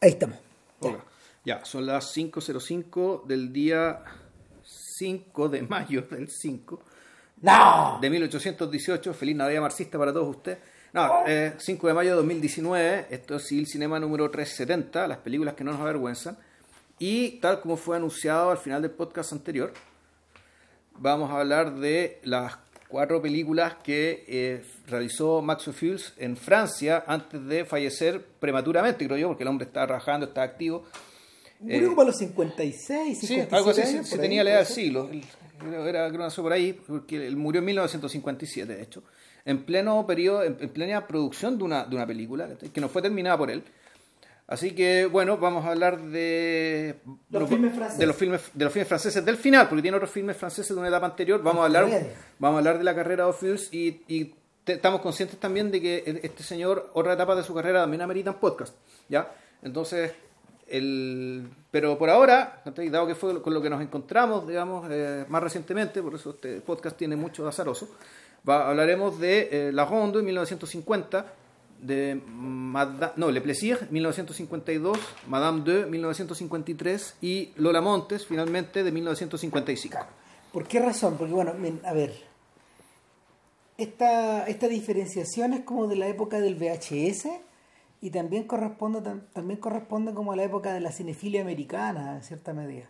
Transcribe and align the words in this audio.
Ahí 0.00 0.10
estamos. 0.10 0.38
Ya. 0.80 1.04
ya, 1.44 1.64
son 1.64 1.84
las 1.84 2.16
5.05 2.16 3.26
del 3.26 3.52
día 3.52 4.02
5 4.64 5.48
de 5.50 5.62
mayo 5.62 6.02
del 6.02 6.30
5 6.30 6.80
¡No! 7.42 7.98
de 8.00 8.08
1818. 8.08 9.12
Feliz 9.12 9.36
Navidad 9.36 9.60
marxista 9.60 9.98
para 9.98 10.12
todos 10.12 10.36
ustedes. 10.36 10.58
No, 10.94 11.26
eh, 11.26 11.54
5 11.58 11.86
de 11.86 11.92
mayo 11.94 12.10
de 12.10 12.16
2019. 12.16 13.06
Esto 13.10 13.36
es 13.36 13.46
Civil 13.46 13.66
Cinema 13.66 14.00
número 14.00 14.30
370, 14.30 15.06
las 15.06 15.18
películas 15.18 15.52
que 15.54 15.64
no 15.64 15.72
nos 15.72 15.80
avergüenzan. 15.80 16.38
Y 16.98 17.38
tal 17.40 17.60
como 17.60 17.76
fue 17.76 17.96
anunciado 17.96 18.50
al 18.50 18.58
final 18.58 18.80
del 18.80 18.90
podcast 18.90 19.32
anterior, 19.32 19.72
vamos 20.94 21.30
a 21.30 21.40
hablar 21.40 21.74
de 21.74 22.20
las 22.24 22.56
cuatro 22.90 23.22
películas 23.22 23.76
que 23.82 24.24
eh, 24.28 24.62
realizó 24.86 25.40
Max 25.42 25.68
Ophuls 25.68 26.12
en 26.18 26.36
Francia 26.36 27.04
antes 27.06 27.44
de 27.46 27.64
fallecer 27.64 28.22
prematuramente, 28.40 29.06
creo 29.06 29.16
yo, 29.16 29.28
porque 29.28 29.44
el 29.44 29.48
hombre 29.48 29.66
estaba 29.66 29.86
trabajando, 29.86 30.26
estaba 30.26 30.44
activo. 30.46 30.84
Murió 31.60 31.78
Eh, 31.86 31.88
como 31.88 32.02
a 32.02 32.04
los 32.06 32.16
56, 32.18 33.18
57 33.20 33.26
Sí, 33.50 33.54
algo 33.54 33.70
así, 33.70 33.80
años, 33.82 34.06
se, 34.06 34.10
se 34.10 34.14
ahí, 34.16 34.20
tenía 34.20 34.44
la 34.44 34.50
edad 34.50 34.58
del 34.58 34.66
siglo. 34.66 35.08
Él- 35.12 35.24
Era, 35.62 36.06
era 36.06 36.10
nació 36.10 36.42
por 36.42 36.52
ahí, 36.54 36.72
porque 36.72 37.26
él 37.26 37.36
murió 37.36 37.58
en 37.58 37.66
1957, 37.66 38.74
de 38.76 38.82
hecho, 38.82 39.02
en 39.44 39.62
pleno 39.64 40.06
periodo, 40.06 40.42
en, 40.42 40.56
en 40.58 40.70
plena 40.70 41.06
producción 41.06 41.58
de 41.58 41.64
una, 41.64 41.84
de 41.84 41.96
una 41.96 42.06
película, 42.06 42.48
que 42.72 42.80
no 42.80 42.88
fue 42.88 43.02
terminada 43.02 43.36
por 43.36 43.50
él. 43.50 43.62
Así 44.50 44.72
que, 44.74 45.06
bueno, 45.06 45.38
vamos 45.38 45.64
a 45.64 45.70
hablar 45.70 46.00
de 46.00 46.96
Los 47.30 47.48
filmes 47.48 47.72
franceses. 47.72 47.98
de 48.00 48.06
los 48.06 48.16
filmes 48.16 48.40
de 48.52 48.64
los 48.64 48.72
filmes 48.72 48.88
franceses 48.88 49.24
del 49.24 49.36
final, 49.36 49.68
porque 49.68 49.80
tiene 49.80 49.96
otros 49.96 50.10
filmes 50.10 50.36
franceses 50.36 50.74
de 50.74 50.80
una 50.80 50.88
etapa 50.88 51.06
anterior. 51.06 51.40
Vamos 51.42 51.62
a 51.62 51.66
hablar, 51.66 51.86
vamos 52.40 52.56
a 52.56 52.58
hablar 52.58 52.78
de 52.78 52.84
la 52.84 52.94
carrera 52.94 53.24
de 53.24 53.30
Ophuls 53.30 53.72
y, 53.72 54.02
y 54.08 54.34
te- 54.64 54.72
estamos 54.72 55.00
conscientes 55.02 55.38
también 55.38 55.70
de 55.70 55.80
que 55.80 56.20
este 56.24 56.42
señor, 56.42 56.90
otra 56.94 57.12
etapa 57.12 57.36
de 57.36 57.44
su 57.44 57.54
carrera 57.54 57.82
también 57.82 58.02
ameritan 58.02 58.40
podcast, 58.40 58.74
¿ya? 59.08 59.32
Entonces, 59.62 60.12
el, 60.66 61.48
pero 61.70 61.96
por 61.96 62.10
ahora, 62.10 62.62
dado 62.90 63.06
que 63.06 63.14
fue 63.14 63.40
con 63.42 63.54
lo 63.54 63.62
que 63.62 63.70
nos 63.70 63.80
encontramos, 63.80 64.46
digamos, 64.48 64.86
eh, 64.90 65.24
más 65.28 65.42
recientemente, 65.44 66.02
por 66.02 66.14
eso 66.16 66.30
este 66.30 66.60
podcast 66.60 66.96
tiene 66.96 67.14
mucho 67.16 67.44
de 67.44 67.48
azaroso, 67.50 67.88
va- 68.48 68.68
hablaremos 68.68 69.18
de 69.20 69.48
eh, 69.68 69.72
La 69.72 69.84
Ronde 69.84 70.18
en 70.20 70.24
1950, 70.26 71.34
de 71.82 72.20
Mada- 72.26 73.12
no, 73.16 73.30
Le 73.30 73.40
Plaisir 73.40 73.88
1952, 73.90 74.98
Madame 75.28 75.62
de 75.62 75.86
1953 75.86 77.16
y 77.20 77.50
Lola 77.56 77.80
Montes 77.80 78.26
finalmente 78.26 78.82
de 78.84 78.92
1955. 78.92 79.98
¿Por 80.52 80.66
qué 80.66 80.80
razón? 80.80 81.16
Porque, 81.18 81.32
bueno, 81.34 81.52
a 81.84 81.92
ver. 81.92 82.12
Esta, 83.78 84.46
esta 84.46 84.68
diferenciación 84.68 85.54
es 85.54 85.60
como 85.60 85.86
de 85.86 85.96
la 85.96 86.06
época 86.08 86.38
del 86.40 86.54
VHS 86.56 87.28
y 88.02 88.10
también 88.10 88.44
corresponde, 88.44 89.00
tam- 89.00 89.22
también 89.32 89.58
corresponde 89.58 90.12
como 90.12 90.32
a 90.32 90.36
la 90.36 90.44
época 90.44 90.74
de 90.74 90.80
la 90.80 90.92
cinefilia 90.92 91.40
americana, 91.40 92.16
en 92.16 92.22
cierta 92.22 92.52
medida. 92.52 92.84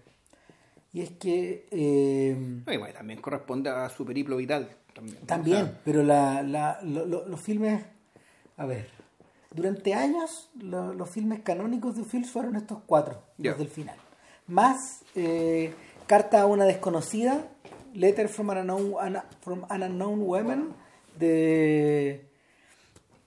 Y 0.92 1.02
es 1.02 1.10
que. 1.12 1.68
eh, 1.70 2.36
No, 2.66 2.72
y 2.72 2.76
bueno, 2.76 2.92
también 2.94 3.20
corresponde 3.20 3.70
a 3.70 3.88
su 3.88 4.04
periplo 4.04 4.36
vital. 4.36 4.68
También. 4.92 5.18
También, 5.26 5.62
O 5.62 5.66
sea, 5.66 5.80
pero 5.84 6.02
la, 6.02 6.42
la- 6.42 6.80
lo- 6.82 7.06
lo- 7.06 7.28
los 7.28 7.40
filmes, 7.40 7.84
a 8.60 8.66
ver, 8.66 8.88
durante 9.54 9.94
años 9.94 10.50
lo- 10.60 10.92
los 10.94 11.08
filmes 11.10 11.40
canónicos 11.40 11.96
de 11.96 12.04
Phil 12.04 12.24
fueron 12.26 12.56
estos 12.56 12.78
cuatro, 12.86 13.22
Ya. 13.38 13.50
los 13.52 13.58
del 13.60 13.68
final. 13.68 13.96
Más 14.46 15.02
eh, 15.14 15.72
Carta 16.06 16.42
a 16.42 16.46
una 16.46 16.64
desconocida, 16.64 17.48
Letter 17.94 18.28
from 18.28 18.50
an 18.50 18.58
Unknown, 18.58 18.94
an- 19.00 19.22
from 19.40 19.64
an 19.68 19.82
unknown 19.82 20.20
Woman, 20.20 20.74
de 21.18 22.26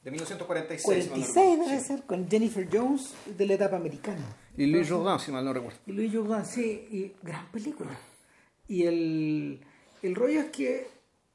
de 0.04 0.12
1946. 0.12 0.84
46 0.84 1.26
si 1.26 1.40
mal 1.40 1.58
no 1.58 1.64
debe 1.66 1.78
recuerdo, 1.78 1.88
ser, 1.98 2.04
con 2.06 2.30
Jennifer 2.30 2.68
Jones 2.72 3.14
de 3.38 3.46
la 3.46 3.54
etapa 3.54 3.78
americana. 3.78 4.20
sí. 4.56 4.64
Y 4.64 4.66
Louis 4.68 4.88
Jourdan, 4.90 5.20
si 5.20 5.32
mal 5.32 5.44
no 5.46 5.54
recuerdo. 5.54 5.80
Y 5.88 5.92
Louis 5.94 6.14
Jourdan, 6.14 6.46
sí, 6.46 6.88
y 6.92 7.14
gran 7.26 7.48
película. 7.52 7.92
Y 8.68 8.84
el, 8.84 9.62
el 10.02 10.16
rollo 10.16 10.42
es 10.42 10.46
que 10.52 10.88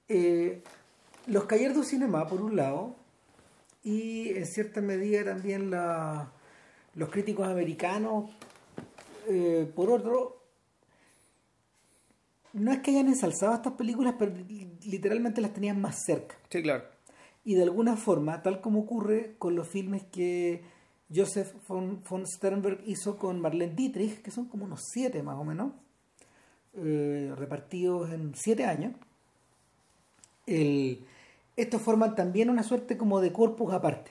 eh, 0.09 0.63
los 1.27 1.45
Cahiers 1.45 1.75
du 1.75 1.83
Cinema, 1.83 2.27
por 2.29 2.41
un 2.43 2.57
lado, 2.57 2.95
y 3.89 4.29
en 4.37 4.47
cierta 4.47 4.81
medida 4.81 5.25
también 5.25 5.71
la- 5.71 6.31
los 6.95 7.09
críticos 7.11 7.47
americanos, 7.49 8.31
eh, 9.29 9.71
por 9.75 9.91
otro, 9.91 10.43
no 12.53 12.73
es 12.73 12.81
que 12.81 12.91
hayan 12.91 13.09
ensalzado 13.09 13.55
estas 13.55 13.75
películas, 13.75 14.15
pero 14.19 14.33
li- 14.35 14.71
literalmente 14.87 15.41
las 15.41 15.53
tenían 15.53 15.81
más 15.81 15.97
cerca 16.05 16.37
Sí, 16.51 16.63
claro. 16.63 16.85
y 17.45 17.55
de 17.55 17.63
alguna 17.63 17.97
forma, 17.97 18.43
tal 18.43 18.61
como 18.61 18.81
ocurre 18.81 19.35
con 19.39 19.55
los 19.55 19.69
filmes 19.69 20.03
que 20.11 20.63
Joseph 21.15 21.53
von, 21.67 22.03
von 22.09 22.27
Sternberg 22.27 22.81
hizo 22.87 23.17
con 23.17 23.41
Marlene 23.41 23.75
Dietrich, 23.75 24.21
que 24.23 24.31
son 24.31 24.47
como 24.47 24.65
unos 24.67 24.81
siete 24.93 25.23
más 25.23 25.37
o 25.37 25.45
menos, 25.45 25.73
eh, 26.75 27.33
repartidos 27.37 28.11
en 28.13 28.35
siete 28.35 28.65
años, 28.65 28.93
el- 30.47 31.05
estos 31.59 31.83
forman 31.83 32.15
también 32.15 32.49
una 32.51 32.63
suerte 32.63 32.97
como 32.97 33.21
de 33.21 33.33
corpus 33.33 33.73
aparte. 33.73 34.11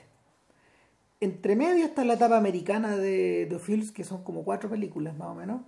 Entre 1.20 1.56
medio 1.56 1.84
está 1.84 2.04
la 2.04 2.14
etapa 2.14 2.36
americana 2.36 2.96
de, 2.96 3.46
de 3.46 3.58
Films, 3.58 3.90
que 3.90 4.04
son 4.04 4.22
como 4.22 4.44
cuatro 4.44 4.70
películas 4.70 5.16
más 5.16 5.28
o 5.28 5.34
menos, 5.34 5.62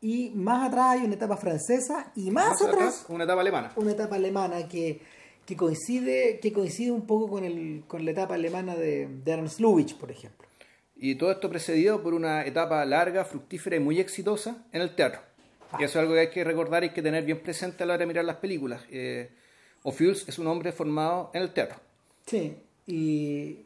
y 0.00 0.30
más 0.30 0.68
atrás 0.68 0.86
hay 0.92 1.04
una 1.04 1.14
etapa 1.14 1.36
francesa, 1.36 2.10
y 2.16 2.30
más, 2.30 2.48
Más 2.48 2.62
atrás 2.62 2.74
atrás, 2.74 3.06
una 3.08 3.24
etapa 3.24 3.40
alemana. 3.42 3.72
una 3.76 3.92
etapa 3.92 4.16
alemana 4.16 4.66
que, 4.68 5.00
que 5.44 5.56
coincide 5.56 6.40
que 6.40 6.52
coincide 6.52 6.90
un 6.90 7.06
poco 7.06 7.28
con 7.28 7.44
el 7.44 7.84
con 7.86 8.04
la 8.04 8.12
etapa 8.12 8.34
alemana 8.34 8.74
de, 8.74 9.08
de 9.08 9.30
Ernst 9.32 9.60
Lubitsch, 9.60 9.96
por 9.96 10.10
ejemplo. 10.10 10.48
Y 10.96 11.16
todo 11.16 11.32
esto 11.32 11.50
precedido 11.50 12.02
por 12.02 12.14
una 12.14 12.44
etapa 12.46 12.84
larga, 12.84 13.24
fructífera 13.24 13.76
y 13.76 13.80
muy 13.80 14.00
exitosa 14.00 14.64
en 14.72 14.82
el 14.82 14.94
teatro. 14.94 15.20
Y 15.78 15.84
eso 15.84 15.98
es 15.98 16.02
algo 16.02 16.14
que 16.14 16.20
hay 16.20 16.30
que 16.30 16.44
recordar 16.44 16.84
y 16.84 16.88
hay 16.88 16.94
que 16.94 17.02
tener 17.02 17.24
bien 17.24 17.40
presente 17.40 17.82
a 17.82 17.86
la 17.86 17.94
hora 17.94 18.00
de 18.02 18.06
mirar 18.06 18.24
las 18.24 18.36
películas. 18.36 18.82
Eh, 18.90 19.30
Ophuls 19.82 20.28
es 20.28 20.38
un 20.38 20.46
hombre 20.46 20.72
formado 20.72 21.30
en 21.34 21.42
el 21.42 21.52
teatro. 21.52 21.78
Sí, 22.26 22.56
y 22.86 23.58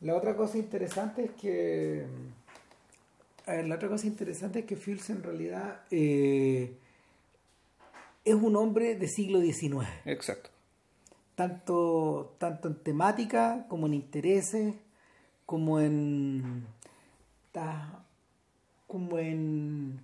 la 0.00 0.14
otra 0.16 0.36
cosa 0.36 0.58
interesante 0.58 1.24
es 1.24 1.30
que 1.32 2.04
a 3.46 3.52
ver, 3.52 3.66
la 3.66 3.74
otra 3.74 3.88
cosa 3.88 4.06
interesante 4.06 4.60
es 4.60 4.64
que 4.66 4.76
Fields 4.76 5.10
en 5.10 5.22
realidad 5.22 5.80
eh, 5.90 6.76
es 8.24 8.34
un 8.34 8.56
hombre 8.56 8.94
de 8.94 9.08
siglo 9.08 9.40
XIX, 9.40 9.88
Exacto. 10.04 10.50
tanto, 11.34 12.34
tanto 12.38 12.68
en 12.68 12.76
temática 12.76 13.66
como 13.68 13.86
en 13.86 13.94
intereses, 13.94 14.74
como 15.44 15.80
en 15.80 16.66
como 18.86 19.18
en 19.18 20.00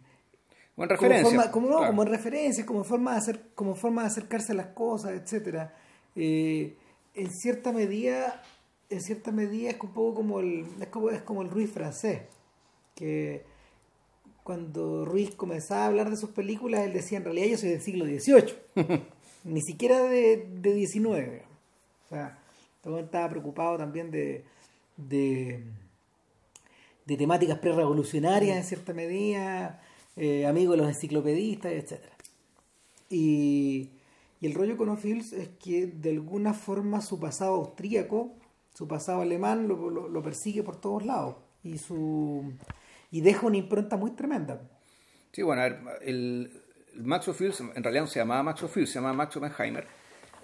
O 0.78 0.84
en 0.84 0.88
como 0.88 1.00
referencia. 1.00 1.24
forma, 1.24 1.50
como, 1.50 1.68
no, 1.68 1.76
claro. 1.78 1.90
como 1.90 2.02
en 2.04 2.08
referencias, 2.08 2.66
como 2.66 2.84
forma 2.84 3.12
de 3.12 3.18
hacer, 3.18 3.40
como 3.56 3.74
forma 3.74 4.02
de 4.02 4.08
acercarse 4.08 4.52
a 4.52 4.54
las 4.54 4.68
cosas, 4.68 5.10
etcétera. 5.10 5.74
Eh, 6.14 6.76
en 7.14 7.30
cierta 7.32 7.72
medida, 7.72 8.40
en 8.88 9.00
cierta 9.00 9.32
medida 9.32 9.70
es 9.70 9.80
un 9.80 9.92
poco 9.92 10.14
como 10.14 10.38
el, 10.38 10.66
es 10.80 10.86
como, 10.86 11.10
es 11.10 11.20
como 11.22 11.42
el 11.42 11.50
Ruiz 11.50 11.72
francés, 11.72 12.22
que 12.94 13.44
cuando 14.44 15.04
Ruiz 15.04 15.34
comenzaba 15.34 15.82
a 15.82 15.86
hablar 15.88 16.10
de 16.10 16.16
sus 16.16 16.30
películas, 16.30 16.82
él 16.82 16.92
decía 16.92 17.18
en 17.18 17.24
realidad 17.24 17.48
yo 17.48 17.58
soy 17.58 17.70
del 17.70 17.82
siglo 17.82 18.04
XVIII, 18.04 18.54
ni 19.44 19.60
siquiera 19.60 20.00
de, 20.04 20.48
de 20.60 20.86
XIX. 20.86 21.42
O 22.06 22.08
sea, 22.08 22.38
todo 22.82 23.00
estaba 23.00 23.28
preocupado 23.28 23.78
también 23.78 24.12
de, 24.12 24.44
de, 24.96 25.64
de 27.04 27.16
temáticas 27.16 27.58
prerevolucionarias 27.58 28.56
en 28.56 28.64
cierta 28.64 28.94
medida, 28.94 29.82
eh, 30.18 30.46
amigo 30.46 30.72
de 30.72 30.78
los 30.78 30.88
enciclopedistas, 30.88 31.72
etc. 31.72 32.00
Y, 33.10 33.90
y 34.40 34.46
el 34.46 34.54
rollo 34.54 34.76
con 34.76 34.88
O'Fields 34.90 35.32
es 35.32 35.48
que 35.62 35.86
de 35.86 36.10
alguna 36.10 36.54
forma 36.54 37.00
su 37.00 37.18
pasado 37.18 37.54
austríaco, 37.54 38.34
su 38.74 38.86
pasado 38.86 39.22
alemán 39.22 39.66
lo, 39.68 39.90
lo- 39.90 40.08
lo 40.08 40.22
persigue 40.22 40.62
por 40.62 40.80
todos 40.80 41.04
lados 41.04 41.36
y 41.64 41.78
su 41.78 42.52
y 43.10 43.22
deja 43.22 43.46
una 43.46 43.56
impronta 43.56 43.96
muy 43.96 44.10
tremenda. 44.12 44.60
Sí, 45.32 45.42
bueno, 45.42 45.62
a 45.62 45.68
ver, 45.68 45.80
el, 46.02 46.50
el 46.94 47.02
Max 47.04 47.26
Ophuls, 47.28 47.60
en 47.60 47.82
realidad 47.82 48.02
no 48.02 48.06
se 48.08 48.18
llamaba 48.18 48.42
Max 48.42 48.62
Ophuls, 48.62 48.90
se 48.90 48.96
llamaba 48.96 49.14
Max 49.14 49.36
Oppenheimer. 49.36 49.86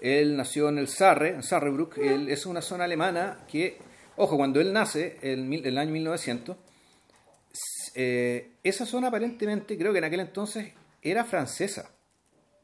Él 0.01 0.35
nació 0.35 0.69
en 0.69 0.79
el 0.79 0.87
Sarre, 0.87 1.29
en 1.29 1.43
Sarrebruck. 1.43 1.97
Él 1.99 2.27
es 2.29 2.45
una 2.45 2.61
zona 2.61 2.83
alemana 2.85 3.45
que, 3.49 3.77
ojo, 4.17 4.35
cuando 4.35 4.59
él 4.59 4.73
nace, 4.73 5.17
en 5.21 5.51
el, 5.53 5.65
el 5.65 5.77
año 5.77 5.91
1900, 5.91 6.57
eh, 7.95 8.51
esa 8.63 8.85
zona 8.85 9.07
aparentemente, 9.07 9.77
creo 9.77 9.91
que 9.91 9.99
en 9.99 10.03
aquel 10.03 10.19
entonces, 10.19 10.73
era 11.01 11.23
francesa. 11.23 11.91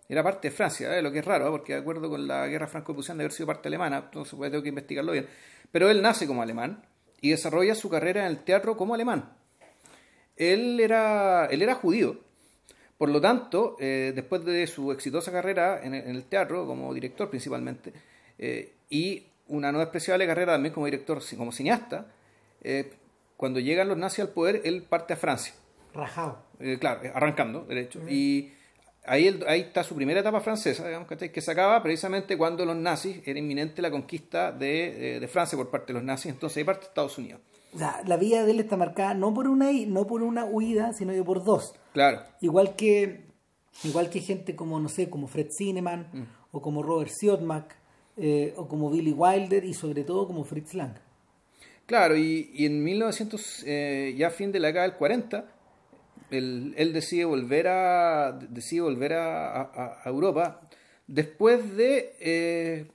Era 0.08 0.24
parte 0.24 0.50
de 0.50 0.56
Francia, 0.56 0.98
¿eh? 0.98 1.02
lo 1.02 1.12
que 1.12 1.20
es 1.20 1.26
raro, 1.26 1.48
¿eh? 1.48 1.52
porque 1.52 1.74
de 1.74 1.80
acuerdo 1.80 2.10
con 2.10 2.28
la 2.28 2.46
guerra 2.48 2.68
franco-prusiana 2.68 3.20
de 3.20 3.24
haber 3.24 3.32
sido 3.32 3.48
parte 3.48 3.70
alemana, 3.70 4.04
entonces 4.06 4.34
pues, 4.36 4.52
tengo 4.52 4.62
que 4.62 4.70
investigarlo 4.70 5.14
bien. 5.14 5.26
Pero 5.72 5.90
él 5.90 6.02
nace 6.02 6.28
como 6.28 6.42
alemán 6.42 6.86
y 7.22 7.30
desarrolla 7.30 7.76
su 7.76 7.90
carrera 7.90 8.26
en 8.26 8.28
el 8.28 8.44
teatro 8.44 8.76
como 8.76 8.94
alemán. 8.94 9.32
Él 10.36 10.80
era, 10.82 11.46
él 11.46 11.62
era 11.62 11.76
judío, 11.76 12.20
por 12.98 13.10
lo 13.10 13.22
tanto, 13.22 13.78
después 13.80 14.44
de 14.44 14.68
su 14.68 14.92
exitosa 14.92 15.32
carrera 15.32 15.82
en 15.84 15.94
el, 15.94 16.04
en 16.04 16.16
el 16.16 16.26
teatro, 16.26 16.68
como 16.68 16.94
director 16.94 17.30
principalmente, 17.30 17.94
y 18.90 19.24
una 19.48 19.72
no 19.72 19.80
despreciable 19.80 20.26
carrera 20.26 20.54
también 20.54 20.74
como 20.74 20.86
director, 20.86 21.22
como 21.38 21.52
cineasta, 21.52 22.08
eh, 22.64 22.94
cuando 23.42 23.60
llegan 23.60 23.88
los 23.90 23.98
nazis 23.98 24.20
al 24.20 24.30
poder, 24.30 24.62
él 24.64 24.84
parte 24.84 25.14
a 25.14 25.18
Francia. 25.18 25.54
Rajado. 25.94 26.38
Eh, 26.60 26.78
claro, 26.80 27.02
arrancando, 27.14 27.66
derecho. 27.66 28.00
Y 28.08 28.52
ahí, 29.04 29.26
él- 29.28 29.44
ahí 29.48 29.62
está 29.62 29.84
su 29.84 29.96
primera 29.96 30.20
etapa 30.20 30.40
francesa, 30.42 30.86
digamos, 30.86 31.08
que 31.10 31.42
se 31.42 31.52
acaba 31.52 31.82
precisamente 31.82 32.38
cuando 32.38 32.64
los 32.66 32.76
nazis, 32.78 33.20
era 33.26 33.40
inminente 33.40 33.82
la 33.82 33.90
conquista 33.90 34.52
de, 34.52 35.16
eh, 35.16 35.20
de 35.20 35.28
Francia 35.28 35.58
por 35.58 35.70
parte 35.72 35.88
de 35.88 35.94
los 35.96 36.04
nazis, 36.04 36.32
entonces 36.32 36.58
ahí 36.58 36.64
parte 36.64 36.86
Estados 36.86 37.18
Unidos. 37.18 37.42
O 37.74 37.78
sea, 37.80 38.02
la 38.06 38.18
vida 38.18 38.46
de 38.46 38.52
él 38.52 38.60
está 38.60 38.78
marcada 38.78 39.14
no 39.16 39.34
por 39.34 39.48
una, 39.48 39.72
no 39.88 40.06
por 40.06 40.22
una 40.22 40.46
huida, 40.46 40.94
sino 40.94 41.12
que 41.14 41.24
por 41.24 41.44
dos. 41.44 41.74
Claro, 41.94 42.22
Igual 42.42 42.76
que, 42.76 43.26
igual 43.84 44.10
que 44.12 44.20
gente 44.22 44.56
como, 44.56 44.80
no 44.80 44.88
sé, 44.88 45.10
como 45.10 45.28
Fred 45.28 45.48
Zinnemann, 45.52 46.08
Mm. 46.14 46.24
o 46.52 46.62
como 46.62 46.84
Robert 46.84 47.10
Siodmak, 47.12 47.76
eh, 48.18 48.54
o 48.56 48.68
como 48.68 48.90
Billy 48.92 49.14
Wilder, 49.14 49.66
y 49.66 49.74
sobre 49.74 50.04
todo 50.04 50.28
como 50.28 50.44
Fritz 50.44 50.74
Lang. 50.74 50.96
Claro, 51.92 52.16
y, 52.16 52.50
en 52.66 52.84
1900, 52.84 53.64
eh, 53.68 54.16
ya 54.18 54.30
fin 54.30 54.52
de 54.52 54.60
la 54.62 54.70
década 54.70 54.88
del 54.88 54.96
40, 54.96 55.46
él, 56.30 56.94
decide 56.94 57.26
volver 57.26 57.68
a 57.68 58.32
decide 58.50 58.80
volver 58.82 59.14
a, 59.14 59.62
a- 59.62 60.02
a 60.04 60.10
Europa 60.10 60.62
después 61.06 61.76
de 61.76 62.16
eh, 62.22 62.86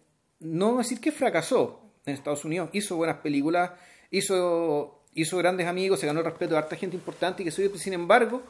no 0.40 0.78
decir 0.78 1.00
que 1.00 1.12
fracasó 1.12 1.82
en 2.06 2.14
Estados 2.14 2.46
Unidos 2.46 2.70
hizo 2.72 2.96
buenas 2.96 3.18
películas 3.18 3.72
hizo 4.10 5.02
hizo 5.14 5.36
grandes 5.36 5.66
amigos 5.66 6.00
se 6.00 6.06
ganó 6.06 6.20
el 6.20 6.24
respeto 6.24 6.52
de 6.54 6.58
harta 6.60 6.76
gente 6.76 6.96
importante 6.96 7.42
y 7.42 7.44
que 7.44 7.50
se 7.50 7.68
sin 7.78 7.92
embargo 7.92 8.40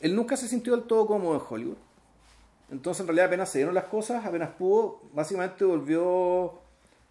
él 0.00 0.16
nunca 0.16 0.36
se 0.36 0.48
sintió 0.48 0.74
del 0.74 0.86
todo 0.88 1.06
cómodo 1.06 1.36
en 1.36 1.42
Hollywood 1.48 1.76
entonces 2.72 3.02
en 3.02 3.06
realidad 3.06 3.26
apenas 3.26 3.48
se 3.48 3.58
dieron 3.58 3.74
las 3.76 3.84
cosas 3.84 4.26
apenas 4.26 4.50
pudo 4.58 5.02
básicamente 5.12 5.64
volvió 5.64 6.58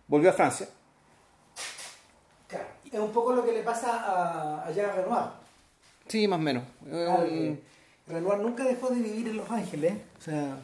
volvió 0.07 0.31
a 0.31 0.33
Francia. 0.33 0.67
Es 2.91 2.99
un 2.99 3.11
poco 3.11 3.33
lo 3.33 3.45
que 3.45 3.53
le 3.53 3.63
pasa 3.63 3.89
a, 4.03 4.67
a 4.67 4.71
Jacques 4.71 4.95
Renoir. 5.05 5.25
sí 6.07 6.27
más 6.27 6.39
o 6.39 6.41
menos 6.41 6.63
Eh, 6.91 7.59
Renoir 8.07 8.39
nunca 8.39 8.63
dejó 8.65 8.89
de 8.89 8.99
vivir 9.01 9.27
en 9.29 9.38
Los 9.38 9.49
Ángeles. 9.49 9.93
O 10.17 10.21
sea, 10.21 10.57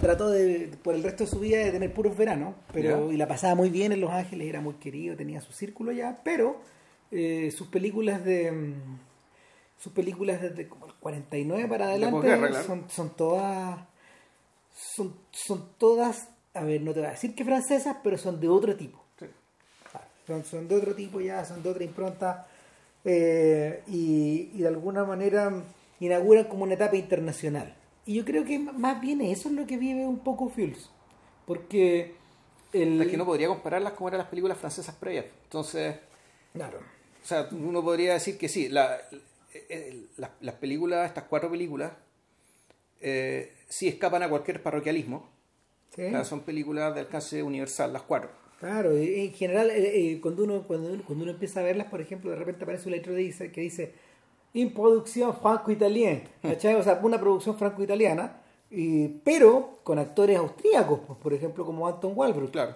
trató 0.00 0.30
de, 0.30 0.70
por 0.82 0.94
el 0.94 1.02
resto 1.04 1.24
de 1.24 1.30
su 1.30 1.38
vida 1.38 1.58
de 1.58 1.70
tener 1.70 1.92
puros 1.92 2.16
veranos. 2.16 2.54
Pero, 2.72 3.12
y 3.12 3.16
la 3.16 3.28
pasaba 3.28 3.54
muy 3.54 3.70
bien 3.70 3.92
en 3.92 4.00
Los 4.00 4.10
Ángeles, 4.10 4.48
era 4.48 4.60
muy 4.60 4.74
querido, 4.74 5.16
tenía 5.16 5.40
su 5.40 5.52
círculo 5.52 5.92
ya. 5.92 6.18
Pero 6.24 6.60
eh, 7.12 7.52
sus 7.56 7.68
películas 7.68 8.24
de. 8.24 8.50
mm, 8.50 8.98
Sus 9.78 9.92
películas 9.92 10.40
desde 10.40 10.66
como 10.66 10.86
el 10.86 10.94
49 10.94 11.68
para 11.68 11.86
adelante 11.86 12.16
son, 12.66 12.84
son 12.90 13.10
todas. 13.16 13.78
Son, 14.96 15.14
son 15.30 15.68
todas. 15.78 16.28
A 16.54 16.62
ver, 16.64 16.80
no 16.82 16.92
te 16.92 17.00
voy 17.00 17.08
a 17.08 17.12
decir 17.12 17.34
que 17.36 17.44
francesas, 17.44 17.96
pero 18.02 18.16
son 18.18 18.40
de 18.40 18.48
otro 18.48 18.74
tipo. 18.74 19.03
Son, 20.26 20.68
de 20.68 20.74
otro 20.76 20.94
tipo 20.94 21.20
ya, 21.20 21.44
son 21.44 21.62
de 21.62 21.68
otra 21.70 21.84
impronta 21.84 22.46
eh, 23.04 23.82
y, 23.86 24.50
y 24.54 24.58
de 24.62 24.68
alguna 24.68 25.04
manera 25.04 25.52
inauguran 26.00 26.44
como 26.44 26.64
una 26.64 26.74
etapa 26.74 26.96
internacional. 26.96 27.74
Y 28.06 28.14
yo 28.14 28.24
creo 28.24 28.44
que 28.44 28.58
más 28.58 29.00
bien 29.00 29.20
eso 29.20 29.48
es 29.48 29.54
lo 29.54 29.66
que 29.66 29.76
vive 29.76 30.06
un 30.06 30.18
poco 30.18 30.48
Fields. 30.48 30.90
Porque 31.46 32.14
el... 32.72 33.00
es 33.02 33.08
que 33.08 33.16
no 33.16 33.26
podría 33.26 33.48
compararlas 33.48 33.92
como 33.92 34.08
eran 34.08 34.18
las 34.18 34.28
películas 34.28 34.58
francesas 34.58 34.94
previas 34.94 35.26
entonces 35.44 35.96
Claro. 36.52 36.78
O 37.22 37.26
sea, 37.26 37.48
uno 37.52 37.82
podría 37.82 38.12
decir 38.14 38.38
que 38.38 38.48
sí, 38.48 38.68
la- 38.68 38.98
eh, 39.52 40.06
las, 40.16 40.30
las 40.40 40.54
películas, 40.56 41.06
estas 41.06 41.24
cuatro 41.24 41.50
películas, 41.50 41.92
eh, 43.00 43.52
sí 43.68 43.88
escapan 43.88 44.22
a 44.22 44.28
cualquier 44.28 44.62
parroquialismo. 44.62 45.28
Sí. 45.94 46.06
O 46.06 46.10
sea, 46.10 46.24
son 46.24 46.40
películas 46.40 46.94
de 46.94 47.00
alcance 47.00 47.42
universal, 47.42 47.92
las 47.92 48.02
cuatro. 48.02 48.30
Claro, 48.60 48.96
en 48.96 49.32
general, 49.32 49.70
eh, 49.70 50.12
eh, 50.12 50.20
cuando, 50.20 50.44
uno, 50.44 50.62
cuando, 50.66 50.92
uno, 50.92 51.02
cuando 51.06 51.24
uno 51.24 51.32
empieza 51.32 51.60
a 51.60 51.62
verlas, 51.62 51.88
por 51.88 52.00
ejemplo, 52.00 52.30
de 52.30 52.36
repente 52.36 52.64
aparece 52.64 52.88
un 52.88 52.92
letrero 52.92 53.16
que 53.16 53.22
dice, 53.22 53.52
que 53.52 53.60
dice 53.60 53.92
en 54.54 54.72
producción 54.72 55.36
franco-italiana. 55.36 56.22
O 56.42 56.82
sea, 56.82 57.00
una 57.02 57.20
producción 57.20 57.58
franco-italiana, 57.58 58.40
pero 59.24 59.78
con 59.82 59.98
actores 59.98 60.38
austríacos, 60.38 61.00
pues, 61.06 61.18
por 61.18 61.34
ejemplo, 61.34 61.64
como 61.64 61.86
Anton 61.86 62.12
Walbrook, 62.14 62.52
Claro, 62.52 62.74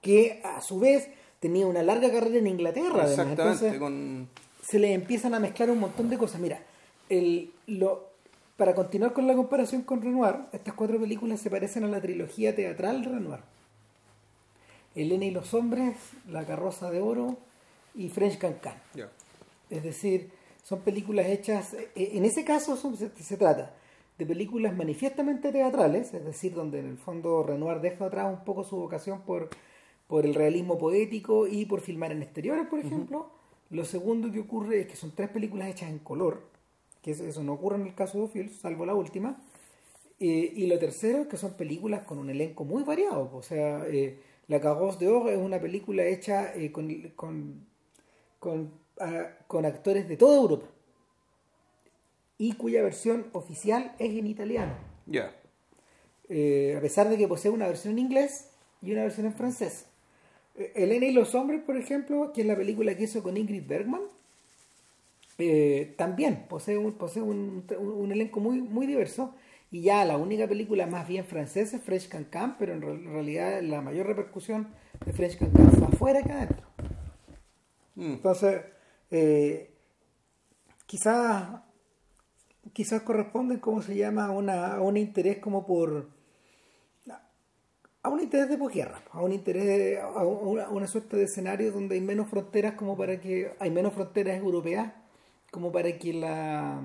que 0.00 0.40
a 0.44 0.60
su 0.60 0.80
vez 0.80 1.08
tenía 1.40 1.66
una 1.66 1.82
larga 1.82 2.10
carrera 2.10 2.38
en 2.38 2.46
Inglaterra. 2.46 3.04
además. 3.04 3.10
exactamente. 3.10 3.42
Entonces, 3.42 3.78
con, 3.78 4.28
se 4.62 4.78
le 4.78 4.92
empiezan 4.92 5.34
a 5.34 5.40
mezclar 5.40 5.70
un 5.70 5.78
montón 5.78 6.10
de 6.10 6.18
cosas. 6.18 6.40
Mira, 6.40 6.60
el, 7.08 7.52
lo, 7.66 8.08
para 8.56 8.74
continuar 8.74 9.12
con 9.12 9.26
la 9.26 9.34
comparación 9.34 9.82
con 9.82 10.02
Renoir, 10.02 10.36
estas 10.52 10.74
cuatro 10.74 10.98
películas 10.98 11.40
se 11.40 11.50
parecen 11.50 11.84
a 11.84 11.88
la 11.88 12.00
trilogía 12.00 12.54
teatral 12.54 13.02
de 13.02 13.08
Renoir. 13.10 13.40
Elena 14.94 15.24
y 15.24 15.30
los 15.30 15.52
hombres, 15.54 15.96
La 16.28 16.44
carroza 16.44 16.90
de 16.90 17.00
oro 17.00 17.36
y 17.94 18.08
French 18.08 18.38
Cancan. 18.38 18.74
ya. 18.94 19.10
Es 19.70 19.82
decir, 19.82 20.30
son 20.62 20.80
películas 20.80 21.26
hechas, 21.26 21.74
eh, 21.74 21.90
en 22.14 22.24
ese 22.24 22.44
caso 22.44 22.76
son- 22.76 22.96
se, 22.96 23.10
se 23.10 23.36
trata 23.36 23.74
de 24.18 24.26
películas 24.26 24.76
manifiestamente 24.76 25.50
teatrales, 25.50 26.14
es 26.14 26.24
decir, 26.24 26.54
donde 26.54 26.78
en 26.80 26.86
el 26.86 26.96
fondo 26.98 27.42
Renoir 27.42 27.80
deja 27.80 28.06
atrás 28.06 28.32
un 28.32 28.44
poco 28.44 28.62
su 28.62 28.76
vocación 28.76 29.22
por, 29.22 29.48
por 30.06 30.24
el 30.24 30.34
realismo 30.34 30.78
poético 30.78 31.46
y 31.48 31.64
por 31.66 31.80
filmar 31.80 32.12
en 32.12 32.22
exteriores, 32.22 32.66
por 32.68 32.78
ejemplo. 32.78 33.30
Lo 33.70 33.84
segundo 33.84 34.30
que 34.30 34.40
ocurre 34.40 34.82
es 34.82 34.86
que 34.86 34.94
son 34.96 35.10
tres 35.16 35.30
películas 35.30 35.68
hechas 35.68 35.90
en 35.90 35.98
color, 35.98 36.42
que 37.02 37.10
eso, 37.10 37.42
no 37.42 37.54
ocurre 37.54 37.76
en 37.76 37.86
el 37.88 37.94
caso 37.94 38.20
de 38.22 38.28
Fields, 38.28 38.56
salvo 38.60 38.86
la 38.86 38.94
última. 38.94 39.36
Eh, 40.20 40.52
y 40.54 40.66
lo 40.68 40.78
tercero 40.78 41.22
es 41.22 41.26
que 41.26 41.36
son 41.36 41.54
películas 41.54 42.02
con 42.04 42.18
un 42.18 42.30
elenco 42.30 42.64
muy 42.64 42.84
variado. 42.84 43.30
O 43.34 43.42
sea, 43.42 43.84
eh, 43.88 44.20
La 44.48 44.60
Carrosse 44.60 44.98
de 44.98 45.08
Oro 45.08 45.30
es 45.30 45.38
una 45.38 45.58
película 45.60 46.04
hecha 46.04 46.54
eh, 46.54 46.70
con, 46.70 46.88
con, 47.16 47.66
con, 48.38 48.70
ah, 49.00 49.28
con 49.46 49.64
actores 49.64 50.08
de 50.08 50.16
toda 50.16 50.36
Europa 50.36 50.66
y 52.38 52.52
cuya 52.54 52.82
versión 52.82 53.26
oficial 53.32 53.94
es 53.98 54.10
en 54.10 54.26
italiano. 54.26 54.74
Ya. 55.06 55.34
Eh, 56.28 56.74
a 56.76 56.80
pesar 56.80 57.08
de 57.08 57.16
que 57.16 57.28
posee 57.28 57.50
una 57.50 57.66
versión 57.68 57.92
en 57.94 58.00
inglés 58.00 58.50
y 58.82 58.92
una 58.92 59.02
versión 59.04 59.26
en 59.26 59.34
francés. 59.34 59.86
Eh, 60.56 60.72
Elena 60.74 61.06
y 61.06 61.12
los 61.12 61.34
hombres, 61.34 61.62
por 61.62 61.76
ejemplo, 61.76 62.32
que 62.32 62.42
es 62.42 62.46
la 62.46 62.56
película 62.56 62.96
que 62.96 63.04
hizo 63.04 63.22
con 63.22 63.36
Ingrid 63.36 63.66
Bergman, 63.66 64.02
eh, 65.38 65.94
también 65.96 66.46
posee 66.48 66.78
un, 66.78 66.92
posee 66.92 67.22
un, 67.22 67.64
un- 67.78 67.88
un 67.92 68.12
elenco 68.12 68.40
muy, 68.40 68.60
muy 68.60 68.86
diverso. 68.86 69.34
Y 69.74 69.82
ya 69.82 70.04
la 70.04 70.16
única 70.16 70.46
película 70.46 70.86
más 70.86 71.08
bien 71.08 71.24
francesa 71.24 71.78
es 71.78 71.82
French 71.82 72.08
Cancan, 72.08 72.56
pero 72.58 72.74
en 72.74 72.80
real- 72.80 73.04
realidad 73.06 73.60
la 73.60 73.80
mayor 73.80 74.06
repercusión 74.06 74.68
de 75.04 75.12
French 75.12 75.36
Cancan 75.36 75.72
fue 75.72 75.88
afuera 75.88 76.22
que 76.22 76.30
adentro. 76.30 76.64
Mm. 77.96 78.12
Entonces, 78.12 78.62
eh, 79.10 79.74
quizás 80.86 81.60
quizás 82.72 83.02
corresponden, 83.02 83.58
como 83.58 83.82
se 83.82 83.96
llama, 83.96 84.26
a, 84.26 84.30
una, 84.30 84.74
a 84.76 84.80
un 84.80 84.96
interés 84.96 85.38
como 85.38 85.66
por... 85.66 86.08
a 88.04 88.08
un 88.08 88.20
interés 88.20 88.48
de 88.48 88.56
posguerra, 88.56 89.02
a 89.10 89.22
un 89.22 89.32
interés, 89.32 89.98
a 90.00 90.24
una, 90.24 90.66
a 90.66 90.70
una 90.70 90.86
suerte 90.86 91.16
de 91.16 91.24
escenario 91.24 91.72
donde 91.72 91.96
hay 91.96 92.00
menos 92.00 92.28
fronteras 92.28 92.74
como 92.74 92.96
para 92.96 93.20
que... 93.20 93.52
hay 93.58 93.72
menos 93.72 93.92
fronteras 93.92 94.38
europeas 94.38 94.92
como 95.50 95.72
para 95.72 95.98
que 95.98 96.12
la, 96.12 96.80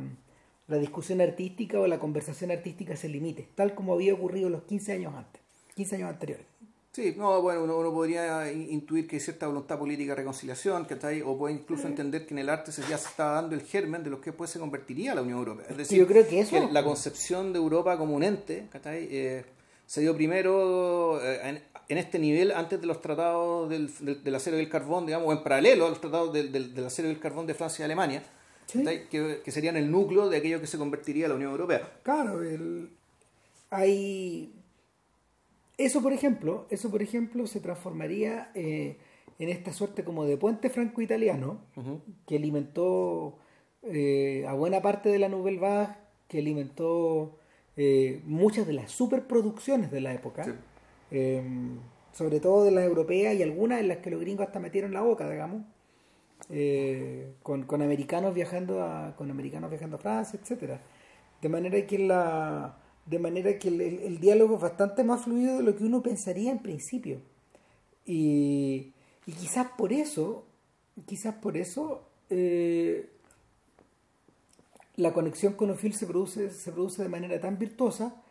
la 0.70 0.78
discusión 0.78 1.20
artística 1.22 1.80
o 1.80 1.88
la 1.88 2.00
conversación 2.00 2.52
artística 2.52 2.96
se 2.96 3.10
limite, 3.10 3.48
tal 3.56 3.74
como 3.76 3.94
había 3.94 4.14
ocurrido 4.14 4.50
los 4.50 4.64
15 4.64 4.94
años 4.94 5.14
antes, 5.16 5.42
15 5.76 5.96
años 5.98 6.10
anteriores. 6.10 6.46
Sí, 6.92 7.14
no, 7.18 7.42
bueno, 7.42 7.64
uno, 7.64 7.78
uno 7.78 7.94
podría 7.94 8.52
in- 8.52 8.68
intuir 8.72 9.08
que 9.08 9.18
hay 9.18 9.20
cierta 9.20 9.46
voluntad 9.48 9.78
política 9.78 10.12
de 10.14 10.16
reconciliación, 10.18 10.86
que 10.86 10.96
está 10.96 11.10
ahí, 11.10 11.22
o 11.24 11.38
puede 11.38 11.54
incluso 11.54 11.88
entender 11.88 12.26
que 12.26 12.34
en 12.34 12.40
el 12.40 12.50
arte 12.50 12.72
se 12.72 12.82
ya 12.90 12.98
se 12.98 13.10
está 13.10 13.26
dando 13.32 13.54
el 13.56 13.62
germen 13.62 14.04
de 14.04 14.10
lo 14.10 14.20
que 14.20 14.32
después 14.32 14.50
se 14.50 14.60
convertiría 14.60 15.14
la 15.14 15.22
Unión 15.22 15.38
Europea. 15.40 15.68
Es 15.70 15.78
decir, 15.78 16.00
yo 16.00 16.08
creo 16.08 16.28
que 16.28 16.40
eso- 16.40 16.70
la 16.72 16.84
concepción 16.84 17.54
de 17.54 17.60
Europa 17.60 17.98
como 17.98 18.16
un 18.16 18.24
ente, 18.24 18.68
¿cachai? 18.72 19.08
Eh, 19.12 19.46
se 19.86 20.02
dio 20.02 20.16
primero 20.16 21.20
eh, 21.24 21.40
en, 21.50 21.64
en 21.90 21.98
este 21.98 22.18
nivel 22.20 22.52
antes 22.52 22.82
de 22.82 22.88
los 22.88 23.02
tratados 23.02 23.70
del, 23.70 23.90
del, 24.00 24.24
del 24.24 24.36
acero 24.36 24.58
y 24.58 24.62
el 24.62 24.70
carbón, 24.70 25.06
digamos, 25.06 25.28
o 25.28 25.32
en 25.32 25.44
paralelo 25.44 25.86
a 25.86 25.90
los 25.90 26.02
tratados 26.02 26.34
del, 26.34 26.52
del, 26.52 26.74
del 26.74 26.86
acero 26.86 27.08
y 27.08 27.12
el 27.12 27.20
carbón 27.20 27.46
de 27.48 27.54
Francia 27.54 27.84
y 27.84 27.86
Alemania, 27.86 28.24
Que, 29.10 29.42
que 29.44 29.52
serían 29.52 29.76
el 29.78 29.90
núcleo 29.92 30.30
de 30.30 30.38
aquello 30.38 30.60
que 30.62 30.68
se 30.68 30.78
convertiría 30.78 31.28
la 31.28 31.36
Unión 31.36 31.52
Europea. 31.52 32.00
Claro, 32.04 32.44
el- 32.44 32.90
hay 33.70 34.54
eso 35.78 36.02
por 36.02 36.12
ejemplo, 36.14 36.66
eso 36.70 36.90
por 36.92 37.02
ejemplo 37.02 37.48
se 37.48 37.60
transformaría 37.62 38.52
eh, 38.54 38.98
en 39.40 39.50
esta 39.50 39.72
suerte 39.72 40.04
como 40.04 40.26
de 40.26 40.36
puente 40.38 40.70
franco-italiano 40.70 41.60
que 42.28 42.36
alimentó 42.36 43.38
eh, 43.84 44.46
a 44.48 44.54
buena 44.54 44.82
parte 44.82 45.08
de 45.10 45.20
la 45.20 45.30
Nouvelle 45.30 45.60
Vague, 45.60 45.94
que 46.28 46.40
alimentó 46.40 47.38
eh, 47.78 48.22
muchas 48.26 48.68
de 48.68 48.74
las 48.74 48.92
superproducciones 48.92 49.90
de 49.92 50.02
la 50.02 50.14
época, 50.14 50.44
Sí. 50.44 50.52
eh, 51.12 51.42
sobre 52.12 52.42
todo 52.42 52.66
de 52.66 52.72
las 52.72 52.84
europeas 52.84 53.36
y 53.36 53.44
algunas 53.44 53.80
en 53.80 53.88
las 53.88 53.98
que 54.00 54.10
los 54.12 54.20
gringos 54.20 54.48
hasta 54.48 54.60
metieron 54.60 54.92
la 54.94 55.02
boca, 55.02 55.30
digamos, 55.30 55.62
eh, 56.50 57.34
con, 57.44 57.64
con 57.64 57.82
americanos 57.82 58.34
viajando 58.34 58.82
a 58.84 59.16
con 59.16 59.30
americanos 59.32 59.70
viajando 59.70 59.98
a 59.98 60.00
Francia, 60.00 60.40
etcétera. 60.42 60.82
De 61.42 61.50
manera 61.50 61.86
que 61.88 62.00
la 62.00 62.78
de 63.06 63.20
manera 63.20 63.58
que 63.58 63.70
el, 63.70 63.82
el- 63.82 64.00
el 64.00 64.20
diálogo 64.20 64.56
es 64.56 64.62
bastante 64.62 65.04
más 65.04 65.24
fluido 65.24 65.58
de 65.58 65.64
lo 65.64 65.76
que 65.76 65.84
uno 65.84 66.02
pensaría 66.04 66.52
en 66.52 66.60
principio. 66.60 67.22
Y, 68.06 68.94
y 69.26 69.32
quizás 69.34 69.68
por 69.78 69.94
eso, 69.94 70.44
quizás 71.06 71.36
por 71.36 71.58
eso 71.58 72.04
eh, 72.30 73.10
la 74.96 75.14
conexión 75.14 75.54
con 75.54 75.70
Ophir 75.72 75.94
se 75.96 76.06
produce, 76.06 76.52
se 76.52 76.72
produce 76.72 77.02
de 77.04 77.10
manera 77.10 77.40
tan 77.40 77.58
virtuosa 77.58 78.22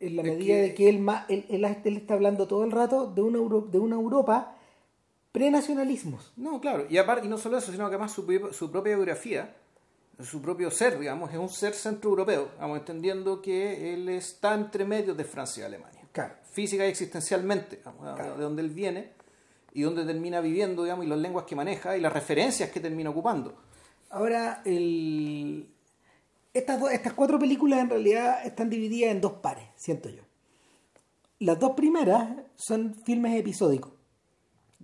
en 0.00 0.16
la 0.16 0.22
Es 0.22 0.28
medida 0.28 0.54
que- 0.54 0.62
de 0.62 0.74
que 0.74 0.88
él, 0.88 1.06
él, 1.28 1.44
él- 1.48 1.76
él 1.84 1.96
está 1.96 2.14
hablando 2.14 2.46
todo 2.48 2.64
el 2.64 2.72
rato 2.72 3.06
de 3.12 3.22
una, 3.22 3.38
Euro- 3.38 3.68
de 3.70 3.78
una 3.78 3.96
Europa 3.96 4.56
pre-nacionalismos. 5.34 6.32
No, 6.36 6.60
claro, 6.60 6.86
y 6.88 6.96
aparte, 6.96 7.26
y 7.26 7.28
no 7.28 7.38
solo 7.38 7.58
eso, 7.58 7.72
sino 7.72 7.88
que 7.88 7.96
además 7.96 8.12
su, 8.12 8.24
propia 8.70 8.94
biografía, 8.94 9.52
su 10.22 10.40
propio 10.40 10.70
ser, 10.70 10.96
digamos, 10.96 11.32
es 11.32 11.38
un 11.38 11.48
ser 11.48 11.74
centroeuropeo, 11.74 12.50
vamos 12.60 12.78
entendiendo 12.78 13.42
que 13.42 13.92
él 13.94 14.08
está 14.10 14.54
entre 14.54 14.84
medios 14.84 15.16
de 15.16 15.24
Francia 15.24 15.62
y 15.62 15.66
Alemania, 15.66 16.02
Claro. 16.12 16.34
física 16.52 16.86
y 16.86 16.90
existencialmente, 16.90 17.78
digamos, 17.78 18.14
Claro. 18.14 18.36
de 18.36 18.42
donde 18.44 18.62
él 18.62 18.70
viene 18.70 19.10
y 19.72 19.82
donde 19.82 20.04
termina 20.04 20.40
viviendo, 20.40 20.84
digamos, 20.84 21.04
y 21.04 21.08
las 21.08 21.18
lenguas 21.18 21.46
que 21.46 21.56
maneja 21.56 21.96
y 21.96 22.00
las 22.00 22.12
referencias 22.12 22.70
que 22.70 22.78
termina 22.78 23.10
ocupando. 23.10 23.56
Ahora, 24.10 24.62
el... 24.64 25.68
estas, 26.52 26.78
dos- 26.80 26.92
estas 26.92 27.12
cuatro 27.14 27.40
películas 27.40 27.80
en 27.80 27.90
realidad 27.90 28.46
están 28.46 28.70
divididas 28.70 29.10
en 29.10 29.20
dos 29.20 29.32
pares, 29.32 29.64
siento 29.74 30.08
yo. 30.10 30.22
Las 31.40 31.58
dos 31.58 31.72
primeras 31.72 32.28
son 32.54 32.94
filmes 33.04 33.34
episódicos 33.36 33.93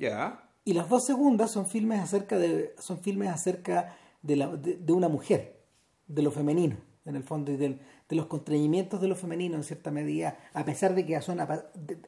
Ya, 0.01 0.49
y 0.65 0.73
las 0.73 0.89
dos 0.89 1.05
segundas 1.07 1.51
son 1.51 1.67
filmes 1.67 2.01
acerca 2.01 2.39
de, 2.39 2.75
son 2.79 2.99
filmes 3.01 3.29
acerca 3.29 3.97
de, 4.23 4.37
la, 4.37 4.47
de, 4.49 4.77
de 4.77 4.93
una 4.93 5.09
mujer, 5.09 5.61
de 6.07 6.23
lo 6.23 6.31
femenino, 6.31 6.77
en 7.05 7.17
el 7.17 7.23
fondo, 7.23 7.53
y 7.53 7.57
del- 7.57 7.81
de 8.09 8.17
los 8.17 8.27
constreñimientos 8.27 9.01
de 9.01 9.07
lo 9.09 9.15
femenino 9.15 9.57
en 9.57 9.63
cierta 9.65 9.91
medida, 9.91 10.37
a 10.53 10.65
pesar 10.65 10.95
de 10.95 11.07
que 11.07 11.21
son 11.23 11.39
de- 11.39 11.99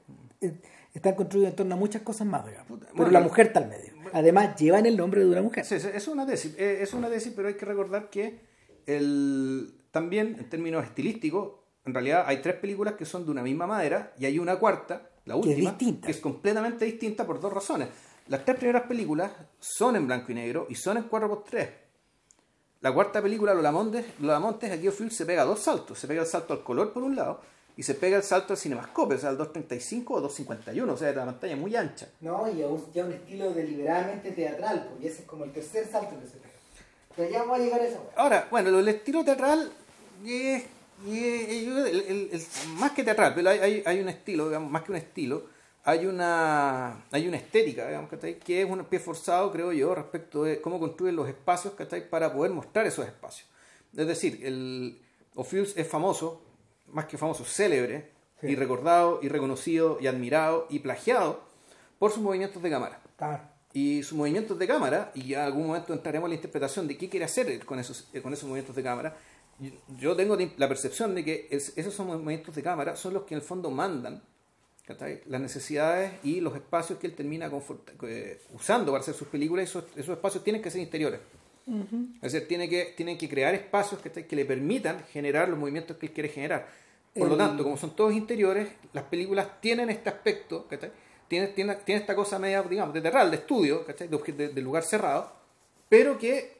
de- 0.40 0.60
están 0.94 1.14
construidos 1.14 1.50
en 1.50 1.56
torno 1.56 1.74
a 1.74 1.78
muchas 1.78 2.02
cosas 2.02 2.26
más, 2.26 2.44
digamos. 2.46 2.78
Pero 2.80 2.92
bueno, 2.94 3.12
la 3.12 3.20
mujer 3.20 3.46
está 3.48 3.60
al 3.60 3.68
medio. 3.68 3.92
Además, 4.12 4.56
llevan 4.56 4.84
el 4.86 4.96
nombre 4.96 5.20
de 5.22 5.28
una 5.30 5.40
mujer. 5.42 5.64
Sí, 5.64 5.78
sí, 5.80 5.88
es 5.94 6.08
una 6.08 6.26
tesis, 6.26 6.54
eh, 6.58 6.78
es 6.82 6.92
una 6.92 7.08
tesis, 7.08 7.32
pero 7.34 7.48
hay 7.48 7.54
que 7.54 7.64
recordar 7.64 8.10
que 8.10 8.40
el, 8.86 9.74
también 9.90 10.36
en 10.38 10.48
términos 10.50 10.84
estilísticos, 10.84 11.52
en 11.84 11.94
realidad 11.94 12.24
hay 12.26 12.42
tres 12.42 12.56
películas 12.56 12.94
que 12.94 13.04
son 13.04 13.24
de 13.24 13.30
una 13.30 13.42
misma 13.42 13.66
madera 13.66 14.12
y 14.18 14.26
hay 14.26 14.38
una 14.38 14.56
cuarta, 14.56 15.08
la 15.24 15.34
Que 15.34 15.40
es 15.40 15.46
última, 15.46 15.70
distinta. 15.70 16.06
que 16.06 16.12
es 16.12 16.20
completamente 16.20 16.84
distinta 16.84 17.26
por 17.26 17.40
dos 17.40 17.52
razones. 17.52 17.88
Las 18.28 18.44
tres 18.44 18.56
primeras 18.56 18.82
películas 18.84 19.32
son 19.58 19.96
en 19.96 20.06
blanco 20.06 20.32
y 20.32 20.34
negro 20.34 20.66
y 20.68 20.74
son 20.74 20.96
en 20.96 21.08
4x3. 21.10 21.68
La 22.80 22.92
cuarta 22.92 23.22
película, 23.22 23.54
Lola 23.54 23.70
Montes, 23.70 24.04
Lola 24.20 24.40
Montes 24.40 24.70
aquí 24.72 24.88
O'Fill 24.88 25.10
se 25.12 25.24
pega 25.26 25.44
dos 25.44 25.60
saltos. 25.60 25.98
Se 25.98 26.08
pega 26.08 26.22
el 26.22 26.26
salto 26.26 26.52
al 26.52 26.62
color 26.64 26.92
por 26.92 27.02
un 27.04 27.14
lado 27.14 27.40
y 27.76 27.82
se 27.84 27.94
pega 27.94 28.16
el 28.16 28.22
salto 28.22 28.52
al 28.52 28.58
cinemascope, 28.58 29.14
o 29.14 29.18
sea, 29.18 29.30
al 29.30 29.38
235 29.38 30.14
o 30.14 30.20
251, 30.20 30.92
o 30.92 30.96
sea, 30.96 31.12
la 31.12 31.24
pantalla 31.24 31.56
muy 31.56 31.74
ancha. 31.76 32.08
No, 32.20 32.50
y 32.50 32.60
a 32.62 32.66
un, 32.66 32.84
ya 32.92 33.04
un 33.04 33.12
estilo 33.12 33.52
deliberadamente 33.52 34.32
teatral, 34.32 34.88
porque 34.90 35.08
ese 35.08 35.22
es 35.22 35.26
como 35.26 35.44
el 35.44 35.52
tercer 35.52 35.86
salto 35.90 36.18
que 36.20 36.26
se 36.26 36.36
pega. 36.38 36.52
Pero 37.16 37.30
ya 37.30 37.38
vamos 37.40 37.58
a 37.58 37.62
llegar 37.62 37.80
a 37.80 37.84
eso. 37.86 38.10
Ahora, 38.16 38.48
bueno, 38.50 38.70
del 38.72 38.88
estilo 38.88 39.24
teatral 39.24 39.72
es, 40.26 40.64
es- 41.06 41.66
el- 41.66 42.04
el- 42.08 42.28
el- 42.32 42.42
más 42.74 42.92
que 42.92 43.02
teatral, 43.04 43.34
pero 43.34 43.50
hay, 43.50 43.58
hay, 43.58 43.82
hay 43.84 44.00
un 44.00 44.08
estilo, 44.08 44.46
digamos, 44.48 44.70
más 44.70 44.82
que 44.82 44.92
un 44.92 44.98
estilo, 44.98 45.44
hay 45.84 46.06
una 46.06 47.04
hay 47.10 47.26
una 47.26 47.36
estética, 47.36 47.86
digamos, 47.88 48.08
que 48.10 48.62
es 48.62 48.70
un 48.70 48.84
pie 48.84 49.00
forzado, 49.00 49.50
creo 49.50 49.72
yo, 49.72 49.94
respecto 49.94 50.44
de 50.44 50.60
cómo 50.60 50.78
construyen 50.78 51.16
los 51.16 51.28
espacios 51.28 51.74
¿cachai? 51.74 52.08
para 52.08 52.32
poder 52.32 52.52
mostrar 52.52 52.86
esos 52.86 53.04
espacios. 53.06 53.48
Es 53.96 54.06
decir, 54.06 54.40
el 54.44 55.00
Ophius 55.34 55.76
es 55.76 55.88
famoso, 55.88 56.40
más 56.88 57.06
que 57.06 57.18
famoso, 57.18 57.44
célebre, 57.44 58.10
Sí. 58.40 58.48
y 58.48 58.54
recordado, 58.56 59.20
y 59.22 59.28
reconocido, 59.28 59.98
y 60.00 60.08
admirado, 60.08 60.66
y 60.68 60.80
plagiado 60.80 61.42
por 62.00 62.10
sus 62.10 62.20
movimientos 62.22 62.60
de 62.62 62.70
cámara 62.70 63.00
Claro. 63.16 63.42
y 63.72 64.02
sus 64.02 64.18
movimientos 64.18 64.58
de 64.58 64.66
cámara, 64.66 65.12
y 65.14 65.28
ya 65.28 65.40
en 65.40 65.44
algún 65.46 65.66
momento 65.68 65.92
entraremos 65.92 66.26
en 66.26 66.30
la 66.30 66.34
interpretación 66.36 66.88
de 66.88 66.96
qué 66.98 67.08
quiere 67.08 67.24
hacer 67.24 67.64
con 67.64 67.78
esos, 67.78 68.08
con 68.22 68.32
esos 68.32 68.44
movimientos 68.48 68.74
de 68.74 68.82
cámara. 68.82 69.16
Yo- 69.98 70.16
tengo 70.16 70.36
la 70.56 70.68
percepción 70.68 71.14
de 71.14 71.24
que 71.24 71.46
es- 71.50 71.72
esos 71.76 71.94
son 71.94 72.06
movimientos 72.08 72.54
de 72.54 72.62
cámara 72.62 72.96
son 72.96 73.14
los 73.14 73.22
que 73.24 73.34
en 73.34 73.40
el 73.40 73.46
fondo 73.46 73.70
mandan 73.70 74.22
las 75.26 75.40
necesidades 75.40 76.12
y 76.24 76.40
los 76.40 76.54
espacios 76.54 76.98
que 76.98 77.06
él 77.06 77.14
termina 77.14 77.50
eh, 78.02 78.40
usando 78.52 78.90
para 78.92 79.02
hacer 79.02 79.14
sus 79.14 79.28
películas, 79.28 79.64
esos, 79.64 79.84
esos 79.96 80.16
espacios 80.16 80.42
tienen 80.44 80.60
que 80.60 80.70
ser 80.70 80.80
interiores. 80.80 81.20
Es 82.20 82.32
decir, 82.32 82.48
tiene 82.48 82.68
que, 82.68 82.92
tienen 82.96 83.16
que 83.16 83.28
crear 83.28 83.54
espacios 83.54 84.00
que 84.02 84.36
le 84.36 84.44
permitan 84.44 85.04
generar 85.12 85.48
los 85.48 85.58
movimientos 85.58 85.96
que 85.96 86.06
él 86.06 86.12
quiere 86.12 86.28
generar. 86.28 86.68
Por 87.14 87.28
lo 87.28 87.36
tanto, 87.36 87.62
como 87.62 87.76
son 87.76 87.94
todos 87.94 88.12
interiores, 88.14 88.68
las 88.92 89.04
películas 89.04 89.60
tienen 89.60 89.88
este 89.90 90.08
aspecto. 90.08 90.66
Tiene, 91.28 91.46
tiene, 91.48 91.76
tiene 91.76 92.00
esta 92.00 92.14
cosa 92.16 92.38
media, 92.38 92.62
digamos, 92.62 92.92
de 92.92 93.00
terral, 93.00 93.30
de 93.30 93.36
estudio. 93.36 93.84
De, 93.86 94.32
de- 94.32 94.48
de 94.48 94.60
lugar 94.60 94.82
cerrado, 94.82 95.32
pero 95.88 96.18
que, 96.18 96.58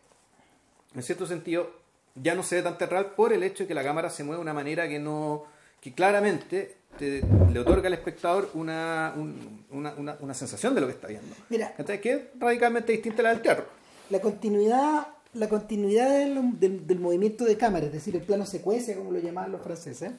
en 0.95 1.03
cierto 1.03 1.27
sentido, 1.27 1.82
ya 2.15 2.35
no 2.35 2.43
se 2.43 2.57
ve 2.57 2.63
tan 2.63 2.79
terral 2.79 3.13
por 3.17 3.33
el 3.33 3.43
hecho 3.43 3.65
de 3.65 3.69
que 3.69 3.75
la 3.75 3.83
cámara 3.85 4.11
se 4.11 4.25
mueve 4.25 4.39
de 4.39 4.43
una 4.43 4.55
manera 4.55 4.89
que 4.89 4.99
no 4.99 5.45
que 5.81 5.93
claramente 5.95 6.77
te- 6.99 7.23
le 7.53 7.59
otorga 7.59 7.89
al 7.89 7.95
espectador 7.95 8.51
una, 8.55 9.13
un- 9.17 9.65
una, 9.71 9.95
una, 9.95 10.17
una 10.21 10.35
sensación 10.35 10.75
de 10.75 10.81
lo 10.81 10.87
que 10.87 10.93
está 10.93 11.09
viendo. 11.09 11.35
Mira. 11.49 11.75
¿cachai? 11.77 12.01
Que 12.01 12.13
es 12.13 12.21
radicalmente 12.39 12.93
distinta 12.93 13.21
a 13.21 13.25
la 13.25 13.29
del 13.31 13.43
teatro. 13.43 13.67
La 14.11 14.21
continuidad, 14.21 15.07
la 15.35 15.49
continuidad 15.49 16.11
del, 16.11 16.61
del- 16.61 16.87
del 16.87 17.01
movimiento 17.01 17.45
de 17.45 17.57
cámara, 17.57 17.87
es 17.87 17.93
decir, 17.93 18.15
el 18.15 18.23
plano 18.23 18.47
secuencia, 18.47 18.95
como 18.95 19.11
lo 19.11 19.19
llamaban 19.19 19.51
los 19.51 19.63
franceses, 19.63 20.13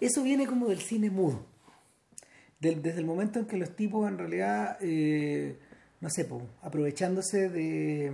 eso 0.00 0.22
viene 0.22 0.46
como 0.46 0.68
del 0.68 0.80
cine 0.80 1.10
mudo. 1.10 1.40
Del- 2.60 2.82
desde 2.82 3.00
el 3.00 3.06
momento 3.06 3.38
en 3.40 3.46
que 3.46 3.56
los 3.56 3.74
tipos 3.74 4.08
en 4.08 4.18
realidad, 4.18 4.76
eh, 4.80 5.56
no 6.00 6.10
sé, 6.10 6.24
po, 6.26 6.42
aprovechándose 6.62 7.48
de 7.48 8.12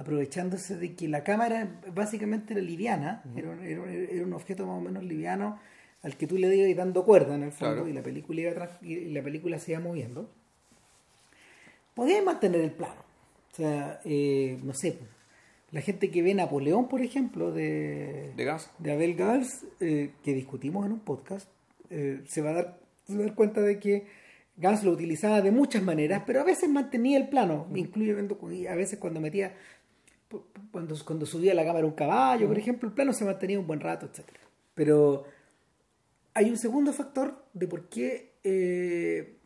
aprovechándose 0.00 0.76
de 0.76 0.94
que 0.94 1.06
la 1.08 1.22
cámara 1.22 1.80
básicamente 1.94 2.54
era 2.54 2.62
liviana, 2.62 3.22
era, 3.36 3.50
un- 3.50 3.62
era 3.62 3.82
era 3.84 4.24
un 4.24 4.32
objeto 4.32 4.66
más 4.66 4.78
o 4.78 4.80
menos 4.80 5.04
liviano 5.04 5.58
al 6.02 6.16
que 6.16 6.26
tú 6.26 6.38
le 6.38 6.54
ibas 6.56 6.76
dando 6.76 7.04
cuerda 7.04 7.34
en 7.34 7.42
el 7.42 7.52
fondo 7.52 7.74
Claro. 7.74 7.88
y 7.88 7.92
la 7.92 8.02
película 8.02 8.40
iba 8.40 8.70
y 8.82 9.10
la 9.12 9.22
película 9.22 9.58
se 9.58 9.72
iba 9.72 9.80
moviendo 9.80 10.30
podías 11.94 12.24
mantener 12.24 12.60
el 12.62 12.70
plano. 12.72 13.02
O 13.52 13.54
sea, 13.56 14.00
eh, 14.04 14.58
no 14.62 14.72
sé, 14.74 14.98
la 15.72 15.80
gente 15.80 16.10
que 16.10 16.22
ve 16.22 16.34
Napoleón, 16.34 16.88
por 16.88 17.02
ejemplo, 17.02 17.52
de, 17.52 18.32
De 18.36 18.44
gas. 18.44 18.70
de 18.78 18.92
Abel 18.92 19.14
Gals, 19.16 19.66
eh, 19.80 20.12
que 20.24 20.32
discutimos 20.34 20.86
en 20.86 20.92
un 20.92 21.00
podcast, 21.00 21.48
eh, 21.90 22.22
se, 22.26 22.42
va 22.42 22.50
a 22.50 22.54
dar, 22.54 22.78
se 23.06 23.14
va 23.16 23.20
a 23.20 23.26
dar 23.26 23.34
cuenta 23.34 23.60
de 23.60 23.78
que 23.78 24.06
Gans 24.56 24.84
lo 24.84 24.92
utilizaba 24.92 25.40
de 25.40 25.50
muchas 25.50 25.82
maneras, 25.82 26.22
pero 26.26 26.40
a 26.40 26.44
veces 26.44 26.68
mantenía 26.68 27.18
el 27.18 27.28
plano, 27.28 27.66
incluyendo 27.74 28.38
a 28.70 28.74
veces 28.74 28.98
cuando 28.98 29.20
metía, 29.20 29.54
cuando, 30.70 30.94
cuando 31.04 31.26
subía 31.26 31.54
la 31.54 31.64
cámara 31.64 31.86
un 31.86 31.92
caballo, 31.92 32.46
por 32.46 32.58
ejemplo, 32.58 32.88
el 32.88 32.94
plano 32.94 33.12
se 33.12 33.24
mantenía 33.24 33.58
un 33.58 33.66
buen 33.66 33.80
rato, 33.80 34.06
etc. 34.06 34.26
Pero 34.74 35.24
hay 36.34 36.50
un 36.50 36.56
segundo 36.56 36.92
factor 36.92 37.44
de 37.52 37.66
por 37.66 37.88
qué, 37.88 38.34
eh, 38.44 39.36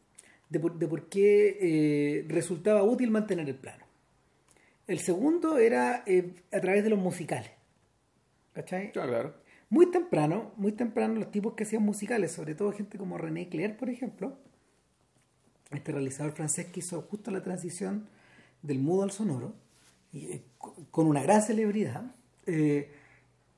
de 0.48 0.60
por, 0.60 0.78
de 0.78 0.86
por 0.86 1.08
qué 1.08 1.58
eh, 1.60 2.24
resultaba 2.28 2.82
útil 2.82 3.10
mantener 3.10 3.48
el 3.48 3.56
plano. 3.56 3.84
El 4.86 4.98
segundo 5.00 5.56
era 5.56 6.02
eh, 6.06 6.34
a 6.52 6.60
través 6.60 6.84
de 6.84 6.90
los 6.90 6.98
musicales. 6.98 7.50
¿Cachai? 8.52 8.92
Claro, 8.92 9.10
claro. 9.10 9.34
Muy 9.70 9.90
temprano, 9.90 10.52
muy 10.56 10.72
temprano 10.72 11.14
los 11.14 11.30
tipos 11.30 11.54
que 11.54 11.64
hacían 11.64 11.82
musicales, 11.82 12.32
sobre 12.32 12.54
todo 12.54 12.70
gente 12.72 12.98
como 12.98 13.18
René 13.18 13.48
Clair, 13.48 13.76
por 13.76 13.88
ejemplo, 13.88 14.38
este 15.72 15.90
realizador 15.90 16.32
francés 16.32 16.66
que 16.66 16.80
hizo 16.80 17.02
justo 17.02 17.30
la 17.30 17.42
transición 17.42 18.06
del 18.62 18.78
mudo 18.78 19.02
al 19.02 19.10
sonoro, 19.10 19.54
y, 20.14 20.26
eh, 20.32 20.44
co- 20.56 20.74
con 20.90 21.06
una 21.06 21.22
gran 21.22 21.42
celebridad, 21.42 22.14
eh, 22.46 22.90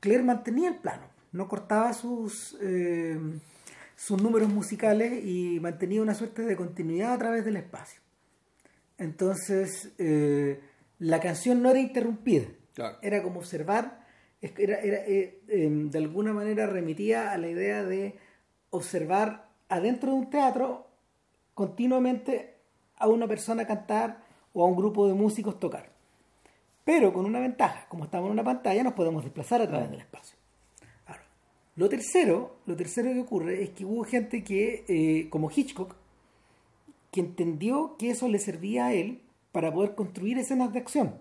Clair 0.00 0.22
mantenía 0.24 0.68
el 0.70 0.76
plano, 0.76 1.04
no 1.32 1.46
cortaba 1.48 1.92
sus, 1.92 2.56
eh, 2.60 3.18
sus 3.94 4.20
números 4.22 4.48
musicales 4.48 5.24
y 5.24 5.60
mantenía 5.60 6.02
una 6.02 6.14
suerte 6.14 6.42
de 6.42 6.56
continuidad 6.56 7.12
a 7.12 7.18
través 7.18 7.44
del 7.44 7.56
espacio. 7.56 8.00
Entonces, 8.98 9.92
eh, 9.98 10.60
la 10.98 11.20
canción 11.20 11.62
no 11.62 11.70
era 11.70 11.80
interrumpida, 11.80 12.46
Claro. 12.74 12.98
era 13.02 13.22
como 13.22 13.40
observar, 13.40 14.04
era, 14.40 14.78
eh, 14.82 15.40
em, 15.48 15.90
de 15.90 15.98
alguna 15.98 16.32
manera 16.32 16.66
remitía 16.66 17.32
a 17.32 17.38
la 17.38 17.48
idea 17.48 17.82
de 17.84 18.16
observar 18.70 19.48
adentro 19.68 20.10
de 20.12 20.16
un 20.18 20.30
teatro 20.30 20.86
continuamente 21.54 22.54
a 22.96 23.08
una 23.08 23.26
persona 23.26 23.66
cantar 23.66 24.20
o 24.52 24.64
a 24.64 24.68
un 24.68 24.76
grupo 24.76 25.08
de 25.08 25.14
músicos 25.14 25.58
tocar. 25.58 25.90
Pero 26.86 27.12
con 27.12 27.26
una 27.26 27.40
ventaja, 27.40 27.84
como 27.88 28.04
estamos 28.04 28.28
en 28.28 28.34
una 28.34 28.44
pantalla, 28.44 28.84
nos 28.84 28.92
podemos 28.92 29.24
desplazar 29.24 29.60
a 29.60 29.66
través 29.66 29.90
del 29.90 29.98
espacio. 29.98 30.38
Lo 31.74 31.88
tercero, 31.88 32.60
lo 32.64 32.76
tercero 32.76 33.12
que 33.12 33.20
ocurre 33.20 33.62
es 33.64 33.70
que 33.70 33.84
hubo 33.84 34.04
gente 34.04 34.44
que, 34.44 34.84
eh, 34.86 35.28
como 35.28 35.50
Hitchcock, 35.50 35.96
que 37.10 37.20
entendió 37.20 37.96
que 37.98 38.10
eso 38.10 38.28
le 38.28 38.38
servía 38.38 38.86
a 38.86 38.94
él 38.94 39.20
para 39.50 39.72
poder 39.74 39.96
construir 39.96 40.38
escenas 40.38 40.72
de 40.72 40.78
acción. 40.78 41.16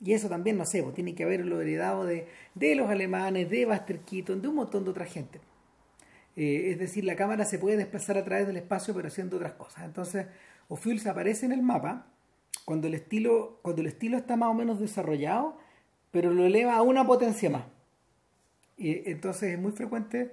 Y 0.00 0.12
eso 0.12 0.28
también, 0.28 0.58
no 0.58 0.66
sé, 0.66 0.82
pues, 0.82 0.96
tiene 0.96 1.14
que 1.14 1.22
haberlo 1.22 1.60
heredado 1.60 2.04
de, 2.04 2.26
los 2.74 2.90
alemanes, 2.90 3.48
de 3.48 3.64
Buster 3.64 4.00
Keaton, 4.00 4.42
de 4.42 4.48
un 4.48 4.56
montón 4.56 4.82
de 4.82 4.90
otra 4.90 5.06
gente. 5.06 5.40
Eh, 6.34 6.72
es 6.72 6.78
decir, 6.80 7.04
la 7.04 7.14
cámara 7.14 7.44
se 7.44 7.60
puede 7.60 7.76
desplazar 7.76 8.18
a 8.18 8.24
través 8.24 8.48
del 8.48 8.56
espacio, 8.56 8.92
pero 8.92 9.06
haciendo 9.06 9.36
otras 9.36 9.52
cosas. 9.52 9.84
Entonces, 9.84 10.26
Ophuls 10.68 11.06
aparece 11.06 11.46
en 11.46 11.52
el 11.52 11.62
mapa 11.62 12.06
cuando 12.66 12.86
el 12.88 12.94
estilo, 12.94 13.58
cuando 13.62 13.80
el 13.80 13.88
estilo 13.88 14.18
está 14.18 14.36
más 14.36 14.50
o 14.50 14.54
menos 14.54 14.78
desarrollado, 14.78 15.56
pero 16.10 16.30
lo 16.34 16.44
eleva 16.44 16.76
a 16.76 16.82
una 16.82 17.06
potencia 17.06 17.48
más. 17.48 17.64
Y 18.76 19.08
entonces 19.10 19.54
es 19.54 19.58
muy 19.58 19.72
frecuente 19.72 20.32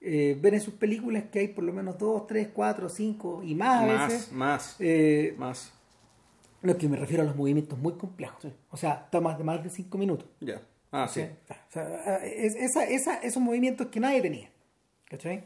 eh, 0.00 0.36
ver 0.40 0.54
en 0.54 0.60
sus 0.60 0.74
películas 0.74 1.24
que 1.30 1.38
hay 1.38 1.48
por 1.48 1.62
lo 1.62 1.72
menos 1.72 1.96
dos, 1.98 2.26
tres, 2.26 2.48
cuatro, 2.52 2.88
cinco 2.88 3.42
y 3.44 3.54
más 3.54 3.82
a 3.82 3.86
Más, 3.86 4.08
veces. 4.08 4.32
más, 4.32 4.76
eh, 4.80 5.34
más. 5.38 5.72
lo 6.62 6.76
que 6.76 6.88
me 6.88 6.96
refiero 6.96 7.22
a 7.22 7.26
los 7.26 7.36
movimientos 7.36 7.78
muy 7.78 7.92
complejos. 7.92 8.46
O 8.70 8.76
sea, 8.76 9.08
tomas 9.10 9.38
de 9.38 9.44
más 9.44 9.62
de 9.62 9.70
cinco 9.70 9.98
minutos. 9.98 10.28
Ya. 10.40 10.60
Ah, 10.90 11.06
sí. 11.08 11.20
O 11.22 11.72
sea, 11.72 12.16
es- 12.24 12.56
esa, 12.56 12.84
esa, 12.84 13.18
esos 13.18 13.42
movimientos 13.42 13.86
que 13.88 14.00
nadie 14.00 14.20
tenía. 14.22 14.50
¿Cachai? 15.08 15.44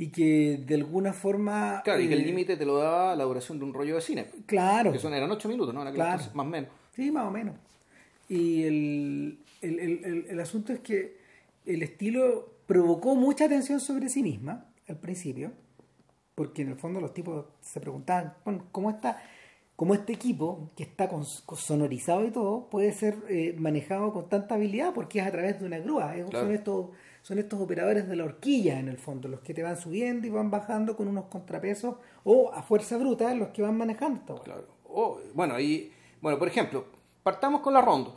Y 0.00 0.08
que 0.10 0.62
de 0.64 0.74
alguna 0.76 1.12
forma. 1.12 1.82
Claro, 1.84 2.00
y 2.00 2.06
que 2.08 2.14
el 2.14 2.20
eh, 2.22 2.26
límite 2.26 2.56
te 2.56 2.64
lo 2.64 2.78
daba 2.78 3.16
la 3.16 3.24
duración 3.24 3.58
de 3.58 3.64
un 3.64 3.74
rollo 3.74 3.96
de 3.96 4.00
cine. 4.00 4.26
Claro. 4.46 4.92
Que 4.92 4.98
son, 5.00 5.12
eran 5.12 5.30
ocho 5.30 5.48
minutos, 5.48 5.74
¿no? 5.74 5.82
Aquel 5.82 5.94
Claro. 5.94 6.22
más 6.34 6.46
o 6.46 6.48
menos. 6.48 6.70
Sí, 6.94 7.10
más 7.10 7.26
o 7.26 7.30
menos. 7.32 7.56
Y 8.28 8.62
el, 8.64 9.38
el, 9.60 9.78
el- 9.80 10.04
el- 10.04 10.26
el 10.30 10.40
asunto 10.40 10.72
es 10.72 10.80
que 10.80 11.16
el 11.66 11.82
estilo 11.82 12.52
provocó 12.66 13.14
mucha 13.16 13.46
atención 13.46 13.80
sobre 13.80 14.08
sí 14.08 14.22
misma 14.22 14.66
al 14.88 14.96
principio, 14.98 15.50
porque 16.34 16.62
en 16.62 16.68
el 16.68 16.76
fondo 16.76 17.00
los 17.00 17.12
tipos 17.12 17.46
se 17.60 17.80
preguntaban, 17.80 18.34
bueno, 18.44 18.66
¿cómo, 18.70 18.90
está, 18.90 19.20
cómo 19.74 19.94
este 19.94 20.12
equipo, 20.12 20.70
que 20.76 20.84
está 20.84 21.08
con, 21.08 21.24
con 21.44 21.58
sonorizado 21.58 22.24
y 22.24 22.30
todo, 22.30 22.68
puede 22.70 22.92
ser 22.92 23.16
eh, 23.28 23.54
manejado 23.58 24.12
con 24.12 24.28
tanta 24.28 24.54
habilidad? 24.54 24.94
Porque 24.94 25.18
es 25.18 25.26
a 25.26 25.30
través 25.32 25.58
de 25.58 25.66
una 25.66 25.78
grúa. 25.78 26.14
Es- 26.16 26.28
Claro. 26.30 26.46
son, 26.46 26.54
estos, 26.54 26.86
son 27.28 27.38
estos 27.38 27.60
operadores 27.60 28.08
de 28.08 28.16
la 28.16 28.24
horquilla, 28.24 28.80
en 28.80 28.88
el 28.88 28.96
fondo, 28.96 29.28
los 29.28 29.40
que 29.40 29.52
te 29.52 29.62
van 29.62 29.76
subiendo 29.76 30.26
y 30.26 30.30
van 30.30 30.50
bajando 30.50 30.96
con 30.96 31.08
unos 31.08 31.26
contrapesos, 31.26 31.96
o 32.24 32.50
a 32.54 32.62
fuerza 32.62 32.96
bruta, 32.96 33.34
los 33.34 33.48
que 33.48 33.60
van 33.60 33.76
manejando 33.76 34.20
esta. 34.20 34.42
Claro. 34.42 34.64
O, 34.88 35.20
bueno, 35.34 35.54
ahí, 35.54 35.92
bueno, 36.22 36.38
por 36.38 36.48
ejemplo, 36.48 36.86
partamos 37.22 37.60
con 37.60 37.74
la 37.74 37.82
ronda. 37.82 38.12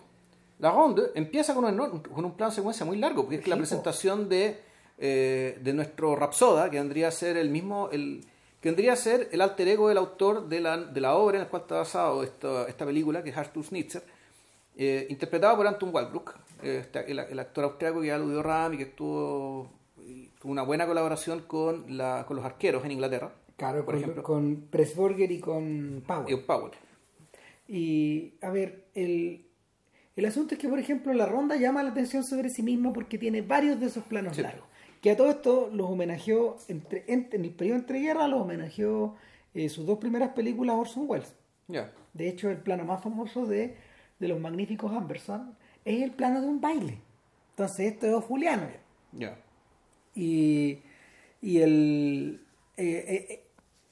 La 0.59 0.71
ronda 0.71 1.03
empieza 1.13 1.53
con 1.53 1.65
un, 1.65 1.99
con 1.99 2.23
un 2.23 2.31
plan 2.37 2.51
de 2.51 2.55
secuencia 2.55 2.85
muy 2.85 2.95
largo, 2.99 3.23
porque 3.23 3.35
es 3.35 3.47
la 3.49 3.57
presentación 3.57 4.29
de, 4.29 4.61
eh, 4.97 5.59
de 5.61 5.73
nuestro 5.73 6.15
Rapsoda, 6.15 6.69
que 6.69 6.77
vendría 6.77 7.09
a 7.09 7.11
ser 7.11 7.35
el 7.35 7.49
mismo, 7.49 7.89
el, 7.91 8.23
que 8.61 8.69
vendría 8.69 8.93
a 8.93 8.95
ser 8.95 9.27
el 9.33 9.41
alter 9.41 9.67
ego 9.67 9.89
del 9.89 9.97
autor 9.97 10.47
de 10.47 10.61
la, 10.61 10.77
de 10.77 11.01
la 11.01 11.15
obra 11.15 11.35
en 11.35 11.43
la 11.43 11.49
cual 11.49 11.63
está 11.63 11.75
basado 11.75 12.23
esta, 12.23 12.65
esta 12.69 12.85
película, 12.85 13.21
que 13.21 13.31
es 13.31 13.37
Arthur 13.37 13.65
Schnitzer, 13.65 14.03
eh, 14.83 15.05
interpretado 15.09 15.55
por 15.57 15.67
Anton 15.67 15.93
Walbrook, 15.93 16.35
eh, 16.63 16.77
este- 16.81 17.11
el, 17.11 17.19
el 17.19 17.39
actor 17.39 17.65
austriaco 17.65 18.01
que 18.01 18.11
aludió 18.11 18.41
Ram 18.41 18.73
y 18.73 18.77
que 18.77 18.85
tuvo, 18.87 19.69
una 20.43 20.63
buena 20.63 20.87
colaboración 20.87 21.41
con, 21.41 21.97
la, 21.97 22.25
con 22.27 22.35
los 22.35 22.43
arqueros 22.45 22.83
en 22.85 22.91
Inglaterra, 22.91 23.31
Claro, 23.57 23.85
por 23.85 23.93
con, 23.93 24.01
ejemplo, 24.03 24.23
con 24.23 24.55
Pressburger 24.71 25.31
y 25.31 25.39
con 25.39 26.03
Powell. 26.07 26.33
y 26.33 26.37
Powell. 26.37 26.71
Y, 27.67 28.33
a 28.41 28.49
ver, 28.49 28.85
el, 28.95 29.45
el 30.15 30.25
asunto 30.25 30.55
es 30.55 30.59
que, 30.59 30.67
por 30.67 30.79
ejemplo, 30.79 31.13
la 31.13 31.25
ronda 31.25 31.55
llama 31.57 31.83
la 31.83 31.91
atención 31.91 32.23
sobre 32.23 32.49
sí 32.49 32.63
misma 32.63 32.91
porque 32.91 33.17
tiene 33.17 33.41
varios 33.41 33.79
de 33.79 33.85
esos 33.85 34.03
planos 34.05 34.35
Sí. 34.35 34.41
largos. 34.41 34.65
Que 35.01 35.11
a 35.11 35.15
todo 35.17 35.29
esto 35.29 35.69
los 35.73 35.89
homenajeó, 35.89 36.57
entre, 36.67 37.05
en, 37.07 37.29
en 37.31 37.43
el 37.45 37.51
periodo 37.51 37.77
entre 37.77 37.99
guerras, 37.99 38.29
los 38.29 38.41
homenajeó 38.41 39.15
eh, 39.53 39.69
sus 39.69 39.85
dos 39.85 39.97
primeras 39.99 40.29
películas 40.33 40.75
Orson 40.77 41.05
Welles. 41.07 41.33
Ya. 41.67 41.91
De 42.13 42.27
hecho, 42.29 42.49
el 42.49 42.57
plano 42.57 42.83
más 42.83 43.01
famoso 43.03 43.45
de, 43.45 43.77
de 44.21 44.27
los 44.29 44.39
magníficos 44.39 44.91
Amberson 44.93 45.53
es 45.83 46.01
el 46.01 46.11
plano 46.11 46.39
de 46.41 46.47
un 46.47 46.61
baile. 46.61 46.99
Entonces, 47.49 47.91
esto 47.93 48.17
es 48.19 48.23
Juliano. 48.23 48.67
Ya. 49.11 49.35
Y, 50.15 50.79
y 51.41 51.57
el... 51.59 52.41
eh, 52.77 53.05
eh, 53.07 53.25
eh, 53.29 53.43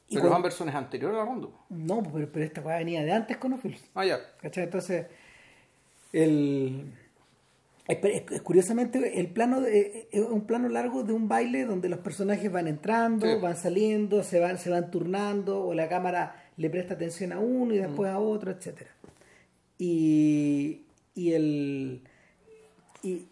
y 0.08 0.16
Pero 0.16 0.28
con- 0.30 0.38
Amberson 0.38 0.70
es 0.70 0.76
anterior 0.76 1.14
a 1.14 1.18
la 1.18 1.26
ronda. 1.26 1.48
No, 1.70 2.02
pero, 2.04 2.32
pero 2.32 2.46
esta 2.46 2.62
venía 2.62 3.04
de 3.04 3.12
antes 3.12 3.38
con 3.38 3.54
Ophüls. 3.54 3.84
Ah, 3.96 4.06
ya. 4.06 4.20
¿Cachai? 4.42 4.64
Entonces, 4.66 5.06
el, 6.14 6.92
es, 7.88 8.42
curiosamente, 8.42 9.20
el 9.20 9.28
plano 9.28 9.62
de- 9.62 10.08
es 10.12 10.22
un 10.22 10.42
plano 10.46 10.70
largo 10.70 11.04
de 11.04 11.14
un 11.14 11.28
baile 11.28 11.66
donde 11.66 11.90
los 11.90 12.00
personajes 12.00 12.52
van 12.52 12.68
entrando, 12.68 13.26
Sí. 13.28 13.42
van 13.42 13.56
saliendo, 13.56 14.24
se 14.24 14.40
van, 14.40 14.58
se 14.58 14.70
van 14.70 14.92
turnando, 14.92 15.64
o 15.66 15.74
la 15.74 15.88
cámara 15.90 16.36
le 16.58 16.70
presta 16.70 16.94
atención 16.96 17.32
a 17.32 17.40
uno 17.40 17.74
y 17.74 17.78
después 17.80 18.10
a 18.12 18.20
otro, 18.20 18.52
etcétera. 18.52 18.92
Y, 19.80 20.82
y 21.16 21.32
el 21.34 22.02
y, 23.02 23.26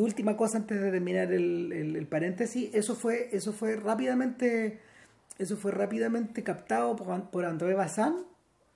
última 0.00 0.36
cosa 0.38 0.56
antes 0.58 0.80
de 0.80 0.90
terminar 0.90 1.30
el, 1.32 1.70
el- 1.72 1.96
paréntesis, 2.06 2.70
eso 2.74 2.94
fue, 2.96 3.28
eso 3.32 3.52
fue 3.52 3.76
rápidamente, 3.76 4.78
eso 5.38 5.56
fue 5.58 5.70
rápidamente 5.70 6.42
captado 6.42 6.96
por, 6.96 7.30
por 7.30 7.44
André 7.44 7.74
Bazin, 7.74 8.14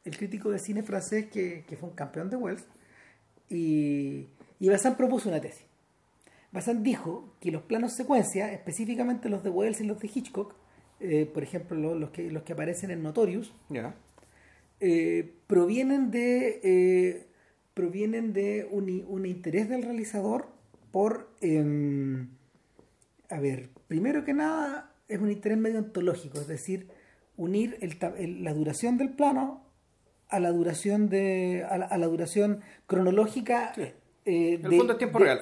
el 0.05 0.17
crítico 0.17 0.51
de 0.51 0.59
cine 0.59 0.83
francés 0.83 1.27
que, 1.33 1.65
que 1.67 1.77
fue 1.77 1.89
un 1.89 1.95
campeón 1.95 2.29
de 2.29 2.37
Wells, 2.37 2.65
y, 3.49 4.27
y 4.61 4.69
Bazin 4.69 4.95
propuso 4.95 5.29
una 5.31 5.41
tesis. 5.41 5.65
Bazin 6.53 6.83
dijo 6.83 7.33
que 7.41 7.51
los 7.51 7.63
planos 7.63 7.93
secuencia, 7.93 8.53
específicamente 8.53 9.29
los 9.31 9.43
de 9.43 9.51
Wells 9.51 9.81
y 9.81 9.85
los 9.85 9.99
de 10.01 10.11
Hitchcock, 10.15 10.55
eh, 11.01 11.25
por 11.33 11.43
ejemplo 11.43 11.79
lo- 11.79 11.95
los, 11.95 12.11
que, 12.11 12.31
los 12.31 12.43
que 12.43 12.53
aparecen 12.53 12.91
en 12.91 13.03
Notorious, 13.03 13.53
Ya. 13.71 13.95
Eh, 14.81 15.35
provienen 15.47 16.11
de 16.11 16.61
eh, 16.63 17.27
provienen 17.75 18.33
de 18.33 18.67
un, 18.71 19.05
un 19.09 19.27
interés 19.27 19.69
del 19.69 19.83
realizador 19.83 20.49
por 20.93 21.31
em, 21.41 22.29
a 23.29 23.39
ver 23.41 23.71
primero 23.89 24.25
que 24.25 24.33
nada 24.35 24.93
es 25.09 25.19
un 25.21 25.31
interés 25.31 25.59
medio 25.59 25.79
ontológico 25.79 26.41
es 26.41 26.47
decir 26.49 26.89
unir 27.37 27.77
el 27.81 28.43
la 28.43 28.53
duración 28.55 28.97
del 28.99 29.11
plano 29.11 29.65
a 30.29 30.41
la 30.41 30.51
duración 30.51 31.09
de 31.09 31.65
a 31.69 31.79
la, 31.79 31.87
a 31.87 31.99
la 31.99 32.07
duración 32.07 32.61
cronológica 32.87 33.73
Sí. 33.75 33.83
eh, 34.25 34.59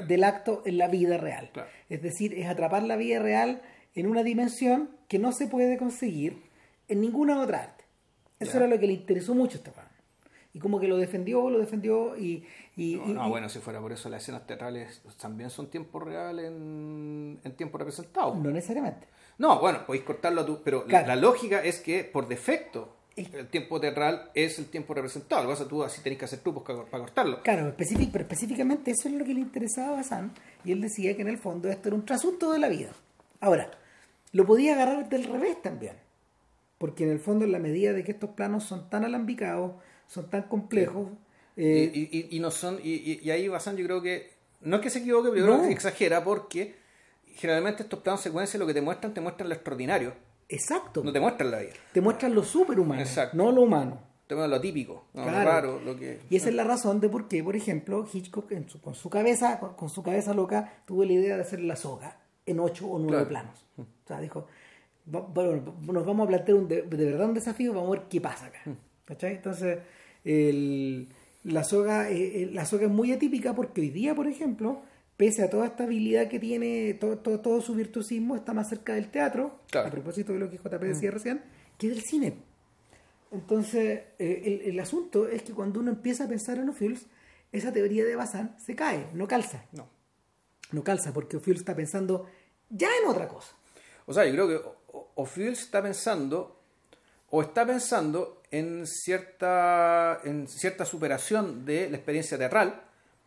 del 0.07 0.25
acto 0.25 0.63
en 0.67 0.79
la 0.79 0.89
vida 0.89 1.17
real 1.19 1.51
Claro. 1.53 1.69
es 1.89 2.03
decir 2.03 2.35
es 2.35 2.47
atrapar 2.47 2.83
la 2.83 2.97
vida 2.97 3.21
real 3.21 3.63
en 3.95 4.07
una 4.09 4.23
dimensión 4.25 4.91
que 5.09 5.19
no 5.19 5.33
se 5.33 5.47
puede 5.47 5.79
conseguir 5.79 6.43
en 6.89 7.01
ninguna 7.01 7.41
otra 7.41 7.63
arte 7.63 7.84
eso 8.41 8.57
era 8.57 8.67
lo 8.67 8.79
que 8.79 8.87
le 8.87 8.93
interesó 8.95 9.35
mucho 9.35 9.57
a 9.57 9.59
este 9.59 9.71
weón. 9.71 9.89
Y 10.53 10.61
como 10.61 10.79
que 10.79 10.87
lo 10.87 10.97
defendió, 10.97 11.51
lo 11.51 11.59
defendió 11.59 12.17
y... 12.17 12.47
y- 12.77 12.95
No, 12.97 13.07
no, 13.15 13.27
y- 13.27 13.31
bueno, 13.31 13.49
si 13.49 13.59
fuera 13.59 13.81
por 13.81 13.91
eso 13.93 14.09
las 14.09 14.23
escenas 14.23 14.47
teatrales 14.47 15.03
también 15.21 15.51
son 15.51 15.69
tiempo 15.69 15.99
real 15.99 16.39
en, 16.39 17.41
en 17.43 17.57
tiempo 17.57 17.77
representado. 17.79 18.35
No 18.37 18.51
necesariamente. 18.51 19.09
No, 19.39 19.59
bueno, 19.59 19.85
podéis 19.85 20.05
cortarlo 20.05 20.43
a 20.43 20.47
tu... 20.47 20.63
Pero 20.63 20.83
la- 20.83 20.87
Claro. 20.87 21.07
la, 21.09 21.17
lógica 21.17 21.63
es 21.65 21.81
que, 21.81 22.05
por 22.05 22.29
defecto, 22.29 22.97
el 23.17 23.49
tiempo 23.49 23.81
teatral 23.81 24.31
es 24.35 24.59
el 24.61 24.67
tiempo 24.67 24.95
representado. 24.95 25.43
Lo 25.43 25.49
que 25.49 25.55
pasa 25.55 25.69
tú 25.69 25.83
así 25.83 26.01
tenés 26.03 26.21
que 26.21 26.25
hacer 26.27 26.39
trupos 26.39 26.63
ca- 26.63 26.85
para 26.85 27.03
cortarlo. 27.03 27.43
Claro, 27.43 27.77
específic- 27.77 28.11
pero 28.13 28.23
específicamente 28.23 28.93
eso 28.93 29.09
es 29.09 29.15
lo 29.15 29.25
que 29.25 29.35
le 29.35 29.41
interesaba 29.41 29.89
a 29.89 29.93
Bazán 29.97 30.33
y 30.65 30.71
él 30.71 30.81
decía 30.81 31.17
que 31.17 31.23
en 31.23 31.29
el 31.29 31.39
fondo 31.39 31.69
esto 31.69 31.89
era 31.89 31.97
un 31.97 32.05
trasunto 32.07 32.53
de 32.53 32.61
la 32.61 32.69
vida. 32.69 32.93
Ahora, 33.41 33.73
lo 34.31 34.47
podía 34.47 34.75
agarrar 34.75 35.09
del 35.09 35.25
revés 35.25 35.61
también, 35.63 35.97
porque 36.85 37.05
en 37.05 37.09
el 37.11 37.19
fondo 37.19 37.47
en 37.47 37.53
la 37.53 37.59
medida 37.59 37.95
de 37.95 38.05
que 38.05 38.13
estos 38.13 38.29
planos 38.31 38.63
son 38.65 38.91
tan 38.91 39.07
alambicados, 39.07 39.73
son 40.07 40.29
tan 40.29 40.43
complejos, 40.43 41.09
eh, 41.57 41.91
y, 41.95 42.01
y- 42.19 42.29
y 42.37 42.41
no 42.41 42.51
son... 42.51 42.79
Y, 42.85 43.21
y- 43.25 43.31
ahí 43.31 43.49
Bazán 43.49 43.75
yo 43.79 43.87
creo 43.87 44.03
que... 44.03 44.29
No 44.61 44.77
es 44.77 44.83
que 44.83 44.91
se 44.91 44.99
equivoque, 44.99 45.31
pero 45.33 45.47
creo 45.47 45.63
que 45.63 45.73
exagera 45.73 46.23
porque 46.23 46.75
generalmente 47.37 47.85
estos 47.85 48.01
planos 48.01 48.21
secuencias 48.21 48.61
lo 48.61 48.67
que 48.67 48.75
te 48.75 48.83
muestran, 48.83 49.15
te 49.15 49.23
muestran 49.23 49.49
lo 49.49 49.55
extraordinario. 49.55 50.13
exacto, 50.51 51.03
No 51.03 51.11
te 51.11 51.21
muestran 51.21 51.51
la 51.53 51.61
vida. 51.61 51.73
te 51.95 52.03
muestran 52.03 52.35
lo 52.35 52.43
superhumano, 52.45 53.01
Exacto. 53.01 53.35
no 53.35 53.51
lo 53.51 53.63
humano. 53.63 53.99
Te 54.27 54.35
muestran 54.35 54.51
lo 54.51 54.61
típico, 54.61 55.07
¿no? 55.15 55.23
Claro. 55.23 55.39
lo 55.39 55.45
raro, 55.45 55.81
lo 55.81 55.97
que... 55.97 56.21
Y 56.29 56.37
esa 56.37 56.51
es 56.51 56.55
la 56.55 56.65
razón 56.65 57.01
de 57.01 57.09
por 57.09 57.29
qué, 57.29 57.43
por 57.43 57.57
ejemplo, 57.57 58.07
Hitchcock 58.13 58.53
en 58.53 58.69
su- 58.69 58.83
con 58.83 58.95
su 58.95 59.09
cabeza, 59.09 59.59
con, 59.59 59.73
con 59.75 59.89
su 59.89 60.03
cabeza 60.03 60.35
loca, 60.35 60.83
tuvo 60.87 61.03
la 61.07 61.13
idea 61.15 61.37
de 61.37 61.41
hacer 61.45 61.61
la 61.61 61.77
soga 61.77 62.19
en 62.45 62.61
ocho 62.61 62.87
o 62.89 62.99
nueve 62.99 63.27
Claro. 63.27 63.29
planos. 63.29 63.67
O 63.79 64.07
sea, 64.07 64.21
dijo, 64.21 64.47
bueno, 65.07 65.77
nos 65.83 66.07
vamos 66.07 66.25
a 66.25 66.29
plantear 66.29 66.59
un 66.59 66.69
de, 66.69 66.83
de 66.83 67.05
verdad 67.05 67.29
un 67.29 67.35
desafío, 67.35 67.73
vamos 67.73 67.89
a 67.97 68.01
ver 68.01 68.09
qué 68.09 68.21
pasa 68.21 68.47
acá. 68.47 68.61
¿Cachai? 69.05 69.35
Entonces, 69.37 69.79
el- 70.25 71.09
la, 71.45 71.63
soga, 71.65 72.11
eh, 72.11 72.43
eh, 72.43 72.51
la 72.53 72.65
soga 72.65 72.85
es 72.87 72.91
muy 72.91 73.13
atípica 73.13 73.55
porque 73.55 73.81
hoy 73.83 73.91
día, 73.91 74.15
por 74.15 74.27
ejemplo, 74.27 74.83
pese 75.17 75.43
a 75.43 75.51
toda 75.51 75.67
esta 75.67 75.85
habilidad 75.85 76.29
que 76.29 76.41
tiene, 76.41 76.95
todo, 76.95 77.19
todo, 77.19 77.41
todo 77.41 77.61
su 77.61 77.75
virtuosismo, 77.75 78.35
está 78.35 78.55
más 78.55 78.69
cerca 78.71 78.95
del 78.95 79.09
teatro, 79.11 79.61
Claro. 79.71 79.89
a 79.89 79.91
propósito 79.91 80.33
de 80.33 80.39
lo 80.39 80.51
que 80.51 80.57
JP 80.59 80.81
decía 80.87 81.11
recién, 81.11 81.43
que 81.79 81.89
del 81.89 82.01
cine. 82.03 82.35
Entonces, 83.31 84.01
eh, 84.19 84.43
el, 84.65 84.71
el 84.73 84.81
asunto 84.81 85.29
es 85.29 85.43
que 85.43 85.53
cuando 85.53 85.81
uno 85.81 85.91
empieza 85.91 86.25
a 86.25 86.29
pensar 86.29 86.59
en 86.59 86.69
Ophiuls, 86.69 87.07
esa 87.53 87.73
teoría 87.73 88.05
de 88.05 88.17
Bazin 88.17 88.51
se 88.59 88.75
cae, 88.75 89.07
no 89.13 89.27
calza. 89.29 89.65
No. 89.73 89.89
No 90.73 90.83
calza, 90.83 91.13
porque 91.13 91.37
Ophiuls 91.37 91.61
está 91.61 91.75
pensando 91.77 92.27
ya 92.71 92.89
en 93.03 93.09
otra 93.09 93.29
cosa. 93.29 93.55
O 94.07 94.15
sea, 94.15 94.25
yo 94.27 94.33
creo 94.33 94.49
que 94.49 94.61
O- 94.97 95.11
Ophiuels 95.17 95.61
está 95.61 95.83
pensando 95.83 96.61
o 97.31 97.43
está 97.43 97.67
pensando 97.67 98.41
en 98.51 98.87
cierta 98.87 100.21
en 100.25 100.47
cierta 100.49 100.85
superación 100.85 101.65
de 101.65 101.91
la 101.91 101.97
experiencia 101.97 102.39
teatral, 102.39 102.83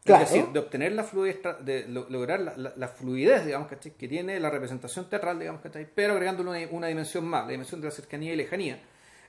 Claro. 0.05 0.23
es 0.23 0.31
decir, 0.31 0.47
de 0.53 0.59
obtener 0.59 0.93
la 0.93 1.03
fluidez, 1.03 1.39
de 1.65 1.85
lo- 1.89 2.09
lograr 2.09 2.39
la, 2.39 2.55
la- 2.55 2.73
la 2.77 2.87
fluidez, 2.87 3.45
digamos, 3.45 3.67
¿cachai? 3.67 3.91
que 3.91 4.07
tiene 4.07 4.39
la 4.39 4.49
representación 4.49 5.09
teatral, 5.09 5.37
digamos, 5.39 5.61
¿cachai? 5.61 5.85
pero 5.93 6.13
agregándole 6.13 6.49
una, 6.49 6.59
una 6.71 6.87
dimensión 6.87 7.25
más, 7.25 7.43
la 7.45 7.51
dimensión 7.51 7.81
de 7.81 7.87
la 7.87 7.91
cercanía 7.91 8.31
y 8.33 8.37
lejanía. 8.37 8.81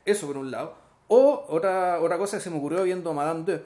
Eso 0.04 0.26
por 0.28 0.36
un 0.36 0.50
lado. 0.52 0.76
O 1.08 1.46
otra, 1.48 2.00
otra 2.00 2.16
cosa 2.18 2.36
que 2.36 2.42
se 2.44 2.50
me 2.50 2.58
ocurrió 2.58 2.84
viendo 2.84 3.12
Madame 3.12 3.42
2, 3.44 3.60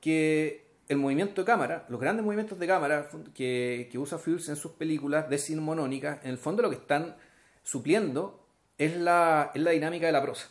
que 0.00 0.64
el 0.88 0.98
movimiento 0.98 1.40
de 1.42 1.46
cámara, 1.46 1.86
los 1.88 1.98
grandes 2.00 2.24
movimientos 2.24 2.58
de 2.58 2.66
cámara 2.66 3.08
que, 3.34 3.88
que 3.90 3.98
usa 3.98 4.18
Fields 4.18 4.48
en 4.50 4.56
sus 4.56 4.72
películas 4.72 5.28
decimonónicas, 5.28 6.22
en 6.24 6.30
el 6.30 6.38
fondo 6.38 6.62
lo 6.62 6.70
que 6.70 6.76
están 6.76 7.16
supliendo 7.64 8.46
es 8.78 8.96
la, 8.96 9.50
es 9.54 9.60
la 9.60 9.72
dinámica 9.72 10.06
de 10.06 10.12
la 10.12 10.22
prosa. 10.22 10.48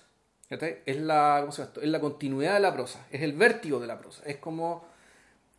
Es 0.85 0.97
la, 0.97 1.37
¿cómo 1.39 1.51
se 1.51 1.61
llama 1.61 1.69
esto? 1.69 1.81
es 1.81 1.89
la 1.89 1.99
continuidad 1.99 2.55
de 2.55 2.59
la 2.59 2.73
prosa, 2.73 3.07
es 3.09 3.21
el 3.21 3.33
vértigo 3.33 3.79
de 3.79 3.87
la 3.87 3.97
prosa. 3.97 4.23
Es 4.25 4.37
como, 4.37 4.85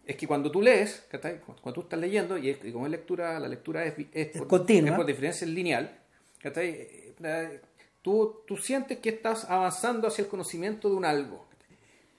es 0.05 0.17
que 0.17 0.27
cuando 0.27 0.51
tú 0.51 0.63
lees, 0.63 1.07
cuando 1.11 1.73
tú 1.73 1.81
estás 1.83 1.99
leyendo, 1.99 2.39
y, 2.39 2.51
es, 2.51 2.59
como 2.73 2.87
es 2.87 2.93
lectura, 2.93 3.41
la 3.41 3.49
lectura 3.49 3.85
es, 3.85 3.95
es, 4.13 4.29
por, 4.29 4.47
continua. 4.47 4.91
es 4.91 4.97
por 4.97 5.07
diferencia 5.07 5.47
lineal, 5.47 5.99
tú, 8.03 8.43
tú 8.47 8.57
sientes 8.57 8.99
que 8.99 9.09
estás 9.09 9.51
avanzando 9.51 10.07
hacia 10.09 10.23
el 10.23 10.29
conocimiento 10.29 10.89
de 10.89 10.95
un 10.95 11.05
algo. 11.05 11.47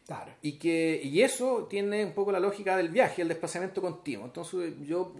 Claro. 0.06 0.32
Y, 0.41 0.54
que, 0.54 1.02
y 1.04 1.21
eso 1.21 1.67
tiene 1.69 2.06
un 2.06 2.12
poco 2.12 2.32
la 2.32 2.39
lógica 2.39 2.78
del 2.78 2.89
viaje, 2.89 3.21
el 3.21 3.28
desplazamiento 3.28 3.82
continuo. 3.82 4.26
Entonces 4.26 4.74
yo, 4.86 5.13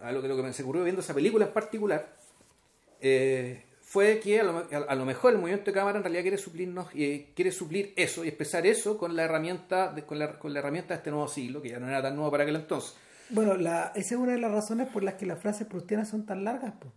a 0.00 0.12
lo 0.12 0.22
que, 0.22 0.28
lo 0.28 0.36
que 0.36 0.42
me 0.42 0.50
ocurrió 0.50 0.84
viendo 0.84 1.02
esa 1.02 1.12
película 1.12 1.46
en 1.46 1.52
particular, 1.52 2.14
eh, 3.06 3.62
fue 3.82 4.18
que 4.18 4.40
a 4.40 4.42
lo, 4.42 4.66
a 4.88 4.94
lo, 4.94 5.04
mejor 5.04 5.34
el 5.34 5.38
movimiento 5.38 5.66
de 5.66 5.74
cámara 5.74 5.98
en 5.98 6.02
realidad 6.02 6.22
quiere 6.22 6.38
suplirnos 6.38 6.88
eh, 6.94 7.28
quiere 7.36 7.52
suplir 7.52 7.92
eso 7.96 8.24
y 8.24 8.28
expresar 8.28 8.66
eso 8.66 8.96
con 8.96 9.14
la 9.14 9.24
herramienta 9.24 9.92
de, 9.92 10.04
con, 10.04 10.18
la, 10.18 10.38
con 10.38 10.54
la 10.54 10.60
herramienta 10.60 10.94
de 10.94 10.98
este 10.98 11.10
nuevo 11.10 11.28
siglo 11.28 11.60
que 11.60 11.68
ya 11.68 11.78
no 11.78 11.86
era 11.86 12.00
tan 12.00 12.16
nuevo 12.16 12.30
para 12.30 12.44
aquel 12.44 12.56
entonces 12.56 12.96
bueno 13.28 13.56
la, 13.56 13.92
esa 13.94 14.14
es 14.14 14.20
una 14.20 14.32
de 14.32 14.38
las 14.38 14.50
razones 14.50 14.88
por 14.88 15.02
las 15.02 15.14
que 15.14 15.26
las 15.26 15.38
frases 15.38 15.66
prustianas 15.66 16.08
son 16.08 16.24
tan 16.24 16.44
largas 16.44 16.72
pues. 16.80 16.94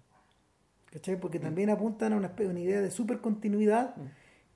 ¿cachai? 0.90 1.20
porque 1.20 1.40
también 1.40 1.70
apuntan 1.70 2.14
a 2.14 2.16
una, 2.16 2.34
una 2.40 2.60
idea 2.60 2.80
de 2.80 2.90
supercontinuidad 2.90 3.94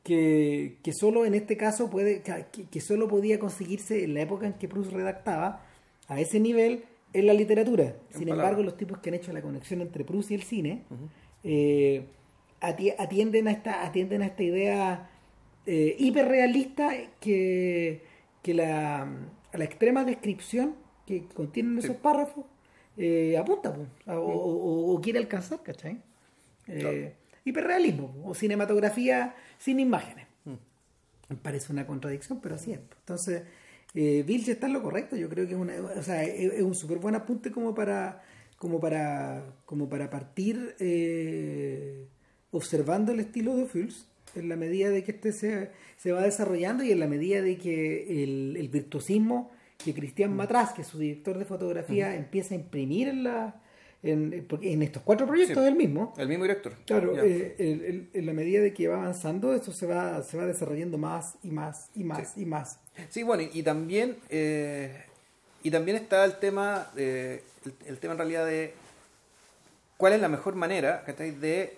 que, 0.02 0.80
que 0.82 0.94
solo 0.94 1.26
en 1.26 1.36
este 1.36 1.58
caso 1.58 1.90
puede 1.90 2.22
que, 2.24 2.66
que 2.72 2.82
solo 2.82 3.10
podía 3.10 3.40
conseguirse 3.40 4.06
en 4.06 4.14
la 4.14 4.22
época 4.22 4.48
en 4.48 4.54
que 4.54 4.70
Proust 4.70 4.94
redactaba 4.94 5.66
a 6.08 6.20
ese 6.22 6.40
nivel 6.40 6.86
en 7.14 7.28
la 7.28 7.34
literatura 7.34 7.98
sin 8.10 8.30
embargo 8.30 8.64
los 8.64 8.78
tipos 8.78 9.00
que 9.00 9.10
han 9.10 9.16
hecho 9.16 9.34
la 9.34 9.42
conexión 9.42 9.82
entre 9.82 10.06
Proust 10.06 10.32
y 10.32 10.36
el 10.36 10.44
cine 10.44 10.86
uh 10.90 10.94
-huh. 10.96 11.21
Eh, 11.44 12.06
atienden 12.62 13.48
a 13.48 13.52
esta, 13.52 13.86
atienden 13.86 14.22
a 14.22 14.28
esta 14.28 14.44
idea 14.44 15.10
eh, 15.66 15.96
hiperrealista 16.00 16.92
que, 17.20 18.04
que 18.42 18.54
la, 18.54 19.02
a 19.02 19.58
la 19.58 19.64
extrema 19.64 20.04
descripción 20.04 20.76
que 21.06 21.26
contienen 21.26 21.78
esos 21.80 21.96
sí. 21.96 22.00
párrafos 22.02 22.46
eh, 22.98 23.38
apunta 23.38 23.74
pues, 23.74 23.88
o, 24.08 24.14
o, 24.14 24.94
o, 24.94 25.02
quiere 25.02 25.20
alcanzar, 25.20 25.64
¿cachai? 25.64 26.02
Claro. 26.66 27.12
Hiperrealismo 27.44 28.22
o 28.24 28.36
cinematografía 28.36 29.36
sin 29.58 29.80
imágenes. 29.80 30.28
Mm. 30.46 31.36
Parece 31.42 31.74
una 31.74 31.88
contradicción, 31.88 32.40
pero 32.42 32.56
así 32.56 32.74
es. 32.74 32.80
Entonces, 33.00 33.44
eh, 33.94 34.24
Vilche 34.26 34.52
está 34.52 34.68
en 34.68 34.74
lo 34.74 34.84
correcto. 34.84 35.16
Yo 35.16 35.30
creo 35.30 35.48
que 35.48 35.54
es, 35.54 35.60
una, 35.60 35.74
o 35.74 36.04
sea, 36.04 36.24
es, 36.24 36.54
es 36.54 36.62
un 36.62 36.76
súper 36.76 37.00
buen 37.00 37.16
apunte 37.16 37.52
como 37.52 37.74
para, 37.74 38.22
como 38.62 38.80
para, 38.80 39.56
como 39.66 39.90
para 39.90 40.12
partir 40.12 40.76
eh, 40.78 42.06
observando 42.52 43.12
el 43.12 43.20
estilo 43.20 43.56
de 43.56 43.66
Fields 43.66 44.06
en 44.36 44.50
la 44.50 44.56
medida 44.56 44.92
de 44.92 45.04
que 45.04 45.14
este 45.14 45.32
se, 45.34 45.72
se 45.98 46.12
va 46.12 46.22
desarrollando 46.22 46.84
y 46.84 46.92
en 46.92 47.00
la 47.00 47.08
medida 47.08 47.42
de 47.42 47.58
que 47.58 48.24
el, 48.24 48.56
el 48.56 48.70
virtuosismo 48.70 49.50
que 49.84 49.96
Cristian 49.96 50.36
Matras, 50.36 50.74
que 50.74 50.84
es 50.84 50.88
su 50.90 51.00
director 51.00 51.40
de 51.40 51.46
fotografía, 51.46 52.10
uh 52.10 52.12
-huh. 52.12 52.18
empieza 52.18 52.54
a 52.54 52.58
imprimir 52.60 53.08
en 53.08 53.24
la 53.24 53.60
en, 54.04 54.46
en 54.62 54.82
estos 54.84 55.02
cuatro 55.02 55.26
proyectos 55.26 55.58
sí, 55.58 55.64
del 55.64 55.76
mismo. 55.76 56.14
El 56.18 56.28
mismo 56.28 56.44
director. 56.44 56.74
Claro, 56.86 57.18
eh, 57.18 57.56
el, 57.58 57.82
el, 57.82 58.10
en 58.14 58.26
la 58.28 58.34
medida 58.34 58.62
de 58.62 58.74
que 58.76 58.88
va 58.88 58.98
avanzando, 58.98 59.56
esto 59.56 59.72
se 59.72 59.88
va, 59.88 60.22
se 60.22 60.38
va 60.38 60.46
desarrollando 60.46 61.00
más 61.00 61.36
y 61.42 61.50
más 61.50 61.90
y 61.96 62.04
más 62.04 62.34
sí. 62.34 62.42
y 62.42 62.46
más. 62.46 62.80
Sí, 63.10 63.24
bueno, 63.24 63.42
y, 63.42 63.60
y 63.60 63.64
también 63.64 64.18
eh, 64.30 65.06
y 65.64 65.72
también 65.72 65.98
está 65.98 66.26
el 66.26 66.38
tema, 66.38 66.90
de, 66.96 67.44
el, 67.66 67.74
el, 67.86 67.98
tema 68.00 68.14
en 68.14 68.18
realidad 68.18 68.46
de 68.46 68.74
cuál 69.98 70.14
es 70.14 70.22
la 70.22 70.30
mejor 70.30 70.56
manera 70.56 71.04
de 71.06 71.78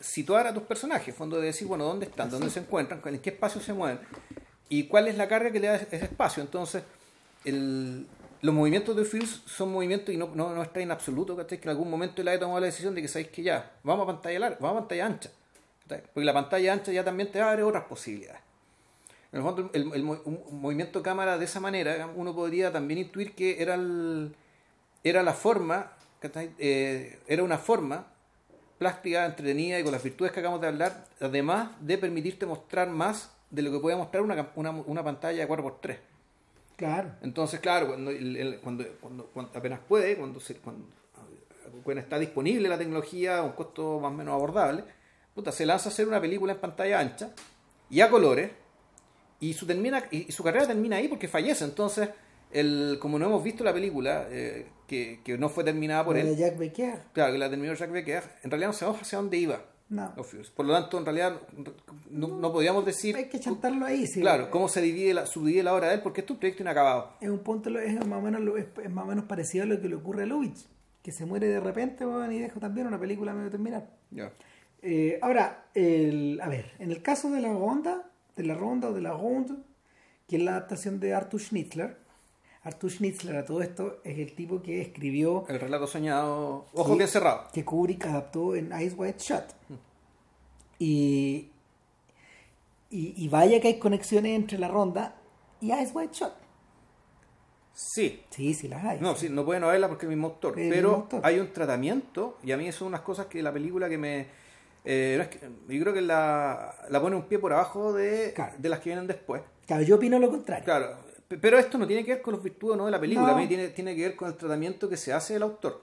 situar 0.00 0.46
a 0.46 0.52
tus 0.52 0.64
personajes, 0.64 1.14
fondo 1.14 1.38
de 1.38 1.46
decir, 1.46 1.66
bueno, 1.66 1.84
dónde 1.84 2.06
están, 2.06 2.28
dónde 2.30 2.50
se 2.50 2.60
encuentran, 2.60 3.00
en 3.04 3.18
qué 3.20 3.30
espacio 3.30 3.60
se 3.60 3.72
mueven 3.72 4.00
y 4.68 4.88
cuál 4.88 5.08
es 5.08 5.16
la 5.16 5.28
carga 5.28 5.50
que 5.50 5.60
le 5.60 5.68
da 5.68 5.76
ese 5.76 6.04
espacio. 6.04 6.42
Entonces, 6.42 6.82
el, 7.44 8.06
los 8.42 8.54
movimientos 8.54 8.96
de 8.96 9.04
Fields 9.04 9.42
son 9.46 9.72
movimientos 9.72 10.14
y 10.14 10.18
no, 10.18 10.30
no, 10.34 10.54
no 10.54 10.62
está 10.62 10.80
en 10.80 10.90
absoluto, 10.90 11.36
¿cachai? 11.36 11.58
Que 11.58 11.64
en 11.64 11.70
algún 11.70 11.90
momento 11.90 12.20
él 12.20 12.28
haya 12.28 12.40
tomado 12.40 12.60
la 12.60 12.66
decisión 12.66 12.94
de 12.94 13.02
que 13.02 13.08
sabéis 13.08 13.28
que 13.28 13.42
ya, 13.42 13.72
vamos 13.82 14.04
a 14.04 14.12
pantalla 14.12 14.38
larga, 14.38 14.58
vamos 14.60 14.76
a 14.76 14.80
pantalla 14.80 15.06
ancha. 15.06 15.30
¿cachai? 15.84 16.04
Porque 16.12 16.26
la 16.26 16.34
pantalla 16.34 16.72
ancha 16.72 16.92
ya 16.92 17.04
también 17.04 17.30
te 17.30 17.40
abre 17.40 17.62
otras 17.62 17.84
posibilidades. 17.84 18.42
En 19.34 19.38
el 19.38 19.42
fondo, 19.42 19.68
el, 19.72 19.82
el, 19.82 19.92
el 19.94 20.04
un 20.04 20.60
movimiento 20.60 21.02
cámara 21.02 21.36
de 21.36 21.44
esa 21.44 21.58
manera, 21.58 22.08
uno 22.14 22.32
podría 22.32 22.70
también 22.70 23.00
intuir 23.00 23.34
que 23.34 23.60
era, 23.60 23.74
el, 23.74 24.32
era 25.02 25.24
la 25.24 25.34
forma, 25.34 25.90
eh, 26.22 27.18
era 27.26 27.42
una 27.42 27.58
forma 27.58 28.06
plástica, 28.78 29.26
entretenida 29.26 29.80
y 29.80 29.82
con 29.82 29.90
las 29.90 30.04
virtudes 30.04 30.30
que 30.30 30.38
acabamos 30.38 30.60
de 30.60 30.68
hablar, 30.68 31.06
además 31.20 31.70
de 31.80 31.98
permitirte 31.98 32.46
mostrar 32.46 32.88
más 32.90 33.34
de 33.50 33.62
lo 33.62 33.72
que 33.72 33.80
puede 33.80 33.96
mostrar 33.96 34.22
una, 34.22 34.52
una, 34.54 34.70
una 34.70 35.02
pantalla 35.02 35.44
de 35.44 35.52
4x3. 35.52 35.98
Claro. 36.76 37.10
Entonces, 37.20 37.58
claro, 37.58 37.88
cuando, 37.88 38.12
cuando, 38.62 38.84
cuando, 39.32 39.58
apenas 39.58 39.80
puede, 39.80 40.16
cuando, 40.16 40.38
se, 40.38 40.58
cuando, 40.58 40.86
cuando, 41.82 42.00
está 42.00 42.20
disponible 42.20 42.68
la 42.68 42.78
tecnología 42.78 43.38
a 43.38 43.42
un 43.42 43.52
costo 43.52 43.98
más 43.98 44.12
o 44.12 44.14
menos 44.14 44.32
abordable, 44.32 44.84
puta, 45.34 45.50
se 45.50 45.66
lanza 45.66 45.88
a 45.88 45.92
hacer 45.92 46.06
una 46.06 46.20
película 46.20 46.52
en 46.52 46.60
pantalla 46.60 47.00
ancha 47.00 47.30
y 47.90 48.00
a 48.00 48.08
colores 48.08 48.62
y 49.48 49.52
su, 49.52 49.66
termina, 49.66 50.04
y 50.10 50.32
su 50.32 50.42
carrera 50.42 50.66
termina 50.66 50.96
ahí 50.96 51.08
porque 51.08 51.28
fallece. 51.28 51.64
Entonces, 51.64 52.08
el, 52.50 52.98
como 53.00 53.18
no 53.18 53.26
hemos 53.26 53.42
visto 53.42 53.62
la 53.62 53.74
película, 53.74 54.26
eh, 54.30 54.66
que, 54.86 55.20
que, 55.22 55.36
no 55.36 55.48
fue 55.48 55.64
terminada 55.64 56.04
por 56.04 56.14
la 56.16 56.22
él. 56.22 56.28
De 56.28 56.36
Jack 56.36 56.56
Becker. 56.56 56.98
Claro, 57.12 57.32
que 57.32 57.38
la 57.38 57.50
terminó 57.50 57.74
Jack 57.74 57.90
Becker. 57.90 58.22
En 58.42 58.50
realidad 58.50 58.68
no 58.68 58.72
sabemos 58.72 59.02
hacia 59.02 59.18
dónde 59.18 59.36
iba. 59.36 59.60
No. 59.90 60.14
Por 60.56 60.64
lo 60.64 60.72
tanto, 60.72 60.98
en 60.98 61.04
realidad 61.04 61.40
no, 62.10 62.28
no, 62.28 62.52
podíamos 62.52 62.86
decir. 62.86 63.14
Hay 63.16 63.28
que 63.28 63.38
chantarlo 63.38 63.84
ahí, 63.84 64.06
sí. 64.06 64.20
Claro, 64.20 64.50
cómo 64.50 64.68
se 64.68 64.80
divide 64.80 65.12
la, 65.12 65.26
subdivide 65.26 65.62
la 65.62 65.74
obra 65.74 65.88
de 65.88 65.96
él, 65.96 66.00
porque 66.02 66.22
es 66.22 66.30
un 66.30 66.38
proyecto 66.38 66.62
inacabado. 66.62 67.12
Es 67.20 67.28
un 67.28 67.40
punto, 67.40 67.68
es 67.78 67.94
más 68.06 68.18
o 68.18 68.22
menos, 68.22 68.40
es, 68.58 68.90
más 68.90 69.04
o 69.04 69.08
menos 69.08 69.26
parecido 69.26 69.64
a 69.64 69.66
lo 69.66 69.80
que 69.80 69.88
le 69.88 69.96
ocurre 69.96 70.22
a 70.22 70.26
Lubitsch, 70.26 70.66
que 71.02 71.12
se 71.12 71.26
muere 71.26 71.48
de 71.48 71.60
repente 71.60 72.06
bueno, 72.06 72.32
y 72.32 72.38
deja 72.38 72.58
también 72.58 72.86
una 72.86 72.98
película 72.98 73.34
medio 73.34 73.50
terminar. 73.50 73.90
Yeah. 74.10 74.32
Eh, 74.80 75.18
ahora, 75.22 75.66
el, 75.74 76.40
a 76.42 76.48
ver, 76.48 76.72
en 76.78 76.90
el 76.90 77.02
caso 77.02 77.30
de 77.30 77.40
la 77.40 77.52
ronda, 77.52 78.10
de 78.36 78.44
la 78.44 78.54
ronda 78.54 78.88
o 78.88 78.92
de 78.92 79.00
la 79.00 79.12
ronde, 79.12 79.54
que 80.28 80.36
es 80.36 80.42
la 80.42 80.52
adaptación 80.52 81.00
de 81.00 81.14
Arthur 81.14 81.40
Schnitzler, 81.40 81.96
Arthur 82.62 82.90
Schnitzler 82.90 83.36
a 83.36 83.44
todo 83.44 83.60
esto 83.62 84.00
es 84.04 84.18
el 84.18 84.34
tipo 84.34 84.62
que 84.62 84.80
escribió 84.80 85.44
el 85.48 85.60
relato 85.60 85.86
soñado 85.86 86.66
Ojo 86.72 86.96
bien 86.96 87.08
cerrado. 87.08 87.48
que 87.52 87.62
Kubrick 87.64 88.06
adaptó 88.06 88.54
en 88.56 88.72
Eyes 88.72 88.94
Wide 88.96 89.16
Shut. 89.18 89.44
Mm. 89.68 89.74
y, 90.78 91.50
y, 92.90 93.24
y 93.24 93.28
vaya 93.28 93.60
que 93.60 93.68
hay 93.68 93.78
conexiones 93.78 94.32
entre 94.34 94.58
la 94.58 94.68
ronda 94.68 95.14
y 95.60 95.72
Eyes 95.72 95.90
Wide 95.94 96.10
Shut. 96.12 96.32
Sí. 97.74 98.22
Sí 98.30 98.54
sí 98.54 98.68
las 98.68 98.84
hay 98.84 99.00
no 99.00 99.16
sí, 99.16 99.28
no 99.28 99.44
puede 99.44 99.58
no 99.60 99.66
verla 99.66 99.88
porque 99.88 100.06
es 100.06 100.10
el 100.10 100.16
mismo 100.16 100.28
autor 100.28 100.58
el 100.58 100.68
pero 100.70 100.88
mismo 100.90 101.02
autor. 101.02 101.20
hay 101.24 101.40
un 101.40 101.52
tratamiento 101.52 102.38
y 102.44 102.52
a 102.52 102.56
mí 102.56 102.70
son 102.70 102.86
unas 102.88 103.00
cosas 103.00 103.26
que 103.26 103.42
la 103.42 103.52
película 103.52 103.88
que 103.88 103.98
me 103.98 104.26
eh, 104.84 105.14
no 105.16 105.22
es 105.22 105.28
que, 105.28 105.40
yo 105.40 105.82
creo 105.82 105.94
que 105.94 106.02
la, 106.02 106.74
la 106.88 107.00
pone 107.00 107.16
un 107.16 107.24
pie 107.24 107.38
por 107.38 107.52
abajo 107.52 107.92
de, 107.92 108.32
claro. 108.34 108.54
de 108.58 108.68
las 108.68 108.80
que 108.80 108.90
vienen 108.90 109.06
después 109.06 109.42
claro 109.66 109.82
yo 109.82 109.96
opino 109.96 110.18
lo 110.18 110.30
contrario 110.30 110.64
claro 110.64 111.14
pero 111.28 111.58
esto 111.58 111.78
no 111.78 111.86
tiene 111.86 112.04
que 112.04 112.14
ver 112.14 112.22
con 112.22 112.34
los 112.34 112.42
virtudes 112.42 112.76
no 112.76 112.86
de 112.86 112.90
la 112.90 113.00
película, 113.00 113.32
no. 113.32 113.48
tiene, 113.48 113.68
tiene 113.68 113.96
que 113.96 114.02
ver 114.02 114.16
con 114.16 114.28
el 114.28 114.36
tratamiento 114.36 114.88
que 114.88 114.96
se 114.96 115.12
hace 115.12 115.34
del 115.34 115.42
autor. 115.42 115.82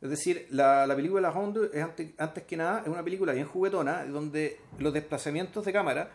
Es 0.00 0.10
decir, 0.10 0.46
la, 0.50 0.86
la 0.86 0.94
película 0.94 1.20
La 1.22 1.30
Honda 1.30 1.60
es 1.72 1.82
antes, 1.82 2.10
antes, 2.18 2.44
que 2.44 2.56
nada 2.56 2.82
es 2.82 2.88
una 2.88 3.02
película 3.02 3.32
bien 3.32 3.46
juguetona, 3.46 4.04
donde 4.04 4.58
los 4.78 4.92
desplazamientos 4.92 5.64
de 5.64 5.72
cámara 5.72 6.10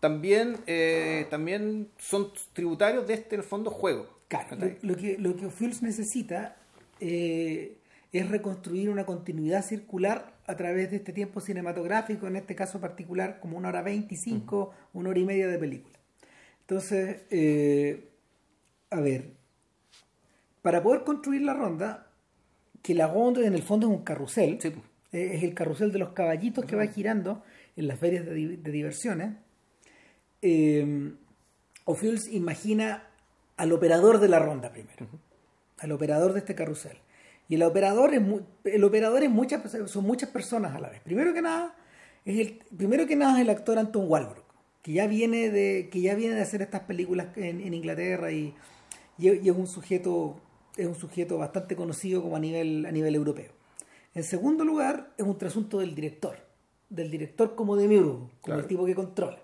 también, 0.00 0.58
eh, 0.66 1.26
también 1.30 1.88
son 1.98 2.30
tributarios 2.52 3.06
de 3.06 3.14
este, 3.14 3.36
en 3.36 3.40
el 3.40 3.46
fondo, 3.46 3.70
juego. 3.70 4.06
Claro, 4.28 4.56
lo, 4.56 4.66
lo, 4.82 4.96
que, 4.96 5.16
lo 5.18 5.34
que 5.36 5.48
Fields 5.48 5.82
necesita 5.82 6.56
eh, 7.00 7.78
es 8.14 8.28
reconstruir 8.28 8.90
una 8.90 9.04
continuidad 9.04 9.64
circular 9.64 10.34
a 10.46 10.54
través 10.54 10.90
de 10.92 10.98
este 10.98 11.12
tiempo 11.12 11.40
cinematográfico, 11.40 12.28
en 12.28 12.36
este 12.36 12.54
caso 12.54 12.80
particular, 12.80 13.40
como 13.40 13.58
una 13.58 13.70
hora 13.70 13.82
25, 13.82 14.56
uh 14.56 14.66
-huh. 14.66 14.72
una 14.92 15.10
hora 15.10 15.18
y 15.18 15.24
media 15.24 15.48
de 15.48 15.58
película. 15.58 15.98
Entonces, 16.60 17.22
eh, 17.30 18.08
a 18.90 19.00
ver, 19.00 19.32
para 20.62 20.80
poder 20.80 21.02
construir 21.02 21.42
la 21.42 21.54
ronda, 21.54 22.06
que 22.82 22.94
la 22.94 23.08
ronda 23.08 23.44
en 23.44 23.54
el 23.54 23.62
fondo 23.64 23.88
es 23.88 23.92
un 23.92 24.04
carrusel, 24.04 24.60
sí. 24.60 24.68
eh, 25.10 25.32
es 25.34 25.42
el 25.42 25.52
carrusel 25.52 25.90
de 25.90 25.98
los 25.98 26.10
caballitos 26.10 26.64
que 26.66 26.76
va 26.76 26.86
girando 26.86 27.42
en 27.76 27.88
las 27.88 27.98
ferias 27.98 28.24
de, 28.24 28.56
de 28.58 28.70
diversiones, 28.70 29.34
eh, 30.40 31.12
imagina 32.30 33.08
al 33.56 33.72
operador 33.72 34.20
de 34.20 34.28
la 34.28 34.38
ronda 34.38 34.70
primero, 34.70 35.06
uh 35.06 35.16
-huh. 35.16 35.84
al 35.84 35.90
operador 35.90 36.32
de 36.32 36.38
este 36.38 36.54
carrusel. 36.54 36.96
Y 37.48 37.56
el 37.56 37.62
operador 37.62 38.14
es, 38.14 38.22
el 38.64 38.84
operador 38.84 39.22
es 39.22 39.30
muchas, 39.30 39.62
son 39.90 40.04
muchas 40.04 40.30
personas 40.30 40.74
a 40.74 40.80
la 40.80 40.88
vez. 40.88 41.00
Primero 41.02 41.34
que 41.34 41.42
nada, 41.42 41.74
es 42.24 42.38
el, 42.38 42.58
primero 42.76 43.06
que 43.06 43.16
nada 43.16 43.36
es 43.36 43.42
el 43.42 43.50
actor 43.50 43.78
Anton 43.78 44.06
Walbrook 44.08 44.44
que 44.84 44.92
ya 44.92 45.06
viene 45.06 45.48
de, 45.50 45.88
que 45.90 46.02
ya 46.02 46.14
viene 46.14 46.34
de 46.34 46.42
hacer 46.42 46.60
estas 46.60 46.82
películas 46.82 47.28
en, 47.36 47.62
en 47.62 47.72
Inglaterra 47.72 48.30
y, 48.30 48.52
y, 49.16 49.30
y 49.30 49.48
es 49.48 49.56
un 49.56 49.66
sujeto, 49.66 50.38
es 50.76 50.86
un 50.86 50.94
sujeto 50.94 51.38
bastante 51.38 51.74
conocido 51.74 52.20
como 52.22 52.36
a 52.36 52.38
nivel, 52.38 52.84
a 52.84 52.92
nivel 52.92 53.14
europeo. 53.14 53.50
En 54.14 54.22
segundo 54.24 54.62
lugar, 54.62 55.14
es 55.16 55.24
un 55.24 55.38
trasunto 55.38 55.78
del 55.78 55.94
director, 55.94 56.36
del 56.90 57.10
director 57.10 57.54
como 57.54 57.76
demiurgo, 57.76 58.18
como 58.18 58.30
Claro. 58.42 58.60
el 58.60 58.66
tipo 58.66 58.84
que 58.84 58.94
controla. 58.94 59.38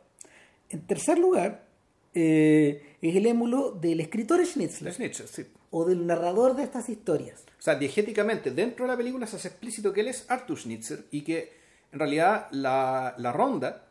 En 0.68 0.82
tercer 0.86 1.18
lugar, 1.18 1.64
eh, 2.12 2.96
es 3.00 3.16
el 3.16 3.24
émulo 3.24 3.70
del 3.72 4.00
escritor 4.00 4.44
Schnitzler 4.44 4.92
Snitcher, 4.92 5.26
sí. 5.26 5.46
O 5.70 5.85
del 5.85 6.06
narrador 6.06 6.56
de 6.56 6.64
estas 6.64 6.88
historias. 6.88 7.44
O 7.59 7.62
sea, 7.62 7.74
diegéticamente, 7.76 8.50
dentro 8.50 8.85
de 8.85 8.90
la 8.92 8.96
película 8.96 9.26
se 9.26 9.37
hace 9.37 9.48
explícito 9.48 9.92
que 9.92 10.00
él 10.00 10.09
es 10.09 10.24
Arthur 10.30 10.59
Schnitzer 10.59 11.04
y 11.11 11.22
que 11.22 11.52
en 11.92 11.98
realidad 11.98 12.48
la, 12.50 13.14
la 13.18 13.33
ronda 13.33 13.85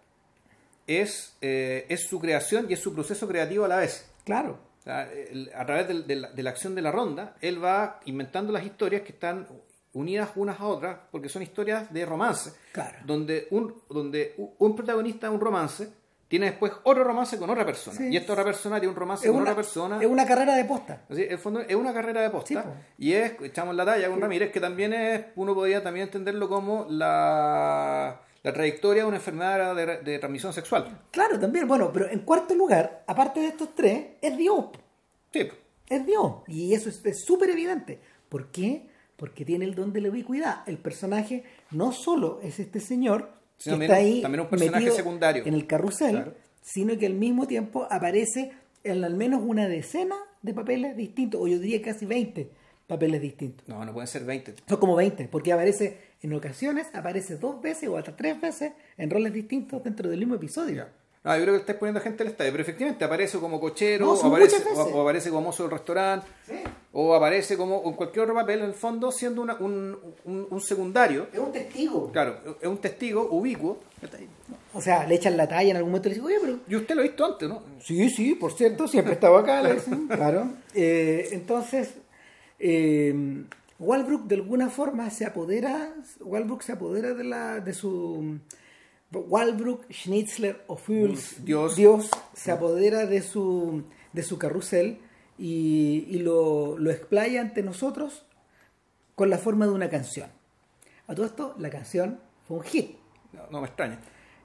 es, 0.88 1.36
eh, 1.42 1.86
es 1.90 2.06
su 2.08 2.20
creación 2.20 2.66
y 2.70 2.74
es 2.74 2.80
su 2.80 2.94
proceso 2.94 3.28
creativo 3.28 3.66
a 3.66 3.68
la 3.68 3.78
vez. 3.78 4.10
Claro, 4.24 4.60
O 4.80 4.84
sea, 4.84 5.10
a 5.56 5.66
través 5.66 5.88
de, 6.08 6.16
la, 6.16 6.32
de 6.32 6.44
la 6.44 6.50
acción 6.50 6.76
de 6.76 6.82
la 6.82 6.92
ronda, 6.92 7.36
él 7.42 7.64
va 7.64 8.00
inventando 8.06 8.52
las 8.52 8.64
historias 8.66 9.04
que 9.04 9.12
están 9.12 9.48
unidas 9.94 10.30
unas 10.36 10.60
a 10.60 10.66
otras, 10.66 11.00
porque 11.12 11.30
son 11.30 11.42
historias 11.42 11.92
de 11.94 12.06
romance, 12.06 12.52
Claro. 12.72 12.98
donde 13.06 13.48
un, 13.52 13.76
donde 13.90 14.36
un 14.60 14.76
protagonista 14.76 15.28
de 15.28 15.34
un 15.34 15.42
romance 15.42 15.90
tiene 16.30 16.46
después 16.52 16.72
otro 16.84 17.04
romance 17.04 17.38
con 17.38 17.50
otra 17.50 17.66
persona, 17.66 17.98
Sí. 17.98 18.08
y 18.10 18.16
esta 18.16 18.32
otra 18.34 18.46
persona 18.46 18.80
tiene 18.80 18.94
un 18.94 18.96
romance 19.00 19.26
es 19.26 19.32
con 19.32 19.42
una, 19.42 19.52
otra 19.52 19.56
persona. 19.58 20.00
es 20.00 20.06
una 20.08 20.26
carrera 20.26 20.56
de 20.56 20.64
posta. 20.64 21.02
Así, 21.10 21.24
en 21.24 21.32
el 21.34 21.38
fondo 21.40 21.60
es 21.62 21.76
una 21.76 21.92
carrera 21.94 22.22
de 22.22 22.30
posta 22.30 22.64
Sí, 22.98 23.04
y 23.06 23.14
es, 23.14 23.34
echamos 23.44 23.76
la 23.76 23.84
talla 23.84 24.08
con 24.10 24.22
Ramírez, 24.22 24.52
que 24.52 24.60
también 24.62 24.94
es, 24.94 25.26
uno 25.36 25.54
podría 25.54 25.84
también 25.84 26.06
entenderlo 26.06 26.48
como 26.48 26.86
la, 26.90 28.22
la 28.44 28.54
trayectoria 28.54 29.04
de 29.04 29.08
una 29.08 29.18
enfermedad 29.18 29.76
de, 29.76 29.98
de 29.98 30.20
transmisión 30.20 30.54
sexual. 30.54 31.00
Claro, 31.12 31.40
también. 31.40 31.68
Bueno, 31.68 31.92
pero 31.92 32.10
en 32.10 32.20
cuarto 32.20 32.54
lugar, 32.56 33.04
aparte 33.08 33.40
de 33.40 33.48
estos 33.48 33.74
tres, 33.76 34.10
es 34.22 34.38
Dios. 34.38 34.66
Sí. 35.34 35.50
Es 35.90 36.06
Dios. 36.06 36.34
Y 36.48 36.74
eso 36.76 36.90
es 36.90 37.04
es 37.04 37.26
súper 37.26 37.50
evidente. 37.50 38.00
¿Por 38.30 38.52
qué? 38.52 38.88
Porque 39.18 39.44
tiene 39.44 39.66
el 39.66 39.74
don 39.74 39.92
de 39.92 40.02
la 40.02 40.10
ubicuidad. 40.10 40.62
El 40.68 40.78
personaje 40.78 41.44
no 41.72 41.92
solo 41.92 42.40
es 42.44 42.60
este 42.60 42.80
señor 42.80 43.32
que 43.64 43.70
también 43.70 43.92
está 43.92 43.96
ahí 44.02 44.22
también 44.22 44.42
un 44.42 44.48
personaje 44.48 44.78
metido 44.80 44.96
secundario. 44.96 45.44
en 45.46 45.54
el 45.54 45.68
carrusel, 45.68 46.12
Claro. 46.12 46.34
sino 46.62 46.98
que 46.98 47.06
al 47.06 47.14
mismo 47.14 47.48
tiempo 47.48 47.88
aparece 47.90 48.52
en 48.84 49.04
al 49.04 49.16
menos 49.16 49.42
una 49.44 49.68
decena 49.68 50.16
de 50.42 50.54
papeles 50.54 50.96
distintos, 50.96 51.42
o 51.42 51.48
yo 51.48 51.60
diría 51.60 51.82
casi 51.82 52.06
20 52.06 52.50
papeles 52.88 53.22
distintos. 53.22 53.68
no, 53.68 53.84
no 53.86 53.94
pueden 53.94 54.08
ser 54.08 54.24
20. 54.24 54.56
Son 54.68 54.80
como 54.80 54.96
20, 54.96 55.28
porque 55.28 55.52
aparece 55.54 55.98
en 56.22 56.34
ocasiones, 56.34 56.88
aparece 56.94 57.38
dos 57.38 57.62
veces 57.62 57.88
o 57.90 57.98
hasta 57.98 58.16
tres 58.16 58.40
veces 58.42 58.72
en 58.98 59.10
roles 59.10 59.32
distintos 59.34 59.84
dentro 59.84 60.10
del 60.10 60.20
mismo 60.20 60.36
episodio. 60.36 60.88
No, 61.24 61.36
yo 61.36 61.42
creo 61.44 61.54
que 61.56 61.60
estáis 61.60 61.78
poniendo 61.78 62.00
gente 62.00 62.24
al 62.24 62.30
estadio, 62.30 62.52
pero 62.52 62.62
efectivamente 62.64 63.04
aparece 63.04 63.38
como 63.40 63.60
cochero, 63.60 64.06
No, 64.06 64.12
o, 64.14 64.26
aparece, 64.28 64.58
muchas 64.60 64.74
o, 64.74 64.80
veces. 64.80 64.94
o 64.96 65.02
aparece 65.02 65.30
como 65.30 65.42
mozo 65.42 65.64
del 65.64 65.72
restaurante, 65.74 66.28
o 66.94 67.14
aparece 67.14 67.58
como 67.58 67.76
o 67.78 67.90
en 67.90 67.96
cualquier 67.98 68.24
otro 68.24 68.36
papel, 68.36 68.60
en 68.60 68.66
el 68.68 68.74
fondo, 68.74 69.12
siendo 69.12 69.42
una- 69.42 69.56
un, 69.56 69.98
un- 70.24 70.48
un 70.50 70.62
secundario. 70.62 71.28
Es 71.34 71.40
un 71.40 71.52
testigo. 71.52 72.10
Claro, 72.14 72.38
es 72.62 72.68
un 72.68 72.78
testigo 72.78 73.28
ubicuo. 73.32 73.80
O 74.74 74.82
sea, 74.82 75.06
le 75.06 75.16
echan 75.16 75.36
la 75.36 75.46
talla 75.48 75.72
en 75.72 75.76
algún 75.78 75.92
momento 75.92 76.08
y 76.08 76.12
le 76.12 76.16
dicen, 76.16 76.28
oye, 76.28 76.38
pero 76.42 76.60
Y 76.70 76.76
usted 76.78 76.96
lo 76.96 77.02
ha 77.02 77.04
visto 77.04 77.26
antes, 77.26 77.50
¿no? 77.50 77.64
Sí, 77.82 78.10
sí, 78.10 78.36
por 78.36 78.54
cierto, 78.54 78.88
siempre 78.88 79.14
estaba 79.16 79.42
acá. 79.42 79.62
le 79.62 79.74
dicen, 79.74 80.08
claro. 80.08 80.48
Eh, 80.74 81.28
entonces, 81.34 81.96
eh, 82.60 83.44
Walbrook 83.78 84.24
de 84.26 84.36
alguna 84.36 84.70
forma 84.70 85.10
se 85.10 85.26
apodera, 85.26 85.94
Walbrook 86.22 86.62
se 86.64 86.74
apodera 86.74 87.14
de 87.14 87.24
la 87.24 87.60
de 87.60 87.74
su 87.74 88.40
Walbrook, 89.12 89.86
Schnitzler 89.92 90.64
o 90.68 90.76
Fools, 90.76 91.44
Dios. 91.44 91.76
se 92.34 92.52
apodera 92.52 93.06
de 93.06 93.22
su 93.22 93.84
de 94.14 94.24
su 94.24 94.38
carrusel 94.38 95.00
y, 95.38 96.06
y 96.10 96.20
lo, 96.20 96.78
lo 96.78 96.92
explaya 96.92 97.42
ante 97.42 97.64
nosotros 97.64 98.26
con 99.16 99.30
la 99.30 99.38
forma 99.38 99.66
de 99.66 99.72
una 99.72 99.90
canción. 99.90 100.30
A 101.08 101.16
todo 101.16 101.26
esto, 101.26 101.56
la 101.58 101.70
canción 101.70 102.20
fue 102.48 102.58
un 102.58 102.64
hit. 102.64 102.92
No, 103.34 103.42
no 103.52 103.62
me 103.62 103.68
extraña. 103.68 104.00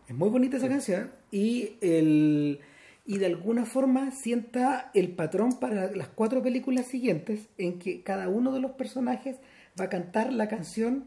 Es 0.08 0.14
muy 0.14 0.28
bonita 0.28 0.56
esa 0.56 0.68
canción 0.68 1.12
y, 1.30 1.76
el, 1.80 2.60
y 3.06 3.18
de 3.18 3.26
alguna 3.26 3.64
forma 3.64 4.10
sienta 4.10 4.90
el 4.94 5.10
patrón 5.12 5.58
para 5.58 5.90
las 5.92 6.08
cuatro 6.08 6.42
películas 6.42 6.86
siguientes 6.86 7.48
en 7.58 7.78
que 7.78 8.02
cada 8.02 8.28
uno 8.28 8.52
de 8.52 8.60
los 8.60 8.72
personajes 8.72 9.36
va 9.78 9.84
a 9.84 9.88
cantar 9.88 10.32
la 10.32 10.48
canción 10.48 11.04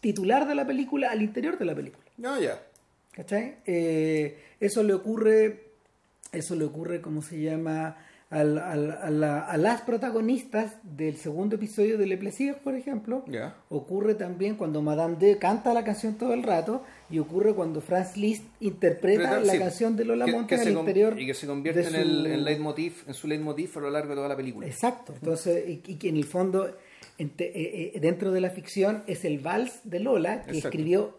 titular 0.00 0.48
de 0.48 0.54
la 0.54 0.66
película 0.66 1.10
al 1.10 1.22
interior 1.22 1.58
de 1.58 1.64
la 1.64 1.74
película. 1.74 2.04
No, 2.16 2.40
ya. 2.40 2.60
¿Cachai? 3.12 3.56
Eh, 3.66 4.38
eso 4.58 4.82
le 4.82 4.94
ocurre, 4.94 5.64
eso 6.32 6.56
le 6.56 6.64
ocurre, 6.64 7.00
¿cómo 7.00 7.20
se 7.22 7.40
llama? 7.40 7.96
Al- 8.30 8.56
al- 8.56 8.90
a, 8.92 9.10
la- 9.10 9.40
a 9.44 9.58
las 9.58 9.82
protagonistas 9.82 10.76
del 10.82 11.18
segundo 11.18 11.56
episodio 11.56 11.98
de 11.98 12.06
Le 12.06 12.16
Plaisir, 12.16 12.54
por 12.64 12.74
ejemplo. 12.74 13.22
Ya. 13.28 13.54
Ocurre 13.68 14.14
también 14.14 14.56
cuando 14.56 14.80
Madame 14.80 15.16
D 15.20 15.36
canta 15.36 15.74
la 15.74 15.84
canción 15.84 16.14
todo 16.14 16.32
el 16.32 16.42
rato 16.42 16.82
y 17.10 17.18
ocurre 17.18 17.52
cuando 17.52 17.82
Franz 17.82 18.16
Liszt 18.16 18.44
interpreta 18.60 19.38
la 19.40 19.52
Sí, 19.52 19.58
canción 19.58 19.96
de 19.96 20.06
Lola 20.06 20.26
Monte 20.26 20.56
se 20.56 20.72
con- 20.72 20.80
interior. 20.80 21.20
Y 21.20 21.26
que 21.26 21.34
se 21.34 21.46
convierte 21.46 21.80
en, 21.86 21.94
el, 21.94 22.08
su- 22.22 22.26
en 22.26 22.44
leitmotiv, 22.44 23.04
en 23.06 23.12
su 23.12 23.28
leitmotiv 23.28 23.70
a 23.76 23.80
lo 23.80 23.90
largo 23.90 24.08
de 24.08 24.14
toda 24.16 24.28
la 24.28 24.36
película. 24.36 24.66
Exacto. 24.66 25.12
Entonces, 25.12 25.68
y, 25.68 25.82
y 25.86 25.96
que 25.96 26.08
en 26.08 26.16
el 26.16 26.24
fondo, 26.24 26.66
eh, 27.18 27.30
eh, 27.38 27.98
dentro 28.00 28.32
de 28.32 28.40
la 28.40 28.48
ficción, 28.48 29.02
es 29.06 29.26
el 29.26 29.40
vals 29.40 29.80
de 29.84 30.00
Lola 30.00 30.44
que 30.44 30.52
Exacto. 30.52 30.68
escribió 30.68 31.18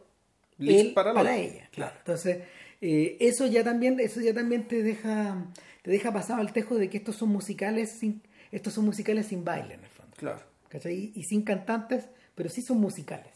él 0.59 0.93
para 0.93 1.35
ella. 1.35 1.69
Claro. 1.71 1.95
Entonces, 1.99 2.43
eh, 2.81 3.17
eso 3.19 3.45
ya 3.47 3.63
también, 3.63 3.99
eso 3.99 4.21
ya 4.21 4.33
también 4.33 4.67
te 4.67 4.83
deja, 4.83 5.45
te 5.81 5.91
deja 5.91 6.11
pasado 6.11 6.41
al 6.41 6.53
tejo 6.53 6.77
de 6.77 6.89
que 6.89 6.97
estos 6.97 7.15
son 7.15 7.29
musicales 7.29 7.91
sin, 7.91 8.21
estos 8.51 8.73
son 8.73 8.85
musicales 8.85 9.27
sin 9.27 9.43
baile 9.43 9.75
en 9.75 9.83
el 9.83 9.89
fondo. 9.89 10.15
Claro. 10.17 10.41
¿cachai? 10.69 11.11
Y 11.15 11.23
sin 11.23 11.43
cantantes, 11.43 12.09
pero 12.35 12.49
sí 12.49 12.61
son 12.61 12.79
musicales. 12.79 13.33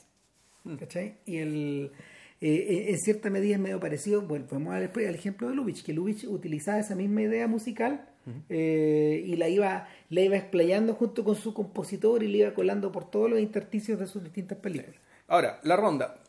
¿cachai? 0.80 1.18
Y 1.26 1.38
el, 1.38 1.92
eh, 2.40 2.50
eh, 2.50 2.86
en 2.90 3.00
cierta 3.00 3.30
medida 3.30 3.56
es 3.56 3.62
medio 3.62 3.80
parecido, 3.80 4.22
bueno, 4.22 4.46
podemos 4.46 4.74
al, 4.74 4.84
al 4.84 5.16
ejemplo 5.16 5.50
de 5.50 5.56
Lubitsch, 5.56 5.84
que 5.84 5.94
Lubitsch 5.94 6.26
utilizaba 6.26 6.80
esa 6.80 6.96
misma 6.96 7.24
idea 7.24 7.48
musical 7.48 8.08
eh, 8.50 9.24
y 9.26 9.38
la 9.38 9.48
iba, 9.48 9.88
la 10.10 10.22
iba 10.22 10.36
explayando 10.36 10.94
junto 10.94 11.24
con 11.24 11.36
su 11.36 11.54
compositor 11.54 12.22
y 12.24 12.28
le 12.28 12.40
iba 12.40 12.54
colando 12.54 12.92
por 12.92 13.10
todos 13.10 13.30
los 13.30 13.40
intersticios 13.40 14.00
de 14.00 14.06
sus 14.06 14.24
distintas 14.24 14.58
películas. 14.58 15.00
Ahora, 15.28 15.60
la 15.64 15.76
ronda. 15.78 16.20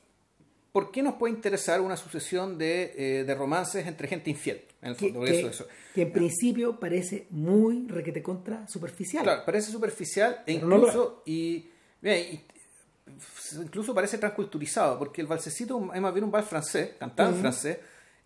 ¿Por 0.79 0.93
qué 0.93 1.03
nos 1.03 1.15
puede 1.15 1.35
interesar 1.35 1.81
una 1.81 1.97
sucesión 1.97 2.57
de, 2.57 2.95
eh, 2.97 3.25
de 3.25 3.35
romances 3.35 3.85
entre 3.85 4.07
gente 4.07 4.31
infiel? 4.31 4.63
En 4.81 4.91
el 4.91 4.97
Que, 4.97 5.07
fondo, 5.13 5.25
que- 5.25 5.39
eso, 5.41 5.49
eso. 5.49 5.67
que 5.93 6.03
en 6.03 6.13
principio 6.13 6.79
parece 6.79 7.27
muy 7.31 7.89
requete 7.89 8.23
contra 8.23 8.65
superficial. 8.69 9.25
Claro, 9.25 9.43
parece 9.45 9.73
superficial 9.73 10.45
e 10.47 10.53
incluso, 10.53 11.25
y, 11.27 11.67
y- 12.03 12.41
incluso 13.61 13.93
parece 13.93 14.19
transculturizado, 14.19 14.99
porque 15.01 15.21
el 15.21 15.27
valsecito 15.27 15.91
es 15.93 16.01
más 16.01 16.13
bien 16.15 16.25
un 16.25 16.31
vals 16.31 16.47
francés, 16.49 16.91
cantado 16.97 17.31
en 17.35 17.41
francés. 17.41 17.79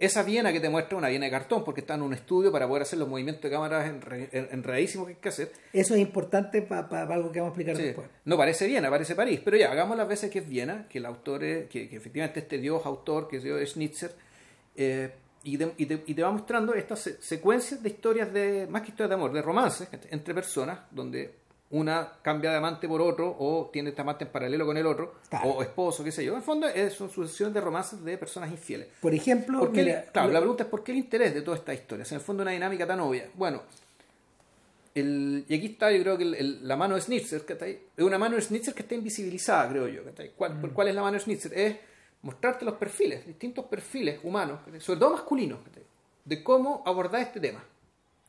Esa 0.04 0.22
Viena 0.24 0.52
que 0.52 0.58
te 0.60 0.68
muestra 0.68 0.98
una 0.98 1.08
Viena 1.08 1.26
de 1.26 1.30
cartón, 1.30 1.64
porque 1.64 1.80
está 1.82 1.94
en 1.94 2.02
un 2.02 2.12
estudio 2.12 2.50
para 2.50 2.66
poder 2.66 2.82
hacer 2.82 2.98
los 2.98 3.08
movimientos 3.08 3.42
de 3.44 3.50
cámaras 3.50 3.86
enre- 3.88 4.28
en- 4.32 4.48
enredadísimos 4.50 5.06
que 5.06 5.12
hay 5.14 5.18
que 5.20 5.28
hacer. 5.28 5.52
Eso 5.72 5.94
es 5.94 6.00
importante 6.00 6.60
para 6.62 7.02
algo 7.14 7.30
que 7.30 7.40
vamos 7.40 7.52
a 7.56 7.60
explicar 7.60 7.76
Sí, 7.76 7.82
después. 7.84 8.08
No 8.24 8.36
parece 8.36 8.66
Viena, 8.66 8.90
parece 8.90 9.14
París, 9.14 9.40
pero 9.44 9.56
ya, 9.56 9.70
hagamos 9.70 9.96
las 9.96 10.08
veces 10.08 10.30
que 10.30 10.40
es 10.40 10.48
Viena, 10.48 10.86
que 10.88 10.98
el 10.98 11.06
autor 11.06 11.44
es, 11.44 11.68
que, 11.68 11.88
que 11.88 11.96
efectivamente 11.96 12.40
este 12.40 12.58
dios 12.58 12.84
autor, 12.84 13.28
que 13.28 13.36
es 13.36 13.42
Dios 13.44 13.60
Schnitzer, 13.70 14.12
eh, 14.76 15.12
y, 15.44 15.58
te, 15.58 15.72
y, 15.76 15.86
te, 15.86 16.02
y 16.06 16.14
te 16.14 16.22
va 16.22 16.30
mostrando 16.30 16.74
estas 16.74 17.00
se- 17.00 17.22
secuencias 17.22 17.82
de 17.82 17.88
historias 17.88 18.32
de, 18.32 18.66
más 18.68 18.82
que 18.82 18.88
historias 18.88 19.10
de 19.10 19.14
amor, 19.14 19.32
de 19.32 19.42
romances 19.42 19.88
entre 20.10 20.34
personas, 20.34 20.80
donde 20.90 21.41
una 21.72 22.12
cambia 22.22 22.50
de 22.50 22.56
amante 22.58 22.86
por 22.86 23.00
otro, 23.00 23.34
o 23.38 23.68
tiene 23.72 23.88
este 23.90 24.02
amante 24.02 24.24
en 24.24 24.30
paralelo 24.30 24.64
con 24.66 24.76
el 24.76 24.86
otro, 24.86 25.14
Claro. 25.28 25.48
o 25.48 25.62
esposo, 25.62 26.04
qué 26.04 26.12
sé 26.12 26.24
yo. 26.24 26.32
En 26.32 26.38
el 26.38 26.44
fondo 26.44 26.66
es 26.68 27.00
una 27.00 27.10
sucesión 27.10 27.52
de 27.52 27.60
romances 27.60 28.04
de 28.04 28.16
personas 28.18 28.50
infieles. 28.50 28.88
Por 29.00 29.14
ejemplo, 29.14 29.58
¿Por 29.58 29.72
qué- 29.72 29.82
mira, 29.84 30.04
claro, 30.12 30.28
lo- 30.28 30.34
la 30.34 30.40
pregunta 30.40 30.62
es 30.64 30.68
¿por 30.68 30.84
qué 30.84 30.92
el 30.92 30.98
interés 30.98 31.32
de 31.34 31.40
toda 31.42 31.56
esta 31.56 31.72
historia? 31.74 32.04
En 32.08 32.14
el 32.14 32.20
fondo 32.20 32.42
una 32.42 32.52
dinámica 32.52 32.86
tan 32.86 33.00
obvia. 33.00 33.28
Bueno, 33.34 33.62
el, 34.94 35.44
y 35.48 35.54
aquí 35.56 35.66
está 35.66 35.90
yo 35.90 36.02
creo 36.02 36.18
que 36.18 36.24
el- 36.24 36.34
el- 36.34 36.68
la 36.68 36.76
mano 36.76 36.94
de 36.94 37.00
Schnitzer, 37.00 37.42
que 37.46 37.54
está 37.54 37.64
ahí, 37.64 37.82
es 37.96 38.04
una 38.04 38.18
mano 38.18 38.36
de 38.36 38.42
Schnitzer 38.42 38.74
que 38.74 38.82
está 38.82 38.94
invisibilizada, 38.94 39.68
creo 39.70 39.88
yo. 39.88 40.04
¿cachai? 40.04 40.32
¿Cuál, 40.36 40.60
por 40.60 40.72
¿Cuál 40.72 40.88
es 40.88 40.94
la 40.94 41.02
mano 41.02 41.14
de 41.14 41.20
Schnitzer? 41.20 41.58
Es 41.58 41.76
mostrarte 42.20 42.64
los 42.66 42.74
perfiles, 42.74 43.26
distintos 43.26 43.64
perfiles 43.64 44.20
humanos, 44.22 44.60
sobre 44.80 45.00
todo 45.00 45.12
masculinos, 45.12 45.58
de 46.24 46.42
cómo 46.42 46.82
abordar 46.84 47.22
este 47.22 47.40
tema, 47.40 47.64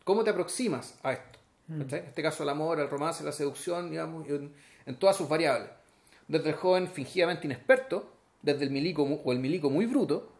cómo 0.05 0.23
te 0.23 0.29
aproximas 0.29 0.97
a 1.03 1.11
esto. 1.13 1.39
¿Cachai? 1.67 1.99
En 1.99 2.05
este 2.05 2.21
caso 2.21 2.43
el 2.43 2.49
amor, 2.49 2.79
el 2.79 2.89
romance, 2.89 3.23
la 3.23 3.31
seducción, 3.31 3.89
digamos, 3.89 4.27
en, 4.27 4.53
en 4.85 4.95
todas 4.95 5.15
sus 5.15 5.27
variables. 5.27 5.69
Desde 6.27 6.49
el 6.49 6.55
joven 6.55 6.87
fingidamente 6.87 7.45
inexperto, 7.45 8.11
desde 8.41 8.63
el 8.63 8.71
milico 8.71 9.03
o 9.03 9.31
el 9.31 9.39
milico 9.39 9.69
muy 9.69 9.85
bruto, 9.85 10.31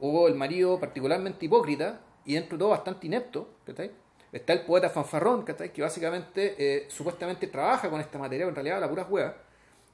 o 0.00 0.28
el 0.28 0.34
marido 0.34 0.78
particularmente 0.78 1.46
hipócrita 1.46 2.00
y 2.24 2.34
dentro 2.34 2.56
de 2.56 2.60
todo 2.60 2.70
bastante 2.70 3.06
inepto, 3.06 3.56
¿cachai? 3.64 3.90
Está 4.30 4.52
el 4.52 4.62
poeta 4.62 4.90
fanfarrón, 4.90 5.42
¿cachai? 5.42 5.72
Que 5.72 5.82
básicamente 5.82 6.54
eh, 6.58 6.86
supuestamente 6.88 7.46
trabaja 7.46 7.88
con 7.88 8.00
esta 8.00 8.18
materia, 8.18 8.44
pero 8.44 8.50
en 8.50 8.54
realidad 8.56 8.80
la 8.80 8.88
pura 8.88 9.06
hueá. 9.08 9.36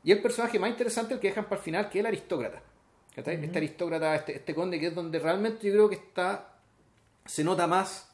Y 0.02 0.12
el 0.12 0.20
personaje 0.20 0.58
más 0.58 0.70
interesante, 0.70 1.14
el 1.14 1.20
que 1.20 1.28
dejan 1.28 1.44
para 1.44 1.56
el 1.56 1.62
final, 1.62 1.88
que 1.88 1.98
es 1.98 2.00
el 2.00 2.06
aristócrata. 2.06 2.62
¿cachai? 3.14 3.42
Este 3.42 3.58
aristócrata, 3.58 4.16
este, 4.16 4.36
este 4.36 4.54
conde, 4.54 4.80
que 4.80 4.88
es 4.88 4.94
donde 4.94 5.18
realmente 5.18 5.66
yo 5.66 5.72
creo 5.72 5.88
que 5.88 5.96
está 5.96 6.50
se 7.24 7.42
nota 7.42 7.66
más 7.66 8.13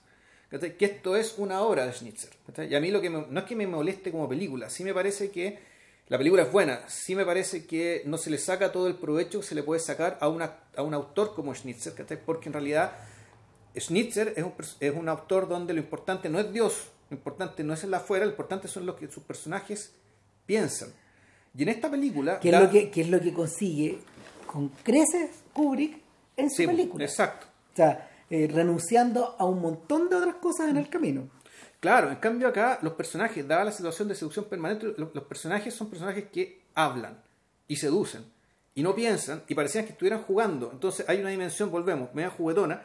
¿cachai? 0.50 0.76
que 0.76 0.84
esto 0.84 1.16
es 1.16 1.34
una 1.38 1.62
obra 1.62 1.86
de 1.86 1.92
Schnitzer. 1.92 2.30
¿cachai? 2.46 2.70
Y 2.72 2.74
a 2.74 2.80
mí 2.80 2.90
lo 2.90 3.00
que 3.00 3.08
me- 3.10 3.26
no 3.28 3.40
es 3.40 3.46
que 3.46 3.56
me 3.56 3.66
moleste 3.66 4.10
como 4.10 4.28
película, 4.28 4.68
sí 4.70 4.84
me 4.84 4.92
parece 4.92 5.30
que 5.30 5.58
la 6.08 6.18
película 6.18 6.42
es 6.42 6.50
buena, 6.52 6.80
sí 6.88 7.14
me 7.14 7.24
parece 7.24 7.66
que 7.66 8.02
no 8.04 8.18
se 8.18 8.30
le 8.30 8.38
saca 8.38 8.72
todo 8.72 8.88
el 8.88 8.96
provecho 8.96 9.40
que 9.40 9.46
se 9.46 9.54
le 9.54 9.62
puede 9.62 9.80
sacar 9.80 10.18
a, 10.20 10.28
una, 10.28 10.56
a 10.76 10.82
un 10.82 10.92
autor 10.94 11.34
como 11.34 11.54
Schnitzer, 11.54 11.94
¿cachai? 11.94 12.18
porque 12.24 12.48
en 12.48 12.54
realidad 12.54 12.92
Schnitzer 13.78 14.34
es 14.36 14.42
un, 14.44 14.52
es 14.80 14.94
un 14.94 15.08
autor 15.08 15.48
donde 15.48 15.72
lo 15.72 15.80
importante 15.80 16.28
no 16.28 16.40
es 16.40 16.52
Dios, 16.52 16.88
lo 17.10 17.16
importante 17.16 17.62
no 17.62 17.74
es 17.74 17.84
el 17.84 17.94
afuera, 17.94 18.24
lo 18.24 18.30
importante 18.32 18.66
son 18.68 18.86
lo 18.86 18.96
que 18.96 19.08
sus 19.08 19.22
personajes 19.22 19.92
piensan. 20.46 20.88
Y 21.56 21.62
en 21.62 21.68
esta 21.68 21.90
película... 21.90 22.40
Que 22.40 22.50
es, 22.50 22.60
lo 22.60 22.70
que, 22.70 22.90
que 22.90 23.00
es 23.02 23.08
lo 23.08 23.20
que 23.20 23.32
consigue 23.32 23.98
con 24.46 24.68
creces 24.82 25.30
Kubrick 25.52 25.98
en 26.36 26.50
su 26.50 26.56
Sí, 26.56 26.66
película. 26.66 27.04
Exacto. 27.04 27.46
O 27.72 27.76
sea, 27.76 28.09
eh, 28.30 28.48
renunciando 28.52 29.36
a 29.38 29.44
un 29.44 29.60
montón 29.60 30.08
de 30.08 30.16
otras 30.16 30.36
cosas 30.36 30.68
en 30.70 30.76
el 30.76 30.88
camino. 30.88 31.28
Claro, 31.80 32.10
en 32.10 32.16
cambio 32.16 32.48
acá 32.48 32.78
los 32.82 32.92
personajes, 32.94 33.46
dada 33.46 33.64
la 33.64 33.72
situación 33.72 34.06
de 34.08 34.14
seducción 34.14 34.44
permanente, 34.46 34.86
lo- 34.96 35.10
los, 35.12 35.24
personajes 35.24 35.74
son 35.74 35.88
personajes 35.90 36.26
que 36.30 36.62
hablan 36.74 37.22
y 37.68 37.76
seducen 37.76 38.24
y 38.74 38.82
no 38.82 38.94
piensan 38.94 39.42
y 39.48 39.54
parecían 39.54 39.84
que 39.86 39.92
estuvieran 39.92 40.22
jugando. 40.22 40.70
Entonces 40.72 41.06
hay 41.08 41.20
una 41.20 41.30
dimensión, 41.30 41.70
volvemos, 41.70 42.14
media 42.14 42.30
juguetona, 42.30 42.82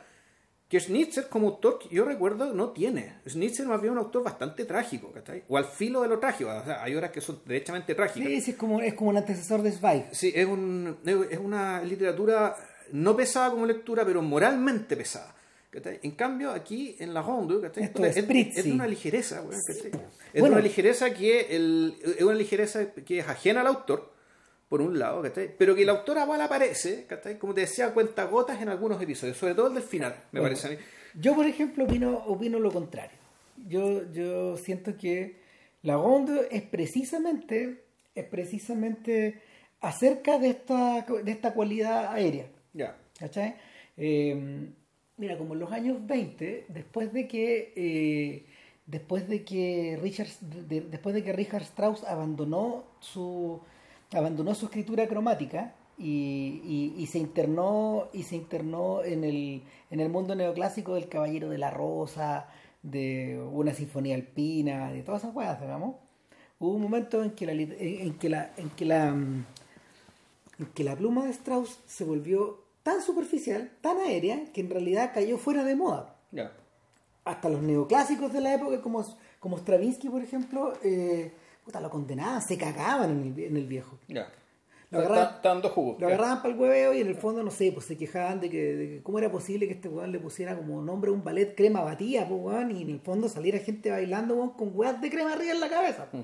que 0.69 0.79
Schnitzer 0.79 1.29
como 1.29 1.49
autor, 1.49 1.77
yo 1.91 2.05
recuerdo, 2.05 2.51
no 2.53 2.69
tiene. 2.71 3.17
Schnitzer 3.27 3.67
más 3.67 3.79
bien 3.81 3.91
un 3.93 3.99
autor 3.99 4.23
bastante 4.23 4.65
trágico, 4.65 5.11
¿cachai? 5.11 5.43
O 5.47 5.57
al 5.57 5.65
filo 5.65 6.01
de 6.01 6.07
lo 6.07 6.17
trágico. 6.17 6.49
O 6.49 6.63
sea, 6.63 6.81
hay 6.81 6.95
horas 6.95 7.11
que 7.11 7.21
son 7.21 7.39
derechamente 7.45 7.93
trágicas. 7.93 8.27
Sí, 8.27 8.41
sí, 8.41 8.51
es 8.51 8.57
como, 8.57 8.81
es 8.81 8.95
como 8.95 9.11
un 9.11 9.17
antecesor 9.17 9.61
de 9.61 9.71
Zweig. 9.71 10.05
Sí, 10.11 10.31
es, 10.33 10.47
un, 10.47 10.97
es 11.29 11.37
una 11.37 11.83
literatura 11.83 12.55
no 12.91 13.15
pesada 13.15 13.51
como 13.51 13.65
lectura, 13.65 14.05
pero 14.05 14.21
moralmente 14.21 14.95
pesada. 14.95 15.35
En 15.83 16.11
cambio, 16.11 16.51
aquí 16.51 16.95
en 16.99 17.13
la 17.13 17.21
Ronde, 17.21 17.59
¿cachai? 17.59 17.83
Esto 17.83 18.05
es, 18.05 18.15
es 18.15 18.57
es, 18.57 18.65
una 18.65 18.87
ligereza, 18.87 19.43
¿cachai? 19.43 19.91
Es 20.33 20.39
Bueno. 20.39 20.55
una 20.55 20.63
ligereza 20.63 21.13
que 21.13 21.53
el, 21.53 21.95
es 22.17 22.21
una 22.21 22.35
ligereza 22.35 22.93
que 22.93 23.19
es 23.19 23.27
ajena 23.27 23.59
al 23.59 23.67
autor, 23.67 24.13
por 24.69 24.81
un 24.81 24.97
lado, 24.97 25.21
pero 25.57 25.75
que 25.75 25.83
el 25.83 25.89
autor 25.89 26.17
igual 26.17 26.41
aparece, 26.41 27.07
como 27.39 27.53
te 27.53 27.61
decía, 27.61 27.93
cuenta 27.93 28.23
gotas 28.25 28.61
en 28.61 28.69
algunos 28.69 29.01
episodios, 29.01 29.37
sobre 29.37 29.53
todo 29.53 29.67
el 29.67 29.73
del 29.75 29.83
final, 29.83 30.15
me 30.31 30.39
Bueno, 30.39 30.55
parece 30.55 30.67
a 30.67 30.71
mí. 30.71 30.77
Yo, 31.13 31.35
por 31.35 31.45
ejemplo, 31.45 31.83
opino, 31.83 32.17
opino 32.25 32.59
lo 32.59 32.71
contrario. 32.71 33.17
Yo, 33.67 34.11
yo 34.11 34.57
siento 34.57 34.97
que 34.97 35.39
la 35.83 35.95
Ronde 35.95 36.47
es 36.51 36.63
precisamente, 36.63 37.83
es 38.15 38.25
precisamente 38.25 39.41
acerca 39.81 40.39
de 40.39 40.49
esta, 40.49 41.05
de 41.23 41.31
esta 41.31 41.53
cualidad 41.53 42.13
aérea. 42.13 42.47
Ya. 42.79 42.89
¿Cachai? 43.19 43.55
Eh, 43.97 44.69
mira, 45.17 45.37
como 45.37 45.53
en 45.53 45.59
los 45.61 45.71
años 45.71 45.97
20, 46.05 46.65
después 46.69 47.13
de 47.13 47.27
que 47.27 47.73
eh, 47.75 48.45
después 48.85 49.27
de 49.29 49.43
que 49.43 49.97
Richard 50.01 50.27
de- 50.41 50.81
después 50.81 51.15
de 51.15 51.23
que 51.23 51.33
Richard 51.33 51.63
Strauss 51.63 52.03
abandonó 52.03 52.83
su 52.99 53.61
abandonó 54.13 54.53
su 54.55 54.65
escritura 54.67 55.07
cromática 55.07 55.73
y, 55.97 56.93
y- 56.97 57.07
se 57.07 57.19
internó 57.19 58.09
y 58.13 58.23
se 58.23 58.35
internó 58.35 59.03
en 59.03 59.23
el 59.23 59.63
en 59.91 59.99
el 60.01 60.09
mundo 60.09 60.35
neoclásico 60.35 60.95
del 60.95 61.07
Caballero 61.09 61.49
de 61.49 61.57
la 61.57 61.71
Rosa, 61.71 62.47
de 62.83 63.39
una 63.51 63.73
sinfonía 63.73 64.15
alpina, 64.15 64.91
de 64.91 65.01
todas 65.03 65.21
esas 65.23 65.33
cosas, 65.33 65.61
digamos. 65.61 65.95
Hubo 66.59 66.73
un 66.75 66.81
momento 66.81 67.23
en 67.23 67.31
que 67.31 67.45
la 67.45 67.53
en 67.53 68.13
que 68.19 68.29
la 68.29 68.51
en 68.57 68.69
que 68.71 68.85
la 68.85 69.07
en 70.59 70.65
que 70.73 70.83
la 70.83 70.95
pluma 70.95 71.25
de 71.25 71.31
Strauss 71.31 71.79
se 71.85 72.03
volvió 72.03 72.64
tan 72.85 73.01
superficial, 73.01 73.71
tan 73.81 73.97
aérea, 73.97 74.45
que 74.53 74.61
en 74.61 74.69
realidad 74.69 75.09
cayó 75.11 75.39
fuera 75.39 75.63
de 75.63 75.75
moda. 75.75 76.15
Ya. 76.31 76.51
Hasta 77.23 77.49
los 77.49 77.59
neoclásicos 77.63 78.31
de 78.31 78.41
la 78.41 78.53
época, 78.53 78.79
como, 78.79 79.03
como 79.39 79.57
Stravinsky, 79.57 80.07
por 80.09 80.21
ejemplo, 80.21 80.73
eh, 80.83 81.31
puta, 81.65 81.81
lo 81.81 81.89
condenaban, 81.89 82.43
se 82.43 82.59
cagaban 82.59 83.09
en 83.09 83.33
el, 83.33 83.43
en 83.45 83.57
el 83.57 83.65
viejo. 83.65 83.97
Ya. 84.07 84.31
Lo 84.91 84.99
agarraban- 84.99 85.41
dando 85.41 85.69
jugo. 85.69 85.97
Lo 85.99 86.05
agarraban 86.05 86.43
para 86.43 86.53
el 86.53 86.59
hueveo 86.59 86.93
y 86.93 87.01
en 87.01 87.07
el 87.07 87.15
fondo, 87.15 87.41
no 87.41 87.49
sé, 87.49 87.71
pues 87.71 87.87
se 87.87 87.97
quejaban 87.97 88.39
de 88.39 88.51
que, 88.51 88.75
de 88.75 88.89
que 88.89 89.01
cómo 89.01 89.17
era 89.17 89.31
posible 89.31 89.65
que 89.67 89.73
este 89.73 89.89
weón 89.89 90.11
le 90.11 90.19
pusiera 90.19 90.55
como 90.55 90.79
nombre 90.83 91.09
un 91.09 91.23
ballet 91.23 91.55
crema 91.55 91.81
batida, 91.81 92.27
pues 92.29 92.39
weón, 92.39 92.69
y 92.69 92.83
en 92.83 92.89
el 92.91 92.99
fondo 92.99 93.27
saliera 93.27 93.57
gente 93.57 93.89
bailando 93.89 94.35
weón, 94.35 94.51
con 94.51 94.69
weas 94.75 95.01
de 95.01 95.09
crema 95.09 95.33
arriba 95.33 95.53
en 95.53 95.59
la 95.59 95.69
cabeza. 95.69 96.07
pues. 96.11 96.23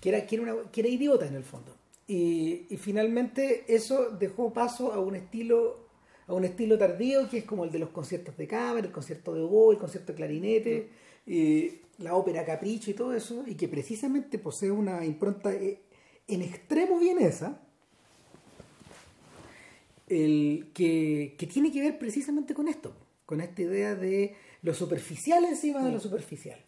Que, 0.00 0.08
era, 0.08 0.26
que, 0.26 0.34
era 0.34 0.42
una- 0.54 0.70
que 0.72 0.80
era 0.80 0.88
idiota 0.90 1.26
en 1.26 1.36
el 1.36 1.44
fondo. 1.44 1.72
Y, 2.10 2.66
y 2.68 2.76
finalmente 2.76 3.64
eso 3.68 4.10
dejó 4.10 4.52
paso 4.52 4.92
a 4.92 4.98
un 4.98 5.14
estilo 5.14 5.88
a 6.26 6.34
un 6.34 6.44
estilo 6.44 6.78
tardío 6.78 7.28
que 7.28 7.38
es 7.38 7.44
como 7.44 7.64
el 7.64 7.70
de 7.70 7.78
los 7.78 7.90
conciertos 7.90 8.36
de 8.36 8.46
cámara, 8.46 8.86
el 8.86 8.92
concierto 8.92 9.34
de 9.34 9.42
oboe, 9.42 9.74
el 9.74 9.78
concierto 9.78 10.12
de 10.12 10.16
clarinete, 10.16 10.88
y 11.26 11.72
la 11.98 12.14
ópera 12.14 12.44
capricho 12.44 12.90
y 12.90 12.94
todo 12.94 13.12
eso, 13.14 13.44
y 13.46 13.54
que 13.54 13.68
precisamente 13.68 14.38
posee 14.38 14.70
una 14.70 15.04
impronta 15.04 15.52
eh, 15.52 15.80
en 16.28 16.42
extremo 16.42 16.98
vienesa, 16.98 17.60
el, 20.08 20.70
que, 20.72 21.34
que 21.38 21.46
tiene 21.46 21.70
que 21.70 21.80
ver 21.80 21.98
precisamente 21.98 22.54
con 22.54 22.68
esto, 22.68 22.92
con 23.26 23.40
esta 23.40 23.62
idea 23.62 23.94
de 23.94 24.34
lo 24.62 24.74
superficial 24.74 25.44
encima 25.44 25.84
de 25.84 25.92
lo 25.92 26.00
superficial. 26.00 26.58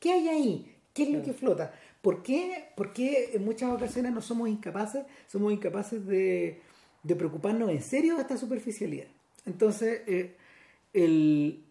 ¿Qué 0.00 0.12
hay 0.12 0.28
ahí? 0.28 0.76
¿Qué 0.94 1.04
es 1.04 1.10
lo 1.10 1.22
que 1.22 1.32
flota? 1.32 1.72
¿Por 2.08 2.22
qué, 2.22 2.70
por 2.74 2.94
qué 2.94 3.32
en 3.34 3.44
muchas 3.44 3.70
ocasiones 3.70 4.12
no 4.12 4.22
somos 4.22 4.48
incapaces, 4.48 5.04
somos 5.26 5.52
incapaces 5.52 6.06
de, 6.06 6.58
preocuparnos 7.06 7.68
en 7.68 7.82
serio 7.82 8.14
de 8.14 8.22
esta 8.22 8.38
superficialidad? 8.38 9.08
Entonces, 9.44 10.00
eh, 10.06 10.34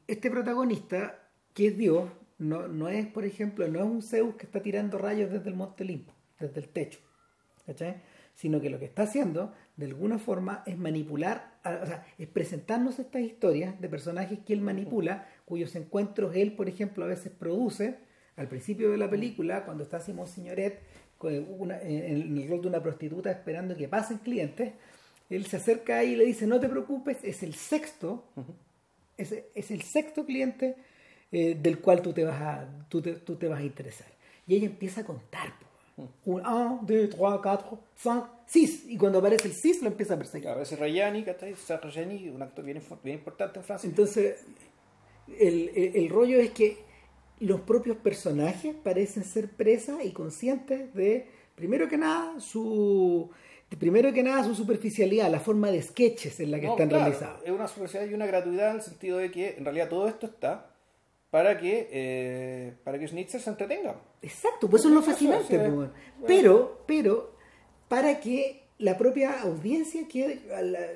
este 0.05 0.29
protagonista, 0.29 1.27
que 1.55 1.69
es 1.69 1.77
Dios, 1.79 2.11
no, 2.37 2.87
es, 2.87 3.07
por 3.07 3.25
ejemplo, 3.25 3.67
no 3.67 3.79
es 3.79 3.85
un 3.85 4.03
Zeus 4.03 4.35
que 4.35 4.45
está 4.45 4.61
tirando 4.61 4.99
rayos 4.99 5.31
desde 5.31 5.49
el 5.49 5.55
Monte 5.55 5.83
Olimpo, 5.83 6.13
desde 6.39 6.59
el 6.59 6.69
techo. 6.69 6.99
Sino 8.35 8.61
que 8.61 8.69
lo 8.69 8.77
que 8.77 8.85
está 8.85 9.01
haciendo, 9.01 9.55
de 9.75 9.87
alguna 9.87 10.19
forma, 10.19 10.61
es 10.67 10.77
manipular, 10.77 11.57
o 11.65 11.85
sea, 11.87 12.05
es 12.19 12.27
presentarnos 12.27 12.99
estas 12.99 13.23
historias 13.23 13.81
de 13.81 13.89
personajes 13.89 14.37
que 14.45 14.53
él 14.53 14.61
manipula, 14.61 15.27
cuyos 15.45 15.75
encuentros 15.75 16.35
él, 16.35 16.53
por 16.53 16.69
ejemplo, 16.69 17.05
a 17.05 17.07
veces 17.07 17.31
produce. 17.31 18.05
Al 18.37 18.47
principio 18.47 18.91
de 18.91 18.97
la 18.97 19.09
película, 19.09 19.65
cuando 19.65 19.83
está 19.83 19.99
Simón 19.99 20.27
Signoret 20.27 20.79
una- 21.57 21.81
en 21.81 22.37
el 22.37 22.47
rol 22.47 22.61
de 22.61 22.67
una 22.67 22.81
prostituta 22.81 23.31
esperando 23.31 23.75
que 23.75 23.87
pasen 23.87 24.19
clientes, 24.19 24.73
él 25.29 25.45
se 25.47 25.57
acerca 25.57 25.97
ahí 25.97 26.13
y 26.13 26.15
le 26.15 26.25
dice, 26.25 26.45
no 26.47 26.59
te 26.59 26.69
preocupes, 26.69 27.17
es 27.23 27.41
el 27.43 27.53
sexto, 27.55 28.23
es, 29.17 29.33
es 29.55 29.71
el 29.71 29.81
sexto 29.81 30.25
cliente 30.25 30.75
eh, 31.31 31.57
del 31.61 31.79
cual 31.79 32.01
tú 32.01 32.13
te, 32.13 32.23
vas 32.23 32.39
a, 32.41 32.85
tú, 32.87 33.01
te, 33.01 33.13
tú 33.15 33.35
te 33.35 33.47
vas 33.47 33.59
a 33.59 33.63
interesar. 33.63 34.07
Y 34.45 34.55
ella 34.55 34.67
empieza 34.67 35.01
a 35.01 35.03
contar. 35.03 35.51
Un, 35.97 36.09
un, 36.25 36.43
dos, 36.43 36.85
tres, 36.85 37.15
cuatro, 37.15 37.79
cinco, 37.95 38.29
seis. 38.45 38.85
Y 38.87 38.97
cuando 38.97 39.17
aparece 39.17 39.47
el 39.47 39.53
sis 39.55 39.81
lo 39.81 39.87
empieza 39.87 40.13
a 40.13 40.17
perseguir. 40.17 40.43
Claro, 40.43 40.61
ese 40.61 40.75
Rayani, 40.75 41.25
Rayani, 41.25 42.29
un 42.29 42.41
actor 42.43 42.63
bien, 42.63 42.79
bien 43.03 43.17
importante 43.17 43.57
en 43.59 43.65
Francia. 43.65 43.89
Entonces, 43.89 44.45
el, 45.39 45.69
el- 45.75 45.95
el 45.95 46.09
rollo 46.09 46.39
es 46.39 46.51
que 46.51 46.77
los 47.39 47.61
propios 47.61 47.97
personajes 47.97 48.75
parecen 48.83 49.23
ser 49.23 49.49
presas 49.49 50.03
y 50.03 50.11
conscientes 50.11 50.93
de, 50.93 51.27
primero 51.55 51.87
que 51.87 51.97
nada, 51.97 52.39
su 52.39 53.29
primero 53.75 54.13
que 54.13 54.23
nada 54.23 54.43
su 54.43 54.55
superficialidad, 54.55 55.29
la 55.29 55.41
forma 55.41 55.69
de 55.69 55.81
sketches 55.81 56.39
en 56.39 56.51
la 56.51 56.59
que 56.59 56.67
No, 56.67 56.73
están 56.73 56.89
claro, 56.89 57.03
realizados. 57.05 57.41
Es 57.43 57.51
una 57.51 57.67
superficialidad 57.67 58.11
y 58.11 58.15
una 58.15 58.25
gratuidad 58.25 58.69
en 58.71 58.75
el 58.77 58.81
sentido 58.81 59.17
de 59.17 59.29
que 59.29 59.55
en 59.57 59.65
realidad 59.65 59.89
todo 59.89 60.07
esto 60.07 60.25
está 60.25 60.71
para 61.29 61.57
que 61.57 61.89
eh, 61.91 62.73
para 62.83 62.97
que 62.97 63.07
Schnitzer 63.07 63.41
se 63.41 63.49
entretenga. 63.49 63.99
Exacto, 64.21 64.69
pues 64.69 64.81
eso 64.81 64.89
es 64.89 64.95
lo 64.95 65.01
fascinante. 65.01 65.59
pues, 65.59 65.73
bueno. 65.73 65.91
Pero, 66.25 66.83
pero, 66.87 67.35
para 67.89 68.19
que 68.19 68.63
la 68.79 68.97
propia 68.97 69.41
audiencia 69.41 70.07
quede, 70.07 70.41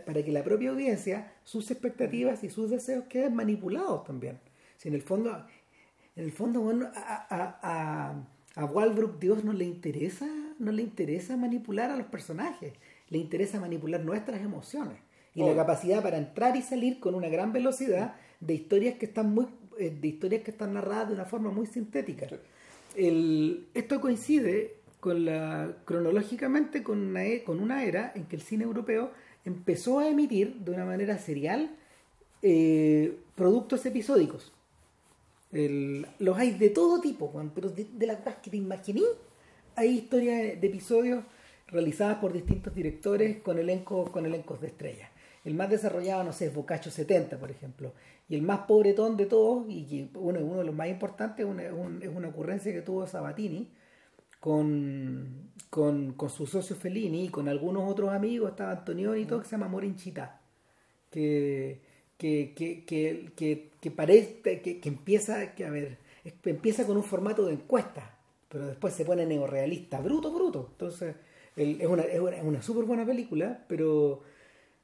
para 0.05 0.23
que 0.23 0.31
la 0.31 0.43
propia 0.43 0.69
audiencia, 0.69 1.33
sus 1.43 1.69
expectativas 1.71 2.43
y 2.43 2.49
sus 2.49 2.69
deseos 2.69 3.05
queden 3.05 3.35
manipulados 3.35 4.05
también. 4.05 4.39
Si 4.77 4.87
en 4.87 4.95
el 4.95 5.01
fondo, 5.01 5.45
en 6.15 6.23
el 6.25 6.31
fondo, 6.31 6.61
bueno, 6.61 6.87
a, 6.95 7.25
a, 7.29 7.59
a, 7.61 8.61
a 8.61 8.65
Walbrook 8.65 9.19
Dios 9.19 9.43
no 9.43 9.53
le 9.53 9.65
interesa, 9.65 10.27
no 10.59 10.71
le 10.71 10.81
interesa 10.81 11.37
manipular 11.37 11.89
a 11.91 11.95
los 11.97 12.07
personajes, 12.07 12.73
le 13.09 13.17
interesa 13.17 13.59
manipular 13.59 14.01
nuestras 14.03 14.41
emociones 14.41 14.97
y 15.33 15.39
la 15.39 15.45
Obvio. 15.47 15.55
capacidad 15.57 16.03
para 16.03 16.17
entrar 16.17 16.55
y 16.57 16.61
salir 16.61 16.99
con 16.99 17.15
una 17.15 17.29
gran 17.29 17.53
velocidad 17.53 18.15
de 18.41 18.53
historias 18.53 18.95
que 18.97 19.05
están 19.05 19.33
muy, 19.33 19.47
eh, 19.79 19.89
de 20.01 20.07
historias 20.07 20.43
que 20.43 20.51
están 20.51 20.73
narradas 20.73 21.07
de 21.09 21.13
una 21.15 21.25
forma 21.25 21.49
muy 21.51 21.65
sintética. 21.67 22.27
Sí. 22.27 22.35
El- 22.97 23.67
esto 23.73 24.01
coincide 24.01 24.75
con 24.99 25.23
la, 25.25 25.73
cronológicamente 25.85 26.83
con 26.83 26.99
una, 26.99 27.23
e- 27.25 27.43
con 27.43 27.59
una 27.61 27.85
era 27.85 28.11
en 28.15 28.25
que 28.25 28.35
el 28.35 28.41
cine 28.41 28.65
europeo 28.65 29.11
empezó 29.45 29.99
a 29.99 30.07
emitir 30.09 30.55
de 30.55 30.71
una 30.71 30.85
manera 30.85 31.17
serial 31.17 31.71
eh, 32.43 33.17
productos 33.35 33.85
episódicos. 33.85 34.51
El- 35.51 36.07
los 36.19 36.37
hay 36.37 36.51
de 36.51 36.69
todo 36.69 37.01
tipo, 37.01 37.27
Juan, 37.27 37.51
pero 37.53 37.69
de, 37.69 37.85
de 37.91 38.07
las 38.07 38.17
cosas 38.17 38.37
que 38.41 38.49
te 38.51 38.57
imaginé, 38.57 39.01
hay 39.75 39.89
historias 39.89 40.59
de 40.61 40.67
episodios 40.67 41.23
realizadas 41.67 42.17
por 42.17 42.33
distintos 42.33 42.73
directores 42.75 43.37
con 43.41 43.57
elencos, 43.59 44.09
con 44.09 44.25
elencos 44.25 44.61
de 44.61 44.67
estrellas. 44.67 45.09
el 45.43 45.55
más 45.55 45.69
desarrollado, 45.69 46.23
no 46.23 46.33
sé, 46.33 46.47
es 46.47 46.53
Bocacho 46.53 46.91
70, 46.91 47.39
por 47.39 47.49
ejemplo. 47.51 47.93
Y 48.29 48.35
el 48.35 48.43
más 48.43 48.59
pobretón 48.67 49.17
de 49.17 49.25
todos, 49.25 49.65
y 49.69 49.85
que 49.85 50.19
uno, 50.19 50.39
uno 50.39 50.59
de 50.59 50.65
los 50.65 50.75
más 50.75 50.87
importantes, 50.89 51.43
es 51.45 51.51
una, 51.51 51.63
es 51.63 52.09
una 52.15 52.27
ocurrencia 52.29 52.71
que 52.71 52.81
tuvo 52.81 53.07
Sabatini 53.07 53.71
con, 54.39 55.51
con, 55.69 56.13
con, 56.13 56.29
su 56.29 56.47
socio 56.47 56.75
Fellini 56.75 57.25
y 57.25 57.29
con 57.29 57.47
algunos 57.49 57.89
otros 57.91 58.11
amigos, 58.11 58.51
estaba 58.51 58.71
Antonio 58.71 59.15
y 59.15 59.25
todo, 59.25 59.39
que 59.41 59.45
se 59.45 59.51
llama 59.51 59.67
Morinchita, 59.67 60.41
que, 61.09 61.81
que, 62.21 62.53
que, 62.85 63.31
que, 63.35 63.71
que, 63.81 63.91
parece, 63.91 64.61
que, 64.61 64.79
que 64.79 64.89
empieza, 64.89 65.55
que, 65.55 65.65
a 65.65 65.71
ver, 65.71 65.97
empieza 66.45 66.85
con 66.85 66.95
un 66.95 67.03
formato 67.03 67.47
de 67.47 67.53
encuesta, 67.53 68.15
pero 68.47 68.67
después 68.67 68.93
se 68.93 69.05
pone 69.05 69.25
neorealista, 69.25 69.99
bruto, 70.01 70.31
bruto. 70.31 70.67
Entonces, 70.73 71.15
es 71.55 71.87
una, 71.87 72.03
es 72.03 72.19
una, 72.19 72.37
una 72.43 72.61
súper 72.61 72.85
buena 72.85 73.07
película, 73.07 73.65
pero, 73.67 74.21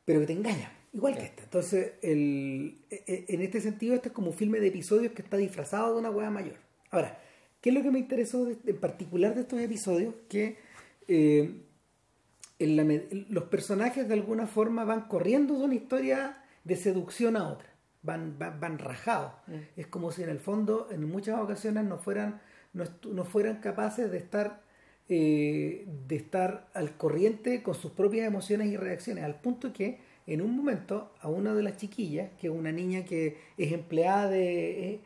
pero 0.04 0.22
que 0.22 0.26
te 0.26 0.34
engaña. 0.34 0.72
Igual 0.94 1.16
que 1.16 1.26
esta. 1.26 1.44
Entonces, 1.44 1.94
el, 2.02 2.82
e, 2.90 3.04
e, 3.06 3.26
en 3.28 3.42
este 3.44 3.62
sentido, 3.62 3.94
este 3.94 4.08
es 4.08 4.16
como 4.16 4.32
un 4.32 4.34
filme 4.34 4.60
de 4.60 4.70
episodios 4.70 5.12
que 5.12 5.22
está 5.22 5.38
disfrazado 5.38 5.94
de 5.94 6.00
una 6.00 6.10
hueá 6.10 6.32
mayor. 6.32 6.58
Ahora, 6.90 7.22
¿qué 7.62 7.70
es 7.70 7.76
lo 7.76 7.84
que 7.84 7.92
me 7.92 8.00
interesó 8.00 8.50
en 8.50 8.80
particular 8.80 9.36
de 9.36 9.42
estos 9.42 9.62
episodios? 9.62 10.16
Que 10.28 10.58
eh, 11.08 11.52
en 12.58 12.76
la, 12.76 12.84
los 13.30 13.44
personajes 13.44 14.08
de 14.08 14.16
alguna 14.16 14.48
forma 14.48 14.86
van 14.86 15.02
corriendo 15.02 15.60
de 15.60 15.66
una 15.66 15.76
historia 15.76 16.42
de 16.68 16.76
seducción 16.76 17.38
a 17.38 17.48
otra. 17.48 17.70
Van, 18.04 18.38
van, 18.38 18.60
van 18.60 18.78
rajados. 18.78 19.34
Mm. 19.48 19.54
Es 19.78 19.88
como 19.88 20.12
si 20.12 20.24
en 20.24 20.30
el 20.30 20.40
fondo, 20.40 20.90
en 20.92 21.10
muchas 21.10 21.40
ocasiones, 21.40 21.86
no 21.86 21.98
fueran, 21.98 22.42
no, 22.74 22.84
no 23.12 23.26
fueran 23.26 23.58
capaces 23.58 24.12
de 24.12 24.18
estar, 24.18 24.62
eh, 25.10 25.88
de 26.08 26.16
estar 26.16 26.68
al 26.74 26.98
corriente 26.98 27.64
con 27.64 27.74
sus 27.74 27.92
propias 27.92 28.28
emociones 28.28 28.68
y 28.68 28.78
reacciones, 28.78 29.24
al 29.24 29.40
punto 29.40 29.74
que 29.74 30.00
en 30.28 30.42
un 30.42 30.56
momento 30.56 31.14
a 31.22 31.30
una 31.30 31.54
de 31.56 31.64
las 31.64 31.78
chiquillas, 31.78 32.32
que 32.40 32.48
es 32.48 32.54
una 32.54 32.72
niña 32.72 33.06
que 33.06 33.38
es 33.58 33.72
empleada 33.72 34.30
de 34.30 35.00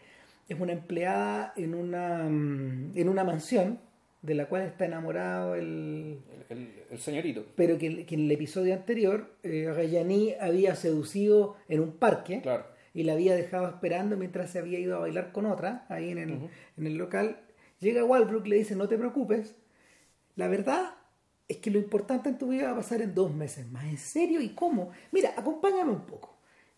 es 0.50 0.60
una 0.60 0.74
empleada 0.74 1.54
en 1.56 1.76
una 1.76 2.28
mm, 2.28 2.94
en 2.96 3.08
una 3.08 3.24
mansión 3.24 3.80
de 4.22 4.36
la 4.36 4.46
cual 4.48 4.64
está 4.64 4.86
enamorado 4.86 5.56
el, 5.56 6.20
el, 6.50 7.00
señorito. 7.00 7.46
Pero 7.56 7.78
que, 7.78 8.06
en 8.08 8.20
el 8.20 8.32
episodio 8.32 8.74
anterior 8.74 9.34
eh, 9.44 10.38
había 10.40 10.76
seducido 10.76 11.56
en 11.68 11.80
un 11.80 11.94
parque 11.94 12.44
y 12.94 13.04
la 13.04 13.14
había 13.14 13.36
dejado 13.36 13.68
esperando 13.68 14.18
mientras 14.18 14.52
se 14.52 14.60
había 14.60 14.80
ido 14.80 14.98
a 14.98 15.00
bailar 15.00 15.32
con 15.32 15.46
otra 15.46 15.86
ahí 15.90 16.12
en 16.12 16.18
el, 16.20 16.50
en 16.78 16.88
el 16.88 16.98
local. 16.98 17.40
Llega 17.80 18.04
Walbrook, 18.04 18.46
le 18.46 18.58
dice, 18.58 18.76
no 18.76 18.88
te 18.88 18.98
preocupes. 18.98 19.56
La 20.36 20.48
verdad 20.48 20.96
es 21.48 21.58
que 21.58 21.72
lo 21.72 21.80
importante 21.80 22.30
en 22.30 22.38
tu 22.38 22.50
vida 22.50 22.68
va 22.68 22.72
a 22.74 22.76
pasar 22.78 23.02
en 23.02 23.16
dos 23.16 23.34
meses 23.34 23.70
más. 23.72 23.86
¿En 23.86 23.98
serio? 23.98 24.40
¿Y 24.40 24.50
cómo? 24.50 24.92
Mira, 25.12 25.34
acompáñame 25.36 25.92
un 25.92 26.06
poco. 26.06 26.31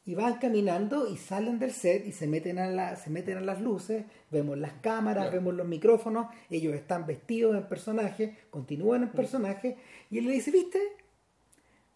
Y 0.06 0.16
van 0.16 0.36
caminando 0.36 1.08
y 1.08 1.16
salen 1.16 1.60
del 1.60 1.72
set 1.72 2.06
y 2.06 2.12
se 2.12 2.28
meten 2.28 2.60
a, 2.60 2.68
la, 2.68 2.96
se 2.98 3.10
meten 3.10 3.38
a 3.38 3.42
las 3.42 3.62
luces, 3.62 4.04
vemos 4.32 4.58
las 4.58 4.74
cámaras, 4.74 5.32
vemos 5.32 5.54
los 5.54 5.66
micrófonos, 5.66 6.28
ellos 6.50 6.74
están 6.74 7.06
vestidos 7.06 7.56
en 7.56 7.68
personaje, 7.70 8.38
continúan 8.50 9.04
en 9.04 9.10
personaje, 9.10 9.78
y 10.12 10.18
él 10.18 10.26
le 10.26 10.34
dice, 10.34 10.52
¿viste? 10.52 10.80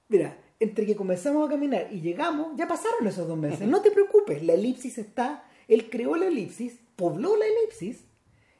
Mira, 0.08 0.38
entre 0.60 0.86
que 0.86 0.96
comenzamos 0.96 1.48
a 1.48 1.52
caminar 1.52 1.90
y 1.92 2.00
llegamos, 2.00 2.56
ya 2.56 2.68
pasaron 2.68 3.06
esos 3.06 3.28
dos 3.28 3.38
meses, 3.38 3.68
no 3.68 3.82
te 3.82 3.92
preocupes, 3.92 4.42
la 4.42 4.54
elipsis 4.54 4.98
está, 4.98 5.44
él 5.68 5.90
creó 5.90 6.16
la 6.16 6.28
elipsis, 6.28 6.80
pobló 6.96 7.36
la 7.36 7.46
elipsis 7.46 8.06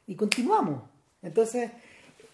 y 0.06 0.14
continuamos. 0.14 0.82
Entonces, 1.22 1.70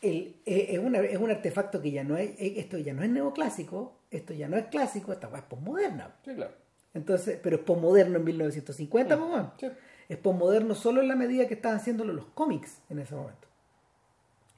el, 0.02 0.36
eh, 0.44 0.66
es, 0.70 0.78
una, 0.78 0.98
es 0.98 1.18
un 1.18 1.30
artefacto 1.30 1.80
que 1.80 1.90
ya 1.90 2.04
no 2.04 2.16
es, 2.16 2.30
eh, 2.38 2.54
esto 2.56 2.76
ya 2.78 2.92
no 2.92 3.02
es 3.02 3.10
neoclásico, 3.10 4.00
esto 4.10 4.34
ya 4.34 4.48
no 4.48 4.56
es 4.56 4.66
clásico, 4.66 5.12
esta 5.12 5.30
es 5.34 5.42
posmoderna. 5.42 6.16
Sí, 6.24 6.34
claro. 6.34 6.63
Entonces, 6.94 7.38
pero 7.42 7.56
es 7.56 7.62
posmoderno 7.62 8.18
en 8.18 8.24
1950, 8.24 9.16
mm, 9.16 9.52
sí. 9.58 9.66
Es 10.08 10.16
posmoderno 10.18 10.74
solo 10.74 11.00
en 11.00 11.08
la 11.08 11.16
medida 11.16 11.48
que 11.48 11.54
estaban 11.54 11.78
haciéndolo 11.78 12.12
los 12.12 12.26
cómics 12.26 12.80
en 12.88 12.98
ese 13.00 13.14
momento. 13.14 13.48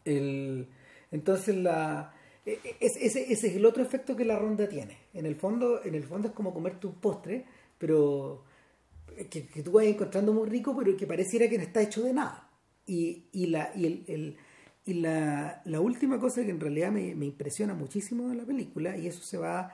El, 0.04 0.68
entonces, 1.10 1.56
la, 1.56 2.12
e, 2.44 2.58
e, 2.62 2.76
ese, 2.80 3.32
ese, 3.32 3.48
es 3.48 3.56
el 3.56 3.64
otro 3.64 3.82
efecto 3.82 4.14
que 4.16 4.24
la 4.24 4.38
ronda 4.38 4.68
tiene. 4.68 4.98
En 5.14 5.24
el 5.26 5.36
fondo, 5.36 5.82
en 5.84 5.94
el 5.94 6.04
fondo 6.04 6.28
es 6.28 6.34
como 6.34 6.52
comerte 6.52 6.86
un 6.86 6.94
postre, 6.94 7.46
pero 7.78 8.44
que, 9.30 9.46
que 9.46 9.62
tú 9.62 9.72
vas 9.72 9.86
encontrando 9.86 10.32
muy 10.32 10.48
rico, 10.48 10.76
pero 10.76 10.96
que 10.96 11.06
pareciera 11.06 11.48
que 11.48 11.58
no 11.58 11.64
está 11.64 11.80
hecho 11.80 12.02
de 12.02 12.12
nada. 12.12 12.50
Y, 12.86 13.24
y, 13.32 13.46
la, 13.46 13.72
y 13.74 14.04
el 14.06 14.36
y 14.86 14.94
la, 14.94 15.62
la, 15.64 15.80
última 15.80 16.20
cosa 16.20 16.44
que 16.44 16.50
en 16.50 16.60
realidad 16.60 16.92
me, 16.92 17.14
me, 17.16 17.26
impresiona 17.26 17.74
muchísimo 17.74 18.28
de 18.28 18.36
la 18.36 18.44
película, 18.44 18.96
y 18.96 19.08
eso 19.08 19.20
se 19.20 19.36
va, 19.36 19.72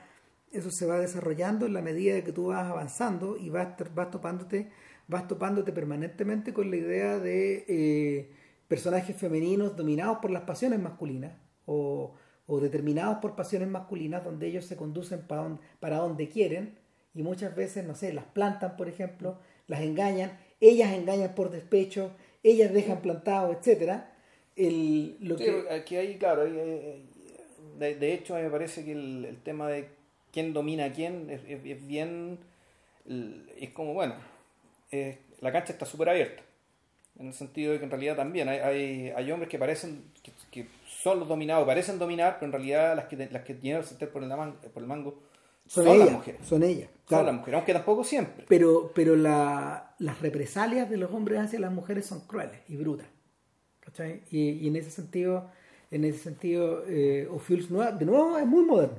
eso 0.52 0.70
se 0.70 0.86
va 0.86 0.98
desarrollando 0.98 1.66
en 1.66 1.74
la 1.74 1.82
medida 1.82 2.14
de 2.14 2.22
que 2.22 2.32
tú 2.32 2.46
vas 2.46 2.66
avanzando 2.66 3.36
y 3.36 3.48
vas, 3.48 3.68
vas 3.94 4.10
topándote, 4.10 4.70
vas 5.08 5.26
topándote 5.26 5.72
permanentemente 5.72 6.52
con 6.52 6.70
la 6.70 6.76
idea 6.76 7.18
de 7.18 7.64
eh, 7.68 8.30
personajes 8.68 9.16
femeninos 9.16 9.76
dominados 9.76 10.18
por 10.18 10.30
las 10.30 10.42
pasiones 10.42 10.80
masculinas 10.80 11.32
o, 11.66 12.14
o, 12.46 12.60
determinados 12.60 13.18
por 13.18 13.34
pasiones 13.34 13.68
masculinas 13.68 14.24
donde 14.24 14.46
ellos 14.46 14.66
se 14.66 14.76
conducen 14.76 15.22
para, 15.26 15.42
on, 15.42 15.60
para 15.80 15.98
donde 15.98 16.28
quieren 16.28 16.78
y 17.14 17.22
muchas 17.22 17.54
veces, 17.54 17.86
no 17.86 17.94
sé, 17.94 18.12
las 18.12 18.24
plantan, 18.24 18.76
por 18.76 18.88
ejemplo, 18.88 19.38
las 19.66 19.80
engañan, 19.82 20.38
ellas 20.60 20.92
engañan 20.92 21.34
por 21.34 21.50
despecho, 21.50 22.12
ellas 22.42 22.72
dejan 22.72 23.02
plantado, 23.02 23.52
etcétera. 23.52 24.14
El, 24.56 25.16
lo 25.20 25.36
que... 25.36 25.66
aquí 25.70 25.96
hay, 25.96 26.18
claro, 26.18 26.44
de, 26.44 28.14
hecho 28.14 28.34
me 28.34 28.50
parece 28.50 28.84
que 28.84 28.92
el, 28.92 29.38
tema 29.42 29.68
de 29.68 29.88
quién 30.32 30.52
domina 30.52 30.86
a 30.86 30.92
quién 30.92 31.30
es, 31.30 31.86
bien, 31.86 32.38
es 33.58 33.70
como, 33.70 33.94
bueno, 33.94 34.14
la 35.40 35.52
cancha 35.52 35.72
está 35.72 35.86
súper 35.86 36.08
abierta, 36.08 36.42
en 37.18 37.28
el 37.28 37.34
sentido 37.34 37.72
de 37.72 37.78
que 37.78 37.84
en 37.84 37.90
realidad 37.90 38.16
también 38.16 38.48
hay, 38.48 39.10
hay, 39.10 39.30
hombres 39.30 39.48
que 39.48 39.58
parecen, 39.58 40.04
que, 40.50 40.66
son 40.86 41.18
los 41.18 41.28
dominados, 41.28 41.66
parecen 41.66 41.98
dominar, 41.98 42.36
pero 42.38 42.46
en 42.46 42.52
realidad 42.52 42.96
las 42.96 43.06
que, 43.06 43.16
las 43.16 43.42
que 43.42 43.54
tienen 43.54 43.82
el 43.82 43.86
sentir 43.86 44.08
por 44.08 44.22
el, 44.22 44.30
por 44.72 44.82
el 44.82 44.88
mango 44.88 45.18
son, 45.66 45.84
son 45.84 45.98
las 45.98 46.10
mujeres. 46.10 46.40
Son 46.46 46.62
ellas. 46.62 46.90
Son 47.08 47.26
las 47.26 47.34
mujeres, 47.34 47.54
aunque 47.54 47.72
tampoco 47.72 48.04
siempre. 48.04 48.44
Pero, 48.48 48.92
pero 48.94 49.16
la, 49.16 49.94
las 49.98 50.20
represalias 50.20 50.88
de 50.90 50.96
los 50.96 51.10
hombres 51.12 51.40
hacia 51.40 51.58
las 51.60 51.72
mujeres 51.72 52.06
son 52.06 52.20
crueles 52.20 52.60
y 52.68 52.76
brutas. 52.76 53.06
Y, 54.30 54.66
en 54.68 54.76
ese 54.76 54.90
sentido, 54.90 55.50
en 55.90 56.04
ese 56.04 56.18
sentido, 56.18 56.84
eh, 56.86 57.28
de 57.28 58.06
nuevo 58.06 58.38
es 58.38 58.46
muy 58.46 58.64
moderno. 58.64 58.98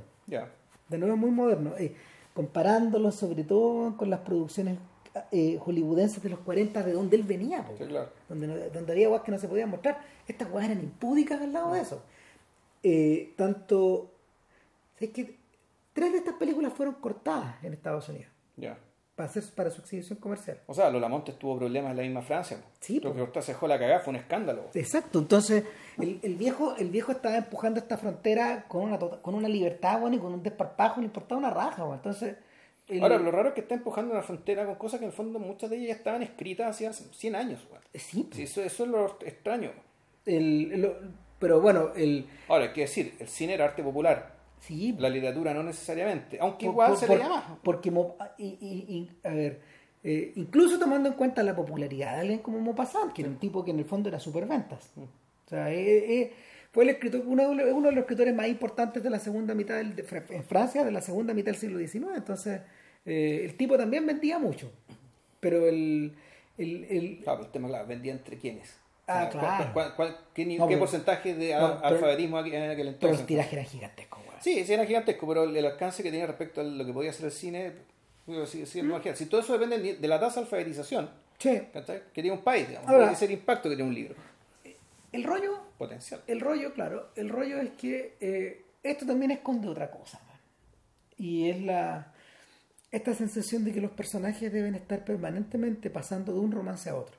De 0.94 1.00
nuevo 1.00 1.18
muy 1.18 1.32
moderno. 1.32 1.74
Eh, 1.78 1.96
comparándolo 2.34 3.12
sobre 3.12 3.44
todo 3.44 3.98
con 3.98 4.10
las 4.10 4.22
producciones 4.22 4.78
eh, 5.32 5.60
hollywoodenses 5.60 6.24
de 6.24 6.30
los 6.30 6.40
40 6.40 6.82
de 6.84 6.94
donde 6.94 7.16
él 7.16 7.24
venía, 7.24 7.66
donde, 8.28 8.70
donde 8.70 8.92
había 8.92 9.08
guas 9.08 9.22
que 9.22 9.32
no 9.32 9.38
se 9.38 9.48
podían 9.48 9.70
mostrar. 9.70 10.02
Estas 10.28 10.50
guas 10.50 10.66
eran 10.66 10.80
impúdicas 10.80 11.42
al 11.42 11.54
lado 11.54 11.74
de 11.74 11.82
eso. 11.82 12.02
Eh, 12.82 13.34
tanto, 13.36 14.12
es 15.00 15.10
que 15.10 15.38
tres 15.94 16.12
de 16.12 16.18
estas 16.20 16.36
películas 16.36 16.74
fueron 16.74 16.96
cortadas 16.96 17.64
en 17.64 17.74
Estados 17.74 18.10
Unidos. 18.10 18.32
Ya 18.58 18.78
para, 19.16 19.30
hacer, 19.30 19.44
para 19.56 19.70
su 19.70 19.82
exhibición 19.82 20.20
comercial. 20.20 20.60
O 20.66 20.74
sea, 20.74 20.90
Lola 20.90 21.08
Montes 21.08 21.38
tuvo 21.38 21.58
problemas 21.58 21.92
en 21.92 21.98
la 21.98 22.04
misma 22.04 22.22
Francia. 22.22 22.58
Sí. 22.80 23.00
Lo 23.00 23.14
que 23.32 23.42
se 23.42 23.54
dejó 23.54 23.68
la 23.68 23.78
cagada 23.78 24.00
fue 24.00 24.12
un 24.12 24.18
escándalo. 24.18 24.70
Exacto. 24.74 25.20
Entonces, 25.20 25.64
el, 26.00 26.20
el, 26.24 26.36
viejo 26.36 26.76
el 26.78 26.90
viejo 26.90 27.12
estaba 27.12 27.38
empujando 27.38 27.80
esta 27.80 27.98
frontera 27.98 28.66
con 28.68 28.84
una, 28.84 28.98
con 28.98 29.36
una 29.36 29.48
libertad, 29.48 30.00
bueno, 30.00 30.16
y 30.16 30.20
con 30.20 30.34
un 30.34 30.42
desparpajo, 30.42 31.00
le 31.00 31.06
importaba 31.06 31.40
una 31.40 31.52
raja, 31.52 31.84
bueno. 31.84 31.96
Entonces... 31.96 32.38
Ahora, 33.02 33.18
lo 33.18 33.32
raro 33.32 33.48
es 33.50 33.54
que 33.56 33.62
está 33.62 33.76
empujando 33.76 34.12
una 34.12 34.24
frontera 34.24 34.66
con 34.66 34.76
cosas 34.76 35.00
que 35.00 35.06
en 35.06 35.12
el 35.12 35.16
fondo 35.16 35.40
muchas 35.40 35.70
de 35.70 35.78
ellas 35.78 35.98
estaban 35.98 36.22
escritas 36.22 36.82
hace 36.82 36.92
100 36.92 37.36
años. 37.36 37.66
Bueno. 37.70 37.86
Sí, 37.94 38.28
sí 38.34 38.44
eso, 38.44 38.62
eso, 38.62 38.84
es 38.84 38.90
lo 38.90 39.18
extraño. 39.22 39.72
El, 40.26 40.92
pero 41.40 41.62
bueno, 41.62 41.94
el... 41.96 42.28
Ahora, 42.50 42.66
hay 42.66 42.74
que 42.74 42.82
decir, 42.82 43.16
el 43.20 43.30
cine 43.30 43.54
era 43.54 43.66
arte 43.66 43.84
popular 43.84 44.33
Sí. 44.68 44.96
La 44.98 45.10
literatura 45.10 45.54
no 45.54 45.62
necesariamente, 45.62 46.38
aunque 46.40 46.66
igual 46.66 46.96
se 46.96 47.08
le 47.08 47.18
llama. 47.18 47.60
Porque, 47.64 47.92
y, 48.38 49.10
a 49.24 49.30
ver, 49.30 49.60
eh, 50.04 50.32
incluso 50.36 50.80
tomando 50.80 51.10
en 51.10 51.16
cuenta 51.16 51.44
la 51.44 51.54
popularidad 51.54 52.14
de 52.16 52.22
alguien 52.22 52.40
como 52.40 52.60
Maupassant, 52.62 53.12
que 53.12 53.24
era 53.24 53.30
un 53.30 53.38
tipo 53.38 53.64
que 53.66 53.72
en 53.72 53.80
el 53.80 53.86
fondo 53.86 54.08
era 54.08 54.20
superventas. 54.20 54.92
Mm. 54.96 55.02
O 55.02 55.50
sea, 55.50 55.70
eh, 55.70 56.22
eh, 56.22 56.34
fue 56.72 56.86
el 56.86 56.92
escritor, 56.92 57.24
uno, 57.26 57.50
uno, 57.50 57.90
de 57.90 57.96
los 57.96 58.04
escritores 58.04 58.34
más 58.34 58.48
importantes 58.48 59.04
de 59.04 59.10
la 59.10 59.20
segunda 59.20 59.54
mitad 59.54 59.76
del, 59.76 59.94
en 60.30 60.44
Francia, 60.46 60.86
de 60.86 60.92
la 60.92 61.02
segunda 61.02 61.34
mitad 61.34 61.52
del 61.52 61.58
siglo 61.58 61.80
XIX. 61.80 62.08
Entonces, 62.16 62.62
el 63.04 63.56
tipo 63.58 63.78
también 63.78 64.06
vendía 64.06 64.40
mucho. 64.40 64.72
Pero 65.42 65.68
el... 65.68 66.14
el, 66.58 66.86
el... 66.86 67.20
Claro, 67.22 67.42
el 67.42 67.52
tema, 67.52 67.68
claro, 67.68 67.86
vendía 67.86 68.14
entre 68.14 68.38
quiénes. 68.38 68.78
Ah, 69.08 69.28
claro. 69.30 69.74
qué, 70.34 70.78
porcentaje 70.78 71.36
de 71.36 71.54
alfabetismo 71.54 72.40
en 72.40 72.72
aquel 72.72 72.88
entonces? 72.88 72.98
Pero 73.02 73.14
el 73.14 73.26
tiraje 73.26 73.56
era 73.58 73.66
gigantesco. 73.66 74.23
Sí, 74.44 74.66
sí 74.66 74.74
era 74.74 74.86
gigantesco, 74.86 75.26
pero 75.26 75.46
el, 75.46 75.66
alcance 75.66 76.04
que 76.04 76.12
tenía 76.12 76.28
respecto 76.28 76.62
a 76.62 76.66
lo 76.66 76.86
que 76.86 76.92
podía 76.92 77.12
hacer 77.12 77.28
el 77.28 77.32
cine, 77.32 77.72
sí, 78.46 78.66
sí, 78.66 78.84
mm. 78.84 79.16
Si 79.16 79.28
todo 79.28 79.40
eso 79.40 79.58
depende 79.58 79.96
de 79.96 80.08
la 80.08 80.20
tasa 80.20 80.42
de 80.42 80.46
alfabetización 80.46 81.10
sí. 81.38 81.62
que 81.72 82.22
tiene 82.22 82.32
un 82.32 82.44
país, 82.44 82.68
digamos, 82.68 82.90
Ahora, 82.90 83.16
el 83.20 83.32
impacto 83.32 83.70
que 83.70 83.76
tiene 83.76 83.90
un 83.90 83.96
libro. 83.96 84.16
El 85.14 85.24
rollo. 85.24 85.60
Potencial. 85.78 86.22
El 86.28 86.42
rollo, 86.42 86.74
claro. 86.74 87.10
El 87.16 87.30
rollo 87.30 87.60
es 87.60 87.70
que 87.72 88.16
eh, 88.20 88.66
esto 88.82 89.06
también 89.06 89.32
esconde 89.32 89.70
otra 89.70 89.90
cosa. 89.92 90.20
Y 91.18 91.50
es 91.50 91.62
la. 91.62 92.12
esta 92.92 93.14
sensación 93.14 93.64
de 93.64 93.72
que 93.72 93.80
los 93.80 93.92
personajes 93.92 94.52
deben 94.52 94.76
estar 94.76 95.06
permanentemente 95.06 95.90
pasando 95.90 96.34
de 96.34 96.40
un 96.40 96.52
romance 96.52 96.90
a 96.90 96.96
otro, 96.96 97.16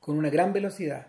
con 0.00 0.16
una 0.16 0.30
gran 0.30 0.52
velocidad, 0.52 1.08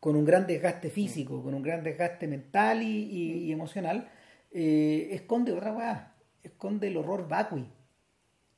con 0.00 0.16
un 0.16 0.24
gran 0.24 0.46
desgaste 0.46 0.90
físico, 0.90 1.42
con 1.42 1.54
un 1.54 1.62
gran 1.62 1.84
desgaste 1.84 2.26
mental 2.26 2.82
y, 2.82 3.52
emocional, 3.52 4.10
eh, 4.56 5.08
esconde 5.10 5.52
otra 5.52 5.72
weá, 5.72 6.14
esconde 6.44 6.86
el 6.86 6.96
horror 6.96 7.26
vacui, 7.26 7.66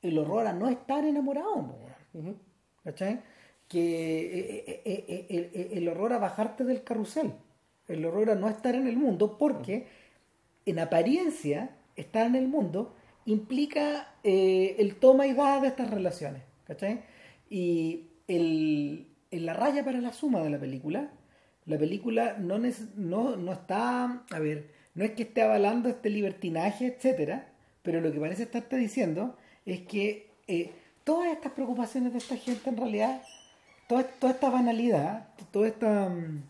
el 0.03 0.19
horror 0.19 0.47
a 0.47 0.53
no 0.53 0.69
estar 0.69 1.07
enamorado, 1.07 1.75
¿cachai? 2.85 3.23
Que 3.67 4.67
eh, 4.67 4.83
eh, 4.85 5.71
el, 5.73 5.89
horror 5.89 6.13
a 6.13 6.19
bajarte 6.19 6.65
del 6.65 6.85
carrusel, 6.85 7.33
el 7.89 8.05
horror 8.05 8.29
a 8.29 8.35
no 8.35 8.51
estar 8.51 8.75
en 8.75 8.87
el 8.87 8.99
mundo, 8.99 9.39
porque 9.39 9.87
en 10.67 10.81
apariencia 10.81 11.71
estar 11.97 12.27
en 12.27 12.35
el 12.35 12.47
mundo 12.47 12.95
implica 13.25 14.17
el 14.23 14.97
toma 14.97 15.27
y 15.27 15.33
da 15.33 15.63
de 15.63 15.69
estas 15.69 15.91
relaciones, 15.91 16.43
¿cachai? 16.67 17.05
Y 17.49 18.11
el, 18.29 19.09
en 19.31 19.47
la 19.47 19.55
raya 19.55 19.83
para 19.83 20.03
la 20.03 20.13
suma 20.13 20.43
de 20.43 20.51
la 20.51 20.61
película, 20.61 21.11
la 21.65 21.79
película 21.79 22.37
no, 22.39 22.59
no, 22.97 23.37
no 23.37 23.53
está, 23.53 24.25
a 24.31 24.39
ver, 24.39 24.76
no 24.97 25.05
es 25.05 25.13
que 25.13 25.23
esté 25.23 25.43
avalando 25.43 25.89
este 25.89 26.11
libertinaje, 26.11 26.87
etcétera, 26.87 27.47
pero 27.83 28.01
lo 28.01 28.11
que 28.11 28.19
parece 28.19 28.45
estarte 28.45 28.77
diciendo 28.77 29.37
es 29.67 29.83
que 29.83 30.31
eh, 30.49 30.73
todas 31.05 31.31
estas 31.31 31.53
preocupaciones 31.53 32.13
de 32.13 32.19
esta 32.19 32.37
gente 32.37 32.71
en 32.71 32.79
realidad, 32.79 33.23
toda, 33.89 34.05
toda 34.05 34.33
esta 34.33 34.51
banalidad, 34.51 35.29
toda 35.53 35.69
esta 35.69 36.09
mm, 36.09 36.43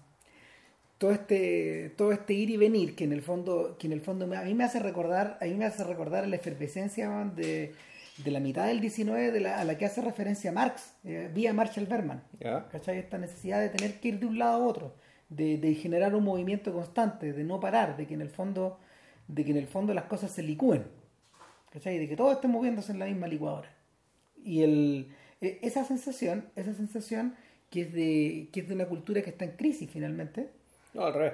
todo 0.98 1.12
este 1.12 1.92
todo 1.96 2.12
este 2.12 2.32
ir 2.32 2.48
y 2.48 2.56
venir 2.56 2.94
que 2.94 3.04
en 3.04 3.12
el 3.12 3.20
fondo 3.20 3.76
que 3.78 3.86
en 3.86 3.92
el 3.92 4.00
fondo 4.00 4.24
a 4.34 4.42
mí 4.42 4.54
me 4.54 4.64
hace 4.64 4.78
recordar 4.78 5.36
a 5.42 5.44
mí 5.44 5.52
me 5.52 5.66
hace 5.66 5.84
recordar 5.84 6.26
la 6.26 6.36
efervescencia 6.36 7.10
de, 7.36 7.74
de 8.24 8.30
la 8.30 8.40
mitad 8.40 8.66
del 8.66 8.80
19 8.80 9.30
de 9.30 9.40
la, 9.40 9.60
a 9.60 9.64
la 9.64 9.76
que 9.76 9.84
hace 9.84 10.00
referencia 10.00 10.52
Marx 10.52 10.94
eh, 11.04 11.30
vía 11.34 11.52
Marshall 11.52 11.86
Berman. 11.86 12.22
¿cachai? 12.72 12.98
esta 12.98 13.18
necesidad 13.18 13.60
de 13.60 13.68
tener 13.68 14.00
que 14.00 14.08
ir 14.08 14.20
de 14.20 14.26
un 14.26 14.38
lado 14.38 14.62
a 14.62 14.66
otro 14.66 14.94
de, 15.28 15.74
generar 15.74 16.14
un 16.14 16.24
movimiento 16.24 16.72
constante, 16.72 17.32
de 17.32 17.44
no 17.44 17.60
parar, 17.60 17.96
de 17.96 18.06
que 18.06 18.14
en 18.14 18.20
el 18.20 18.30
fondo, 18.30 18.78
de 19.28 19.44
que 19.44 19.50
en 19.50 19.56
el 19.56 19.66
fondo 19.66 19.92
las 19.94 20.04
cosas 20.04 20.30
se 20.30 20.42
licúen, 20.42 20.84
¿cachai? 21.70 21.98
De 21.98 22.08
que 22.08 22.16
todo 22.16 22.32
esté 22.32 22.48
moviéndose 22.48 22.92
en 22.92 22.98
la 22.98 23.06
misma 23.06 23.26
licuadora. 23.26 23.68
Y 24.44 24.62
el, 24.62 25.08
e, 25.40 25.58
esa 25.62 25.84
sensación, 25.84 26.44
esa 26.54 26.74
sensación 26.74 27.34
que 27.70 27.82
es 27.82 27.92
de, 27.92 28.48
que 28.52 28.60
es 28.60 28.68
de 28.68 28.74
una 28.74 28.86
cultura 28.86 29.22
que 29.22 29.30
está 29.30 29.44
en 29.44 29.52
crisis 29.52 29.90
finalmente. 29.90 30.50
No, 30.94 31.04
al 31.04 31.14
revés. 31.14 31.32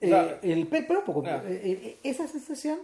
Eh, 0.00 0.38
el, 0.42 0.66
pero 0.66 1.04
poco, 1.04 1.24
eh, 1.26 1.40
eh, 1.46 1.96
esa 2.02 2.26
sensación, 2.26 2.78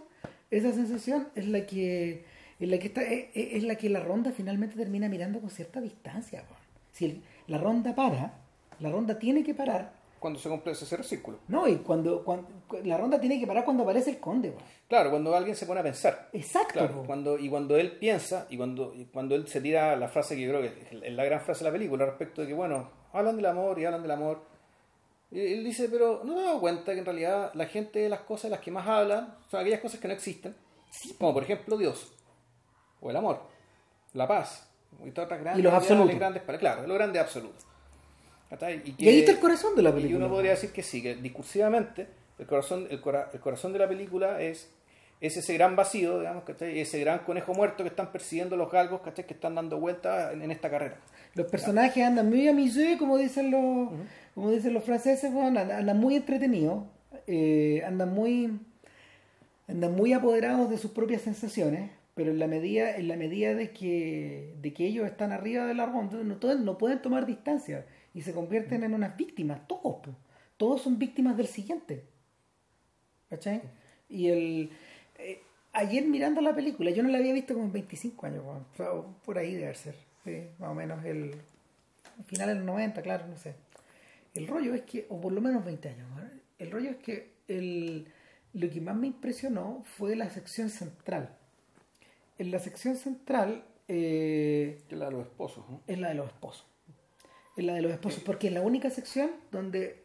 esa 0.49 0.71
sensación 0.73 1.27
es 1.35 1.47
la 1.47 1.65
que 1.65 2.23
es 2.59 2.69
la 2.69 2.77
que 2.77 2.87
está, 2.87 3.01
es, 3.03 3.63
la 3.63 3.75
que 3.75 3.89
la 3.89 3.99
ronda 3.99 4.31
finalmente 4.31 4.75
termina 4.75 5.09
mirando 5.09 5.39
con 5.39 5.49
cierta 5.49 5.81
distancia. 5.81 6.43
Si 6.93 7.21
la 7.47 7.57
ronda 7.57 7.95
para, 7.95 8.35
la 8.79 8.91
ronda 8.91 9.17
tiene 9.17 9.43
que 9.43 9.55
parar 9.55 9.93
cuando 10.21 10.39
se 10.39 10.49
cumple 10.49 10.73
ese 10.73 10.85
círculo. 11.01 11.39
No, 11.47 11.67
y 11.67 11.77
cuando, 11.77 12.23
cuando, 12.23 12.47
la 12.83 12.95
ronda 12.95 13.19
tiene 13.19 13.39
que 13.39 13.47
parar 13.47 13.65
cuando 13.65 13.81
aparece 13.81 14.11
el 14.11 14.19
conde. 14.19 14.53
Claro, 14.87 15.09
cuando 15.09 15.35
alguien 15.35 15.55
se 15.55 15.65
pone 15.65 15.79
a 15.79 15.83
pensar. 15.83 16.29
Exacto. 16.31 17.03
cuando, 17.07 17.39
y 17.39 17.49
cuando 17.49 17.75
él 17.75 17.93
piensa, 17.93 18.45
y 18.47 18.55
cuando, 18.55 18.93
cuando 19.11 19.33
él 19.33 19.47
se 19.47 19.61
tira 19.61 19.95
la 19.95 20.07
frase 20.09 20.35
que 20.35 20.41
yo 20.41 20.51
creo 20.51 20.61
que 20.61 20.89
es 20.91 21.13
la 21.13 21.25
gran 21.25 21.41
frase 21.41 21.63
de 21.63 21.71
la 21.71 21.73
película 21.73 22.05
respecto 22.05 22.41
de 22.41 22.47
que, 22.49 22.53
bueno, 22.53 22.87
hablan 23.13 23.35
del 23.35 23.47
amor 23.47 23.79
y 23.79 23.85
hablan 23.85 24.03
del 24.03 24.11
amor. 24.11 24.43
Y 25.31 25.39
él 25.39 25.63
dice, 25.63 25.89
pero 25.89 26.21
no 26.23 26.35
me 26.35 26.41
he 26.41 26.45
dado 26.45 26.59
cuenta 26.59 26.93
que 26.93 26.99
en 26.99 27.05
realidad 27.05 27.51
la 27.55 27.65
gente 27.65 27.97
de 27.97 28.09
las 28.09 28.19
cosas 28.19 28.43
de 28.43 28.49
las 28.51 28.59
que 28.59 28.69
más 28.69 28.87
hablan 28.87 29.37
son 29.49 29.59
aquellas 29.59 29.79
cosas 29.79 29.99
que 29.99 30.07
no 30.07 30.13
existen. 30.13 30.55
Como 31.17 31.33
por 31.33 31.41
ejemplo 31.41 31.77
Dios, 31.77 32.13
o 32.99 33.09
el 33.09 33.15
amor, 33.15 33.41
la 34.13 34.27
paz, 34.27 34.69
y 35.03 35.09
todas 35.09 35.25
otras 35.25 35.41
grandes. 35.41 35.61
Y 35.61 35.63
los 35.63 35.73
absolutos. 35.73 36.15
Grandes, 36.15 36.43
claro, 36.59 36.85
lo 36.85 36.93
grande 36.93 37.19
absoluto. 37.19 37.70
Y, 38.97 39.07
ahí 39.07 39.19
está 39.19 39.31
el 39.31 39.39
corazón 39.39 39.75
de 39.75 39.81
la 39.81 39.91
película. 39.91 40.13
Y 40.13 40.15
uno 40.15 40.29
podría 40.29 40.51
decir 40.51 40.71
que 40.71 40.83
sí, 40.83 41.01
que 41.01 41.15
discursivamente. 41.15 42.07
El 42.37 42.47
corazón, 42.47 42.87
el, 42.89 42.99
corazón 42.99 43.71
de 43.71 43.79
la 43.79 43.87
película 43.87 44.41
es, 44.41 44.69
es 45.21 45.37
ese 45.37 45.53
gran 45.53 45.75
vacío, 45.75 46.19
digamos, 46.19 46.43
ese 46.59 46.99
gran 46.99 47.19
conejo 47.19 47.53
muerto 47.53 47.83
que 47.83 47.89
están 47.89 48.11
persiguiendo 48.11 48.57
los 48.57 48.71
galgos 48.71 49.01
que 49.01 49.21
están 49.21 49.55
dando 49.55 49.79
vueltas 49.79 50.33
en, 50.33 50.51
esta 50.51 50.69
carrera. 50.69 50.97
Los 51.35 51.47
personajes 51.47 52.03
andan 52.03 52.29
muy 52.29 52.47
a 52.47 52.97
como 52.97 53.17
dicen 53.17 53.51
los, 53.51 53.89
como 54.33 54.51
dicen 54.51 54.73
los 54.73 54.83
franceses, 54.83 55.31
andan, 55.33 55.99
muy 55.99 56.15
entretenidos, 56.15 56.83
eh, 57.27 57.83
andan 57.85 58.13
muy 58.13 58.59
andan 59.67 59.95
muy 59.95 60.11
apoderados 60.11 60.69
de 60.69 60.77
sus 60.77 60.91
propias 60.91 61.21
sensaciones, 61.21 61.91
pero 62.15 62.31
en 62.31 62.39
la 62.39 62.47
medida, 62.47 62.97
en 62.97 63.07
la 63.07 63.15
medida 63.15 63.53
de 63.53 63.71
que, 63.71 64.55
de 64.61 64.73
que 64.73 64.87
ellos 64.87 65.05
están 65.05 65.31
arriba 65.31 65.65
del 65.65 65.79
árbol, 65.79 66.09
no, 66.11 66.55
no 66.55 66.77
pueden 66.77 67.01
tomar 67.01 67.25
distancia 67.25 67.85
y 68.13 68.21
se 68.21 68.33
convierten 68.33 68.83
en 68.83 68.93
unas 68.93 69.15
víctimas, 69.15 69.67
todos, 69.67 70.01
todos 70.57 70.81
son 70.81 70.99
víctimas 70.99 71.37
del 71.37 71.47
siguiente. 71.47 72.03
¿Cachai? 73.29 73.61
Y 74.09 74.27
el 74.27 74.69
eh, 75.17 75.41
ayer 75.73 76.05
mirando 76.05 76.41
la 76.41 76.53
película, 76.53 76.91
yo 76.91 77.03
no 77.03 77.09
la 77.09 77.19
había 77.19 77.33
visto 77.33 77.53
como 77.53 77.65
en 77.65 77.71
25 77.71 78.25
años, 78.25 78.43
por 79.23 79.37
ahí 79.37 79.55
debe 79.55 79.73
ser, 79.75 79.95
más 80.59 80.69
o 80.69 80.73
menos 80.73 81.03
el 81.05 81.35
final 82.25 82.49
de 82.49 82.55
los 82.55 82.65
90, 82.65 83.01
claro, 83.01 83.27
no 83.27 83.37
sé. 83.37 83.55
El 84.33 84.47
rollo 84.47 84.73
es 84.73 84.81
que, 84.81 85.05
o 85.09 85.19
por 85.19 85.31
lo 85.31 85.41
menos 85.41 85.63
20 85.63 85.89
años, 85.89 86.07
el 86.59 86.71
rollo 86.71 86.89
es 86.91 86.97
que 86.97 87.31
el, 87.47 88.07
lo 88.53 88.69
que 88.69 88.81
más 88.81 88.95
me 88.95 89.07
impresionó 89.07 89.83
fue 89.85 90.15
la 90.15 90.29
sección 90.29 90.69
central. 90.69 91.35
En 92.37 92.51
la 92.51 92.59
sección 92.59 92.95
central... 92.95 93.63
Eh, 93.87 94.79
es 94.89 94.97
la 94.97 95.05
de 95.05 95.11
los 95.11 95.23
esposos, 95.23 95.65
¿no? 95.69 95.81
Es 95.85 95.99
la 95.99 96.09
de 96.09 96.15
los 96.15 96.27
esposos 96.27 96.65
es 97.57 97.65
la 97.65 97.73
de 97.73 97.81
los 97.81 97.91
esposos, 97.91 98.23
porque 98.23 98.47
es 98.47 98.53
la 98.53 98.61
única 98.61 98.89
sección 98.89 99.31
donde, 99.51 100.03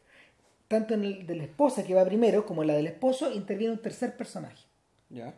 tanto 0.69 0.95
en 0.95 1.05
el 1.05 1.27
de 1.27 1.37
la 1.37 1.45
esposa 1.45 1.85
que 1.85 1.95
va 1.95 2.05
primero 2.05 2.47
como 2.47 2.63
en 2.63 2.69
la 2.69 2.75
del 2.75 2.87
esposo, 2.87 3.33
interviene 3.33 3.73
un 3.75 3.83
tercer 3.83 4.17
personaje. 4.17 4.65
Ya. 5.11 5.35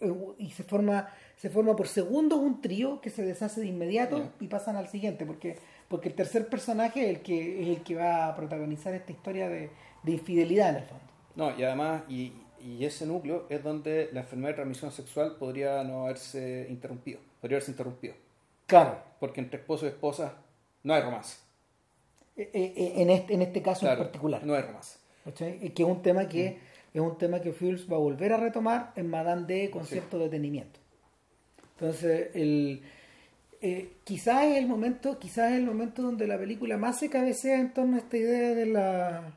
Eh, 0.00 0.14
y 0.38 0.50
se 0.50 0.62
forma, 0.62 1.08
se 1.36 1.50
forma 1.50 1.76
por 1.76 1.88
segundos 1.88 2.38
un 2.38 2.60
trío 2.62 3.00
que 3.00 3.10
se 3.10 3.22
deshace 3.22 3.60
de 3.60 3.66
inmediato 3.66 4.32
y 4.40 4.46
pasan 4.48 4.76
al 4.76 4.88
siguiente, 4.88 5.26
porque, 5.26 5.58
porque 5.88 6.08
el 6.08 6.14
tercer 6.14 6.48
personaje 6.48 7.04
es 7.04 7.16
el 7.16 7.22
que, 7.22 7.62
es 7.62 7.68
el 7.68 7.82
que 7.82 7.96
va 7.96 8.28
a 8.28 8.34
protagonizar 8.34 8.94
esta 8.94 9.12
historia 9.12 9.48
de, 9.48 9.70
infidelidad 10.06 10.70
en 10.70 10.76
el 10.76 10.84
fondo. 10.84 11.04
No, 11.36 11.58
y 11.58 11.62
además, 11.62 12.02
y, 12.08 12.32
y 12.58 12.84
ese 12.84 13.06
núcleo 13.06 13.46
es 13.50 13.62
donde 13.62 14.08
la 14.12 14.20
enfermedad 14.20 14.50
de 14.50 14.54
transmisión 14.54 14.90
sexual 14.90 15.36
podría 15.36 15.84
no 15.84 16.04
haberse 16.04 16.66
interrumpido, 16.70 17.20
podría 17.40 17.56
haberse 17.56 17.70
interrumpido. 17.70 18.14
Claro. 18.66 19.02
Porque 19.18 19.40
entre 19.40 19.60
esposo 19.60 19.84
y 19.84 19.88
esposa 19.88 20.34
no 20.82 20.94
hay 20.94 21.02
romance. 21.02 21.38
Eh, 22.40 22.72
eh, 22.76 22.92
en, 22.96 23.10
este, 23.10 23.34
en 23.34 23.42
este 23.42 23.60
caso 23.60 23.90
en 23.90 23.98
particular. 23.98 24.44
No 24.44 24.56
es 24.56 24.72
más. 24.72 24.98
Que 25.36 25.72
es 25.76 25.80
un 25.80 26.02
tema 26.02 26.26
que 26.26 26.58
mm. 26.92 26.96
es 26.96 27.00
un 27.02 27.18
tema 27.18 27.40
que 27.40 27.52
Fields 27.52 27.90
va 27.90 27.96
a 27.96 28.00
volver 28.00 28.32
a 28.32 28.38
retomar 28.38 28.92
en 28.96 29.08
Madame 29.08 29.46
D 29.46 29.70
con 29.70 29.84
cierto 29.84 30.18
detenimiento. 30.18 30.80
Entonces, 31.74 32.30
el, 32.34 32.82
eh, 33.60 33.92
quizás 34.04 34.44
es 34.44 34.56
el 34.56 34.66
momento, 34.66 35.18
quizás 35.18 35.52
es 35.52 35.58
el 35.58 35.64
momento 35.64 36.02
donde 36.02 36.26
la 36.26 36.38
película 36.38 36.78
más 36.78 36.98
se 36.98 37.10
cabecea 37.10 37.60
en 37.60 37.74
torno 37.74 37.96
a 37.96 38.00
esta 38.00 38.16
idea 38.16 38.54
de 38.54 38.66
la 38.66 39.34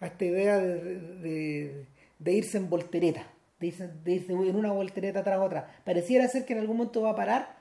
a 0.00 0.06
esta 0.06 0.24
idea 0.24 0.58
de, 0.58 1.86
de, 2.18 2.32
irse 2.32 2.58
en 2.58 2.68
voltereta, 2.68 3.26
de 3.58 3.66
irse, 3.68 3.88
de 3.88 4.12
irse, 4.12 4.32
en 4.32 4.56
una 4.56 4.72
voltereta 4.72 5.22
tras 5.22 5.38
otra. 5.40 5.68
Pareciera 5.84 6.28
ser 6.28 6.44
que 6.44 6.52
en 6.52 6.60
algún 6.60 6.76
momento 6.76 7.02
va 7.02 7.10
a 7.10 7.16
parar 7.16 7.56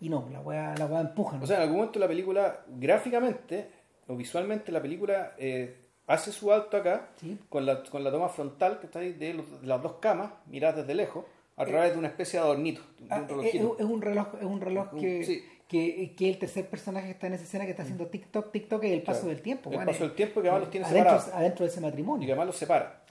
y 0.00 0.08
no, 0.08 0.28
la 0.30 0.40
weá, 0.40 0.74
la 0.76 1.00
empuja. 1.00 1.38
O 1.42 1.46
sea, 1.46 1.56
en 1.56 1.62
algún 1.62 1.78
momento 1.78 1.98
la 1.98 2.08
película 2.08 2.60
gráficamente 2.78 3.68
o 4.08 4.16
visualmente 4.16 4.72
la 4.72 4.82
película 4.82 5.34
eh, 5.38 5.76
hace 6.06 6.32
su 6.32 6.52
alto 6.52 6.76
acá 6.76 7.08
con, 7.48 7.64
la, 7.66 7.82
con 7.84 8.04
la 8.04 8.10
toma 8.10 8.28
frontal 8.28 8.78
que 8.78 8.86
está 8.86 8.98
ahí 8.98 9.12
de, 9.12 9.42
las 9.62 9.82
dos 9.82 9.94
camas, 10.00 10.32
miradas 10.46 10.76
desde 10.76 10.94
lejos, 10.94 11.24
a 11.56 11.62
eh, 11.62 11.66
través 11.66 11.92
de 11.92 11.98
una 11.98 12.08
especie 12.08 12.38
de 12.38 12.44
adornito. 12.44 12.82
Ah, 13.10 13.26
es, 13.42 13.54
un 13.54 14.02
reloj, 14.02 14.28
es 14.38 14.46
un 14.46 14.60
reloj 14.60 14.90
que, 14.98 15.44
que, 15.68 16.14
que, 16.16 16.28
el 16.28 16.38
tercer 16.38 16.68
personaje 16.68 17.06
que 17.06 17.12
está 17.12 17.26
en 17.28 17.34
esa 17.34 17.44
escena 17.44 17.64
que 17.64 17.70
está 17.70 17.82
haciendo 17.84 18.06
TikTok, 18.06 18.50
TikTok 18.52 18.84
es 18.84 18.92
el 18.92 19.02
paso 19.02 19.26
del 19.26 19.40
tiempo. 19.40 19.70
El 19.70 19.84
paso 19.84 20.04
del 20.04 20.14
tiempo 20.14 20.42
que 20.42 20.48
además 20.48 20.62
los 20.62 20.70
tiene 20.70 20.86
adentro, 20.86 21.10
separados. 21.10 21.34
Adentro 21.34 21.64
de 21.64 21.70
ese 21.70 21.80
matrimonio. 21.80 22.22
Y 22.22 22.26
que 22.26 22.32
además 22.32 22.46
los 22.48 22.56
separa. 22.56 23.02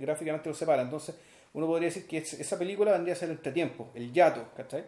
gráficamente 0.00 0.48
los 0.48 0.58
separa. 0.58 0.82
Entonces, 0.82 1.14
uno 1.52 1.66
podría 1.66 1.88
decir 1.88 2.06
que 2.06 2.18
esa 2.18 2.58
película 2.58 2.92
vendría 2.92 3.14
a 3.14 3.16
ser 3.16 3.30
el 3.30 3.36
entretiempo, 3.36 3.88
el 3.94 4.12
yato, 4.12 4.44
¿cachai? 4.56 4.84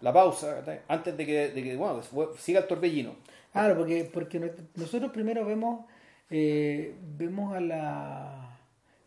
La 0.00 0.12
pausa, 0.12 0.56
¿cachai? 0.56 0.80
Antes 0.88 1.16
de 1.16 1.24
que, 1.26 1.48
de 1.48 1.62
que 1.62 1.76
bueno, 1.76 2.00
siga 2.38 2.60
el 2.60 2.66
torbellino. 2.66 3.14
Claro, 3.52 3.76
porque, 3.76 4.08
porque 4.12 4.52
nosotros 4.76 5.12
primero 5.12 5.44
vemos, 5.44 5.84
eh, 6.30 6.94
vemos 7.16 7.54
a 7.54 7.60
la, 7.60 8.58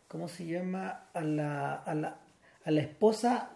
¿cómo 0.08 0.28
se 0.28 0.46
llama? 0.46 1.08
A 1.12 1.20
la, 1.22 1.74
a 1.74 1.94
la, 1.94 2.20
a 2.64 2.70
la 2.70 2.80
esposa, 2.80 3.50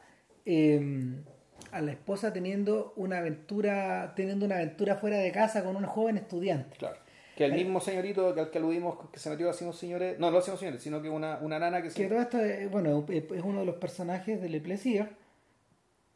em, 0.45 1.23
a 1.71 1.81
la 1.81 1.93
esposa 1.93 2.33
teniendo 2.33 2.93
una 2.97 3.19
aventura, 3.19 4.13
teniendo 4.17 4.47
una 4.47 4.57
aventura 4.57 4.97
fuera 4.97 5.19
de 5.19 5.31
casa 5.31 5.63
con 5.63 5.77
un 5.77 5.85
joven 5.85 6.17
estudiante. 6.17 6.77
Claro. 6.77 6.97
Que 7.37 7.45
el 7.47 7.53
mismo 7.55 7.81
señorito 7.81 8.35
que 8.35 8.41
al 8.41 8.51
que 8.51 8.59
aludimos 8.59 8.99
que 9.11 9.19
se 9.19 9.31
metió 9.31 9.49
haciendo 9.49 9.73
señores, 9.73 10.19
no, 10.19 10.31
no 10.31 10.39
haciendo 10.39 10.59
señores, 10.59 10.83
sino 10.83 11.01
que 11.01 11.09
una, 11.09 11.39
una 11.39 11.59
nana 11.59 11.81
que 11.81 11.89
se... 11.89 12.03
Que 12.03 12.09
todo 12.09 12.21
esto, 12.21 12.39
bueno, 12.71 13.07
es 13.09 13.43
uno 13.43 13.61
de 13.61 13.67
los 13.67 13.77
personajes 13.77 14.43
de 14.43 14.49
Le 14.51 14.61
Plaisir, 14.61 15.09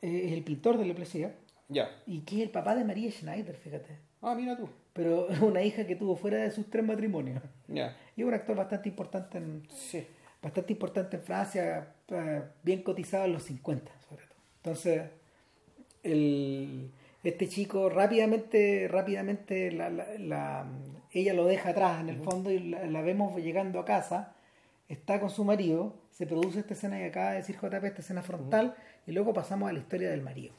eh, 0.02 0.22
es 0.26 0.32
el 0.32 0.42
pintor 0.44 0.76
de 0.76 0.84
Le 0.84 0.92
Plessier 0.94 1.34
Ya. 1.68 1.88
y 2.06 2.20
que 2.22 2.36
es 2.36 2.42
el 2.42 2.50
papá 2.50 2.74
de 2.74 2.84
María 2.84 3.10
Schneider, 3.10 3.56
fíjate. 3.56 3.96
Ah, 4.24 4.34
mira 4.34 4.56
tú. 4.56 4.68
Pero 4.92 5.26
una 5.42 5.62
hija 5.62 5.86
que 5.86 5.96
tuvo 5.96 6.16
fuera 6.16 6.38
de 6.38 6.50
sus 6.50 6.68
tres 6.70 6.84
matrimonios. 6.84 7.42
Ya. 7.68 7.96
Y 8.16 8.22
es 8.22 8.26
un 8.26 8.34
actor 8.34 8.56
bastante 8.56 8.88
importante 8.88 9.38
en, 9.38 9.62
Sí. 9.70 10.06
bastante 10.42 10.72
importante 10.72 11.16
en 11.16 11.22
Francia, 11.22 11.88
eh, 12.08 12.42
bien 12.62 12.82
cotizado 12.82 13.24
en 13.24 13.32
los 13.34 13.42
50, 13.44 13.90
sobre 14.08 14.24
todo. 14.26 14.36
Entonces, 14.58 15.02
el, 16.02 16.90
este 17.22 17.48
chico 17.48 17.88
rápidamente, 17.88 18.88
rápidamente 18.88 19.70
la, 19.72 19.90
la- 19.90 20.06
la- 20.18 20.66
ella 21.12 21.32
lo 21.34 21.46
deja 21.46 21.70
atrás 21.70 22.00
en 22.00 22.08
el 22.08 22.16
fondo 22.20 22.50
y 22.50 22.58
la, 22.58 22.86
la 22.86 23.00
vemos 23.02 23.36
llegando 23.40 23.78
a 23.80 23.84
casa, 23.84 24.34
está 24.88 25.20
con 25.20 25.30
su 25.30 25.44
marido, 25.44 25.94
se 26.10 26.26
produce 26.26 26.60
esta 26.60 26.74
escena 26.74 26.98
que 26.98 27.06
acaba 27.06 27.30
de 27.30 27.36
decir 27.38 27.56
JP, 27.56 27.84
esta 27.86 28.00
escena 28.02 28.22
frontal, 28.22 28.74
y 29.06 29.12
luego 29.12 29.32
pasamos 29.32 29.68
a 29.70 29.72
la 29.72 29.78
historia 29.78 30.10
del 30.10 30.22
marido. 30.22 30.54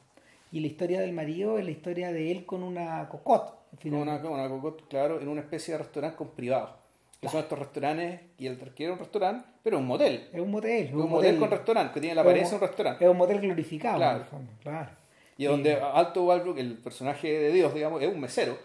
Y 0.56 0.62
la 0.62 0.68
historia 0.68 1.02
del 1.02 1.12
marido 1.12 1.60
es 1.60 1.66
la 1.66 1.72
historia 1.72 2.14
de 2.14 2.32
él 2.32 2.46
con 2.46 2.64
una 2.64 3.10
cocotte. 3.10 3.52
Con 3.84 3.94
una, 3.94 4.16
una 4.16 4.48
cocotte, 4.48 4.86
claro, 4.88 5.20
en 5.20 5.28
una 5.28 5.42
especie 5.42 5.74
de 5.74 5.80
restaurante 5.80 6.16
con 6.16 6.30
privado. 6.30 6.78
Que 7.20 7.28
son 7.28 7.42
estos 7.42 7.60
restaurantes, 7.60 8.22
y 8.38 8.48
el 8.48 8.58
que 8.58 8.86
era 8.86 8.94
un 8.94 9.00
restaurante, 9.00 9.46
pero 9.62 9.80
un 9.80 9.86
motel. 9.86 10.30
Es 10.32 10.40
un 10.40 10.50
motel. 10.52 10.86
es 10.88 10.94
Un, 10.94 11.10
motel 11.10 11.38
con 11.40 11.52
restaurante, 11.52 11.94
que 11.94 12.00
tiene 12.00 12.16
la 12.16 12.22
apariencia 12.22 12.58
de 12.58 12.64
un 12.64 12.70
restaurante. 12.70 13.04
Es 13.04 13.12
un 13.12 13.18
motel 13.18 13.42
glorificado, 13.42 13.98
Claro. 13.98 14.16
en 14.16 14.22
el 14.24 14.30
fondo, 14.30 14.52
claro. 14.62 14.92
Y 15.38 15.44
donde 15.44 15.74
Alto 15.74 16.24
Walbrook, 16.24 16.58
el 16.58 16.78
personaje 16.78 17.28
de 17.38 17.52
Dios, 17.52 17.74
digamos, 17.74 18.02
es 18.02 18.08
un 18.08 18.22
mesero. 18.22 18.58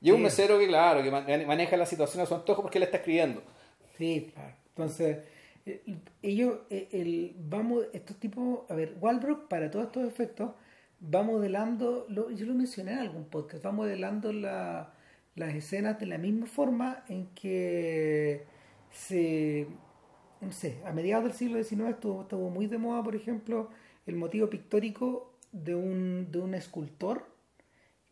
Y 0.00 0.08
es 0.08 0.14
un 0.16 0.22
mesero 0.22 0.58
que, 0.58 0.66
claro, 0.66 1.04
que 1.04 1.10
man- 1.12 1.24
maneja 1.46 1.76
la 1.76 1.86
situación 1.86 2.20
a 2.24 2.26
su 2.26 2.34
antojo 2.34 2.62
porque 2.62 2.78
él 2.78 2.82
está 2.82 2.96
escribiendo. 2.96 3.42
Sí, 3.96 4.32
claro. 4.34 4.54
Entonces, 4.70 5.18
eh, 5.66 5.82
ellos, 6.20 6.58
eh, 6.68 6.88
el, 6.90 7.36
vamos, 7.38 7.84
estos 7.92 8.16
tipos, 8.16 8.68
a 8.68 8.74
ver, 8.74 8.96
Walbrook, 9.00 9.46
para 9.46 9.70
todos 9.70 9.84
estos 9.86 10.02
efectos, 10.08 10.50
va 11.02 11.22
modelando, 11.22 12.06
lo, 12.08 12.30
yo 12.30 12.46
lo 12.46 12.54
mencioné 12.54 12.92
en 12.92 12.98
algún 12.98 13.24
podcast, 13.24 13.64
va 13.64 13.72
modelando 13.72 14.32
la- 14.32 14.92
las 15.34 15.54
escenas 15.54 15.98
de 15.98 16.06
la 16.06 16.18
misma 16.18 16.46
forma 16.46 17.04
en 17.08 17.26
que 17.34 18.44
se, 18.90 19.66
no 20.40 20.52
sé, 20.52 20.78
a 20.84 20.92
mediados 20.92 21.24
del 21.24 21.32
siglo 21.34 21.58
XIX 21.62 21.90
estuvo, 21.90 22.22
estuvo 22.22 22.50
muy 22.50 22.66
de 22.66 22.78
moda, 22.78 23.02
por 23.02 23.16
ejemplo, 23.16 23.70
el 24.06 24.16
motivo 24.16 24.50
pictórico 24.50 25.32
de 25.52 25.74
un, 25.74 26.28
de 26.30 26.38
un 26.40 26.54
escultor 26.54 27.26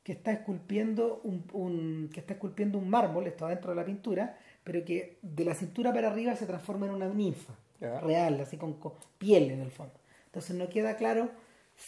que 0.03 0.13
está 0.13 0.33
esculpiendo 0.33 1.21
un, 1.25 1.45
un- 1.53 2.11
que 2.13 2.21
está 2.21 2.35
esculpiendo 2.35 2.79
un 2.79 2.89
mármol, 2.89 3.27
esto 3.27 3.47
dentro 3.47 3.71
de 3.71 3.77
la 3.77 3.85
pintura, 3.85 4.39
pero 4.65 4.85
que 4.85 5.19
de 5.23 5.45
la 5.45 5.55
cintura 5.55 5.93
para 5.93 6.09
arriba 6.11 6.35
se 6.37 6.47
transforma 6.47 6.87
en 6.87 6.93
una 6.93 7.09
ninfa 7.09 7.55
real, 7.81 8.41
así 8.41 8.57
con, 8.57 8.75
con 8.75 8.93
piel 9.19 9.51
en 9.51 9.61
el 9.61 9.71
fondo. 9.71 9.95
Entonces 10.27 10.57
no 10.57 10.69
queda 10.69 10.97
claro 10.97 11.31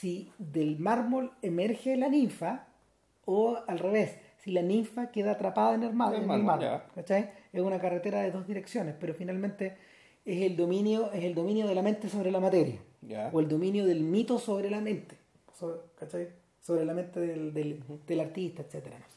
si 0.00 0.30
del 0.38 0.78
mármol 0.78 1.32
emerge 1.42 1.96
la 1.96 2.08
ninfa 2.08 2.66
o 3.26 3.58
al 3.66 3.78
revés, 3.78 4.18
si 4.42 4.50
la 4.50 4.62
ninfa 4.62 5.10
queda 5.12 5.32
atrapada 5.32 5.74
en 5.74 5.82
el, 5.84 5.92
mar- 5.92 6.14
En 6.14 6.22
el 6.22 6.24
en 6.24 6.30
el 6.34 6.42
mármol. 6.42 6.82
¿cachai? 6.94 7.30
Es 7.52 7.60
una 7.60 7.78
carretera 7.78 8.20
de 8.22 8.30
dos 8.30 8.46
direcciones, 8.46 8.94
pero 8.98 9.14
finalmente 9.14 9.76
es 10.24 10.42
el 10.42 10.56
dominio, 10.56 11.12
es 11.12 11.24
el 11.24 11.34
dominio 11.34 11.66
de 11.68 11.74
la 11.74 11.82
mente 11.82 12.08
sobre 12.08 12.30
la 12.30 12.40
materia 12.40 12.78
o 13.32 13.40
el 13.40 13.48
dominio 13.48 13.84
del 13.84 14.00
mito 14.00 14.38
sobre 14.38 14.70
la 14.70 14.80
mente, 14.80 15.16
sobre, 15.58 15.76
¿cachai? 15.98 16.28
sobre 16.60 16.84
la 16.84 16.94
mente 16.94 17.20
del, 17.20 17.52
del, 17.52 17.80
del 18.06 18.20
artista, 18.20 18.62
etcétera. 18.62 18.98
no 18.98 19.04
sé. 19.06 19.16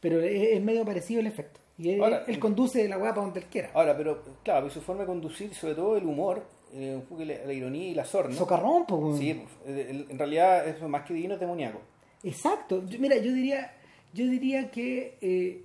Pero 0.00 0.20
es, 0.20 0.50
es 0.56 0.62
medio 0.62 0.84
parecido 0.84 1.20
el 1.20 1.26
efecto. 1.26 1.60
Y 1.76 1.90
él, 1.90 2.02
Ahora, 2.02 2.24
él 2.26 2.38
conduce 2.38 2.86
la 2.88 2.98
para 2.98 3.12
donde 3.12 3.40
él 3.40 3.46
quiera. 3.46 3.70
Ahora, 3.74 3.96
pero 3.96 4.22
claro, 4.42 4.62
pues 4.62 4.74
su 4.74 4.80
forma 4.80 5.02
de 5.02 5.06
conducir, 5.08 5.54
sobre 5.54 5.74
todo 5.74 5.96
el 5.96 6.04
humor, 6.06 6.42
eh, 6.72 6.94
un 6.96 7.02
poco 7.02 7.24
la, 7.24 7.34
la 7.46 7.52
ironía 7.52 7.88
y 7.88 7.94
la 7.94 8.04
sorna. 8.04 8.34
Socarrón. 8.36 8.84
Sí, 9.18 9.34
pues, 9.64 9.76
el- 9.88 10.06
en 10.10 10.18
realidad 10.18 10.66
es 10.68 10.80
más 10.82 11.04
que 11.04 11.14
divino, 11.14 11.34
es 11.34 11.40
demoníaco. 11.40 11.80
Exacto. 12.22 12.84
Yo- 12.86 12.98
mira, 12.98 13.16
yo 13.16 13.32
diría, 13.32 13.72
yo 14.12 14.26
diría 14.26 14.70
que 14.70 15.16
eh, 15.20 15.64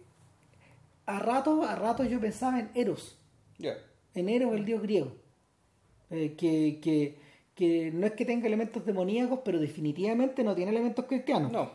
a 1.05 1.19
ratos, 1.19 1.67
a 1.67 1.75
ratos 1.75 2.09
yo 2.09 2.19
pensaba 2.19 2.59
en 2.59 2.69
Eros. 2.73 3.17
Ya. 3.57 3.73
En 4.13 4.29
Eros, 4.29 4.53
el 4.55 4.65
dios 4.65 4.81
griego. 4.81 5.11
Eh, 6.09 6.35
que, 6.37 6.79
que, 6.81 7.17
que 7.55 7.91
no 7.91 8.05
es 8.05 8.13
que 8.13 8.25
tenga 8.25 8.47
elementos 8.47 8.85
demoníacos, 8.85 9.39
pero 9.43 9.59
definitivamente 9.59 10.43
no 10.43 10.55
tiene 10.55 10.71
elementos 10.71 11.05
cristianos. 11.05 11.51
No. 11.51 11.71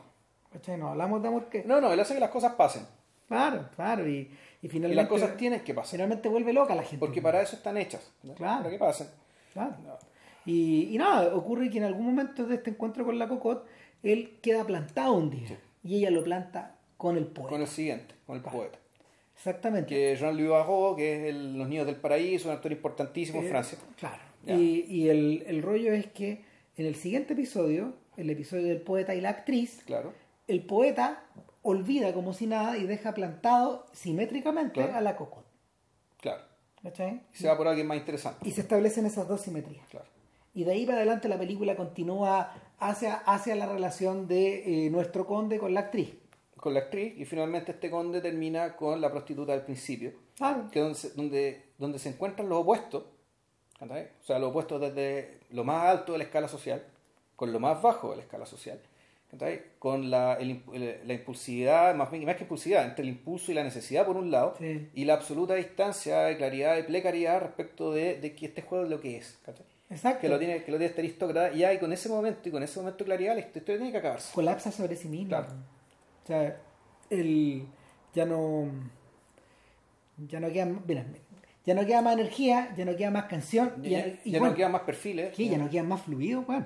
¿Cachai? 0.52 0.78
No 0.78 0.88
hablamos 0.88 1.22
de 1.22 1.28
amor 1.28 1.48
que. 1.48 1.62
No, 1.64 1.80
no, 1.80 1.92
él 1.92 2.00
hace 2.00 2.14
que 2.14 2.20
las 2.20 2.30
cosas 2.30 2.54
pasen. 2.54 2.82
Claro, 3.28 3.68
claro. 3.76 4.08
Y, 4.08 4.28
y 4.62 4.66
Y 4.66 4.68
finalmente. 4.68 4.96
las 5.02 5.08
cosas 5.08 5.36
tienen 5.36 5.60
que 5.60 5.72
pasar. 5.74 5.92
Finalmente 5.92 6.28
vuelve 6.28 6.52
loca 6.52 6.74
la 6.74 6.82
gente. 6.82 6.98
Porque 6.98 7.22
para 7.22 7.40
eso 7.42 7.56
están 7.56 7.76
hechas. 7.76 8.10
¿no? 8.22 8.34
Claro. 8.34 8.58
Para 8.58 8.70
que 8.70 8.78
pasen. 8.78 9.06
Claro. 9.52 9.74
No. 9.84 9.96
Y, 10.46 10.88
y 10.94 10.98
nada, 10.98 11.34
ocurre 11.34 11.70
que 11.70 11.78
en 11.78 11.84
algún 11.84 12.06
momento 12.06 12.46
de 12.46 12.56
este 12.56 12.70
encuentro 12.70 13.04
con 13.04 13.18
la 13.18 13.28
Cocotte, 13.28 13.66
él 14.02 14.38
queda 14.42 14.64
plantado 14.64 15.12
un 15.14 15.30
día. 15.30 15.58
Y 15.82 15.96
ella 15.98 16.10
lo 16.10 16.22
planta 16.24 16.76
con 16.96 17.16
el 17.16 17.26
poeta. 17.26 17.50
Con 17.50 17.60
el 17.62 17.66
siguiente, 17.68 18.14
con 18.26 18.36
el 18.36 18.42
poeta. 18.42 18.78
Exactamente. 19.36 19.88
Que 19.88 20.16
Jean-Louis 20.16 20.50
Barrault, 20.50 20.98
que 20.98 21.16
es 21.16 21.34
el- 21.34 21.56
Los 21.58 21.68
Niños 21.68 21.86
del 21.86 21.96
Paraíso, 21.96 22.48
un 22.48 22.54
actor 22.54 22.72
importantísimo 22.72 23.40
en 23.40 23.46
Eh, 23.46 23.48
Francia. 23.48 23.78
Claro. 23.98 24.22
Ya. 24.44 24.54
Y, 24.54 24.84
y 24.88 25.08
el, 25.08 25.44
el 25.46 25.62
rollo 25.62 25.92
es 25.92 26.06
que 26.08 26.42
en 26.76 26.86
el 26.86 26.94
siguiente 26.94 27.32
episodio, 27.34 27.94
el 28.16 28.28
episodio 28.30 28.66
del 28.68 28.80
poeta 28.82 29.14
y 29.14 29.20
la 29.20 29.30
actriz, 29.30 29.82
Claro. 29.86 30.12
el 30.46 30.62
poeta 30.64 31.22
olvida 31.62 32.12
como 32.14 32.32
si 32.32 32.46
nada 32.46 32.76
y 32.78 32.84
deja 32.86 33.12
plantado 33.14 33.86
simétricamente 33.92 34.74
Claro. 34.80 34.94
a 34.96 35.00
la 35.00 35.16
Cocotte. 35.16 35.46
Claro. 36.18 36.42
¿Cachai? 36.82 37.22
Y 37.34 37.36
se 37.36 37.48
va 37.48 37.56
por 37.56 37.68
alguien 37.68 37.86
más 37.86 37.98
interesante. 37.98 38.48
Y 38.48 38.52
se 38.52 38.62
establecen 38.62 39.04
esas 39.06 39.28
dos 39.28 39.42
simetrías. 39.42 39.86
Claro. 39.88 40.06
Y 40.54 40.64
de 40.64 40.72
ahí 40.72 40.86
para 40.86 40.98
adelante 40.98 41.28
la 41.28 41.38
película 41.38 41.76
continúa 41.76 42.52
hacia, 42.78 43.14
hacia 43.14 43.54
la 43.54 43.66
relación 43.66 44.26
de 44.26 44.86
eh, 44.86 44.90
nuestro 44.90 45.26
conde 45.26 45.58
con 45.58 45.74
la 45.74 45.80
actriz. 45.80 46.14
Con 46.56 46.74
la 46.74 46.80
actriz, 46.80 47.14
y 47.18 47.24
finalmente 47.24 47.72
este 47.72 47.90
conde 47.90 48.20
termina 48.20 48.76
con 48.76 49.00
la 49.00 49.10
prostituta 49.10 49.52
del 49.52 49.62
principio. 49.62 50.12
Claro. 50.36 50.70
que 50.70 50.80
donde 50.80 50.98
donde, 51.16 51.62
donde 51.78 51.98
se 51.98 52.08
encuentran 52.08 52.48
los 52.48 52.60
opuestos, 52.62 53.04
¿cachai? 53.78 54.10
o 54.20 54.24
sea, 54.24 54.38
los 54.38 54.50
opuestos 54.50 54.80
desde 54.80 55.40
lo 55.50 55.64
más 55.64 55.86
alto 55.86 56.12
de 56.12 56.18
la 56.18 56.24
escala 56.24 56.48
social, 56.48 56.82
con 57.36 57.52
lo 57.52 57.60
más 57.60 57.80
bajo 57.80 58.10
de 58.10 58.16
la 58.16 58.22
escala 58.22 58.46
social. 58.46 58.80
Con 59.78 60.10
la, 60.10 60.34
el 60.34 60.62
el- 60.74 61.00
la 61.06 61.12
impulsividad, 61.14 61.94
más, 61.94 62.10
bien- 62.10 62.24
más 62.24 62.36
que 62.36 62.42
impulsividad, 62.42 62.84
entre 62.84 63.02
el 63.04 63.08
impulso 63.10 63.50
y 63.50 63.54
la 63.54 63.62
necesidad 63.64 64.04
por 64.06 64.16
un 64.16 64.30
lado, 64.30 64.54
Sí. 64.58 64.88
y 64.94 65.04
la 65.04 65.14
absoluta 65.14 65.54
distancia 65.54 66.20
de 66.22 66.36
claridad 66.36 66.76
y 66.78 66.82
precariedad 66.82 67.40
respecto 67.40 67.92
de, 67.92 68.20
de 68.20 68.34
que 68.34 68.46
este 68.46 68.62
juego 68.62 68.84
es 68.84 68.90
lo 68.90 69.00
que 69.00 69.16
es, 69.16 69.38
¿cachai? 69.44 69.64
Exacto. 69.88 70.20
que 70.20 70.28
lo 70.28 70.38
tiene 70.38 70.62
que 70.62 70.70
lo 70.70 70.76
tiene 70.78 70.90
este 70.90 71.00
aristócrata, 71.00 71.52
y 71.52 71.58
ya 71.60 71.72
y 71.72 71.78
con 71.78 71.92
ese 71.92 72.08
momento 72.08 72.48
y 72.48 72.52
con 72.52 72.62
ese 72.62 72.78
momento 72.78 72.98
de 72.98 73.04
claridad 73.06 73.34
la 73.34 73.40
historia 73.40 73.76
tiene 73.76 73.90
que 73.90 73.98
acabarse. 73.98 74.32
colapsa 74.34 74.70
sobre 74.70 74.94
sí 74.96 75.08
mismo. 75.08 75.28
Claro. 75.30 75.48
O 76.22 76.26
sea, 76.26 76.56
él 77.10 77.66
ya 78.14 78.24
no. 78.26 78.68
Ya 80.28 80.38
no 80.38 80.52
queda. 80.52 80.66
Mira, 80.86 81.04
ya 81.66 81.74
no 81.74 81.84
queda 81.86 82.00
más 82.02 82.14
energía, 82.14 82.74
ya 82.76 82.84
no 82.84 82.96
queda 82.96 83.10
más 83.10 83.24
canción. 83.24 83.72
Ya, 83.82 84.06
ya, 84.06 84.06
y 84.24 84.30
ya 84.32 84.38
bueno, 84.38 84.52
no 84.52 84.56
quedan 84.56 84.72
más 84.72 84.82
perfiles, 84.82 85.32
¿qué? 85.36 85.48
Ya 85.48 85.58
no 85.58 85.68
quedan 85.68 85.88
más 85.88 86.02
fluidos, 86.02 86.44
weón. 86.48 86.64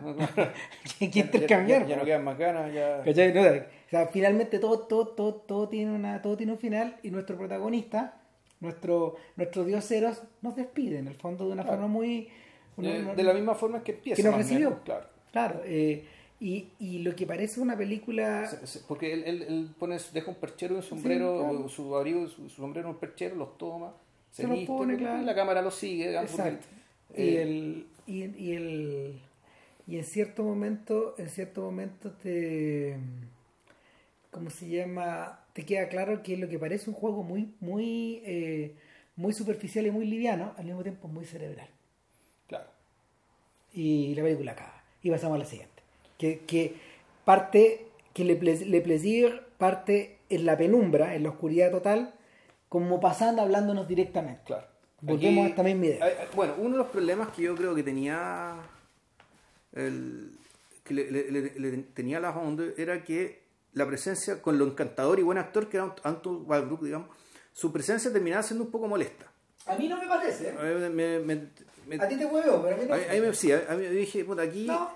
que 0.98 1.08
ya- 1.10 1.22
intercambiar. 1.22 1.82
ya- 1.82 1.88
ya 1.88 1.96
no 2.00 2.04
quedan 2.04 2.24
más 2.24 2.38
ganas, 2.38 2.72
ya... 2.72 3.02
No, 3.04 3.40
o 3.40 3.90
sea, 3.90 4.06
finalmente 4.08 4.58
todo, 4.58 4.80
todo, 4.80 5.08
todo, 5.08 5.34
todo 5.34 5.68
tiene 5.68 5.92
una, 5.92 6.20
todo 6.22 6.36
tiene 6.36 6.52
un 6.52 6.58
final 6.58 6.96
y 7.02 7.10
nuestro 7.10 7.36
protagonista, 7.36 8.20
nuestro, 8.60 9.16
nuestro 9.36 9.64
dios 9.64 9.90
Eros, 9.90 10.22
nos 10.42 10.56
despide 10.56 10.98
en 10.98 11.08
el 11.08 11.14
fondo 11.14 11.46
de 11.46 11.52
una 11.52 11.62
Claro. 11.62 11.78
forma 11.78 11.92
muy. 11.92 12.28
una- 12.76 12.90
de, 12.92 13.00
una- 13.02 13.14
de 13.14 13.22
la 13.22 13.34
misma 13.34 13.54
forma 13.54 13.82
que 13.82 13.92
empieza. 13.92 14.16
que 14.22 14.28
nos 14.28 14.36
recibió. 14.36 14.70
menos, 14.70 14.82
claro. 14.84 15.06
Claro. 15.32 15.60
eh, 15.64 16.04
y, 16.40 16.68
y 16.78 16.98
lo 16.98 17.14
que 17.14 17.26
parece 17.26 17.60
una 17.60 17.76
película. 17.76 18.48
Porque 18.88 19.12
él, 19.12 19.22
él- 19.26 19.42
él 19.42 19.68
pone, 19.78 19.96
deja 20.12 20.28
un 20.30 20.36
perchero 20.36 20.74
y 20.74 20.78
un 20.78 20.82
sombrero, 20.82 21.38
Sí, 21.38 21.44
claro. 21.44 21.64
o 21.64 21.68
su 21.68 21.96
abrigo 21.96 22.26
su 22.28 22.48
sombrero 22.50 22.88
en 22.88 22.94
un 22.94 23.00
perchero, 23.00 23.36
los 23.36 23.56
toma, 23.56 23.92
se, 24.34 24.42
Se 24.42 24.48
los 24.48 24.58
pone, 24.66 24.94
y 24.94 24.96
claro. 24.98 25.22
la 25.22 25.34
cámara 25.34 25.62
lo 25.62 25.70
sigue. 25.70 26.08
digamos, 26.08 26.30
porque, 26.32 26.48
Exacto. 26.48 26.66
y 27.16 27.22
eh, 27.22 27.42
el 27.42 27.86
y, 28.06 28.24
y 28.36 28.52
el 28.52 29.20
y 29.86 29.96
en 29.98 30.04
cierto 30.04 30.42
momento 30.44 31.14
en 31.18 31.28
cierto 31.28 31.62
momento 31.62 32.10
te 32.22 32.96
cómo 34.30 34.50
se 34.50 34.68
llama 34.68 35.40
te 35.52 35.64
queda 35.64 35.88
claro 35.88 36.22
que 36.22 36.36
lo 36.36 36.48
que 36.48 36.58
parece 36.58 36.90
un 36.90 36.96
juego 36.96 37.22
muy 37.22 37.54
muy 37.60 38.22
eh, 38.24 38.74
muy 39.16 39.32
superficial 39.32 39.86
y 39.86 39.90
muy 39.90 40.06
liviano 40.06 40.52
al 40.56 40.64
mismo 40.64 40.82
tiempo 40.82 41.06
muy 41.08 41.24
cerebral 41.24 41.68
Claro. 42.48 42.66
y 43.72 44.14
la 44.16 44.22
película 44.22 44.52
acaba 44.52 44.82
y 45.02 45.10
pasamos 45.10 45.36
a 45.36 45.38
la 45.38 45.44
siguiente 45.44 45.82
que, 46.18 46.40
que 46.40 46.74
parte 47.24 47.86
que 48.12 48.24
le, 48.24 48.34
le 48.66 48.80
plaisir 48.80 49.42
parte 49.58 50.18
en 50.28 50.46
la 50.46 50.56
penumbra 50.58 51.14
en 51.14 51.22
la 51.22 51.30
oscuridad 51.30 51.70
total 51.70 52.14
como 52.74 52.98
pasando 52.98 53.40
hablándonos 53.42 53.86
directamente 53.86 54.42
Claro. 54.46 54.66
Volvemos 55.00 55.38
Aquí- 55.38 55.46
a 55.46 55.48
esta 55.50 55.62
misma 55.62 55.86
idea. 55.86 56.28
bueno, 56.34 56.54
uno 56.58 56.70
de 56.70 56.78
los 56.78 56.88
problemas 56.88 57.28
que 57.28 57.42
yo 57.42 57.54
creo 57.54 57.72
que 57.72 57.84
tenía 57.84 58.56
el, 59.74 60.32
que 60.82 60.94
le, 60.94 61.10
le- 61.10 61.30
le- 61.30 61.52
le 61.60 61.76
tenía 61.94 62.18
la 62.18 62.30
Honda 62.30 62.64
era 62.76 63.04
que 63.04 63.42
la 63.74 63.86
presencia, 63.86 64.40
con 64.42 64.58
lo 64.58 64.64
encantador 64.66 65.18
y 65.20 65.22
buen 65.22 65.38
actor 65.38 65.68
que 65.68 65.76
era 65.76 65.94
Anton 66.02 66.44
Walbrook, 66.48 66.82
digamos, 66.82 67.08
su 67.52 67.72
presencia 67.72 68.12
terminaba 68.12 68.42
siendo 68.42 68.64
un 68.64 68.70
poco 68.72 68.88
molesta. 68.88 69.26
a 69.66 69.76
mí 69.76 69.88
no 69.88 69.96
me 69.98 70.06
parece 70.08 70.52
me- 70.52 71.18
me- 71.20 71.48
me- 71.86 71.96
A 72.02 72.08
ti 72.08 72.16
te 72.16 72.26
huevo, 72.26 72.60
pero 72.62 72.74
a 72.74 72.78
mí 72.78 72.84
no. 72.88 72.94
a 72.94 72.96
mí- 72.98 73.04
a 73.08 73.12
mí 73.12 73.20
me- 73.20 73.34
sí, 73.34 73.52
a 73.52 73.64
a 73.70 73.74
mí 73.76 73.86
dije, 73.86 74.24
puta, 74.24 74.42
aquí, 74.42 74.66
No. 74.66 74.90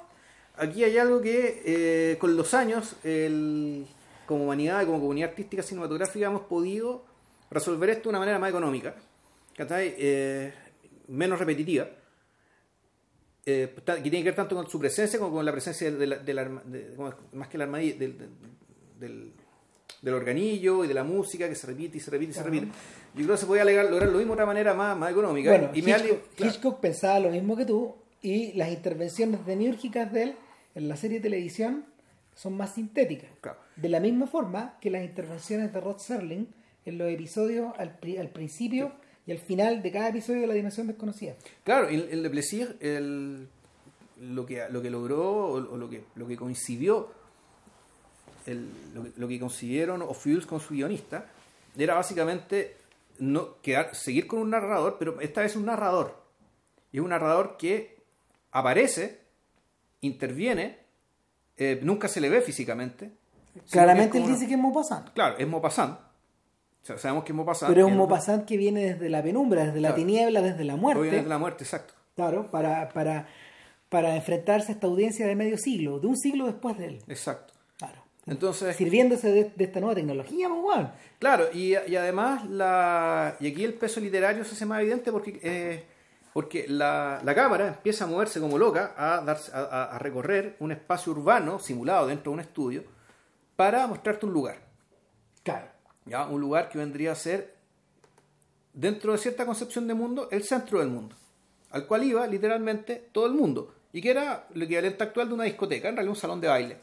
aquí 0.56 0.82
hay 0.84 0.98
algo 0.98 1.20
que 1.20 1.62
eh, 1.64 2.18
con 2.18 2.36
los 2.36 2.54
años, 2.54 2.96
el, 3.04 3.86
como 4.26 4.44
humanidad 4.44 4.84
como 4.86 5.00
comunidad 5.00 5.30
artística 5.30 5.62
cinematográfica, 5.62 6.26
hemos 6.26 6.42
podido 6.42 7.04
resolver 7.50 7.90
esto 7.90 8.04
de 8.04 8.08
una 8.10 8.18
manera 8.18 8.38
más 8.38 8.50
económica. 8.50 8.94
Eh, 9.58 10.52
menos 11.08 11.38
repetitiva. 11.38 11.88
eh, 13.46 13.74
que 13.74 14.02
tiene 14.02 14.18
que 14.18 14.24
ver 14.24 14.34
tanto 14.34 14.54
con 14.54 14.68
su 14.68 14.78
presencia 14.78 15.18
como 15.18 15.36
con 15.36 15.44
la 15.44 15.52
presencia 15.52 15.90
de 15.90 16.06
la, 16.06 16.18
de 16.18 16.34
la 16.34 16.44
de- 16.44 16.94
más 17.32 17.48
que 17.48 17.56
la 17.58 17.64
armadilla, 17.64 17.96
del, 17.98 18.18
del, 18.98 19.32
del- 20.02 20.14
organillo 20.14 20.84
y 20.84 20.88
de 20.88 20.92
la 20.94 21.02
música 21.02 21.48
que 21.48 21.54
se 21.54 21.66
repite 21.66 21.96
y 21.96 22.00
se 22.00 22.10
repite 22.10 22.30
y 22.32 22.34
se 22.34 22.42
repite. 22.42 22.66
Yo 23.14 23.24
creo 23.24 23.30
que 23.30 23.36
se 23.38 23.46
podía 23.46 23.64
lograr, 23.64 23.86
lograr 23.90 24.08
lo 24.10 24.18
mismo 24.18 24.32
de 24.34 24.42
otra 24.42 24.46
manera 24.46 24.74
más, 24.74 24.96
más 24.98 25.10
económica. 25.10 25.50
Bueno, 25.50 25.70
y 25.74 25.80
me 25.82 25.90
Hitchcock, 25.92 26.20
claro. 26.36 26.52
Hitchcock 26.52 26.80
pensaba 26.80 27.18
lo 27.20 27.30
mismo 27.30 27.56
que 27.56 27.64
tú 27.64 27.96
y 28.20 28.52
las 28.52 28.68
intervenciones 28.70 29.44
demiúrgicas 29.46 30.12
de 30.12 30.22
él 30.24 30.34
en 30.74 30.88
la 30.88 30.96
serie 30.96 31.18
de 31.18 31.22
televisión 31.22 31.86
son 32.34 32.54
más 32.56 32.74
sintéticas. 32.74 33.30
Claro. 33.40 33.58
De 33.76 33.88
la 33.88 33.98
misma 33.98 34.26
forma 34.26 34.76
que 34.80 34.90
las 34.90 35.02
intervenciones 35.04 35.72
de 35.72 35.80
Rod 35.80 35.98
Serling 35.98 36.46
en 36.88 36.98
los 36.98 37.10
episodios 37.10 37.72
al, 37.78 37.98
pri- 37.98 38.18
al 38.18 38.28
principio 38.30 38.92
y 39.26 39.32
al 39.32 39.38
final 39.38 39.82
de 39.82 39.90
cada 39.92 40.08
episodio 40.08 40.40
de 40.42 40.46
La 40.46 40.54
Dimensión 40.54 40.86
Desconocida. 40.86 41.34
Claro, 41.64 41.88
el, 41.88 42.08
el 42.10 42.22
de 42.22 42.30
Plessis, 42.30 42.68
el, 42.80 43.48
lo, 44.20 44.46
que, 44.46 44.64
lo 44.70 44.80
que 44.82 44.90
logró 44.90 45.22
o, 45.46 45.52
o 45.54 45.76
lo, 45.76 45.88
que, 45.90 46.04
lo 46.16 46.26
que 46.26 46.36
coincidió, 46.36 47.10
el- 48.46 48.68
lo, 48.94 49.04
que, 49.04 49.12
lo 49.16 49.28
que 49.28 49.38
consiguieron 49.40 50.02
Ophuls 50.02 50.46
con 50.46 50.60
su 50.60 50.74
guionista, 50.74 51.26
era 51.76 51.94
básicamente 51.94 52.76
no 53.18 53.60
quedar, 53.60 53.94
seguir 53.94 54.26
con 54.26 54.40
un 54.40 54.50
narrador, 54.50 54.96
pero 54.98 55.20
esta 55.20 55.42
vez 55.42 55.54
un 55.56 55.66
narrador. 55.66 56.22
Y 56.92 56.96
es 56.98 57.02
un 57.02 57.10
narrador 57.10 57.56
que 57.58 57.98
aparece, 58.52 59.20
interviene, 60.00 60.78
eh, 61.56 61.80
nunca 61.82 62.08
se 62.08 62.20
le 62.20 62.28
ve 62.30 62.40
físicamente. 62.40 63.10
Claramente 63.70 64.18
es 64.18 64.24
él 64.24 64.30
dice 64.32 64.46
que 64.46 64.54
es 64.54 64.58
Maupassant. 64.60 65.10
Claro, 65.12 65.36
es 65.36 65.46
Maupassant. 65.46 65.98
Sea, 66.88 66.98
sabemos 66.98 67.24
que 67.24 67.32
es 67.32 67.36
Maupassant. 67.36 67.70
Pero 67.72 67.86
es 67.86 67.92
un 67.92 67.98
Maupassant 67.98 68.46
que 68.46 68.56
viene 68.56 68.80
desde 68.94 69.08
la 69.10 69.22
penumbra, 69.22 69.66
desde 69.66 69.80
la 69.80 69.94
tiniebla, 69.94 70.40
desde 70.40 70.64
la 70.64 70.76
muerte. 70.76 71.00
Proviene 71.00 71.22
de 71.22 71.28
la 71.28 71.38
muerte, 71.38 71.64
exacto. 71.64 71.92
Claro, 72.16 72.50
para, 72.50 72.88
para, 72.88 73.26
para 73.90 74.16
enfrentarse 74.16 74.72
a 74.72 74.74
esta 74.74 74.86
audiencia 74.86 75.26
de 75.26 75.36
medio 75.36 75.58
siglo, 75.58 76.00
de 76.00 76.06
un 76.06 76.16
siglo 76.16 76.46
después 76.46 76.78
de 76.78 76.86
él. 76.86 77.02
Exacto. 77.08 77.52
Claro. 77.76 78.02
Entonces, 78.26 78.74
Sirviéndose 78.76 79.30
de, 79.30 79.52
de 79.54 79.64
esta 79.64 79.80
nueva 79.80 79.94
tecnología, 79.94 80.48
pues. 80.48 80.86
Claro, 81.18 81.44
y, 81.52 81.74
y 81.86 81.96
además, 81.96 82.48
la, 82.48 83.36
y 83.40 83.48
aquí 83.50 83.64
el 83.64 83.74
peso 83.74 84.00
literario 84.00 84.44
se 84.44 84.52
hace 84.54 84.64
más 84.66 84.80
evidente 84.80 85.12
porque, 85.12 85.38
eh, 85.42 85.84
porque 86.32 86.66
la, 86.68 87.20
la 87.22 87.34
cámara 87.34 87.68
empieza 87.68 88.04
a 88.04 88.06
moverse 88.06 88.40
como 88.40 88.56
loca, 88.58 88.94
a, 88.96 89.20
darse, 89.20 89.50
a- 89.54 89.90
a 89.94 89.98
recorrer 89.98 90.56
un 90.60 90.72
espacio 90.72 91.12
urbano 91.12 91.58
simulado 91.58 92.06
dentro 92.06 92.30
de 92.32 92.34
un 92.34 92.40
estudio 92.40 92.84
para 93.56 93.86
mostrarte 93.86 94.24
un 94.26 94.32
lugar. 94.32 94.56
Claro. 95.42 95.66
¿Ya? 96.08 96.26
Un 96.26 96.40
lugar 96.40 96.68
que 96.68 96.78
vendría 96.78 97.12
a 97.12 97.14
ser, 97.14 97.54
dentro 98.72 99.12
de 99.12 99.18
cierta 99.18 99.44
concepción 99.46 99.86
de 99.86 99.94
mundo, 99.94 100.28
el 100.30 100.42
centro 100.44 100.78
del 100.80 100.88
mundo, 100.88 101.16
al 101.70 101.86
cual 101.86 102.04
iba 102.04 102.26
literalmente 102.26 103.08
todo 103.12 103.26
el 103.26 103.32
mundo, 103.34 103.74
y 103.92 104.00
que 104.02 104.10
era 104.10 104.46
el 104.54 104.62
equivalente 104.62 105.02
actual 105.04 105.28
de 105.28 105.34
una 105.34 105.44
discoteca, 105.44 105.88
en 105.88 105.96
realidad 105.96 106.14
un 106.14 106.20
salón 106.20 106.40
de 106.40 106.48
baile. 106.48 106.76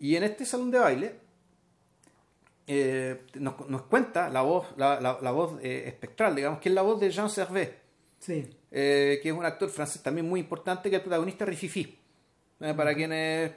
Y 0.00 0.14
en 0.16 0.22
este 0.22 0.44
salón 0.44 0.70
de 0.70 0.78
baile 0.78 1.14
eh, 2.66 3.22
nos, 3.34 3.68
nos 3.68 3.82
cuenta 3.82 4.28
la 4.28 4.42
voz, 4.42 4.66
la, 4.76 5.00
la- 5.00 5.18
la 5.20 5.30
voz 5.30 5.58
eh, 5.62 5.84
espectral, 5.86 6.34
digamos, 6.36 6.60
que 6.60 6.68
es 6.68 6.74
la 6.74 6.82
voz 6.82 7.00
de 7.00 7.10
Jean 7.10 7.30
Servet, 7.30 7.78
Sí. 8.18 8.48
eh, 8.70 9.20
que 9.22 9.28
es 9.30 9.34
un 9.34 9.44
actor 9.44 9.68
francés 9.70 10.02
también 10.02 10.28
muy 10.28 10.40
importante, 10.40 10.90
que 10.90 10.96
es 10.96 11.00
el 11.00 11.04
protagonista 11.04 11.44
Rififi. 11.44 11.98
Para 12.58 12.92
quienes 12.92 13.52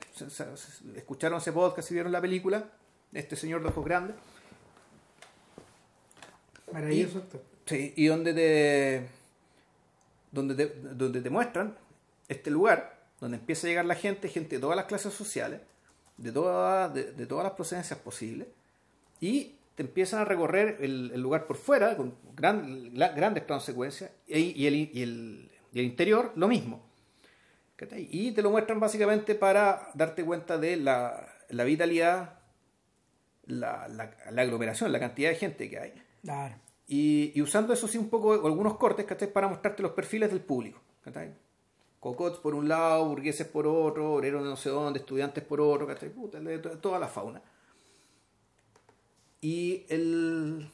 escucharon 0.95 1.39
ese 1.39 1.51
podcast 1.51 1.89
y 1.89 1.95
vieron 1.95 2.11
la 2.11 2.21
película, 2.21 2.69
este 3.11 3.35
señor 3.35 3.63
de 3.63 3.69
ojos 3.69 3.83
grandes. 3.83 4.15
Maravilloso 6.71 7.19
actor. 7.19 7.41
Sí, 7.65 7.93
y 7.95 8.05
donde 8.07 8.33
te, 8.33 9.07
donde 10.31 10.55
te, 10.55 10.73
donde 10.81 11.21
te 11.21 11.29
muestran 11.29 11.75
este 12.27 12.49
lugar, 12.49 12.99
donde 13.19 13.37
empieza 13.37 13.67
a 13.67 13.69
llegar 13.69 13.85
la 13.85 13.95
gente, 13.95 14.29
gente 14.29 14.55
de 14.55 14.61
todas 14.61 14.75
las 14.75 14.85
clases 14.85 15.13
sociales, 15.13 15.61
de, 16.17 16.31
todas 16.31 16.93
de, 16.93 17.11
de 17.11 17.25
todas 17.25 17.43
las 17.43 17.53
procedencias 17.53 17.99
posibles, 17.99 18.47
y 19.19 19.55
te 19.75 19.83
empiezan 19.83 20.21
a 20.21 20.25
recorrer 20.25 20.77
el, 20.81 21.11
el 21.13 21.21
lugar 21.21 21.47
por 21.47 21.57
fuera, 21.57 21.95
con 21.95 22.13
gran- 22.35 22.91
la- 22.97 23.09
grandes 23.09 23.43
consecuencias, 23.43 24.11
y, 24.27 24.39
y 24.61 24.67
el, 24.67 24.75
y, 24.75 25.03
el, 25.03 25.49
y 25.73 25.79
el 25.79 25.85
interior 25.85 26.33
lo 26.35 26.47
mismo. 26.47 26.83
Y 27.97 28.31
te 28.33 28.43
lo 28.43 28.51
muestran 28.51 28.79
básicamente 28.79 29.33
para 29.33 29.89
darte 29.95 30.23
cuenta 30.23 30.59
de 30.59 30.75
la, 30.77 31.27
la 31.49 31.63
vitalidad, 31.63 32.35
la, 33.47 33.87
la, 33.87 34.15
la 34.29 34.41
aglomeración, 34.43 34.91
la 34.91 34.99
cantidad 34.99 35.31
de 35.31 35.35
gente 35.35 35.67
que 35.67 35.79
hay. 35.79 35.93
Claro. 36.23 36.55
Y, 36.87 37.31
y 37.35 37.41
usando 37.41 37.73
eso 37.73 37.87
sí 37.87 37.97
un 37.97 38.09
poco 38.09 38.33
algunos 38.33 38.77
cortes, 38.77 39.05
¿cachai? 39.05 39.31
Para 39.31 39.47
mostrarte 39.47 39.81
los 39.81 39.91
perfiles 39.93 40.29
del 40.29 40.41
público, 40.41 40.79
¿cachai? 41.03 41.33
Cocots 41.99 42.39
por 42.39 42.55
un 42.55 42.67
lado, 42.67 43.07
burgueses 43.07 43.47
por 43.47 43.67
otro, 43.67 44.13
obreros 44.13 44.43
de 44.43 44.49
no 44.49 44.55
sé 44.57 44.69
dónde, 44.69 44.99
estudiantes 44.99 45.43
por 45.43 45.61
otro, 45.61 45.87
¿cachai? 45.87 46.09
Puta, 46.09 46.39
toda 46.81 46.99
la 46.99 47.07
fauna. 47.07 47.41
Y 49.39 49.85
el... 49.89 50.69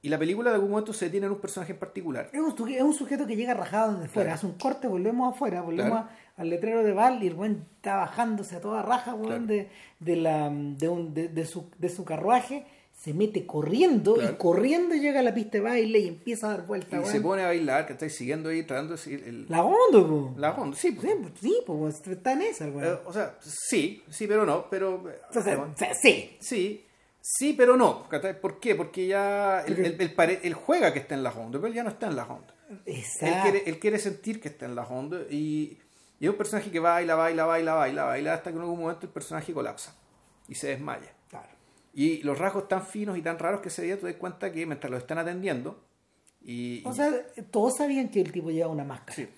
Y 0.00 0.08
la 0.10 0.18
película 0.18 0.50
de 0.50 0.54
algún 0.56 0.70
momento 0.70 0.92
se 0.92 1.06
detiene 1.06 1.26
en 1.26 1.32
un 1.32 1.40
personaje 1.40 1.72
en 1.72 1.78
particular. 1.78 2.30
Es 2.32 2.40
un, 2.40 2.68
es 2.70 2.82
un 2.82 2.94
sujeto 2.94 3.26
que 3.26 3.34
llega 3.34 3.52
rajado 3.52 3.94
desde 3.94 4.08
fuera. 4.08 4.34
Hace 4.34 4.46
un 4.46 4.52
corte, 4.52 4.86
volvemos 4.86 5.34
afuera, 5.34 5.60
volvemos 5.60 5.90
Claro. 5.90 6.08
a- 6.08 6.27
al 6.38 6.48
letrero 6.50 6.82
de 6.82 6.92
Val 6.92 7.22
y 7.22 7.26
el 7.26 7.34
buen 7.34 7.66
está 7.76 7.96
bajándose 7.96 8.56
a 8.56 8.60
toda 8.60 8.80
raja, 8.82 9.14
weón, 9.14 9.26
Claro. 9.26 9.46
de, 9.46 9.68
de, 10.00 10.16
la, 10.16 10.48
de, 10.50 10.88
un- 10.88 11.12
de- 11.12 11.28
de 11.28 11.44
su, 11.44 11.68
de 11.78 11.88
su 11.90 12.04
carruaje. 12.04 12.64
Se 12.92 13.14
mete 13.14 13.46
corriendo 13.46 14.20
y 14.20 14.34
corriendo 14.34 14.92
llega 14.96 15.20
a 15.20 15.22
la 15.22 15.32
pista 15.32 15.52
de 15.58 15.60
baile 15.60 16.00
y 16.00 16.08
empieza 16.08 16.48
a 16.48 16.50
dar 16.56 16.66
vueltas, 16.66 16.94
Y 16.94 16.96
weón. 16.96 17.12
se 17.12 17.20
pone 17.20 17.42
a 17.42 17.46
bailar, 17.46 17.86
que 17.86 17.92
estáis 17.92 18.12
siguiendo 18.16 18.48
ahí, 18.48 18.64
tratando 18.64 18.92
de 18.94 18.98
seguir 18.98 19.22
el, 19.24 19.46
La 19.48 19.62
onda, 19.62 20.00
po. 20.08 20.34
la 20.36 20.50
onda. 20.52 20.76
Sí, 20.76 20.90
pues. 20.90 21.06
Sí, 21.40 21.56
pues, 21.64 22.00
sí, 22.04 22.10
está 22.10 22.32
en 22.32 22.42
esa, 22.42 22.66
weón. 22.66 22.84
Eh, 22.84 22.98
o 23.04 23.12
sea, 23.12 23.36
sí, 23.40 24.02
sí, 24.10 24.26
pero 24.26 24.44
no, 24.44 24.66
pero... 24.68 25.08
eh, 25.08 25.14
O 25.30 25.32
sea, 25.40 25.56
bueno. 25.56 25.72
o 25.74 25.78
sea, 25.78 25.94
sí. 25.94 26.36
Sí, 26.40 26.84
sí, 27.20 27.52
pero 27.56 27.76
no. 27.76 28.08
¿Por 28.42 28.58
qué? 28.58 28.74
Porque 28.74 29.06
ya 29.06 29.60
él, 29.60 29.74
Porque- 29.76 29.86
él- 29.90 29.96
él 30.00 30.14
pare- 30.14 30.40
él 30.42 30.54
juega 30.54 30.92
que 30.92 30.98
está 30.98 31.14
en 31.14 31.22
la 31.22 31.30
Honda, 31.30 31.58
pero 31.60 31.68
él 31.68 31.74
ya 31.74 31.84
no 31.84 31.90
está 31.90 32.08
en 32.08 32.16
la 32.16 32.24
Honda. 32.24 32.52
Él 32.68 32.80
Exacto. 32.96 33.42
quiere, 33.42 33.62
él 33.70 33.78
quiere 33.78 33.98
sentir 34.00 34.40
que 34.40 34.48
está 34.48 34.66
en 34.66 34.74
la 34.74 34.82
Honda 34.82 35.20
y, 35.30 35.78
y 36.20 36.24
es 36.26 36.30
un 36.30 36.36
personaje 36.36 36.70
que 36.70 36.80
baila, 36.80 37.14
baila, 37.14 37.44
baila, 37.46 37.74
baila, 37.74 38.04
baila, 38.04 38.34
hasta 38.34 38.50
que 38.50 38.56
en 38.56 38.62
algún 38.62 38.80
momento 38.80 39.06
el 39.06 39.12
personaje 39.12 39.52
colapsa 39.52 39.94
y 40.48 40.54
se 40.54 40.68
desmaya. 40.68 41.12
Claro. 41.28 41.48
Y 41.94 42.22
los 42.22 42.38
rasgos 42.38 42.68
tan 42.68 42.84
finos 42.86 43.16
y 43.18 43.22
tan 43.22 43.38
raros 43.38 43.60
que 43.60 43.70
se 43.70 43.82
veía, 43.82 43.96
tú 43.96 44.02
te 44.02 44.08
das 44.12 44.16
cuenta 44.16 44.52
que 44.52 44.66
mientras 44.66 44.90
lo 44.90 44.96
están 44.98 45.18
atendiendo, 45.18 45.82
y, 46.42 46.82
O 46.86 46.92
y- 46.92 46.94
sea, 46.96 47.10
todos 47.50 47.76
sabían 47.76 48.08
que 48.08 48.20
el 48.20 48.32
tipo 48.32 48.50
llevaba 48.50 48.72
una 48.72 48.84
máscara. 48.84 49.14
sí, 49.14 49.28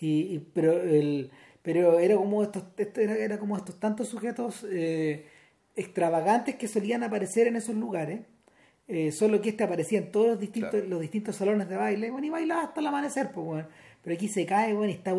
Y, 0.00 0.34
y- 0.34 0.38
pero 0.54 0.72
el 0.72 1.30
pero 1.62 1.98
era 1.98 2.14
como 2.16 2.42
estos 2.44 2.62
esto 2.76 3.00
era, 3.00 3.16
era 3.16 3.38
como 3.38 3.56
estos 3.56 3.80
tantos 3.80 4.08
sujetos 4.08 4.64
eh, 4.70 5.26
extravagantes 5.74 6.54
que 6.56 6.68
solían 6.68 7.02
aparecer 7.02 7.48
en 7.48 7.56
esos 7.56 7.74
lugares 7.74 8.20
eh, 8.88 9.10
solo 9.10 9.42
que 9.42 9.48
este 9.48 9.64
aparecía 9.64 9.98
en 9.98 10.12
todos 10.12 10.28
los 10.28 10.38
distintos 10.40 10.70
Claro. 10.70 10.86
los 10.86 11.00
distintos 11.00 11.34
salones 11.36 11.68
de 11.68 11.76
baile 11.76 12.10
bueno 12.12 12.26
y 12.26 12.30
bailaba 12.30 12.62
hasta 12.62 12.80
el 12.80 12.86
amanecer 12.86 13.32
pues 13.32 13.44
bueno. 13.44 13.68
pero 14.02 14.14
aquí 14.14 14.28
se 14.28 14.46
cae 14.46 14.74
bueno 14.74 14.90
y 14.92 14.94
está 14.94 15.12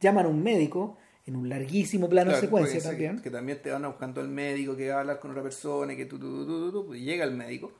llaman 0.00 0.26
a 0.26 0.28
un 0.28 0.42
médico 0.42 0.98
en 1.26 1.36
un 1.36 1.48
larguísimo 1.48 2.08
plano 2.08 2.30
Claro, 2.30 2.40
secuencia 2.40 2.82
también 2.82 3.16
Que, 3.16 3.22
que 3.24 3.30
también 3.30 3.60
te 3.60 3.70
van 3.70 3.82
buscando 3.82 4.20
el 4.20 4.28
médico, 4.28 4.76
que 4.76 4.90
va 4.90 4.96
a 4.96 5.00
hablar 5.00 5.18
con 5.18 5.30
otra 5.32 5.42
persona, 5.42 5.92
y 5.92 5.96
que 5.96 6.06
tú, 6.06 6.18
tú, 6.18 6.46
tú, 6.46 6.72
tú, 6.72 6.94
y 6.94 7.04
llega 7.04 7.24
el 7.24 7.32
médico. 7.32 7.72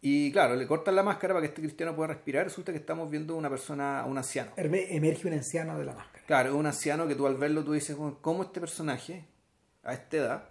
Y 0.00 0.32
claro, 0.32 0.56
le 0.56 0.66
cortan 0.66 0.94
la 0.96 1.02
máscara 1.02 1.34
para 1.34 1.42
que 1.42 1.48
este 1.48 1.60
cristiano 1.60 1.94
pueda 1.94 2.08
respirar. 2.08 2.44
Resulta 2.44 2.72
que 2.72 2.78
estamos 2.78 3.10
viendo 3.10 3.36
una 3.36 3.50
persona, 3.50 4.04
un 4.06 4.16
anciano. 4.16 4.52
emerge 4.56 5.26
un 5.28 5.34
anciano 5.34 5.78
de 5.78 5.84
la 5.84 5.92
máscara 5.92 6.24
Claro, 6.26 6.56
un 6.56 6.66
anciano 6.66 7.06
que 7.06 7.14
tú 7.14 7.26
al 7.26 7.36
verlo 7.36 7.62
tú 7.64 7.72
dices, 7.72 7.96
"Bueno, 7.96 8.18
¿cómo 8.20 8.44
este 8.44 8.60
personaje, 8.60 9.26
a 9.82 9.92
esta 9.92 10.16
edad, 10.16 10.48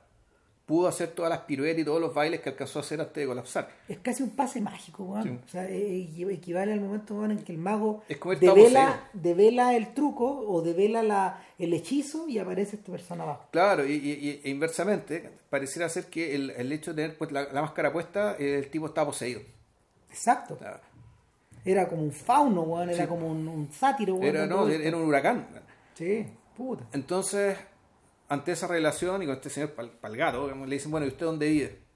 pudo 0.70 0.88
hacer 0.88 1.10
todas 1.10 1.30
las 1.32 1.40
piruetas 1.42 1.82
y 1.82 1.84
todos 1.84 2.00
los 2.00 2.14
bailes 2.14 2.42
que 2.42 2.50
alcanzó 2.50 2.78
a 2.78 2.82
hacer 2.84 3.02
antes 3.02 3.16
de 3.16 3.26
colapsar? 3.26 3.70
es 3.88 3.98
casi 3.98 4.22
un 4.22 4.30
pase 4.30 4.62
mágico 4.62 5.04
weón. 5.04 5.24
Sí. 5.24 5.40
o 5.44 5.50
sea 5.50 5.68
equi- 5.68 6.32
equivale 6.32 6.74
al 6.74 6.80
momento 6.82 7.16
weón, 7.16 7.32
en 7.32 7.40
que 7.44 7.52
el 7.52 7.58
mago 7.58 8.04
devela, 8.40 9.10
devela 9.14 9.76
el 9.76 9.94
truco 9.96 10.28
o 10.48 10.62
devela 10.62 11.02
la, 11.02 11.44
el 11.58 11.74
hechizo 11.74 12.28
y 12.28 12.38
aparece 12.38 12.76
esta 12.76 12.92
persona 12.92 13.24
abajo 13.24 13.48
Claro, 13.52 13.84
y, 13.86 13.94
y- 13.94 14.12
y- 14.30 14.42
e 14.44 14.50
inversamente, 14.52 15.30
pareciera 15.50 15.90
ser 15.90 16.06
que 16.06 16.36
el, 16.36 16.52
el 16.52 16.72
hecho 16.72 16.94
de 16.94 17.02
tener 17.04 17.18
pues, 17.18 17.32
la, 17.32 17.52
la 17.52 17.62
máscara 17.64 17.92
puesta, 17.92 18.36
el 18.38 18.70
tipo 18.70 18.86
estaba 18.86 19.08
poseído. 19.08 19.42
exacto 20.10 20.56
Claro. 20.58 20.82
Era 21.66 21.88
como 21.90 22.04
un 22.04 22.12
fauno, 22.14 22.62
weón, 22.62 22.90
era 22.90 23.04
Sí. 23.04 23.10
como 23.10 23.28
un, 23.28 23.48
un 23.48 23.72
sátiro, 23.72 24.14
weón. 24.16 24.26
Era, 24.36 24.46
no, 24.46 24.68
era 24.70 24.96
un 24.96 25.04
huracán. 25.04 25.48
Sí, 25.94 26.26
puta. 26.56 26.86
Entonces, 26.94 27.58
ante 28.30 28.52
esa 28.54 28.68
relación 28.68 29.22
y 29.24 29.26
con 29.26 29.36
este 29.36 29.50
señor 29.50 29.72
pal, 29.72 29.92
digamos, 30.14 30.68
le 30.68 30.76
dicen, 30.76 30.92
bueno, 30.92 31.06
¿y 31.06 31.10
usted 31.10 31.26
dónde 31.26 31.50
vive? 31.50 31.90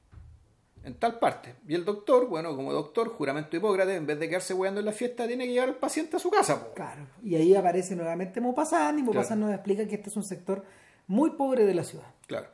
en 0.85 0.95
tal 0.95 1.17
parte. 1.17 1.55
Y 1.65 1.75
el 1.75 1.85
doctor, 1.85 2.27
bueno, 2.27 2.53
como 2.57 2.73
doctor, 2.73 3.07
juramento 3.07 3.55
Hipócrates, 3.55 3.95
en 3.95 4.05
vez 4.05 4.19
de 4.19 4.27
quedarse 4.27 4.53
hueando 4.53 4.81
en 4.81 4.85
la 4.85 4.91
fiesta, 4.91 5.25
tiene 5.27 5.45
que 5.45 5.53
llevar 5.53 5.69
al 5.69 5.75
paciente 5.75 6.17
a 6.17 6.19
su 6.19 6.29
casa. 6.29 6.61
po. 6.61 6.73
Claro. 6.73 7.07
Y 7.23 7.35
ahí 7.35 7.55
aparece 7.55 7.95
nuevamente 7.95 8.41
Maupassant 8.41 8.99
y 8.99 9.01
Maupassant 9.01 9.39
nos 9.39 9.53
explica 9.53 9.87
que 9.87 9.95
este 9.95 10.09
es 10.09 10.17
un 10.17 10.25
sector 10.25 10.65
muy 11.07 11.29
pobre 11.37 11.65
de 11.65 11.73
la 11.73 11.85
ciudad. 11.85 12.07
Claro. 12.27 12.47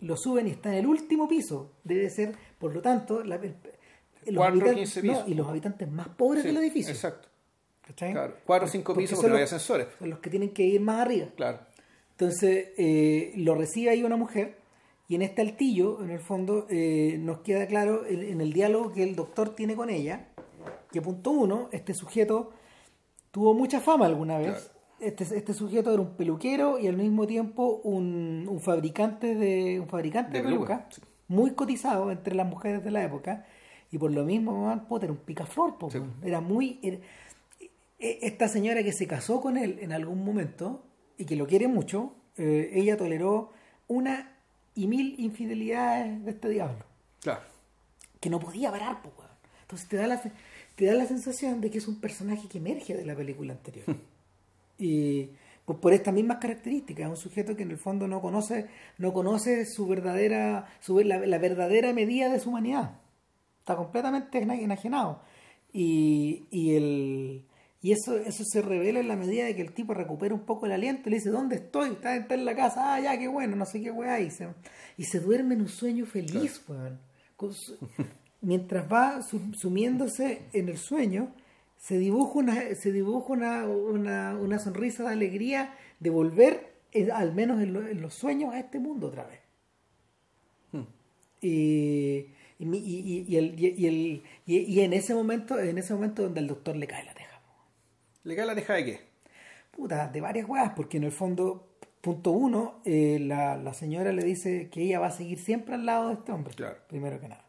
Lo 0.00 0.18
suben 0.18 0.46
y 0.48 0.50
está 0.50 0.68
en 0.72 0.80
el 0.80 0.86
último 0.86 1.26
piso. 1.26 1.72
Debe 1.82 2.10
ser, 2.10 2.34
por 2.58 2.74
lo 2.74 2.82
tanto, 2.82 3.24
la- 3.24 3.36
el- 3.36 3.54
los 4.26 4.36
Cuatro, 4.36 4.60
habitantes- 4.60 4.74
15 4.74 5.02
no, 5.02 5.12
pisos. 5.14 5.28
y 5.28 5.34
los 5.34 5.48
habitantes 5.48 5.90
más 5.90 6.08
pobres 6.08 6.42
Sí, 6.42 6.48
del 6.48 6.58
edificio. 6.58 6.92
Exacto. 6.92 7.28
¿cachai? 7.80 8.12
Claro. 8.12 8.34
Cuatro 8.44 8.68
o 8.68 8.70
cinco 8.70 8.94
pisos 8.94 9.16
porque 9.18 9.30
no 9.30 9.36
hay 9.36 9.42
ascensores. 9.44 9.86
Son 9.98 10.10
los 10.10 10.18
que 10.18 10.28
tienen 10.28 10.50
que 10.52 10.62
ir 10.64 10.82
más 10.82 11.00
arriba. 11.00 11.28
Claro. 11.34 11.60
Entonces, 12.24 12.68
eh, 12.76 13.32
lo 13.36 13.54
recibe 13.54 13.88
ahí 13.88 14.02
una 14.02 14.16
mujer 14.16 14.58
y 15.08 15.14
en 15.14 15.22
este 15.22 15.40
altillo, 15.40 16.04
en 16.04 16.10
el 16.10 16.18
fondo, 16.20 16.66
eh, 16.68 17.16
nos 17.18 17.38
queda 17.38 17.66
claro 17.66 18.04
en, 18.06 18.22
en 18.22 18.42
el 18.42 18.52
diálogo 18.52 18.92
que 18.92 19.02
el 19.02 19.16
doctor 19.16 19.54
tiene 19.54 19.74
con 19.74 19.88
ella, 19.88 20.28
que 20.92 21.00
punto 21.00 21.30
uno, 21.30 21.70
este 21.72 21.94
sujeto 21.94 22.50
tuvo 23.30 23.54
mucha 23.54 23.80
fama 23.80 24.04
alguna 24.04 24.36
vez. 24.36 24.50
Claro. 24.52 24.80
Este, 25.00 25.24
este 25.34 25.54
sujeto 25.54 25.94
era 25.94 26.02
un 26.02 26.10
peluquero 26.10 26.78
y 26.78 26.88
al 26.88 26.98
mismo 26.98 27.26
tiempo 27.26 27.80
un, 27.84 28.44
un 28.46 28.60
fabricante 28.60 29.34
de 29.34 29.80
un 29.80 29.88
fabricante 29.88 30.32
de, 30.32 30.38
De 30.40 30.44
pelucas, 30.44 30.80
pelucas, 30.82 31.00
muy 31.28 31.52
cotizado 31.52 32.10
entre 32.10 32.34
las 32.34 32.46
mujeres 32.46 32.84
de 32.84 32.90
la 32.90 33.02
época 33.02 33.46
y 33.90 33.96
por 33.96 34.10
lo 34.12 34.26
mismo 34.26 34.66
Van 34.66 34.86
Potter 34.86 35.06
era 35.08 35.18
un 35.18 35.24
picaflor, 35.24 35.74
Sí. 35.90 36.00
era 36.22 36.42
muy 36.42 36.80
era- 36.82 36.98
e- 37.98 38.18
esta 38.20 38.46
señora 38.46 38.82
que 38.82 38.92
se 38.92 39.06
casó 39.06 39.40
con 39.40 39.56
él 39.56 39.78
en 39.80 39.92
algún 39.92 40.22
momento 40.22 40.82
y 41.20 41.24
que 41.26 41.36
lo 41.36 41.46
quiere 41.46 41.68
mucho, 41.68 42.14
eh, 42.36 42.70
ella 42.72 42.96
toleró 42.96 43.52
una 43.88 44.32
y 44.74 44.86
mil 44.86 45.14
infidelidades 45.18 46.24
de 46.24 46.30
este 46.30 46.48
diablo, 46.48 46.84
Claro. 47.20 47.42
que 48.20 48.30
no 48.30 48.40
podía 48.40 48.70
parar, 48.70 49.00
weón. 49.04 49.30
Entonces 49.62 49.88
te 49.88 49.96
da, 49.96 50.06
la, 50.06 50.20
te 50.76 50.84
da 50.86 50.94
la 50.94 51.06
sensación 51.06 51.60
de 51.60 51.70
que 51.70 51.78
es 51.78 51.86
un 51.88 52.00
personaje 52.00 52.48
que 52.48 52.58
emerge 52.58 52.96
de 52.96 53.04
la 53.04 53.14
película 53.14 53.52
anterior. 53.52 53.84
y 54.78 55.28
por, 55.64 55.78
por 55.80 55.92
estas 55.92 56.14
mismas 56.14 56.38
características, 56.38 57.04
es 57.04 57.10
un 57.10 57.16
sujeto 57.16 57.54
que 57.56 57.62
en 57.64 57.70
el 57.70 57.78
fondo 57.78 58.08
no 58.08 58.20
conoce, 58.20 58.66
no 58.98 59.12
conoce 59.12 59.66
su 59.66 59.86
verdadera, 59.86 60.66
su, 60.80 60.98
la, 61.00 61.18
la 61.18 61.38
verdadera 61.38 61.92
medida 61.92 62.28
de 62.30 62.40
su 62.40 62.48
humanidad. 62.50 62.98
Está 63.60 63.76
completamente 63.76 64.38
ena- 64.38 64.54
enajenado. 64.58 65.20
Y, 65.72 66.46
y 66.50 66.74
el 66.74 67.44
y 67.82 67.92
eso, 67.92 68.16
eso 68.18 68.44
se 68.44 68.60
revela 68.62 69.00
en 69.00 69.08
la 69.08 69.16
medida 69.16 69.44
de 69.46 69.56
que 69.56 69.62
el 69.62 69.72
tipo 69.72 69.94
recupera 69.94 70.34
un 70.34 70.44
poco 70.44 70.66
el 70.66 70.72
aliento 70.72 71.08
y 71.08 71.10
le 71.12 71.16
dice, 71.16 71.30
¿dónde 71.30 71.56
estoy? 71.56 71.90
Está, 71.90 72.14
está 72.16 72.34
en 72.34 72.44
la 72.44 72.54
casa, 72.54 72.94
ah, 72.94 73.00
ya, 73.00 73.18
qué 73.18 73.26
bueno, 73.28 73.56
no 73.56 73.64
sé 73.64 73.80
qué 73.80 73.90
weá. 73.90 74.20
Y 74.20 74.30
se, 74.30 74.48
y 74.98 75.04
se 75.04 75.20
duerme 75.20 75.54
en 75.54 75.62
un 75.62 75.68
sueño 75.68 76.04
feliz, 76.06 76.62
weón. 76.68 77.00
Con 77.36 77.54
su- 77.54 77.76
mientras 78.42 78.90
va 78.92 79.22
su- 79.22 79.54
sumiéndose 79.54 80.42
en 80.52 80.68
el 80.68 80.76
sueño, 80.76 81.32
se 81.78 81.96
dibuja 81.98 82.38
una, 82.38 82.74
se 82.74 82.92
dibuja 82.92 83.32
una, 83.32 83.66
una, 83.66 84.36
una 84.38 84.58
sonrisa 84.58 85.04
de 85.04 85.10
alegría 85.14 85.74
de 86.00 86.10
volver, 86.10 86.74
eh, 86.92 87.10
al 87.10 87.32
menos 87.34 87.62
en, 87.62 87.72
lo- 87.72 87.86
en 87.88 88.02
los 88.02 88.12
sueños, 88.12 88.52
a 88.52 88.58
este 88.60 88.78
mundo 88.78 89.06
otra 89.08 89.26
vez. 89.26 89.40
Y, 91.42 92.26
y, 92.58 92.66
y- 92.66 93.24
y- 93.26 93.36
el, 93.36 93.54
y, 93.58 93.86
el- 93.86 94.78
en 94.80 94.92
ese 94.92 95.14
momento, 95.14 95.58
en 95.58 95.78
ese 95.78 95.94
momento 95.94 96.22
donde 96.22 96.40
el 96.40 96.46
doctor 96.48 96.76
le 96.76 96.86
cae 96.86 97.04
la. 97.06 97.14
¿Le 98.30 98.36
cae 98.36 98.46
la 98.46 98.54
teja 98.54 98.74
de 98.74 98.84
qué? 98.84 99.00
Puta, 99.72 100.06
de 100.06 100.20
varias 100.20 100.48
weas, 100.48 100.70
porque 100.76 100.98
en 100.98 101.02
el 101.04 101.10
fondo, 101.10 101.66
punto 102.00 102.30
uno, 102.30 102.80
eh, 102.84 103.18
la, 103.20 103.56
la 103.56 103.74
señora 103.74 104.12
le 104.12 104.22
dice 104.22 104.68
que 104.70 104.82
ella 104.82 105.00
va 105.00 105.08
a 105.08 105.10
seguir 105.10 105.36
siempre 105.40 105.74
al 105.74 105.84
lado 105.84 106.06
de 106.08 106.14
este 106.14 106.30
hombre, 106.30 106.54
Claro. 106.54 106.76
primero 106.86 107.18
que 107.20 107.26
nada. 107.28 107.44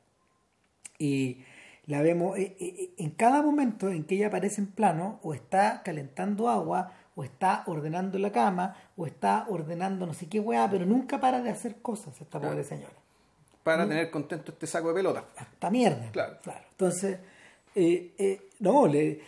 Y 0.98 1.44
la 1.86 2.02
vemos 2.02 2.36
eh, 2.40 2.56
eh, 2.60 2.90
en 2.98 3.12
cada 3.12 3.44
momento 3.44 3.90
en 3.92 4.06
que 4.06 4.16
ella 4.16 4.28
aparece 4.28 4.60
en 4.62 4.68
plano, 4.72 5.20
o 5.22 5.36
está 5.36 5.84
calentando 5.84 6.50
agua, 6.50 6.92
o 7.14 7.24
está 7.24 7.62
ordenando 7.68 8.18
la 8.18 8.32
cama, 8.32 8.76
o 8.98 9.06
está 9.06 9.46
ordenando 9.50 10.08
no 10.08 10.16
sé 10.16 10.28
qué 10.30 10.40
wea, 10.40 10.68
pero 10.68 10.88
nunca 10.88 11.20
para 11.20 11.44
de 11.44 11.52
hacer 11.52 11.76
cosas 11.80 12.20
esta 12.20 12.40
Claro. 12.40 12.54
pobre 12.56 12.64
señora. 12.64 12.94
Para 13.62 13.88
tener 13.88 14.10
contento 14.10 14.52
este 14.52 14.66
saco 14.66 14.88
de 14.88 14.96
pelota. 14.96 15.26
hasta 15.38 15.70
mierda. 15.70 16.10
Claro. 16.12 16.38
Entonces, 16.72 17.20
eh, 17.76 18.14
eh, 18.18 18.50
no, 18.60 18.88
le, 18.88 19.20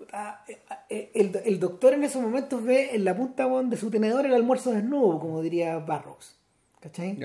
puta, 0.00 0.44
el, 0.88 1.40
el 1.44 1.60
doctor 1.60 1.92
en 1.92 2.02
esos 2.04 2.22
momentos 2.22 2.62
ve 2.64 2.94
en 2.94 3.04
la 3.04 3.14
punta 3.14 3.46
de 3.48 3.76
su 3.76 3.90
tenedor 3.90 4.24
el 4.26 4.34
almuerzo 4.34 4.72
desnudo, 4.72 5.18
como 5.20 5.42
diría 5.42 5.78
Barrows. 5.78 6.36
¿Cachai? 6.80 7.18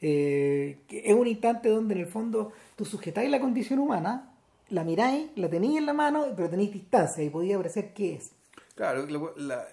Eh, 0.00 0.78
que 0.86 1.02
es 1.04 1.14
un 1.14 1.26
instante 1.26 1.68
donde 1.68 1.94
en 1.94 2.00
el 2.00 2.06
fondo 2.06 2.52
tú 2.76 2.84
sujetáis 2.84 3.28
la 3.30 3.40
condición 3.40 3.78
humana, 3.80 4.30
la 4.70 4.84
miráis, 4.84 5.28
la 5.36 5.48
tenéis 5.48 5.78
en 5.78 5.86
la 5.86 5.92
mano, 5.92 6.26
pero 6.36 6.48
tenéis 6.48 6.72
distancia 6.72 7.24
y 7.24 7.30
podía 7.30 7.56
parecer 7.56 7.92
qué 7.94 8.14
es. 8.14 8.30
Claro, 8.76 9.06
la- 9.36 9.66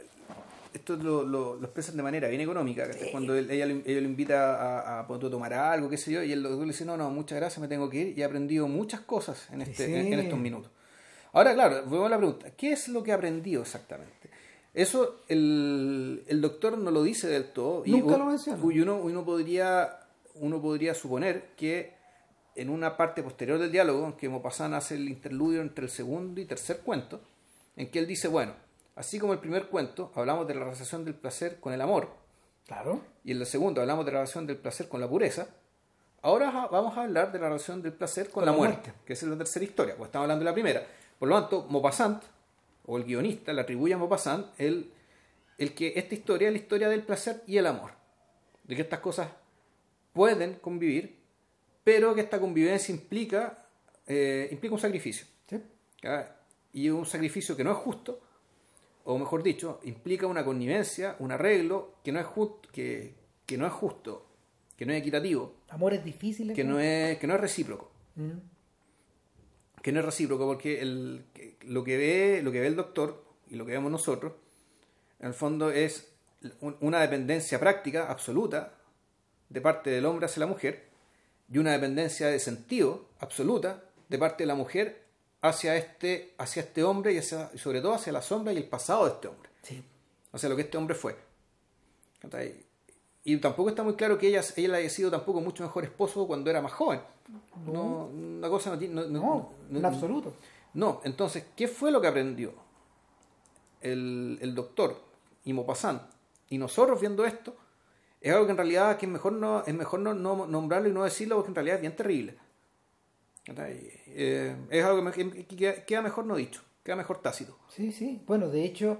esto 0.73 0.95
lo, 0.95 1.23
lo, 1.23 1.55
lo 1.57 1.65
expresan 1.65 1.97
de 1.97 2.03
manera 2.03 2.29
bien 2.29 2.39
económica. 2.41 2.87
Cuando 3.11 3.35
él- 3.35 3.51
ella, 3.51 3.65
lo- 3.65 3.81
ella 3.85 3.99
lo 4.01 4.07
invita 4.07 4.55
a, 4.55 5.01
a, 5.01 5.07
tomar 5.07 5.53
algo, 5.53 5.89
qué 5.89 5.97
sé 5.97 6.11
yo, 6.13 6.23
y 6.23 6.31
el 6.31 6.41
doctor 6.41 6.61
le 6.61 6.67
dice, 6.71 6.85
no, 6.85 6.95
no, 6.97 7.09
muchas 7.09 7.37
gracias, 7.37 7.59
me 7.59 7.67
tengo 7.67 7.89
que 7.89 7.97
ir, 7.97 8.17
y 8.17 8.21
he 8.21 8.23
aprendido 8.23 8.67
muchas 8.67 9.01
cosas 9.01 9.47
en, 9.51 9.61
este, 9.61 9.85
Sí. 9.85 9.93
en, 9.93 10.13
en 10.13 10.19
estos 10.19 10.39
minutos. 10.39 10.71
Ahora, 11.34 11.53
claro, 11.53 11.84
volvemos 11.84 12.07
a 12.07 12.09
la 12.09 12.17
pregunta, 12.17 12.51
¿qué 12.51 12.73
es 12.73 12.88
lo 12.88 13.03
que 13.03 13.11
ha 13.11 13.15
aprendido 13.15 13.61
exactamente? 13.61 14.29
Eso 14.73 15.21
el, 15.27 16.23
el 16.27 16.41
doctor 16.41 16.77
no 16.77 16.91
lo 16.91 17.03
dice 17.03 17.27
del 17.27 17.51
todo. 17.51 17.84
Nunca 17.86 18.17
lo 18.17 18.25
menciona. 18.25 18.59
Y 18.73 18.79
uno, 18.79 18.97
uno, 18.97 19.25
podría, 19.25 19.99
uno 20.36 20.61
podría 20.61 20.93
suponer 20.93 21.49
que 21.57 21.93
en 22.55 22.69
una 22.69 22.97
parte 22.97 23.23
posterior 23.23 23.59
del 23.59 23.71
diálogo, 23.71 24.05
en 24.05 24.13
que 24.13 24.29
Maupassant 24.29 24.73
hace 24.73 24.95
el 24.95 25.09
interludio 25.09 25.61
entre 25.61 25.86
el 25.86 25.91
segundo 25.91 26.39
y 26.39 26.45
tercer 26.45 26.79
cuento, 26.79 27.21
en 27.75 27.89
que 27.89 27.99
él 27.99 28.07
dice, 28.07 28.27
bueno, 28.27 28.53
así 28.95 29.19
como 29.19 29.34
el 29.34 29.39
primer 29.39 29.67
cuento, 29.67 30.11
hablamos 30.15 30.47
de 30.47 30.55
la 30.55 30.65
relación 30.65 31.05
del 31.05 31.15
placer 31.15 31.59
con 31.59 31.73
el 31.73 31.82
amor, 31.82 32.09
Claro. 32.67 33.01
y 33.23 33.32
en 33.32 33.39
el 33.39 33.45
segundo 33.45 33.82
hablamos 33.82 34.05
de 34.05 34.11
la 34.11 34.19
relación 34.19 34.47
del 34.47 34.57
placer 34.57 34.88
con 34.88 35.01
la 35.01 35.09
pureza, 35.09 35.47
ahora 36.21 36.67
vamos 36.71 36.97
a 36.97 37.03
hablar 37.03 37.32
de 37.32 37.39
la 37.39 37.47
relación 37.47 37.82
del 37.82 37.93
placer 37.93 38.29
con, 38.29 38.45
la, 38.45 38.51
muerte, 38.51 38.93
que 39.05 39.13
es 39.13 39.23
la 39.23 39.38
tercera 39.38 39.65
historia, 39.65 39.95
pues 39.97 40.09
estamos 40.09 40.25
hablando 40.25 40.43
de 40.43 40.51
la 40.51 40.53
primera. 40.53 40.84
Por 41.22 41.30
lo 41.30 41.39
tanto, 41.39 41.67
Maupassant, 41.69 42.24
o 42.88 42.97
el 42.97 43.03
guionista, 43.03 43.53
le 43.53 43.61
atribuye 43.61 43.93
a 43.93 43.97
Maupassant 43.99 44.47
el, 44.57 44.91
el 45.59 45.76
que 45.76 45.93
esta 45.95 46.15
historia 46.15 46.47
es 46.47 46.53
la 46.55 46.57
historia 46.57 46.89
del 46.89 47.03
placer 47.03 47.43
y 47.45 47.57
el 47.57 47.67
amor, 47.67 47.91
de 48.63 48.76
que 48.76 48.82
estas 48.82 49.01
cosas 49.01 49.30
pueden 50.13 50.55
convivir, 50.55 51.19
pero 51.84 52.15
que 52.15 52.22
esta 52.22 52.39
convivencia 52.39 52.91
implica, 52.91 53.67
eh, 54.07 54.49
implica 54.51 54.74
un 54.74 54.82
sacrificio. 54.82 55.28
Y 56.74 56.89
un 56.89 57.05
sacrificio 57.05 57.55
que 57.55 57.63
no 57.63 57.74
es 57.74 57.78
justo, 57.78 58.19
o 59.03 59.19
mejor 59.19 59.43
dicho, 59.43 59.80
implica 59.84 60.26
una 60.26 60.43
connivencia, 60.43 61.17
un 61.19 61.32
arreglo 61.32 61.97
que 62.03 62.11
no 62.11 62.19
es 62.19 62.26
justo, 62.26 62.67
que, 62.72 63.13
que 63.45 63.59
no 63.59 63.67
es 63.67 63.74
justo, 63.74 64.26
que 64.76 64.88
no 64.88 64.93
es 64.93 64.99
equitativo, 65.01 65.53
Amores 65.69 66.03
difíciles. 66.03 66.55
que 66.55 66.63
no 66.63 66.80
es, 66.80 67.19
que 67.19 67.28
no 67.28 67.36
es 67.36 67.41
recíproco. 67.41 67.91
Mm. 68.15 68.50
Que 69.82 69.91
no 69.91 69.99
es 69.99 70.05
recíproco, 70.05 70.45
porque 70.45 70.82
el, 70.82 71.25
que- 71.34 71.57
lo, 71.63 71.84
que 71.84 71.97
ve, 71.97 72.41
lo 72.43 72.51
que 72.51 72.59
ve 72.59 72.67
el 72.67 72.75
doctor 72.75 73.23
y 73.49 73.55
lo 73.55 73.65
que 73.65 73.71
vemos 73.71 73.91
nosotros, 73.91 74.34
en 75.19 75.27
el 75.27 75.34
fondo 75.34 75.71
es 75.71 76.07
un- 76.61 76.77
una 76.82 76.99
dependencia 77.01 77.59
práctica 77.59 78.09
absoluta 78.11 78.73
de 79.49 79.61
parte 79.61 79.89
del 79.89 80.05
hombre 80.05 80.25
hacia 80.27 80.39
la 80.41 80.45
mujer 80.47 80.88
y 81.51 81.57
una 81.57 81.71
dependencia 81.73 82.27
de 82.27 82.39
sentido 82.39 83.07
absoluta 83.19 83.84
de 84.07 84.17
parte 84.17 84.43
de 84.43 84.47
la 84.47 84.55
mujer 84.55 85.01
hacia 85.41 85.75
este, 85.75 86.34
hacia 86.38 86.61
este 86.63 86.84
hombre 86.84 87.13
y, 87.13 87.17
hacia- 87.17 87.49
y 87.53 87.57
sobre 87.57 87.82
todo 87.82 87.93
hacia 87.93 88.13
la 88.13 88.21
sombra 88.21 88.53
y 88.53 88.57
el 88.57 88.65
pasado 88.69 89.05
de 89.05 89.11
este 89.13 89.27
hombre. 89.27 89.49
Sí. 89.63 89.84
hacia 90.34 90.47
lo 90.49 90.55
que 90.55 90.61
este 90.63 90.77
hombre 90.77 90.95
fue. 90.95 91.15
Y 93.23 93.38
tampoco 93.38 93.69
está 93.69 93.84
muy 93.84 93.95
claro 93.95 94.17
que 94.17 94.27
ella, 94.27 94.41
ella 94.55 94.75
haya 94.77 94.89
sido 94.89 95.11
tampoco 95.11 95.41
mucho 95.41 95.63
mejor 95.63 95.84
esposo 95.84 96.25
cuando 96.27 96.49
era 96.49 96.61
más 96.61 96.71
joven. 96.71 97.01
No, 97.65 98.05
una 98.07 98.49
cosa 98.49 98.71
no 98.71 98.77
tiene. 98.79 98.93
No, 98.95 99.01
no- 99.07 99.19
No, 99.21 99.51
no- 99.69 99.79
en 99.79 99.86
absoluto. 99.86 100.34
no, 100.73 101.01
entonces, 101.03 101.45
¿qué 101.55 101.67
fue 101.67 101.91
lo 101.91 102.01
que 102.01 102.07
aprendió 102.07 102.53
el, 103.82 104.38
el 104.41 104.55
doctor 104.55 104.95
y 105.43 105.53
Maupassant 105.53 106.01
y 106.49 106.57
nosotros 106.57 106.99
viendo 106.99 107.25
esto? 107.25 107.55
Es 108.19 108.32
algo 108.34 108.45
que 108.45 108.51
en 108.51 108.57
realidad 108.57 108.97
que 108.97 109.05
es 109.07 109.11
mejor 109.11 109.34
no 109.34 109.63
es 109.65 109.73
mejor 109.73 109.99
no, 109.99 110.13
no 110.13 110.45
nombrarlo 110.45 110.88
y 110.89 110.93
no 110.93 111.03
decirlo 111.03 111.36
porque 111.38 111.49
en 111.49 111.55
realidad 111.55 111.75
es 111.77 111.82
bien 111.82 111.95
terrible. 111.95 112.36
Eh, 113.47 114.55
es 114.69 114.84
algo 114.86 115.11
que, 115.11 115.23
me- 115.23 115.32
que- 115.34 115.45
que 115.47 115.84
queda- 115.86 116.01
mejor 116.01 116.25
no 116.25 116.36
dicho, 116.36 116.61
queda 116.84 116.95
mejor 116.95 117.21
tácito. 117.21 117.57
Sí, 117.69 117.91
sí. 117.91 118.21
Bueno, 118.27 118.49
de 118.49 118.63
hecho, 118.63 118.99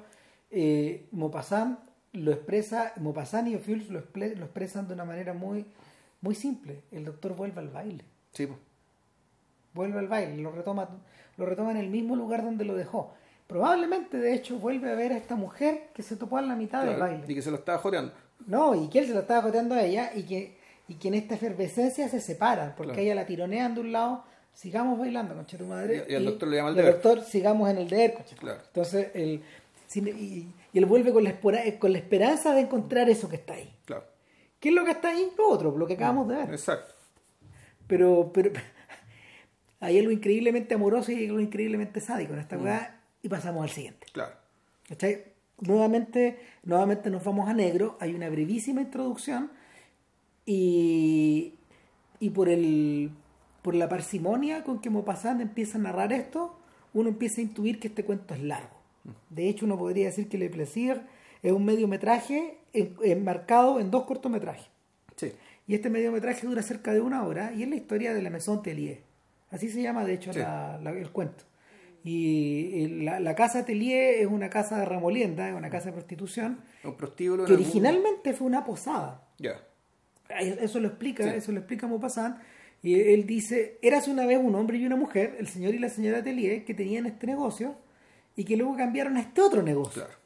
eh, 0.50 1.08
Maupassant 1.12 1.80
lo 2.14 2.32
expresa, 2.32 2.94
Maupassant 2.98 3.48
y 3.48 3.56
Ophuls 3.56 3.90
lo, 3.90 4.00
lo 4.16 4.46
expresan 4.46 4.88
de 4.88 4.96
una 4.96 5.06
manera 5.06 5.34
muy, 5.34 5.66
muy 6.22 6.34
simple. 6.36 6.82
El 6.92 7.06
doctor 7.06 7.36
vuelve 7.36 7.60
al 7.60 7.70
baile. 7.70 8.04
Sí, 8.32 8.48
pues. 8.48 8.60
Vuelve 9.74 10.00
al 10.00 10.08
baile, 10.08 10.38
lo 10.42 10.52
retoma, 10.52 10.90
lo 11.38 11.46
retoma 11.46 11.72
en 11.72 11.78
el 11.78 11.90
mismo 11.90 12.16
lugar 12.16 12.44
donde 12.44 12.66
lo 12.66 12.76
dejó. 12.76 13.14
Probablemente, 13.48 14.18
de 14.18 14.34
hecho, 14.34 14.58
vuelve 14.58 14.92
a 14.92 14.96
ver 14.96 15.12
a 15.14 15.18
esta 15.18 15.36
mujer 15.36 15.90
que 15.94 16.04
se 16.04 16.16
topó 16.16 16.40
en 16.40 16.48
la 16.48 16.56
mitad 16.56 16.84
del 16.86 16.98
baile. 17.00 17.24
y 17.28 17.36
que 17.36 17.42
se 17.42 17.52
lo 17.52 17.58
estaba 17.58 17.78
joreando. 17.78 18.14
No, 18.48 18.76
y 18.76 18.90
que 18.90 19.00
él 19.00 19.08
se 19.08 19.14
lo 19.14 19.20
estaba 19.22 19.42
joteando 19.44 19.76
a 19.76 19.84
ella 19.84 20.12
y 20.16 20.24
que 20.24 20.60
y 20.88 20.96
que 20.96 21.08
en 21.08 21.14
esta 21.14 21.36
efervescencia 21.36 22.10
se 22.10 22.20
separan, 22.20 22.74
porque 22.76 22.92
Claro. 22.94 23.02
ella 23.04 23.16
la 23.16 23.26
tironean 23.26 23.76
de 23.76 23.80
un 23.82 23.94
lado, 23.94 24.26
sigamos 24.54 25.00
bailando, 25.00 25.34
concha 25.36 25.58
tu 25.58 25.66
madre. 25.66 26.06
Y- 26.10 26.12
y 26.12 26.16
al 26.16 26.26
doctor 26.26 26.50
le 26.50 26.58
llama 26.58 26.70
y 26.70 26.72
al 26.72 26.76
deber. 26.76 26.94
doctor, 26.96 27.22
sigamos 27.24 27.70
en 27.70 27.78
el 27.78 27.88
deber, 27.90 28.14
concha 28.16 28.36
Claro. 28.36 28.62
Entonces, 28.66 29.08
el, 29.14 29.42
y, 29.96 30.00
y 30.74 30.78
él 30.78 30.86
vuelve 30.86 31.14
con 31.14 31.24
la, 31.24 31.40
con 31.40 31.92
la 31.94 31.98
esperanza 31.98 32.54
de 32.54 32.62
encontrar 32.62 33.10
eso 33.10 33.30
que 33.30 33.38
está 33.38 33.54
ahí. 33.54 33.74
Claro. 33.86 34.04
¿Qué 34.60 34.68
es 34.70 34.76
lo 34.76 34.84
que 34.84 34.92
está 34.92 35.10
ahí? 35.10 35.32
Lo 35.38 35.48
otro, 35.50 35.78
lo 35.78 35.88
que 35.88 35.94
acabamos 35.94 36.28
de 36.28 36.36
ver. 36.36 36.50
Exacto. 36.52 36.91
Pero, 37.92 38.32
pero 38.34 38.52
hay 39.82 40.00
algo 40.00 40.12
increíblemente 40.12 40.74
amoroso 40.76 41.12
y 41.12 41.26
algo 41.28 41.40
increíblemente 41.40 42.00
sádico 42.00 42.34
en 42.34 42.40
esta 42.40 42.58
weá, 42.58 43.02
y 43.22 43.28
pasamos 43.30 43.64
al 43.64 43.70
siguiente. 43.70 44.08
Claro. 44.14 44.34
¿Cachai? 44.88 45.24
Nuevamente, 45.60 46.40
nuevamente 46.64 47.10
nos 47.10 47.24
vamos 47.24 47.48
a 47.50 47.54
negro, 47.54 47.98
hay 48.00 48.14
una 48.16 48.30
brevísima 48.30 48.82
introducción 48.82 49.52
y, 50.46 51.54
y 52.20 52.30
por 52.32 52.50
el 52.50 53.12
por 53.62 53.76
la 53.76 53.88
parsimonia 53.88 54.64
con 54.64 54.82
que 54.82 54.90
Maupassant 54.90 55.40
empieza 55.40 55.78
a 55.78 55.82
narrar 55.82 56.12
esto, 56.14 56.58
uno 56.96 57.10
empieza 57.10 57.42
a 57.42 57.44
intuir 57.44 57.80
que 57.80 57.90
este 57.90 58.04
cuento 58.04 58.34
es 58.34 58.42
largo. 58.42 58.76
De 59.30 59.48
hecho, 59.50 59.66
uno 59.68 59.78
podría 59.78 60.08
decir 60.08 60.28
que 60.30 60.40
Le 60.40 60.50
Plaisir 60.50 61.02
es 61.44 61.52
un 61.52 61.64
mediometraje 61.66 62.58
en- 62.74 62.96
enmarcado 63.04 63.80
en 63.80 63.92
dos 63.92 64.06
cortometrajes. 64.06 64.66
Sí. 65.16 65.32
Y 65.68 65.76
este 65.76 65.90
mediometraje 65.90 66.46
dura 66.48 66.62
cerca 66.62 66.94
de 66.94 67.02
una 67.02 67.24
hora 67.26 67.54
y 67.54 67.64
es 67.64 67.70
la 67.70 67.76
historia 67.76 68.14
de 68.14 68.22
la 68.22 68.30
Maison 68.30 68.62
Tellier. 68.64 69.02
Así 69.50 69.70
se 69.70 69.82
llama, 69.82 70.04
de 70.06 70.14
hecho, 70.14 70.34
Sí. 70.34 70.40
la- 70.40 70.80
la- 70.82 70.92
el 70.92 71.10
cuento. 71.12 71.44
Y 72.04 72.72
y 72.74 72.88
la, 73.04 73.20
la 73.20 73.36
casa 73.36 73.64
Tellier 73.66 74.16
es 74.22 74.28
una 74.28 74.50
casa 74.50 74.80
de 74.80 74.86
ramolienda, 74.86 75.48
es 75.50 75.56
una 75.56 75.70
casa 75.70 75.88
de 75.88 75.92
prostitución, 75.94 76.62
Un 76.84 76.96
prostíbulo. 76.98 77.46
que 77.46 77.54
originalmente 77.54 78.34
fue 78.34 78.48
una 78.48 78.66
posada. 78.66 79.24
Ya. 79.38 79.62
Eso 80.40 80.80
lo 80.80 80.88
explica, 80.88 81.24
Sí. 81.24 81.38
eso 81.38 81.52
lo 81.52 81.60
explica 81.60 81.88
Maupassant. 81.88 82.38
Y 82.82 83.00
él 83.00 83.28
dice, 83.28 83.78
eras 83.84 84.08
una 84.08 84.26
vez 84.26 84.40
un 84.42 84.56
hombre 84.56 84.78
y 84.78 84.86
una 84.86 84.96
mujer, 84.96 85.36
el 85.40 85.48
señor 85.48 85.76
y 85.76 85.80
la 85.80 85.90
señora 85.90 86.24
Tellier, 86.24 86.66
que 86.66 86.74
tenían 86.74 87.06
este 87.06 87.28
negocio 87.28 87.76
y 88.36 88.46
que 88.46 88.58
luego 88.58 88.76
cambiaron 88.76 89.18
a 89.18 89.22
este 89.22 89.42
otro 89.42 89.62
negocio. 89.62 90.04
Claro. 90.06 90.18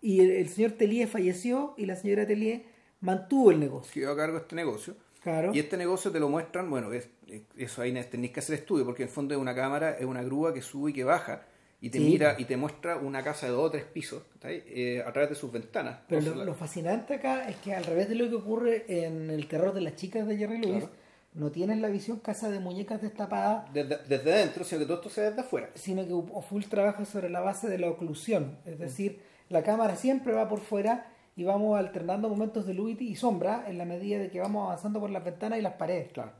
Y 0.00 0.20
el, 0.20 0.30
el 0.30 0.48
señor 0.48 0.72
Tellier 0.72 1.08
falleció 1.08 1.74
y 1.76 1.86
la 1.86 1.96
señora 1.96 2.24
Tellier 2.26 2.62
mantuvo 3.00 3.50
el 3.50 3.60
negocio. 3.60 3.92
Quedó 4.02 4.12
a 4.12 4.16
cargo 4.16 4.38
este 4.38 4.56
negocio. 4.56 4.94
Claro. 5.22 5.52
Y 5.54 5.58
este 5.58 5.76
negocio 5.76 6.10
te 6.10 6.20
lo 6.20 6.28
muestran, 6.28 6.70
bueno, 6.70 6.92
es, 6.92 7.08
es- 7.26 7.42
eso 7.56 7.82
ahí 7.82 7.92
tenéis 8.04 8.32
que 8.32 8.40
hacer 8.40 8.54
estudio, 8.54 8.84
porque 8.84 9.02
en 9.02 9.08
el 9.08 9.14
fondo 9.14 9.34
es 9.34 9.40
una 9.40 9.54
cámara, 9.54 9.96
es 9.98 10.04
una 10.04 10.22
grúa 10.22 10.54
que 10.54 10.62
sube 10.62 10.90
y 10.90 10.94
que 10.94 11.04
baja, 11.04 11.42
y 11.80 11.90
te 11.90 11.98
Sí. 11.98 12.04
mira 12.04 12.36
y 12.38 12.44
te 12.44 12.56
muestra 12.56 12.96
una 12.96 13.22
casa 13.22 13.46
de 13.46 13.52
dos 13.52 13.66
o 13.66 13.70
tres 13.70 13.84
pisos. 13.84 14.22
Eh, 14.44 15.02
a 15.04 15.12
través 15.12 15.30
de 15.30 15.34
sus 15.36 15.50
ventanas. 15.52 15.98
Pero 16.08 16.34
lo, 16.34 16.54
fascinante 16.54 17.14
acá 17.14 17.48
es 17.48 17.56
que 17.56 17.74
al 17.74 17.84
revés 17.84 18.08
de 18.08 18.14
lo 18.14 18.28
que 18.28 18.34
ocurre 18.36 18.84
en 19.06 19.30
El 19.30 19.46
terror 19.48 19.74
de 19.74 19.80
las 19.82 19.96
chicas 19.96 20.26
de 20.26 20.36
Jerry 20.36 20.58
Lewis, 20.58 20.84
Claro. 20.84 20.90
no 21.34 21.50
tienen 21.50 21.82
la 21.82 21.88
visión 21.88 22.18
casa 22.20 22.48
de 22.50 22.58
muñecas 22.60 23.02
destapadas, 23.02 23.72
desde, 23.72 23.98
desde 24.08 24.32
adentro, 24.32 24.64
sino 24.64 24.78
que 24.80 24.86
todo 24.86 24.96
esto 24.98 25.10
se 25.10 25.20
ve 25.20 25.26
desde 25.30 25.40
afuera. 25.42 25.70
sino 25.74 26.04
que 26.06 26.42
full 26.42 26.62
trabaja 26.64 27.04
sobre 27.04 27.28
la 27.28 27.40
base 27.40 27.68
de 27.68 27.78
la 27.78 27.88
oclusión. 27.90 28.58
Es 28.64 28.78
decir, 28.78 29.20
la 29.48 29.62
cámara 29.62 29.94
siempre 29.96 30.32
va 30.32 30.48
por 30.48 30.60
fuera 30.60 31.12
y 31.38 31.44
vamos 31.44 31.78
alternando 31.78 32.28
momentos 32.28 32.66
de 32.66 32.74
luz 32.74 33.00
y 33.00 33.14
sombra 33.14 33.64
en 33.68 33.78
la 33.78 33.84
medida 33.84 34.18
de 34.18 34.28
que 34.28 34.40
vamos 34.40 34.64
avanzando 34.66 34.98
por 34.98 35.08
las 35.08 35.24
ventanas 35.24 35.58
y 35.60 35.62
las 35.62 35.74
paredes. 35.74 36.10
Claro. 36.12 36.32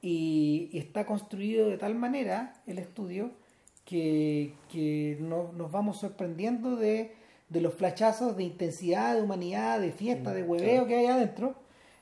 Y, 0.00 0.70
y 0.72 0.78
está 0.78 1.04
construido 1.04 1.68
de 1.68 1.76
tal 1.76 1.94
manera 1.94 2.54
el 2.66 2.78
estudio 2.78 3.32
que, 3.84 4.54
que 4.72 5.18
no- 5.20 5.52
nos 5.52 5.70
vamos 5.70 5.98
sorprendiendo 5.98 6.76
de, 6.76 7.12
de 7.50 7.60
los 7.60 7.74
flachazos 7.74 8.34
de 8.36 8.44
intensidad, 8.44 9.14
de 9.14 9.20
humanidad, 9.20 9.78
de 9.78 9.92
fiesta, 9.92 10.32
de 10.32 10.42
hueveo 10.42 10.86
que 10.86 10.96
hay 10.96 11.06
adentro. 11.06 11.54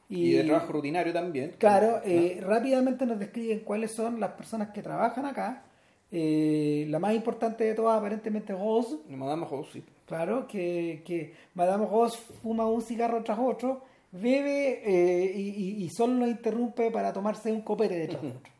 Y, 0.08 0.30
de 0.32 0.44
trabajo 0.44 0.72
rutinario 0.72 1.12
también. 1.12 1.56
Claro, 1.58 2.00
eh, 2.04 2.38
rápidamente 2.40 3.04
nos 3.04 3.18
describen 3.18 3.60
cuáles 3.60 3.90
son 3.90 4.20
las 4.20 4.30
personas 4.32 4.68
que 4.70 4.80
trabajan 4.80 5.26
acá. 5.26 5.64
Eh, 6.12 6.86
la 6.88 7.00
más 7.00 7.14
importante 7.14 7.64
de 7.64 7.74
todas, 7.74 7.98
aparentemente, 7.98 8.52
Rose. 8.52 8.96
Madame 9.08 9.44
sí. 9.72 9.82
Claro, 10.08 10.48
que, 10.48 11.02
que 11.04 11.34
Madame 11.54 11.86
Rose 11.86 12.18
fuma 12.42 12.66
un 12.66 12.80
cigarro 12.82 13.22
tras 13.22 13.38
otro, 13.38 13.82
bebe 14.10 14.80
eh, 14.84 15.32
y, 15.36 15.84
y- 15.84 15.90
solo 15.90 16.14
lo 16.14 16.26
interrumpe 16.26 16.90
para 16.90 17.12
tomarse 17.12 17.52
un 17.52 17.60
copete 17.60 17.94
detrás 17.94 18.22
de 18.22 18.28
otro. 18.30 18.50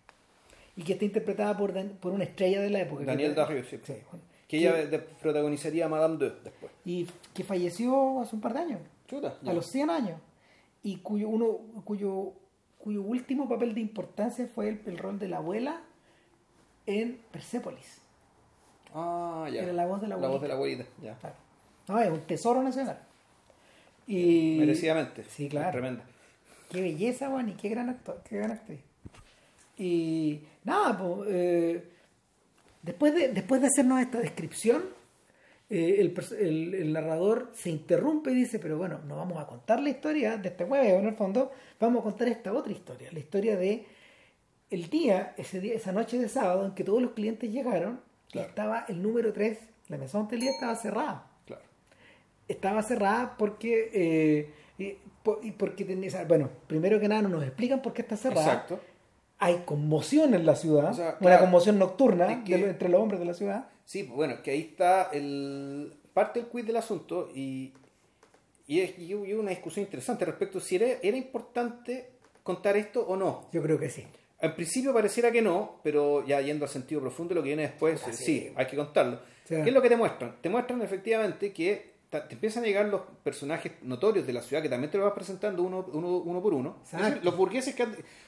Y 0.76 0.82
que 0.82 0.92
está 0.92 1.04
interpretada 1.06 1.56
por, 1.56 1.72
Dan- 1.72 1.96
por 2.00 2.12
una 2.12 2.24
estrella 2.24 2.60
de 2.60 2.70
la 2.70 2.80
época. 2.80 3.04
Daniel 3.04 3.30
que, 3.30 3.36
Darrieux, 3.40 3.66
sí. 3.68 3.78
Sí, 3.82 3.94
bueno, 4.10 4.24
Que 4.46 4.58
ella 4.58 4.74
de- 4.74 4.98
protagonizaría 4.98 5.86
a 5.86 5.88
Madame 5.88 6.18
2 6.18 6.44
después. 6.44 6.70
Y 6.84 7.06
que 7.34 7.42
falleció 7.44 8.20
hace 8.20 8.36
un 8.36 8.42
par 8.42 8.52
de 8.52 8.60
años. 8.60 8.80
Chuta. 9.08 9.38
a 9.46 9.52
los 9.54 9.64
100 9.66 9.88
años 9.88 10.20
y 10.82 10.98
cuyo 10.98 11.30
uno 11.30 11.60
cuyo 11.84 12.32
cuyo 12.78 13.00
último 13.02 13.48
papel 13.48 13.74
de 13.74 13.80
importancia 13.80 14.46
fue 14.54 14.68
el, 14.68 14.80
el 14.84 14.98
rol 14.98 15.18
de 15.18 15.28
la 15.28 15.38
abuela 15.38 15.80
en 16.86 17.18
Persepolis 17.32 18.02
Ah, 18.94 19.48
ya. 19.52 19.62
Era 19.62 19.72
la 19.72 19.86
voz 19.86 20.00
de 20.00 20.08
la 20.08 20.16
La 20.16 20.28
voz 20.28 20.36
abuelita. 20.36 20.42
de 20.44 20.48
la 20.48 20.54
abuelita, 20.54 20.84
ya. 21.02 21.14
Claro. 21.18 21.36
no 21.88 22.00
es 22.00 22.10
un 22.10 22.20
tesoro 22.22 22.62
nacional 22.62 22.98
y 24.06 24.56
Merecidamente. 24.58 25.24
sí 25.24 25.48
claro 25.48 25.70
Tremenda. 25.72 26.04
qué 26.70 26.80
belleza 26.80 27.28
Juan 27.28 27.48
y 27.50 27.52
qué 27.52 27.68
gran 27.68 27.88
actor 27.90 28.22
qué 28.28 28.36
gran 28.38 28.52
actriz 28.52 28.80
y 29.76 30.40
nada 30.64 30.96
pues, 30.98 31.28
eh, 31.30 31.84
después 32.82 33.14
de 33.14 33.28
después 33.32 33.60
de 33.60 33.66
hacernos 33.68 34.00
esta 34.00 34.18
descripción 34.20 34.82
eh, 35.70 35.96
el, 35.98 36.14
el- 36.40 36.74
el 36.74 36.92
narrador 36.94 37.50
se 37.52 37.68
interrumpe 37.68 38.30
y 38.30 38.34
dice, 38.34 38.58
pero 38.58 38.78
bueno, 38.78 39.00
no 39.06 39.16
vamos 39.16 39.36
a 39.38 39.46
contar 39.46 39.80
la 39.82 39.90
historia 39.90 40.38
de 40.38 40.48
este 40.48 40.64
huevo, 40.64 40.98
en 40.98 41.06
el 41.08 41.14
fondo, 41.14 41.52
vamos 41.78 42.00
a 42.00 42.04
contar 42.04 42.26
esta 42.28 42.54
otra 42.54 42.72
historia, 42.72 43.10
la 43.12 43.18
historia 43.18 43.54
de 43.58 43.84
el 44.70 44.88
día, 44.88 45.34
ese 45.36 45.60
día, 45.60 45.74
esa 45.74 45.92
noche 45.92 46.18
de 46.18 46.30
sábado 46.30 46.64
en 46.64 46.72
que 46.72 46.84
todos 46.84 47.02
los 47.02 47.10
clientes 47.12 47.52
llegaron 47.52 48.00
Claro. 48.30 48.48
estaba 48.48 48.84
el 48.88 49.02
número 49.02 49.32
3, 49.32 49.58
la 49.88 49.96
Maison 49.98 50.28
Tellier 50.28 50.52
estaba 50.52 50.74
cerrada. 50.76 51.26
Claro. 51.46 51.62
Estaba 52.46 52.82
cerrada 52.82 53.36
porque, 53.38 53.90
eh, 53.92 54.50
y 54.78 54.96
po- 55.22 55.40
y 55.42 55.52
porque 55.52 55.84
bueno, 56.28 56.50
primero 56.66 57.00
que 57.00 57.08
nada 57.08 57.22
no 57.22 57.28
nos 57.30 57.42
explican 57.42 57.80
por 57.82 57.92
qué 57.92 58.02
está 58.02 58.16
cerrada. 58.16 58.46
Exacto. 58.52 58.80
Hay 59.40 59.62
conmoción 59.64 60.34
en 60.34 60.44
la 60.44 60.56
ciudad, 60.56 60.90
O 60.90 60.94
sea, 60.94 61.10
una 61.10 61.18
claro, 61.18 61.40
conmoción 61.42 61.78
nocturna 61.78 62.32
es 62.32 62.44
que- 62.44 62.54
de 62.54 62.58
lo- 62.58 62.66
entre 62.68 62.88
los 62.88 63.00
hombres 63.00 63.20
de 63.20 63.26
la 63.26 63.34
ciudad. 63.34 63.68
Sí, 63.84 64.02
pues, 64.02 64.16
bueno, 64.16 64.42
que 64.42 64.50
ahí 64.50 64.60
está 64.60 65.10
el 65.12 65.94
parte 66.12 66.40
del 66.40 66.48
quiz 66.48 66.66
del 66.66 66.76
asunto 66.76 67.30
y, 67.34 67.72
y, 68.66 68.80
es, 68.80 68.98
y 68.98 69.14
hubo 69.14 69.40
una 69.40 69.50
discusión 69.50 69.84
interesante 69.84 70.24
respecto 70.24 70.58
a 70.58 70.60
si 70.60 70.76
era, 70.76 70.86
era 71.02 71.16
importante 71.16 72.10
contar 72.42 72.76
esto 72.76 73.06
o 73.06 73.16
no. 73.16 73.48
Yo 73.52 73.62
creo 73.62 73.78
que 73.78 73.88
sí. 73.88 74.04
En 74.40 74.54
principio 74.54 74.92
pareciera 74.94 75.30
que 75.32 75.42
no, 75.42 75.80
pero 75.82 76.24
ya 76.26 76.40
yendo 76.40 76.64
al 76.64 76.70
sentido 76.70 77.00
profundo 77.00 77.34
lo 77.34 77.42
que 77.42 77.48
viene 77.48 77.62
después, 77.62 78.00
sí, 78.00 78.12
sí. 78.12 78.52
hay 78.54 78.66
que 78.66 78.76
contarlo. 78.76 79.18
Sí. 79.44 79.54
¿Qué 79.56 79.68
es 79.70 79.72
lo 79.72 79.82
que 79.82 79.88
te 79.88 79.96
muestran? 79.96 80.36
Te 80.40 80.48
muestran 80.48 80.80
efectivamente 80.82 81.52
que 81.52 81.96
te 82.08 82.22
empiezan 82.30 82.62
a 82.62 82.66
llegar 82.66 82.86
los 82.86 83.02
personajes 83.22 83.72
notorios 83.82 84.26
de 84.26 84.32
la 84.32 84.40
ciudad 84.40 84.62
que 84.62 84.68
también 84.70 84.90
te 84.90 84.96
lo 84.96 85.04
vas 85.04 85.12
presentando 85.12 85.62
uno, 85.62 85.84
uno, 85.92 86.16
uno 86.18 86.40
por 86.42 86.54
uno. 86.54 86.76
Decir, 86.90 87.20
los 87.22 87.36
burgueses 87.36 87.74
que, 87.74 87.86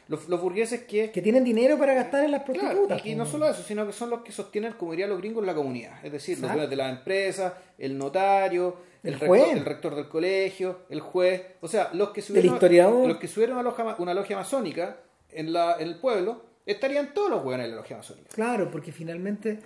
los, 0.08 0.28
los 0.28 0.38
burgueses 0.40 0.82
que 0.82 1.11
Que 1.11 1.22
tienen 1.22 1.44
dinero 1.44 1.78
para 1.78 1.94
gastar 1.94 2.24
en 2.24 2.32
las 2.32 2.42
Claro, 2.42 2.61
prostitutas. 2.61 3.06
y, 3.06 3.12
y 3.12 3.14
no 3.14 3.22
pues. 3.24 3.30
solo 3.32 3.48
eso, 3.48 3.62
sino 3.62 3.86
que 3.86 3.92
son 3.94 4.11
los 4.11 4.20
que 4.20 4.32
sostienen, 4.32 4.72
como 4.74 4.90
dirían 4.90 5.08
los 5.08 5.18
gringos, 5.18 5.46
la 5.46 5.54
comunidad. 5.54 6.04
Es 6.04 6.12
decir, 6.12 6.38
los 6.40 6.50
dueños 6.50 6.68
de 6.68 6.76
las 6.76 6.90
empresas, 6.98 7.54
el 7.78 7.96
notario, 7.96 8.76
el, 9.02 9.14
El 9.14 9.20
rector, 9.20 9.48
el 9.56 9.64
rector 9.64 9.94
del 9.94 10.08
colegio, 10.08 10.80
el 10.90 11.00
juez. 11.00 11.42
O 11.62 11.68
sea, 11.68 11.88
los 11.94 12.11
que 12.11 12.20
El 12.20 12.26
subieron, 12.26 12.54
historiador. 12.54 13.08
los 13.08 13.16
que 13.18 13.28
subieron 13.28 13.56
a 13.58 13.62
loja- 13.62 13.96
una 13.98 14.12
logia 14.12 14.36
masónica 14.36 14.96
en, 15.32 15.52
la, 15.52 15.76
en 15.78 15.88
el 15.88 15.96
pueblo, 16.00 16.44
estarían 16.66 17.12
todos 17.14 17.30
los 17.30 17.44
hueones 17.44 17.66
en 17.66 17.70
la 17.72 17.76
logia 17.78 17.96
masónica. 17.96 18.28
Claro, 18.34 18.70
porque 18.70 18.92
finalmente, 18.92 19.58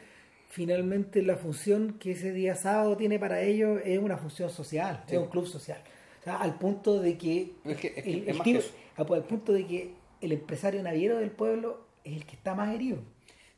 finalmente 0.48 1.22
la 1.22 1.36
función 1.36 1.96
que 1.98 2.12
ese 2.12 2.32
día 2.32 2.54
sábado 2.54 2.96
tiene 2.96 3.18
para 3.18 3.40
ellos 3.42 3.80
es 3.84 3.98
una 3.98 4.16
función 4.16 4.50
social, 4.50 5.02
Sí. 5.06 5.14
es 5.16 5.20
un 5.20 5.28
club 5.28 5.46
social. 5.46 5.78
O 6.20 6.24
sea, 6.24 6.36
al 6.36 6.56
punto 6.58 7.00
de 7.00 7.18
que, 7.18 7.52
Es 7.64 7.76
que- 7.76 7.92
es 7.96 8.02
que 8.04 8.12
el, 8.12 8.28
es 8.28 8.36
el 8.36 8.42
tipo- 8.42 8.60
al 8.96 9.24
punto 9.24 9.52
de 9.52 9.66
que 9.66 9.94
el 10.20 10.32
empresario 10.32 10.82
naviero 10.82 11.18
del 11.18 11.30
pueblo 11.30 11.86
es 12.04 12.16
el 12.16 12.24
que 12.24 12.36
está 12.36 12.54
más 12.54 12.74
herido. 12.74 12.98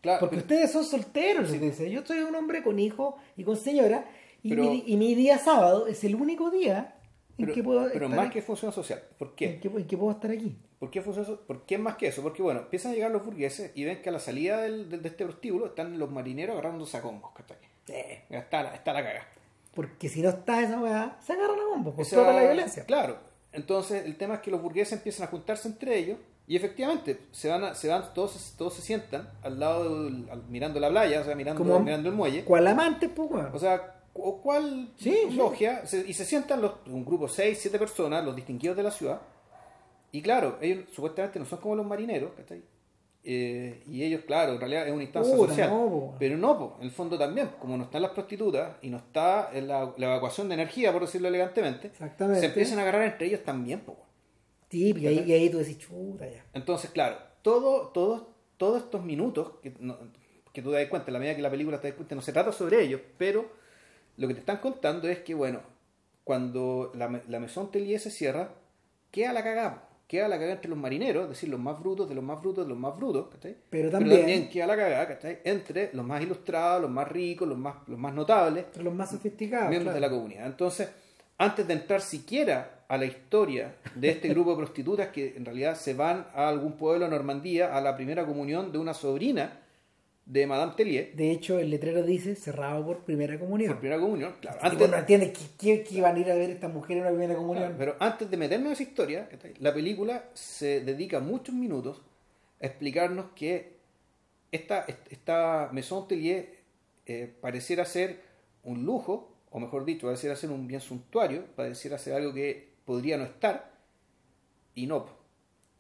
Claro, 0.01 0.21
Porque 0.21 0.37
pero- 0.37 0.47
ustedes 0.47 0.73
son 0.73 0.85
solteros, 0.85 1.51
les 1.51 1.61
dice. 1.61 1.91
Yo 1.91 2.05
soy 2.05 2.19
un 2.21 2.35
hombre 2.35 2.63
con 2.63 2.79
hijo 2.79 3.17
y 3.37 3.45
con 3.45 3.57
señora, 3.57 4.09
y, 4.43 4.51
Pero- 4.51 4.65
mi, 4.65 4.83
y 4.87 4.97
mi 4.97 5.15
día 5.15 5.39
sábado 5.39 5.87
es 5.87 6.03
el 6.05 6.15
único 6.15 6.51
día 6.51 6.97
en 7.39 7.53
que 7.53 7.63
puedo 7.63 7.83
pero 7.93 8.07
estar 8.07 8.09
más 8.17 8.27
aquí- 8.27 8.35
que 8.35 8.43
función 8.43 8.73
social. 8.73 9.03
¿Por 9.19 9.35
qué? 9.35 9.55
en 9.55 9.61
que, 9.61 9.69
en 9.69 9.87
que 9.87 9.97
puedo 9.97 10.13
estar 10.13 10.31
aquí. 10.31 10.57
¿Por 10.79 10.91
qué, 10.91 11.01
funciona 11.01 11.27
eso? 11.29 11.41
¿Por 11.41 11.63
qué 11.63 11.79
más 11.79 11.97
que 11.97 12.09
eso? 12.09 12.23
Porque 12.23 12.43
bueno, 12.43 12.61
empiezan 12.61 12.93
a 12.93 12.95
llegar 12.95 13.11
los 13.11 13.25
burgueses 13.25 13.73
y 13.75 13.85
ven 13.85 14.03
que 14.03 14.11
a 14.11 14.13
la 14.13 14.19
salida 14.19 14.61
del- 14.61 14.91
de, 14.91 14.99
de 14.99 15.09
este 15.09 15.25
prostíbulo 15.25 15.67
están 15.67 15.99
los 15.99 16.11
marineros 16.11 16.55
agarrándose 16.59 16.97
a 16.99 17.03
combos, 17.03 17.31
¿cachai? 17.35 17.57
Eh, 17.89 18.25
Está, 18.29 18.63
la- 18.63 18.75
está 18.75 18.93
la 18.93 19.03
caga. 19.03 19.27
Porque 19.75 20.09
si 20.09 20.21
no 20.23 20.29
está 20.31 20.63
esa 20.63 20.79
weá, 20.81 21.17
se 21.25 21.33
agarran 21.33 21.59
a 21.61 21.65
bombos, 21.69 21.95
pues 21.95 22.13
la 22.13 22.41
violencia. 22.43 22.85
Claro. 22.85 23.17
Entonces, 23.53 24.05
el 24.05 24.17
tema 24.17 24.35
es 24.35 24.41
que 24.41 24.51
los 24.51 24.61
burgueses 24.61 24.93
empiezan 24.95 25.27
a 25.29 25.31
juntarse 25.31 25.69
entre 25.69 25.97
ellos 25.99 26.19
y 26.47 26.57
efectivamente 26.57 27.21
se 27.33 27.49
van, 27.49 27.65
a- 27.65 27.75
se 27.75 27.89
van 27.89 28.13
todos, 28.15 28.55
todos 28.59 28.75
se 28.75 28.83
sientan 28.83 29.31
al 29.43 29.59
lado, 29.59 30.05
del- 30.05 30.29
al- 30.31 30.45
mirando 30.49 30.79
la 30.79 30.91
playa, 30.91 31.21
o 31.23 31.25
sea, 31.25 31.35
mirando, 31.35 31.63
Como- 31.63 31.81
mirando 31.81 32.09
el 32.11 32.15
muelle. 32.15 32.45
¿Cuál 32.45 32.67
amante, 32.67 33.09
pues? 33.09 33.31
O 33.53 33.59
sea, 33.59 33.95
cu- 34.13 34.41
¿cuál 34.43 34.91
Sí, 34.99 35.15
sí. 35.29 35.35
logia? 35.37 35.87
Se- 35.87 36.05
y 36.07 36.13
se 36.13 36.25
sientan 36.27 36.61
los, 36.61 36.73
un 36.87 37.05
grupo, 37.05 37.29
seis, 37.29 37.59
siete 37.61 37.79
personas, 37.79 38.25
los 38.25 38.37
distinguidos 38.37 38.77
de 38.77 38.83
la 38.83 38.91
ciudad, 38.91 39.21
Y 40.13 40.23
claro, 40.23 40.59
ellos 40.61 40.85
supuestamente 40.95 41.39
no 41.39 41.45
son 41.45 41.59
como 41.61 41.75
los 41.77 41.87
marineros, 41.87 42.33
¿cachai? 42.37 42.63
Eh, 43.29 43.83
y 43.89 44.05
ellos, 44.05 44.23
claro, 44.25 44.53
en 44.53 44.61
realidad 44.61 44.87
es 44.87 44.93
una 44.95 45.03
instancia 45.03 45.35
Puta, 45.35 45.49
social. 45.49 45.69
no, 45.71 46.15
pero 46.19 46.37
no, 46.39 46.57
po, 46.59 46.77
en 46.79 46.85
el 46.85 46.93
fondo 46.93 47.19
también, 47.19 47.51
como 47.59 47.77
no 47.77 47.85
están 47.85 48.03
las 48.03 48.13
prostitutas 48.13 48.77
y 48.83 48.89
no 48.89 48.99
está 48.99 49.51
la, 49.53 49.93
la 49.97 50.07
evacuación 50.07 50.49
de 50.49 50.55
energía, 50.55 50.93
por 50.93 51.03
decirlo 51.03 51.27
elegantemente, 51.29 51.91
se 52.39 52.47
empiezan 52.47 52.79
a 52.79 52.83
agarrar 52.83 53.03
entre 53.03 53.27
ellos 53.27 53.43
también. 53.43 53.81
Po. 53.81 53.97
Típico, 54.69 54.99
y 55.01 55.07
ahí, 55.09 55.25
y 55.27 55.33
ahí 55.33 55.51
tú 55.51 55.59
decís, 55.59 55.79
chuta 55.79 56.29
ya. 56.29 56.45
Entonces, 56.55 56.91
claro, 56.91 57.17
todo, 57.43 57.89
todo, 57.89 58.31
todos 58.57 58.85
estos 58.85 59.03
minutos 59.03 59.55
que, 59.63 59.75
no- 59.81 59.99
que 60.53 60.63
tú 60.63 60.71
te 60.71 60.77
das 60.77 60.87
cuenta, 60.89 61.09
en 61.09 61.15
la 61.15 61.19
medida 61.19 61.35
que 61.37 61.43
la 61.43 61.51
película 61.51 61.81
te 61.81 61.89
das 61.89 61.97
cuenta, 61.97 62.15
no 62.15 62.23
se 62.23 62.33
trata 62.33 62.53
sobre 62.53 62.81
ellos, 62.83 63.01
pero 63.19 63.51
lo 64.19 64.29
que 64.29 64.35
te 64.35 64.41
están 64.41 64.59
contando 64.59 65.09
es 65.09 65.19
que, 65.21 65.35
bueno, 65.35 65.61
cuando 66.25 66.93
la, 66.95 67.23
la 67.29 67.41
Maison 67.41 67.71
Tellier 67.73 67.99
se 68.01 68.11
cierra, 68.11 68.51
queda 69.11 69.33
la 69.33 69.43
cagada. 69.45 69.86
Queda 70.07 70.29
la 70.29 70.37
cagada 70.37 70.55
entre 70.55 70.69
los 70.71 70.79
marineros, 70.79 71.25
es 71.25 71.31
decir, 71.31 71.49
los 71.49 71.59
más 71.59 71.81
brutos 71.81 72.09
de 72.09 72.15
los 72.15 72.23
más 72.23 72.41
brutos 72.41 72.65
de 72.65 72.69
los 72.69 72.79
más 72.79 72.97
brutos, 72.97 73.27
¿cachai? 73.33 73.57
Pero 73.71 73.91
también- 73.91 74.49
queda 74.49 74.67
la 74.69 74.77
cagada, 74.77 75.09
¿cachai? 75.09 75.39
Entre 75.45 75.91
los 75.93 76.05
más 76.07 76.23
ilustrados, 76.23 76.83
los 76.83 76.91
más 76.91 77.09
ricos, 77.09 77.49
los 77.49 77.59
más, 77.59 77.75
los 77.89 77.99
más 77.99 78.15
notables, 78.15 78.65
Entre 78.67 78.85
los 78.85 78.95
más 78.95 79.11
sofisticados. 79.11 79.69
miembros 79.69 79.93
claro. 79.93 79.95
de 79.97 80.01
la 80.01 80.11
comunidad. 80.11 80.47
Entonces, 80.47 80.89
antes 81.39 81.67
de 81.67 81.75
entrar 81.75 82.01
siquiera 82.01 82.85
a 82.89 82.97
la 82.97 83.05
historia 83.05 83.75
de 83.97 84.11
este 84.11 84.29
grupo 84.29 84.51
de 84.53 84.57
prostitutas 84.65 85.09
que 85.09 85.35
en 85.37 85.45
realidad 85.45 85.75
se 85.75 85.95
van 85.95 86.27
a 86.35 86.49
algún 86.49 86.75
pueblo 86.77 87.05
de 87.07 87.11
Normandía 87.11 87.77
a 87.77 87.81
la 87.81 87.97
primera 87.97 88.25
comunión 88.25 88.71
de 88.71 88.79
una 88.79 88.95
sobrina 88.95 89.59
de 90.27 90.45
Madame 90.47 90.73
Tellier, 90.77 91.15
De 91.15 91.31
hecho, 91.31 91.59
el 91.61 91.71
letrero 91.71 92.03
dice 92.03 92.35
cerrado 92.35 92.85
por 92.85 93.05
primera 93.05 93.39
comunión. 93.39 93.71
por 93.73 93.79
primera 93.81 94.01
comunión, 94.01 94.35
claro, 94.41 94.59
Antes, 94.61 94.91
no 94.91 94.97
entiende 94.97 95.33
que, 95.33 95.83
que- 95.85 95.95
iban 95.95 96.17
a 96.17 96.19
ir 96.19 96.31
a 96.31 96.35
ver 96.35 96.51
esta 96.51 96.67
mujer 96.69 96.97
en 96.97 97.03
una 97.05 97.11
primera 97.13 97.37
comunión. 97.37 97.75
claro, 97.75 97.79
pero 97.79 97.97
antes 98.01 98.29
de 98.31 98.37
meternos 98.37 98.67
en 98.67 98.73
esa 98.73 98.83
historia, 98.83 99.29
la 99.61 99.73
película 99.73 100.25
se 100.35 100.81
dedica 100.81 101.21
muchos 101.21 101.55
minutos 101.55 102.03
a 102.61 102.67
explicarnos 102.67 103.27
que 103.37 103.77
esta, 104.51 104.85
esta 105.11 105.71
Maison 105.73 106.09
Tellier 106.09 106.57
eh, 107.07 107.33
pareciera 107.41 107.85
ser 107.85 108.21
un 108.65 108.85
lujo, 108.85 109.33
o 109.51 109.61
mejor 109.61 109.85
dicho, 109.85 110.07
pareciera 110.09 110.35
ser 110.35 110.51
un 110.51 110.67
bien 110.67 110.81
suntuario, 110.81 111.45
pareciera 111.55 111.99
ser 111.99 112.15
algo 112.15 112.35
que 112.35 112.71
podría 112.85 113.17
no 113.17 113.25
estar, 113.25 113.71
y 114.75 114.87
no. 114.87 115.07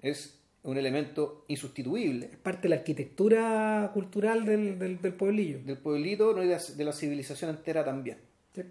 Es 0.00 0.35
un 0.66 0.76
elemento 0.78 1.44
insustituible 1.48 2.26
Es 2.32 2.38
parte 2.38 2.62
de 2.62 2.68
la 2.70 2.76
arquitectura 2.76 3.90
cultural 3.94 4.44
del, 4.44 4.78
del, 4.78 5.00
del 5.00 5.14
pueblillo. 5.14 5.60
del 5.64 5.78
pueblito 5.78 6.32
no, 6.34 6.42
y 6.42 6.48
de, 6.48 6.58
de 6.76 6.84
la 6.84 6.92
civilización 6.92 7.50
entera 7.50 7.84
también. 7.84 8.18
Sí. 8.54 8.62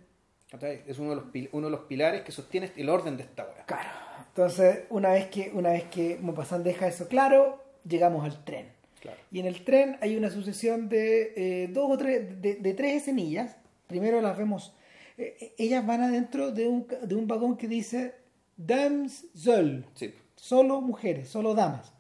Es 0.87 0.99
uno 0.99 1.09
de, 1.09 1.15
los, 1.17 1.25
uno 1.51 1.67
de 1.67 1.71
los 1.71 1.81
pilares 1.81 2.21
que 2.21 2.31
sostiene 2.31 2.71
el 2.77 2.89
orden 2.89 3.17
de 3.17 3.23
esta 3.23 3.43
weá. 3.43 3.65
Claro. 3.65 3.89
Entonces, 4.29 4.79
una 4.89 5.11
vez 5.11 5.27
que, 5.27 5.51
una 5.53 5.69
vez 5.71 5.85
que 5.85 6.17
Maupassant 6.21 6.63
deja 6.63 6.87
eso 6.87 7.07
claro, 7.07 7.63
llegamos 7.87 8.23
al 8.25 8.43
tren. 8.43 8.67
Claro. 9.01 9.17
Y 9.31 9.39
en 9.39 9.45
el 9.45 9.63
tren 9.63 9.97
hay 10.01 10.15
una 10.17 10.29
sucesión 10.29 10.89
de 10.89 11.33
eh, 11.35 11.67
dos 11.71 11.89
o 11.89 11.97
tres, 11.97 12.41
de, 12.41 12.55
de 12.55 12.73
tres 12.73 12.95
escenillas. 12.95 13.55
Primero 13.87 14.19
las 14.21 14.37
vemos, 14.37 14.73
eh, 15.17 15.53
ellas 15.57 15.85
van 15.85 16.01
adentro 16.01 16.51
de 16.51 16.67
un, 16.67 16.87
de 17.03 17.15
un 17.15 17.27
vagón 17.27 17.55
que 17.55 17.67
dice 17.67 18.15
Dames 18.57 19.27
seul, 19.33 19.85
Sí. 19.95 20.13
Solo 20.35 20.81
mujeres, 20.81 21.29
solo 21.29 21.53
damas. 21.53 21.91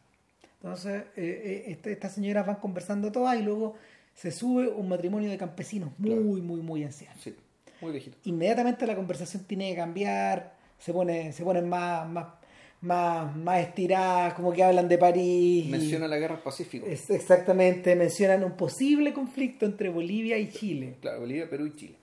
Entonces, 0.61 1.03
eh, 1.15 1.41
eh, 1.45 1.63
este- 1.67 1.91
estas 1.91 2.13
señoras 2.13 2.45
van 2.45 2.55
conversando 2.57 3.11
todas 3.11 3.39
y 3.39 3.43
luego 3.43 3.75
se 4.13 4.31
sube 4.31 4.67
un 4.67 4.87
matrimonio 4.89 5.29
de 5.29 5.37
campesinos 5.37 5.91
muy, 5.97 6.09
Claro. 6.11 6.23
muy, 6.23 6.61
muy 6.61 6.83
ancianos 6.83 7.21
Sí. 7.21 7.35
Muy 7.81 7.91
viejito. 7.91 8.17
inmediatamente 8.23 8.87
la 8.87 8.95
conversación 8.95 9.43
tiene 9.43 9.69
que 9.71 9.75
cambiar, 9.75 10.53
se 10.79 10.91
pone, 10.93 11.33
se 11.33 11.43
ponen 11.43 11.67
más, 11.69 12.07
más, 12.09 12.25
más, 12.81 13.35
más 13.35 13.59
estiradas, 13.59 14.33
como 14.33 14.51
que 14.53 14.63
hablan 14.63 14.87
de 14.87 14.97
París. 14.97 15.65
y- 15.65 15.69
Menciona 15.69 16.07
la 16.07 16.17
guerra 16.17 16.35
del 16.35 16.43
Pacífico. 16.43 16.85
es- 16.87 17.09
exactamente, 17.09 17.95
mencionan 17.95 18.43
un 18.43 18.53
posible 18.53 19.13
conflicto 19.13 19.65
entre 19.65 19.89
Bolivia 19.89 20.37
y 20.37 20.49
Chile 20.49 20.95
Claro, 21.01 21.19
Bolivia, 21.21 21.49
Perú 21.49 21.67
y 21.67 21.75
Chile. 21.75 21.95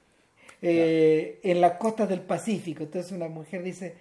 eh, 0.60 1.40
en 1.42 1.60
las 1.60 1.72
costas 1.72 2.08
del 2.08 2.20
Pacífico. 2.20 2.84
Entonces 2.84 3.10
una 3.12 3.28
mujer 3.28 3.62
dice, 3.64 3.94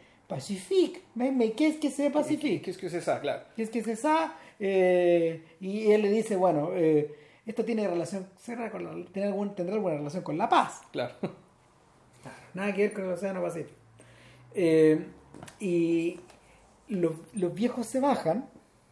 Me, 1.16 1.52
¿qué 1.54 1.68
es 1.68 1.78
que 1.78 1.90
sea 1.92 2.08
¿Qué, 2.08 2.14
Pacific? 2.14 2.62
qué 2.64 2.72
es 2.72 2.78
que 2.78 2.90
sabe? 3.02 3.22
Claro. 3.22 3.44
¿Qué 3.56 3.64
es 3.64 3.70
que 3.70 3.84
se 3.84 3.96
sabe? 3.96 4.32
Eh, 4.60 5.44
y 5.60 5.92
él 5.92 6.02
le 6.04 6.10
dice, 6.12 6.36
bueno, 6.36 6.72
eh, 6.74 7.14
esto 7.46 7.66
tiene 7.66 7.88
relación, 7.88 8.28
¿será 8.38 8.70
con 8.72 8.84
la- 8.84 9.06
tiene 9.12 9.28
algún, 9.30 9.56
tendrá 9.56 9.76
alguna 9.76 9.96
relación 9.96 10.24
con 10.24 10.38
la 10.38 10.48
paz. 10.48 10.82
Claro. 10.92 11.14
Nada 12.54 12.74
que 12.74 12.84
ver 12.84 12.94
con 12.94 13.06
el 13.06 13.12
Océano 13.12 13.42
Pacífico. 13.42 13.76
Eh, 14.54 15.06
y 15.60 16.20
los, 16.88 17.14
los 17.34 17.54
viejos 17.54 17.88
se 17.88 18.00
bajan, 18.00 18.50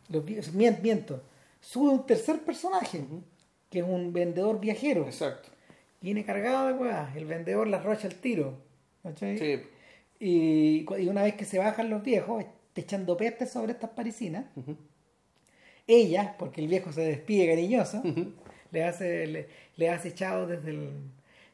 los 0.09 0.25
viejos, 0.25 0.53
mien- 0.53 0.79
miento, 0.81 1.21
sube 1.59 1.89
un 1.89 2.05
tercer 2.05 2.39
personaje, 2.41 3.03
que 3.69 3.79
es 3.79 3.85
un 3.85 4.13
vendedor 4.13 4.59
viajero. 4.59 5.05
Exacto. 5.05 5.49
Viene 6.01 6.23
cargado 6.25 6.67
de 6.67 6.73
weas, 6.73 7.15
el 7.15 7.25
vendedor 7.25 7.67
las 7.67 7.83
rocha 7.83 8.07
al 8.07 8.15
tiro. 8.15 8.57
¿cachai? 9.03 9.37
Sí. 9.37 9.61
Y, 10.19 10.85
una 11.07 11.23
vez 11.23 11.35
que 11.35 11.45
se 11.45 11.59
bajan 11.59 11.89
los 11.89 12.03
viejos, 12.03 12.43
echando 12.75 13.15
pestes 13.17 13.51
sobre 13.51 13.71
estas 13.73 13.89
parisinas, 13.91 14.45
ella, 15.87 16.35
porque 16.37 16.61
el 16.61 16.67
viejo 16.67 16.91
se 16.91 17.01
despide 17.01 17.47
cariñoso, 17.47 18.01
le 18.71 18.83
hace 18.83 19.27
le, 19.27 19.47
le 19.75 19.89
hace 19.89 20.09
echado 20.09 20.45
desde, 20.47 20.69
el- 20.71 20.91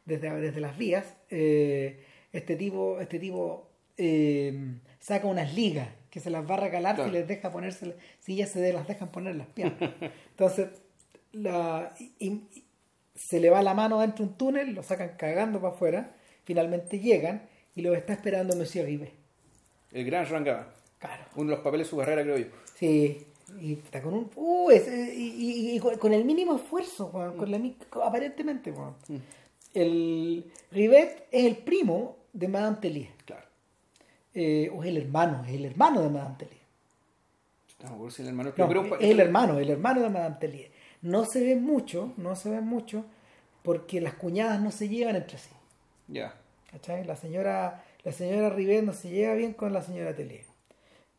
desde, 0.06 0.30
desde 0.40 0.60
las 0.62 0.78
vías, 0.78 1.06
eh, 1.30 2.04
este 2.34 2.56
tipo, 2.56 3.00
este 3.00 3.18
tipo 3.20 3.70
eh, 3.98 4.76
saca 5.00 5.26
unas 5.28 5.54
ligas 5.54 5.88
que 6.10 6.20
se 6.20 6.30
las 6.30 6.50
va 6.50 6.56
a 6.56 6.60
regalar 6.60 6.96
Claro. 6.96 7.10
si 7.10 7.16
les 7.18 7.28
deja 7.28 7.52
ponerse, 7.52 7.96
si 8.20 8.34
ellas 8.34 8.50
se 8.50 8.60
de- 8.60 8.74
las 8.74 8.88
dejan 8.88 9.10
poner 9.12 9.36
las 9.36 9.48
piernas. 9.48 9.80
Entonces, 10.32 10.68
la, 11.32 11.94
y- 12.00 12.12
y- 12.28 12.64
se 13.16 13.40
le 13.40 13.50
va 13.50 13.64
la 13.64 13.74
mano 13.74 14.02
dentro 14.02 14.26
de 14.26 14.32
un 14.32 14.38
túnel, 14.38 14.74
lo 14.76 14.84
sacan 14.84 15.14
cagando 15.18 15.62
para 15.62 15.74
afuera, 15.74 16.16
finalmente 16.44 17.00
llegan 17.00 17.48
y 17.76 17.82
los 17.82 17.96
está 17.98 18.14
esperando 18.14 18.56
Monsieur 18.56 18.86
Rivet. 18.86 19.14
El 19.92 20.06
gran 20.06 20.26
Rangaba. 20.26 20.74
Claro. 21.00 21.24
Uno 21.36 21.52
de 21.52 21.56
los 21.58 21.64
papeles 21.64 21.88
de 21.88 21.90
su 21.92 21.98
carrera, 21.98 22.24
creo 22.24 22.38
yo. 22.38 22.46
Sí, 22.76 23.26
y 23.62 23.74
está 23.74 24.02
con 24.02 24.14
un. 24.14 24.32
Uh, 24.36 24.72
es- 24.72 24.88
eh, 24.88 25.14
y, 25.16 25.72
y- 25.72 25.76
y 25.76 25.80
con, 25.80 26.14
el 26.14 26.26
mínimo 26.26 26.56
esfuerzo, 26.56 27.08
weón, 27.14 27.38
con 27.38 27.52
la, 27.52 27.60
aparentemente. 28.06 28.72
weón. 28.72 28.96
El 29.74 30.52
Rivet 30.72 31.28
es 31.32 31.46
el 31.46 31.58
primo 31.58 32.18
de 32.34 32.48
Madame 32.48 32.78
Tellier. 32.82 33.10
Claro. 33.26 33.46
Eh, 34.34 34.70
o 34.74 34.84
es 34.84 34.90
el 34.90 34.98
hermano, 34.98 35.44
es 35.46 35.54
el 35.54 35.66
hermano 35.66 36.02
de 36.02 36.10
Madame 36.10 36.36
Tellier. 36.40 36.66
No 37.84 38.10
si 38.10 38.22
el 38.24 38.30
hermano. 38.30 38.54
No, 38.58 38.68
pero 38.68 38.96
es 38.96 39.10
el 39.12 39.20
hermano, 39.20 39.60
el 39.60 39.70
hermano 39.70 40.02
de 40.02 40.10
Madame 40.10 40.38
Tellier. 40.40 40.72
No 41.02 41.24
se 41.26 41.44
ve 41.44 41.56
mucho, 41.56 42.14
no 42.18 42.36
se 42.36 42.50
ve 42.50 42.62
mucho, 42.62 43.06
porque 43.64 44.02
las 44.02 44.16
cuñadas 44.16 44.60
no 44.62 44.72
se 44.72 44.90
llevan 44.90 45.16
entre 45.18 45.38
sí. 45.38 45.52
Ya. 46.08 46.34
¿Cachai? 46.76 47.06
La 47.06 47.16
señora, 47.16 47.84
la 48.04 48.12
señora 48.12 48.50
Rivet 48.50 48.84
no 48.84 48.92
se 48.94 49.10
lleva 49.10 49.34
bien 49.36 49.54
con 49.54 49.72
la 49.72 49.82
señora 49.82 50.14
Tellier. 50.16 50.44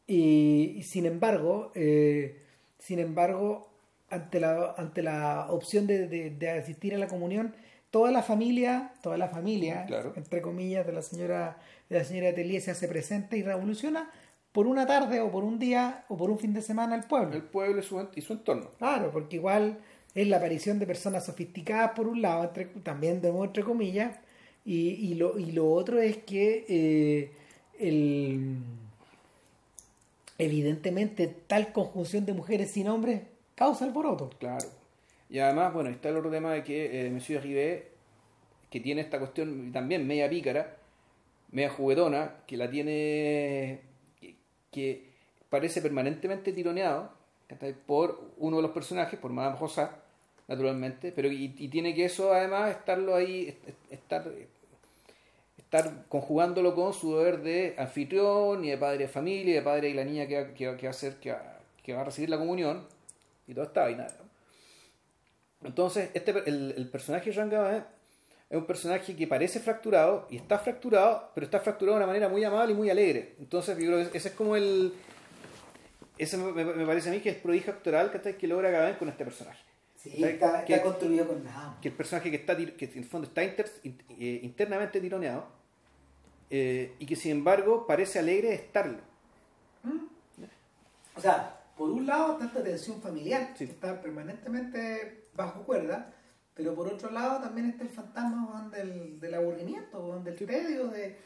Y, 0.07 0.75
y 0.77 0.83
sin 0.83 1.07
embargo, 1.07 1.73
eh, 1.75 2.43
sin 2.79 2.99
embargo, 2.99 3.69
ante 4.11 4.39
la, 4.39 4.75
ante 4.77 5.03
la 5.03 5.47
opción 5.51 5.87
de, 5.87 6.07
de- 6.09 6.31
de 6.31 6.51
asistir 6.51 6.95
a 6.95 6.99
la 6.99 7.09
comunión, 7.09 7.55
toda 7.91 8.11
la 8.13 8.23
familia, 8.23 8.93
toda 9.03 9.17
la 9.17 9.29
familia, 9.29 9.85
Claro. 9.87 10.13
entre 10.17 10.43
comillas, 10.43 10.87
de 10.87 10.93
la 10.93 11.03
señora, 11.03 11.57
de 11.89 11.99
la 11.99 12.05
señora 12.05 12.35
Tellier 12.35 12.61
se 12.61 12.71
hace 12.71 12.87
presente 12.87 13.39
y 13.39 13.43
revoluciona 13.43 14.11
por 14.53 14.67
una 14.67 14.87
tarde 14.87 15.21
o 15.21 15.31
por 15.31 15.43
un 15.45 15.59
día 15.59 16.05
o 16.09 16.17
por 16.17 16.31
un 16.31 16.39
fin 16.39 16.53
de 16.55 16.63
semana 16.63 16.95
el 16.95 17.05
pueblo. 17.05 17.35
El 17.35 17.43
pueblo 17.43 17.81
y 18.15 18.21
su, 18.21 18.33
entorno. 18.33 18.71
Claro, 18.79 19.11
porque 19.11 19.37
igual 19.37 19.79
es 20.15 20.29
la 20.29 20.37
aparición 20.37 20.79
de 20.79 20.87
personas 20.87 21.25
sofisticadas 21.27 21.93
por 21.93 22.07
un 22.07 22.21
lado, 22.23 22.45
entre- 22.45 22.67
también 22.83 23.21
de 23.21 23.29
nuevo 23.31 23.45
entre 23.47 23.65
comillas, 23.65 24.17
y, 24.67 24.91
y, 24.91 25.15
lo, 25.15 25.39
y 25.39 25.53
lo 25.53 25.71
otro 25.73 26.01
es 26.01 26.19
que 26.19 26.65
eh, 26.69 27.31
el, 27.79 28.57
evidentemente 30.39 31.29
tal 31.47 31.73
conjunción 31.73 32.27
de 32.27 32.33
mujeres 32.35 32.71
sin 32.73 32.89
hombres 32.89 33.23
causa 33.55 33.85
alboroto. 33.85 34.31
Claro. 34.39 34.67
Y 35.31 35.39
además, 35.39 35.73
bueno, 35.73 35.91
está 35.91 36.09
el 36.11 36.17
otro 36.19 36.31
tema 36.31 36.53
de 36.53 36.63
que 36.63 37.07
eh, 37.07 37.11
Monsieur 37.11 37.43
Rivet, 37.43 37.89
que 38.71 38.81
tiene 38.81 39.01
esta 39.01 39.19
cuestión 39.19 39.73
también 39.73 40.07
media 40.07 40.29
pícara, 40.29 40.77
media 41.53 41.71
juguetona, 41.71 42.35
que 42.47 42.57
la 42.57 42.71
tiene. 42.71 43.81
que, 44.73 45.05
parece 45.49 45.81
permanentemente 45.81 46.53
tironeado 46.53 47.11
por 47.87 48.21
uno 48.39 48.57
de 48.57 48.63
los 48.63 48.73
personajes, 48.73 49.19
por 49.19 49.31
Madame 49.33 49.57
Rosa, 49.59 50.03
naturalmente, 50.49 51.13
pero 51.13 51.31
y, 51.31 51.55
y 51.57 51.69
tiene 51.69 51.95
que 51.95 52.05
eso 52.05 52.33
además 52.33 52.71
estarlo 52.73 53.15
ahí, 53.15 53.49
est- 53.49 53.69
est- 53.69 53.93
estar, 53.93 54.31
estar 55.79 56.05
conjugándolo 56.09 56.75
con 56.75 56.93
su 56.93 57.17
deber 57.17 57.43
de 57.43 57.75
anfitrión 57.79 58.65
y 58.65 58.71
de 58.71 58.79
padre 58.79 58.99
de 58.99 59.09
familia, 59.09 59.51
y 59.53 59.55
de 59.55 59.63
padre 59.63 59.89
y 59.91 59.95
la 59.95 60.05
niña 60.05 60.27
que 60.27 60.43
va, 60.43 60.55
que 60.55 60.77
que 60.77 60.87
a 60.87 60.91
hacer, 60.91 61.17
que 61.17 61.33
va, 61.33 61.59
que 61.83 61.93
va 61.95 62.01
a 62.01 62.05
recibir 62.05 62.31
la 62.31 62.39
comunión 62.39 62.87
y 63.47 63.55
toda 63.55 63.67
esta 63.67 63.83
vaina. 63.83 64.07
Entonces, 65.65 66.11
este, 66.15 66.31
el, 66.47 66.75
el 66.77 66.89
personaje 66.89 67.33
Jean 67.33 67.49
Gabin 67.51 67.83
es 68.51 68.57
un 68.59 68.67
personaje 68.67 69.17
que 69.17 69.27
parece 69.27 69.59
fracturado 69.61 70.27
y 70.31 70.37
está 70.37 70.59
fracturado, 70.59 71.31
pero 71.35 71.45
está 71.47 71.59
fracturado 71.61 71.97
de 71.99 72.05
una 72.05 72.07
manera 72.07 72.29
muy 72.29 72.45
amable 72.45 72.73
y 72.73 72.77
muy 72.77 72.91
alegre. 72.91 73.35
Entonces, 73.39 73.77
yo 73.79 73.87
creo 73.87 74.11
que 74.11 74.19
ese 74.19 74.29
es 74.29 74.35
como 74.35 74.55
el, 74.57 74.93
Ese 76.19 76.37
me, 76.37 76.87
parece 76.87 77.09
a 77.09 77.13
mí 77.13 77.21
que 77.21 77.31
es 77.31 77.37
prodigio 77.37 77.73
actoral 77.73 78.11
¿cachai? 78.13 78.39
que 78.39 78.47
logra 78.47 78.71
Gabán 78.71 78.95
con 78.95 79.09
este 79.09 79.25
personaje. 79.25 79.63
Sí, 79.97 80.11
¿Cachai? 80.11 80.33
está, 80.35 80.65
Que- 80.65 80.75
está 80.75 80.85
construido 80.85 81.27
con 81.27 81.43
nada. 81.45 81.79
que 81.83 81.89
el 81.89 81.95
personaje 81.95 82.31
que 82.31 82.37
está 82.37 82.57
que 82.57 82.85
en 82.85 82.99
el 82.99 83.05
fondo 83.05 83.27
está 83.27 83.43
inter- 83.43 83.71
in- 83.83 83.99
eh, 84.21 84.41
internamente 84.43 85.01
tironeado 85.01 85.56
eh, 86.51 86.95
y 86.99 87.07
que 87.07 87.17
sin 87.17 87.33
embargo 87.33 87.87
parece 87.87 88.19
alegre 88.19 88.49
de 88.49 88.55
estarlo. 88.55 88.99
O 91.17 91.21
sea, 91.21 91.61
por 91.77 91.91
un 91.91 92.07
lado 92.07 92.33
está 92.35 92.47
esta 92.47 92.63
tensión 92.63 93.01
familiar, 93.01 93.53
Sí. 93.57 93.67
que 93.67 93.73
está 93.73 94.01
permanentemente 94.01 95.29
bajo 95.35 95.63
cuerda, 95.63 96.13
pero 96.55 96.75
por 96.75 96.89
otro 96.89 97.11
lado 97.11 97.41
también 97.41 97.71
está 97.71 97.83
el 97.85 97.91
fantasma 97.91 98.71
del, 98.75 99.19
del 99.21 99.35
aburrimiento, 99.35 100.21
del 100.21 100.37
tedio, 100.37 100.89
de... 100.89 101.17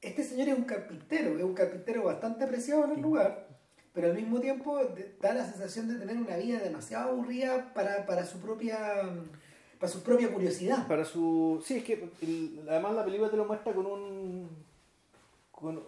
Este 0.00 0.24
señor 0.24 0.48
es 0.48 0.56
un 0.56 0.64
carpintero, 0.64 1.36
es 1.36 1.44
un 1.44 1.54
carpintero 1.54 2.04
bastante 2.04 2.44
apreciado 2.44 2.84
en 2.86 2.92
el 2.92 3.00
lugar, 3.02 3.48
pero 3.92 4.06
al 4.08 4.14
mismo 4.14 4.40
tiempo 4.40 4.80
da 5.20 5.34
la 5.34 5.44
sensación 5.44 5.88
de 5.88 5.96
tener 5.96 6.16
una 6.16 6.36
vida 6.36 6.58
demasiado 6.60 7.10
aburrida 7.10 7.74
para, 7.74 8.06
para 8.06 8.24
su 8.24 8.40
propia 8.40 8.78
para 9.80 9.90
su 9.92 10.02
propia 10.02 10.30
curiosidad. 10.32 10.86
Para 10.86 11.04
su. 11.04 11.60
Sí, 11.66 11.78
es 11.78 11.84
que 11.84 12.04
el- 12.22 12.60
además 12.68 12.94
la 12.94 13.04
película 13.04 13.30
te 13.30 13.36
lo 13.36 13.46
muestra 13.46 13.72
con 13.72 13.86
un. 13.86 14.48
con 15.50 15.82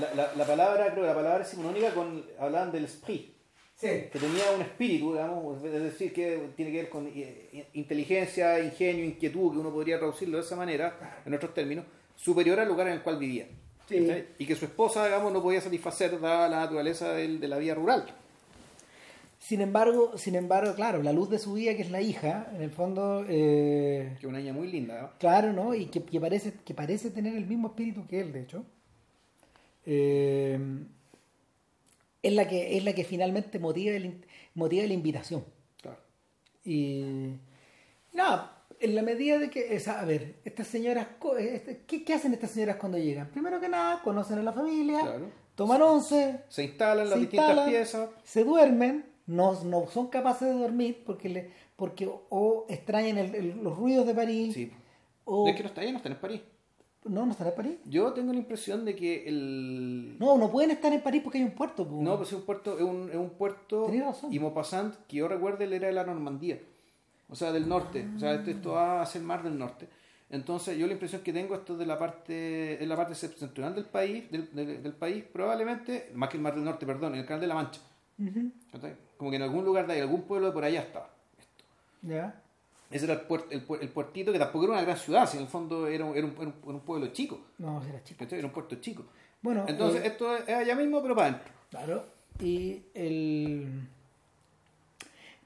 la, 0.00 0.14
la- 0.14 0.34
la 0.34 0.46
palabra, 0.46 0.86
creo 0.92 1.02
que 1.02 1.08
la 1.08 1.14
palabra 1.14 1.38
decimonónica 1.40 1.92
con. 1.92 2.24
hablaban 2.38 2.72
del 2.72 2.84
esprit. 2.86 3.32
Sí. 3.74 3.88
que 4.12 4.18
tenía 4.20 4.44
un 4.54 4.62
espíritu, 4.62 5.12
digamos, 5.12 5.60
es 5.64 5.72
decir, 5.72 6.12
que 6.12 6.50
tiene 6.54 6.70
que 6.70 6.82
ver 6.82 6.88
con 6.88 7.10
eh, 7.12 7.66
inteligencia, 7.72 8.60
ingenio, 8.60 9.04
inquietud, 9.04 9.50
que 9.50 9.58
uno 9.58 9.72
podría 9.72 9.98
traducirlo 9.98 10.38
de 10.38 10.44
esa 10.44 10.54
manera, 10.54 11.20
en 11.26 11.34
otros 11.34 11.52
términos, 11.52 11.84
superior 12.14 12.60
al 12.60 12.68
lugar 12.68 12.86
en 12.86 12.92
el 12.92 13.02
cual 13.02 13.18
vivía. 13.18 13.48
Sí. 13.88 14.06
Y 14.38 14.46
que 14.46 14.54
su 14.54 14.66
esposa, 14.66 15.04
digamos, 15.06 15.32
no 15.32 15.42
podía 15.42 15.60
satisfacer 15.60 16.20
dada 16.20 16.48
la 16.48 16.60
naturaleza 16.60 17.12
del- 17.14 17.40
de 17.40 17.48
la 17.48 17.58
vida 17.58 17.74
rural. 17.74 18.06
Sin 19.44 19.60
embargo, 19.60 20.16
sin 20.16 20.36
embargo, 20.36 20.72
claro, 20.76 21.02
la 21.02 21.12
luz 21.12 21.28
de 21.28 21.38
su 21.40 21.54
vida, 21.54 21.74
que 21.74 21.82
es 21.82 21.90
la 21.90 22.00
hija, 22.00 22.48
en 22.54 22.62
el 22.62 22.70
fondo, 22.70 23.24
eh, 23.28 24.10
Que 24.12 24.18
es 24.20 24.24
una 24.24 24.38
niña 24.38 24.52
muy 24.52 24.68
linda, 24.70 25.00
¿no? 25.02 25.10
claro, 25.18 25.52
¿no? 25.52 25.74
Y 25.74 25.86
que, 25.86 26.00
que 26.04 26.20
parece, 26.20 26.54
que 26.64 26.74
parece 26.74 27.10
tener 27.10 27.34
el 27.34 27.46
mismo 27.46 27.68
espíritu 27.68 28.06
que 28.06 28.20
él, 28.20 28.32
de 28.32 28.40
hecho. 28.42 28.64
Eh, 29.84 30.58
es 32.22 32.32
la 32.32 32.46
que 32.46 32.76
es 32.76 32.84
la 32.84 32.92
que 32.92 33.02
finalmente 33.04 33.58
motiva 33.58 33.96
el, 33.96 34.24
motiva 34.54 34.86
la 34.86 34.92
invitación. 34.94 35.44
Claro. 35.80 35.98
Y 36.64 37.34
nada, 38.12 38.62
en 38.78 38.94
la 38.94 39.02
medida 39.02 39.38
de 39.38 39.50
que, 39.50 39.76
a 39.84 40.04
ver, 40.04 40.36
estas 40.44 40.68
señoras, 40.68 41.08
este, 41.38 41.82
¿qué, 41.86 42.04
qué 42.04 42.14
hacen 42.14 42.32
estas 42.32 42.52
señoras 42.52 42.76
cuando 42.76 42.96
llegan? 42.98 43.28
Primero 43.30 43.60
que 43.60 43.68
nada, 43.68 44.00
conocen 44.02 44.38
a 44.38 44.42
la 44.44 44.52
familia, 44.52 45.00
Claro. 45.00 45.30
toman 45.56 45.82
once, 45.82 46.42
Se 46.48 46.62
instalan 46.62 47.06
las 47.10 47.14
se 47.14 47.20
distintas 47.22 47.48
instalan, 47.48 47.70
piezas. 47.70 48.08
se 48.22 48.44
duermen, 48.44 49.04
no, 49.26 49.62
no 49.64 49.86
son 49.88 50.08
capaces 50.08 50.48
de 50.48 50.54
dormir 50.60 51.02
porque 51.06 51.28
le, 51.28 51.50
porque 51.76 52.10
o 52.30 52.66
extrañan 52.68 53.18
el- 53.18 53.34
el- 53.34 53.62
los 53.62 53.76
ruidos 53.76 54.06
de 54.06 54.14
París, 54.14 54.54
Sí. 54.54 54.72
o 55.24 55.46
Es 55.48 55.54
que 55.56 55.62
no 55.62 55.68
está, 55.68 55.82
ella 55.82 55.92
no 55.92 55.96
está 55.98 56.08
en 56.08 56.16
París. 56.16 56.40
no, 57.04 57.24
no 57.26 57.32
están 57.32 57.48
en 57.48 57.54
París. 57.54 57.78
Yo 57.84 58.12
tengo 58.12 58.32
la 58.32 58.38
impresión 58.38 58.84
de 58.84 58.94
que 58.94 59.28
el. 59.28 60.16
No, 60.18 60.38
no 60.38 60.50
pueden 60.50 60.70
estar 60.70 60.92
en 60.92 61.00
París 61.00 61.20
porque 61.22 61.38
hay 61.38 61.44
un 61.44 61.50
puerto. 61.52 61.86
No, 61.90 62.16
pues 62.16 62.28
es 62.28 62.34
un 62.34 62.42
puerto, 62.42 62.76
es 62.76 62.84
un, 62.84 63.08
es 63.10 63.16
un 63.16 63.30
puerto 63.30 63.88
razón. 63.88 64.32
y 64.32 64.38
Maupassant, 64.38 64.94
que 65.08 65.16
yo 65.18 65.28
recuerdo 65.28 65.64
él 65.64 65.72
era 65.72 65.88
de 65.88 65.92
la 65.94 66.04
Normandía, 66.04 66.60
o 67.28 67.34
sea, 67.34 67.50
del 67.52 67.68
norte, 67.68 68.06
o 68.16 68.18
sea, 68.18 68.34
esto, 68.34 68.50
esto 68.50 68.72
va 68.72 69.02
hacia 69.02 69.18
el 69.18 69.24
mar 69.24 69.42
del 69.42 69.58
norte. 69.58 69.88
Entonces, 70.30 70.78
yo 70.78 70.86
la 70.86 70.94
impresión 70.94 71.22
que 71.22 71.32
tengo 71.32 71.54
esto 71.54 71.76
de 71.76 71.84
la 71.84 71.98
parte, 71.98 72.82
en 72.82 72.88
la 72.88 72.96
parte 72.96 73.14
septentrional 73.14 73.74
del 73.74 73.84
país, 73.84 74.30
del, 74.30 74.48
del- 74.54 74.82
del 74.82 74.92
país, 74.94 75.24
probablemente, 75.30 76.10
más 76.14 76.30
que 76.30 76.38
el 76.38 76.42
mar 76.42 76.54
del 76.54 76.64
norte, 76.64 76.86
perdón, 76.86 77.12
en 77.14 77.20
el 77.20 77.26
canal 77.26 77.40
de 77.42 77.46
la 77.48 77.54
Mancha. 77.54 77.80
Como 79.16 79.30
que 79.30 79.36
en 79.36 79.42
algún 79.42 79.64
lugar 79.64 79.86
de 79.86 79.94
ahí, 79.94 80.00
algún 80.00 80.22
pueblo 80.22 80.48
de 80.48 80.52
por 80.52 80.64
allá 80.64 80.80
estaba. 80.82 81.10
Ya. 82.02 82.40
Ese 82.90 83.04
era 83.06 83.14
el, 83.14 83.26
puert- 83.28 83.46
el, 83.50 83.64
el 83.80 83.88
puertito 83.88 84.32
que 84.32 84.38
tampoco 84.38 84.64
era 84.64 84.74
una 84.74 84.82
gran 84.82 84.96
ciudad, 84.98 85.26
si 85.28 85.36
en 85.38 85.44
el 85.44 85.48
fondo 85.48 85.86
era 85.86 86.04
un, 86.04 86.16
era 86.16 86.26
un, 86.26 86.32
era 86.38 86.52
un- 86.66 86.80
pueblo 86.80 87.06
chico, 87.08 87.40
No, 87.58 87.82
era 87.82 88.02
chico. 88.04 88.24
Era 88.30 88.46
un 88.46 88.52
puerto 88.52 88.76
chico. 88.76 89.04
Bueno, 89.40 89.64
Entonces, 89.66 90.02
eh, 90.04 90.08
esto 90.08 90.36
es 90.36 90.48
allá 90.48 90.74
mismo, 90.74 91.00
pero 91.02 91.14
para 91.16 91.28
adentro. 91.28 91.52
Claro. 91.70 92.06
Y 92.40 92.82
el. 92.94 93.88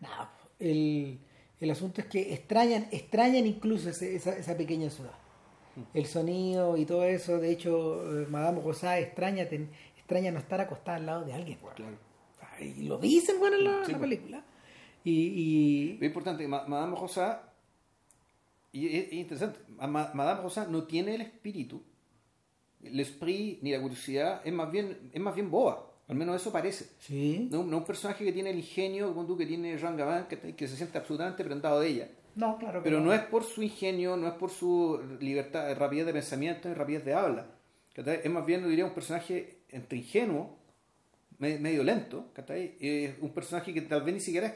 Nada, 0.01 0.31
el, 0.59 1.19
el 1.61 1.71
asunto 1.71 2.01
es 2.01 2.07
que 2.09 2.35
extrañan, 2.35 2.89
extrañan 2.91 3.47
incluso 3.47 3.89
ese- 3.91 4.15
esa, 4.17 4.37
esa 4.37 4.57
pequeña 4.57 4.91
ciudad. 4.91 5.13
El 5.93 6.07
sonido 6.07 6.77
y 6.79 6.85
todo 6.87 7.05
eso. 7.05 7.39
De 7.39 7.51
hecho, 7.51 8.23
eh, 8.23 8.27
Madame 8.31 8.61
Rosá 8.63 8.99
extraña, 8.99 9.47
ten- 9.49 9.71
extraña 9.97 10.31
no 10.31 10.39
estar 10.39 10.61
acostada 10.61 10.97
al 10.97 11.07
lado 11.07 11.25
de 11.25 11.33
alguien. 11.35 11.59
Claro. 11.75 11.97
Y 12.61 12.83
lo 12.85 12.99
dicen, 12.99 13.39
bueno, 13.39 13.57
en 13.57 13.65
la, 13.65 13.85
Sí, 13.85 13.93
la 13.93 13.99
película. 13.99 14.45
Y, 15.05 15.97
Es 16.01 16.03
importante, 16.03 16.47
Ma- 16.49 16.65
Madame 16.67 16.97
Rosa, 16.97 17.43
y 18.73 18.87
es, 18.89 19.07
es 19.09 19.13
interesante, 19.13 19.61
Ma- 19.69 19.87
Ma- 19.87 20.11
Madame 20.15 20.43
Rosa 20.43 20.67
no 20.69 20.85
tiene 20.85 21.15
el 21.15 21.21
espíritu, 21.21 21.83
el 22.83 22.99
esprit 23.01 23.61
ni 23.63 23.71
la 23.73 23.81
curiosidad, 23.81 24.41
es 24.45 24.53
más 24.53 24.71
bien, 24.71 25.11
es 25.13 25.21
más 25.21 25.35
bien 25.35 25.51
boba, 25.51 25.91
al 26.09 26.17
menos 26.17 26.41
eso 26.41 26.51
parece. 26.53 26.87
Sí. 26.99 27.49
No, 27.51 27.65
no 27.65 27.79
un 27.79 27.85
personaje 27.85 28.25
que 28.25 28.33
tiene 28.33 28.51
el 28.51 28.59
ingenio, 28.59 29.09
como 29.15 29.27
tú, 29.27 29.37
que 29.37 29.47
tiene 29.47 29.79
Jean 29.79 29.97
Gabin, 29.97 30.27
que, 30.27 30.55
que 30.55 30.69
se 30.69 30.77
siente 30.77 30.99
absolutamente 30.99 31.45
prendado 31.45 31.81
de 31.81 31.89
ella. 31.89 32.09
No, 32.35 32.59
claro 32.59 32.81
que 32.83 32.85
Pero 32.91 33.01
no 33.01 33.13
es 33.15 33.21
por 33.23 33.45
su 33.45 33.63
ingenio, 33.63 34.17
no 34.17 34.27
es 34.29 34.35
por 34.35 34.51
su 34.51 35.01
libertad, 35.21 35.75
rapidez 35.77 36.05
de 36.07 36.13
pensamiento 36.13 36.69
y 36.69 36.75
rapidez 36.75 37.05
de 37.05 37.15
habla. 37.15 37.47
Es 37.95 38.31
más 38.31 38.45
bien, 38.45 38.69
diría, 38.69 38.85
un 38.85 38.93
personaje 38.93 39.61
entre 39.71 39.99
ingenuo, 39.99 40.59
medio 41.39 41.83
lento, 41.85 42.31
¿cachai? 42.33 42.77
Es 42.81 43.15
un 43.21 43.31
personaje 43.31 43.73
que 43.75 43.83
tal 43.83 44.03
vez 44.03 44.15
ni 44.15 44.21
siquiera 44.21 44.47
es, 44.47 44.55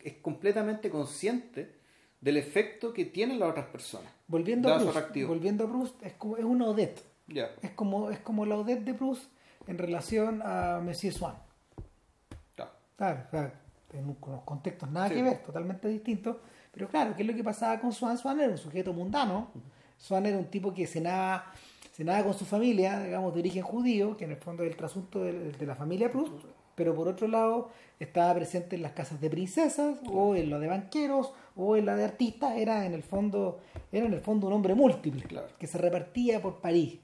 es 0.00 0.14
completamente 0.14 0.90
consciente 0.90 1.76
del 2.20 2.36
efecto 2.36 2.92
que 2.92 3.04
tienen 3.04 3.38
las 3.38 3.50
otras 3.50 3.66
personas. 3.66 4.10
Volviendo 4.26 4.72
a 4.72 4.78
Proust, 4.78 5.16
volviendo 5.26 5.64
a 5.64 5.68
Proust, 5.68 6.02
es 6.02 6.14
como 6.14 6.36
es 6.36 6.44
una 6.44 6.66
Odette. 6.66 7.00
Ya, 7.28 7.50
Es 7.62 7.70
como, 7.72 8.10
es 8.10 8.18
como 8.20 8.46
la 8.46 8.56
Odette 8.56 8.84
de 8.84 8.94
Proust 8.94 9.24
en 9.66 9.78
relación 9.78 10.42
a 10.44 10.80
Monsieur 10.82 11.12
Swann. 11.12 11.34
claro. 12.54 12.70
Claro, 12.96 13.26
claro, 13.30 13.52
en 13.92 14.04
unos 14.04 14.42
contextos 14.44 14.90
nada 14.90 15.08
Sí. 15.08 15.14
que 15.14 15.22
ver, 15.22 15.42
totalmente 15.42 15.88
distintos. 15.88 16.36
Pero 16.72 16.88
claro, 16.88 17.14
¿qué 17.16 17.22
es 17.22 17.28
lo 17.28 17.34
que 17.34 17.42
pasaba 17.44 17.80
con 17.80 17.92
Swan? 17.92 18.16
Swan 18.18 18.40
era 18.40 18.52
un 18.52 18.58
sujeto 18.58 18.92
mundano. 18.92 19.50
Swan 19.98 20.26
era 20.26 20.36
un 20.38 20.46
tipo 20.50 20.72
que 20.74 20.86
cenaba, 20.86 21.52
cenaba 21.96 22.22
con 22.24 22.34
su 22.34 22.44
familia, 22.44 23.00
digamos, 23.02 23.32
de 23.32 23.40
origen 23.40 23.62
judío, 23.62 24.16
que 24.16 24.24
en 24.26 24.32
el 24.32 24.36
fondo 24.36 24.62
es 24.64 24.70
el 24.70 24.76
trasunto 24.76 25.22
de, 25.24 25.52
de 25.52 25.66
la 25.66 25.74
familia 25.74 26.10
Proust. 26.10 26.32
Pero 26.74 26.94
por 26.94 27.08
otro 27.08 27.26
lado, 27.26 27.70
estaba 27.98 28.34
presente 28.34 28.76
en 28.76 28.82
las 28.82 28.92
casas 28.92 29.18
de 29.18 29.30
princesas, 29.30 29.96
o 30.06 30.34
en 30.36 30.50
la 30.50 30.58
de 30.58 30.66
banqueros, 30.66 31.32
o 31.56 31.74
en 31.74 31.86
la 31.86 31.96
de 31.96 32.04
artistas. 32.04 32.58
Era 32.58 32.84
en 32.84 32.92
el 32.92 33.02
fondo, 33.02 33.60
era 33.90 34.04
en 34.04 34.12
el 34.12 34.20
fondo 34.20 34.46
un 34.48 34.52
hombre 34.52 34.74
múltiple, 34.74 35.22
Claro. 35.22 35.48
que 35.58 35.66
se 35.66 35.78
repartía 35.78 36.42
por 36.42 36.60
París 36.60 36.98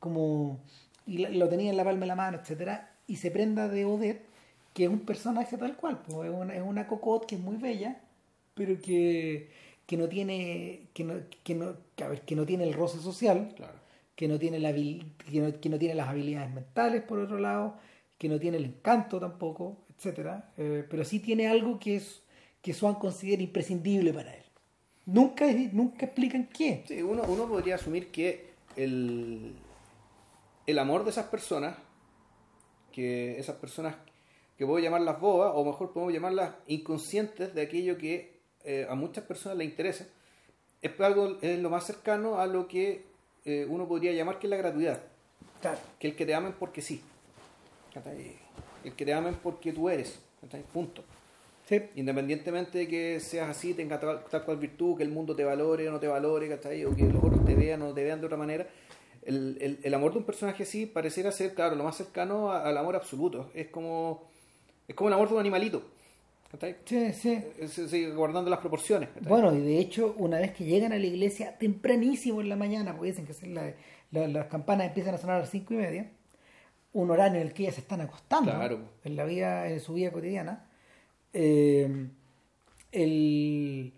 como 0.00 0.60
y 1.06 1.18
lo 1.26 1.48
tenía 1.48 1.70
en 1.70 1.76
la 1.76 1.84
palma 1.84 2.00
de 2.02 2.06
la 2.06 2.16
mano, 2.16 2.38
etcétera, 2.38 2.92
y 3.06 3.16
se 3.16 3.30
prenda 3.30 3.68
de 3.68 3.84
Odette, 3.86 4.26
que 4.74 4.84
es 4.84 4.90
un 4.90 5.00
personaje 5.00 5.56
tal 5.56 5.76
cual, 5.76 6.02
pues, 6.06 6.28
es 6.30 6.34
una, 6.34 6.54
es 6.54 6.62
una 6.62 6.86
cocotte 6.86 7.26
que 7.26 7.34
es 7.36 7.40
muy 7.40 7.56
bella, 7.56 8.00
pero 8.54 8.80
que, 8.80 9.50
que 9.86 9.96
no 9.96 10.08
tiene 10.08 10.88
que 10.94 11.04
no, 11.04 11.14
que 11.42 11.54
no, 11.54 11.74
que, 11.96 12.04
a 12.04 12.08
ver, 12.08 12.20
que 12.22 12.36
no 12.36 12.44
tiene 12.46 12.64
el 12.64 12.74
roce 12.74 12.98
social, 13.00 13.52
Claro. 13.56 13.74
Que 14.18 14.26
no 14.26 14.36
tiene 14.36 14.58
la 14.58 14.74
que 14.74 15.40
no, 15.40 15.60
que 15.60 15.68
no 15.68 15.78
tiene 15.78 15.94
las 15.94 16.08
habilidades 16.08 16.52
mentales 16.52 17.02
por 17.04 17.20
otro 17.20 17.38
lado, 17.38 17.76
que 18.18 18.28
no 18.28 18.40
tiene 18.40 18.56
el 18.56 18.64
encanto 18.64 19.20
tampoco, 19.20 19.86
etcétera, 19.96 20.52
eh, 20.56 20.84
pero 20.90 21.04
sí 21.04 21.20
tiene 21.20 21.46
algo 21.46 21.78
que 21.78 21.94
es 21.94 22.24
que 22.60 22.74
Swan 22.74 22.96
considera 22.96 23.40
imprescindible 23.44 24.12
para 24.12 24.34
él. 24.34 24.42
Nunca, 25.06 25.46
nunca 25.70 26.06
explican 26.06 26.48
qué. 26.48 26.82
Sí, 26.88 27.00
uno, 27.00 27.22
uno 27.28 27.46
podría 27.46 27.76
asumir 27.76 28.10
que 28.10 28.54
el, 28.74 29.54
el 30.66 30.78
amor 30.80 31.04
de 31.04 31.10
esas 31.10 31.26
personas, 31.26 31.76
que 32.90 33.38
esas 33.38 33.54
personas 33.54 33.94
que 34.56 34.66
puedo 34.66 34.80
llamarlas 34.80 35.20
bobas, 35.20 35.52
o 35.54 35.64
mejor 35.64 35.92
podemos 35.92 36.12
llamarlas 36.12 36.54
inconscientes 36.66 37.54
de 37.54 37.62
aquello 37.62 37.96
que 37.96 38.40
eh, 38.64 38.84
a 38.90 38.96
muchas 38.96 39.22
personas 39.22 39.58
les 39.58 39.68
interesa, 39.68 40.08
es 40.82 41.00
algo 41.00 41.38
es 41.40 41.60
lo 41.60 41.70
más 41.70 41.86
cercano 41.86 42.40
a 42.40 42.48
lo 42.48 42.66
que 42.66 43.07
eh, 43.48 43.66
uno 43.68 43.88
podría 43.88 44.12
llamar 44.12 44.38
que 44.38 44.46
es 44.46 44.50
la 44.50 44.56
gratuidad, 44.58 45.00
Claro. 45.62 45.78
que 45.98 46.08
el 46.08 46.16
que 46.16 46.26
te 46.26 46.34
amen 46.34 46.54
porque 46.58 46.82
sí, 46.82 47.02
el 48.84 48.92
que 48.94 49.04
te 49.04 49.12
amen 49.14 49.36
porque 49.42 49.72
tú 49.72 49.88
eres, 49.88 50.18
punto. 50.72 51.02
Sí. 51.68 51.82
Independientemente 51.96 52.78
de 52.78 52.88
que 52.88 53.20
seas 53.20 53.48
así, 53.48 53.74
tenga 53.74 54.00
tal, 54.00 54.24
tal 54.30 54.44
cual 54.44 54.56
virtud, 54.56 54.96
que 54.96 55.02
el 55.02 55.10
mundo 55.10 55.34
te 55.36 55.44
valore 55.44 55.88
o 55.88 55.92
no 55.92 56.00
te 56.00 56.06
valore, 56.08 56.48
¿cachai? 56.48 56.84
o 56.84 56.94
que 56.94 57.02
los 57.04 57.22
otros 57.22 57.44
te 57.44 57.54
vean 57.54 57.82
o 57.82 57.88
no 57.88 57.94
te 57.94 58.04
vean 58.04 58.20
de 58.20 58.26
otra 58.26 58.38
manera, 58.38 58.66
el, 59.22 59.58
el- 59.60 59.78
el 59.82 59.94
amor 59.94 60.12
de 60.12 60.18
un 60.18 60.24
personaje 60.24 60.62
así 60.62 60.86
pareciera 60.86 61.30
ser, 61.32 61.54
claro, 61.54 61.76
lo 61.76 61.84
más 61.84 61.96
cercano 61.96 62.50
a- 62.50 62.66
al 62.66 62.76
amor 62.78 62.96
absoluto. 62.96 63.50
Es 63.54 63.68
como, 63.68 64.30
es 64.86 64.94
como 64.94 65.08
el 65.08 65.14
amor 65.14 65.28
de 65.28 65.34
un 65.34 65.40
animalito. 65.40 65.82
Sí, 66.86 67.12
sí. 67.12 67.44
Es- 67.58 67.78
es- 67.78 68.14
guardando 68.14 68.48
las 68.48 68.60
proporciones. 68.60 69.10
Bueno, 69.20 69.54
y 69.54 69.60
de 69.60 69.78
hecho, 69.78 70.14
una 70.16 70.38
vez 70.38 70.52
que 70.52 70.64
llegan 70.64 70.92
a 70.92 70.96
la 70.98 71.04
iglesia 71.06 71.58
tempranísimo 71.58 72.40
en 72.40 72.48
la 72.48 72.56
mañana, 72.56 72.92
porque 72.96 73.10
dicen 73.10 73.26
que 73.26 73.46
la- 73.48 73.74
la- 74.12 74.28
las 74.28 74.46
campanas 74.46 74.86
empiezan 74.86 75.14
a 75.14 75.18
sonar 75.18 75.36
a 75.36 75.40
las 75.40 75.50
cinco 75.50 75.74
y 75.74 75.76
media, 75.76 76.10
un 76.94 77.10
horario 77.10 77.38
en 77.40 77.46
el 77.46 77.52
que 77.52 77.64
ellas 77.64 77.74
se 77.74 77.82
están 77.82 78.00
acostando 78.00 78.50
Claro. 78.50 78.80
en 79.04 79.14
la 79.16 79.24
vida, 79.24 79.68
en 79.68 79.78
su 79.80 79.92
vida 79.94 80.10
cotidiana. 80.10 80.64
Eh, 81.34 82.08
el- 82.92 83.92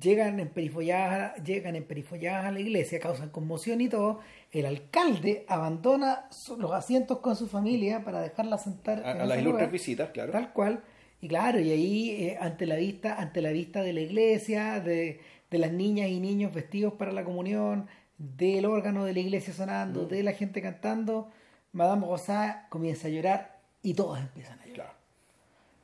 llegan 0.00 0.40
emperifolladas, 0.40 1.42
llegan 1.44 1.76
emperifolladas 1.76 2.46
a 2.46 2.50
la 2.50 2.60
iglesia, 2.60 2.98
causan 2.98 3.30
conmoción 3.30 3.80
y 3.80 3.88
todo. 3.88 4.20
El 4.50 4.66
alcalde 4.66 5.44
abandona 5.48 6.28
los 6.58 6.72
asientos 6.72 7.18
con 7.20 7.36
su 7.36 7.46
familia 7.46 8.04
para 8.04 8.20
dejarla 8.20 8.58
sentar 8.58 9.04
A, 9.06 9.12
en 9.12 9.20
a 9.20 9.26
las 9.26 9.38
ilustres 9.38 9.70
visitas, 9.70 10.10
claro. 10.10 10.32
Tal 10.32 10.52
cual. 10.52 10.82
Y 11.20 11.28
claro, 11.28 11.60
y 11.60 11.70
ahí 11.70 12.10
eh, 12.10 12.38
ante 12.40 12.66
la 12.66 12.76
vista, 12.76 13.16
ante 13.20 13.42
la 13.42 13.50
vista 13.50 13.82
de 13.82 13.92
la 13.92 14.00
iglesia, 14.00 14.80
de, 14.80 15.20
de 15.50 15.58
las 15.58 15.72
niñas 15.72 16.08
y 16.08 16.18
niños 16.20 16.54
vestidos 16.54 16.94
para 16.94 17.12
la 17.12 17.24
comunión, 17.24 17.88
del 18.18 18.64
órgano 18.66 19.04
de 19.04 19.12
la 19.14 19.20
iglesia 19.20 19.52
sonando, 19.52 20.06
de 20.06 20.22
la 20.22 20.32
gente 20.32 20.62
cantando, 20.62 21.30
Madame 21.72 22.06
Rosa 22.06 22.66
comienza 22.70 23.08
a 23.08 23.10
llorar 23.10 23.58
y 23.82 23.94
todos 23.94 24.18
empiezan 24.18 24.58
a 24.60 24.66
llorar. 24.66 24.94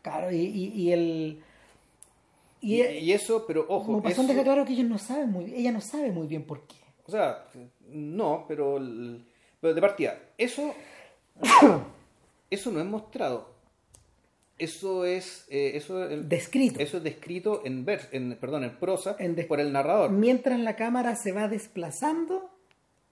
Claro. 0.02 0.20
Claro, 0.26 0.32
y, 0.32 0.36
y, 0.40 0.66
y 0.74 0.92
el 0.92 1.42
y, 2.60 3.12
eso, 3.12 3.44
pero 3.46 3.66
ojo, 3.68 3.86
como 3.86 4.02
pasó 4.02 4.22
deja 4.22 4.42
claro 4.42 4.64
que 4.64 4.72
ellos 4.72 4.88
no 4.88 4.98
saben 4.98 5.30
muy 5.30 5.52
ella 5.54 5.70
no 5.72 5.80
sabe 5.80 6.10
muy 6.10 6.26
bien 6.26 6.44
por 6.44 6.66
qué. 6.66 6.76
o 7.04 7.10
sea, 7.10 7.44
no, 7.90 8.44
pero, 8.48 8.78
el- 8.78 9.24
pero 9.60 9.74
de 9.74 9.80
partida, 9.80 10.18
eso, 10.38 10.74
eso 12.50 12.70
no 12.72 12.80
es 12.80 12.86
mostrado. 12.86 13.55
Eso 14.58 15.04
es, 15.04 15.46
eh, 15.50 15.72
eso, 15.74 15.98
Descrito. 16.08 16.80
eso 16.80 16.96
es 16.96 17.02
descrito 17.04 17.60
en, 17.66 17.84
vers, 17.84 18.08
en 18.12 18.36
perdón, 18.36 18.64
en 18.64 18.76
prosa 18.78 19.14
En 19.18 19.36
por 19.46 19.60
el 19.60 19.70
narrador. 19.72 20.10
Mientras 20.10 20.58
la 20.60 20.76
cámara 20.76 21.14
se 21.14 21.32
va 21.32 21.46
desplazando 21.48 22.50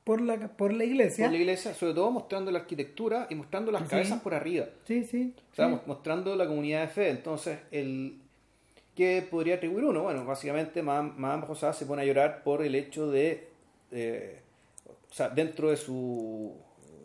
por 0.05 0.21
la 0.23 0.49
por 0.57 0.73
la 0.73 0.85
iglesia. 0.85 1.27
por 1.27 1.33
la 1.33 1.39
iglesia, 1.39 1.75
sobre 1.75 1.95
todo 1.95 2.11
mostrando 2.11 2.51
la 2.51 2.61
arquitectura 2.61 3.27
y 3.29 3.35
mostrando 3.35 3.71
las 3.73 3.83
Sí. 3.83 3.89
cabezas 3.89 4.21
por 4.23 4.33
arriba. 4.35 4.67
Sí, 4.87 5.05
sí. 5.05 5.35
O 5.53 5.55
sea, 5.55 5.69
sí. 5.69 5.77
mostrando 5.87 6.35
la 6.35 6.47
comunidad 6.47 6.81
de 6.83 6.89
fe. 6.89 7.11
Entonces, 7.11 7.59
el 7.71 8.19
¿qué 8.95 9.27
podría 9.31 9.57
atribuir 9.57 9.85
uno? 9.85 10.03
Bueno, 10.03 10.25
básicamente 10.25 10.81
Madame, 10.83 11.45
Rosada 11.47 11.73
se 11.75 11.85
pone 11.85 12.03
a 12.03 12.05
llorar 12.07 12.43
por 12.43 12.63
el 12.63 12.75
hecho 12.75 13.11
de, 13.11 13.49
eh, 13.91 14.39
o 15.11 15.13
sea, 15.13 15.29
dentro 15.29 15.71
de 15.71 15.77
su, 15.77 16.55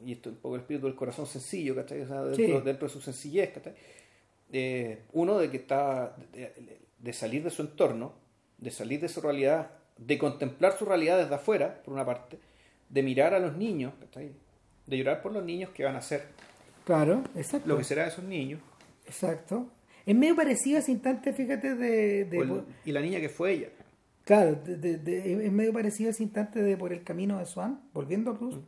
y 0.06 0.14
esto 0.14 0.30
es 0.30 0.36
un 0.36 0.42
poco 0.42 0.56
el 0.56 0.62
espíritu 0.62 0.86
del 0.86 0.96
corazón 0.96 1.26
sencillo, 1.26 1.76
¿cachai? 1.76 2.02
O 2.02 2.08
sea, 2.08 2.24
dentro, 2.24 2.60
Sí. 2.60 2.66
dentro 2.66 2.88
de 2.88 2.94
su 2.94 3.02
sencillez, 3.02 3.50
¿cachai? 3.52 3.74
Eh, 4.52 5.04
uno 5.14 5.38
de 5.38 5.50
que 5.52 5.58
está, 5.58 6.16
de, 6.34 6.80
de 6.98 7.14
salir 7.14 7.44
de 7.44 7.50
su 7.50 7.62
entorno, 7.62 8.14
de 8.58 8.72
salir 8.72 9.00
de 9.00 9.08
su 9.10 9.22
realidad, 9.22 9.72
de 9.98 10.18
contemplar 10.18 10.78
su 10.78 10.86
realidad 10.86 11.18
desde 11.20 11.36
afuera, 11.36 11.82
por 11.84 11.94
una 11.94 12.06
parte, 12.06 12.40
de 12.90 13.04
mirar 13.04 13.34
a 13.34 13.40
los 13.40 13.56
niños. 13.56 13.94
De 14.88 14.98
llorar 14.98 15.22
por 15.22 15.32
los 15.32 15.44
niños 15.46 15.70
que 15.72 15.84
van 15.84 15.96
a 15.96 16.02
ser 16.02 16.24
Claro, 16.86 17.24
exacto. 17.36 17.68
lo 17.68 17.78
que 17.78 17.84
será 17.84 18.04
de 18.04 18.10
esos 18.10 18.24
niños. 18.24 18.60
Exacto. 19.06 19.68
Es 20.06 20.16
medio 20.16 20.36
parecido 20.36 20.78
a 20.78 20.80
ese 20.80 20.92
instante, 20.92 21.32
fíjate, 21.34 21.76
de... 21.76 22.26
de- 22.26 22.38
el- 22.40 22.64
y 22.86 22.92
la 22.92 23.02
niña 23.02 23.20
que 23.20 23.30
fue 23.30 23.52
ella. 23.52 23.68
claro, 24.26 24.56
de- 24.56 24.98
de- 24.98 25.46
es 25.46 25.52
medio 25.52 25.72
parecido 25.74 26.08
a 26.10 26.12
ese 26.12 26.24
instante 26.24 26.62
de 26.64 26.76
Por 26.78 26.92
el 26.94 27.04
Camino 27.04 27.38
de 27.38 27.46
Swan, 27.46 27.82
volviendo 27.94 28.32
a 28.32 28.34
Bruce, 28.34 28.58
Mm. 28.58 28.66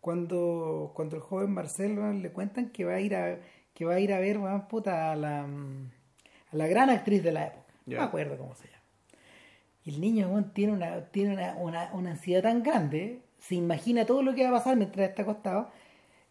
cuando, 0.00 0.92
cuando 0.94 1.16
el 1.16 1.22
joven 1.22 1.50
Marcel 1.50 1.98
weón, 1.98 2.22
le 2.22 2.30
cuentan 2.30 2.68
que 2.70 2.84
va 2.84 2.94
a 2.94 3.00
ir 3.00 3.14
a, 3.14 3.38
que 3.76 3.84
va 3.84 3.94
a, 3.94 4.00
ir 4.00 4.12
a 4.12 4.18
ver 4.18 4.38
weón, 4.38 4.66
puta, 4.68 5.12
a, 5.12 5.16
la, 5.16 5.46
mm, 5.46 5.90
a 6.52 6.56
la 6.56 6.66
gran 6.66 6.90
actriz 6.90 7.22
de 7.22 7.30
la 7.30 7.46
época. 7.48 7.72
No 7.84 7.98
me 7.98 8.02
acuerdo 8.02 8.36
cómo 8.38 8.54
se 8.56 8.64
llama. 8.68 8.82
Y 9.84 9.90
el 9.94 10.00
niño 10.00 10.28
weón, 10.28 10.52
tiene, 10.52 10.72
una, 10.72 11.04
tiene 11.10 11.34
una, 11.34 11.54
una, 11.56 11.90
una 11.92 12.10
ansiedad 12.12 12.42
tan 12.42 12.62
grande, 12.62 13.20
se 13.38 13.54
imagina 13.54 14.04
todo 14.06 14.22
lo 14.22 14.34
que 14.34 14.42
va 14.42 14.48
a 14.48 14.52
pasar 14.58 14.76
mientras 14.76 15.08
está 15.10 15.22
acostado, 15.22 15.70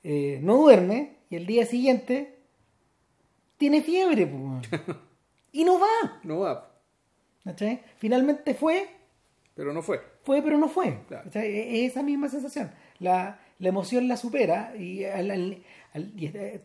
eh, 0.03 0.39
no 0.41 0.57
duerme 0.57 1.17
y 1.29 1.35
el 1.37 1.45
día 1.45 1.65
siguiente 1.65 2.35
tiene 3.57 3.81
fiebre. 3.81 4.27
pues, 4.27 4.69
y 5.51 5.63
no 5.63 5.79
va. 5.79 6.19
No 6.23 6.39
va, 6.39 6.71
¿cachai? 7.43 7.81
Finalmente 7.97 8.53
fue, 8.55 8.87
pero 9.53 9.71
no 9.71 9.81
fue. 9.81 10.01
fue 10.23 10.41
pero 10.41 10.57
no 10.57 10.67
fue. 10.67 10.99
Claro. 11.07 11.23
¿cachai? 11.25 11.85
Es 11.85 11.91
esa 11.91 12.03
misma 12.03 12.27
sensación. 12.27 12.71
La, 12.99 13.39
la 13.59 13.69
emoción 13.69 14.07
la 14.07 14.17
supera 14.17 14.75
y, 14.75 15.05
al- 15.05 15.31
al- 15.31 15.63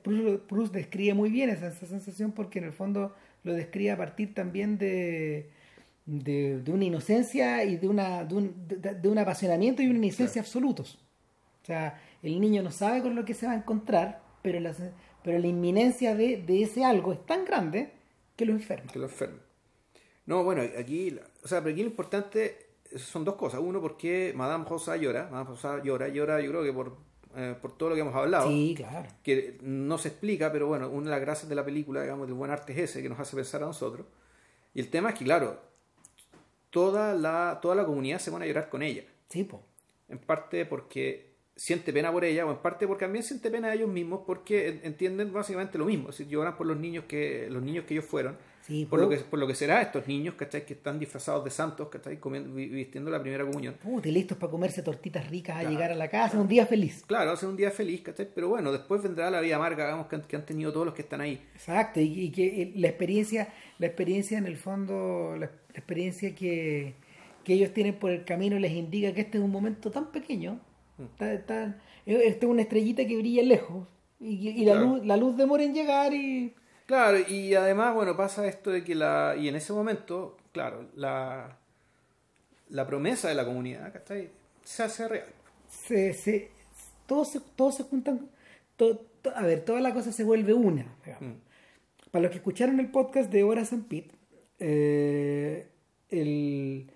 Proust, 0.02 0.42
Proust 0.48 0.72
describe 0.74 1.14
muy 1.14 1.30
bien 1.30 1.50
esa, 1.50 1.68
esa 1.68 1.86
sensación 1.86 2.32
porque 2.32 2.58
en 2.58 2.66
el 2.66 2.72
fondo 2.72 3.14
lo 3.44 3.54
describe 3.54 3.92
a 3.92 3.96
partir 3.96 4.34
también 4.34 4.76
de, 4.78 5.50
de, 6.06 6.60
de 6.60 6.72
una 6.72 6.84
inocencia 6.84 7.64
y 7.64 7.76
de, 7.76 7.88
una, 7.88 8.24
de, 8.24 8.34
un, 8.34 8.54
de- 8.66 9.08
un 9.08 9.18
apasionamiento 9.18 9.82
y 9.82 9.86
una 9.88 9.98
inocencia 9.98 10.42
absolutos. 10.42 10.98
O 11.62 11.66
sea, 11.66 12.00
el 12.22 12.40
niño 12.40 12.62
no 12.62 12.70
sabe 12.70 13.02
con 13.02 13.14
lo 13.14 13.24
que 13.24 13.34
se 13.34 13.46
va 13.46 13.52
a 13.52 13.56
encontrar, 13.56 14.20
pero 14.42 14.58
la, 14.60 14.74
pero 15.22 15.38
la 15.38 15.46
inminencia 15.46 16.14
de, 16.14 16.38
de 16.42 16.62
ese 16.62 16.84
algo 16.84 17.12
es 17.12 17.24
tan 17.26 17.44
grande 17.44 17.92
que 18.36 18.44
lo 18.46 18.52
enferma. 18.52 18.90
Que 18.90 18.98
lo 18.98 19.04
enferma. 19.06 19.38
No, 20.26 20.44
bueno, 20.44 20.62
aquí, 20.78 21.16
o 21.42 21.48
sea, 21.48 21.60
pero 21.60 21.72
aquí 21.72 21.82
lo 21.82 21.88
importante 21.90 22.56
son 22.96 23.24
dos 23.24 23.34
cosas. 23.36 23.60
Uno, 23.60 23.80
porque 23.80 24.32
Madame 24.34 24.64
Rosa 24.68 24.96
llora. 24.96 25.28
Madame 25.30 25.50
Rosa 25.50 25.82
llora, 25.82 26.08
llora, 26.08 26.40
yo 26.40 26.50
creo 26.50 26.62
que 26.64 26.72
por, 26.72 26.96
eh, 27.36 27.54
por 27.60 27.76
todo 27.76 27.90
lo 27.90 27.94
que 27.94 28.00
hemos 28.02 28.14
hablado. 28.14 28.48
Sí, 28.48 28.74
claro. 28.76 29.08
Que 29.22 29.58
no 29.62 29.98
se 29.98 30.08
explica, 30.08 30.50
pero 30.52 30.66
bueno, 30.66 30.88
una 30.88 31.04
de 31.06 31.10
las 31.10 31.20
gracias 31.20 31.48
de 31.48 31.54
la 31.54 31.64
película, 31.64 32.02
digamos, 32.02 32.26
del 32.26 32.34
buen 32.34 32.50
arte 32.50 32.72
es 32.72 32.78
ese, 32.90 33.02
que 33.02 33.08
nos 33.08 33.18
hace 33.20 33.36
pensar 33.36 33.62
a 33.62 33.66
nosotros. 33.66 34.06
Y 34.74 34.80
el 34.80 34.88
tema 34.90 35.10
es 35.10 35.18
que, 35.18 35.24
claro, 35.24 35.60
toda 36.70 37.14
la, 37.14 37.58
toda 37.60 37.74
la 37.74 37.84
comunidad 37.84 38.18
se 38.18 38.30
pone 38.30 38.44
a 38.44 38.48
llorar 38.48 38.68
con 38.68 38.82
ella. 38.82 39.04
Sí, 39.28 39.44
po. 39.44 39.62
en 40.08 40.18
parte 40.18 40.66
porque 40.66 41.30
siente 41.54 41.92
pena 41.92 42.10
por 42.10 42.24
ella 42.24 42.46
o 42.46 42.50
en 42.50 42.58
parte 42.58 42.86
porque 42.88 43.04
también 43.04 43.22
siente 43.22 43.50
pena 43.50 43.68
a 43.68 43.74
ellos 43.74 43.88
mismos 43.88 44.22
porque 44.26 44.68
en- 44.68 44.80
entienden 44.84 45.32
básicamente 45.32 45.78
lo 45.78 45.84
mismo, 45.84 46.08
es 46.10 46.16
decir, 46.18 46.32
lloran 46.32 46.56
por 46.56 46.66
los 46.66 46.76
niños 46.76 47.04
que 47.06 47.48
los 47.50 47.62
niños 47.62 47.84
que 47.84 47.94
ellos 47.94 48.06
fueron, 48.06 48.36
Sí, 48.62 48.84
por 48.84 48.98
po. 49.00 49.04
lo 49.06 49.10
que 49.10 49.16
por 49.16 49.38
lo 49.38 49.46
que 49.46 49.54
será 49.54 49.80
estos 49.82 50.06
niños, 50.06 50.34
¿cachai? 50.34 50.66
que 50.66 50.74
están 50.74 50.98
disfrazados 50.98 51.42
de 51.44 51.50
santos, 51.50 51.88
¿cachai? 51.88 52.18
Comiendo, 52.20 52.54
vi- 52.54 52.68
vistiendo 52.68 53.10
la 53.10 53.20
primera 53.20 53.44
comunión. 53.44 53.74
Puta, 53.82 54.08
y 54.08 54.12
listos 54.12 54.36
para 54.38 54.50
comerse 54.50 54.82
tortitas 54.82 55.28
ricas 55.30 55.56
a 55.56 55.60
Claro. 55.60 55.74
llegar 55.74 55.90
a 55.92 55.94
la 55.94 56.08
casa, 56.08 56.38
un 56.38 56.46
día 56.46 56.66
feliz. 56.66 57.02
Claro, 57.06 57.30
hace 57.32 57.46
un 57.46 57.56
día 57.56 57.70
feliz, 57.70 58.02
¿cachai? 58.02 58.28
Pero 58.34 58.48
bueno, 58.48 58.70
después 58.70 59.02
vendrá 59.02 59.30
la 59.30 59.40
vida 59.40 59.56
amarga, 59.56 59.84
digamos, 59.86 60.06
que 60.08 60.16
han, 60.16 60.22
que 60.22 60.36
han 60.36 60.44
tenido 60.46 60.72
todos 60.72 60.84
los 60.86 60.94
que 60.94 61.02
están 61.02 61.20
ahí. 61.22 61.40
Exacto, 61.54 62.00
y, 62.00 62.04
y 62.24 62.30
que 62.30 62.62
eh, 62.62 62.72
la 62.76 62.88
experiencia, 62.88 63.48
la 63.78 63.86
experiencia 63.86 64.36
en 64.38 64.46
el 64.46 64.56
fondo, 64.58 65.32
la, 65.38 65.46
la 65.46 65.76
experiencia 65.78 66.34
que, 66.34 66.94
que 67.44 67.54
ellos 67.54 67.72
tienen 67.72 67.94
por 67.94 68.10
el 68.10 68.24
camino 68.24 68.58
les 68.58 68.72
indica 68.72 69.12
que 69.14 69.22
este 69.22 69.38
es 69.38 69.44
un 69.44 69.50
momento 69.50 69.90
tan 69.90 70.12
pequeño, 70.12 70.60
Mm. 70.98 71.04
tan, 71.16 71.46
tan- 71.46 71.80
este 72.04 72.44
es 72.46 72.50
una 72.50 72.60
estrellita 72.62 73.06
que 73.06 73.16
brilla 73.16 73.42
lejos, 73.42 73.88
y, 74.20 74.48
y 74.50 74.64
la, 74.66 74.72
Claro. 74.72 74.86
luz, 74.86 75.06
la 75.06 75.16
luz 75.16 75.34
demora 75.36 75.62
en 75.64 75.72
llegar 75.72 76.12
y... 76.12 76.52
Claro, 76.90 77.18
y 77.28 77.54
además, 77.54 77.94
bueno, 77.94 78.16
pasa 78.16 78.48
esto 78.48 78.72
de 78.72 78.82
que 78.82 78.96
la... 78.96 79.36
Y 79.38 79.46
en 79.46 79.54
ese 79.54 79.72
momento, 79.72 80.36
claro, 80.50 80.88
la, 80.96 81.56
la 82.68 82.84
promesa 82.84 83.28
de 83.28 83.36
la 83.36 83.44
comunidad, 83.44 83.92
¿cachai? 83.92 84.28
Se 84.64 84.82
hace 84.82 85.06
real. 85.06 85.28
se, 85.68 86.12
se, 86.14 86.50
todos, 87.06 87.28
se, 87.30 87.38
todos 87.54 87.76
se 87.76 87.84
juntan, 87.84 88.28
to- 88.76 88.96
to- 89.22 89.30
a 89.36 89.42
ver, 89.42 89.64
toda 89.64 89.80
la 89.80 89.94
cosa 89.94 90.10
se 90.10 90.24
vuelve 90.24 90.52
una. 90.52 90.82
Mm. 91.20 91.34
Para 92.10 92.22
los 92.22 92.32
que 92.32 92.38
escucharon 92.38 92.80
el 92.80 92.90
podcast 92.90 93.30
de 93.30 93.44
Horas 93.44 93.72
en 93.72 93.84
Pit, 93.84 94.12
eh, 94.58 95.68
el, 96.08 96.90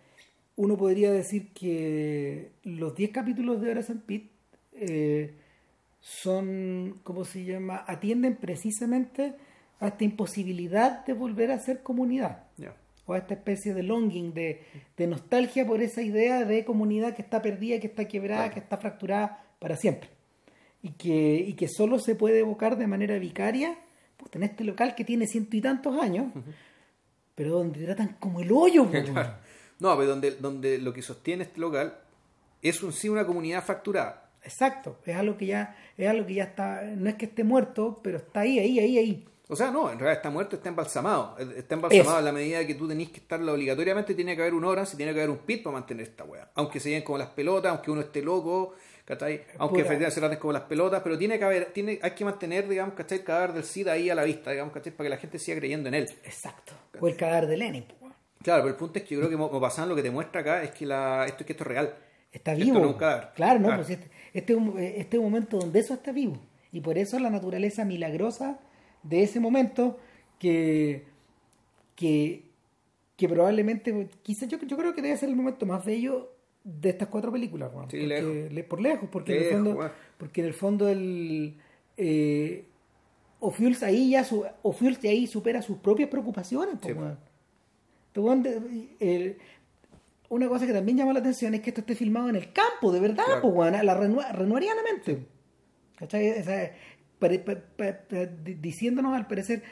uno 0.57 0.77
podría 0.77 1.13
decir 1.13 1.53
que 1.53 2.51
los 2.65 2.97
10 2.97 3.13
capítulos 3.13 3.61
de 3.61 3.71
Horas 3.71 3.91
en 3.91 4.01
Pit 4.01 4.29
eh, 4.73 5.35
son, 6.01 6.99
¿cómo 7.05 7.25
se 7.25 7.45
llama? 7.45 7.85
Atienden 7.87 8.35
precisamente 8.35 9.35
a 9.85 9.89
esta 9.89 10.05
imposibilidad 10.05 11.05
de 11.05 11.13
volver 11.13 11.51
a 11.51 11.59
ser 11.59 11.83
comunidad 11.83 12.45
o 13.07 13.13
a 13.13 13.19
esta 13.19 13.35
especie 13.35 13.75
de 13.75 13.83
longing, 13.83 14.33
de, 14.33 14.63
de 14.97 15.07
nostalgia 15.07 15.67
por 15.67 15.83
esa 15.83 16.01
idea 16.01 16.45
de 16.45 16.65
comunidad 16.65 17.15
que 17.15 17.21
está 17.21 17.43
perdida, 17.43 17.79
que 17.79 17.89
está 17.89 18.09
quebrada, 18.09 18.51
que 18.51 18.61
está 18.61 18.79
fracturada 18.79 19.45
para 19.59 19.77
siempre. 19.77 20.09
Y 20.81 20.93
que, 20.93 21.37
y 21.37 21.53
que 21.53 21.69
solo 21.69 21.99
se 21.99 22.15
puede 22.15 22.39
evocar 22.41 22.79
de 22.79 22.87
manera 22.87 23.19
vicaria 23.19 23.79
puta, 24.17 24.39
en 24.39 24.45
este 24.45 24.65
local 24.65 24.95
que 24.95 25.05
tiene 25.05 25.27
ciento 25.27 25.57
y 25.57 25.61
tantos 25.61 26.01
años, 26.01 26.33
pero 27.35 27.59
donde 27.59 27.81
te 27.81 27.85
tratan 27.85 28.17
como 28.19 28.41
el 28.41 28.51
hoyo. 28.53 28.89
Claro. 28.91 29.35
No, 29.81 29.95
pero 29.97 30.11
donde, 30.11 30.31
donde 30.31 30.79
lo 30.79 30.93
que 30.93 31.03
sostiene 31.03 31.43
este 31.43 31.61
local 31.61 31.99
es 32.63 32.83
un, 32.83 32.93
sí 32.93 33.09
una 33.09 33.27
comunidad 33.27 33.63
fracturada. 33.63 34.31
Exacto, 34.43 34.99
es 35.05 35.17
algo 35.17 35.37
que 35.37 35.47
ya, 35.47 35.77
es 35.97 36.09
algo 36.09 36.27
que 36.27 36.35
ya 36.35 36.45
está, 36.45 36.83
no 36.83 37.09
es 37.09 37.17
que 37.17 37.27
esté 37.27 37.45
muerto, 37.45 38.01
pero 38.03 38.19
está 38.19 38.41
ahí, 38.41 38.59
ahí, 38.59 38.79
ahí, 38.79 38.99
ahí. 38.99 39.27
O 39.55 39.57
sea, 39.57 39.71
no, 39.71 39.91
en 39.91 39.99
realidad 39.99 40.17
está 40.19 40.31
muerto, 40.31 40.57
está 40.57 40.69
embalsamado. 40.69 41.37
Está 41.39 41.75
embalsamado 41.77 42.11
Eso. 42.11 42.19
en 42.19 42.25
la 42.25 42.33
medida 42.33 42.67
que 42.67 42.75
tú 42.75 42.87
tenés 42.87 43.09
que 43.11 43.21
estarlo 43.21 43.53
obligatoriamente, 43.53 44.15
tiene 44.15 44.37
que 44.37 44.43
haber 44.43 44.55
un 44.55 44.65
hora, 44.65 44.85
si 44.87 44.97
tiene 44.97 45.13
que 45.15 45.21
haber 45.21 45.31
un 45.31 45.39
pit 45.39 45.63
para 45.63 45.75
mantener 45.75 46.07
esta 46.07 46.25
weá. 46.25 46.51
Aunque 46.55 46.79
se 46.81 46.91
lleven 46.91 47.05
como 47.05 47.19
las 47.19 47.29
pelotas, 47.29 47.71
aunque 47.73 47.91
uno 47.91 48.01
esté 48.03 48.21
loco, 48.23 48.75
¿cachai? 49.05 49.43
Aunque 49.59 49.81
efectivamente 49.81 50.15
se 50.15 50.21
traten 50.21 50.39
como 50.39 50.53
las 50.53 50.63
pelotas, 50.63 51.01
pero 51.03 51.17
tiene 51.19 51.39
que 51.39 51.45
haber, 51.45 51.65
tiene, 51.73 51.99
hay 52.03 52.11
que 52.13 52.25
mantener, 52.25 52.69
digamos, 52.69 52.95
¿cachai? 52.95 53.19
El 53.19 53.25
cadáver 53.25 53.53
del 53.55 53.65
SIDA 53.65 53.93
ahí 53.93 54.11
a 54.11 54.15
la 54.15 54.25
vista, 54.25 54.51
digamos, 54.51 54.73
¿cachai? 54.75 54.93
Para 54.93 55.07
que 55.07 55.11
la 55.11 55.17
gente 55.19 55.39
siga 55.39 55.59
creyendo 55.59 55.89
en 55.89 55.95
él. 55.95 56.09
Exacto. 56.25 56.73
O 57.01 57.09
el 57.09 57.17
cadáver 57.17 57.47
de 57.49 57.57
Lenin. 57.57 57.85
Claro, 58.43 58.63
pero 58.65 58.75
el 58.75 58.79
punto 58.79 58.99
es 58.99 59.05
que 59.07 59.15
yo 59.15 59.21
creo 59.21 59.31
que 59.31 59.37
Mo- 59.39 59.49
Maupassant 59.49 59.89
lo 59.89 59.97
que 59.97 60.03
te 60.03 60.11
muestra 60.11 60.43
acá 60.43 60.63
es 60.63 60.71
que 60.73 60.85
la, 60.85 61.25
esto, 61.27 61.39
es 61.41 61.47
que 61.47 61.53
esto 61.55 61.65
es 61.65 61.69
real. 61.69 61.95
Está 62.31 62.53
Esto 62.53 62.65
vivo. 62.65 62.79
no 62.81 62.85
es 62.87 62.93
un 62.93 62.99
cadáver. 62.99 63.29
Claro, 63.37 63.59
no, 63.61 63.67
Claro. 63.69 63.83
pues 63.85 63.91
este, 63.99 64.11
este, 64.35 64.53
es 64.53 64.59
un, 64.59 64.79
este 64.79 65.17
es 65.17 65.19
un 65.19 65.25
momento 65.25 65.57
donde 65.59 65.79
eso 65.81 65.95
está 65.95 66.13
vivo. 66.13 66.37
Y 66.73 66.81
por 66.81 66.99
eso 66.99 67.19
la 67.21 67.31
naturaleza 67.31 67.85
milagrosa 67.85 68.59
de 69.05 69.23
ese 69.23 69.39
momento 69.41 69.99
que, 70.39 71.05
que, 71.95 72.43
que 73.17 73.29
probablemente, 73.29 74.09
quizás 74.23 74.49
yo, 74.49 74.59
yo 74.61 74.77
creo 74.77 74.95
que 74.95 75.03
debe 75.03 75.17
ser 75.17 75.29
el 75.29 75.37
momento 75.37 75.65
más 75.67 75.85
bello 75.85 76.33
de 76.65 76.89
estas 76.91 77.09
cuatro 77.09 77.31
películas, 77.31 77.71
Juan. 77.73 77.91
Sí, 77.91 77.99
porque, 77.99 78.07
lejos. 78.07 78.53
le- 78.53 78.65
por 78.65 78.81
lejos, 78.81 79.09
porque 79.13 79.33
en 79.33 79.39
el 79.39 79.45
Lejos, 79.45 79.57
fondo, 79.59 79.75
Juan. 79.77 79.93
porque 80.19 80.41
en 80.41 80.47
el 80.49 80.55
fondo 80.55 80.89
el 80.89 81.55
eh, 81.97 82.65
O'Fuels 83.41 83.83
ahí 83.83 84.11
ya 84.11 84.25
su, 84.25 84.45
O'Fuels 84.63 85.01
de 85.01 85.11
ahí 85.11 85.27
supera 85.27 85.61
sus 85.63 85.77
propias 85.79 86.09
preocupaciones, 86.09 86.75
Sí. 86.83 86.89
Este 86.89 86.95
el- 89.01 89.37
una 90.31 90.49
cosa 90.49 90.67
que 90.67 90.73
también 90.73 90.97
llama 90.99 91.13
la 91.13 91.19
atención 91.21 91.55
es 91.55 91.61
que 91.61 91.71
esto 91.71 91.81
esté 91.83 91.95
filmado 91.95 92.29
en 92.31 92.37
el 92.37 92.53
campo, 92.53 92.91
de 92.91 92.99
verdad, 93.01 93.25
Claro. 93.27 93.43
po, 93.43 93.51
la 93.83 93.95
renua- 93.95 94.33
renuarianamente. 94.33 95.27
¿Cachai? 95.97 96.31
O 96.41 96.43
diciéndonos 98.61 99.15
al 99.15 99.27
parecer, 99.27 99.63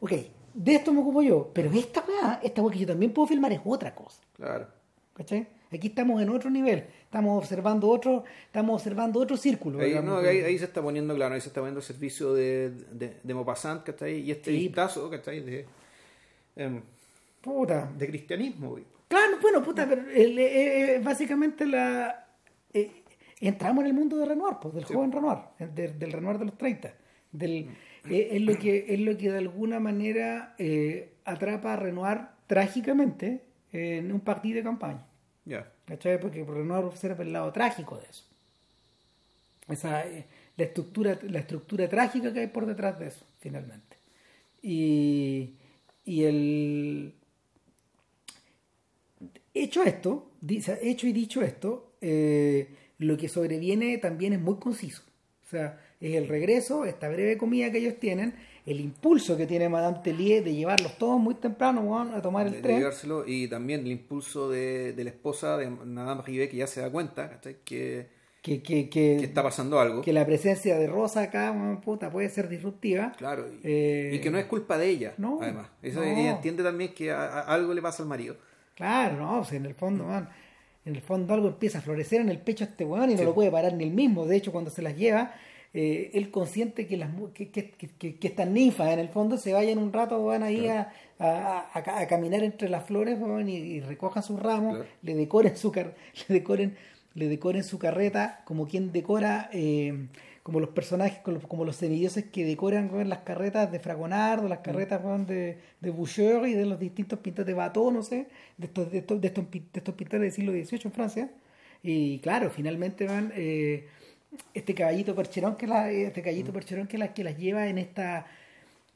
ok, 0.00 0.12
de 0.54 0.74
esto 0.74 0.92
me 0.92 1.00
ocupo 1.00 1.22
yo, 1.22 1.50
pero 1.54 1.70
esta 1.72 2.04
weá, 2.06 2.40
esta 2.42 2.62
weá 2.62 2.72
que 2.72 2.78
yo 2.80 2.86
también 2.86 3.12
puedo 3.12 3.26
filmar 3.28 3.52
es 3.52 3.60
otra 3.64 3.94
cosa. 3.94 4.20
Claro. 4.36 4.66
¿Cachai? 5.14 5.46
Aquí 5.70 5.88
estamos 5.88 6.20
en 6.20 6.28
otro 6.28 6.50
nivel, 6.50 6.84
estamos 7.04 7.38
observando 7.38 7.88
otro, 7.88 8.24
estamos 8.44 8.74
observando 8.74 9.20
otro 9.20 9.36
círculo. 9.38 9.80
Ahí, 9.80 9.94
no, 10.02 10.18
ahí, 10.18 10.40
ahí 10.40 10.58
se 10.58 10.64
está 10.66 10.82
poniendo, 10.82 11.14
claro, 11.14 11.34
ahí 11.34 11.40
se 11.40 11.48
está 11.48 11.60
poniendo 11.60 11.80
el 11.80 11.84
servicio 11.86 12.34
de, 12.34 12.70
de, 12.92 13.16
de 13.22 13.34
Maupassant, 13.34 13.82
¿cachai? 13.82 14.20
Y 14.20 14.30
este 14.30 14.50
Sí. 14.50 14.58
vistazo, 14.58 15.08
¿cachai? 15.08 15.40
De, 15.40 15.66
em, 16.56 16.82
Puta. 17.40 17.90
de 17.96 18.06
cristianismo, 18.06 18.70
güey. 18.70 18.84
Claro, 19.08 19.38
bueno, 19.40 19.62
puta, 19.62 19.86
pero 19.88 20.02
eh, 20.10 20.96
eh, 20.96 21.00
básicamente 21.02 21.66
la 21.66 22.26
eh, 22.72 23.01
entramos 23.48 23.82
en 23.84 23.88
el 23.88 23.94
mundo 23.94 24.16
de 24.16 24.26
Renoir, 24.26 24.56
pues, 24.60 24.74
del 24.74 24.84
Sí. 24.86 24.94
joven 24.94 25.12
Renoir, 25.12 25.38
el 25.58 25.74
de- 25.74 25.88
del 25.92 26.12
Renoir 26.12 26.38
de 26.38 26.44
los 26.46 26.56
30. 26.58 26.94
Del, 27.32 27.68
eh, 28.10 28.28
es, 28.32 28.42
lo 28.42 28.56
que, 28.58 28.86
es 28.88 29.00
lo 29.00 29.16
que 29.16 29.30
de 29.30 29.38
alguna 29.38 29.80
manera 29.80 30.54
eh, 30.58 31.12
atrapa 31.24 31.72
a 31.72 31.76
Renoir 31.76 32.20
trágicamente 32.46 33.42
en 33.72 34.12
un 34.12 34.20
partido 34.20 34.56
de 34.56 34.62
campaña. 34.62 35.06
Ya. 35.44 35.70
¿Cachai? 35.86 36.20
Porque 36.20 36.44
Renoir 36.44 36.84
observa 36.84 37.22
el 37.24 37.32
lado 37.32 37.52
trágico 37.52 37.96
de 37.98 38.04
eso. 38.08 38.24
Esa, 39.68 40.06
eh, 40.06 40.26
la, 40.56 40.64
estructura, 40.64 41.18
la 41.22 41.38
estructura 41.38 41.88
trágica 41.88 42.32
que 42.32 42.40
hay 42.40 42.46
por 42.48 42.66
detrás 42.66 42.98
de 42.98 43.08
eso, 43.08 43.24
finalmente. 43.40 43.96
Y, 44.62 45.54
y 46.04 46.24
el. 46.24 47.14
Hecho 49.54 49.82
esto, 49.84 50.30
hecho 50.48 51.06
y 51.06 51.12
dicho 51.12 51.42
esto, 51.42 51.92
eh, 52.00 52.68
lo 52.98 53.16
que 53.16 53.28
sobreviene 53.28 53.98
también 53.98 54.32
es 54.32 54.40
muy 54.40 54.56
conciso. 54.56 55.02
O 55.46 55.50
sea, 55.50 55.78
es 56.00 56.14
el 56.14 56.28
regreso, 56.28 56.84
esta 56.84 57.08
breve 57.08 57.36
comida 57.36 57.70
que 57.70 57.78
ellos 57.78 57.98
tienen, 58.00 58.34
el 58.64 58.80
impulso 58.80 59.36
que 59.36 59.46
tiene 59.46 59.68
Madame 59.68 59.98
Tellier 60.02 60.42
de 60.42 60.54
llevarlos 60.54 60.96
todos 60.96 61.20
muy 61.20 61.34
temprano 61.34 61.80
weón, 61.82 62.14
a 62.14 62.22
tomar 62.22 62.46
el 62.46 62.52
de, 62.52 62.56
de 62.58 62.62
tren. 62.62 62.78
llevárselo, 62.78 63.24
y 63.26 63.48
también 63.48 63.80
el 63.80 63.92
impulso 63.92 64.48
de, 64.48 64.92
de 64.94 65.04
la 65.04 65.10
esposa 65.10 65.56
de 65.58 65.68
Madame 65.68 66.22
Rivet 66.22 66.50
que 66.50 66.56
ya 66.58 66.66
se 66.66 66.80
da 66.80 66.90
cuenta 66.90 67.40
que, 67.64 68.06
Que, 68.40 68.62
que, 68.62 69.16
está 69.22 69.42
pasando 69.42 69.78
algo. 69.78 70.00
que 70.02 70.12
la 70.12 70.24
presencia 70.24 70.78
de 70.78 70.86
Rosa 70.86 71.22
acá, 71.22 71.54
puta, 71.84 72.10
puede 72.10 72.28
ser 72.30 72.48
disruptiva. 72.48 73.12
Claro, 73.18 73.46
y, 73.48 73.60
Eh, 73.62 74.10
y 74.14 74.20
que 74.20 74.30
no 74.30 74.38
es 74.38 74.46
culpa 74.46 74.78
de 74.78 74.88
ella, 74.88 75.14
no, 75.18 75.38
además. 75.42 75.68
Eso 75.82 76.00
no. 76.00 76.06
Ella 76.06 76.30
entiende 76.32 76.62
también 76.62 76.92
que 76.94 77.10
a- 77.12 77.22
a- 77.24 77.40
algo 77.42 77.74
le 77.74 77.82
pasa 77.82 78.02
al 78.02 78.08
marido. 78.08 78.36
Claro, 78.74 79.16
no, 79.18 79.40
o 79.40 79.44
sea, 79.44 79.58
en 79.58 79.66
el 79.66 79.74
fondo, 79.74 80.04
man, 80.04 80.28
en 80.84 80.96
el 80.96 81.02
fondo 81.02 81.32
algo 81.34 81.48
empieza 81.48 81.78
a 81.78 81.82
florecer 81.82 82.20
en 82.20 82.28
el 82.28 82.38
pecho 82.38 82.64
de 82.64 82.70
este 82.72 82.84
weón 82.84 83.10
y 83.10 83.14
no 83.14 83.20
Sí. 83.20 83.24
lo 83.24 83.34
puede 83.34 83.50
parar 83.50 83.74
ni 83.74 83.84
él 83.84 83.92
mismo. 83.92 84.26
De 84.26 84.36
hecho, 84.36 84.50
cuando 84.52 84.70
se 84.70 84.82
las 84.82 84.96
lleva, 84.96 85.34
eh, 85.74 86.10
él 86.14 86.30
consciente 86.30 86.86
que, 86.86 86.96
las, 86.96 87.10
que, 87.34 87.50
que, 87.50 87.70
que, 87.70 88.18
estas 88.28 88.48
ninfas 88.48 88.90
en 88.92 88.98
el 88.98 89.08
fondo 89.08 89.38
se 89.38 89.52
vayan 89.52 89.78
un 89.78 89.92
rato, 89.92 90.22
van 90.24 90.42
ahí 90.42 90.66
a, 90.68 90.92
a, 91.18 91.70
a- 91.72 92.00
a 92.00 92.06
caminar 92.06 92.42
entre 92.44 92.68
las 92.68 92.84
flores 92.84 93.18
weón, 93.18 93.48
y, 93.48 93.56
y 93.56 93.80
recojan 93.80 94.22
sus 94.22 94.38
ramos, 94.40 94.74
Claro. 94.74 94.88
le 95.02 95.14
decoren 95.14 95.56
su 95.56 95.70
car 95.72 95.94
le 96.28 96.34
decoren, 96.34 96.76
le 97.14 97.28
decoren 97.28 97.62
su 97.64 97.78
carreta 97.78 98.42
como 98.44 98.66
quien 98.66 98.90
decora 98.92 99.48
eh, 99.52 100.08
como 100.42 100.58
los 100.60 100.70
personajes, 100.70 101.18
como 101.20 101.36
los, 101.36 101.46
como 101.46 101.64
los 101.64 101.76
semidioses 101.76 102.24
que 102.24 102.44
decoran 102.44 102.92
weón, 102.92 103.08
las 103.08 103.20
carretas 103.20 103.70
de 103.70 103.78
Fragonard, 103.78 104.44
o 104.44 104.48
las 104.48 104.58
carretas 104.58 105.00
weón, 105.04 105.24
de, 105.26 105.58
de 105.80 105.90
Boucher 105.90 106.46
y 106.48 106.54
de 106.54 106.66
los 106.66 106.78
distintos 106.80 107.18
pintores 107.20 107.46
de 107.46 107.54
Bateau, 107.54 107.90
no 107.92 108.02
sé, 108.02 108.26
de 108.58 108.66
estos, 108.66 108.90
de 108.90 108.98
estos, 108.98 109.20
de 109.20 109.28
estos, 109.28 109.94
pintores 109.94 110.20
del 110.22 110.32
siglo 110.32 110.52
XVIII 110.52 110.80
en 110.84 110.92
Francia. 110.92 111.30
Y 111.82 112.18
claro, 112.20 112.50
finalmente 112.50 113.06
van 113.06 113.32
eh, 113.36 113.86
este 114.54 114.74
caballito 114.74 115.14
percherón 115.14 115.56
que 115.56 115.66
la, 115.66 115.90
este 115.90 116.22
caballito 116.22 116.52
percherón 116.52 116.86
que 116.88 116.98
las 116.98 117.10
que 117.10 117.22
las 117.24 117.36
lleva 117.38 117.68
en 117.68 117.78
esta 117.78 118.26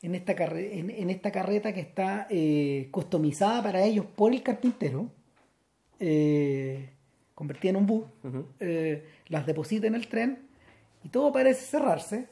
en 0.02 0.14
esta 0.14 0.34
carre- 0.36 0.78
en, 0.78 0.90
en 0.90 1.10
esta 1.10 1.30
carreta 1.32 1.72
que 1.72 1.80
está 1.80 2.26
eh, 2.30 2.88
customizada 2.90 3.62
para 3.62 3.82
ellos 3.82 4.04
por 4.04 4.32
el 4.32 4.42
carpintero 4.42 5.10
eh, 6.00 6.90
convertida 7.34 7.70
en 7.70 7.76
un 7.76 7.86
bus 7.86 8.04
eh, 8.60 9.04
las 9.28 9.46
deposita 9.46 9.86
en 9.86 9.94
el 9.94 10.08
tren 10.08 10.45
y 11.06 11.08
todo 11.08 11.32
parece 11.32 11.64
cerrarse 11.64 12.26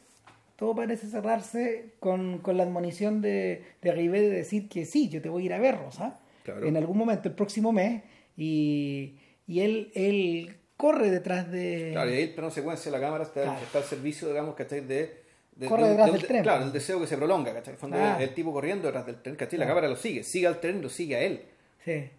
todo 0.56 0.74
parece 0.74 1.08
cerrarse 1.08 1.94
con, 1.98 2.38
con 2.38 2.56
la 2.56 2.62
admonición 2.62 3.20
de, 3.20 3.62
de 3.82 3.92
Rivet 3.92 4.22
de 4.22 4.30
decir 4.30 4.68
que 4.68 4.84
sí, 4.86 5.08
yo 5.08 5.20
te 5.20 5.28
voy 5.28 5.42
a 5.42 5.46
ir 5.46 5.52
a 5.54 5.58
ver, 5.58 5.76
Rosa, 5.78 6.20
Claro. 6.44 6.64
en 6.66 6.76
algún 6.76 6.96
momento, 6.96 7.28
el 7.28 7.34
próximo 7.34 7.72
mes, 7.72 8.02
y, 8.36 9.16
y 9.48 9.60
él, 9.60 9.90
él 9.94 10.56
corre 10.76 11.10
detrás 11.10 11.50
de... 11.50 11.90
Claro, 11.92 12.10
y 12.10 12.14
ahí 12.14 12.22
el 12.24 12.34
plano 12.34 12.50
secuencia 12.50 12.90
de 12.92 12.98
la 12.98 13.04
cámara 13.04 13.24
está, 13.24 13.42
Claro. 13.42 13.58
está 13.64 13.78
al 13.78 13.84
servicio, 13.84 14.28
digamos, 14.28 14.54
¿cachai? 14.54 14.80
De, 14.82 15.22
de- 15.56 15.66
Corre 15.66 15.84
de- 15.84 15.88
detrás 15.90 16.06
de- 16.06 16.12
del 16.12 16.20
de- 16.22 16.28
tren. 16.28 16.42
Claro, 16.44 16.64
el 16.64 16.72
deseo 16.72 17.00
que 17.00 17.06
se 17.08 17.16
prolonga, 17.16 17.52
¿cachai? 17.52 17.74
El 17.74 17.78
fondo, 17.80 17.96
el 18.20 18.34
tipo 18.34 18.52
corriendo 18.52 18.86
detrás 18.86 19.06
del 19.06 19.20
tren, 19.22 19.34
¿cachai? 19.36 19.58
La 19.58 19.66
cámara 19.66 19.88
lo 19.88 19.96
sigue, 19.96 20.22
sigue 20.22 20.46
al 20.46 20.60
tren 20.60 20.80
lo 20.82 20.88
sigue 20.88 21.16
a 21.16 21.20
él. 21.22 21.42
Sí. 21.84 22.10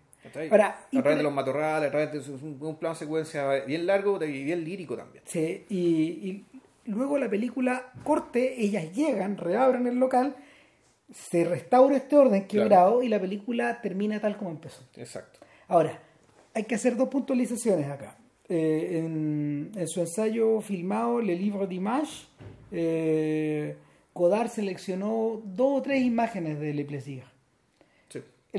Ahora, 0.52 0.88
a 0.94 1.02
través 1.02 1.18
de 1.18 1.24
los 1.24 1.34
matorrales, 1.34 1.88
a 1.88 1.92
través 1.92 2.12
de 2.12 2.34
un, 2.34 2.58
un 2.60 2.76
plano 2.78 2.96
secuencia 2.96 3.64
bien 3.66 3.86
largo 3.86 4.24
y 4.24 4.44
bien 4.44 4.64
lírico 4.64 4.96
también. 4.96 5.24
Sí, 5.26 5.66
y, 5.70 5.78
y 5.78 6.46
luego 6.86 7.18
la 7.18 7.30
película 7.30 7.92
corte, 8.04 8.62
ellas 8.62 8.94
llegan, 8.94 9.38
reabren 9.38 9.88
el 9.88 9.96
local, 9.96 10.36
se 11.14 11.46
restaura 11.46 11.98
este 11.98 12.16
orden 12.16 12.48
quebrado 12.48 13.04
y 13.04 13.10
la 13.10 13.20
película 13.20 13.82
termina 13.82 14.20
tal 14.20 14.38
como 14.38 14.52
empezó. 14.52 14.84
Exacto. 14.96 15.40
Ahora, 15.68 16.02
hay 16.54 16.64
que 16.64 16.76
hacer 16.76 16.96
dos 16.96 17.10
puntualizaciones 17.10 17.88
acá. 17.88 18.18
Eh, 18.48 19.02
en, 19.04 19.72
en 19.76 19.88
su 19.88 20.00
ensayo 20.00 20.62
filmado, 20.62 21.20
Le 21.20 21.36
Livre 21.36 21.66
d'Image, 21.68 22.28
eh, 22.72 23.76
Godard 24.14 24.50
seleccionó 24.50 25.42
dos 25.44 25.80
o 25.80 25.82
tres 25.82 26.02
imágenes 26.04 26.60
de 26.60 26.74
Le 26.74 26.86
Plaisir. 26.86 27.24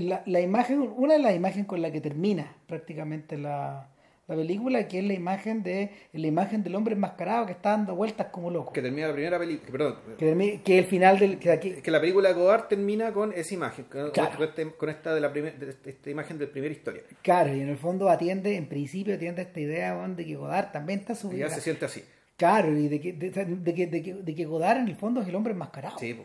La, 0.00 0.22
la 0.26 0.40
imagen, 0.40 0.80
una 0.96 1.14
de 1.14 1.20
las 1.20 1.34
imágenes 1.34 1.66
con 1.66 1.80
la 1.82 1.90
que 1.90 2.00
termina 2.00 2.54
prácticamente 2.66 3.38
la, 3.38 3.88
la 4.28 4.34
película, 4.36 4.86
que 4.88 4.98
es 4.98 5.04
la 5.04 5.14
imagen 5.14 5.62
de 5.62 5.90
la 6.12 6.26
imagen 6.26 6.62
del 6.62 6.74
hombre 6.74 6.94
enmascarado 6.94 7.46
que 7.46 7.52
está 7.52 7.70
dando 7.70 7.94
vueltas 7.94 8.26
como 8.28 8.50
loco. 8.50 8.72
Que 8.72 8.82
termina 8.82 9.06
la 9.08 9.12
primera 9.14 9.38
película, 9.38 9.70
perdón, 9.72 9.96
Que, 10.18 10.60
que 10.62 10.78
el 10.80 10.84
final 10.84 11.18
del... 11.18 11.38
Que 11.38 11.50
aquí, 11.50 11.68
es 11.70 11.82
que 11.82 11.90
la 11.90 12.00
película 12.00 12.28
de 12.28 12.34
Godard 12.34 12.68
termina 12.68 13.12
con 13.12 13.32
esa 13.32 13.54
imagen, 13.54 13.86
con, 13.86 14.10
Claro. 14.10 14.36
con 14.36 14.48
este- 14.48 14.70
con 14.76 14.88
esta 14.90 15.14
de 15.14 15.20
la 15.20 15.32
primer- 15.32 15.58
de 15.58 15.70
este- 15.70 15.90
esta 15.90 16.10
imagen 16.10 16.36
de 16.38 16.46
la 16.46 16.52
primera 16.52 16.72
historia. 16.74 17.02
claro, 17.22 17.54
y 17.54 17.60
en 17.60 17.68
el 17.68 17.78
fondo 17.78 18.08
atiende, 18.10 18.56
en 18.56 18.68
principio 18.68 19.14
atiende 19.14 19.42
esta 19.42 19.60
idea 19.60 19.94
de 20.08 20.26
que 20.26 20.34
Godard 20.36 20.72
también 20.72 20.98
está 21.00 21.14
subido. 21.14 21.40
ya 21.48 21.54
se 21.54 21.60
siente 21.60 21.84
así. 21.84 22.02
Claro, 22.36 22.76
y 22.76 22.88
de 22.88 23.00
que, 23.00 23.12
de, 23.14 23.30
de 23.30 24.22
de 24.22 24.34
que 24.34 24.44
Godard 24.44 24.78
en 24.80 24.88
el 24.88 24.96
fondo 24.96 25.22
es 25.22 25.28
el 25.28 25.34
hombre 25.34 25.52
enmascarado. 25.54 25.98
Sí, 25.98 26.12
po. 26.12 26.24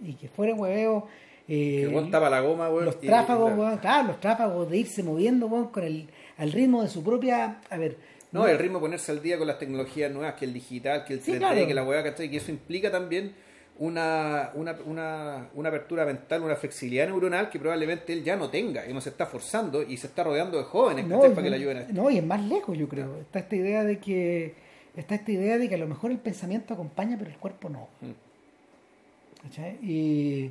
Y 0.00 0.14
que 0.14 0.28
fuera 0.28 0.54
hueveo. 0.54 1.06
Eh, 1.48 1.88
Que 1.92 2.10
tapa 2.10 2.28
la 2.30 2.40
goma, 2.40 2.68
weón. 2.68 2.84
los 2.84 3.00
tráfagos, 3.00 3.56
weón, 3.56 3.78
claro, 3.78 4.08
los 4.08 4.20
tráfagos 4.20 4.70
de 4.70 4.76
irse 4.78 5.02
moviendo, 5.02 5.46
weón, 5.46 5.68
con 5.68 5.82
el 5.84 6.08
al 6.36 6.52
ritmo 6.52 6.82
de 6.82 6.88
su 6.88 7.02
propia. 7.02 7.60
A 7.70 7.76
ver. 7.76 7.96
No, 8.30 8.46
el 8.46 8.58
ritmo 8.58 8.78
de 8.78 8.82
ponerse 8.82 9.10
al 9.10 9.22
día 9.22 9.38
con 9.38 9.46
las 9.46 9.58
tecnologías 9.58 10.12
nuevas, 10.12 10.34
que 10.34 10.44
el 10.44 10.52
digital, 10.52 11.04
que 11.04 11.14
el 11.14 11.20
Sí, 11.22 11.32
3D, 11.32 11.38
claro. 11.38 11.66
que 11.66 11.74
la 11.74 11.82
weá, 11.84 12.02
¿cachai? 12.04 12.30
Que 12.30 12.36
eso 12.36 12.50
implica 12.52 12.90
también 12.90 13.32
una, 13.78 14.50
una, 14.54 14.76
una, 14.84 15.48
una 15.54 15.68
apertura 15.70 16.04
mental, 16.04 16.42
una 16.42 16.54
flexibilidad 16.56 17.06
neuronal 17.06 17.48
que 17.48 17.58
probablemente 17.58 18.12
él 18.12 18.22
ya 18.22 18.36
no 18.36 18.50
tenga. 18.50 18.86
Y 18.86 18.92
no 18.92 19.00
se 19.00 19.08
está 19.08 19.24
forzando 19.26 19.82
y 19.82 19.96
se 19.96 20.08
está 20.08 20.24
rodeando 20.24 20.58
de 20.58 20.64
jóvenes 20.64 21.06
para 21.06 21.42
que 21.42 21.50
le 21.50 21.56
ayuden 21.56 21.76
a 21.78 21.80
esto. 21.82 21.92
no, 21.94 22.10
y 22.10 22.18
es 22.18 22.24
más 22.24 22.42
lejos, 22.42 22.76
yo 22.76 22.88
creo. 22.88 23.16
Está 23.20 23.38
esta 23.40 23.56
idea 23.56 23.82
de 23.84 23.98
que. 23.98 24.54
Está 24.96 25.14
esta 25.14 25.30
idea 25.32 25.58
de 25.58 25.68
que 25.68 25.76
a 25.76 25.78
lo 25.78 25.86
mejor 25.86 26.10
el 26.10 26.18
pensamiento 26.18 26.74
acompaña, 26.74 27.16
pero 27.18 27.30
el 27.30 27.36
cuerpo 27.38 27.68
no. 27.68 27.88
Mm. 28.00 29.42
¿Cachai? 29.42 29.76
Y, 29.82 30.50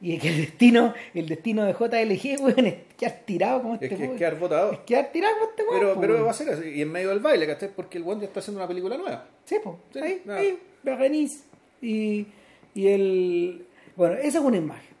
y 0.00 0.18
que 0.18 0.28
el 0.28 0.36
destino, 0.36 0.92
el 1.14 1.26
destino 1.26 1.64
de 1.64 1.72
JLG, 1.72 2.42
weón, 2.42 2.66
es 2.66 2.74
quedar 2.98 3.20
tirado 3.24 3.62
como 3.62 3.74
este 3.74 3.86
Es 3.86 3.94
que 3.96 4.04
es 4.04 4.10
quedar 4.12 4.38
botado. 4.38 4.72
Es 4.72 4.78
quedar 4.80 5.10
tirado 5.12 5.34
como 5.38 5.50
este 5.50 5.62
weón. 5.62 5.78
Pero, 5.80 5.94
po, 5.94 6.00
pero 6.00 6.12
weón. 6.14 6.26
va 6.26 6.30
a 6.30 6.34
ser 6.34 6.50
así. 6.50 6.68
Y 6.68 6.82
en 6.82 6.92
medio 6.92 7.08
del 7.10 7.20
baile, 7.20 7.46
¿cachai? 7.46 7.70
Porque 7.74 7.98
el 7.98 8.04
weón 8.04 8.20
ya 8.20 8.26
está 8.26 8.40
haciendo 8.40 8.60
una 8.60 8.68
película 8.68 8.96
nueva. 8.98 9.26
Sí, 9.44 9.56
pues, 9.62 9.76
Sí, 9.92 9.98
ahí, 10.00 10.22
nada. 10.24 10.40
ahí, 10.40 10.58
Berenice. 10.82 11.44
Y, 11.80 12.26
y 12.74 12.88
el. 12.88 13.66
Bueno, 13.96 14.14
esa 14.16 14.38
es 14.38 14.44
una 14.44 14.56
imagen. 14.58 14.94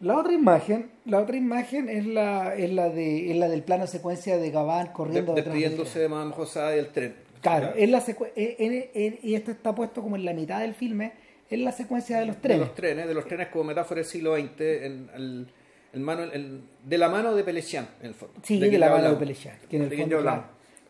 La 0.00 0.18
otra 0.18 0.32
imagen, 0.34 0.90
la 1.06 1.20
otra 1.22 1.36
imagen 1.36 1.88
es 1.88 2.04
la, 2.06 2.54
es 2.54 2.70
la 2.70 2.90
de, 2.90 3.30
es 3.30 3.36
la 3.38 3.48
del 3.48 3.62
plano 3.62 3.86
secuencia 3.86 4.36
de 4.36 4.50
Gabán 4.50 4.88
De- 4.88 4.92
corriendo 4.92 5.34
del 5.34 5.42
despidiéndose 5.44 5.98
de 6.00 6.08
Madame 6.08 6.32
Josada 6.32 6.76
y 6.76 6.78
el 6.80 6.88
tren. 6.88 7.14
Claro, 7.40 7.72
es 7.76 7.88
la 7.88 8.02
eh, 8.34 8.56
en- 8.58 8.90
en- 8.94 9.18
y 9.22 9.34
esto 9.34 9.50
está 9.52 9.74
puesto 9.74 10.02
como 10.02 10.16
en 10.16 10.24
la 10.26 10.34
mitad 10.34 10.60
del 10.60 10.74
filme, 10.74 11.12
es 11.50 11.58
la 11.60 11.72
secuencia 11.72 12.18
de 12.20 12.26
los 12.26 12.36
De 12.36 12.42
trenes. 12.42 12.60
los 12.60 12.74
trenes, 12.74 13.06
de 13.08 13.14
los 13.14 13.26
trenes 13.26 13.48
como 13.48 13.64
metáfora 13.64 14.00
del 14.00 14.04
siglo 14.08 14.36
XX, 14.36 14.60
en, 14.60 15.10
el- 15.14 15.46
el 15.92 16.00
mano, 16.00 16.24
el- 16.24 16.60
de 16.84 16.98
la 16.98 17.08
mano 17.08 17.34
de 17.34 17.44
Pelecian, 17.44 17.88
en 18.00 18.06
el 18.08 18.14
fondo. 18.14 18.34
Sí, 18.42 18.58
de 18.60 18.68
de, 18.70 18.78
la 18.78 18.90
mano 18.90 19.10
de. 19.10 19.16
Pelechar, 19.16 19.58
que 19.68 19.76
en 19.76 19.82
el 19.84 19.88
De 19.88 19.96
fondo, 19.96 20.20
claro. 20.20 20.44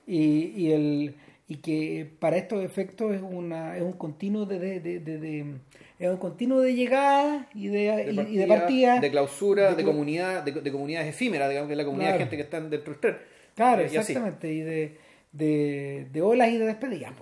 Y, 0.07 0.53
y, 0.57 0.73
el, 0.73 1.15
y 1.49 1.57
que 1.57 2.11
para 2.19 2.37
estos 2.37 2.65
efectos 2.65 3.15
es, 3.15 3.23
una, 3.23 3.77
es 3.77 3.83
un 3.83 3.93
continuo 3.93 4.47
de, 4.47 4.59
de, 4.59 4.81
de- 4.81 5.01
de- 5.01 5.19
de- 5.19 5.55
es 5.99 6.11
un 6.11 6.17
continuo 6.19 6.61
de 6.61 6.75
llegada 6.75 7.49
y 7.55 7.69
de, 7.69 8.13
y- 8.13 8.35
y 8.35 8.37
de 8.37 8.47
partida. 8.47 9.01
de 9.01 9.11
clausura, 9.11 9.71
de 9.71 9.77
de, 9.77 9.85
comunidad, 9.85 10.43
de, 10.43 10.53
de 10.53 10.73
comunidades 10.73 11.09
efímeras, 11.09 11.49
digamos 11.49 11.69
que 11.69 11.73
es 11.75 11.79
la 11.79 11.85
comunidad 11.85 12.09
Claro. 12.11 12.19
de 12.19 12.25
gente 12.25 12.37
que 12.37 12.43
están 12.43 12.71
dentro 12.71 12.93
del 12.93 13.01
tren. 13.01 13.17
Claro, 13.55 13.83
Eh, 13.83 13.91
y 13.93 13.97
exactamente. 13.97 14.53
Y 14.53 14.61
de, 14.61 14.99
de, 15.33 16.07
de 16.13 16.23
olas 16.23 16.49
y 16.51 16.59
de 16.59 16.67
despedidas. 16.67 17.13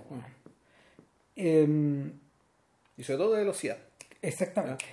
Y 2.97 3.03
sobre 3.05 3.19
todo 3.19 3.33
de 3.33 3.39
velocidad. 3.41 3.79
exactamente. 4.23 4.85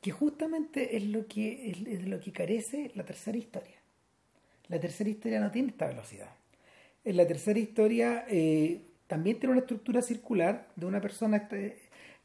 Que 0.00 0.10
justamente 0.12 0.96
es 0.96 1.04
lo 1.04 1.26
que, 1.26 1.70
es, 1.70 2.06
lo 2.06 2.20
que 2.20 2.32
carece 2.32 2.90
la 2.94 3.04
tercera 3.04 3.36
historia. 3.36 3.76
La 4.68 4.80
tercera 4.80 5.10
historia 5.10 5.40
no 5.40 5.50
tiene 5.50 5.68
esta 5.68 5.88
velocidad. 5.88 6.30
En 7.04 7.16
la 7.16 7.26
tercera 7.26 7.58
historia 7.58 8.24
eh, 8.28 8.80
también 9.06 9.38
tiene 9.38 9.52
una 9.52 9.60
estructura 9.60 10.00
circular 10.00 10.68
de 10.76 10.86
una 10.86 11.00
persona, 11.00 11.36
este, 11.38 11.76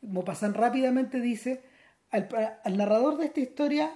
Maupassant 0.02 0.56
rápidamente 0.56 1.20
dice 1.20 1.64
al, 2.12 2.30
al 2.64 2.78
narrador 2.78 3.18
de 3.18 3.26
esta 3.26 3.40
historia, 3.42 3.92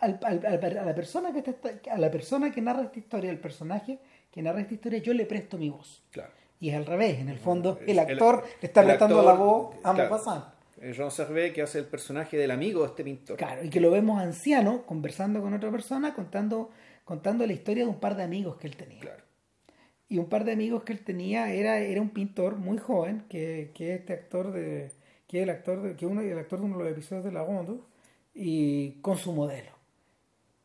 al- 0.00 0.18
al- 0.24 0.44
al- 0.46 0.78
a 0.78 0.84
la 0.84 0.94
persona 0.94 1.32
que 1.32 1.38
está- 1.50 1.92
a 1.92 1.98
la 1.98 2.10
persona 2.10 2.50
que 2.50 2.60
narra 2.62 2.82
esta 2.84 2.98
historia, 2.98 3.30
el 3.30 3.38
personaje 3.38 3.98
que 4.32 4.42
narra 4.42 4.60
esta 4.60 4.74
historia, 4.74 4.98
yo 5.00 5.12
le 5.14 5.26
presto 5.26 5.56
mi 5.58 5.68
voz. 5.70 6.02
Claro. 6.10 6.32
Y 6.62 6.70
es 6.70 6.76
al 6.76 6.86
revés, 6.86 7.18
en 7.18 7.28
el 7.28 7.38
fondo 7.38 7.76
El- 7.82 7.90
el 7.90 7.98
actor 7.98 8.44
le 8.60 8.66
está 8.68 8.84
prestando 8.84 9.18
actor, 9.18 9.34
la 9.34 9.38
voz 9.44 9.74
a 9.82 9.92
claro. 9.94 10.10
Maupassant. 10.10 10.44
Jean 10.80 11.10
Servet, 11.10 11.52
que 11.52 11.62
hace 11.62 11.78
el 11.80 11.86
personaje 11.86 12.36
del 12.36 12.52
amigo 12.52 12.82
de 12.82 12.86
este 12.88 13.02
pintor. 13.02 13.36
Claro, 13.36 13.64
y 13.64 13.68
que 13.68 13.80
lo 13.80 13.90
vemos 13.90 14.20
anciano 14.20 14.82
conversando 14.86 15.40
con 15.40 15.54
otra 15.54 15.72
persona, 15.72 16.14
contando, 16.14 16.70
contando 17.04 17.44
la 17.46 17.52
historia 17.52 17.82
de 17.82 17.90
un 17.90 17.98
par 17.98 18.16
de 18.16 18.22
amigos 18.22 18.56
que 18.58 18.68
él 18.68 18.76
tenía. 18.76 19.00
Claro. 19.00 19.22
Y 20.08 20.18
un 20.18 20.26
par 20.28 20.44
de 20.44 20.52
amigos 20.52 20.84
que 20.84 20.92
él 20.92 21.00
tenía 21.00 21.52
era, 21.52 21.78
era 21.78 22.00
un 22.00 22.10
pintor 22.10 22.56
muy 22.56 22.78
joven, 22.78 23.24
que, 23.28 23.72
que 23.74 23.94
este 23.94 24.12
actor 24.12 24.52
de, 24.52 24.92
que 25.26 25.38
es 25.38 25.42
el 25.42 25.50
actor 25.50 25.82
de, 25.82 25.96
que 25.96 26.06
uno, 26.06 26.20
el 26.20 26.38
actor 26.38 26.60
de 26.60 26.66
uno 26.66 26.78
de 26.78 26.84
los 26.84 26.92
episodios 26.92 27.24
de 27.24 27.32
La 27.32 27.44
Ronde, 27.44 27.80
y 28.34 29.00
con 29.02 29.16
su 29.16 29.32
modelo, 29.32 29.70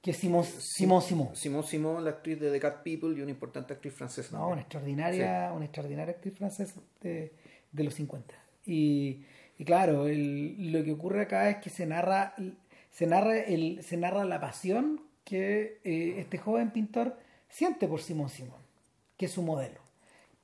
que 0.07 0.13
Simón 0.13 0.45
Simón 0.45 1.01
Simón. 1.01 1.29
Simón 1.35 1.63
Simón, 1.63 2.03
la 2.05 2.11
actriz 2.11 2.39
de 2.39 2.49
The 2.49 2.59
Cat 2.61 2.81
People 2.83 3.09
y 3.17 3.21
una 3.21 3.31
importante 3.31 3.73
actriz 3.73 3.93
francesa. 3.93 4.37
No, 4.37 4.47
una 4.49 4.61
extraordinaria, 4.61 5.51
una 5.53 5.65
extraordinaria 5.65 6.13
actriz 6.13 6.33
francesa 6.35 6.79
de, 7.01 7.33
de 7.71 7.83
los 7.83 7.93
50. 7.95 8.33
Y, 8.65 9.25
y 9.57 9.65
claro, 9.65 10.07
el- 10.07 10.71
lo 10.71 10.83
que 10.83 10.91
ocurre 10.93 11.23
acá 11.23 11.49
es 11.49 11.57
que 11.57 11.69
se 11.69 11.85
narra, 11.85 12.33
se 12.89 13.05
narra, 13.05 13.37
el, 13.37 13.83
se 13.83 13.97
narra 13.97 14.23
la 14.25 14.39
pasión 14.39 15.01
que 15.25 15.79
eh, 15.83 16.15
este 16.19 16.37
joven 16.37 16.71
pintor 16.71 17.17
siente 17.49 17.85
por 17.87 17.99
Simón 18.01 18.29
Simón, 18.29 18.61
que 19.17 19.25
es 19.25 19.31
su 19.33 19.41
modelo. 19.43 19.81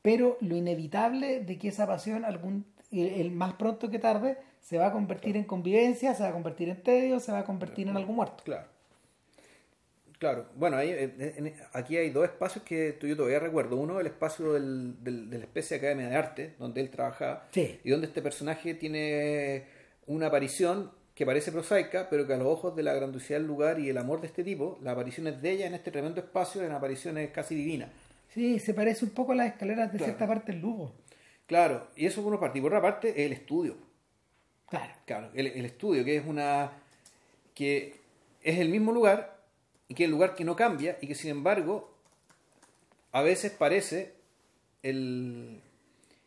Pero 0.02 0.38
lo 0.42 0.58
inevitable 0.58 1.40
de 1.40 1.58
que 1.58 1.70
esa 1.70 1.88
pasión, 1.88 2.26
algún, 2.26 2.66
el, 2.92 3.08
el 3.08 3.32
más 3.32 3.54
pronto 3.54 3.90
que 3.90 4.00
tarde, 4.00 4.38
se 4.60 4.78
va 4.78 4.88
a 4.88 4.92
convertir 4.92 5.38
en 5.38 5.46
convivencia, 5.46 6.14
se 6.16 6.24
va 6.24 6.30
a 6.30 6.34
convertir 6.34 6.68
en 6.70 6.84
tedio, 6.84 7.22
se 7.22 7.32
va 7.32 7.40
a 7.40 7.46
convertir 7.46 7.88
en 7.88 7.96
algo 7.96 8.12
muerto. 8.12 8.44
Claro. 8.44 8.68
Claro, 10.24 10.46
bueno, 10.56 10.78
ahí, 10.78 10.90
en- 10.90 11.54
aquí 11.74 11.98
hay 11.98 12.10
dos 12.10 12.24
espacios 12.24 12.64
que 12.64 12.94
tú- 12.94 13.08
yo 13.08 13.18
todavía 13.18 13.40
recuerdo. 13.40 13.76
Uno, 13.76 14.00
el 14.00 14.08
espacio 14.08 14.54
del, 14.54 15.04
del- 15.04 15.30
de 15.30 15.38
la 15.38 15.44
especie 15.44 15.78
de 15.78 15.86
Academia 15.86 16.08
de 16.10 16.16
Arte, 16.16 16.56
donde 16.60 16.80
él 16.80 16.90
trabajaba, 16.90 17.50
Sí. 17.52 17.78
y 17.84 17.90
donde 17.90 18.08
este 18.08 18.22
personaje 18.22 18.74
tiene 18.74 19.66
una 20.08 20.28
aparición 20.28 20.92
que 21.14 21.26
parece 21.26 21.52
prosaica, 21.52 22.08
pero 22.10 22.26
que 22.26 22.34
a 22.36 22.38
los 22.38 22.48
ojos 22.48 22.74
de 22.74 22.84
la 22.84 22.94
grandiosidad 22.94 23.38
del 23.40 23.48
lugar 23.48 23.80
y 23.82 23.90
el 23.90 23.98
amor 23.98 24.22
de 24.22 24.28
este 24.28 24.46
tipo, 24.46 24.80
las 24.82 24.94
apariciones 24.94 25.42
de 25.42 25.52
ella 25.52 25.68
en 25.68 25.74
este 25.74 25.92
tremendo 25.92 26.22
espacio 26.22 26.62
eran 26.62 26.74
apariciones 26.78 27.30
casi 27.32 27.54
divinas. 27.54 27.90
Sí, 28.34 28.60
se 28.60 28.74
parece 28.74 29.04
un 29.04 29.12
poco 29.12 29.34
a 29.34 29.36
las 29.36 29.48
escaleras 29.48 29.92
de 29.92 29.98
Claro. 29.98 30.14
cierta 30.14 30.26
parte 30.26 30.54
del 30.54 30.62
Lugo. 30.62 30.94
Claro, 31.48 31.90
y 31.98 32.06
eso 32.06 32.24
por 32.24 32.32
una 32.32 32.40
parte. 32.40 32.60
Y 32.60 32.62
por 32.62 32.72
otra 32.74 32.82
parte, 32.82 33.26
el 33.26 33.34
estudio. 33.34 33.76
Claro. 34.70 34.94
Claro, 35.06 35.30
el, 35.34 35.48
el 35.48 35.66
estudio, 35.66 36.06
que 36.06 36.16
es 36.16 36.26
una. 36.26 36.72
que 37.54 38.00
es 38.42 38.58
el 38.60 38.70
mismo 38.70 38.94
lugar 38.94 39.33
y 39.94 39.96
que 39.96 40.06
es 40.06 40.08
el 40.08 40.12
lugar 40.12 40.34
que 40.34 40.44
no 40.44 40.56
cambia 40.56 40.98
y 41.02 41.08
que 41.08 41.14
sin 41.14 41.30
embargo 41.30 41.94
a 43.12 43.22
veces 43.22 43.52
parece 43.52 44.16
el, 44.82 45.62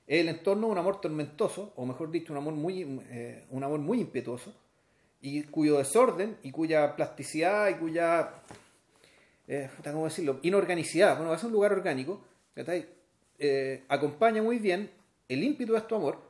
el 0.07 0.29
entorno 0.29 0.69
de 0.69 0.73
un 0.73 0.79
amor 0.79 1.01
tormentoso, 1.01 1.73
o 1.75 1.85
mejor 1.85 2.13
dicho, 2.13 2.33
un 2.33 2.37
amor 2.37 2.55
muy, 2.55 3.03
eh, 3.11 3.45
un 3.51 3.65
amor 3.65 3.81
muy 3.81 4.01
impetuoso, 4.01 4.55
y 5.21 5.43
cuyo 5.43 5.79
desorden 5.79 6.37
y 6.45 6.53
cuya 6.53 6.95
plasticidad 6.95 7.69
y 7.71 7.75
cuya. 7.75 8.35
eh, 9.49 9.69
¿cómo 9.83 10.05
decirlo? 10.05 10.39
Inorganicidad, 10.43 11.17
bueno, 11.17 11.35
es 11.35 11.43
un 11.43 11.51
lugar 11.51 11.73
orgánico. 11.73 12.21
Eh, 13.39 13.83
acompaña 13.89 14.45
muy 14.45 14.61
bien 14.61 14.93
el 15.29 15.43
ímpetu 15.43 15.73
de 15.73 15.81
tu 15.81 15.97
amor, 15.97 16.21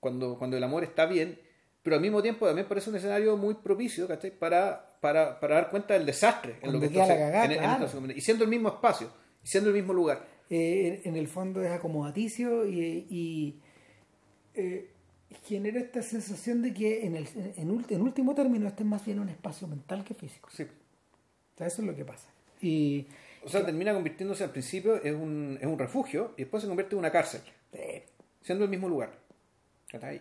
cuando, 0.00 0.36
cuando 0.36 0.56
el 0.56 0.64
amor 0.64 0.82
está 0.82 1.06
bien, 1.06 1.38
pero 1.84 1.94
al 1.94 2.02
mismo 2.02 2.20
tiempo 2.20 2.46
también 2.46 2.66
parece 2.66 2.90
un 2.90 2.96
escenario 2.96 3.36
muy 3.36 3.54
propicio 3.54 4.08
¿cachai? 4.08 4.32
Para, 4.32 4.89
para, 5.00 5.40
para 5.40 5.54
dar 5.56 5.70
cuenta 5.70 5.94
del 5.94 6.04
desastre 6.06 6.56
en 6.62 6.72
lo 6.72 6.80
que 6.80 6.86
está 6.86 7.06
cagada, 7.06 7.44
en- 7.46 7.58
claro. 7.58 7.88
y 8.14 8.20
siendo 8.20 8.44
el 8.44 8.50
mismo 8.50 8.68
espacio, 8.68 9.10
y 9.42 9.46
siendo 9.48 9.70
el 9.70 9.76
mismo 9.76 9.92
lugar. 9.92 10.26
Eh, 10.50 11.02
en, 11.04 11.16
el 11.16 11.28
fondo 11.28 11.62
es 11.62 11.70
acomodaticio 11.70 12.66
y, 12.66 13.06
y, 13.08 13.60
eh, 14.54 14.90
genera 15.44 15.78
esta 15.80 16.02
sensación 16.02 16.60
de 16.60 16.74
que 16.74 17.06
en, 17.06 17.14
el, 17.16 17.28
en, 17.56 17.84
en 17.88 18.00
último 18.02 18.34
término 18.34 18.66
este 18.66 18.82
es 18.82 18.88
más 18.88 19.04
bien 19.04 19.20
un 19.20 19.28
espacio 19.28 19.68
mental 19.68 20.04
que 20.04 20.14
físico. 20.14 20.48
Sí. 20.52 20.64
O 20.64 21.58
sea, 21.58 21.66
eso 21.68 21.82
es 21.82 21.88
lo 21.88 21.94
que 21.94 22.04
pasa. 22.04 22.28
Y 22.60 23.06
O 23.44 23.48
sea, 23.48 23.64
termina 23.64 23.94
convirtiéndose 23.94 24.42
al 24.44 24.50
principio 24.50 25.02
en 25.04 25.14
un, 25.16 25.58
en 25.60 25.68
un 25.68 25.78
refugio 25.78 26.34
y 26.36 26.42
después 26.42 26.62
se 26.62 26.68
convierte 26.68 26.94
en 26.94 26.98
una 26.98 27.12
cárcel, 27.12 27.40
eh, 27.72 28.06
siendo 28.42 28.64
el 28.64 28.70
mismo 28.70 28.88
lugar. 28.88 29.18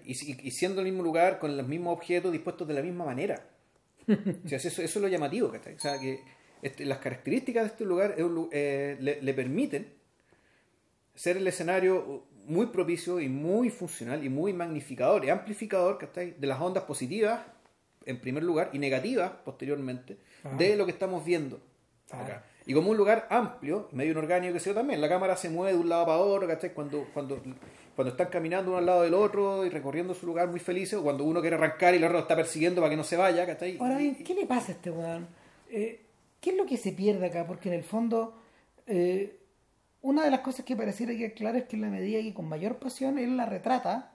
y- 0.06 0.47
y 0.47 0.51
siendo 0.51 0.81
el 0.81 0.88
mismo 0.88 1.03
lugar, 1.03 1.38
con 1.39 1.56
los 1.57 1.68
mismos 1.68 1.93
objetos 1.97 2.31
dispuestos 2.31 2.68
de 2.68 2.73
la 2.76 2.81
misma 2.81 3.06
manera. 3.06 3.43
O 4.45 4.48
sea, 4.49 4.57
eso, 4.57 4.68
eso 4.69 4.81
es 4.84 4.95
lo 4.98 5.07
llamativo. 5.07 5.52
¿cachai? 5.52 5.76
O 5.76 5.80
sea, 5.80 5.99
que 5.99 6.22
este, 6.61 6.86
las 6.86 6.98
características 6.99 7.64
de 7.64 7.68
este 7.69 7.86
lugar 7.86 8.15
es 8.18 8.23
un 8.23 8.36
lu- 8.36 8.49
eh, 8.52 8.98
le, 8.99 9.22
le 9.22 9.34
permiten 9.34 9.88
ser 11.15 11.38
el 11.38 11.48
escenario 11.48 12.23
muy 12.48 12.68
propicio 12.68 13.19
y 13.19 13.30
muy 13.30 13.69
funcional 13.69 14.23
y 14.23 14.30
muy 14.30 14.53
magnificador 14.53 15.23
y 15.26 15.30
amplificador 15.30 15.98
¿cachai? 15.98 16.31
de 16.38 16.48
las 16.48 16.60
ondas 16.60 16.84
positivas, 16.86 17.41
en 18.06 18.19
primer 18.19 18.44
lugar, 18.44 18.69
y 18.73 18.80
negativas, 18.80 19.31
posteriormente, 19.45 20.18
Ah. 20.44 20.56
de 20.57 20.77
lo 20.77 20.86
que 20.86 20.91
estamos 20.94 21.23
viendo. 21.26 21.60
Ah. 22.11 22.23
acá. 22.23 22.45
Y 22.65 22.73
como 22.73 22.91
un 22.91 22.98
lugar 22.98 23.27
amplio, 23.30 23.90
medio 23.91 24.11
inorgánico 24.11 24.53
que 24.53 24.60
sea 24.60 24.73
también, 24.73 25.02
la 25.02 25.10
cámara 25.10 25.36
se 25.36 25.49
mueve 25.49 25.73
de 25.73 25.80
un 25.80 25.90
lado 25.90 26.06
para 26.06 26.18
otro, 26.19 26.48
¿cachai? 26.48 26.73
Cuando, 26.73 27.07
cuando, 27.14 27.41
cuando 28.00 28.12
están 28.12 28.28
caminando 28.30 28.72
uno 28.72 28.78
al 28.78 28.86
lado 28.86 29.02
del 29.02 29.14
otro 29.14 29.66
y 29.66 29.70
recorriendo 29.70 30.14
su 30.14 30.26
lugar 30.26 30.48
muy 30.48 30.62
felices, 30.62 30.94
o 30.94 31.04
cuando 31.04 31.26
uno 31.26 31.42
quiere 31.42 31.58
arrancar 31.58 31.94
y 31.94 31.98
el 31.98 32.04
otro 32.06 32.14
lo 32.14 32.22
está 32.22 32.34
persiguiendo 32.34 32.80
para 32.80 32.90
que 32.92 32.96
no 32.96 33.04
se 33.04 33.18
vaya, 33.18 33.46
¿cachai? 33.46 33.78
Ahora 33.78 33.98
bien, 33.98 34.16
¿qué 34.24 34.34
le 34.34 34.46
pasa 34.46 34.72
a 34.72 34.76
este 34.76 34.90
weón? 34.90 35.28
Eh, 35.70 36.06
¿Qué 36.40 36.52
es 36.52 36.56
lo 36.56 36.66
que 36.66 36.78
se 36.78 36.94
pierde 36.94 37.26
acá? 37.26 37.46
Porque 37.46 37.68
en 37.68 37.76
el 37.76 37.84
fondo, 37.84 38.38
eh, 38.88 39.38
una 40.02 40.24
de 40.24 40.32
las 40.32 40.40
cosas 40.40 40.64
que 40.64 40.78
pareciera 40.78 41.12
que 41.14 41.34
claro 41.34 41.58
es 41.58 41.66
que 41.66 41.76
en 41.76 41.82
la 41.82 41.90
medida 41.90 42.22
que 42.22 42.34
con 42.34 42.48
mayor 42.48 42.78
pasión 42.78 43.20
él 43.20 43.36
la 43.36 43.46
retrata, 43.46 44.14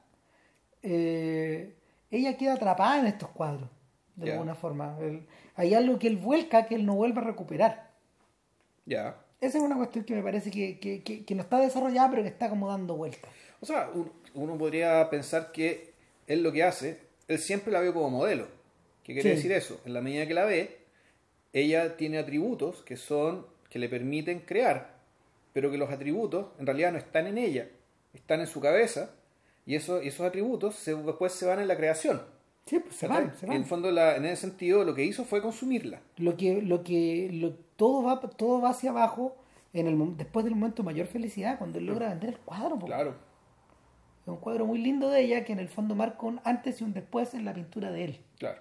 eh, 0.82 1.74
ella 2.10 2.38
queda 2.38 2.54
atrapada 2.54 3.00
en 3.00 3.06
estos 3.06 3.28
cuadros, 3.30 3.68
de 4.16 4.32
alguna 4.32 4.54
forma. 4.54 4.96
Él- 5.02 5.26
hay 5.56 5.74
algo 5.74 5.98
que 5.98 6.06
él 6.06 6.16
vuelca 6.16 6.66
que 6.66 6.74
él 6.74 6.86
no 6.86 6.94
vuelve 6.94 7.20
a 7.20 7.24
recuperar. 7.24 7.90
Ya. 8.86 9.16
Esa 9.42 9.58
es 9.58 9.64
una 9.64 9.76
cuestión 9.76 10.06
que 10.06 10.14
me 10.14 10.22
parece 10.22 10.50
que, 10.50 10.78
que- 10.78 11.02
que- 11.02 11.24
que 11.26 11.34
no 11.34 11.42
está 11.42 11.58
desarrollada, 11.58 12.08
pero 12.08 12.22
que 12.22 12.28
está 12.28 12.48
como 12.48 12.68
dando 12.68 12.96
vueltas. 12.96 13.30
O 13.64 13.66
sea, 13.66 13.88
un- 13.94 14.12
uno 14.34 14.58
podría 14.58 15.08
pensar 15.08 15.50
que 15.50 15.94
él 16.26 16.42
lo 16.42 16.52
que 16.52 16.62
hace, 16.62 16.98
él 17.28 17.38
siempre 17.38 17.72
la 17.72 17.80
ve 17.80 17.94
como 17.94 18.10
modelo. 18.10 18.46
¿Qué 19.02 19.14
quiere 19.14 19.30
Sí. 19.30 19.36
decir 19.36 19.52
eso? 19.52 19.80
En 19.86 19.94
la 19.94 20.02
medida 20.02 20.26
que 20.28 20.34
la 20.34 20.44
ve, 20.44 20.80
ella 21.54 21.96
tiene 21.96 22.18
atributos 22.18 22.82
que 22.82 22.96
son 22.98 23.46
que 23.70 23.78
le 23.78 23.88
permiten 23.88 24.40
crear, 24.40 24.94
pero 25.54 25.70
que 25.70 25.78
los 25.78 25.90
atributos 25.90 26.48
en 26.58 26.66
realidad 26.66 26.92
no 26.92 26.98
están 26.98 27.26
en 27.26 27.38
ella, 27.38 27.68
están 28.12 28.40
en 28.40 28.46
su 28.46 28.60
cabeza 28.60 29.12
y 29.64 29.76
eso, 29.76 30.02
y 30.02 30.08
esos 30.08 30.26
atributos 30.26 30.74
se- 30.74 30.94
después 30.94 31.32
se 31.32 31.46
van 31.46 31.58
en 31.60 31.66
la 31.68 31.76
creación. 31.78 32.20
Sí, 32.66 32.78
pues 32.80 32.94
se 32.96 33.06
van, 33.08 33.32
se 33.38 33.46
En 33.46 33.48
van. 33.50 33.58
el 33.62 33.64
fondo, 33.64 33.90
la- 33.90 34.16
en 34.16 34.26
ese 34.26 34.42
sentido, 34.42 34.84
lo 34.84 34.94
que 34.94 35.04
hizo 35.04 35.24
fue 35.24 35.40
consumirla. 35.40 36.00
Lo 36.18 36.36
que, 36.36 36.60
lo 36.60 36.84
que, 36.84 37.30
lo, 37.32 37.54
todo 37.76 38.02
va, 38.02 38.20
todo 38.20 38.60
va 38.60 38.70
hacia 38.70 38.90
abajo 38.90 39.34
en 39.72 39.86
el, 39.88 40.16
después 40.16 40.44
del 40.44 40.54
momento 40.54 40.82
de 40.82 40.86
mayor 40.86 41.06
felicidad, 41.06 41.56
cuando 41.58 41.78
él 41.78 41.86
logra 41.86 42.10
vender 42.10 42.30
el 42.30 42.38
cuadro. 42.38 42.78
Claro. 42.78 43.14
Es 44.24 44.28
un 44.28 44.38
cuadro 44.38 44.64
muy 44.64 44.78
lindo 44.78 45.10
de 45.10 45.20
ella 45.20 45.44
que 45.44 45.52
en 45.52 45.58
el 45.58 45.68
fondo 45.68 45.94
marca 45.94 46.24
un 46.26 46.40
antes 46.44 46.80
y 46.80 46.84
un 46.84 46.94
después 46.94 47.34
en 47.34 47.44
la 47.44 47.52
pintura 47.52 47.92
de 47.92 48.04
él. 48.04 48.20
Claro. 48.38 48.60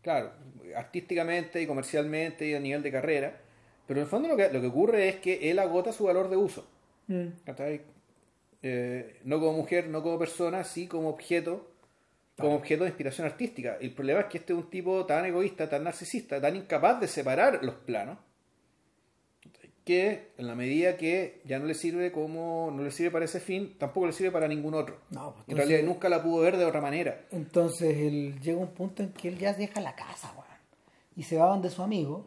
Claro, 0.00 0.32
artísticamente 0.76 1.60
y 1.60 1.66
comercialmente 1.66 2.46
y 2.46 2.54
a 2.54 2.60
nivel 2.60 2.82
de 2.84 2.92
carrera. 2.92 3.40
Pero 3.88 3.98
en 4.00 4.04
el 4.04 4.10
fondo 4.10 4.28
lo 4.28 4.36
que, 4.36 4.50
lo 4.52 4.60
que 4.60 4.66
ocurre 4.68 5.08
es 5.08 5.16
que 5.16 5.50
él 5.50 5.58
agota 5.58 5.92
su 5.92 6.04
valor 6.04 6.30
de 6.30 6.36
uso. 6.36 6.64
Mm. 7.08 7.26
Eh, 8.62 9.20
no 9.24 9.40
como 9.40 9.52
mujer, 9.52 9.88
no 9.88 10.02
como 10.02 10.18
persona, 10.18 10.62
sí 10.62 10.86
como 10.86 11.08
objeto, 11.08 11.68
como 12.36 12.54
objeto 12.54 12.84
de 12.84 12.90
inspiración 12.90 13.26
artística. 13.26 13.78
El 13.80 13.92
problema 13.92 14.20
es 14.20 14.26
que 14.26 14.38
este 14.38 14.52
es 14.52 14.58
un 14.58 14.70
tipo 14.70 15.04
tan 15.06 15.24
egoísta, 15.24 15.68
tan 15.68 15.84
narcisista, 15.84 16.40
tan 16.40 16.56
incapaz 16.56 17.00
de 17.00 17.08
separar 17.08 17.64
los 17.64 17.74
planos, 17.74 18.18
que 19.86 20.32
en 20.36 20.48
la 20.48 20.56
medida 20.56 20.96
que 20.96 21.40
ya 21.44 21.60
no 21.60 21.66
le 21.66 21.74
sirve 21.74 22.10
como 22.10 22.72
no 22.74 22.82
le 22.82 22.90
sirve 22.90 23.12
para 23.12 23.24
ese 23.24 23.38
fin, 23.38 23.76
tampoco 23.78 24.08
le 24.08 24.12
sirve 24.12 24.32
para 24.32 24.48
ningún 24.48 24.74
otro. 24.74 24.96
No, 25.10 25.32
pues, 25.34 25.44
en 25.46 25.56
realidad 25.56 25.82
nunca 25.84 26.08
la 26.08 26.24
pudo 26.24 26.40
ver 26.42 26.56
de 26.56 26.64
otra 26.64 26.80
manera. 26.80 27.24
Entonces 27.30 27.96
él 27.96 28.40
llega 28.40 28.58
un 28.58 28.74
punto 28.74 29.04
en 29.04 29.12
que 29.12 29.28
él 29.28 29.38
ya 29.38 29.52
deja 29.52 29.80
la 29.80 29.94
casa, 29.94 30.32
weón. 30.32 30.58
Y 31.14 31.22
se 31.22 31.36
va 31.36 31.46
donde 31.46 31.70
su 31.70 31.84
amigo, 31.84 32.26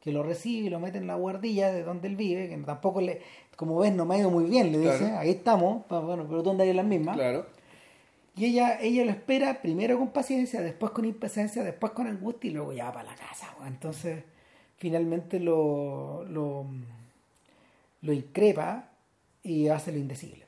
que 0.00 0.12
lo 0.12 0.22
recibe 0.22 0.68
y 0.68 0.70
lo 0.70 0.78
mete 0.78 0.98
en 0.98 1.08
la 1.08 1.16
guardilla 1.16 1.72
de 1.72 1.82
donde 1.82 2.06
él 2.06 2.14
vive, 2.14 2.48
que 2.48 2.56
tampoco 2.58 3.00
le, 3.00 3.20
como 3.56 3.80
ves, 3.80 3.92
no 3.92 4.06
me 4.06 4.14
ha 4.14 4.18
ido 4.18 4.30
muy 4.30 4.44
bien, 4.44 4.70
le 4.70 4.78
dice, 4.78 5.10
ahí 5.18 5.30
estamos, 5.30 5.88
bueno, 5.88 6.24
pero 6.28 6.44
tú 6.44 6.50
andas 6.50 6.68
en 6.68 6.76
las 6.76 6.86
mismas. 6.86 7.16
Claro. 7.16 7.46
Y 8.36 8.44
ella, 8.44 8.78
ella 8.80 9.04
lo 9.04 9.10
espera 9.10 9.60
primero 9.60 9.98
con 9.98 10.10
paciencia, 10.10 10.60
después 10.60 10.92
con 10.92 11.04
impaciencia, 11.04 11.64
después 11.64 11.90
con 11.90 12.06
angustia 12.06 12.48
y 12.48 12.54
luego 12.54 12.72
ya 12.72 12.84
va 12.84 12.92
para 12.92 13.10
la 13.10 13.16
casa. 13.16 13.52
weón. 13.58 13.72
Entonces, 13.72 14.22
finalmente 14.76 15.40
lo, 15.40 16.24
lo, 16.24 16.66
lo 18.02 18.12
increpa 18.12 18.88
y 19.42 19.68
hace 19.68 19.92
lo 19.92 19.98
indecible. 19.98 20.46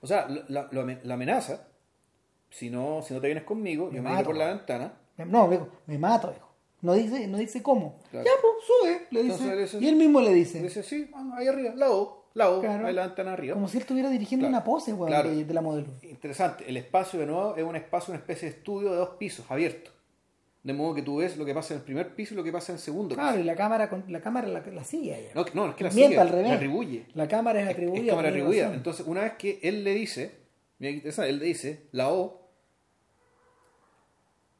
O 0.00 0.06
sea, 0.06 0.28
la, 0.28 0.68
la- 0.72 0.98
la 1.02 1.14
amenaza, 1.14 1.66
si 2.50 2.70
no, 2.70 3.02
si 3.02 3.14
no 3.14 3.20
te 3.20 3.26
vienes 3.28 3.44
conmigo, 3.44 3.88
Me 3.90 3.96
yo 3.96 4.02
me 4.02 4.10
mato. 4.10 4.16
tiro 4.18 4.26
por 4.30 4.36
la 4.36 4.46
ventana. 4.54 4.92
No, 5.26 5.48
me 5.86 5.98
mato, 5.98 6.30
dijo. 6.30 6.46
No 6.82 6.92
dice, 6.92 7.26
no 7.26 7.38
dice 7.38 7.62
cómo. 7.62 7.98
Claro. 8.10 8.26
Ya, 8.26 8.32
pues, 8.40 8.54
sube, 8.66 9.06
le 9.10 9.22
dice. 9.24 9.78
y 9.80 9.88
él 9.88 9.96
mismo 9.96 10.20
le 10.20 10.32
dice. 10.32 10.62
Dice, 10.62 10.82
sí, 10.82 11.10
ah, 11.14 11.32
ahí 11.36 11.48
arriba, 11.48 11.72
la 11.74 11.90
O, 11.90 12.26
la 12.34 12.50
O, 12.50 12.60
Claro. 12.60 12.86
ahí 12.86 12.94
la 12.94 13.06
ventana 13.06 13.32
arriba. 13.32 13.54
Como 13.54 13.66
si 13.66 13.78
él 13.78 13.82
estuviera 13.82 14.10
dirigiendo 14.10 14.46
Claro. 14.46 14.58
una 14.58 14.64
pose, 14.64 14.92
weón, 14.92 15.10
de, 15.26 15.44
de 15.46 15.54
la 15.54 15.62
modelo. 15.62 15.88
Interesante, 16.02 16.64
el 16.68 16.76
espacio 16.76 17.18
de 17.18 17.26
nuevo 17.26 17.56
es 17.56 17.64
un 17.64 17.74
espacio, 17.76 18.12
una 18.12 18.20
especie 18.20 18.50
de 18.50 18.56
estudio 18.58 18.90
de 18.90 18.96
dos 18.98 19.08
pisos, 19.18 19.50
abierto. 19.50 19.90
De 20.66 20.72
modo 20.72 20.94
que 20.96 21.02
tú 21.02 21.18
ves 21.18 21.36
lo 21.36 21.44
que 21.44 21.54
pasa 21.54 21.74
en 21.74 21.78
el 21.80 21.84
primer 21.84 22.14
piso 22.16 22.34
y 22.34 22.36
lo 22.36 22.42
que 22.42 22.50
pasa 22.50 22.72
en 22.72 22.76
el 22.76 22.82
segundo 22.82 23.14
Claro, 23.14 23.30
piso. 23.32 23.40
y 23.40 23.44
la 23.44 23.54
cámara, 23.54 23.88
con- 23.88 24.04
la 24.08 24.20
cámara 24.20 24.48
la, 24.48 24.60
la 24.60 24.82
sigue 24.82 25.14
a 25.14 25.18
ella. 25.18 25.30
No, 25.34 25.44
no, 25.54 25.68
es 25.70 25.76
que 25.76 25.84
la 25.84 25.90
Miente 25.90 26.08
sigue, 26.14 26.20
al 26.20 26.28
revés. 26.28 26.48
la 26.48 26.54
atribuye. 26.56 27.06
La 27.14 27.28
cámara 27.28 27.60
es 27.60 27.66
Es, 27.68 27.72
atribuida. 27.74 28.02
es 28.02 28.08
cámara 28.10 28.28
tiene 28.32 28.42
atribuida. 28.48 28.74
Entonces, 28.74 29.06
una 29.06 29.20
vez 29.22 29.32
que 29.34 29.60
él 29.62 29.84
le 29.84 29.94
dice, 29.94 30.32
mira 30.80 30.90
qué 30.90 30.96
interesante, 30.96 31.30
él 31.30 31.38
le 31.38 31.44
dice, 31.44 31.86
la 31.92 32.10
O, 32.12 32.50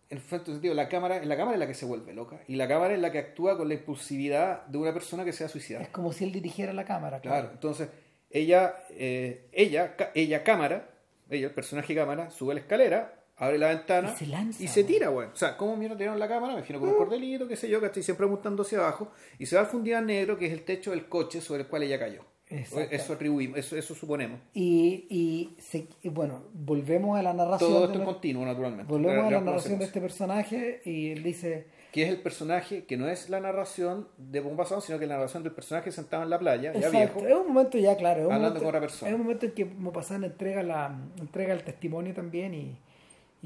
en 0.09 0.19
efecto 0.19 0.53
sentido, 0.53 0.75
la 0.75 0.89
cámara, 0.89 1.25
la 1.25 1.37
cámara 1.37 1.55
es 1.57 1.59
la 1.59 1.67
que 1.67 1.75
se 1.75 1.85
vuelve 1.85 2.15
loca. 2.15 2.41
Y 2.47 2.55
la 2.55 2.69
cámara 2.69 2.95
es 2.95 3.01
la 3.01 3.11
que 3.11 3.19
actúa 3.19 3.57
con 3.59 3.67
la 3.67 3.75
impulsividad 3.75 4.65
de 4.67 4.79
una 4.79 4.93
persona 4.93 5.25
que 5.25 5.33
se 5.33 5.43
va 5.43 5.47
a 5.49 5.51
suicidar. 5.51 5.83
Es 5.83 5.89
como 5.89 6.13
si 6.13 6.23
él 6.25 6.31
dirigiera 6.31 6.73
la 6.73 6.85
cámara, 6.85 7.21
Claro, 7.21 7.37
claro. 7.41 7.55
entonces 7.55 7.89
ella, 8.31 8.77
eh, 8.91 9.49
ella, 9.51 9.97
ella 10.15 10.45
cámara, 10.45 10.89
ella, 11.29 11.49
el 11.49 11.53
personaje 11.55 11.93
cámara, 11.97 12.31
sube 12.31 12.55
la 12.55 12.61
escalera, 12.61 13.25
abre 13.37 13.59
la 13.59 13.69
ventana 13.69 14.13
Y 14.15 14.17
se 14.19 14.27
lanza, 14.27 14.63
y 14.63 14.69
se 14.69 14.85
tira, 14.85 15.11
weón. 15.11 15.31
O 15.33 15.37
sea, 15.37 15.57
¿cómo 15.57 15.77
mierda 15.77 15.97
tiraron 15.97 16.19
la 16.19 16.29
cámara? 16.29 16.55
Me 16.55 16.59
imagino 16.61 16.81
con 16.81 16.89
un 16.89 16.95
cordelito, 16.97 17.47
qué 17.49 17.57
sé 17.57 17.69
yo, 17.69 17.81
que 17.81 17.87
estoy 17.87 18.03
siempre 18.03 18.27
apuntando 18.27 18.63
hacia 18.63 18.79
abajo, 18.79 19.11
y 19.39 19.47
se 19.47 19.57
va 19.57 19.63
al 19.63 19.69
fundido 19.69 20.01
negro, 20.01 20.39
que 20.39 20.47
es 20.47 20.53
el 20.53 20.63
techo 20.65 20.91
del 20.93 21.07
coche 21.09 21.41
sobre 21.41 21.63
el 21.63 21.69
cual 21.69 21.83
ella 21.83 21.99
cayó. 21.99 22.23
Eso 22.49 23.13
atribuimos, 23.13 23.59
eso, 23.59 23.77
eso 23.77 23.93
suponemos. 23.97 24.39
Y, 24.55 25.07
y, 25.11 25.57
se- 25.61 25.89
y 26.03 26.09
bueno, 26.11 26.45
volvemos 26.55 27.19
a 27.19 27.23
la 27.23 27.33
narración. 27.35 27.69
Todo 27.71 27.87
esto 27.87 27.99
es 27.99 28.05
continuo, 28.05 28.45
naturalmente. 28.45 28.91
volvemos 28.91 29.17
Ya- 29.17 29.27
a 29.27 29.31
ya 29.31 29.39
la 29.39 29.45
narración 29.45 29.79
de 29.81 29.85
este 29.85 30.01
personaje 30.01 30.81
y 30.85 31.11
él 31.11 31.25
dice, 31.25 31.67
Que 31.93 32.05
es 32.05 32.09
el 32.09 32.21
personaje, 32.23 32.85
que 32.85 32.97
no 32.97 33.09
es 33.09 33.31
la 33.31 33.41
narración 33.41 34.07
de 34.17 34.39
Bomba 34.39 34.65
Sound, 34.65 34.85
sino 34.85 34.97
que 34.99 35.07
es 35.07 35.09
la 35.09 35.17
narración 35.17 35.43
del 35.43 35.53
personaje 35.53 35.91
sentado 35.91 36.23
en 36.23 36.31
la 36.31 36.39
playa, 36.39 36.73
ya 36.73 36.79
Exacto, 36.87 37.21
viejo. 37.21 37.27
es 37.27 37.35
un 37.47 37.53
momento 37.53 37.79
ya 37.79 37.97
claro, 37.97 38.21
es 38.21 38.27
un 38.29 38.33
Hablando 38.33 38.61
momento, 38.61 38.61
con 38.61 38.69
otra 38.69 38.81
persona. 38.81 39.09
es 39.11 39.15
un 39.17 39.23
momento 39.23 39.47
en 39.47 39.53
que 39.53 39.65
Maupassant 39.65 40.25
entrega 40.25 40.63
la 40.63 40.97
entrega 41.19 41.53
el 41.53 41.65
testimonio 41.65 42.15
también 42.15 42.55
y, 42.55 42.79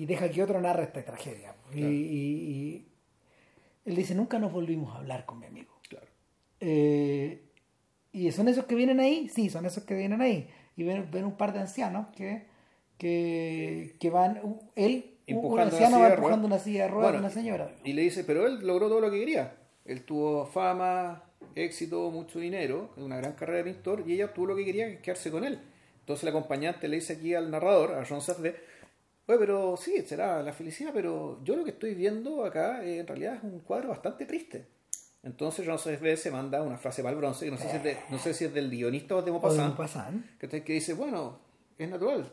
y 0.02 0.06
deja 0.06 0.31
que 0.31 0.43
otro 0.43 0.60
narre 0.60 0.85
esta 0.85 1.05
tragedia. 1.05 1.55
Y, 1.72 1.77
Claro. 1.77 1.93
y- 1.93 1.97
y 1.97 2.89
él 3.85 3.97
dice, 3.97 4.14
nunca 4.14 4.39
nos 4.39 4.52
volvimos 4.52 4.94
a 4.94 4.98
hablar 4.98 5.27
con 5.27 5.39
mi 5.39 5.47
amigo. 5.47 5.72
Claro. 5.89 6.06
Eh, 6.60 7.43
¿Y 8.12 8.31
son 8.32 8.48
esos 8.48 8.64
que 8.64 8.74
vienen 8.74 8.98
ahí? 9.01 9.28
Sí, 9.28 9.51
son 9.51 9.66
esos 9.66 9.85
que 9.85 9.94
vienen 9.94 10.20
ahí. 10.20 10.48
Y 10.77 10.82
ven, 10.85 11.09
ven 11.10 11.24
un 11.24 11.36
par 11.36 11.52
de 11.52 11.60
ancianos 11.60 12.06
que, 12.16 12.47
que, 12.98 13.97
que 14.01 14.10
van, 14.10 14.40
él, 14.74 15.16
un 15.28 15.36
Empujando 15.36 15.52
una 15.55 15.62
anciano 15.86 16.01
va 16.01 16.09
empujando 16.14 16.47
una 16.47 16.59
silla 16.59 16.82
de 16.85 16.89
ruedas 16.89 17.12
Bueno, 17.12 17.18
una 17.27 17.31
señora. 17.31 17.74
Y 17.85 17.93
le 17.93 18.02
dice, 18.02 18.24
pero 18.24 18.47
él 18.47 18.66
logró 18.66 18.89
todo 18.89 19.01
lo 19.01 19.10
que 19.10 19.18
quería. 19.20 19.55
Él 19.85 20.02
tuvo 20.05 20.44
fama, 20.47 21.22
éxito, 21.55 22.10
mucho 22.10 22.39
dinero, 22.40 22.90
una 22.97 23.16
gran 23.18 23.32
carrera 23.35 23.59
de 23.59 23.72
pintor, 23.72 24.05
y 24.06 24.14
ella 24.14 24.27
obtuvo 24.27 24.47
lo 24.47 24.56
que 24.56 24.64
quería, 24.64 25.01
quedarse 25.01 25.31
con 25.31 25.44
él. 25.44 25.60
Entonces 26.01 26.24
el 26.24 26.31
acompañante 26.31 26.89
le 26.89 26.97
dice 26.97 27.12
aquí 27.14 27.35
al 27.35 27.51
narrador, 27.51 27.93
a 27.93 28.02
Ron 28.05 28.20
Safdie, 28.20 28.55
oye, 29.26 29.38
pero 29.38 29.76
sí, 29.76 30.01
será 30.02 30.42
la 30.42 30.52
felicidad, 30.52 30.90
pero 30.92 31.42
yo 31.44 31.56
lo 31.56 31.64
que 31.64 31.70
estoy 31.70 31.94
viendo 31.94 32.44
acá 32.44 32.84
eh, 32.84 32.98
en 33.01 33.06
realidad 33.06 33.34
es 33.36 33.42
un 33.44 33.60
cuadro 33.60 33.88
bastante 33.90 34.26
triste. 34.26 34.66
Entonces 35.22 35.66
Ron 35.66 35.78
Safdie 35.78 36.16
se 36.16 36.30
manda 36.30 36.62
una 36.62 36.78
frase 36.78 37.02
para 37.02 37.12
el 37.12 37.18
bronce, 37.18 37.44
que 37.44 37.51
no 37.51 37.59
sé 37.59 37.68
si 37.68 37.76
es, 37.76 37.82
de- 37.84 37.98
no 38.10 38.18
sé 38.18 38.32
si 38.34 38.44
es 38.47 38.55
del 38.55 38.70
guionista 38.70 39.16
o 39.16 39.22
de 39.22 39.30
Maupassant, 39.30 39.76
que, 40.38 40.48
que 40.64 40.72
dice, 40.72 40.94
bueno, 40.94 41.38
es 41.76 41.88
natural, 41.90 42.30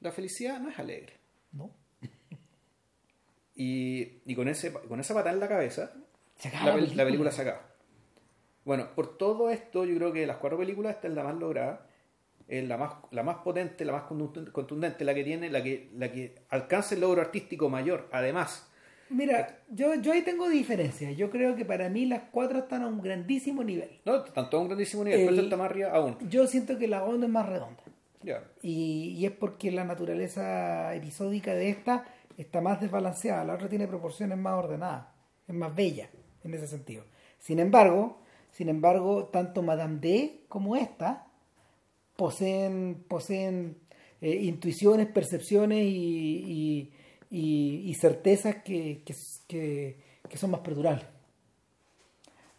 la 0.00 0.12
felicidad 0.12 0.60
no 0.60 0.68
es 0.70 0.78
alegre. 0.78 1.14
¿no? 1.52 1.70
Y, 3.54 4.22
y 4.24 4.34
con, 4.34 4.48
ese, 4.48 4.72
con 4.72 4.98
esa 5.00 5.14
patada 5.14 5.34
en 5.34 5.40
la 5.40 5.48
cabeza, 5.48 5.92
la, 6.64 6.74
pel- 6.76 6.94
la 6.94 7.04
película 7.04 7.30
se 7.32 7.42
acaba. 7.42 7.62
Bueno, 8.64 8.94
por 8.94 9.18
todo 9.18 9.50
esto, 9.50 9.84
yo 9.84 9.96
creo 9.96 10.12
que 10.12 10.20
de 10.20 10.26
las 10.26 10.36
cuatro 10.38 10.58
películas, 10.58 10.94
esta 10.94 11.08
es 11.08 11.14
la 11.14 11.24
más 11.24 11.34
lograda, 11.34 11.86
es 12.58 12.68
la 12.68 12.76
más, 12.76 12.94
la 13.10 13.22
más 13.22 13.36
potente, 13.38 13.84
la 13.84 13.92
más 13.92 14.02
contundente- 14.04 15.04
la 15.04 15.14
que 15.14 15.24
tiene, 15.24 15.48
la 15.50 15.62
que, 15.62 15.90
la 15.96 16.10
que 16.12 16.34
alcanza 16.50 16.94
el 16.94 17.00
logro 17.00 17.20
artístico 17.20 17.68
mayor. 17.70 18.08
Además, 18.12 18.68
Mira, 19.08 19.58
yo, 19.68 19.94
yo 19.96 20.12
ahí 20.12 20.22
tengo 20.22 20.48
diferencias. 20.48 21.14
Yo 21.18 21.28
creo 21.30 21.54
que 21.54 21.66
para 21.66 21.88
mí 21.90 22.06
las 22.06 22.22
cuatro 22.30 22.60
están 22.60 22.82
a 22.82 22.86
un 22.86 23.02
grandísimo 23.02 23.62
nivel. 23.62 24.00
no, 24.06 24.22
tanto 24.22 24.56
a 24.56 24.60
un 24.60 24.68
grandísimo 24.68 25.04
nivel, 25.04 25.20
El- 25.20 25.26
pero 25.28 25.42
está 25.42 25.56
más 25.58 25.66
arriba 25.70 25.90
aún. 25.92 26.16
Yo 26.30 26.46
siento 26.46 26.78
que 26.78 26.88
la 26.88 27.04
onda 27.04 27.26
es 27.26 27.32
más 27.32 27.46
redonda. 27.46 27.82
Y, 28.62 29.14
y 29.18 29.26
es 29.26 29.32
porque 29.32 29.70
la 29.70 29.84
naturaleza 29.84 30.94
episódica 30.94 31.54
de 31.54 31.68
esta 31.70 32.04
está 32.38 32.60
más 32.60 32.80
desbalanceada. 32.80 33.44
La 33.44 33.54
otra 33.54 33.68
tiene 33.68 33.86
proporciones 33.88 34.38
más 34.38 34.54
ordenadas. 34.54 35.06
Es 35.48 35.54
más 35.54 35.74
bella 35.74 36.08
en 36.44 36.54
ese 36.54 36.66
sentido. 36.66 37.04
Sin 37.38 37.58
embargo, 37.58 38.20
sin 38.50 38.68
embargo, 38.68 39.24
tanto 39.32 39.62
Madame 39.62 39.98
D 40.00 40.44
como 40.48 40.76
esta 40.76 41.26
poseen, 42.16 43.04
poseen 43.08 43.76
eh, 44.20 44.34
intuiciones, 44.42 45.06
percepciones 45.08 45.84
y, 45.84 45.90
y- 45.90 46.92
y- 47.30 47.90
y 47.90 47.94
certezas 47.94 48.56
que, 48.62 49.02
que, 49.04 49.14
que- 50.28 50.36
son 50.36 50.50
más 50.50 50.60
perdurables. 50.60 51.04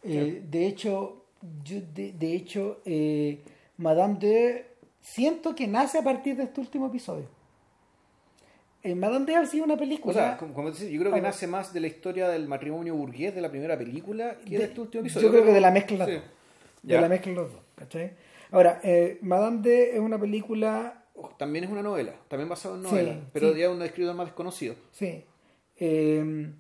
Eh, 0.04 0.44
de 0.50 0.68
hecho, 0.68 1.26
yo, 1.64 1.80
de, 1.94 2.12
de 2.14 2.36
hecho 2.36 2.82
eh, 2.86 3.40
Madame 3.78 4.18
D 4.20 4.66
siento 5.02 5.56
que 5.56 5.68
nace 5.68 5.98
a 5.98 6.04
partir 6.04 6.36
de 6.36 6.44
este 6.44 6.60
último 6.62 6.88
episodio. 6.88 7.26
Madame 8.96 9.26
D 9.26 9.36
ha 9.36 9.46
sido 9.46 9.64
una 9.64 9.78
película. 9.78 10.12
O 10.12 10.14
sea, 10.14 10.38
como, 10.38 10.54
como 10.54 10.70
yo 10.70 10.76
creo 10.78 10.98
que 11.04 11.04
Vamos. 11.10 11.22
nace 11.24 11.48
más 11.48 11.72
de 11.74 11.80
la 11.80 11.88
historia 11.88 12.28
del 12.28 12.48
matrimonio 12.50 12.94
burgués 12.96 13.34
de 13.34 13.40
la 13.40 13.50
primera 13.50 13.78
película 13.78 14.38
que 14.44 14.52
de, 14.52 14.58
de- 14.58 14.64
este 14.66 14.82
último 14.82 15.02
episodio. 15.02 15.28
yo 15.28 15.32
creo 15.32 15.46
que 15.46 15.54
de 15.54 15.62
la 15.62 15.72
mezcla 15.72 16.06
Sí. 16.06 16.12
de, 16.12 16.22
Ya. 16.84 17.00
la 17.00 17.08
mezcla 17.08 17.32
de 17.32 17.36
los 17.38 17.52
dos. 17.54 17.62
¿cachai? 17.76 18.12
Ahora, 18.54 18.80
eh, 18.84 19.18
Madame 19.22 19.62
D 19.62 19.94
es 19.96 20.00
una 20.00 20.20
película 20.20 21.04
También 21.38 21.66
es 21.66 21.72
una 21.72 21.82
novela, 21.82 22.14
también 22.28 22.48
basada 22.48 22.76
en 22.76 22.84
Sí, 22.84 22.90
novela, 22.92 23.20
pero 23.34 23.52
sí. 23.54 23.60
ya 23.60 23.70
un 23.70 23.82
escritor 23.82 24.14
más 24.16 24.28
desconocido. 24.28 24.76
Sí. 24.92 25.26
Eh, 25.78 26.52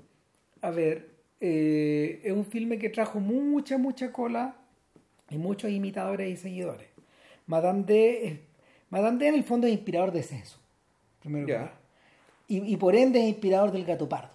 a 0.61 0.69
ver, 0.71 1.09
eh, 1.39 2.19
es 2.23 2.31
un 2.33 2.45
filme 2.45 2.79
que 2.79 2.89
trajo 2.89 3.19
mucha, 3.19 3.77
mucha 3.77 4.11
cola 4.11 4.55
y 5.29 5.37
muchos 5.37 5.69
imitadores 5.69 6.29
y 6.31 6.37
seguidores. 6.37 6.87
Madame 7.45 7.83
D, 7.83 8.27
es- 8.27 8.39
Madame 8.89 9.17
D 9.19 9.27
en 9.27 9.35
el 9.35 9.43
fondo 9.43 9.67
es 9.67 9.73
inspirador 9.73 10.11
de 10.11 10.23
Censo, 10.23 10.57
primero 11.19 11.47
Ya. 11.47 11.57
nada. 11.59 11.73
Y, 12.47 12.73
y 12.73 12.77
por 12.77 12.95
ende 12.95 13.19
es 13.19 13.25
inspirador 13.27 13.71
del 13.71 13.85
gato 13.85 14.07
pardo. 14.09 14.33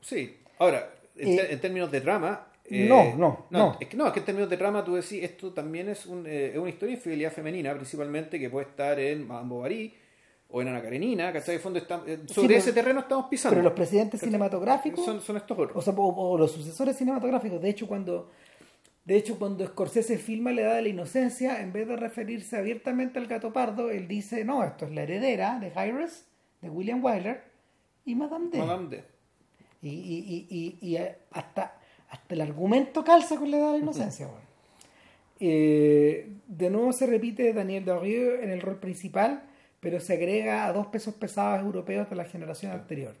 Sí. 0.00 0.36
Ahora, 0.58 0.90
en, 1.16 1.38
Eh, 1.38 1.46
en 1.52 1.60
términos 1.60 1.90
de 1.90 2.00
trama. 2.00 2.47
Eh, 2.70 2.86
no, 2.88 3.16
no, 3.16 3.46
no. 3.50 3.76
Es 3.80 3.88
que, 3.88 3.96
no, 3.96 4.06
es 4.06 4.12
que 4.12 4.20
en 4.20 4.24
términos 4.26 4.50
de 4.50 4.56
trama 4.56 4.84
tú 4.84 4.94
decís, 4.94 5.22
esto 5.22 5.52
también 5.52 5.88
es, 5.88 6.06
un, 6.06 6.24
eh, 6.26 6.54
una 6.58 6.68
historia 6.70 6.92
de 6.94 6.98
infidelidad 6.98 7.32
femenina, 7.32 7.74
principalmente, 7.74 8.38
que 8.38 8.50
puede 8.50 8.66
estar 8.66 8.98
en 8.98 9.26
Madame 9.26 9.48
Bovary 9.48 9.94
o 10.50 10.62
en 10.62 10.68
Ana 10.68 10.80
Karenina, 10.82 11.32
¿cachai? 11.32 11.56
De 11.56 11.60
fondo 11.60 11.78
está- 11.78 12.02
eh, 12.06 12.20
sobre 12.26 12.48
pero- 12.48 12.58
ese 12.60 12.72
terreno 12.72 13.00
estamos 13.00 13.26
pisando. 13.28 13.54
Pero 13.56 13.64
los 13.64 13.72
presidentes 13.74 14.20
cinematográficos 14.20 15.04
son, 15.04 15.20
son 15.20 15.36
estos 15.36 15.58
otros. 15.58 15.76
o, 15.76 15.82
sea, 15.82 15.92
o- 15.94 16.32
o 16.32 16.38
los 16.38 16.52
sucesores 16.52 16.96
cinematográficos. 16.96 17.60
De 17.60 17.68
hecho, 17.70 17.86
cuando 17.86 18.30
de 19.04 19.16
hecho 19.16 19.38
cuando 19.38 19.66
Scorsese 19.66 20.18
filma 20.18 20.52
La 20.52 20.60
Edad 20.60 20.74
de 20.76 20.82
la 20.82 20.88
Inocencia, 20.90 21.62
en 21.62 21.72
vez 21.72 21.88
de 21.88 21.96
referirse 21.96 22.58
abiertamente 22.58 23.18
al 23.18 23.26
gato 23.26 23.52
pardo, 23.54 23.90
él 23.90 24.06
dice, 24.06 24.44
no, 24.44 24.62
esto 24.62 24.84
es 24.84 24.92
la 24.92 25.02
heredera 25.04 25.58
de 25.58 25.68
Iris, 25.88 26.26
de 26.60 26.68
William 26.68 27.02
Wyler, 27.02 27.42
y 28.04 28.14
Madame 28.14 28.50
D. 28.50 28.58
Madame 28.58 28.88
D. 28.90 29.04
Y, 29.80 29.88
y- 29.88 30.46
y- 30.50 30.78
y- 30.82 30.88
y 30.94 30.98
hasta, 31.30 31.77
hasta 32.10 32.34
el 32.34 32.40
argumento 32.40 33.04
calza 33.04 33.36
con 33.36 33.50
La 33.50 33.58
Edad 33.58 33.66
de 33.72 33.78
la 33.78 33.84
Inocencia. 33.84 34.26
bueno. 34.26 34.46
Eh, 35.40 36.28
de 36.48 36.70
nuevo 36.70 36.92
se 36.92 37.06
repite 37.06 37.52
Daniel 37.52 37.84
Dorieux 37.84 38.42
en 38.42 38.50
el 38.50 38.60
rol 38.60 38.76
principal, 38.80 39.42
pero 39.80 40.00
se 40.00 40.14
agrega 40.14 40.66
a 40.66 40.72
dos 40.72 40.86
pesos 40.88 41.14
pesados 41.14 41.60
europeos 41.60 42.10
de 42.10 42.16
la 42.16 42.24
generación 42.24 42.72
anterior. 42.72 43.14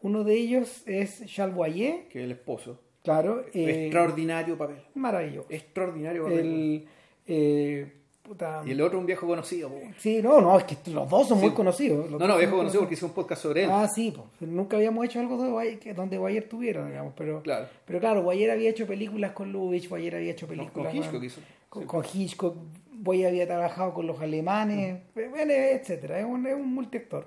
Uno 0.00 0.24
de 0.24 0.34
ellos 0.34 0.82
es 0.86 1.22
Charles 1.26 1.54
Boyer, 1.54 2.08
Que 2.08 2.20
es 2.20 2.24
el 2.24 2.30
esposo. 2.32 2.80
claro, 3.04 3.44
eh, 3.52 3.84
Extraordinario 3.86 4.56
papel. 4.56 4.78
maravilloso. 4.94 5.46
Extraordinario 5.50 6.22
papel. 6.24 6.38
El, 6.38 6.86
eh, 7.26 7.92
puta, 8.30 8.62
Y 8.64 8.70
el 8.70 8.80
otro 8.80 8.98
un 8.98 9.06
viejo 9.06 9.26
conocido. 9.26 9.68
po. 9.70 9.76
Sí, 9.98 10.20
no, 10.22 10.40
no, 10.40 10.56
es 10.56 10.62
que 10.64 10.76
los 10.92 11.08
dos 11.08 11.26
son 11.26 11.38
Sí. 11.40 11.46
muy 11.46 11.54
conocidos. 11.54 12.08
No, 12.10 12.18
no, 12.28 12.38
viejo 12.38 12.56
conocido 12.56 12.82
porque 12.82 12.94
hice 12.94 13.04
un 13.04 13.10
podcast 13.10 13.42
sobre 13.42 13.64
él. 13.64 13.70
Ah, 13.72 13.88
sí, 13.92 14.14
pues, 14.38 14.48
nunca 14.50 14.76
habíamos 14.76 15.04
hecho 15.04 15.18
algo 15.18 15.42
de 15.42 15.50
Guayer- 15.50 15.94
donde 15.94 16.16
Guayer 16.16 16.48
tuviera, 16.48 16.86
digamos, 16.86 17.12
pero 17.16 17.42
Claro. 17.42 17.66
pero 17.84 17.98
claro, 17.98 18.22
Guayer 18.22 18.52
había 18.52 18.70
hecho 18.70 18.86
películas 18.86 19.32
con 19.32 19.50
Lubitsch, 19.50 19.88
Guayer 19.88 20.14
había 20.14 20.30
hecho 20.30 20.46
con 20.46 20.56
películas 20.56 20.94
Hitchcock 20.94 21.22
hizo. 21.24 21.40
con, 21.68 21.82
Sí. 21.82 21.86
con 21.88 22.04
Hitchcock, 22.14 22.56
Boyer 22.92 23.26
había 23.28 23.46
trabajado 23.46 23.94
con 23.94 24.06
los 24.06 24.20
alemanes, 24.20 25.00
bueno, 25.14 25.52
etcétera, 25.52 26.20
es 26.20 26.24
un, 26.26 26.46
es 26.46 26.54
un 26.54 26.72
multiactor. 26.72 27.26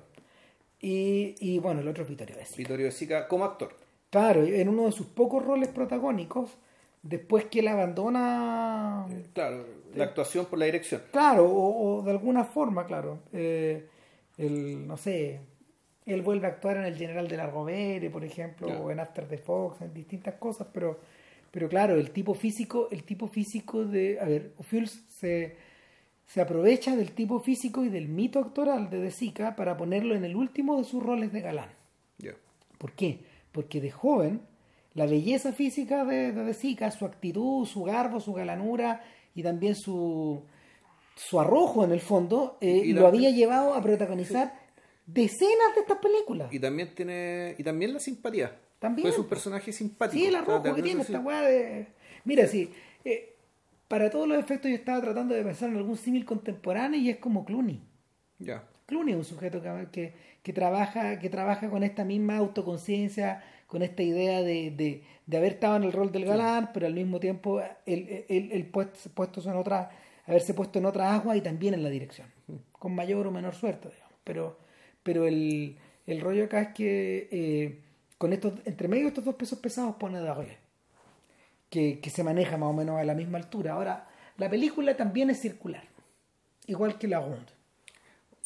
Y, 0.79 1.35
y 1.39 1.59
bueno, 1.59 1.81
el 1.81 1.87
otro 1.87 2.03
es 2.03 2.09
Vittorio 2.09 2.35
Vessi. 2.37 2.57
Vittorio 2.57 2.85
De 2.85 2.91
Sica 2.91 3.27
como 3.27 3.43
actor. 3.45 3.75
Claro, 4.09 4.43
en 4.43 4.69
uno 4.69 4.85
de 4.85 4.91
sus 4.91 5.07
pocos 5.07 5.43
roles 5.43 5.69
protagónicos, 5.69 6.51
después 7.01 7.45
que 7.45 7.59
él 7.59 7.67
abandona 7.69 9.05
Claro, 9.33 9.65
la 9.95 10.05
actuación 10.05 10.45
por 10.45 10.59
la 10.59 10.65
dirección. 10.65 11.01
Claro, 11.11 11.45
o, 11.45 11.97
o 11.97 12.01
de 12.01 12.11
alguna 12.11 12.43
forma, 12.43 12.85
claro. 12.85 13.19
Eh, 13.31 13.87
el, 14.37 14.87
no 14.87 14.97
sé, 14.97 15.41
él 16.05 16.21
vuelve 16.21 16.47
a 16.47 16.51
actuar 16.51 16.77
en 16.77 16.85
El 16.85 16.95
General 16.95 17.27
de 17.27 17.37
la 17.37 17.47
Rovere, 17.47 18.09
por 18.09 18.23
ejemplo, 18.23 18.67
o 18.67 18.91
en 18.91 18.99
After 18.99 19.27
the 19.27 19.37
Fox, 19.37 19.81
en 19.81 19.93
distintas 19.93 20.35
cosas, 20.35 20.67
pero, 20.73 20.99
pero 21.51 21.69
claro, 21.69 21.95
el 21.95 22.11
tipo 22.11 22.33
físico, 22.33 22.89
el 22.91 23.03
tipo 23.03 23.27
físico 23.27 23.85
de, 23.85 24.19
a 24.19 24.25
ver, 24.25 24.53
Ophuls 24.57 25.03
se, 25.09 25.55
se 26.25 26.41
aprovecha 26.41 26.95
del 26.95 27.11
tipo 27.11 27.39
físico 27.39 27.83
y 27.83 27.89
del 27.89 28.09
mito 28.09 28.39
actoral 28.39 28.89
de 28.89 28.99
De 28.99 29.11
Sica 29.11 29.55
para 29.55 29.77
ponerlo 29.77 30.15
en 30.15 30.25
el 30.25 30.35
último 30.35 30.77
de 30.77 30.83
sus 30.83 31.01
roles 31.01 31.31
de 31.31 31.41
galán. 31.41 31.69
Ya. 32.17 32.33
¿Por 32.77 32.91
qué? 32.93 33.19
Porque 33.51 33.79
de 33.79 33.91
joven, 33.91 34.41
la 34.95 35.05
belleza 35.05 35.53
física 35.53 36.05
de, 36.05 36.31
de 36.31 36.43
De 36.43 36.53
Sica, 36.53 36.91
su 36.91 37.05
actitud, 37.05 37.65
su 37.65 37.83
garbo, 37.83 38.19
su 38.19 38.33
galanura 38.33 39.01
y 39.35 39.43
también 39.43 39.75
su, 39.75 40.43
su 41.15 41.39
arrojo 41.39 41.83
en 41.83 41.91
el 41.91 42.01
fondo, 42.01 42.57
eh, 42.61 42.81
Y 42.85 42.93
lo 42.93 43.07
había 43.07 43.29
llevado 43.29 43.73
a 43.73 43.81
protagonizar 43.81 44.53
decenas 45.05 45.75
de 45.75 45.81
estas 45.81 45.97
películas. 45.97 46.53
Y 46.53 46.59
también 46.59 46.93
tiene. 46.95 47.55
Y 47.57 47.63
también 47.63 47.93
la 47.93 47.99
simpatía. 47.99 48.57
También. 48.79 49.03
Pues 49.03 49.15
es 49.15 49.19
un 49.19 49.27
personaje 49.27 49.71
simpático. 49.71 50.19
Sí, 50.19 50.27
el 50.27 50.35
arrojo 50.35 50.75
que 50.75 50.81
tiene 50.81 51.01
esta 51.01 51.19
weá 51.19 51.41
de... 51.41 51.87
Mira, 52.25 52.47
sí, 52.47 52.69
eh, 53.05 53.35
para 53.87 54.09
todos 54.09 54.27
los 54.27 54.37
efectos 54.37 54.69
yo 54.69 54.75
estaba 54.75 55.01
tratando 55.01 55.35
de 55.35 55.43
pensar 55.43 55.69
en 55.69 55.77
algún 55.77 55.97
símil 55.97 56.25
contemporáneo 56.25 56.99
y 56.99 57.09
es 57.09 57.17
como 57.17 57.45
Clooney. 57.45 57.81
Ya. 58.39 58.67
Clooney 58.85 59.13
es 59.13 59.19
un 59.19 59.25
sujeto 59.25 59.61
que, 59.61 59.87
que, 59.91 60.13
que 60.41 60.53
trabaja, 60.53 61.19
que 61.19 61.29
trabaja 61.29 61.69
con 61.69 61.83
esta 61.83 62.03
misma 62.03 62.37
autoconciencia, 62.37 63.43
con 63.73 63.81
esta 63.81 64.03
idea 64.03 64.43
de, 64.43 64.69
de, 64.69 65.03
de 65.25 65.37
haber 65.37 65.53
estado 65.53 65.77
en 65.77 65.83
el 65.85 65.91
rol 65.91 66.11
del 66.11 66.25
galán, 66.25 66.69
pero 66.75 66.85
al 66.85 66.93
mismo 66.93 67.19
tiempo 67.19 67.59
el, 67.87 68.23
el, 68.29 68.51
el 68.51 68.65
puesto, 68.67 69.49
en 69.49 69.57
otra, 69.57 69.89
haberse 70.27 70.53
puesto 70.53 70.77
en 70.77 70.85
otra 70.85 71.15
agua 71.15 71.35
y 71.35 71.41
también 71.41 71.73
en 71.73 71.81
la 71.81 71.89
dirección, 71.89 72.27
con 72.71 72.93
mayor 72.93 73.25
o 73.25 73.31
menor 73.31 73.55
suerte, 73.55 73.89
digamos. 73.89 74.13
Pero, 74.23 74.59
pero 75.01 75.25
el, 75.25 75.75
el 76.05 76.21
rollo 76.21 76.45
acá 76.45 76.61
es 76.61 76.67
que 76.75 77.27
eh, 77.31 77.79
con 78.19 78.31
estos, 78.31 78.53
entre 78.65 78.87
medio 78.87 79.05
de 79.05 79.09
estos 79.09 79.25
dos 79.25 79.33
pesos 79.33 79.57
pesados 79.57 79.95
pone 79.95 80.19
Daguerre, 80.19 80.59
que, 81.71 81.99
que 81.99 82.11
se 82.11 82.23
maneja 82.23 82.57
más 82.57 82.69
o 82.69 82.73
menos 82.73 82.99
a 82.99 83.03
la 83.03 83.15
misma 83.15 83.39
altura. 83.39 83.73
Ahora, 83.73 84.07
la 84.37 84.51
película 84.51 84.95
también 84.95 85.31
es 85.31 85.39
circular, 85.39 85.83
igual 86.67 86.99
que 86.99 87.07
la 87.07 87.21
Ronde. 87.21 87.53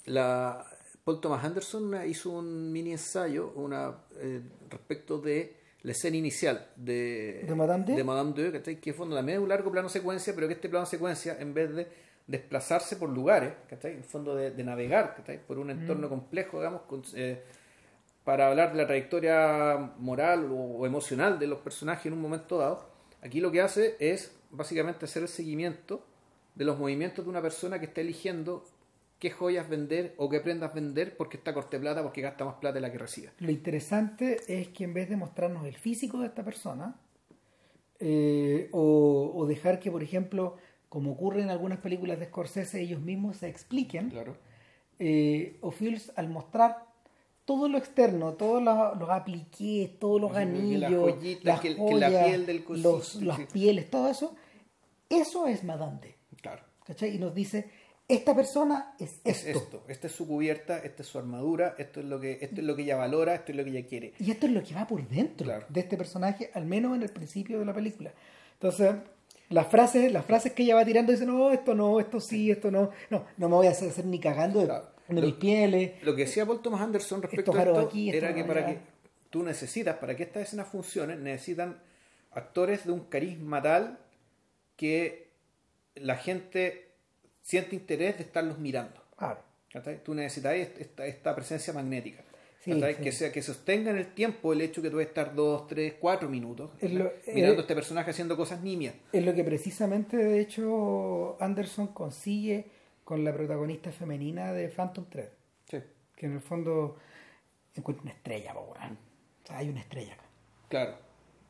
La, 0.05 0.65
Paul 1.07 1.21
Thomas 1.21 1.41
Anderson 1.45 2.05
hizo 2.05 2.31
un 2.31 2.69
mini 2.69 2.91
ensayo 2.91 3.53
una, 3.55 3.95
eh, 4.19 4.41
respecto 4.69 5.19
de 5.19 5.55
la 5.83 5.93
escena 5.93 6.17
inicial 6.17 6.67
de, 6.75 7.45
¿De 7.47 7.55
Madame 7.55 7.85
D? 7.85 7.95
de 7.95 8.03
Madame 8.03 8.33
D, 8.33 8.51
¿cachai? 8.51 8.75
que 8.81 8.91
fue 8.93 9.07
también 9.07 9.37
es 9.37 9.41
un 9.43 9.47
largo 9.47 9.71
plano 9.71 9.87
secuencia, 9.87 10.35
pero 10.35 10.47
que 10.49 10.55
este 10.55 10.67
plano 10.67 10.85
secuencia, 10.85 11.37
en 11.39 11.53
vez 11.53 11.73
de 11.73 11.87
desplazarse 12.27 12.97
por 12.97 13.07
lugares, 13.07 13.53
¿cachai? 13.69 13.93
en 13.93 14.03
fondo 14.03 14.35
de, 14.35 14.51
de 14.51 14.63
navegar 14.65 15.15
¿cachai? 15.15 15.39
por 15.47 15.59
un 15.59 15.69
entorno 15.69 16.09
complejo, 16.09 16.57
digamos, 16.57 16.81
con- 16.81 17.03
eh, 17.15 17.41
para 18.25 18.49
hablar 18.49 18.73
de 18.73 18.77
la 18.79 18.85
trayectoria 18.85 19.93
moral 19.99 20.51
o, 20.51 20.55
o 20.79 20.85
emocional 20.85 21.39
de 21.39 21.47
los 21.47 21.59
personajes 21.59 22.07
en 22.07 22.11
un 22.13 22.21
momento 22.21 22.57
dado, 22.57 22.85
aquí 23.21 23.39
lo 23.39 23.49
que 23.49 23.61
hace 23.61 23.95
es 24.01 24.35
básicamente 24.51 25.05
hacer 25.05 25.21
el 25.21 25.29
seguimiento 25.29 26.03
de 26.55 26.65
los 26.65 26.77
movimientos 26.77 27.23
de 27.23 27.29
una 27.29 27.41
persona 27.41 27.79
que 27.79 27.85
está 27.85 28.01
eligiendo 28.01 28.65
qué 29.19 29.31
joyas 29.31 29.67
vender 29.67 30.13
o 30.17 30.29
qué 30.29 30.39
prendas 30.39 30.73
vender 30.73 31.17
porque 31.17 31.37
está 31.37 31.53
corte 31.53 31.79
plata, 31.79 32.03
porque 32.03 32.21
gasta 32.21 32.45
más 32.45 32.55
plata 32.55 32.75
de 32.75 32.81
la 32.81 32.91
que 32.91 32.97
recibe. 32.99 33.31
Lo 33.39 33.51
interesante 33.51 34.37
es 34.47 34.67
que 34.69 34.83
en 34.83 34.93
vez 34.93 35.09
de 35.09 35.15
mostrarnos 35.15 35.65
el 35.65 35.75
físico 35.75 36.19
de 36.19 36.27
esta 36.27 36.43
persona, 36.43 36.95
eh, 37.99 38.69
o, 38.71 39.31
o 39.35 39.45
dejar 39.47 39.79
que, 39.79 39.89
por 39.91 40.03
ejemplo, 40.03 40.57
como 40.89 41.11
ocurre 41.13 41.41
en 41.41 41.49
algunas 41.49 41.79
películas 41.79 42.19
de 42.19 42.25
Scorsese, 42.27 42.81
ellos 42.81 43.01
mismos 43.01 43.37
se 43.37 43.47
expliquen, 43.49 44.09
Claro. 44.09 44.35
eh, 44.99 45.57
Ophuls, 45.61 46.11
al 46.15 46.29
mostrar 46.29 46.85
todo 47.45 47.69
lo 47.69 47.77
externo, 47.77 48.33
todos 48.33 48.61
los, 48.61 48.97
los 48.99 49.09
apliqués, 49.09 49.97
todos 49.99 50.19
los 50.21 50.35
anillos, 50.35 50.79
las 50.81 50.91
joyitas, 50.91 51.43
las 51.45 51.59
que 51.61 51.67
el- 51.69 51.75
que 51.77 51.95
la 51.95 52.09
piel 52.25 52.45
del 52.45 52.63
cosito, 52.63 52.91
los- 52.91 53.07
sí, 53.07 53.25
las 53.25 53.39
pieles, 53.47 53.89
todo 53.89 54.09
eso, 54.09 54.35
eso 55.09 55.47
es 55.47 55.63
Madame 55.63 55.99
D, 56.01 56.15
Claro. 56.41 56.61
¿cachai? 56.85 57.15
Y 57.15 57.19
nos 57.19 57.33
dice, 57.33 57.71
esta 58.07 58.33
persona 58.35 58.93
es 58.99 59.19
Es 59.23 59.45
esto. 59.45 59.59
esto. 59.59 59.83
Esta 59.87 60.07
es 60.07 60.13
su 60.13 60.27
cubierta, 60.27 60.79
esta 60.79 61.03
es 61.03 61.09
su 61.09 61.17
armadura, 61.19 61.75
esto 61.77 61.99
es 61.99 62.05
lo 62.05 62.19
que, 62.19 62.39
esto 62.41 62.61
es 62.61 62.63
lo 62.63 62.75
que 62.75 62.83
ella 62.83 62.95
valora, 62.95 63.35
esto 63.35 63.51
es 63.51 63.57
lo 63.57 63.63
que 63.63 63.71
ella 63.71 63.85
quiere. 63.87 64.13
Y 64.19 64.31
esto 64.31 64.45
es 64.45 64.51
lo 64.53 64.63
que 64.63 64.73
va 64.73 64.87
por 64.87 65.05
dentro 65.07 65.45
Claro. 65.45 65.65
de 65.69 65.79
este 65.81 65.97
personaje, 65.97 66.49
al 66.53 66.65
menos 66.65 66.95
en 66.95 67.03
el 67.03 67.09
principio 67.09 67.59
de 67.59 67.65
la 67.65 67.73
película. 67.73 68.11
Entonces, 68.53 68.95
las 69.49 69.67
frases, 69.67 70.11
las 70.11 70.25
frases 70.25 70.53
que 70.53 70.63
ella 70.63 70.75
va 70.75 70.85
tirando 70.85 71.11
dicen, 71.11 71.27
no, 71.27 71.51
esto 71.51 71.73
no, 71.75 71.99
esto 71.99 72.19
sí, 72.19 72.49
esto 72.51 72.71
no. 72.71 72.91
No, 73.09 73.25
no 73.37 73.49
me 73.49 73.55
voy 73.55 73.67
a 73.67 73.71
hacer, 73.71 73.89
hacer 73.89 74.05
ni 74.05 74.19
cagando 74.19 74.59
de, 74.61 74.65
Claro. 74.67 74.89
de 75.09 75.21
Lo- 75.21 75.27
mis 75.27 75.35
pieles. 75.35 76.03
Lo 76.03 76.15
que 76.15 76.23
decía 76.25 76.45
Paul 76.45 76.61
Thomas 76.61 76.81
Anderson 76.81 77.21
respecto 77.21 77.51
Estos 77.51 77.65
a 77.65 77.69
esto 77.69 77.79
aquí, 77.87 78.09
era 78.09 78.33
que 78.33 78.43
para 78.45 78.65
que 78.65 78.77
tú 79.29 79.43
necesitas, 79.43 79.97
para 79.97 80.15
que 80.15 80.23
estas 80.23 80.43
escenas 80.43 80.67
funcionen, 80.67 81.23
necesitan 81.23 81.77
actores 82.31 82.85
de 82.85 82.91
un 82.93 83.01
carisma 83.01 83.61
tal 83.61 83.99
que 84.75 85.27
la 85.95 86.15
gente 86.17 86.86
siente 87.47 87.75
interés 87.77 88.17
de 88.17 88.23
estarlos 88.23 88.57
mirando. 88.59 89.01
Claro. 89.17 89.39
Tú 90.03 90.13
necesitas 90.13 90.53
esta, 90.55 91.05
esta 91.05 91.33
presencia 91.33 91.71
magnética. 91.71 92.21
Sí, 92.59 92.71
¿cachai? 92.73 92.95
sí. 92.95 93.01
Que, 93.03 93.11
sea, 93.13 93.31
que 93.31 93.41
sostenga 93.41 93.91
en 93.91 93.97
el 93.97 94.13
tiempo 94.13 94.51
el 94.51 94.59
hecho 94.59 94.81
que 94.81 94.89
tú 94.89 94.97
vas 94.97 95.05
a 95.05 95.07
estar 95.07 95.33
dos, 95.33 95.65
tres, 95.67 95.93
cuatro 95.99 96.27
minutos 96.27 96.71
lo- 96.81 97.09
mirando 97.33 97.53
eh, 97.53 97.57
a 97.57 97.61
este 97.61 97.75
personaje 97.75 98.11
haciendo 98.11 98.35
cosas 98.35 98.61
nimias. 98.61 98.95
Es 99.13 99.23
lo 99.25 99.33
que 99.33 99.43
precisamente, 99.45 100.17
de 100.17 100.41
hecho, 100.41 101.37
Anderson 101.41 101.87
consigue 101.87 102.65
con 103.05 103.23
la 103.23 103.33
protagonista 103.33 103.91
femenina 103.93 104.51
de 104.51 104.67
Phantom 104.67 105.05
Thread. 105.09 105.29
Sí, 105.69 105.77
Que 106.17 106.25
en 106.25 106.33
el 106.33 106.41
fondo 106.41 106.97
encuentra 107.75 108.03
una 108.03 108.11
estrella, 108.11 108.53
po. 108.53 108.73
O 108.73 108.75
sea, 109.47 109.57
hay 109.59 109.69
una 109.69 109.79
estrella 109.79 110.13
acá. 110.15 110.23
claro. 110.67 110.97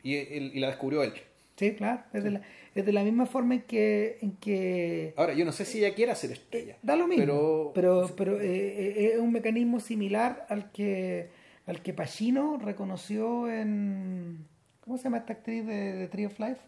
Y, 0.04 0.16
él- 0.18 0.52
y 0.54 0.60
la 0.60 0.68
descubrió 0.68 1.02
él. 1.04 1.14
Sí, 1.58 1.74
claro. 1.76 2.04
Es 2.14 2.24
de 2.24 2.32
la, 2.32 2.42
es 2.76 2.86
de 2.86 2.94
la 2.94 3.04
misma 3.04 3.26
forma 3.26 3.56
en 3.56 3.62
que, 3.64 4.20
en 4.22 4.32
que 4.38 5.14
Ahora, 5.18 5.34
yo 5.34 5.44
no 5.44 5.52
sé 5.52 5.66
si 5.66 5.80
ella 5.84 5.94
quiere 5.96 6.16
ser 6.16 6.32
estrella. 6.32 6.78
Da 6.84 6.96
lo 6.96 7.08
mismo, 7.08 7.26
Pero, 7.26 7.72
pero, 7.74 8.16
pero, 8.16 8.40
eh, 8.40 8.46
eh, 8.46 9.12
es 9.16 9.20
un 9.20 9.32
mecanismo 9.34 9.80
similar 9.80 10.46
al 10.50 10.72
que 10.72 11.30
al 11.66 11.82
que 11.82 11.94
Pacino 11.94 12.58
reconoció 12.58 13.50
en 13.50 14.46
¿cómo 14.82 14.98
se 14.98 15.04
llama 15.06 15.18
esta 15.18 15.34
actriz 15.34 15.66
de, 15.66 15.94
de 15.96 16.08
Tree 16.08 16.28
of 16.28 16.40
Life? 16.40 16.62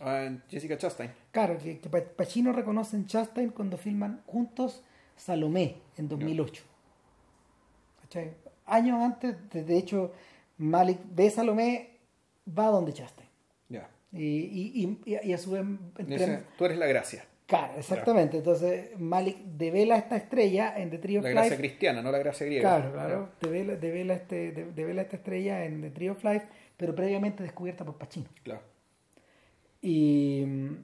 Ah, 0.00 0.28
Jessica 0.48 0.76
Chastain. 0.78 1.10
Claro, 1.32 1.56
que, 1.58 1.78
que 1.80 1.88
Pa- 1.88 2.00
Pacino 2.16 2.52
reconoce 2.52 2.96
en 2.96 3.06
Chastain 3.06 3.48
cuando 3.50 3.76
filman 3.78 4.20
juntos 4.26 4.84
Salomé 5.16 5.76
en 5.96 6.08
2008. 6.08 6.62
¿Cachai? 8.02 8.32
Años 8.66 9.00
antes, 9.02 9.36
de, 9.50 9.64
de 9.64 9.78
hecho, 9.78 10.12
Malik 10.58 11.00
de 11.00 11.30
Salomé 11.30 11.90
va 12.46 12.66
donde 12.66 12.92
Chastain. 12.92 13.23
Y, 14.14 14.22
y, 14.24 14.98
y, 15.06 15.16
y 15.28 15.32
a 15.32 15.38
su 15.38 15.50
vez, 15.50 15.64
entre- 15.98 16.42
tú 16.56 16.64
eres 16.66 16.78
la 16.78 16.86
gracia. 16.86 17.24
claro, 17.46 17.74
exactamente. 17.76 18.36
Entonces 18.38 18.98
Malik 18.98 19.38
devela 19.38 19.96
esta 19.96 20.16
estrella 20.16 20.78
en 20.78 20.90
The 20.90 20.98
Tree 20.98 21.18
of 21.18 21.24
La 21.24 21.30
Life. 21.30 21.40
gracia 21.40 21.56
cristiana, 21.58 22.00
no 22.02 22.12
la 22.12 22.18
gracia 22.18 22.46
griega. 22.46 22.62
Claro, 22.78 22.92
claro. 22.92 23.28
Devela, 23.40 23.74
devela, 23.76 24.14
este, 24.14 24.52
de- 24.52 24.72
devela 24.72 25.02
esta 25.02 25.16
estrella 25.16 25.64
en 25.64 25.80
The 25.82 25.90
Tree 25.90 26.08
of 26.10 26.22
Life, 26.22 26.46
pero 26.76 26.94
previamente 26.94 27.42
descubierta 27.42 27.84
por 27.84 27.96
Pacino. 27.98 28.26
Claro. 28.44 28.62
Y 29.82 30.44
mm, 30.46 30.76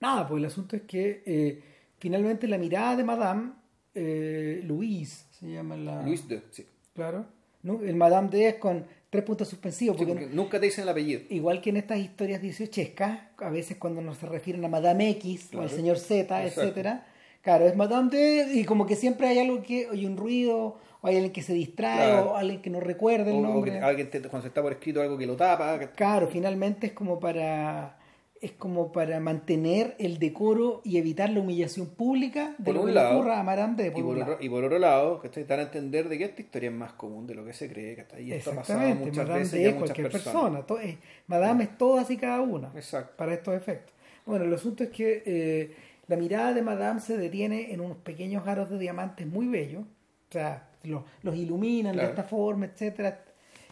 nada, 0.00 0.26
pues 0.28 0.38
el 0.40 0.46
asunto 0.46 0.76
es 0.76 0.82
que 0.82 1.22
eh, 1.26 1.62
finalmente 1.98 2.46
la 2.46 2.58
mirada 2.58 2.96
de 2.96 3.04
Madame, 3.04 3.52
eh, 3.94 4.60
Louise, 4.64 5.24
se 5.32 5.50
llama 5.50 5.76
la... 5.76 6.02
Luis 6.02 6.26
de, 6.28 6.42
sí. 6.50 6.64
Claro. 6.94 7.26
¿no? 7.62 7.82
El 7.82 7.96
Madame 7.96 8.28
D 8.28 8.48
es 8.48 8.54
con 8.56 8.86
tres 9.10 9.24
puntos 9.24 9.48
suspensivos. 9.48 9.96
Sí, 9.98 10.04
Porque, 10.04 10.26
nunca 10.26 10.60
te 10.60 10.66
dicen 10.66 10.82
el 10.82 10.88
apellido. 10.90 11.22
igual 11.30 11.60
que 11.60 11.70
en 11.70 11.78
estas 11.78 11.98
historias 11.98 12.42
dieciochescas, 12.42 13.20
a 13.38 13.50
veces 13.50 13.76
cuando 13.78 14.00
nos 14.02 14.18
se 14.18 14.26
refieren 14.26 14.64
a 14.64 14.68
Madame 14.68 15.08
X 15.10 15.50
o 15.54 15.60
al 15.62 15.70
señor 15.70 15.98
Z, 15.98 16.42
Exacto. 16.42 16.60
etcétera, 16.62 17.06
claro, 17.42 17.66
es 17.66 17.74
Madame 17.76 18.10
D, 18.10 18.48
y 18.54 18.64
como 18.64 18.86
que 18.86 18.96
siempre 18.96 19.28
hay 19.28 19.38
algo 19.38 19.62
que, 19.62 19.88
hay 19.90 20.04
un 20.04 20.16
ruido, 20.16 20.78
o 21.00 21.06
hay 21.06 21.14
alguien 21.16 21.32
que 21.32 21.42
se 21.42 21.54
distrae, 21.54 22.10
Claro. 22.10 22.32
o 22.32 22.36
alguien 22.36 22.60
que 22.60 22.70
no 22.70 22.80
recuerda 22.80 23.30
el 23.30 23.36
O, 23.36 23.38
o 23.38 23.42
nombre. 23.42 23.72
que 23.72 23.78
alguien 23.78 24.10
te, 24.10 24.20
cuando 24.20 24.42
se 24.42 24.48
está 24.48 24.60
por 24.62 24.72
escrito 24.72 25.00
algo 25.00 25.16
que 25.16 25.26
lo 25.26 25.36
tapa. 25.36 25.78
que- 25.78 25.88
Claro, 25.90 26.26
finalmente 26.26 26.88
es 26.88 26.92
como 26.92 27.18
para 27.18 27.96
es 28.40 28.52
como 28.52 28.92
para 28.92 29.18
mantener 29.20 29.94
el 29.98 30.18
decoro 30.18 30.80
y 30.84 30.96
evitar 30.98 31.30
la 31.30 31.40
humillación 31.40 31.86
pública 31.88 32.54
de 32.58 32.64
Por 32.66 32.74
lo 32.74 32.80
un 32.82 32.86
que 32.88 32.92
lado, 32.94 33.10
le 33.10 33.16
ocurra 33.18 33.40
a 33.40 33.42
Madame 33.42 33.74
D. 33.82 33.86
y, 33.88 33.90
Por 33.90 34.02
por 34.04 34.12
otro, 34.16 34.26
lado. 34.30 34.36
y 34.40 34.48
por 34.48 34.64
otro 34.64 34.78
lado, 34.78 35.20
que 35.20 35.44
dan 35.44 35.60
a 35.60 35.62
entender 35.64 36.08
de 36.08 36.18
que 36.18 36.24
esta 36.24 36.40
historia 36.42 36.70
es 36.70 36.74
más 36.76 36.92
común 36.92 37.26
de 37.26 37.34
lo 37.34 37.44
que 37.44 37.52
se 37.52 37.68
cree. 37.70 37.96
Que 37.96 38.22
y 38.22 38.32
esto 38.32 38.52
ha 38.52 38.54
pasado 38.56 38.80
muchas 38.94 39.16
Madame 39.16 39.38
veces 39.40 39.60
y 39.60 39.64
a 39.64 39.68
es 39.68 39.74
muchas 39.74 39.86
cualquier 39.96 40.10
personas. 40.10 40.64
persona. 40.64 40.82
eh, 40.84 40.98
Madame 41.26 41.64
es 41.64 41.78
todas 41.78 42.10
y 42.10 42.16
cada 42.16 42.40
una 42.40 42.70
Exacto. 42.74 43.14
para 43.16 43.34
estos 43.34 43.54
efectos. 43.54 43.94
Bueno, 44.26 44.44
el 44.44 44.54
asunto 44.54 44.84
es 44.84 44.90
que 44.90 45.22
eh, 45.26 45.74
la 46.06 46.16
mirada 46.16 46.52
de 46.54 46.62
Madame 46.62 47.00
se 47.00 47.16
detiene 47.16 47.72
en 47.72 47.80
unos 47.80 47.96
pequeños 47.98 48.46
aros 48.46 48.70
de 48.70 48.78
diamantes 48.78 49.26
muy 49.26 49.46
bellos. 49.48 49.82
O 49.82 50.32
sea, 50.32 50.68
los, 50.84 51.02
los 51.22 51.34
iluminan 51.34 51.94
Claro. 51.94 52.08
de 52.08 52.12
esta 52.14 52.24
forma, 52.24 52.66
etcétera 52.66 53.24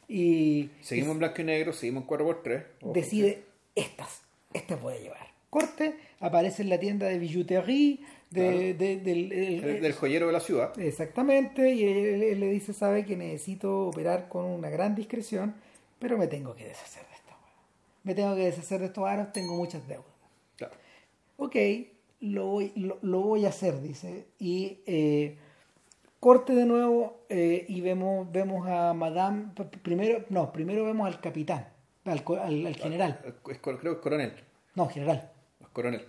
Y 0.09 0.71
Seguimos 0.81 1.13
en 1.13 1.19
blanco 1.19 1.41
y 1.43 1.45
negro, 1.45 1.73
seguimos 1.73 2.03
en 2.05 2.09
4x3. 2.09 2.63
ojo, 2.83 2.93
decide, 2.93 3.43
estas, 3.75 4.23
estas 4.57 4.81
voy 4.81 4.95
a 4.95 4.99
llevar. 4.99 5.27
Corte, 5.51 5.97
aparece 6.21 6.63
en 6.63 6.69
la 6.71 6.79
tienda 6.79 7.07
de 7.07 7.19
billuterie 7.19 8.01
de, 8.31 8.75
de- 8.75 8.97
del, 8.99 9.33
el- 9.33 9.61
Del, 9.63 9.81
del 9.83 9.93
joyero 9.93 10.27
de 10.27 10.33
la 10.33 10.41
ciudad. 10.41 10.79
Exactamente, 10.79 11.73
y 11.73 11.85
él, 11.85 12.23
él 12.23 12.41
le 12.41 12.51
dice, 12.51 12.73
sabe 12.73 13.05
que 13.07 13.17
necesito 13.17 13.87
operar 13.87 14.29
con 14.29 14.45
una 14.45 14.69
gran 14.69 14.95
discreción, 14.95 15.55
pero 15.99 16.19
me 16.19 16.27
tengo 16.27 16.55
que 16.55 16.67
deshacer 16.67 17.07
de 17.07 17.15
esta. 17.15 17.37
Me 18.03 18.15
tengo 18.15 18.35
que 18.35 18.43
deshacer 18.43 18.81
de 18.81 18.87
estos 18.87 19.07
aros, 19.07 19.33
tengo 19.33 19.55
muchas 19.55 19.87
deudas. 19.89 20.05
Claro. 20.57 20.75
Ok, 21.39 21.57
lo 22.21 22.47
voy, 22.47 22.73
lo, 22.77 22.99
lo 23.03 23.21
voy 23.21 23.47
a 23.47 23.51
hacer, 23.51 23.81
dice. 23.81 24.27
Y 24.39 24.79
eh, 24.87 25.37
corte 26.21 26.55
de 26.55 26.67
nuevo 26.67 27.21
eh, 27.29 27.65
y 27.69 27.81
vemos, 27.81 28.31
vemos 28.33 28.67
a 28.69 28.93
Madame, 28.95 29.47
primero, 29.83 30.25
no, 30.29 30.53
primero 30.53 30.85
vemos 30.85 31.07
al 31.07 31.21
capitán, 31.21 31.69
al, 32.05 32.25
co- 32.25 32.41
al- 32.41 32.67
al 32.67 32.77
general. 32.77 33.19
Creo 33.23 33.43
que 33.43 33.53
es 33.53 33.99
coronel. 33.99 34.33
No, 34.77 34.87
general. 34.89 35.31
Coronel. 35.73 36.03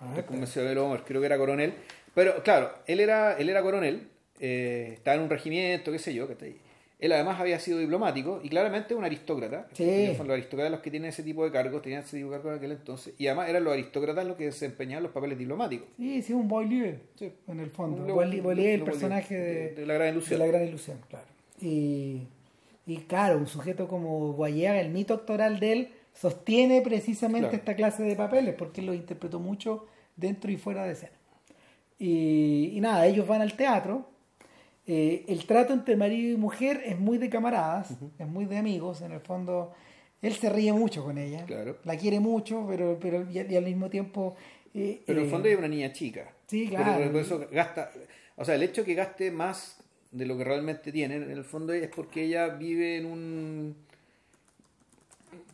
Ah, 0.00 0.06
Estoy 0.08 0.24
convencido 0.24 0.66
de 0.66 0.74
lo 0.74 1.04
creo 1.04 1.20
que 1.20 1.26
era 1.26 1.38
coronel. 1.38 1.74
Pero 2.14 2.42
claro, 2.42 2.72
él 2.86 2.98
era, 3.00 3.36
él 3.38 3.48
era 3.48 3.62
coronel, 3.62 4.08
eh, 4.40 4.92
estaba 4.94 5.16
en 5.16 5.22
un 5.22 5.30
regimiento, 5.30 5.92
qué 5.92 5.98
sé 5.98 6.12
yo. 6.14 6.26
¿cachai? 6.26 6.56
Él 6.98 7.12
además 7.12 7.40
había 7.40 7.58
sido 7.60 7.78
diplomático 7.78 8.40
y 8.42 8.48
claramente 8.50 8.94
un 8.94 9.04
aristócrata. 9.04 9.68
Sí. 9.72 9.84
Que 9.84 10.14
Son 10.16 10.26
los 10.26 10.34
aristócratas 10.34 10.70
los 10.72 10.80
que 10.80 10.90
tienen 10.90 11.08
ese 11.10 11.22
tipo 11.22 11.44
de 11.44 11.50
cargos, 11.52 11.80
tenían 11.82 12.02
ese 12.02 12.16
tipo 12.18 12.30
de 12.30 12.36
cargos 12.36 12.50
en 12.52 12.58
aquel 12.58 12.72
entonces. 12.72 13.14
Y 13.18 13.26
además 13.26 13.48
eran 13.48 13.64
los 13.64 13.72
aristócratas 13.72 14.26
los 14.26 14.36
que 14.36 14.44
desempeñaban 14.46 15.02
los 15.04 15.12
papeles 15.12 15.38
diplomáticos. 15.38 15.86
Sí, 15.96 16.20
sí, 16.22 16.32
un 16.32 16.48
Boilier, 16.48 17.00
Sí. 17.16 17.32
en 17.48 17.60
el 17.60 17.70
fondo. 17.70 18.02
Un- 18.02 18.42
Boilier, 18.42 18.74
el 18.80 18.84
personaje 18.84 19.34
de- 19.34 19.86
la 19.86 19.94
gran 19.94 20.08
ilusión. 20.10 20.38
de 20.40 20.46
la 20.46 20.52
gran 20.52 20.66
ilusión, 20.68 20.98
claro. 21.08 21.26
Y, 21.60 22.22
y 22.86 22.96
claro, 23.06 23.38
un 23.38 23.46
sujeto 23.46 23.86
como 23.88 24.32
Boyer, 24.34 24.76
el 24.76 24.90
mito 24.90 25.14
actoral 25.14 25.58
de 25.60 25.72
él, 25.72 25.88
sostiene 26.14 26.80
precisamente 26.82 27.48
Claro. 27.48 27.56
esta 27.56 27.74
clase 27.76 28.02
de 28.02 28.16
papeles, 28.16 28.54
porque 28.54 28.80
él 28.80 28.86
los 28.88 28.96
interpretó 28.96 29.38
mucho 29.40 29.86
dentro 30.16 30.50
y 30.50 30.56
fuera 30.56 30.84
de 30.84 30.92
escena. 30.92 31.12
Y, 31.98 32.72
y 32.74 32.80
nada, 32.80 33.06
ellos 33.06 33.26
van 33.26 33.42
al 33.42 33.54
teatro. 33.56 34.08
Eh, 34.86 35.24
el 35.28 35.44
trato 35.46 35.72
entre 35.72 35.96
marido 35.96 36.32
y 36.32 36.36
mujer 36.36 36.82
es 36.84 36.98
muy 36.98 37.18
de 37.18 37.28
camaradas, 37.28 37.90
es 38.18 38.26
muy 38.26 38.46
de 38.46 38.56
amigos. 38.58 39.02
En 39.02 39.12
el 39.12 39.20
fondo, 39.20 39.72
él 40.22 40.32
se 40.34 40.50
ríe 40.50 40.72
mucho 40.72 41.04
con 41.04 41.18
ella, 41.18 41.44
Claro. 41.44 41.76
la 41.84 41.96
quiere 41.96 42.18
mucho, 42.20 42.66
pero, 42.68 42.98
pero 43.00 43.26
y, 43.30 43.38
y 43.38 43.56
al 43.56 43.64
mismo 43.64 43.88
tiempo. 43.90 44.34
eh, 44.74 45.02
Pero 45.06 45.18
en 45.18 45.24
el 45.24 45.28
eh, 45.28 45.30
fondo 45.30 45.46
ella 45.48 45.54
es 45.54 45.58
una 45.58 45.68
niña 45.68 45.92
chica. 45.92 46.32
Sí, 46.46 46.66
Pero 46.70 46.82
claro. 46.84 47.12
por 47.12 47.20
eso 47.20 47.46
gasta. 47.52 47.90
O 48.36 48.44
sea, 48.44 48.54
el 48.54 48.62
hecho 48.62 48.84
que 48.84 48.94
gaste 48.94 49.30
más 49.30 49.78
de 50.10 50.26
lo 50.26 50.36
que 50.36 50.42
realmente 50.44 50.90
tiene, 50.90 51.16
en 51.16 51.30
el 51.30 51.44
fondo 51.44 51.72
es 51.72 51.88
porque 51.88 52.24
ella 52.24 52.48
vive 52.48 52.96
en 52.96 53.06
un. 53.06 53.76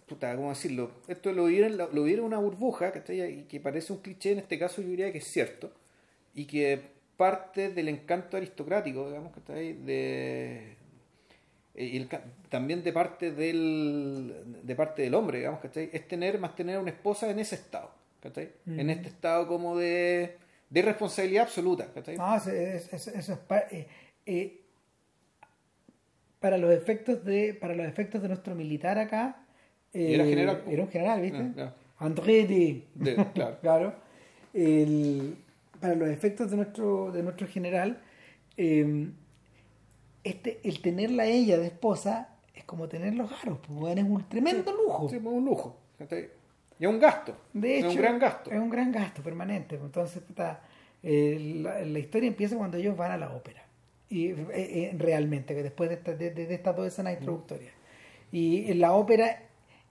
Puta, 0.07 0.35
¿cómo 0.37 0.51
decirlo? 0.51 0.91
Esto 1.09 1.33
lo 1.33 1.49
la- 1.77 1.89
lo 1.93 2.05
una 2.25 2.39
burbuja 2.39 2.93
¿cachai? 2.93 3.41
y 3.41 3.43
que 3.45 3.59
parece 3.61 3.93
un 3.93 3.99
cliché, 4.01 4.33
en 4.33 4.39
este 4.39 4.59
caso 4.59 4.81
yo 4.83 4.89
diría 4.89 5.11
que 5.11 5.19
es 5.19 5.25
cierto. 5.27 5.73
Y 6.35 6.45
que 6.45 6.81
parte 7.17 7.71
del 7.71 7.89
encanto 7.89 8.37
aristocrático, 8.37 9.09
digamos, 9.09 9.33
que 9.33 9.41
está 9.41 9.55
ahí, 9.55 9.73
de. 9.73 10.75
eh, 11.75 11.85
y 11.85 11.97
el 11.97 12.09
también 12.51 12.83
de 12.85 12.93
parte 12.93 13.33
del 13.33 14.35
de 14.63 14.75
parte 14.77 15.03
del 15.03 15.15
hombre 15.15 15.39
digamos 15.39 15.61
¿cachai? 15.61 15.91
es 15.93 16.07
tener 16.09 16.39
más 16.39 16.55
tener 16.55 16.79
una 16.79 16.91
esposa 16.91 17.29
en 17.31 17.39
ese 17.39 17.55
estado 17.57 17.91
¿cachai? 18.23 18.51
en 18.67 18.89
este 18.91 19.09
estado 19.09 19.47
como 19.49 19.77
de 19.77 20.37
de 20.71 20.83
responsabilidad 20.83 21.45
absoluta 21.45 21.87
¿cachai? 21.93 22.17
No, 22.17 22.37
eso 22.37 22.51
es, 22.51 22.93
eso- 22.93 23.11
es 23.33 23.39
pa- 23.41 23.67
eh, 23.71 23.87
eh, 24.27 24.61
para 26.41 26.59
los 26.59 26.73
efectos 26.73 27.25
de 27.25 27.55
para 27.55 27.75
los 27.75 27.87
efectos 27.87 28.23
de 28.23 28.29
nuestro 28.29 28.55
militar 28.55 28.99
acá. 28.99 29.43
Eh, 29.97 30.15
Era 30.15 30.25
general, 30.25 30.61
po. 30.61 30.71
Era 30.71 30.83
un 30.83 30.89
general, 30.91 31.21
¿viste? 31.23 31.61
Ah. 31.63 31.75
André 31.99 32.47
de. 32.47 32.85
De- 32.95 33.27
claro. 33.63 33.95
El- 34.55 35.37
para 35.81 35.95
los 35.95 36.09
efectos 36.09 36.51
de 36.51 36.57
nuestro 36.57 37.13
de 37.13 37.23
nuestro 37.23 37.47
general, 37.47 38.01
eh, 38.57 39.09
este 40.25 40.61
el 40.65 40.81
tenerla 40.81 41.25
a 41.25 41.27
ella 41.27 41.59
de 41.59 41.67
esposa 41.67 42.31
es 42.55 42.65
como 42.65 42.89
tener 42.89 43.15
los 43.15 43.31
aros, 43.43 43.59
pues, 43.67 43.97
es 43.99 44.05
un 44.05 44.25
tremendo 44.29 44.73
lujo. 44.73 45.09
Sí, 45.09 45.19
pues, 45.23 45.35
un 45.35 45.45
lujo 45.45 45.77
y 46.79 46.85
es 46.85 46.91
un 46.91 46.99
gasto 46.99 47.35
De 47.53 47.79
hecho, 47.79 47.89
es 47.89 47.95
un 47.95 48.01
gran 48.03 48.19
gasto 48.19 48.51
Es 48.51 48.59
un 48.59 48.71
gran 48.71 48.93
gasto 48.93 49.23
permanente. 49.23 49.77
Entonces, 49.77 50.23
puta, 50.23 50.61
eh, 51.03 51.39
la, 51.63 51.81
la 51.85 51.99
historia 51.99 52.29
empieza 52.29 52.57
cuando 52.57 52.77
ellos 52.77 52.97
van 52.97 53.13
a 53.13 53.17
la 53.17 53.31
ópera. 53.35 53.63
Y 54.09 54.29
eh, 54.29 54.37
eh, 54.53 54.95
realmente, 54.99 55.55
que 55.55 55.63
después 55.63 55.89
de, 55.89 55.97
esta- 55.97 56.15
de- 56.15 56.31
de- 56.31 56.47
de 56.47 56.55
estas 56.55 56.77
dos 56.77 56.87
escenas 56.87 57.15
introductorias. 57.15 57.73
Y 58.33 58.71
en 58.71 58.81
la 58.81 58.93
ópera, 58.93 59.43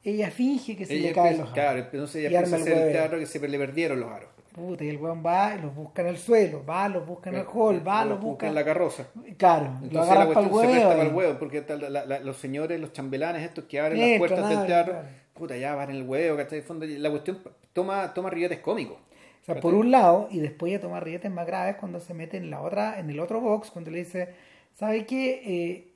ella 0.05 0.31
finge 0.31 0.77
que 0.77 0.85
se 0.85 0.95
Ella 0.95 1.07
le 1.09 1.13
caen 1.13 1.37
los 1.39 1.51
claro 1.51 1.69
aros. 1.79 1.85
entonces 1.91 2.23
Y 2.23 2.25
ella 2.27 2.39
arma 2.39 2.57
empieza 2.57 2.69
a 2.69 2.73
el 2.73 2.73
hacer 2.77 2.87
el 2.87 2.93
teatro 2.93 3.19
que 3.19 3.25
se 3.25 3.47
le 3.47 3.57
perdieron 3.57 3.99
los 3.99 4.09
aros 4.11 4.29
Puta, 4.53 4.85
y 4.85 4.87
el 4.89 4.95
weón 4.97 5.21
va, 5.25 5.53
y 5.55 5.61
los 5.61 5.75
busca 5.75 6.01
en 6.01 6.07
el 6.07 6.17
suelo, 6.17 6.63
va, 6.65 6.87
los 6.87 7.05
busca 7.05 7.29
en 7.29 7.35
el 7.35 7.45
hall, 7.53 7.85
va, 7.85 8.05
los 8.05 8.21
busca 8.21 8.47
en 8.47 8.55
la 8.55 8.63
carroza 8.63 9.05
Claro, 9.37 9.65
entonces 9.83 10.15
la 10.17 10.25
cuestión 10.27 10.45
se 10.45 10.57
presta 10.59 10.77
huevo. 10.77 10.89
para 10.89 11.01
el 11.09 11.13
huevo 11.13 11.39
porque 11.39 11.61
tal- 11.61 11.91
la- 11.93 12.05
la- 12.05 12.19
los 12.21 12.37
señores 12.37 12.79
los 12.79 12.93
chambelanes 12.93 13.43
estos 13.43 13.65
que 13.65 13.79
abren 13.81 13.99
las 13.99 14.17
puertas 14.17 14.47
del 14.49 14.65
teatro 14.65 14.93
claro. 14.93 15.07
puta 15.33 15.57
ya 15.57 15.75
van 15.75 15.89
en 15.89 15.97
el 15.97 16.03
huevo 16.03 16.37
¿cachai? 16.37 16.63
La 16.99 17.09
cuestión 17.09 17.39
toma 17.73 18.13
toma 18.13 18.29
rilletes 18.29 18.59
cómicos 18.59 18.95
O 19.41 19.45
sea, 19.45 19.59
por 19.59 19.73
un 19.73 19.91
lado, 19.91 20.29
y 20.31 20.39
después 20.39 20.71
ya 20.71 20.79
toma 20.79 21.01
rietes 21.01 21.29
más 21.31 21.45
graves 21.45 21.75
cuando 21.75 21.99
se 21.99 22.13
mete 22.13 22.37
en 22.37 22.49
la 22.49 22.61
otra, 22.61 22.97
en 22.99 23.09
el 23.09 23.19
otro 23.19 23.41
box, 23.41 23.71
cuando 23.71 23.91
le 23.91 23.99
dice, 23.99 24.29
¿sabe 24.73 25.05
qué? 25.05 25.41
Eh, 25.45 25.91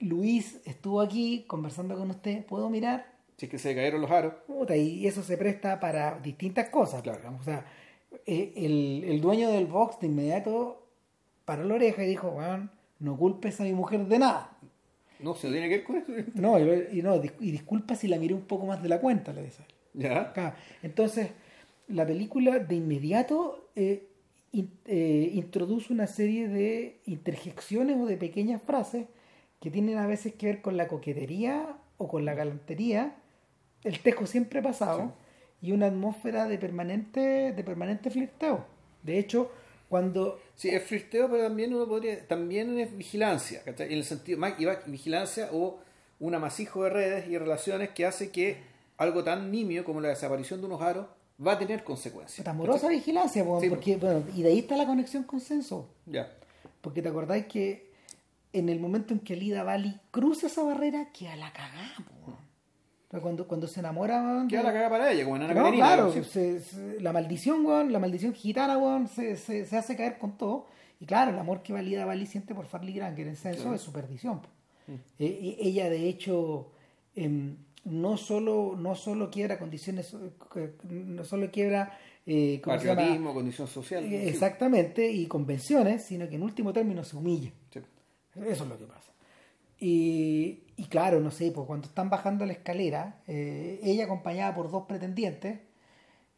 Luis 0.00 0.60
estuvo 0.66 1.00
aquí 1.00 1.44
conversando 1.48 1.96
con 1.96 2.10
usted, 2.10 2.44
¿puedo 2.44 2.68
mirar? 2.68 3.06
Si 3.40 3.46
es 3.46 3.50
que 3.52 3.58
se 3.58 3.74
cayeron 3.74 4.02
los 4.02 4.10
aros 4.10 4.34
Puta, 4.46 4.76
y 4.76 5.06
eso 5.06 5.22
se 5.22 5.38
presta 5.38 5.80
para 5.80 6.18
distintas 6.20 6.68
cosas. 6.68 7.00
Claro. 7.00 7.18
digamos. 7.18 7.40
O 7.40 7.44
sea, 7.44 7.64
eh, 8.26 8.52
el, 8.54 9.04
el 9.06 9.20
dueño 9.22 9.48
del 9.50 9.66
box 9.66 9.98
de 10.00 10.08
inmediato 10.08 10.86
paró 11.46 11.64
la 11.64 11.74
oreja 11.76 12.04
y 12.04 12.08
dijo, 12.08 12.28
weón, 12.28 12.70
no 12.98 13.16
culpes 13.16 13.58
a 13.60 13.64
mi 13.64 13.72
mujer 13.72 14.06
de 14.06 14.18
nada. 14.18 14.58
no 15.20 15.34
se 15.34 15.50
tiene 15.50 15.68
que 15.70 15.76
ver 15.78 15.84
con 15.84 15.96
eso 15.96 16.12
No, 16.34 16.58
y, 16.58 17.00
no, 17.02 17.16
y 17.40 17.50
disculpa 17.50 17.94
si 17.94 18.08
la 18.08 18.18
miré 18.18 18.34
un 18.34 18.42
poco 18.42 18.66
más 18.66 18.82
de 18.82 18.90
la 18.90 19.00
cuenta, 19.00 19.32
le 19.32 19.42
dice. 19.44 19.62
ya 19.94 20.32
Claro. 20.34 20.54
Entonces, 20.82 21.30
la 21.88 22.06
película 22.06 22.58
de 22.58 22.74
inmediato 22.74 23.70
eh, 23.74 24.06
in- 24.52 24.70
eh, 24.84 25.30
introduce 25.32 25.92
una 25.94 26.06
serie 26.06 26.46
de 26.48 26.98
interjecciones 27.06 27.96
o 27.98 28.04
de 28.04 28.18
pequeñas 28.18 28.60
frases 28.62 29.06
que 29.60 29.70
tienen 29.70 29.96
a 29.96 30.06
veces 30.06 30.34
que 30.34 30.46
ver 30.46 30.60
con 30.60 30.76
la 30.76 30.88
coquetería 30.88 31.76
o 31.96 32.06
con 32.08 32.24
la 32.26 32.34
galantería, 32.34 33.14
el 33.84 34.00
tejo 34.00 34.26
siempre 34.26 34.62
pasado, 34.62 35.12
y 35.62 35.72
una 35.72 35.86
atmósfera 35.86 36.46
de 36.46 36.58
permanente, 36.58 37.52
de 37.52 37.64
permanente 37.64 38.10
flirteo. 38.10 38.64
De 39.02 39.18
hecho, 39.18 39.50
cuando 39.88 40.38
Sí, 40.54 40.68
es 40.68 40.82
flirteo, 40.82 41.30
pero 41.30 41.44
también 41.44 41.74
uno 41.74 41.86
podría, 41.86 42.26
también 42.26 42.78
es 42.78 42.94
vigilancia, 42.94 43.62
¿cachai? 43.64 43.86
En 43.86 43.98
el 43.98 44.04
sentido, 44.04 44.38
más 44.38 44.54
vigilancia 44.86 45.48
o 45.52 45.78
un 46.18 46.34
amasijo 46.34 46.84
de 46.84 46.90
redes 46.90 47.28
y 47.28 47.38
relaciones 47.38 47.88
que 47.90 48.04
hace 48.04 48.30
que 48.30 48.58
algo 48.98 49.24
tan 49.24 49.50
nimio 49.50 49.84
como 49.84 50.02
la 50.02 50.08
desaparición 50.10 50.60
de 50.60 50.66
unos 50.66 50.82
aros 50.82 51.06
va 51.44 51.52
a 51.52 51.58
tener 51.58 51.82
consecuencias. 51.82 52.40
Puta, 52.40 52.50
amorosa 52.50 52.88
vigilancia, 52.88 53.42
po, 53.42 53.58
Sí, 53.58 53.70
porque, 53.70 53.96
bueno, 53.96 54.22
y 54.36 54.42
de 54.42 54.50
ahí 54.50 54.58
está 54.58 54.76
la 54.76 54.86
conexión 54.86 55.24
con 55.24 55.40
Censo. 55.40 55.88
Ya. 56.04 56.30
Porque 56.82 57.00
te 57.00 57.08
acordáis 57.08 57.46
que 57.46 57.90
en 58.52 58.68
el 58.68 58.80
momento 58.80 59.14
en 59.14 59.20
que 59.20 59.36
Lida 59.36 59.62
Bali 59.62 59.98
cruza 60.10 60.48
esa 60.48 60.62
barrera, 60.62 61.08
queda 61.12 61.36
la 61.36 61.52
cagada, 61.54 61.96
po. 61.96 62.36
Cuando, 63.20 63.48
cuando 63.48 63.66
se 63.66 63.80
enamora, 63.80 64.46
Queda 64.48 64.62
la 64.62 64.72
caga 64.72 64.88
para 64.88 65.10
ella, 65.12 65.24
como 65.24 65.34
en 65.36 65.42
Ana 65.42 65.54
No, 65.54 65.60
Karenina, 65.62 65.86
claro, 65.86 66.12
¿sí? 66.12 66.22
se- 66.22 66.60
se- 66.60 67.00
la 67.00 67.12
maldición, 67.12 67.66
weón, 67.66 67.92
la 67.92 67.98
maldición 67.98 68.32
gitana, 68.34 68.78
weón, 68.78 69.08
se, 69.08 69.36
se, 69.36 69.66
se 69.66 69.76
hace 69.76 69.96
caer 69.96 70.18
con 70.18 70.38
todo. 70.38 70.66
Y 71.00 71.06
claro, 71.06 71.32
el 71.32 71.38
amor 71.38 71.62
que 71.62 71.72
Valida 71.72 72.04
Bali 72.04 72.26
siente 72.26 72.54
por 72.54 72.66
Farley 72.66 72.94
Granger 72.94 73.26
en 73.26 73.34
Censo 73.36 73.74
es 73.74 73.80
su 73.80 73.90
perdición. 73.92 74.40
Eh, 75.18 75.56
y 75.58 75.68
ella, 75.68 75.88
de 75.90 76.08
hecho, 76.08 76.70
em, 77.16 77.56
no 77.84 78.16
solo 78.16 78.76
no 78.78 78.94
solo 78.94 79.28
quiebra 79.30 79.58
condiciones, 79.58 80.14
eh, 80.56 80.72
no 80.88 81.24
solo 81.24 81.50
quiebra 81.50 81.98
eh. 82.26 82.60
Patriotismo, 82.64 83.32
condición 83.34 83.66
social. 83.66 84.04
Eh, 84.04 84.08
sí. 84.24 84.28
Exactamente, 84.28 85.10
y 85.10 85.26
convenciones, 85.26 86.04
sino 86.04 86.28
que 86.28 86.36
en 86.36 86.42
último 86.44 86.72
término 86.72 87.02
se 87.02 87.16
humilla. 87.16 87.50
Sí. 87.72 87.80
Eso 88.46 88.64
es 88.64 88.68
lo 88.70 88.78
que 88.78 88.84
pasa. 88.84 89.09
Y, 89.80 90.64
y 90.76 90.84
claro, 90.84 91.20
no 91.20 91.30
sé, 91.30 91.50
pues 91.52 91.66
cuando 91.66 91.88
están 91.88 92.10
bajando 92.10 92.44
la 92.46 92.52
escalera, 92.52 93.20
eh, 93.26 93.80
ella 93.82 94.04
acompañada 94.04 94.54
por 94.54 94.70
dos 94.70 94.84
pretendientes, 94.86 95.58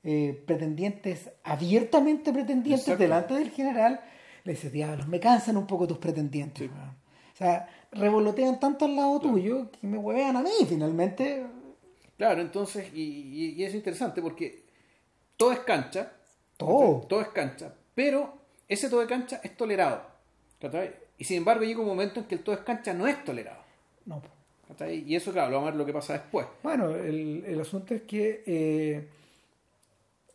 eh, 0.05 0.43
pretendientes, 0.47 1.31
abiertamente 1.43 2.33
pretendientes 2.33 2.83
Exacto. 2.87 3.03
delante 3.03 3.35
del 3.35 3.51
general, 3.51 4.01
le 4.45 4.53
dice, 4.53 4.71
diablos, 4.71 5.09
me 5.09 5.21
cansan 5.21 5.57
un 5.57 5.67
poco 5.67 5.87
tus 5.89 5.99
pretendientes. 5.99 6.69
Sí. 6.69 6.73
weón". 6.75 6.91
O 6.91 7.37
sea, 7.37 7.69
revolotean 7.91 8.61
tanto 8.61 8.85
al 8.85 8.95
lado 8.97 9.19
tuyo 9.21 9.71
que 9.73 9.87
me 9.87 9.99
huevean 9.99 10.37
a 10.37 10.43
mí 10.43 10.51
finalmente. 10.69 11.45
Claro, 12.17 12.41
entonces, 12.41 12.93
y, 12.95 13.01
y- 13.03 13.55
y 13.57 13.65
es 13.65 13.75
interesante 13.75 14.23
porque 14.23 14.65
todo 15.37 15.51
es 15.53 15.61
cancha. 15.61 16.13
Todo. 16.57 17.01
Todo 17.09 17.21
es 17.21 17.29
cancha, 17.29 17.75
pero 17.95 18.35
ese 18.69 18.89
todo 18.89 19.03
es 19.03 19.09
cancha 19.09 19.41
es 19.43 19.57
tolerado. 19.57 20.03
Y 21.23 21.25
sin 21.25 21.37
embargo 21.39 21.63
llega 21.65 21.81
un 21.81 21.87
momento 21.87 22.19
en 22.21 22.27
que 22.27 22.35
el 22.35 22.43
todo 22.43 22.55
es 22.57 22.63
cancha 22.63 22.93
no 22.93 23.07
es 23.07 23.23
tolerado. 23.25 23.61
No. 24.07 24.21
Y 24.91 25.15
eso, 25.15 25.33
claro, 25.33 25.51
lo 25.51 25.57
vamos 25.59 25.69
a 25.69 25.71
ver 25.71 25.79
lo 25.79 25.87
que 25.87 25.93
pasa 25.93 26.15
después. 26.15 26.47
Bueno, 26.63 26.91
el, 26.91 27.45
el 27.47 27.61
asunto 27.61 27.95
es 27.95 28.03
que 28.03 28.43
eh, 28.47 29.07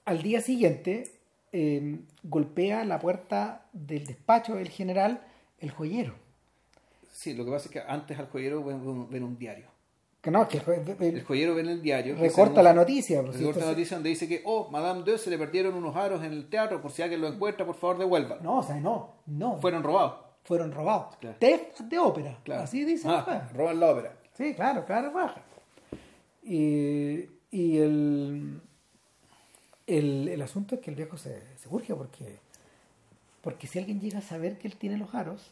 al 0.06 0.22
día 0.22 0.40
siguiente 0.42 1.12
eh, 1.52 2.00
golpea 2.24 2.86
la 2.86 3.00
puerta 3.00 3.66
del 3.74 4.06
despacho 4.06 4.56
del 4.56 4.70
general 4.70 5.22
el 5.60 5.72
joyero. 5.72 6.14
Sí, 7.12 7.34
lo 7.34 7.44
que 7.46 7.52
pasa 7.52 7.66
es 7.66 7.72
que 7.72 7.80
antes 7.82 8.18
al 8.20 8.28
joyero 8.30 8.64
ven, 8.64 8.80
ven- 8.86 9.10
ven 9.10 9.24
un 9.24 9.38
diario. 9.38 9.66
Que 10.22 10.32
no, 10.32 10.48
que 10.48 10.60
el, 10.60 10.96
el- 11.00 11.16
El 11.18 11.24
joyero 11.24 11.56
ve 11.56 11.62
en 11.62 11.70
el 11.70 11.82
diario. 11.82 12.16
recorta 12.16 12.62
la 12.64 12.74
noticia. 12.74 13.22
pues, 13.24 13.40
Recorta 13.40 13.62
la 13.62 13.72
noticia 13.72 13.98
donde 13.98 14.10
dice 14.12 14.28
que, 14.28 14.42
oh, 14.46 14.70
Madame 14.72 15.02
Deux 15.04 15.20
se 15.22 15.30
le 15.30 15.38
perdieron 15.38 15.74
unos 15.74 15.96
aros 15.96 16.24
en 16.24 16.32
el 16.32 16.48
teatro, 16.50 16.80
por 16.82 16.92
si 16.92 17.02
alguien 17.02 17.22
lo 17.22 17.28
encuentra, 17.28 17.66
por 17.66 17.76
favor 17.76 17.98
devuelva. 17.98 18.38
No, 18.42 18.60
o 18.60 18.64
sea, 18.64 18.76
no, 18.80 19.16
no. 19.26 19.58
Fueron 19.58 19.84
robados. 19.84 20.27
Fueron 20.48 20.72
robados. 20.72 21.16
Claro. 21.18 21.38
De 21.40 22.00
ópera. 22.00 22.38
Claro. 22.44 22.64
Así 22.64 22.84
dice. 22.86 23.08
Ah, 23.10 23.50
roban 23.54 23.80
la 23.80 23.92
ópera. 23.92 24.14
Sí, 24.34 24.54
claro, 24.56 24.86
claro, 24.86 25.12
baja. 25.12 25.42
Y, 26.42 27.26
y 27.52 27.78
el, 27.78 28.62
el, 29.86 30.28
el 30.30 30.42
asunto 30.42 30.76
es 30.76 30.82
que 30.82 30.90
el 30.92 30.96
viejo 30.96 31.18
se, 31.18 31.42
se 31.58 31.68
urge 31.70 31.94
porque, 31.96 32.40
porque 33.42 33.68
si 33.68 33.80
alguien 33.80 34.00
llega 34.00 34.20
a 34.20 34.22
saber 34.22 34.58
que 34.58 34.68
él 34.68 34.78
tiene 34.78 34.98
los 34.98 35.14
aros, 35.14 35.52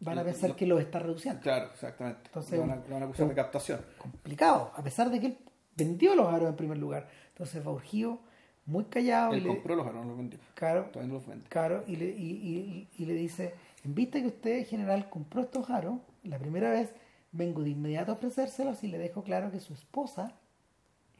van 0.00 0.18
a 0.18 0.22
Lo- 0.22 0.26
pensar 0.30 0.50
lo- 0.50 0.56
que 0.56 0.66
los 0.66 0.80
está 0.80 0.98
reduciendo. 0.98 1.40
Claro, 1.40 1.70
exactamente. 1.72 2.22
Entonces, 2.26 2.52
lo, 2.58 2.62
van 2.62 2.70
a, 2.70 2.76
lo 2.76 2.94
van 2.94 3.02
a 3.02 3.06
acusar 3.06 3.28
de 3.28 3.34
captación. 3.34 3.80
Complicado, 3.98 4.72
a 4.74 4.82
pesar 4.82 5.10
de 5.10 5.20
que 5.20 5.26
él 5.26 5.38
vendió 5.76 6.14
los 6.16 6.26
aros 6.26 6.48
en 6.48 6.56
primer 6.56 6.78
lugar. 6.78 7.08
Entonces 7.28 7.64
va 7.66 7.70
urgido, 7.70 8.18
muy 8.66 8.84
callado, 8.84 9.34
y 9.34 9.38
Él 9.38 9.42
le, 9.44 9.48
compró 9.50 9.76
los 9.76 9.86
aros, 9.86 10.02
no 10.02 10.08
los 10.10 10.16
vendió. 10.18 10.38
claro, 10.54 10.84
Todavía 10.92 11.08
no 11.08 11.14
los 11.18 11.26
vende. 11.26 11.48
Claro, 11.48 11.84
y 11.86 11.96
le, 11.96 12.06
y, 12.06 12.08
y- 12.32 12.88
y 12.98 13.04
le 13.06 13.14
dice, 13.14 13.54
en 13.84 13.94
vista 13.94 14.20
que 14.20 14.26
usted, 14.28 14.66
general, 14.66 15.08
compró 15.10 15.42
estos 15.42 15.68
aros, 15.70 15.94
la 16.24 16.38
primera 16.38 16.70
vez 16.70 16.92
vengo 17.32 17.62
de 17.62 17.70
inmediato 17.70 18.12
a 18.12 18.14
ofrecérselos 18.14 18.82
y 18.84 18.88
le 18.88 18.98
dejo 18.98 19.22
claro 19.22 19.50
que 19.50 19.60
su 19.60 19.72
esposa 19.74 20.32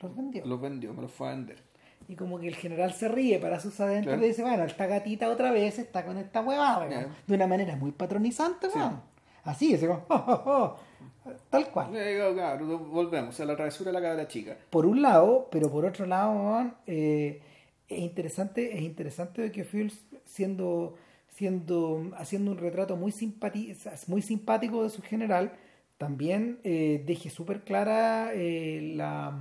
los 0.01 0.14
vendió. 0.14 0.44
Los 0.47 0.60
vendió, 0.60 0.93
me 0.94 1.02
los 1.02 1.10
fue 1.10 1.28
a 1.28 1.30
vender. 1.30 1.62
Y 2.09 2.16
como 2.16 2.39
que 2.39 2.48
el 2.48 2.56
general 2.56 2.93
se 2.93 3.09
ríe 3.09 3.39
para 3.39 3.60
sus 3.60 3.78
adentros 3.80 4.14
Claro. 4.14 4.24
y 4.24 4.28
dice, 4.28 4.43
bueno, 4.43 4.64
esta 4.64 4.86
gatita 4.86 5.30
otra 5.30 5.51
vez 5.52 5.78
está 5.78 6.05
con 6.05 6.18
esta 6.18 6.40
huevada, 6.43 6.86
weón". 6.86 7.06
de 7.26 7.34
una 7.34 7.47
manera 7.47 7.76
muy 7.76 7.93
patronizante, 7.93 8.68
Sí. 8.70 8.78
weón. 8.78 9.01
Así, 9.44 9.74
así 9.74 9.86
como, 9.86 10.05
"Oh, 10.09 10.14
oh, 10.28 10.43
oh", 10.47 10.76
tal 11.51 11.68
cual. 11.70 11.97
Eh, 11.97 12.14
claro, 12.16 12.34
claro, 12.34 12.78
volvemos 12.78 13.39
a 13.40 13.44
la 13.44 13.56
travesura 13.56 13.90
de 13.93 14.01
la 14.01 14.06
cabra 14.09 14.28
chica. 14.28 14.56
por 14.70 14.86
un 14.86 15.01
lado, 15.02 15.48
pero 15.51 15.70
por 15.70 15.84
otro 15.84 16.06
lado, 16.06 16.70
eh, 16.86 17.40
es 17.89 17.98
interesante, 17.98 18.76
es 18.76 18.82
interesante 18.82 19.43
de 19.43 19.52
que 19.52 19.64
Fields 19.64 20.05
siendo, 20.24 20.94
siendo, 21.32 22.10
haciendo 22.16 22.52
un 22.52 22.59
retrato 22.59 22.96
muy 22.96 23.12
muy 24.06 24.22
simpático 24.22 24.82
de 24.84 24.90
su 24.90 25.02
general, 25.02 25.52
también 25.98 26.59
eh, 26.64 27.02
deje 27.06 27.30
súper 27.30 27.62
clara 27.62 28.30
eh, 28.34 28.92
la 28.96 29.38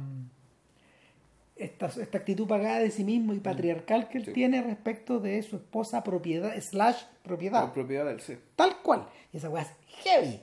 esta, 1.55 1.87
esta 1.87 2.17
actitud 2.17 2.47
pagada 2.47 2.79
de 2.79 2.89
sí 2.89 3.03
mismo 3.03 3.33
y 3.33 3.39
patriarcal 3.39 4.07
que 4.09 4.17
él 4.17 4.25
Sí. 4.25 4.33
tiene 4.33 4.61
respecto 4.63 5.19
de 5.19 5.41
su 5.43 5.57
esposa 5.57 6.03
propiedad 6.03 6.59
slash 6.59 7.03
propiedad 7.23 7.61
Por 7.65 7.73
propiedad 7.73 8.05
del 8.05 8.19
sí. 8.19 8.35
tal 8.55 8.77
cual. 8.81 9.07
Y 9.31 9.37
esa 9.37 9.49
weá 9.49 9.63
es 9.63 9.71
heavy. 10.03 10.39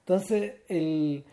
Entonces, 0.00 0.54
él, 0.68 1.24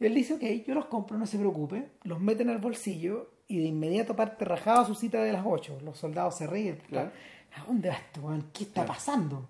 él 0.00 0.14
dice, 0.14 0.34
ok, 0.34 0.42
yo 0.66 0.74
los 0.74 0.86
compro, 0.86 1.16
no 1.18 1.26
se 1.26 1.38
preocupe, 1.38 1.86
los 2.04 2.20
mete 2.20 2.42
en 2.42 2.50
el 2.50 2.58
bolsillo 2.58 3.30
y 3.48 3.58
de 3.58 3.66
inmediato 3.66 4.16
parte 4.16 4.44
rajado 4.44 4.80
a 4.80 4.84
su 4.86 4.94
cita 4.96 5.22
de 5.22 5.32
las 5.32 5.44
8. 5.46 5.78
Los 5.84 5.98
soldados 5.98 6.36
se 6.36 6.46
ríen. 6.48 6.78
Claro. 6.88 7.10
¿A 7.56 7.64
dónde 7.64 7.88
va 7.88 7.94
este 7.96 8.20
weón? 8.20 8.44
¿Qué 8.52 8.64
está 8.64 8.84
pasando? 8.86 9.48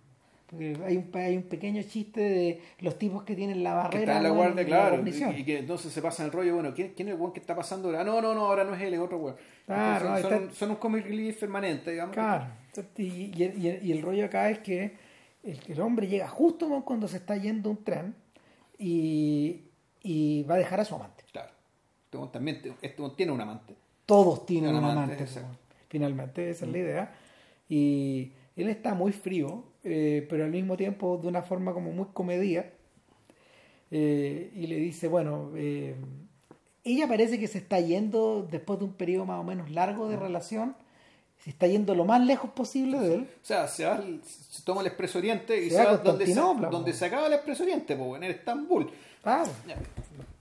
Porque 0.49 0.79
hay 0.87 0.97
un, 0.97 1.11
hay 1.15 1.37
un 1.37 1.43
pequeño 1.43 1.83
chiste 1.83 2.21
de 2.21 2.63
los 2.79 2.97
tipos 2.99 3.25
que 3.25 3.35
tienen 3.35 3.65
la 3.65 3.71
Que 3.71 3.77
barrera 3.77 4.01
está 4.03 4.17
en 4.19 4.23
la 4.23 4.31
guardia, 4.31 4.65
claro. 4.65 4.95
guarnición. 4.97 5.35
Y, 5.37 5.41
y 5.41 5.45
que 5.45 5.59
entonces 5.59 5.93
se 5.93 6.01
pasa 6.01 6.25
el 6.25 6.31
rollo, 6.31 6.55
bueno, 6.55 6.73
¿quién, 6.73 6.93
quién 6.95 7.09
es 7.09 7.15
el 7.15 7.21
weón 7.21 7.33
que 7.33 7.41
está 7.41 7.57
pasando 7.57 7.89
ahora? 7.89 8.03
Ah, 8.03 8.05
no, 8.05 8.21
no, 8.23 8.33
no, 8.35 8.47
ahora 8.47 8.63
no 8.63 8.75
es 8.75 8.81
él, 8.83 8.95
es 8.95 9.01
otro 9.01 9.19
weón. 9.19 9.37
Claro, 9.67 10.07
Entonces, 10.07 10.25
no, 10.25 10.31
son, 10.31 10.43
está- 10.45 10.55
son 10.57 10.71
un 10.71 10.77
comic 10.77 11.05
relief 11.05 11.41
permanente, 11.41 11.91
digamos. 11.91 12.15
Claro. 12.15 12.47
Y, 12.97 13.03
y- 13.03 13.33
y- 13.57 13.81
y 13.89 13.93
el 13.93 14.03
rollo 14.03 14.25
acá 14.27 14.49
es 14.51 14.61
que 14.61 14.95
el, 15.43 15.59
el 15.67 15.81
hombre 15.81 16.07
llega 16.07 16.29
justo 16.29 16.69
weón, 16.69 16.83
cuando 16.83 17.09
se 17.09 17.17
está 17.17 17.37
yendo 17.37 17.69
un 17.71 17.83
tren 17.83 18.15
y, 18.79 19.63
y 20.03 20.43
va 20.45 20.55
a 20.55 20.59
dejar 20.59 20.81
a 20.81 20.85
su 20.85 20.95
amante. 20.95 21.25
Claro. 21.33 21.51
Este 22.05 22.19
también, 22.33 22.63
te- 22.63 22.73
este 22.83 23.03
tiene 23.17 23.33
un 23.33 23.41
amante. 23.41 23.75
todos 24.07 24.47
tienen 24.47 24.71
Un 24.71 24.77
amante, 24.85 25.15
amante, 25.15 25.27
finalmente 25.89 26.51
esa 26.51 26.65
es 26.67 26.71
la 26.73 26.79
idea 26.79 27.15
y 27.69 28.33
él 28.57 28.69
está 28.69 28.95
muy 28.95 29.13
frío 29.13 29.65
eh, 29.85 30.27
pero 30.29 30.45
al 30.45 30.51
mismo 30.51 30.77
tiempo 30.77 31.19
de 31.21 31.29
una 31.29 31.43
forma 31.43 31.73
como 31.73 31.93
muy 31.93 32.07
comedia 32.13 32.73
eh, 33.91 34.51
y 34.55 34.67
le 34.67 34.77
dice 34.77 35.09
bueno 35.09 35.53
eh, 35.55 35.95
ella 36.85 37.09
parece 37.09 37.39
que 37.39 37.49
se 37.49 37.59
está 37.59 37.81
yendo 37.81 38.47
después 38.51 38.79
de 38.79 38.85
un 38.85 38.93
periodo 38.93 39.27
más 39.27 39.41
o 39.41 39.45
menos 39.45 39.71
largo 39.71 40.09
de 40.09 40.17
relación 40.17 40.77
se 41.39 41.51
está 41.51 41.67
yendo 41.67 41.95
lo 41.95 42.05
más 42.05 42.21
lejos 42.25 42.51
posible 42.51 42.99
de 42.99 43.15
él 43.15 43.29
O 43.43 43.47
sea, 43.47 43.69
se, 43.69 43.85
va 43.85 44.03
se 44.25 44.63
toma 44.63 44.81
el 44.81 44.89
Expreso 44.89 45.19
Oriente 45.19 45.61
y 45.63 45.71
Se 45.71 45.77
se, 45.77 45.85
va 45.85 45.97
donde 45.99 46.27
se, 46.27 46.35
donde 46.35 46.93
acaba 47.07 47.27
el 47.27 47.35
Expreso 47.35 47.63
Oriente, 47.63 47.95
po, 47.95 48.17
en 48.17 48.25
Estambul. 48.25 48.91
Ya. 49.25 49.45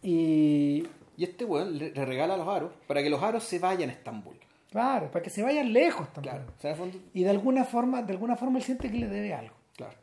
y 0.01 0.87
Y 1.17 1.23
este 1.23 1.45
weón 1.45 1.77
le, 1.77 1.91
le 1.91 2.05
regala 2.05 2.37
los 2.37 2.47
aros 2.47 2.71
para 2.87 3.03
que 3.03 3.09
los 3.09 3.21
aros 3.21 3.43
se 3.43 3.59
vayan 3.59 3.89
a 3.89 3.93
Estambul. 3.93 4.35
Claro 4.75 5.09
para 5.11 5.23
que 5.23 5.29
se 5.29 5.41
vayan 5.41 5.71
lejos 5.71 6.11
también 6.13 6.35
Claro. 6.35 6.53
O 6.57 6.59
sea, 6.61 6.71
en 6.71 6.75
el 6.75 6.81
fondo- 6.91 6.99
y 7.13 7.23
de 7.23 7.29
alguna 7.29 7.63
forma 7.63 8.01
de 8.01 8.11
alguna 8.13 8.35
forma 8.35 8.57
él 8.59 8.63
siente 8.63 8.91
que 8.91 8.97
le 8.97 9.07
debe 9.07 9.33
algo 9.33 9.55
claro. 9.77 9.97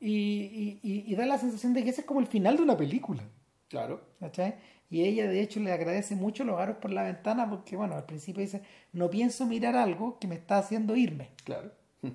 y, 0.00 0.12
y- 0.12 0.78
y- 0.82 1.04
y 1.12 1.14
da 1.16 1.26
la 1.26 1.38
sensación 1.38 1.74
de 1.74 1.82
que 1.82 1.90
ese 1.90 2.02
es 2.02 2.06
como 2.06 2.20
el 2.20 2.26
final 2.26 2.56
de 2.56 2.62
una 2.62 2.76
película. 2.76 3.22
Claro. 3.68 4.00
¿cachai? 4.20 4.54
Y 4.90 5.02
ella 5.02 5.26
de 5.26 5.40
hecho 5.40 5.58
le 5.60 5.72
agradece 5.72 6.14
mucho 6.14 6.44
los 6.44 6.60
aros 6.60 6.76
por 6.76 6.92
la 6.92 7.02
ventana 7.02 7.48
porque, 7.50 7.74
bueno, 7.76 7.96
al 7.96 8.04
principio 8.04 8.40
dice, 8.42 8.62
no 8.92 9.10
pienso 9.10 9.46
mirar 9.46 9.74
algo 9.76 10.18
que 10.20 10.28
me 10.28 10.36
está 10.36 10.58
haciendo 10.58 10.94
irme. 10.94 11.30
Claro. 11.44 11.72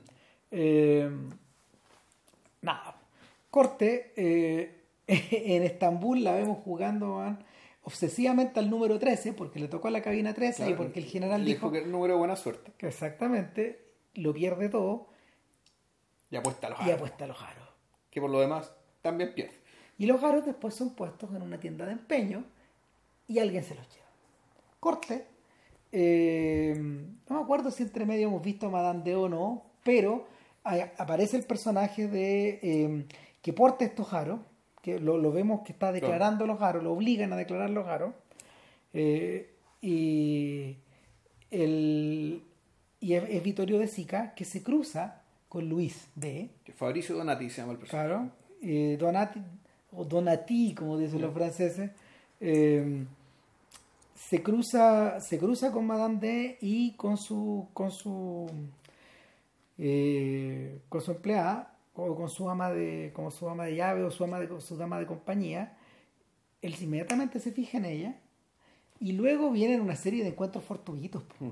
Eh, 0.51 1.07
nada. 2.61 2.95
Corte, 3.51 4.13
eh, 4.15 4.83
en 5.07 5.63
Estambul 5.63 6.23
la 6.23 6.33
vemos 6.33 6.59
jugando 6.63 7.15
man, 7.17 7.43
obsesivamente 7.89 8.59
al 8.59 8.69
número 8.69 8.99
13 8.99 9.33
porque 9.33 9.59
le 9.59 9.67
tocó 9.67 9.87
a 9.87 9.91
la 9.91 10.01
cabina 10.03 10.33
13 10.33 10.69
y 10.69 10.73
porque 10.75 10.99
el 10.99 11.05
general 11.05 11.43
Le 11.43 11.53
dijo 11.53 11.71
que 11.71 11.77
era 11.79 11.85
un 11.87 11.91
número 11.91 12.13
de 12.13 12.19
buena 12.19 12.35
suerte. 12.35 12.71
que 12.77 12.87
exactamente 12.87 13.83
lo 14.13 14.31
pierde 14.33 14.69
todo 14.69 15.07
Y 16.29 16.35
apuesta 16.35 16.67
a 16.67 16.69
los 16.69 16.79
y 16.81 16.83
aros. 16.83 16.95
apuesta 16.95 17.23
a 17.23 17.27
los 17.27 17.41
aros. 17.41 17.67
Que 18.11 18.21
por 18.21 18.29
lo 18.29 18.39
demás 18.39 18.71
también 19.01 19.33
pierde. 19.33 19.57
Y 19.97 20.05
los 20.05 20.23
aros 20.23 20.45
después 20.45 20.75
son 20.75 20.91
puestos 20.95 21.33
en 21.35 21.41
una 21.41 21.59
tienda 21.59 21.85
de 21.87 21.93
empeño 21.93 22.43
y 23.27 23.39
alguien 23.39 23.63
se 23.63 23.73
los 23.75 23.87
lleva. 23.89 24.05
Corte. 24.79 25.25
eh, 25.91 26.75
no 27.27 27.35
me 27.35 27.41
acuerdo 27.41 27.71
si 27.71 27.81
entre 27.83 28.05
medio 28.05 28.27
hemos 28.27 28.43
visto 28.43 28.67
a 28.67 28.69
Madame 28.69 29.01
de 29.03 29.15
o 29.15 29.27
no, 29.27 29.63
pero 29.83 30.27
a- 30.63 30.91
aparece 30.97 31.35
el 31.37 31.43
personaje 31.45 32.07
de 32.07 32.59
eh, 32.61 33.05
que 33.41 33.53
porta 33.53 33.85
estos 33.85 34.13
aros, 34.13 34.39
que 34.81 34.99
lo, 34.99 35.17
lo 35.17 35.31
vemos 35.31 35.61
que 35.65 35.71
está 35.73 35.91
declarando 35.91 36.45
los 36.47 36.61
aros, 36.61 36.83
lo 36.83 36.93
obligan 36.93 37.33
a 37.33 37.35
declarar 37.35 37.69
los 37.69 37.87
aros. 37.87 38.13
eh, 38.93 39.49
y 39.81 40.75
el, 41.51 42.41
y 42.99 43.13
es, 43.13 43.23
es 43.29 43.43
Vittorio 43.43 43.79
de 43.79 43.87
Sica 43.87 44.33
que 44.35 44.43
se 44.45 44.61
cruza 44.61 45.21
con 45.47 45.67
Luis 45.69 46.07
B. 46.15 46.49
Que 46.63 46.73
Fabricio 46.73 47.15
Donati 47.15 47.49
se 47.49 47.61
llama 47.61 47.73
el 47.73 47.79
personaje. 47.79 48.07
Claro, 48.09 48.29
eh, 48.61 48.97
Donati, 48.99 49.41
o 49.93 50.03
Donati, 50.03 50.73
como 50.75 50.97
dicen 50.97 51.21
los 51.21 51.33
franceses, 51.33 51.91
eh, 52.41 53.05
se 54.15 54.43
cruza, 54.43 55.19
se 55.21 55.39
cruza 55.39 55.71
con 55.71 55.87
Madame 55.87 56.19
D 56.19 56.57
y 56.61 56.91
con 56.91 57.17
su, 57.17 57.67
con 57.73 57.89
su, 57.89 58.47
eh, 59.77 60.79
con 60.89 61.01
su 61.01 61.11
empleada 61.11 61.68
o 62.01 62.15
con 62.15 62.29
su 62.29 62.49
ama 62.49 62.71
de, 62.71 63.11
como 63.13 63.31
su 63.31 63.47
ama 63.49 63.65
de 63.65 63.75
llave 63.75 64.03
o 64.03 64.11
su 64.11 64.23
ama 64.23 64.39
de, 64.39 64.61
su 64.61 64.77
dama 64.77 64.99
de 64.99 65.05
compañía 65.05 65.75
él 66.61 66.75
inmediatamente 66.81 67.39
se 67.39 67.51
fija 67.51 67.77
en 67.77 67.85
ella 67.85 68.15
y 68.99 69.13
luego 69.13 69.49
vienen 69.51 69.79
una 69.81 69.95
serie 69.95 70.23
de 70.23 70.29
encuentros 70.31 70.63
fortuitos. 70.63 71.23
Mm. 71.39 71.49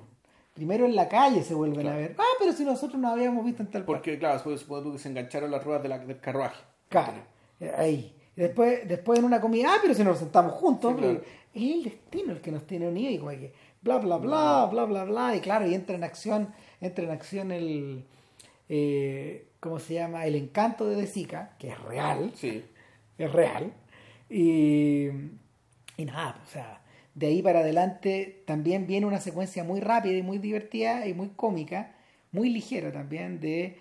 Primero 0.54 0.86
en 0.86 0.96
la 0.96 1.08
calle 1.08 1.44
se 1.44 1.54
vuelven 1.54 1.88
a 1.88 1.96
ver. 1.96 2.16
Ah, 2.18 2.24
pero 2.40 2.52
si 2.52 2.66
nosotros 2.66 3.00
no 3.00 3.08
habíamos 3.10 3.46
visto 3.46 3.62
en 3.64 3.70
tal 3.70 3.84
parte. 3.86 3.94
Porque, 3.94 4.20
claro, 4.20 4.34
después 4.34 4.60
supongo 4.60 4.84
tú 4.84 4.92
que 4.94 5.00
se 5.00 5.08
engancharon 5.08 5.50
las 5.52 5.64
ruedas 5.64 5.84
de 5.84 5.90
la- 5.90 6.00
del 6.00 6.20
carruaje. 6.20 6.62
Claro, 6.90 7.14
eh, 7.62 7.72
ahí. 7.78 8.14
Después, 8.36 8.86
después 8.88 9.20
en 9.20 9.26
una 9.26 9.40
comida, 9.40 9.70
ah, 9.72 9.78
pero 9.82 9.94
si 9.94 10.04
nos 10.04 10.18
sentamos 10.20 10.54
juntos, 10.54 10.94
Sí, 10.96 10.98
claro. 11.02 11.22
es 11.54 11.62
el 11.64 11.84
destino 11.86 12.34
el 12.34 12.42
que 12.42 12.52
nos 12.52 12.68
tiene 12.68 12.88
unidos 12.90 13.14
y 13.14 13.18
como 13.20 13.32
que 13.32 13.54
bla, 13.82 13.98
bla, 14.00 14.18
bla, 14.18 14.66
bla, 14.70 14.84
bla, 14.86 15.04
bla. 15.06 15.36
Y 15.36 15.40
claro, 15.40 15.66
y 15.68 15.74
entra 15.74 15.96
en 15.96 16.04
acción, 16.04 16.54
entra 16.82 17.06
en 17.06 17.12
acción 17.12 17.52
el, 17.52 18.06
eh, 18.70 19.48
¿cómo 19.60 19.80
se 19.80 19.96
llama? 19.96 20.26
El 20.26 20.36
encanto 20.36 20.88
de 20.88 20.96
De 20.96 21.08
Sica, 21.08 21.56
que 21.60 21.70
es 21.70 21.80
real, 21.82 22.32
Sí. 22.36 22.64
es 23.18 23.32
real. 23.32 23.74
Y, 24.30 25.08
y 25.98 26.06
nada, 26.06 26.42
o 26.46 26.48
sea, 26.50 26.82
de 27.16 27.28
ahí 27.28 27.42
para 27.42 27.60
adelante 27.62 28.44
también 28.46 28.86
viene 28.88 29.06
una 29.06 29.20
secuencia 29.22 29.64
muy 29.64 29.80
rápida 29.80 30.14
y 30.18 30.22
muy 30.22 30.38
divertida 30.38 31.08
y 31.08 31.14
muy 31.14 31.30
cómica, 31.30 31.96
muy 32.32 32.50
ligera 32.50 32.92
también, 32.92 33.40
de 33.40 33.78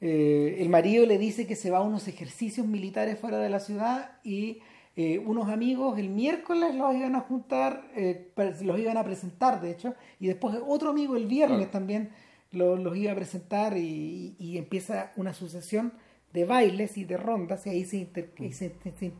eh, 0.00 0.56
el 0.60 0.68
marido 0.68 1.06
le 1.06 1.18
dice 1.18 1.46
que 1.46 1.56
se 1.56 1.70
va 1.70 1.78
a 1.78 1.82
unos 1.82 2.06
ejercicios 2.06 2.66
militares 2.66 3.18
fuera 3.18 3.38
de 3.38 3.48
la 3.48 3.58
ciudad 3.58 4.12
y 4.22 4.60
eh, 4.94 5.18
unos 5.18 5.48
amigos 5.48 5.98
el 5.98 6.08
miércoles 6.10 6.74
los 6.74 6.94
iban 6.94 7.16
a 7.16 7.20
juntar, 7.20 7.88
eh, 7.96 8.28
los 8.62 8.78
iban 8.78 8.96
a 8.96 9.04
presentar 9.04 9.60
de 9.60 9.70
hecho, 9.72 9.94
y 10.20 10.26
después 10.28 10.56
otro 10.66 10.90
amigo 10.90 11.16
el 11.16 11.26
viernes 11.26 11.58
Claro. 11.58 11.70
también 11.72 12.10
lo- 12.52 12.76
los 12.76 12.96
iba 12.96 13.12
a 13.12 13.14
presentar 13.14 13.76
y, 13.76 14.34
y 14.38 14.58
empieza 14.58 15.12
una 15.16 15.32
sucesión 15.34 15.92
de 16.32 16.44
bailes 16.44 16.96
y 16.98 17.04
de 17.04 17.16
rondas 17.16 17.66
y 17.66 17.70
ahí 17.70 17.84
se, 17.84 17.98
inter- 17.98 18.32
y 18.38 18.52
se, 18.52 18.72
se- 18.98 19.12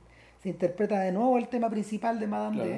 se 0.43 0.49
interpreta 0.49 1.01
de 1.01 1.13
nuevo 1.13 1.37
el 1.39 1.49
tema 1.49 1.69
principal 1.71 2.21
de 2.21 2.27
Madame 2.27 2.57
Claro. 2.57 2.71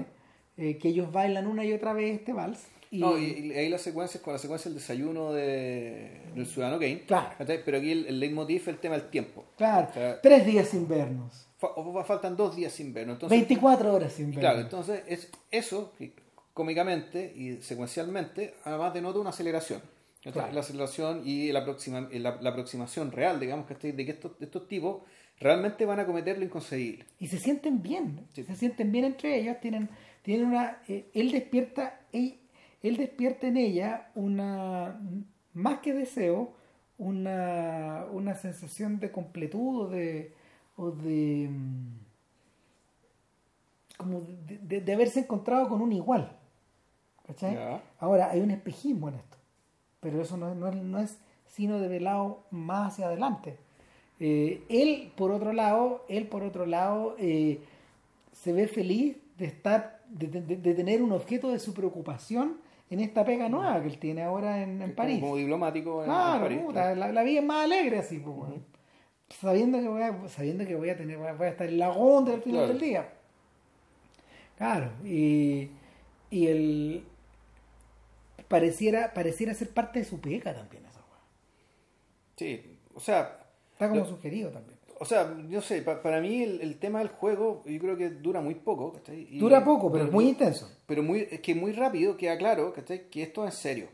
D, 0.57 0.71
eh, 0.71 0.79
que 0.79 0.89
ellos 0.89 1.13
bailan 1.13 1.47
una 1.47 1.65
y 1.65 1.73
otra 1.73 1.93
vez 1.93 2.19
este 2.21 2.33
vals. 2.33 2.61
Y, 2.93 2.99
No, 3.01 3.17
y, 3.19 3.25
y 3.25 3.53
ahí 3.53 3.69
las 3.69 3.83
secuencias, 3.83 4.21
con 4.23 4.33
la 4.33 4.39
secuencia 4.41 4.69
del 4.69 4.79
desayuno 4.81 5.33
de, 5.33 6.23
del 6.35 6.47
ciudadano 6.47 6.79
Kane. 6.81 7.03
Claro. 7.07 7.29
Pero 7.65 7.79
aquí 7.79 7.93
el, 7.93 8.07
el 8.07 8.19
leitmotiv 8.19 8.63
es 8.63 8.69
el 8.69 8.79
tema 8.79 8.97
del 8.97 9.09
tiempo. 9.11 9.45
claro, 9.57 9.89
o 9.91 9.95
sea- 9.95 10.21
tres 10.21 10.45
días 10.47 10.67
sin 10.69 10.89
vernos, 10.89 11.47
faltan 12.05 12.37
dos 12.37 12.57
días 12.57 12.73
sin 12.73 12.93
vernos. 12.93 13.15
Entonces, 13.15 13.39
24 13.39 13.95
horas 13.95 14.13
sin 14.13 14.27
vernos. 14.27 14.41
Claro, 14.41 14.61
entonces 14.61 15.03
es 15.07 15.31
eso, 15.53 15.93
cómicamente 16.53 17.33
y 17.37 17.61
secuencialmente, 17.63 18.55
además 18.65 18.93
denota 18.95 19.19
una 19.21 19.31
aceleración. 19.31 19.81
La 20.25 20.61
aceleración 20.61 21.23
y 21.25 21.51
la, 21.51 21.61
aproxima- 21.65 22.09
la, 22.13 22.37
la 22.43 22.51
aproximación 22.51 23.11
real, 23.11 23.41
digamos, 23.41 23.67
que 23.67 23.93
de 23.93 24.05
que 24.05 24.11
estos, 24.13 24.33
estos 24.41 24.69
tipos 24.69 25.03
realmente 25.39 25.87
van 25.87 25.99
a 26.01 26.05
cometer 26.07 26.39
lo 26.39 26.45
inconcebible. 26.45 27.07
y 27.19 27.29
se 27.29 27.39
sienten 27.39 27.81
bien, 27.83 28.27
Sí. 28.35 28.45
se 28.45 28.55
sienten 28.55 28.93
bien 28.93 29.07
entre 29.07 29.39
ellos, 29.41 29.57
tienen, 29.61 29.89
tienen 30.23 30.47
una, 30.49 30.79
eh, 30.89 31.09
él 31.15 31.33
despierta, 31.33 32.01
él, 32.13 32.39
él 32.83 32.97
despierta 32.99 33.47
en 33.47 33.57
ella 33.57 34.11
una, 34.15 35.01
más 35.55 35.79
que 35.81 35.95
deseo, 35.95 36.53
una, 36.99 38.05
una 38.13 38.35
sensación 38.35 39.01
de 39.01 39.11
completud 39.11 39.85
o 39.85 39.89
de, 39.89 40.35
o 40.77 40.91
de 40.91 41.49
mm, 41.51 41.99
como 43.97 44.21
de, 44.21 44.59
de- 44.59 44.81
de 44.83 44.93
haberse 44.93 45.21
encontrado 45.21 45.69
con 45.69 45.81
un 45.81 45.93
igual. 45.93 46.37
¿cachai? 47.27 47.57
Ahora, 47.99 48.31
hay 48.31 48.41
un 48.41 48.51
espejismo 48.51 49.09
en 49.09 49.15
esto, 49.15 49.37
pero 50.01 50.21
eso 50.23 50.37
no, 50.37 50.51
es- 50.51 50.57
no 50.57 50.71
no 50.73 50.99
es 50.99 51.19
sino 51.47 51.79
de 51.81 51.89
velado 51.89 52.45
más 52.51 52.93
hacia 52.93 53.07
adelante. 53.07 53.57
Eh, 54.21 54.63
él, 54.69 55.13
por 55.17 55.31
otro 55.33 55.53
lado, 55.53 56.05
él, 56.09 56.27
por 56.29 56.43
otro 56.43 56.65
lado, 56.67 57.17
eh, 57.19 57.59
se 58.33 58.53
ve 58.53 58.69
feliz 58.69 59.17
de 59.37 59.47
estar, 59.47 60.01
de, 60.09 60.27
de- 60.29 60.57
de 60.57 60.75
tener 60.75 61.03
un 61.03 61.13
objeto 61.13 61.51
de 61.51 61.59
su 61.59 61.75
preocupación 61.75 62.59
en 62.91 63.01
esta 63.01 63.25
pega 63.25 63.49
nueva 63.49 63.81
que 63.81 63.89
él 63.89 63.99
tiene 63.99 64.23
ahora 64.23 64.63
en, 64.63 64.81
en 64.83 64.95
París. 64.95 65.21
Como, 65.21 65.37
diplomático 65.37 66.05
en, 66.05 66.11
en 66.11 66.17
Claro, 66.17 66.41
París. 66.43 66.61
puta, 66.65 66.95
la, 66.95 67.13
la 67.13 67.23
vida 67.23 67.41
es 67.41 67.47
más 67.47 67.65
alegre 67.65 67.99
así, 67.99 68.19
pues, 68.19 68.37
weón. 68.37 68.65
sabiendo 69.29 69.79
que 69.81 69.89
voy 69.89 70.03
a, 70.03 70.29
sabiendo 70.29 70.67
que 70.67 70.75
voy 70.77 70.91
a 70.91 70.97
tener, 70.97 71.17
voy 71.19 71.47
a, 71.47 71.51
estar 71.51 71.69
en 71.69 71.79
la 71.79 71.87
al 71.89 71.95
final 72.43 72.43
Claro. 72.43 72.67
del 72.69 72.81
día. 72.81 73.09
Claro, 74.57 74.91
y, 75.05 75.71
y 76.31 76.47
el 76.47 77.05
pareciera, 78.51 79.15
pareciera 79.15 79.55
ser 79.55 79.71
parte 79.71 80.01
de 80.01 80.05
su 80.05 80.21
pega 80.21 80.53
también 80.55 80.85
esa 80.85 80.99
weá. 80.99 81.21
Sí, 82.37 82.77
o 82.95 83.01
sea, 83.01 83.47
Está 83.73 83.89
como 83.89 84.01
Lo- 84.03 84.07
sugerido 84.09 84.51
también. 84.51 84.77
o 84.99 85.05
sea, 85.07 85.35
yo 85.49 85.63
sé, 85.63 85.81
pa- 85.83 86.03
para 86.03 86.21
mí 86.21 86.43
el, 86.43 86.61
el 86.61 86.79
tema 86.79 86.99
del 86.99 87.09
juego, 87.09 87.63
yo 87.65 87.79
creo 87.81 87.97
que 87.97 88.11
dura 88.11 88.41
muy 88.43 88.55
poco. 88.57 88.93
¿cachai? 88.93 89.27
Y- 89.31 89.39
Dura 89.39 89.65
poco, 89.65 89.91
pero 89.91 90.05
es 90.05 90.13
muy 90.13 90.29
intenso. 90.29 90.71
Pero 90.87 91.03
muy, 91.03 91.27
es 91.31 91.41
que 91.41 91.55
muy 91.55 91.73
rápido 91.73 92.17
queda 92.19 92.37
claro 92.37 92.73
¿cachai? 92.75 93.09
que 93.09 93.23
esto 93.23 93.47
es 93.47 93.55
en 93.55 93.59
serio. 93.61 93.89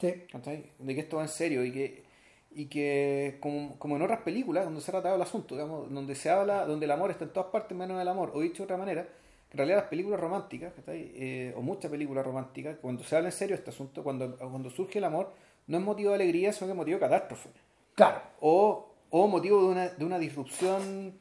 Sí. 0.00 0.12
¿cachai? 0.30 0.70
De 0.78 0.94
que 0.94 1.00
esto 1.00 1.16
va 1.16 1.22
en 1.22 1.28
serio 1.28 1.64
y 1.64 1.72
que, 1.72 2.04
y 2.50 2.66
que 2.66 3.38
como, 3.40 3.78
como 3.78 3.96
en 3.96 4.02
otras 4.02 4.20
películas 4.20 4.64
donde 4.64 4.80
se 4.80 4.90
ha 4.90 4.92
tratado 4.92 5.16
el 5.16 5.22
asunto, 5.22 5.54
digamos, 5.54 5.90
donde 5.92 6.14
se 6.14 6.28
habla, 6.30 6.66
donde 6.66 6.84
el 6.86 6.90
amor 6.92 7.10
está 7.10 7.24
en 7.24 7.32
todas 7.32 7.50
partes 7.50 7.76
menos 7.78 8.00
el 8.00 8.08
amor, 8.08 8.32
o 8.34 8.40
dicho 8.40 8.58
de 8.58 8.64
otra 8.64 8.76
manera, 8.76 9.08
en 9.50 9.56
realidad 9.56 9.78
las 9.78 9.88
películas 9.88 10.20
románticas. 10.20 10.72
Eh, 10.88 11.54
o 11.56 11.62
muchas 11.62 11.90
películas 11.90 12.24
románticas, 12.24 12.76
cuando 12.80 13.02
se 13.04 13.16
habla 13.16 13.28
en 13.28 13.32
serio 13.32 13.56
este 13.56 13.70
asunto, 13.70 14.02
cuando, 14.02 14.36
cuando 14.36 14.70
surge 14.70 14.98
el 14.98 15.04
amor, 15.04 15.32
no 15.66 15.78
es 15.78 15.84
motivo 15.84 16.10
de 16.10 16.16
alegría, 16.16 16.52
sino 16.52 16.66
que 16.66 16.72
es 16.72 16.76
motivo 16.76 16.96
de 16.96 17.00
catástrofe. 17.00 17.50
Claro. 17.94 18.20
O, 18.40 18.88
o 19.10 19.26
motivo 19.26 19.62
de 19.62 19.68
una, 19.68 19.88
de 19.88 20.04
una 20.04 20.18
disrupción, 20.18 21.14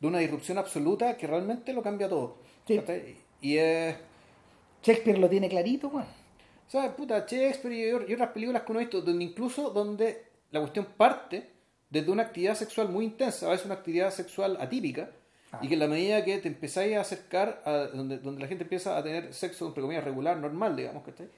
de 0.00 0.06
una 0.06 0.18
disrupción 0.18 0.58
absoluta 0.58 1.16
que 1.16 1.26
realmente 1.26 1.72
lo 1.72 1.82
cambia 1.82 2.08
todo. 2.08 2.38
Sí. 2.66 2.80
Y 3.40 3.56
es 3.58 3.96
Shakespeare 4.82 5.18
lo 5.18 5.28
tiene 5.28 5.48
clarito, 5.48 5.88
o 5.88 6.70
sea, 6.70 6.94
puta, 6.94 7.26
Shakespeare 7.26 7.74
y, 7.74 8.10
y 8.10 8.14
otras 8.14 8.30
películas 8.30 8.62
que 8.62 8.72
uno 8.72 8.80
ha 8.80 8.82
visto, 8.82 9.00
donde 9.00 9.24
incluso 9.24 9.70
donde 9.70 10.24
la 10.50 10.60
cuestión 10.60 10.86
parte 10.96 11.50
desde 11.88 12.10
una 12.10 12.24
actividad 12.24 12.54
sexual 12.54 12.88
muy 12.88 13.04
intensa, 13.04 13.46
a 13.46 13.50
veces 13.50 13.66
una 13.66 13.76
actividad 13.76 14.10
sexual 14.10 14.56
atípica, 14.60 15.10
Ah. 15.54 15.60
y 15.62 15.68
que 15.68 15.74
en 15.74 15.80
la 15.80 15.88
medida 15.88 16.24
que 16.24 16.38
te 16.38 16.48
empezáis 16.48 16.96
a 16.96 17.00
acercar 17.00 17.62
a 17.64 17.72
donde, 17.92 18.18
donde 18.18 18.40
la 18.42 18.48
gente 18.48 18.64
empieza 18.64 18.96
a 18.96 19.02
tener 19.02 19.32
sexo, 19.34 19.66
entre 19.66 19.82
comillas, 19.82 20.04
regular, 20.04 20.36
normal, 20.36 20.76
digamos, 20.76 21.02
¿cachai? 21.04 21.28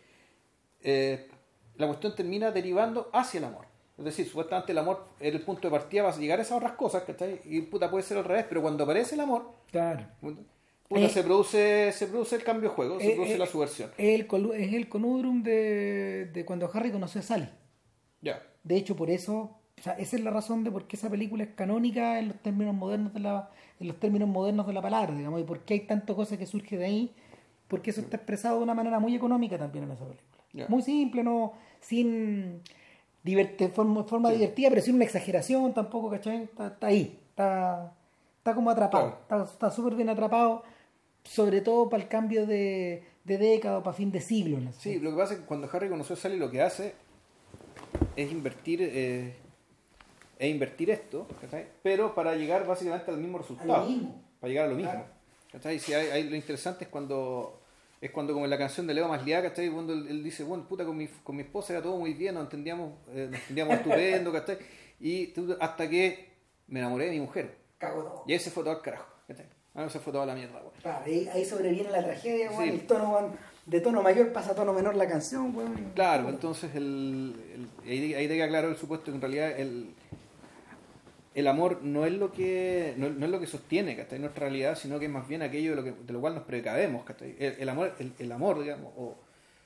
Eh, 0.83 1.29
la 1.77 1.87
cuestión 1.87 2.15
termina 2.15 2.51
derivando 2.51 3.11
hacia 3.13 3.39
el 3.39 3.45
amor. 3.45 3.67
Es 3.99 4.05
decir, 4.05 4.27
supuestamente 4.27 4.73
el 4.73 4.79
amor 4.79 5.09
es 5.21 5.35
el 5.35 5.41
punto 5.41 5.69
de 5.69 5.71
partida 5.73 6.03
para 6.05 6.17
llegar 6.17 6.39
a 6.39 6.43
esas 6.43 6.57
otras 6.59 6.73
cosas, 6.73 7.03
¿cachai? 7.05 7.41
Y 7.45 7.63
puta, 7.63 7.91
puede 7.91 8.03
ser 8.05 8.19
al 8.19 8.25
revés, 8.25 8.45
pero 8.49 8.61
cuando 8.63 8.85
aparece 8.85 9.15
el 9.15 9.23
amor, 9.23 9.51
Claro. 9.71 10.07
puta, 10.21 10.41
Eh, 10.91 11.09
se, 11.09 11.23
produce, 11.25 11.93
se 11.93 12.07
produce 12.07 12.37
el 12.37 12.45
cambio 12.45 12.69
de 12.71 12.77
juego, 12.77 13.01
se 13.01 13.09
eh, 13.09 13.15
produce 13.15 13.35
eh, 13.35 13.39
la 13.39 13.47
subversión. 13.47 13.91
El 13.99 14.29
es 14.55 14.73
el 14.75 14.89
conudrum 14.89 15.43
de, 15.43 16.27
de 16.33 16.45
cuando 16.45 16.71
Harry 16.73 16.93
conoció 16.93 17.21
a 17.21 17.25
Sally. 17.25 17.49
Ya. 18.21 18.41
De 18.63 18.77
hecho, 18.77 18.95
por 18.95 19.11
eso, 19.11 19.59
o 19.79 19.83
sea, 19.83 19.93
esa 19.95 20.17
es 20.17 20.23
la 20.23 20.31
razón 20.31 20.65
de 20.65 20.71
por 20.71 20.87
qué 20.87 20.97
esa 20.97 21.11
película 21.11 21.45
es 21.45 21.51
canónica 21.51 22.19
en 22.19 22.29
los 22.29 22.39
términos 22.39 22.75
modernos 22.75 23.13
de 23.13 23.21
la, 23.21 23.51
en 23.79 23.89
los 23.89 24.01
términos 24.01 24.29
modernos 24.29 24.67
de 24.67 24.73
la 24.73 24.81
palabra, 24.81 25.15
digamos, 25.15 25.41
y 25.41 25.45
por 25.45 25.61
qué 25.61 25.75
hay 25.75 25.81
tanta 25.81 26.15
cosa 26.15 26.39
que 26.39 26.47
surge 26.47 26.79
de 26.79 26.87
ahí, 26.87 27.15
porque 27.69 27.91
eso 27.91 28.01
está 28.01 28.17
expresado 28.17 28.59
de 28.59 28.65
una 28.65 28.75
manera 28.75 28.99
muy 28.99 29.15
económica 29.15 29.59
también 29.59 29.85
en 29.85 29.91
esa 29.91 30.05
película. 30.05 30.67
Muy 30.69 30.81
simple, 30.83 31.23
no, 31.23 31.53
sin 31.81 32.63
diverte, 33.23 33.69
forma, 33.69 34.05
forma 34.05 34.31
divertida, 34.31 34.71
pero 34.71 34.81
sin 34.81 34.95
una 34.95 35.05
exageración 35.05 35.75
tampoco, 35.75 36.09
¿cachai? 36.09 36.45
Está, 36.45 36.69
está 36.69 36.87
ahí, 36.87 37.19
está, 37.29 37.93
está 38.39 38.55
como 38.55 38.71
atrapado, 38.71 39.19
está 39.23 39.43
está 39.45 39.71
súper 39.71 39.95
bien 39.95 40.09
atrapado, 40.09 40.63
sobre 41.25 41.61
todo 41.61 41.91
para 41.91 42.03
el 42.03 42.09
cambio 42.09 42.47
de, 42.47 43.03
de 43.25 43.39
década 43.39 43.79
o 43.79 43.83
para 43.83 43.95
fin 43.95 44.11
de 44.11 44.21
siglo. 44.21 44.59
¿no? 44.59 44.73
Sí, 44.73 44.99
lo 45.01 45.11
que 45.11 45.17
pasa 45.17 45.35
es 45.35 45.41
que 45.41 45.47
cuando 45.47 45.69
Harry 45.71 45.91
conoció 45.91 46.15
a 46.15 46.19
Sally 46.19 46.39
lo 46.39 46.51
que 46.51 46.63
hace 46.63 46.95
es 48.15 48.33
invertir 48.33 48.81
eh, 48.83 49.37
es 50.39 50.51
invertir 50.51 50.91
esto, 50.91 51.27
¿cachai? 51.41 51.67
pero 51.83 52.15
para 52.15 52.35
llegar 52.35 52.67
básicamente 52.67 53.11
al 53.11 53.19
mismo 53.19 53.39
resultado. 53.39 53.87
Mismo. 53.87 54.23
Para 54.41 54.49
llegar 54.51 54.67
a 54.67 54.69
lo 54.69 54.75
mismo. 54.77 54.91
Claro. 54.93 55.07
¿cachai? 55.53 55.79
Si 55.79 55.95
hay, 55.95 56.09
hay- 56.09 56.29
lo 56.29 56.37
interesante 56.37 56.85
es 56.85 56.91
cuando 56.91 57.61
es 57.99 58.11
cuando 58.11 58.35
como 58.35 58.45
en 58.45 58.51
la 58.51 58.59
canción 58.59 58.87
de 58.87 58.93
Leo 58.93 59.09
Masliá, 59.09 59.41
¿cachai? 59.43 59.71
Cuando 59.71 59.95
él, 59.95 60.07
él 60.09 60.23
dice, 60.23 60.45
bueno, 60.45 60.65
puta, 60.69 60.85
con 60.85 60.97
mi, 60.99 61.07
con 61.25 61.35
mi 61.35 61.43
esposa 61.43 61.73
era 61.73 61.83
todo 61.83 61.97
muy 61.97 62.13
bien, 62.13 62.35
nos 62.35 62.45
entendíamos, 62.45 62.93
eh, 63.15 63.29
nos 63.31 63.41
entendíamos 63.41 63.75
estupendo, 63.79 64.33
¿cachai? 64.33 64.59
Y 65.01 65.33
hasta 65.61 65.89
que 65.89 66.29
me 66.69 66.81
enamoré 66.81 67.07
de 67.07 67.13
mi 67.13 67.21
mujer. 67.21 67.57
Cago 67.79 68.03
todo. 68.03 68.25
Y 68.27 68.33
ahí 68.35 68.39
se 68.39 68.51
fue 68.51 68.63
todo 68.65 68.75
al 68.77 68.83
carajo, 68.83 69.07
¿cachai? 69.27 69.47
Ahí 69.75 69.89
se 69.91 69.99
fue 69.99 70.13
toda 70.13 70.27
la 70.27 70.35
mierda, 70.35 70.59
weón. 70.61 70.73
Claro, 70.83 71.05
ahí, 71.07 71.27
ahí 71.33 71.45
sobreviene 71.45 71.91
la 71.91 72.05
tragedia, 72.05 72.51
Sí. 72.51 72.69
el 72.69 72.87
tono, 72.87 73.33
de 73.65 73.81
tono 73.81 74.03
mayor 74.03 74.31
pasa 74.33 74.53
a 74.53 74.55
tono 74.55 74.73
menor 74.75 74.95
la 74.95 75.09
canción, 75.09 75.57
weón. 75.57 75.93
Claro, 75.95 76.29
entonces 76.29 76.75
el, 76.75 77.35
el- 77.55 77.91
ahí, 77.91 78.15
ahí 78.15 78.29
te 78.29 78.35
queda 78.35 78.49
claro 78.49 78.69
el 78.69 78.77
supuesto 78.77 79.07
que 79.07 79.13
en 79.17 79.21
realidad 79.23 79.59
el, 79.59 79.95
el 81.37 81.47
amor 81.47 81.83
no 81.83 82.05
es 82.07 82.13
lo 82.15 82.33
que 82.33 82.95
no, 82.97 83.09
no 83.11 83.27
es 83.27 83.31
lo 83.31 83.39
que 83.39 83.47
sostiene 83.47 83.95
¿cachai? 83.97 84.19
nuestra 84.19 84.47
realidad, 84.49 84.77
sino 84.77 84.99
que 84.99 85.05
es 85.05 85.11
más 85.11 85.29
bien 85.29 85.43
aquello 85.43 85.71
de 85.71 85.77
lo, 85.77 85.85
que, 85.85 85.93
de 85.93 86.13
lo 86.13 86.21
cual 86.21 86.35
nos 86.35 86.45
precavemos. 86.45 87.05
¿cachai? 87.05 87.37
El, 87.39 87.55
el 87.61 87.69
amor, 87.69 87.95
el, 88.01 88.13
el 88.19 88.33
amor 88.33 88.61
digamos, 88.61 88.93
o, 88.97 89.15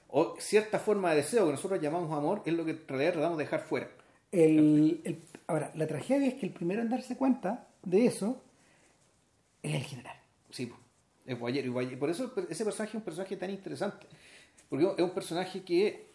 o 0.09 0.37
cierta 0.39 0.79
forma 0.79 1.11
de 1.11 1.17
deseo 1.17 1.47
que 1.47 1.53
nosotros 1.53 1.81
llamamos 1.81 2.13
amor, 2.13 2.43
es 2.45 2.53
lo 2.53 2.65
que 2.65 2.73
en 2.73 2.89
realidad 2.89 3.13
tratamos 3.15 3.39
de 3.39 3.45
dejar 3.45 3.61
fuera. 3.63 3.89
El, 4.33 5.01
el- 5.05 5.23
ahora, 5.47 5.71
la 5.75 5.87
tragedia 5.87 6.29
es 6.29 6.35
que 6.35 6.47
el 6.47 6.53
primero 6.53 6.83
en 6.83 6.89
darse 6.91 7.17
cuenta 7.17 7.67
de 7.83 8.07
eso 8.07 8.43
es 9.63 9.75
el 9.75 9.83
general. 9.83 10.17
Sí, 10.51 10.73
es 11.27 11.39
guayero. 11.39 11.67
Y 11.69 11.71
guayero. 11.71 11.99
Por 11.99 12.11
eso 12.11 12.33
ese 12.49 12.65
personaje 12.65 12.91
es 12.91 12.95
un 12.97 13.03
personaje 13.03 13.37
tan 13.37 13.51
interesante. 13.51 14.07
Porque 14.69 14.85
es 14.97 15.03
un 15.03 15.11
personaje 15.11 15.63
que. 15.63 16.07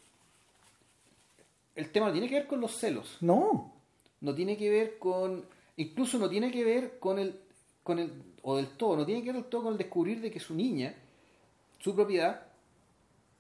El 1.76 1.90
tema 1.92 2.08
no 2.08 2.14
tiene 2.14 2.28
que 2.30 2.36
ver 2.36 2.48
con 2.48 2.62
los 2.62 2.78
celos. 2.78 3.18
No. 3.22 3.74
No 4.22 4.34
tiene 4.34 4.58
que 4.58 4.70
ver 4.70 4.98
con. 4.98 5.46
Incluso 5.78 6.18
no 6.18 6.30
tiene 6.30 6.52
que 6.52 6.64
ver 6.64 7.00
con 7.00 7.20
el. 7.20 7.40
Con 7.84 8.00
el 8.00 8.12
o 8.48 8.58
del 8.58 8.68
todo, 8.78 8.96
no 8.96 9.06
tiene 9.06 9.22
que 9.22 9.32
ver 9.32 9.42
del 9.42 9.50
todo 9.50 9.64
con 9.64 9.74
el 9.74 9.78
descubrir 9.80 10.22
de 10.22 10.30
que 10.30 10.40
su 10.40 10.54
niña, 10.54 10.94
su 11.80 11.96
propiedad, 11.96 12.44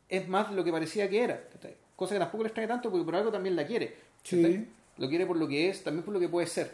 es 0.09 0.27
más 0.27 0.49
de 0.49 0.55
lo 0.55 0.63
que 0.63 0.71
parecía 0.71 1.07
que 1.07 1.23
era. 1.23 1.47
Cosa 1.95 2.15
que 2.15 2.19
tampoco 2.19 2.43
le 2.43 2.47
extrae 2.47 2.67
tanto 2.67 2.89
porque 2.89 3.05
por 3.05 3.15
algo 3.15 3.31
también 3.31 3.55
la 3.55 3.67
quiere. 3.67 3.95
Sí. 4.23 4.67
Lo 4.97 5.07
quiere 5.07 5.27
por 5.27 5.37
lo 5.37 5.47
que 5.47 5.69
es, 5.69 5.83
también 5.83 6.03
por 6.03 6.13
lo 6.13 6.19
que 6.19 6.27
puede 6.27 6.47
ser. 6.47 6.73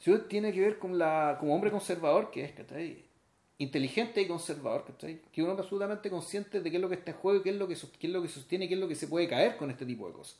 Eso 0.00 0.20
tiene 0.22 0.52
que 0.52 0.60
ver 0.60 0.78
con 0.78 0.98
la, 0.98 1.36
como 1.38 1.54
hombre 1.54 1.70
conservador 1.70 2.30
que 2.30 2.44
es, 2.44 2.52
¿cachai? 2.52 3.04
inteligente 3.58 4.20
y 4.22 4.26
conservador, 4.28 4.84
¿cachai? 4.84 5.20
que 5.32 5.40
es 5.40 5.44
un 5.44 5.50
hombre 5.50 5.64
absolutamente 5.64 6.10
consciente 6.10 6.60
de 6.60 6.70
qué 6.70 6.76
es 6.76 6.82
lo 6.82 6.88
que 6.88 6.94
está 6.94 7.10
en 7.10 7.16
juego, 7.16 7.42
qué 7.42 7.50
es 7.50 7.56
lo 7.56 7.66
que, 7.66 7.74
qué 7.74 8.06
es 8.06 8.12
lo 8.12 8.22
que 8.22 8.28
sostiene, 8.28 8.68
qué 8.68 8.74
es 8.74 8.80
lo 8.80 8.88
que 8.88 8.94
se 8.94 9.08
puede 9.08 9.28
caer 9.28 9.56
con 9.56 9.70
este 9.70 9.84
tipo 9.84 10.06
de 10.06 10.14
cosas. 10.14 10.38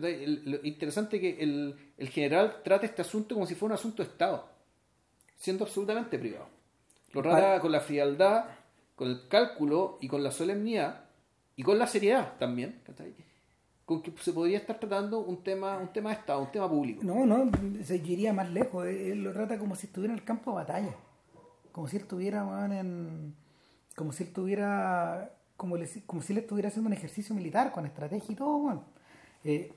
Lo 0.00 0.64
interesante 0.64 1.16
es 1.16 1.22
que 1.22 1.42
el, 1.42 1.92
el, 1.96 2.08
general 2.08 2.62
trata 2.64 2.86
este 2.86 3.02
asunto 3.02 3.34
como 3.34 3.46
si 3.46 3.54
fuera 3.54 3.74
un 3.74 3.78
asunto 3.78 4.02
de 4.02 4.08
Estado, 4.08 4.48
siendo 5.36 5.64
absolutamente 5.64 6.18
privado. 6.18 6.48
Lo 7.12 7.22
trata 7.22 7.60
con 7.60 7.70
la 7.70 7.80
frialdad, 7.80 8.46
con 8.96 9.08
el 9.08 9.28
cálculo 9.28 9.98
y 10.00 10.08
con 10.08 10.22
la 10.22 10.32
solemnidad 10.32 11.04
y 11.56 11.62
con 11.62 11.78
la 11.78 11.86
seriedad 11.86 12.36
también, 12.38 12.82
con 13.84 14.02
que 14.02 14.12
se 14.20 14.32
podría 14.32 14.58
estar 14.58 14.78
tratando 14.80 15.20
un 15.20 15.42
tema 15.42 15.78
un 15.78 15.92
tema 15.92 16.10
de 16.10 16.16
Estado, 16.16 16.40
un 16.40 16.50
tema 16.50 16.68
público. 16.68 17.02
No, 17.04 17.24
no, 17.24 17.50
se 17.84 17.96
iría 17.96 18.32
más 18.32 18.50
lejos. 18.50 18.86
Él 18.86 19.22
lo 19.22 19.32
trata 19.32 19.58
como 19.58 19.76
si 19.76 19.86
estuviera 19.86 20.12
en 20.12 20.18
el 20.18 20.24
campo 20.24 20.50
de 20.50 20.56
batalla. 20.56 20.94
Como 21.70 21.86
si 21.88 21.96
él 21.96 22.02
estuviera, 22.02 22.66
en, 22.78 23.34
como 23.94 24.12
si 24.12 24.24
él 24.24 24.28
estuviera, 24.28 25.32
como, 25.56 25.76
como 26.06 26.22
si 26.22 26.32
él 26.32 26.38
estuviera 26.38 26.68
haciendo 26.68 26.88
un 26.88 26.94
ejercicio 26.94 27.34
militar 27.34 27.72
con 27.72 27.86
estrategia 27.86 28.32
y 28.32 28.36
todo, 28.36 28.84
eh, 29.44 29.72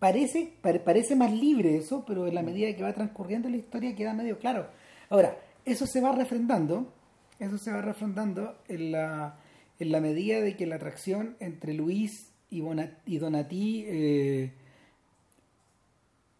parece, 0.00 0.54
parece 0.60 1.14
más 1.14 1.32
libre 1.32 1.76
eso, 1.76 2.04
pero 2.04 2.26
en 2.26 2.34
la 2.34 2.42
medida 2.42 2.74
que 2.74 2.82
va 2.82 2.92
transcurriendo 2.92 3.48
la 3.48 3.58
historia 3.58 3.94
queda 3.94 4.12
medio 4.14 4.38
claro. 4.38 4.68
Ahora, 5.08 5.38
eso 5.64 5.86
se 5.86 6.00
va 6.00 6.10
refrendando, 6.10 6.92
eso 7.38 7.58
se 7.58 7.70
va 7.70 7.82
refrendando 7.82 8.58
en 8.66 8.90
la, 8.90 9.38
en 9.78 9.92
la 9.92 10.00
medida 10.00 10.40
de 10.40 10.56
que 10.56 10.66
la 10.66 10.76
atracción 10.76 11.36
entre 11.38 11.74
Luis 11.74 12.32
y, 12.50 12.64
y 13.06 13.18
Donatí 13.18 13.84
eh, 13.86 14.52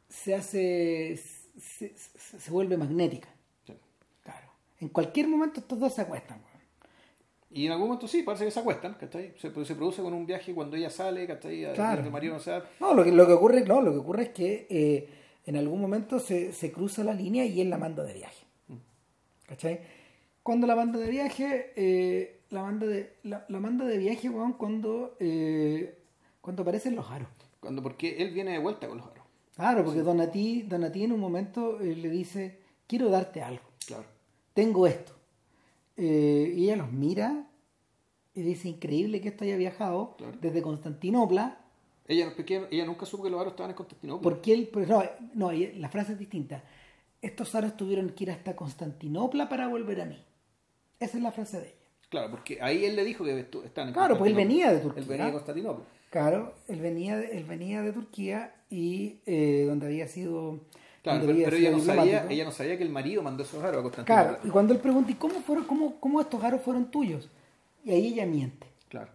se 0.09 0.35
hace 0.35 1.21
se, 1.61 1.95
se, 1.97 2.51
vuelve 2.51 2.79
magnética. 2.79 3.29
Claro. 4.25 4.49
En 4.81 4.89
cualquier 4.89 5.29
momento 5.29 5.61
estos 5.61 5.79
dos 5.79 5.95
se 5.95 6.01
acuestan. 6.01 6.41
Y 7.53 7.67
en 7.67 7.73
algún 7.73 7.89
momento 7.89 8.07
sí, 8.07 8.23
parece 8.23 8.45
que 8.45 8.51
se 8.53 8.61
acuestan, 8.61 8.95
¿cachai? 8.95 9.35
Se, 9.37 9.53
se 9.65 9.75
produce 9.75 10.03
con 10.03 10.15
un 10.15 10.25
viaje 10.25 10.55
cuando 10.55 10.77
ella 10.77 10.89
sale, 10.89 11.27
¿cachai? 11.27 11.73
Claro. 11.75 12.03
no, 12.03 12.63
no, 12.81 12.95
lo 12.95 13.05
que, 13.05 13.11
lo 13.11 13.27
que 13.27 13.33
ocurre, 13.33 13.65
no, 13.65 13.83
lo 13.83 13.91
que 13.93 13.99
ocurre 13.99 14.23
es 14.25 14.29
que 14.29 14.67
eh, 14.71 15.09
en 15.47 15.57
algún 15.57 15.81
momento 15.81 16.21
se, 16.21 16.53
se, 16.53 16.71
cruza 16.71 17.03
la 17.03 17.13
línea 17.13 17.45
y 17.45 17.61
él 17.61 17.69
la 17.69 17.77
manda 17.77 18.05
de 18.05 18.15
viaje. 18.15 18.47
Mm. 18.69 18.75
¿Cachai? 19.49 19.81
Cuando 20.45 20.69
la 20.69 20.77
manda 20.77 21.01
de 21.01 21.11
viaje, 21.11 21.73
eh, 21.75 22.43
la 22.51 22.63
manda 22.63 22.87
de, 22.87 23.17
la, 23.25 23.45
la 23.49 23.59
manda 23.59 23.85
de 23.85 23.99
viaje, 23.99 24.31
cuando 24.57 25.17
eh, 25.19 25.99
cuando 26.41 26.63
aparecen 26.63 26.95
los 26.95 27.11
aros. 27.11 27.29
Cuando, 27.59 27.83
porque 27.83 28.23
él 28.23 28.31
viene 28.31 28.53
de 28.53 28.59
vuelta 28.59 28.87
con 28.87 28.99
los 28.99 29.07
aros. 29.09 29.25
Claro, 29.57 29.85
porque 29.85 30.03
Donatí, 30.03 30.63
Donatí 30.63 31.03
en 31.05 31.13
un 31.13 31.21
momento 31.21 31.79
le 31.81 32.09
dice, 32.09 32.61
quiero 32.87 33.11
darte 33.11 33.43
algo. 33.43 33.65
Claro. 33.87 34.05
Tengo 34.55 34.87
esto. 34.87 35.20
Eh, 36.03 36.55
y 36.57 36.65
ella 36.65 36.77
los 36.77 36.91
mira 36.91 37.47
y 38.33 38.41
dice, 38.41 38.69
increíble 38.69 39.21
que 39.21 39.29
esto 39.29 39.45
haya 39.45 39.59
viajado 39.59 40.17
desde 40.41 40.63
Constantinopla. 40.63 41.61
Ella, 42.09 42.33
ella 42.71 42.87
nunca 42.87 43.05
supo 43.05 43.25
que 43.25 43.31
los 43.31 43.39
aros 43.39 43.53
estaban 43.53 43.71
en 43.71 43.77
Constantinopla. 43.77 44.23
Porque 44.23 44.55
él, 44.55 44.71
pero 44.73 44.87
no, 44.87 45.05
no, 45.35 45.53
la 45.53 45.91
frase 45.91 46.13
es 46.13 46.19
distinta. 46.19 46.65
Estos 47.21 47.55
aros 47.55 47.77
tuvieron 47.77 48.09
que 48.11 48.25
ir 48.25 48.31
hasta 48.31 48.57
Constantinopla 48.57 49.51
para 49.51 49.69
volver 49.69 50.01
a 50.01 50.07
mí. 50.07 50.19
Esa 50.99 51.19
es 51.19 51.23
la 51.23 51.33
frase 51.33 51.61
de 51.61 51.67
ella. 51.67 51.77
Claro, 52.09 52.31
porque 52.31 52.59
ahí 52.63 52.87
él 52.87 52.97
le 52.97 53.05
dijo 53.05 53.23
que 53.23 53.39
estaban 53.39 53.89
en 53.89 53.95
Claro, 53.95 54.17
pues 54.17 54.31
él 54.31 54.37
venía 54.37 54.73
de 54.73 54.81
Turquía. 54.81 55.03
Él 55.03 55.09
venía 55.09 55.27
de 55.27 55.33
Constantinopla. 55.33 55.85
Claro, 56.09 56.55
él 56.67 56.81
venía, 56.81 57.19
de, 57.19 57.37
él 57.37 57.45
venía 57.45 57.83
de 57.83 57.93
Turquía 57.93 58.55
y 58.71 59.21
eh, 59.27 59.67
donde 59.69 59.87
había 59.87 60.09
sido... 60.09 60.61
Claro, 61.03 61.25
pero, 61.25 61.57
ella, 61.57 61.71
no 61.71 61.81
sabía, 61.81 62.27
ella 62.29 62.45
no 62.45 62.53
sabía 62.53 62.77
que 62.77 62.83
el 62.83 62.91
marido 62.91 63.23
mandó 63.23 63.43
esos 63.43 63.63
aros 63.65 63.79
a 63.79 63.83
Constantinopla. 63.83 64.29
Claro, 64.29 64.39
y 64.45 64.51
cuando 64.51 64.75
él 64.75 64.81
pregunta, 64.81 65.11
¿y 65.11 65.15
cómo, 65.15 65.41
fueron, 65.41 65.65
cómo, 65.65 65.99
cómo 65.99 66.21
estos 66.21 66.45
aros 66.45 66.61
fueron 66.61 66.91
tuyos? 66.91 67.31
Y 67.85 67.93
ahí 67.93 68.07
ella 68.09 68.27
miente. 68.27 68.67
Claro. 68.89 69.11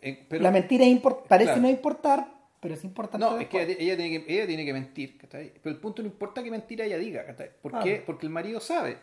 Eh, 0.00 0.26
la 0.30 0.50
mentira 0.50 0.84
parece 1.26 1.58
no 1.58 1.68
importar, 1.68 2.28
pero 2.60 2.74
es 2.74 2.84
importante. 2.84 3.26
No, 3.26 3.38
es 3.38 3.48
que 3.48 3.62
ella 3.62 3.96
tiene 3.96 4.24
que, 4.24 4.34
ella 4.34 4.46
tiene 4.46 4.64
que 4.64 4.72
mentir. 4.72 5.18
Pero 5.30 5.50
el 5.64 5.76
punto 5.76 6.02
no 6.02 6.08
importa 6.08 6.42
que 6.42 6.50
mentira 6.50 6.84
ella 6.84 6.98
diga. 6.98 7.24
¿Por 7.62 7.80
qué? 7.80 8.02
Porque 8.04 8.26
el 8.26 8.32
marido 8.32 8.60
sabe 8.60 8.98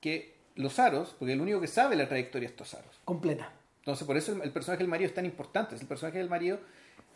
que 0.00 0.38
los 0.56 0.78
aros, 0.78 1.14
porque 1.18 1.32
el 1.32 1.40
único 1.40 1.60
que 1.60 1.66
sabe 1.66 1.96
la 1.96 2.08
trayectoria 2.08 2.48
de 2.48 2.52
estos 2.52 2.74
aros. 2.74 3.00
Completa. 3.04 3.52
Entonces, 3.80 4.06
por 4.06 4.16
eso 4.16 4.32
el, 4.42 4.50
personaje 4.50 4.82
del 4.82 4.88
marido 4.88 5.08
es 5.08 5.14
tan 5.14 5.24
importante. 5.24 5.76
El 5.76 5.86
personaje 5.86 6.18
del 6.18 6.28
marido, 6.28 6.58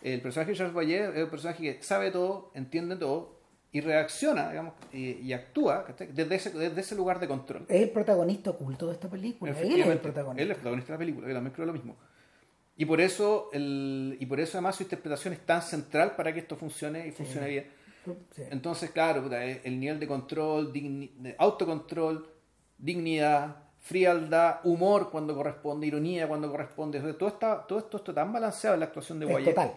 el 0.03 0.21
personaje 0.21 0.53
de 0.53 0.59
Charles 0.59 0.75
Boyer 0.75 1.17
es 1.17 1.25
un 1.25 1.31
personaje 1.31 1.77
que 1.77 1.83
sabe 1.83 2.11
todo, 2.11 2.51
entiende 2.55 2.97
todo 2.97 3.41
y 3.71 3.81
reacciona, 3.81 4.51
digamos, 4.51 4.75
y, 4.93 5.33
actúa 5.33 5.87
desde 6.13 6.35
ese, 6.35 6.51
desde 6.51 6.81
ese 6.81 6.95
lugar 6.95 7.19
de 7.21 7.29
control. 7.29 7.65
Es 7.69 7.83
el 7.83 7.91
protagonista 7.91 8.51
oculto 8.51 8.87
de 8.89 8.93
esta 8.93 9.09
película. 9.09 9.53
Él 9.59 9.81
es 9.81 9.87
el 9.87 9.99
protagonista. 9.99 10.43
Él 10.43 10.51
es 10.51 10.57
el 10.57 10.61
protagonista 10.61 10.93
de 10.93 10.95
la 10.95 10.99
película, 10.99 11.29
yo 11.29 11.35
también 11.35 11.55
creo 11.55 11.67
lo 11.67 11.73
mismo. 11.73 11.97
Y 12.77 12.85
por 12.85 13.01
eso, 13.01 13.49
el, 13.53 14.17
y 14.21 14.27
por 14.27 14.41
eso 14.41 14.59
además 14.59 14.77
su 14.77 14.83
interpretación 14.83 15.33
es 15.35 15.41
tan 15.47 15.63
central 15.63 16.17
para 16.17 16.33
que 16.33 16.41
esto 16.41 16.57
funcione 16.57 17.07
y 17.07 17.13
funcione 17.13 17.49
bien. 17.49 17.67
Entonces, 18.51 18.91
claro, 18.91 19.31
el 19.33 19.81
nivel 19.81 20.01
de 20.01 20.07
control, 20.07 20.73
de 20.73 21.35
autocontrol, 21.39 22.29
dignidad, 22.77 23.57
frialdad, 23.79 24.61
humor 24.65 25.11
cuando 25.11 25.35
corresponde, 25.35 25.87
ironía 25.87 26.27
cuando 26.27 26.51
corresponde. 26.51 27.01
Todo, 27.15 27.29
está, 27.29 27.67
todo 27.67 27.79
esto 27.79 27.99
está 27.99 28.13
tan 28.13 28.33
balanceado 28.33 28.75
en 28.75 28.81
la 28.81 28.87
actuación 28.87 29.21
de 29.21 29.27
Guayet. 29.27 29.55
Total. 29.55 29.73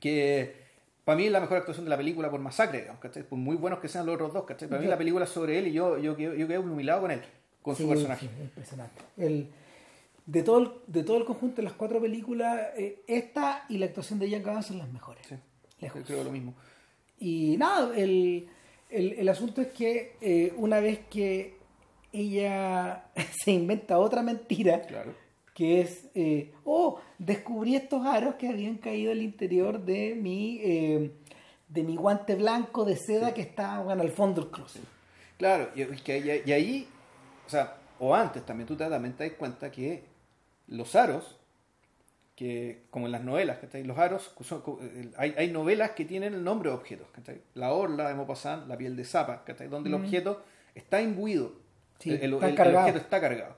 Que 0.00 0.66
para 1.04 1.16
mí 1.16 1.26
es 1.26 1.32
la 1.32 1.40
mejor 1.40 1.58
actuación 1.58 1.84
de 1.84 1.90
la 1.90 1.96
película 1.96 2.30
por 2.30 2.40
masacre, 2.40 2.88
por 3.28 3.38
muy 3.38 3.56
buenos 3.56 3.78
que 3.78 3.88
sean 3.88 4.06
los 4.06 4.16
otros 4.16 4.32
dos. 4.32 4.44
Para 4.44 4.80
mí 4.80 4.86
la 4.86 4.98
película 4.98 5.24
es 5.24 5.30
sobre 5.30 5.58
él 5.58 5.68
y 5.68 5.72
yo, 5.72 5.98
yo, 5.98 6.16
yo, 6.18 6.34
yo 6.34 6.48
quedé 6.48 6.58
humilado 6.58 7.02
con 7.02 7.10
él, 7.10 7.22
con 7.62 7.76
su 7.76 7.88
personaje. 7.88 8.26
impresionante. 8.26 9.02
El, 9.16 9.48
de, 10.26 10.42
todo 10.42 10.58
el, 10.58 10.70
de 10.88 11.04
todo 11.04 11.18
el 11.18 11.24
conjunto 11.24 11.56
de 11.56 11.62
las 11.62 11.74
cuatro 11.74 12.00
películas, 12.00 12.70
eh, 12.76 13.02
esta 13.06 13.64
y 13.68 13.78
la 13.78 13.86
actuación 13.86 14.18
de 14.18 14.28
Jack 14.28 14.44
Gavin 14.44 14.62
son 14.62 14.78
las 14.78 14.92
mejores. 14.92 15.26
Sí, 15.28 15.86
creo 16.06 16.24
lo 16.24 16.32
mismo. 16.32 16.54
Y 17.20 17.56
nada, 17.56 17.96
el, 17.96 18.48
el, 18.90 19.12
el 19.12 19.28
asunto 19.28 19.60
es 19.60 19.68
que 19.68 20.16
eh, 20.20 20.52
una 20.56 20.80
vez 20.80 21.00
que 21.08 21.56
ella 22.12 23.04
se 23.44 23.52
inventa 23.52 23.98
otra 23.98 24.22
mentira. 24.22 24.82
Que 25.56 25.80
es, 25.80 26.10
eh, 26.14 26.52
oh, 26.64 27.00
descubrí 27.18 27.76
estos 27.76 28.04
aros 28.04 28.34
que 28.34 28.46
habían 28.46 28.76
caído 28.76 29.10
al 29.10 29.22
interior 29.22 29.82
de 29.82 30.14
mi, 30.14 30.60
eh, 30.62 31.12
de 31.68 31.82
mi 31.82 31.96
guante 31.96 32.34
blanco 32.34 32.84
de 32.84 32.94
seda 32.94 33.32
que 33.32 33.40
estaba 33.40 33.90
al 33.90 34.10
fondo 34.10 34.42
del 34.42 34.50
closet. 34.50 34.82
Claro, 35.38 35.70
y, 35.74 35.80
y, 35.80 36.52
ahí, 36.52 36.86
o 37.46 37.48
sea, 37.48 37.78
o 37.98 38.14
antes 38.14 38.44
también 38.44 38.66
tú 38.66 38.76
te, 38.76 38.86
también 38.86 39.14
te 39.14 39.28
das 39.28 39.38
cuenta 39.38 39.70
que 39.70 40.04
los 40.68 40.94
aros, 40.94 41.38
que 42.34 42.82
como 42.90 43.06
en 43.06 43.12
las 43.12 43.24
novelas, 43.24 43.58
los 43.84 43.98
aros, 43.98 44.34
eh, 44.82 45.10
hay, 45.16 45.34
hay, 45.38 45.50
novelas 45.50 45.92
que 45.92 46.04
tienen 46.04 46.34
el 46.34 46.44
nombre 46.44 46.68
de 46.68 46.76
objetos, 46.76 47.08
la 47.54 47.72
orla 47.72 48.08
de 48.08 48.14
Maupassant, 48.14 48.68
la 48.68 48.76
piel 48.76 48.94
de 48.94 49.04
zapa, 49.06 49.42
donde 49.70 49.88
el 49.88 49.94
objeto 49.94 50.42
está 50.74 51.00
imbuido. 51.00 51.52
El, 52.04 52.34
objeto 52.34 52.98
está 52.98 53.20
cargado. 53.20 53.56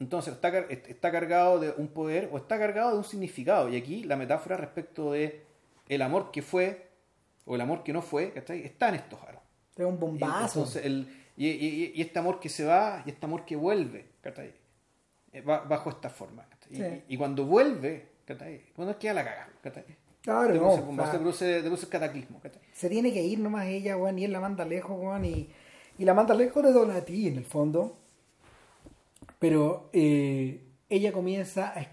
Entonces 0.00 0.34
está, 0.34 0.48
está 0.58 1.12
cargado 1.12 1.60
de 1.60 1.70
un 1.76 1.88
poder 1.88 2.28
o 2.32 2.38
está 2.38 2.58
cargado 2.58 2.92
de 2.92 2.98
un 2.98 3.04
significado. 3.04 3.68
Y 3.68 3.76
aquí 3.76 4.02
la 4.04 4.16
metáfora 4.16 4.56
respecto 4.56 5.12
de 5.12 5.44
el 5.88 6.02
amor 6.02 6.30
que 6.30 6.42
fue 6.42 6.88
o 7.44 7.54
el 7.54 7.60
amor 7.60 7.82
que 7.82 7.92
no 7.92 8.02
fue, 8.02 8.32
está 8.34 8.88
en 8.88 8.94
estos 8.94 9.22
aros. 9.22 9.42
Es 9.76 9.84
un 9.84 9.98
bombazo. 10.00 10.66
y, 11.36 12.00
este 12.00 12.18
amor 12.18 12.40
que 12.40 12.48
se 12.48 12.64
va 12.64 13.02
y 13.04 13.10
este 13.10 13.26
amor 13.26 13.44
que 13.44 13.56
vuelve, 13.56 14.06
eh, 15.32 15.42
bajo 15.42 15.90
esta 15.90 16.08
forma. 16.08 16.46
Y, 17.08 17.16
cuando 17.16 17.44
vuelve, 17.44 18.08
cuando 18.74 18.98
queda 18.98 19.14
la 19.14 19.24
caga. 19.24 19.48
Claro, 20.22 20.54
no, 20.54 20.76
se, 20.76 20.82
produce, 21.18 21.60
produce, 21.60 21.88
cataclismo. 21.88 22.42
Se 22.72 22.90
tiene 22.90 23.10
que 23.12 23.22
ir 23.22 23.38
nomás 23.38 23.66
ella, 23.66 23.96
Juan, 23.96 24.18
y 24.18 24.24
él 24.24 24.32
la 24.32 24.40
manda 24.40 24.66
lejos, 24.66 24.98
Juan, 24.98 25.24
y 25.24 25.48
y 26.00 26.04
la 26.06 26.14
manda 26.14 26.34
lejos 26.34 26.62
de 26.62 26.72
Donati 26.72 27.28
en 27.28 27.36
el 27.36 27.44
fondo. 27.44 27.98
Pero 29.40 29.90
eh, 29.92 30.62
ella 30.88 31.10
comienza 31.12 31.72
a 31.76 31.86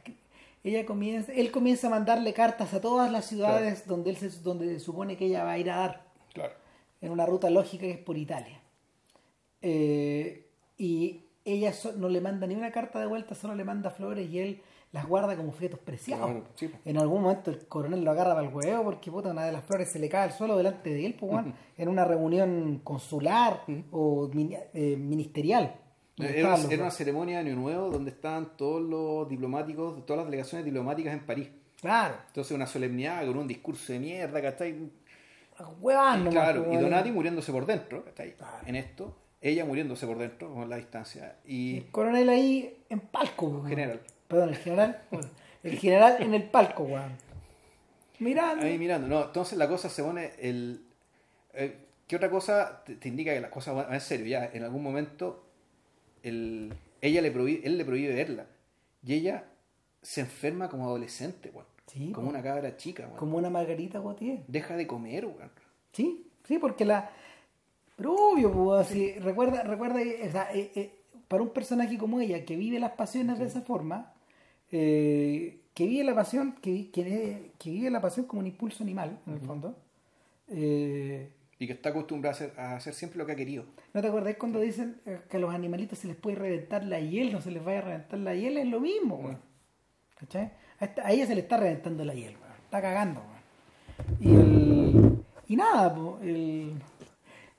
ella 0.63 0.85
comienza, 0.85 1.31
él 1.31 1.49
comienza 1.49 1.87
a 1.87 1.89
mandarle 1.89 2.33
cartas 2.33 2.73
a 2.73 2.81
todas 2.81 3.09
las 3.11 3.25
ciudades 3.25 3.87
donde 3.87 4.09
él 4.09 4.17
se, 4.17 4.29
donde 4.41 4.79
supone 4.79 5.15
que 5.17 5.25
ella 5.27 5.43
va 5.45 5.51
a 5.53 5.57
ir 5.57 5.71
a 5.71 5.77
dar. 5.77 6.05
Claro. 6.33 6.53
En 7.01 7.11
una 7.11 7.25
ruta 7.25 7.49
lógica 7.49 7.83
que 7.85 7.91
es 7.91 7.97
por 7.99 8.17
Italia. 8.17 8.61
eh, 9.61 10.45
y 10.77 11.21
ella 11.45 11.73
so- 11.73 11.93
no 11.93 12.09
le 12.09 12.21
manda 12.21 12.45
ni 12.45 12.55
una 12.55 12.71
carta 12.71 12.99
de 12.99 13.05
vuelta, 13.07 13.33
solo 13.33 13.55
le 13.55 13.63
manda 13.63 13.89
flores 13.89 14.29
y 14.29 14.39
él 14.39 14.61
las 14.91 15.07
guarda 15.07 15.35
como 15.35 15.49
objetos 15.49 15.79
preciados. 15.79 16.25
Claro, 16.29 16.45
sí, 16.55 16.67
po. 16.67 16.77
En 16.85 16.97
algún 16.97 17.21
momento 17.23 17.49
el 17.51 17.65
coronel 17.67 18.03
lo 18.03 18.11
agarra 18.11 18.35
para 18.35 18.47
el 18.47 18.53
huevo 18.53 18.83
porque 18.83 19.09
puta, 19.11 19.29
una 19.31 19.45
de 19.45 19.51
las 19.51 19.63
flores 19.63 19.89
se 19.89 19.99
le 19.99 20.09
cae 20.09 20.23
al 20.23 20.31
suelo 20.33 20.55
delante 20.57 20.89
de 20.93 21.05
él, 21.05 21.15
pues, 21.15 21.31
weón, 21.31 21.55
en 21.77 21.87
una 21.89 22.05
reunión 22.05 22.81
consular 22.83 23.63
o 23.91 24.29
eh, 24.73 24.95
ministerial. 24.97 25.75
Era, 26.19 26.55
una- 26.55 26.73
era 26.73 26.91
ceremonia 26.91 27.37
de 27.41 27.49
Año 27.49 27.55
Nuevo 27.59 27.89
donde 27.89 28.11
estaban 28.11 28.57
todos 28.57 28.81
los 28.81 29.29
diplomáticos, 29.29 30.05
todas 30.05 30.17
las 30.19 30.25
delegaciones 30.27 30.65
diplomáticas 30.65 31.13
en 31.13 31.19
París. 31.25 31.49
Claro, 31.79 32.15
Entonces 32.27 32.53
una 32.55 32.65
solemnidad 32.65 33.25
con 33.27 33.37
un 33.37 33.47
discurso 33.47 33.93
de 33.93 33.99
mierda, 33.99 34.41
¿cachai? 34.41 34.89
hueván 35.79 36.19
nomás, 36.19 36.33
Claro, 36.33 36.59
pues, 36.63 36.73
y 36.73 36.77
weón. 36.77 36.89
Donati 36.89 37.11
muriéndose 37.11 37.51
por 37.51 37.65
dentro, 37.65 38.03
¿cachai? 38.05 38.35
En 38.65 38.75
esto, 38.75 39.15
ella 39.41 39.65
muriéndose 39.65 40.05
por 40.07 40.17
dentro 40.17 40.53
con 40.53 40.69
la 40.69 40.77
distancia. 40.77 41.35
Y 41.45 41.77
El 41.77 41.85
coronel 41.91 42.29
ahí 42.29 42.77
en 42.89 42.99
palco, 42.99 43.47
weón. 43.47 43.67
General. 43.67 44.01
Perdón, 44.27 44.49
el 44.49 44.55
general. 44.57 45.01
el 45.63 45.77
general 45.77 46.17
en 46.19 46.33
el 46.33 46.43
palco, 46.43 46.83
weón. 46.83 47.11
Mirando. 48.19 48.65
ahí 48.65 48.79
mirando, 48.79 49.07
no, 49.07 49.25
entonces 49.25 49.57
la 49.59 49.67
cosa 49.67 49.89
se 49.89 50.01
pone 50.03 50.31
el... 50.39 50.81
eh, 51.53 51.77
¿Qué 52.07 52.15
otra 52.15 52.29
cosa 52.31 52.81
te, 52.83 52.95
te 52.95 53.09
indica 53.09 53.33
que 53.33 53.41
las 53.41 53.51
cosas 53.51 53.75
van 53.75 53.93
en 53.93 54.01
serio? 54.01 54.25
Ya, 54.25 54.45
en 54.51 54.63
algún 54.63 54.81
momento 54.81 55.43
el, 56.27 56.73
ella 57.01 57.21
le 57.21 57.31
prohíbe, 57.31 57.65
él 57.65 57.77
le 57.77 57.85
prohíbe 57.85 58.13
verla. 58.13 58.45
Y 59.03 59.13
ella 59.13 59.45
se 60.01 60.21
enferma 60.21 60.69
como 60.69 60.85
adolescente, 60.85 61.49
weón. 61.53 61.65
Sí, 61.87 62.11
como 62.11 62.29
una 62.29 62.41
cabra 62.43 62.75
chica, 62.77 63.03
weón. 63.05 63.17
Como 63.17 63.37
una 63.37 63.49
margarita 63.49 63.99
Gautier. 63.99 64.43
Deja 64.47 64.75
de 64.75 64.85
comer, 64.87 65.25
weón. 65.25 65.49
Sí, 65.93 66.27
sí, 66.43 66.57
porque 66.59 66.85
la. 66.85 67.09
Pero 67.95 68.13
obvio, 68.13 68.51
pues, 68.51 68.87
así, 68.87 69.13
recuerda, 69.19 69.63
recuerda, 69.63 69.99
o 70.01 70.31
sea, 70.31 70.49
eh, 70.53 70.71
eh, 70.75 70.91
para 71.27 71.41
un 71.43 71.49
personaje 71.49 71.97
como 71.97 72.19
ella, 72.19 72.45
que 72.45 72.55
vive 72.55 72.79
las 72.79 72.91
pasiones 72.91 73.39
de 73.39 73.45
esa 73.45 73.61
forma, 73.61 74.13
eh, 74.71 75.59
que 75.73 75.85
vive 75.87 76.03
la 76.03 76.13
pasión, 76.15 76.53
que, 76.61 76.71
vi- 76.71 76.85
que, 76.85 77.51
que 77.57 77.71
vive 77.71 77.89
la 77.89 78.01
pasión 78.01 78.25
como 78.27 78.41
un 78.41 78.47
impulso 78.47 78.83
animal, 78.83 79.17
en 79.25 79.33
el 79.33 79.39
fondo. 79.39 79.75
eh, 80.49 81.29
Y 81.59 81.67
que 81.67 81.73
está 81.73 81.89
acostumbrada 81.89 82.33
a 82.33 82.35
hacer, 82.35 82.53
a 82.57 82.75
hacer 82.75 82.93
siempre 82.93 83.17
lo 83.17 83.25
que 83.25 83.31
ha 83.31 83.35
querido. 83.35 83.65
¿No 83.93 84.01
te 84.01 84.07
acordás 84.07 84.35
cuando 84.35 84.59
dicen 84.59 85.01
eh, 85.05 85.21
que 85.29 85.37
a 85.37 85.39
los 85.39 85.53
animalitos 85.53 85.97
se 85.99 86.07
les 86.07 86.15
puede 86.15 86.35
reventar 86.35 86.83
la 86.83 86.99
hiel, 86.99 87.31
no 87.31 87.41
se 87.41 87.51
les 87.51 87.63
vaya 87.63 87.79
a 87.79 87.81
reventar 87.81 88.19
la 88.19 88.35
hiel? 88.35 88.57
Es 88.57 88.67
lo 88.67 88.79
mismo, 88.79 89.15
weón. 89.15 89.39
¿Cachai? 90.19 90.51
A, 90.79 91.11
ella 91.11 91.25
se 91.25 91.35
le 91.35 91.41
está 91.41 91.57
reventando 91.57 92.05
la 92.05 92.13
hiel, 92.13 92.35
weón. 92.35 92.55
Está 92.63 92.81
cagando, 92.81 93.21
weón. 93.21 93.37
Y, 94.19 94.35
el, 94.35 95.23
y 95.47 95.55
nada, 95.55 95.95
el, 96.21 96.73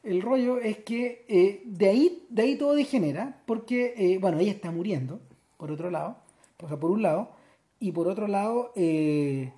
el 0.02 0.22
rollo 0.22 0.58
es 0.58 0.78
que 0.78 1.24
eh, 1.28 1.62
de, 1.64 1.88
ahí, 1.88 2.26
de 2.30 2.42
ahí 2.42 2.56
todo 2.56 2.74
degenera, 2.74 3.42
porque, 3.46 3.94
eh, 3.96 4.18
bueno, 4.18 4.38
ella 4.38 4.52
está 4.52 4.70
muriendo, 4.70 5.20
por 5.56 5.70
otro 5.72 5.90
lado, 5.90 6.18
o 6.62 6.68
sea, 6.68 6.78
por 6.78 6.90
un 6.90 7.02
lado, 7.02 7.32
y 7.80 7.92
por 7.92 8.08
otro 8.08 8.26
lado, 8.26 8.72
eh, 8.74 9.52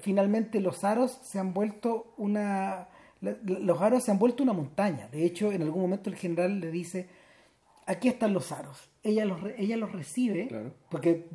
finalmente 0.00 0.60
los 0.60 0.84
aros 0.84 1.18
se 1.22 1.38
han 1.38 1.54
vuelto 1.54 2.12
una... 2.16 2.88
la- 3.20 3.36
Los 3.44 3.80
aros 3.80 4.02
se 4.04 4.10
han 4.10 4.18
vuelto 4.18 4.42
una 4.42 4.52
montaña. 4.52 5.08
De 5.08 5.24
hecho, 5.24 5.52
en 5.52 5.62
algún 5.62 5.82
momento 5.82 6.10
el 6.10 6.16
general 6.16 6.60
le 6.60 6.70
dice, 6.70 7.08
aquí 7.86 8.08
están 8.08 8.32
los 8.32 8.52
aros. 8.52 8.88
Ella 9.02 9.24
los, 9.24 9.40
re- 9.40 9.54
ella 9.58 9.76
los 9.76 9.92
recibe, 9.92 10.48
Claro. 10.48 10.72
porque 10.90 11.26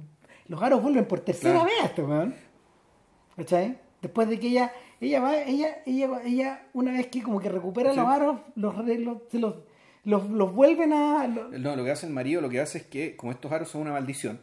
los 0.47 0.61
aros 0.61 0.81
vuelven 0.81 1.05
por 1.05 1.21
tercera 1.21 1.53
Claro. 1.53 1.65
vez, 1.65 1.85
este 1.85 2.03
weón. 2.03 2.35
¿Cachai? 3.35 3.77
Después 4.01 4.27
de 4.29 4.39
que 4.39 4.47
ella, 4.47 4.71
ella 4.99 5.19
va, 5.21 5.37
ella, 5.41 5.77
ella, 5.85 6.09
ella, 6.25 6.67
una 6.73 6.91
vez 6.91 7.07
que 7.07 7.21
como 7.21 7.39
que 7.39 7.49
recupera 7.49 7.91
Sí. 7.91 7.97
los 7.97 8.07
aros, 8.07 8.39
los, 8.55 8.75
los, 8.77 9.17
se 9.29 9.39
los, 9.39 9.55
los, 10.03 10.29
los 10.29 10.53
vuelven 10.53 10.91
a. 10.93 11.27
No, 11.27 11.75
lo 11.75 11.83
que 11.83 11.91
hace 11.91 12.07
el 12.07 12.13
marido, 12.13 12.41
lo 12.41 12.49
que 12.49 12.59
hace 12.59 12.79
es 12.79 12.83
que, 12.85 13.15
como 13.15 13.31
estos 13.31 13.51
aros 13.51 13.69
son 13.69 13.81
una 13.81 13.91
maldición, 13.91 14.41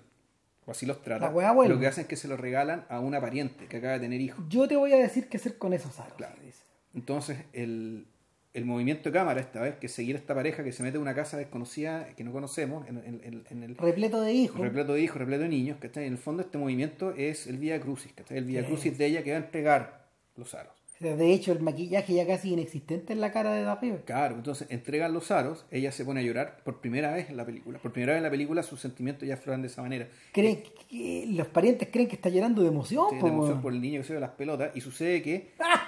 o 0.66 0.70
así 0.70 0.86
los 0.86 1.02
trata, 1.02 1.31
lo 1.31 1.78
que 1.81 1.86
hacen 1.86 2.02
es 2.02 2.09
que 2.09 2.16
se 2.16 2.28
los 2.28 2.39
regalan 2.39 2.86
a 2.89 3.01
una 3.01 3.20
pariente 3.20 3.66
que 3.66 3.78
acaba 3.78 3.94
de 3.94 4.01
tener 4.01 4.20
hijos. 4.20 4.44
yo 4.48 4.69
te 4.69 4.77
voy 4.77 4.93
a 4.93 4.97
decir 4.98 5.28
qué 5.28 5.36
hacer 5.39 5.59
con 5.59 5.73
esos 5.73 5.98
aros. 5.98 6.15
Claro. 6.16 6.36
dice. 6.44 6.62
Entonces, 6.94 7.39
el, 7.52 8.06
el 8.55 8.65
movimiento 8.65 9.09
de 9.10 9.12
cámara 9.12 9.40
esta 9.40 9.60
vez, 9.60 9.77
que 9.77 9.89
seguir 9.89 10.16
a 10.16 10.19
esta 10.19 10.35
pareja 10.35 10.65
que 10.65 10.73
se 10.73 10.82
mete 10.82 10.97
en 10.97 11.02
una 11.02 11.15
casa 11.15 11.36
desconocida, 11.36 12.09
que 12.16 12.24
no 12.24 12.32
conocemos, 12.32 12.89
en, 12.89 12.98
en- 12.98 13.20
en- 13.24 13.44
en 13.51 13.62
el 13.62 13.77
Repleto 13.77 14.20
de 14.20 14.32
hijos. 14.32 14.60
repleto 14.60 14.94
de 14.94 15.02
hijos, 15.02 15.19
repleto 15.19 15.43
de 15.43 15.48
niños, 15.48 15.78
que 15.78 15.86
En 15.94 16.12
el 16.12 16.19
fondo 16.19 16.43
este 16.43 16.59
movimiento 16.59 17.12
es 17.12 17.47
el 17.47 17.59
Vía 17.59 17.81
Crucis, 17.81 18.12
¿cachai? 18.12 18.39
El 18.39 18.44
Vía. 18.44 18.65
Crucis 18.66 18.97
de 18.98 19.06
ella 19.06 19.23
que 19.23 19.31
va 19.32 19.36
a 19.36 19.40
entregar 19.40 20.09
los 20.36 20.55
aros. 20.55 20.73
De 20.98 21.32
hecho, 21.32 21.52
el 21.52 21.60
maquillaje 21.60 22.12
ya 22.15 22.27
casi 22.27 22.52
inexistente 22.52 23.12
en 23.12 23.20
la 23.20 23.31
cara 23.31 23.52
de 23.52 23.62
David. 23.62 23.93
Claro, 24.05 24.35
entonces 24.35 24.66
entregan 24.69 25.12
los 25.12 25.31
aros, 25.31 25.65
ella 25.70 25.93
se 25.93 26.05
pone 26.05 26.19
a 26.19 26.23
llorar 26.24 26.56
por 26.65 26.81
primera 26.81 27.12
vez 27.15 27.31
en 27.31 27.36
la 27.36 27.47
película. 27.47 27.78
Por 27.78 27.93
primera 27.93 28.15
vez 28.15 28.19
en 28.19 28.24
la 28.24 28.31
película 28.31 28.65
sus 28.65 28.81
sentimientos 28.81 29.28
ya 29.28 29.35
afloran 29.35 29.62
de 29.62 29.69
esa 29.69 29.81
manera. 29.81 30.09
Creen 30.32 30.65
que, 30.89 31.27
los 31.28 31.47
parientes 31.47 31.89
creen 31.93 32.09
que 32.09 32.16
está 32.16 32.31
llorando 32.31 32.62
de 32.62 32.69
emoción. 32.69 33.06
Sí, 33.10 33.16
po, 33.20 33.27
de 33.27 33.32
emoción 33.32 33.52
weón. 33.52 33.62
por 33.62 33.73
el 33.74 33.81
niño 33.81 34.01
que 34.01 34.09
se 34.09 34.15
ve 34.15 34.19
las 34.20 34.31
pelotas 34.31 34.73
y 34.74 34.81
sucede 34.81 35.23
que 35.23 35.52
¡Ah! 35.60 35.86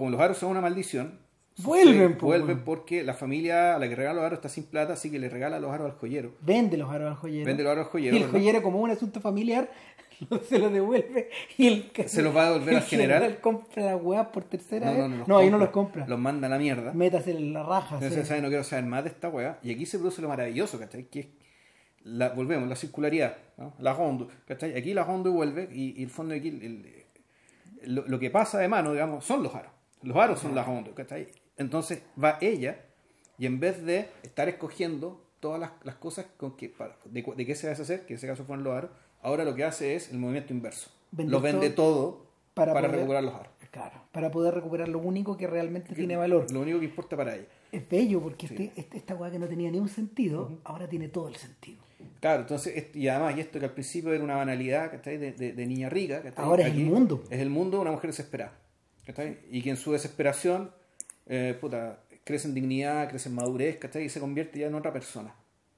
Como 0.00 0.10
los 0.10 0.20
aros 0.20 0.36
son 0.38 0.50
una 0.50 0.60
maldición 0.60 1.18
Vuelven, 1.58 2.16
vuelven 2.18 2.64
porque 2.64 3.02
la 3.02 3.12
familia 3.12 3.74
a 3.74 3.78
la 3.78 3.86
que 3.88 3.94
regala 3.94 4.14
los 4.14 4.24
aros 4.24 4.38
está 4.38 4.48
sin 4.48 4.64
plata 4.64 4.94
así 4.94 5.10
que 5.10 5.18
le 5.18 5.28
regala 5.28 5.60
los 5.60 5.70
aros 5.70 5.90
al 5.92 5.98
joyero 5.98 6.32
Vende 6.40 6.76
los 6.78 6.90
aros 6.90 7.08
al 7.10 7.16
joyero. 7.16 7.44
Vende 7.46 7.62
los 7.62 7.72
aros 7.72 7.84
al 7.86 7.90
joyero, 7.92 8.14
Y 8.14 8.18
el 8.18 8.24
¿verdad? 8.24 8.38
joyero, 8.38 8.62
como 8.62 8.80
un 8.80 8.90
asunto 8.90 9.20
familiar, 9.20 9.70
se 10.48 10.58
los 10.58 10.72
devuelve. 10.72 11.28
Y 11.58 11.66
el, 11.66 11.90
Se 12.06 12.22
los 12.22 12.34
va 12.34 12.46
a 12.46 12.52
devolver 12.52 12.76
al 12.76 12.82
general. 12.94 13.40
compra 13.40 13.84
las 13.84 14.02
weas 14.02 14.26
por 14.28 14.44
tercera 14.44 14.86
no, 14.86 14.92
vez. 14.92 15.00
no, 15.02 15.08
no, 15.08 15.24
los 15.26 15.40
ahí 15.42 15.50
no 15.50 15.58
compra. 15.58 15.58
los 15.58 15.70
compra. 15.70 16.06
los 16.06 16.18
manda 16.18 16.46
a 16.46 16.50
la 16.50 16.58
mierda 16.58 16.92
Métase 16.94 17.32
en 17.32 17.52
la 17.52 17.62
raja. 17.62 17.96
entonces. 17.96 18.26
¿sabes? 18.26 18.42
no 18.42 18.48
quiero 18.48 18.64
saber 18.64 18.86
más 18.86 19.04
de 19.04 19.10
esta 19.10 19.28
weá 19.28 19.58
y 19.62 19.70
aquí 19.72 19.84
se 19.84 19.98
produce 19.98 20.22
lo 20.22 20.28
maravilloso 20.28 20.78
¿cachai? 20.78 21.04
que 21.10 21.20
es 21.20 21.26
la, 22.04 22.30
volvemos 22.30 22.68
la 22.68 22.76
circularidad 22.76 23.36
¿no? 23.58 23.74
la 23.80 23.92
ronda 23.92 24.26
¿cachai? 24.46 24.74
aquí 24.78 24.94
la 24.94 25.04
ronda 25.04 25.28
vuelve 25.28 25.68
y, 25.72 26.00
y 26.00 26.04
el 26.04 26.10
fondo 26.10 26.32
de 26.32 26.38
aquí 26.38 26.48
el- 26.48 26.62
el- 26.62 27.94
lo, 27.94 28.06
lo 28.08 28.18
que 28.18 28.30
pasa 28.30 28.58
de 28.58 28.68
mano 28.68 28.92
digamos 28.92 29.24
son 29.24 29.42
los 29.42 29.54
aros 29.54 29.72
los 30.02 30.16
aros 30.16 30.40
son 30.40 30.54
la 30.54 30.62
ronda 30.64 30.90
¿cachai? 30.94 31.28
entonces 31.56 32.02
va 32.22 32.38
ella 32.40 32.80
y 33.38 33.46
en 33.46 33.60
vez 33.60 33.84
de 33.84 34.08
estar 34.22 34.48
escogiendo 34.48 35.22
todas 35.40 35.58
las, 35.60 35.70
las 35.84 35.94
cosas 35.96 36.26
con 36.36 36.56
que, 36.56 36.68
para- 36.68 36.96
de, 37.06 37.22
de 37.36 37.46
qué 37.46 37.54
se 37.54 37.66
va 37.66 37.72
a 37.72 37.76
hacer, 37.80 38.04
que 38.06 38.12
en 38.12 38.18
ese 38.18 38.26
caso 38.26 38.44
fueron 38.44 38.64
los 38.64 38.74
aros, 38.74 38.90
ahora 39.22 39.44
lo 39.44 39.54
que 39.54 39.64
hace 39.64 39.94
es 39.94 40.10
el 40.10 40.18
movimiento 40.18 40.52
inverso. 40.52 40.90
Vender 41.12 41.32
lo 41.32 41.40
vende 41.40 41.70
todo, 41.70 42.26
para 42.52 42.74
para, 42.74 42.88
poder- 42.88 43.00
recuperar 43.00 43.24
los 43.24 43.34
aros. 43.34 43.48
Claro, 43.70 44.02
para 44.12 44.30
poder 44.30 44.52
recuperar 44.54 44.88
lo 44.88 44.98
único 44.98 45.36
que 45.38 45.46
realmente 45.46 45.94
tiene 45.94 46.16
valor. 46.16 46.50
Lo 46.52 46.60
único 46.60 46.80
que 46.80 46.84
importa 46.86 47.16
para 47.16 47.36
ella. 47.36 47.46
Es 47.72 47.88
bello 47.88 48.20
porque 48.20 48.46
este, 48.46 48.72
este- 48.76 48.96
esta 48.98 49.14
weá 49.14 49.30
que 49.30 49.38
no 49.38 49.46
tenía 49.48 49.70
ni 49.70 49.78
un 49.78 49.88
sentido, 49.88 50.58
ahora 50.64 50.88
tiene 50.88 51.08
todo 51.08 51.28
el 51.28 51.36
sentido. 51.36 51.78
Claro, 52.20 52.42
entonces, 52.42 52.76
est- 52.76 52.96
y 52.96 53.08
además, 53.08 53.36
y 53.36 53.40
esto 53.40 53.58
que 53.58 53.64
al 53.66 53.72
principio 53.72 54.12
era 54.12 54.22
una 54.24 54.36
banalidad 54.36 54.90
¿cachai? 54.90 55.16
De, 55.18 55.32
de, 55.32 55.52
de 55.52 55.66
niña 55.66 55.88
rica, 55.88 56.20
¿cachai? 56.22 56.44
Ahora 56.44 56.66
es 56.66 56.74
el 56.74 56.84
mundo. 56.84 57.22
Es 57.30 57.40
el 57.40 57.48
mundo 57.48 57.76
de 57.78 57.82
una 57.82 57.92
mujer 57.92 58.10
desesperada. 58.10 58.52
¿Cachai? 59.14 59.38
Y 59.50 59.62
que 59.62 59.70
en 59.70 59.76
su 59.76 59.92
desesperación, 59.92 60.70
eh, 61.26 61.56
puta, 61.60 62.00
crece 62.24 62.48
en 62.48 62.54
dignidad, 62.54 63.08
crece 63.08 63.28
en 63.28 63.34
madurez, 63.34 63.76
¿cachai? 63.78 64.04
Y 64.04 64.08
se 64.08 64.20
convierte 64.20 64.58
ya 64.60 64.66
en 64.68 64.74
otra 64.74 64.92
persona. 64.92 65.34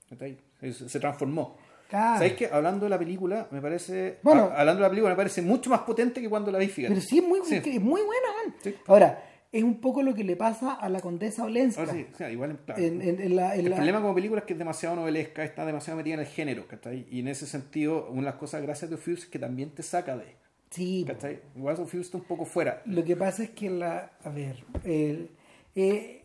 ¿cachai? 0.08 0.36
Se, 0.60 0.72
se 0.88 1.00
transformó. 1.00 1.56
Claro. 1.88 2.14
¿Sabéis 2.16 2.34
que 2.34 2.46
hablando 2.46 2.86
de 2.86 2.90
la 2.90 2.98
película, 2.98 3.48
me 3.50 3.60
parece. 3.60 4.18
Bueno. 4.22 4.42
a- 4.44 4.60
hablando 4.60 4.80
de 4.80 4.82
la 4.82 4.88
película, 4.90 5.10
me 5.12 5.16
parece 5.16 5.42
mucho 5.42 5.68
más 5.70 5.80
potente 5.80 6.20
que 6.20 6.28
cuando 6.28 6.50
la 6.50 6.58
vi, 6.58 6.68
fíjate. 6.68 6.94
Pero 6.94 7.06
sí 7.06 7.18
es 7.18 7.24
muy, 7.24 7.40
Sí. 7.44 7.56
es 7.56 7.80
muy 7.80 8.00
buena, 8.02 8.28
man. 8.44 8.54
Sí. 8.62 8.74
Ahora, 8.86 9.22
es 9.52 9.62
un 9.62 9.78
poco 9.80 10.02
lo 10.02 10.14
que 10.14 10.24
le 10.24 10.34
pasa 10.36 10.72
a 10.74 10.88
la 10.88 11.00
condesa 11.00 11.44
Olenska. 11.44 11.86
Sí, 11.92 12.06
o 12.12 12.16
sea, 12.16 12.30
igual, 12.30 12.58
claro. 12.64 12.82
En, 12.82 13.02
en- 13.02 13.20
en 13.20 13.36
la, 13.36 13.54
El 13.54 13.68
la- 13.68 13.76
problema 13.76 14.00
como 14.00 14.14
película 14.14 14.40
es 14.40 14.46
que 14.46 14.54
es 14.54 14.58
demasiado 14.58 14.96
novelesca, 14.96 15.44
está 15.44 15.66
demasiado 15.66 15.98
metida 15.98 16.14
en 16.14 16.20
el 16.20 16.26
género, 16.26 16.66
¿cachai? 16.66 17.06
Y 17.10 17.20
en 17.20 17.28
ese 17.28 17.46
sentido, 17.46 18.06
una 18.08 18.20
de 18.20 18.26
las 18.26 18.34
cosas 18.36 18.62
gracias 18.62 18.90
de 18.90 18.96
Fuse 18.96 19.24
es 19.24 19.26
que 19.26 19.38
también 19.38 19.70
te 19.70 19.82
saca 19.82 20.16
de, 20.16 20.36
Sí, 20.72 21.04
¿cachai? 21.06 21.40
Igual 21.54 21.76
Fuse 21.76 22.00
está 22.00 22.16
un 22.16 22.24
poco 22.24 22.44
fuera. 22.46 22.82
Lo 22.86 23.04
que 23.04 23.14
pasa 23.14 23.42
es 23.42 23.50
que 23.50 23.70
la. 23.70 24.12
A 24.24 24.30
ver. 24.30 24.64
Eh, 24.84 25.28
eh, 25.74 26.22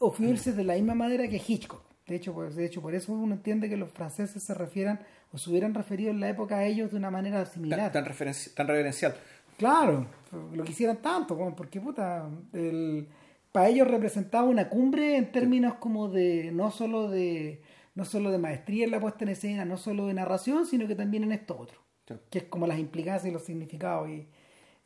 es 0.00 0.56
de 0.56 0.64
la 0.64 0.74
misma 0.74 0.94
manera 0.94 1.28
que 1.28 1.42
Hitchcock. 1.44 1.82
De 2.06 2.16
hecho, 2.16 2.32
pues, 2.32 2.56
de 2.56 2.64
hecho, 2.64 2.80
por 2.80 2.94
eso 2.94 3.12
uno 3.12 3.34
entiende 3.34 3.68
que 3.68 3.76
los 3.76 3.90
franceses 3.90 4.42
se 4.42 4.54
refieran 4.54 5.00
o 5.32 5.38
se 5.38 5.50
hubieran 5.50 5.74
referido 5.74 6.10
en 6.10 6.20
la 6.20 6.28
época 6.28 6.58
a 6.58 6.64
ellos 6.64 6.90
de 6.90 6.96
una 6.96 7.10
manera 7.10 7.44
similar. 7.46 7.92
tan, 7.92 8.04
tan 8.04 8.66
reverencial. 8.66 9.14
Claro, 9.56 10.06
lo 10.54 10.64
quisieran 10.64 11.02
tanto, 11.02 11.36
porque 11.54 11.80
puta, 11.80 12.28
el, 12.52 13.06
para 13.52 13.68
ellos 13.68 13.86
representaba 13.88 14.48
una 14.48 14.68
cumbre 14.68 15.16
en 15.16 15.30
términos 15.30 15.74
como 15.74 16.08
de 16.08 16.50
no 16.52 16.70
solo 16.70 17.10
de 17.10 17.62
no 17.94 18.04
solo 18.04 18.30
de 18.30 18.38
maestría 18.38 18.84
en 18.84 18.92
la 18.92 19.00
puesta 19.00 19.24
en 19.24 19.30
escena, 19.30 19.64
no 19.64 19.76
solo 19.76 20.06
de 20.06 20.14
narración, 20.14 20.64
sino 20.64 20.86
que 20.86 20.94
también 20.94 21.24
en 21.24 21.32
esto 21.32 21.58
otro, 21.58 21.79
Sí. 22.14 22.20
que 22.30 22.38
es 22.38 22.44
como 22.44 22.66
las 22.66 22.78
implicancias 22.78 23.30
y 23.30 23.32
los 23.32 23.44
significados 23.44 24.08
y, 24.10 24.26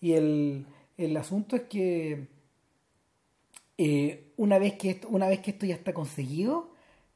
y 0.01 0.12
el, 0.12 0.66
el 0.98 1.16
asunto 1.16 1.56
es 1.56 1.62
que 1.62 2.28
eh, 3.78 4.32
una 4.36 4.59
vez 4.59 4.74
que 4.74 4.90
esto, 4.90 5.09
una 5.09 5.28
vez 5.28 5.40
que 5.40 5.51
esto 5.51 5.66
ya 5.66 5.74
está 5.74 5.92
conseguido, 5.92 6.70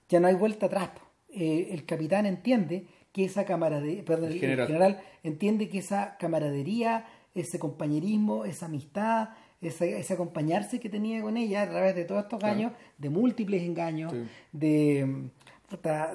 ya 0.08 0.20
no 0.20 0.26
hay 0.28 0.34
vuelta 0.34 0.66
atrás. 0.66 0.90
Eh, 1.30 1.68
el 1.70 1.84
capitán 1.84 2.26
entiende 2.26 2.86
que 3.12 3.24
esa 3.24 3.44
camaradería, 3.44 4.04
perdón, 4.04 4.32
El 4.32 4.42
el 4.44 4.66
general. 4.66 5.00
entiende 5.22 5.68
que 5.68 5.78
esa 5.78 6.16
camaradería, 6.18 7.06
ese 7.34 7.58
compañerismo, 7.58 8.44
esa 8.44 8.66
amistad, 8.66 9.30
ese, 9.60 9.98
ese 9.98 10.14
acompañarse 10.14 10.80
que 10.80 10.88
tenía 10.88 11.20
con 11.22 11.36
ella 11.36 11.62
a 11.62 11.68
través 11.70 11.94
de 11.94 12.04
todos 12.04 12.22
estos 12.24 12.38
Claro. 12.38 12.54
años, 12.54 12.72
de 12.96 13.10
múltiples 13.10 13.62
engaños, 13.62 14.12
Sí. 14.12 14.22
de, 14.52 15.30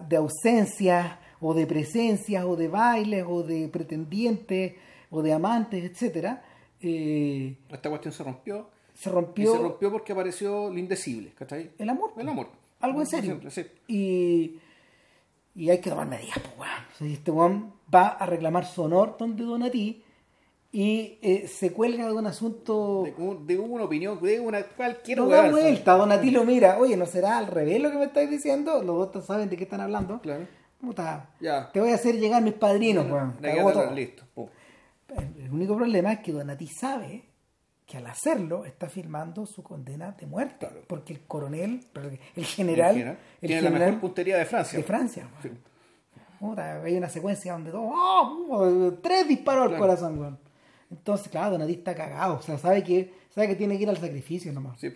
de 0.07 0.15
ausencias, 0.17 1.17
o 1.45 1.53
de 1.53 1.67
presencias, 1.67 2.43
o 2.45 2.55
de 2.55 2.67
bailes, 2.69 3.25
o 3.27 3.43
de 3.43 3.67
pretendientes, 3.67 4.73
o 5.09 5.21
de 5.21 5.33
amantes, 5.33 5.83
etcétera, 5.83 6.43
eh, 6.81 7.57
Esta 7.69 7.89
cuestión 7.89 8.13
se 8.13 8.23
rompió. 8.23 8.69
se 8.93 9.09
Y 9.09 9.11
rompió, 9.13 9.51
se 9.53 9.57
rompió 9.59 9.91
porque 9.91 10.11
apareció 10.13 10.69
lo 10.69 10.77
indecible, 10.79 11.31
¿cachai? 11.35 11.71
el 11.77 11.89
amor. 11.89 12.11
El 12.17 12.27
amor. 12.29 12.47
Algo 12.79 12.99
en 13.01 13.07
serio. 13.07 13.31
simple, 13.31 13.51
sí. 13.51 13.65
Y, 13.87 14.59
y 15.55 15.69
hay 15.69 15.79
que 15.79 15.89
tomar 15.89 16.07
medidas, 16.07 16.37
pues, 16.39 16.57
weón. 16.57 16.83
O 16.93 16.97
sea, 16.97 17.07
este 17.07 17.31
weón 17.31 17.73
va 17.93 18.07
a 18.09 18.25
reclamar 18.25 18.65
su 18.65 18.81
honor 18.83 19.15
donde 19.19 19.43
Donatí 19.43 20.03
y 20.71 21.19
eh, 21.21 21.47
se 21.47 21.71
cuelga 21.71 22.07
de 22.07 22.13
un 22.13 22.25
asunto. 22.25 23.03
De, 23.05 23.13
un- 23.23 23.45
de 23.45 23.57
una 23.59 23.83
opinión, 23.83 24.19
de 24.21 24.39
una 24.39 24.63
cualquier 24.63 25.19
No 25.19 25.27
da 25.27 25.49
vuelta, 25.51 25.95
Donatí 25.95 26.31
lo 26.31 26.43
mira. 26.43 26.77
Oye, 26.79 26.97
¿no 26.97 27.05
será 27.05 27.37
al 27.37 27.47
revés 27.47 27.79
lo 27.81 27.91
que 27.91 27.97
me 27.97 28.05
estáis 28.05 28.29
diciendo? 28.29 28.81
Los 28.81 29.11
dos 29.13 29.25
saben 29.25 29.49
de 29.49 29.55
qué 29.57 29.63
están 29.65 29.81
hablando. 29.81 30.19
Claro. 30.21 30.45
Puta, 30.83 31.29
Ya. 31.39 31.71
te 31.71 31.79
voy 31.79 31.91
a 31.91 31.95
hacer 31.95 32.15
llegar 32.19 32.41
mis 32.43 32.55
padrinos, 32.55 33.09
weón. 33.09 33.37
Listo. 33.95 34.23
pum. 34.35 34.47
El 35.37 35.49
único 35.51 35.77
problema 35.77 36.11
es 36.13 36.19
que 36.19 36.31
Donatí 36.33 36.67
sabe 36.67 37.23
que 37.85 37.97
al 37.97 38.07
hacerlo 38.07 38.65
está 38.65 38.89
firmando 38.89 39.45
su 39.45 39.63
condena 39.63 40.11
de 40.11 40.25
muerte. 40.25 40.57
Claro. 40.67 40.81
Porque 40.87 41.13
el 41.13 41.21
coronel, 41.21 41.85
el 42.35 42.45
general, 42.45 42.89
En 42.91 42.95
general, 42.95 43.17
el 43.41 43.47
Tiene 43.47 43.61
la 43.61 43.69
mejor 43.69 43.99
puntería 44.01 44.37
de 44.37 44.45
Francia. 44.45 44.77
de 44.77 44.83
Francia. 44.83 45.29
Sí. 45.41 45.49
Puta, 46.39 46.81
hay 46.81 46.97
una 46.97 47.07
secuencia 47.07 47.53
donde 47.53 47.71
todo, 47.71 47.83
¡oh! 47.93 48.93
tres 49.01 49.25
disparos 49.27 49.63
al 49.63 49.69
Claro. 49.69 49.81
corazón, 49.83 50.19
weón. 50.19 50.39
Entonces, 50.91 51.29
claro, 51.29 51.51
Donatí 51.51 51.73
está 51.73 51.95
cagado. 51.95 52.35
O 52.35 52.41
sea, 52.41 52.57
sabe 52.57 52.83
que, 52.83 53.13
sabe 53.29 53.47
que 53.47 53.55
tiene 53.55 53.77
que 53.77 53.83
ir 53.83 53.89
al 53.89 53.97
sacrificio 53.97 54.51
nomás. 54.51 54.79
Sí. 54.81 54.89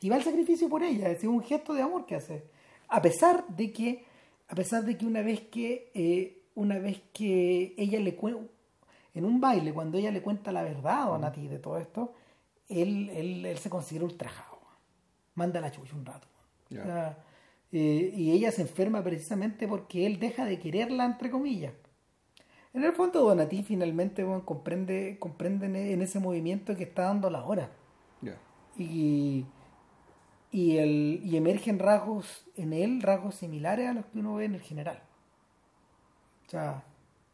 Y 0.00 0.08
va 0.08 0.16
al 0.16 0.22
sacrificio 0.22 0.68
por 0.68 0.82
ella, 0.84 1.08
es 1.10 1.24
un 1.24 1.42
gesto 1.42 1.74
de 1.74 1.82
amor 1.82 2.06
que 2.06 2.14
hace. 2.16 2.44
A 2.88 3.00
pesar 3.02 3.46
de 3.48 3.72
que, 3.72 4.04
a 4.52 4.54
pesar 4.54 4.84
de 4.84 4.98
que 4.98 5.06
una 5.06 5.22
vez 5.22 5.40
que, 5.40 5.90
eh, 5.94 6.42
una 6.54 6.78
vez 6.78 7.00
que 7.14 7.74
ella 7.78 7.98
le 8.00 8.14
cuenta, 8.16 8.42
en 9.14 9.24
un 9.24 9.40
baile, 9.40 9.72
cuando 9.72 9.96
ella 9.96 10.10
le 10.10 10.20
cuenta 10.20 10.52
la 10.52 10.62
verdad 10.62 11.04
a 11.04 11.06
Donati 11.06 11.48
de 11.48 11.58
todo 11.58 11.78
esto, 11.78 12.12
él, 12.68 13.08
él, 13.14 13.46
él 13.46 13.56
se 13.56 13.70
considera 13.70 14.04
ultrajado. 14.04 14.58
Manda 15.36 15.58
la 15.58 15.70
chucha 15.70 15.96
un 15.96 16.04
rato. 16.04 16.28
Ya. 16.68 16.82
O 16.82 16.84
sea, 16.84 17.18
eh, 17.72 18.12
y 18.14 18.32
ella 18.32 18.52
se 18.52 18.60
enferma 18.60 19.02
precisamente 19.02 19.66
porque 19.66 20.04
él 20.04 20.18
deja 20.20 20.44
de 20.44 20.58
quererla, 20.58 21.06
entre 21.06 21.30
comillas. 21.30 21.72
En 22.74 22.84
el 22.84 22.92
fondo, 22.92 23.22
Donati 23.22 23.62
finalmente 23.62 24.22
bueno, 24.22 24.44
comprende, 24.44 25.16
comprende 25.18 25.64
en- 25.94 26.02
ese 26.02 26.18
movimiento 26.18 26.76
que 26.76 26.84
está 26.84 27.04
dando 27.04 27.30
la 27.30 27.42
hora 27.44 27.70
y, 28.78 29.46
y, 30.52 30.76
el, 30.76 31.20
y 31.24 31.36
emergen 31.36 31.80
rasgos 31.80 32.46
en 32.56 32.72
él, 32.72 33.02
rasgos 33.02 33.34
similares 33.34 33.88
a 33.88 33.94
los 33.94 34.06
que 34.06 34.20
uno 34.20 34.34
ve 34.34 34.44
en 34.44 34.54
el 34.54 34.60
general. 34.60 35.02
O 36.46 36.50
sea, 36.50 36.84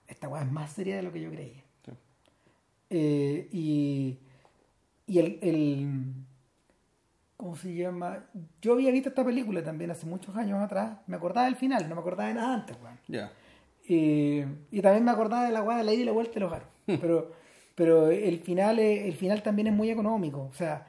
esta 0.07 0.29
weá 0.29 0.43
es 0.43 0.51
más 0.51 0.73
seria 0.73 0.97
de 0.97 1.03
lo 1.03 1.13
que 1.13 1.21
yo 1.21 1.31
creía. 1.31 1.63
Sí. 1.85 1.93
Eh, 2.89 3.49
y 3.53 4.19
y 5.09 5.19
el, 5.19 5.39
el. 5.41 5.89
¿Cómo 7.37 7.57
se 7.57 7.75
llama? 7.75 8.27
Yo 8.61 8.75
había 8.75 8.91
visto 8.91 9.09
esta 9.09 9.25
película 9.25 9.65
también 9.65 9.91
hace 9.91 10.07
muchos 10.07 10.37
años 10.37 10.61
atrás. 10.61 10.99
Me 11.07 11.17
acordaba 11.17 11.47
del 11.47 11.57
final, 11.57 11.89
no 11.89 11.95
me 11.95 12.01
acordaba 12.03 12.29
de 12.29 12.35
nada 12.35 12.55
antes, 12.55 12.77
weón. 12.83 12.99
Ya. 13.09 13.33
Eh, 13.89 14.47
y 14.71 14.83
también 14.83 15.05
me 15.05 15.11
acordaba 15.11 15.45
de 15.47 15.53
la 15.53 15.63
weá 15.63 15.79
de 15.79 15.85
la 15.85 15.95
ida 15.95 16.03
y 16.03 16.05
la 16.05 16.13
vuelta 16.13 16.35
del 16.35 16.43
hogar. 16.43 16.65
Pero, 16.87 17.33
pero 17.75 18.11
el 18.11 18.39
final 18.41 18.79
el 18.79 19.15
final 19.15 19.43
también 19.43 19.69
es 19.69 19.75
muy 19.75 19.91
económico. 19.91 20.43
O 20.43 20.53
sea, 20.53 20.87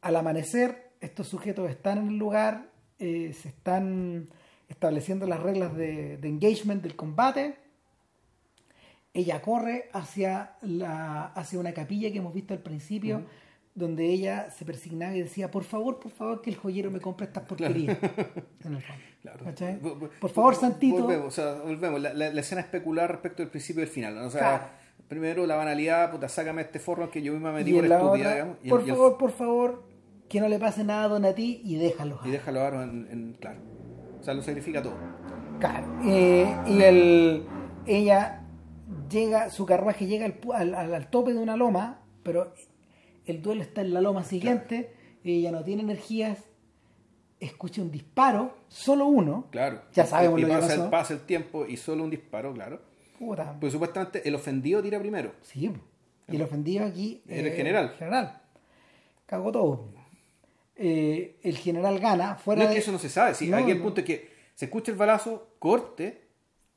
al 0.00 0.14
amanecer, 0.14 0.85
estos 1.06 1.28
sujetos 1.28 1.68
están 1.70 1.98
en 1.98 2.08
el 2.08 2.16
lugar, 2.18 2.70
eh, 2.98 3.32
se 3.32 3.48
están 3.48 4.28
estableciendo 4.68 5.26
las 5.26 5.40
reglas 5.42 5.74
de, 5.76 6.16
de 6.18 6.28
engagement 6.28 6.82
del 6.82 6.96
combate. 6.96 7.56
Ella 9.14 9.40
corre 9.40 9.88
hacia, 9.92 10.56
la, 10.60 11.26
hacia 11.28 11.58
una 11.58 11.72
capilla 11.72 12.10
que 12.12 12.18
hemos 12.18 12.34
visto 12.34 12.52
al 12.52 12.60
principio, 12.60 13.22
donde 13.74 14.06
ella 14.06 14.50
se 14.50 14.64
persignaba 14.66 15.14
y 15.16 15.22
decía, 15.22 15.50
por 15.50 15.64
favor, 15.64 15.98
por 16.00 16.10
favor, 16.10 16.42
que 16.42 16.50
el 16.50 16.56
joyero 16.56 16.90
me 16.90 17.00
compre 17.00 17.26
estas 17.26 17.44
porquerías. 17.44 17.96
En 18.64 18.74
el 18.74 18.82
fondo. 18.82 19.02
Claro. 19.22 19.44
¿Cachai? 19.44 19.80
Vo- 19.80 19.98
vo- 19.98 20.10
Por 20.20 20.30
favor, 20.30 20.54
vo- 20.54 20.60
Santito. 20.60 21.02
Volvemos, 21.02 21.26
o 21.26 21.30
sea, 21.30 21.54
volvemos. 21.62 22.00
La, 22.00 22.12
la- 22.14 22.30
la 22.30 22.40
escena 22.40 22.60
especular 22.60 23.10
respecto 23.10 23.42
del 23.42 23.50
principio 23.50 23.82
y 23.82 23.84
del 23.86 23.92
final. 23.94 24.14
¿no? 24.14 24.26
O 24.26 24.30
sea, 24.30 24.40
Claro. 24.40 24.64
primero 25.08 25.46
la 25.46 25.56
banalidad, 25.56 26.10
puta, 26.12 26.28
sácame 26.28 26.62
este 26.62 26.78
forro 26.78 27.10
que 27.10 27.22
yo 27.22 27.32
misma 27.32 27.52
me 27.52 27.62
por 27.64 27.68
en 27.84 27.88
la 27.88 27.96
estúpida, 27.96 28.08
otra, 28.28 28.32
digamos. 28.34 28.56
Y, 28.62 28.68
por 28.68 28.80
el- 28.80 28.86
favor, 28.86 29.18
por 29.18 29.30
favor, 29.32 29.84
que 30.28 30.40
no 30.40 30.48
le 30.48 30.58
pase 30.58 30.84
nada 30.84 31.04
a 31.04 31.08
Donatí 31.08 31.60
y 31.64 31.76
déjalo. 31.76 32.18
y 32.24 32.30
déjalo 32.30 32.60
ahora 32.60 32.82
en, 32.84 33.06
en- 33.10 33.32
claro. 33.40 33.60
O 34.20 34.22
sea, 34.22 34.34
lo 34.34 34.42
sacrifica 34.42 34.82
todo. 34.82 34.96
Claro. 35.60 35.86
Eh, 36.04 36.54
y 36.66 36.80
el, 36.82 37.46
ella 37.86 38.42
llega, 39.10 39.50
su 39.50 39.64
carruaje 39.66 40.06
llega 40.06 40.26
al, 40.26 40.74
al, 40.74 40.94
al- 40.94 41.10
tope 41.10 41.32
de 41.32 41.38
una 41.38 41.56
loma, 41.56 42.00
pero 42.22 42.52
el 43.24 43.40
duelo 43.42 43.62
está 43.62 43.80
en 43.82 43.94
la 43.94 44.00
loma 44.00 44.24
siguiente, 44.24 44.92
ella 45.24 45.52
no 45.52 45.62
tiene 45.64 45.82
energías, 45.82 46.38
escucha 47.40 47.82
un 47.82 47.90
disparo, 47.90 48.56
solo 48.68 49.06
uno. 49.06 49.46
Claro. 49.50 49.82
Ya 49.92 50.04
Y- 50.04 50.06
sabemos 50.06 50.38
y, 50.38 50.42
lo 50.42 50.48
que 50.48 50.54
pasa, 50.54 50.68
pasó. 50.68 50.84
el, 50.84 50.90
pasa 50.90 51.14
el 51.14 51.20
tiempo 51.20 51.66
y 51.66 51.76
solo 51.76 52.02
un 52.04 52.10
disparo, 52.10 52.52
claro. 52.52 52.80
Puta. 53.18 53.56
Pues 53.60 53.72
supuestamente 53.72 54.26
el 54.28 54.34
ofendido 54.34 54.82
tira 54.82 54.98
primero. 54.98 55.32
Sí. 55.42 55.72
Y 56.28 56.36
el 56.36 56.42
ofendido 56.42 56.84
aquí. 56.84 57.22
Era 57.28 57.48
el 57.48 57.54
general. 57.54 57.90
general. 57.98 58.40
Cagó 59.26 59.52
todo. 59.52 59.88
Eh, 60.78 61.38
el 61.42 61.56
general 61.56 61.98
gana. 61.98 62.36
Fuera 62.36 62.60
No 62.62 62.64
es 62.64 62.68
que 62.70 62.74
de- 62.74 62.80
eso 62.80 62.92
no 62.92 62.98
se 62.98 63.08
sabe. 63.08 63.34
Sí, 63.34 63.48
No, 63.48 63.56
aquí 63.56 63.70
el 63.70 63.80
punto 63.80 64.00
es 64.00 64.06
que 64.06 64.30
se 64.54 64.66
escucha 64.66 64.90
el 64.92 64.98
balazo, 64.98 65.48
corte, 65.58 66.26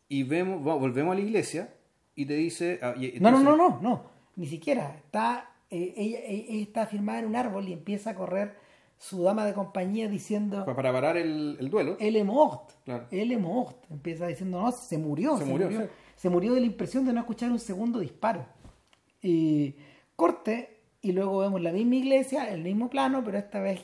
y 0.08 0.24
vemos, 0.24 0.62
volvemos 0.64 1.12
a 1.14 1.16
la 1.16 1.22
iglesia 1.22 1.74
y 2.16 2.26
te 2.26 2.34
dice. 2.36 2.80
ah, 2.82 2.94
y- 2.98 3.20
No, 3.20 3.30
no, 3.32 3.40
no, 3.42 3.56
no, 3.58 3.80
no, 3.82 4.04
ni 4.38 4.48
siquiera. 4.48 4.96
Está, 4.96 5.52
eh, 5.70 5.94
ella, 5.98 6.20
ella- 6.26 6.62
está 6.64 6.88
firmada 6.88 7.20
en 7.20 7.26
un 7.26 7.36
árbol 7.36 7.68
y 7.68 7.74
empieza 7.74 8.12
a 8.12 8.16
correr 8.16 8.56
su 8.98 9.24
dama 9.24 9.46
de 9.46 9.54
compañía 9.54 10.08
diciendo, 10.10 10.66
pa- 10.66 10.76
Para 10.76 10.92
parar 10.92 11.16
el, 11.18 11.58
el 11.60 11.70
duelo. 11.70 11.96
él 12.00 12.16
es 12.16 12.26
mort, 12.26 12.72
Claro. 12.86 13.06
él 13.12 13.32
es 13.32 13.40
mort. 13.40 13.84
Empieza 13.92 14.28
diciendo, 14.28 14.62
no, 14.62 14.72
se 14.72 14.98
murió, 14.98 15.38
Se 15.38 15.46
se, 15.46 15.50
murió, 15.52 15.68
murió. 15.70 15.82
sí. 15.82 15.88
Se 16.16 16.30
murió 16.30 16.54
de 16.54 16.60
la 16.62 16.66
impresión 16.66 17.06
de 17.06 17.14
no 17.14 17.20
escuchar 17.22 17.50
un 17.52 17.60
segundo 17.60 18.00
disparo. 18.00 18.46
Y 19.22 19.76
corte, 20.16 20.79
y 21.02 21.12
luego 21.14 21.40
vemos 21.40 21.62
la 21.62 21.72
misma 21.72 21.96
iglesia, 21.96 22.50
el 22.50 22.62
mismo 22.62 22.90
plano, 22.90 23.22
pero 23.24 23.38
esta 23.38 23.60
vez 23.60 23.82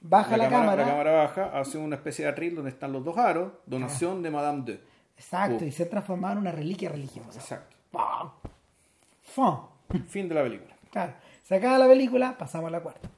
baja 0.00 0.36
la, 0.36 0.48
cámara. 0.48 0.82
La 0.84 0.90
cámara 0.90 1.12
baja, 1.12 1.58
hace 1.58 1.78
una 1.78 1.96
especie 1.96 2.24
de 2.24 2.30
atril 2.30 2.54
donde 2.54 2.70
están 2.70 2.92
los 2.92 3.04
dos 3.04 3.16
aros, 3.18 3.52
donación 3.66 4.22
de 4.22 4.30
Madame 4.30 4.62
de. 4.64 4.80
Exacto, 5.16 5.64
Uh. 5.64 5.68
y 5.68 5.72
se 5.72 5.82
ha 5.84 5.88
transformado 5.90 6.32
en 6.34 6.38
una 6.40 6.52
reliquia 6.52 6.88
religiosa. 6.88 7.38
Exacto. 7.38 7.76
¡Pam! 7.90 8.30
Fin 10.08 10.28
de 10.28 10.34
la 10.34 10.42
película. 10.42 10.74
Claro, 10.90 11.12
se 11.42 11.54
acaba 11.54 11.78
la 11.78 11.86
película, 11.86 12.36
pasamos 12.38 12.68
a 12.68 12.70
la 12.70 12.80
cuarta. 12.80 13.08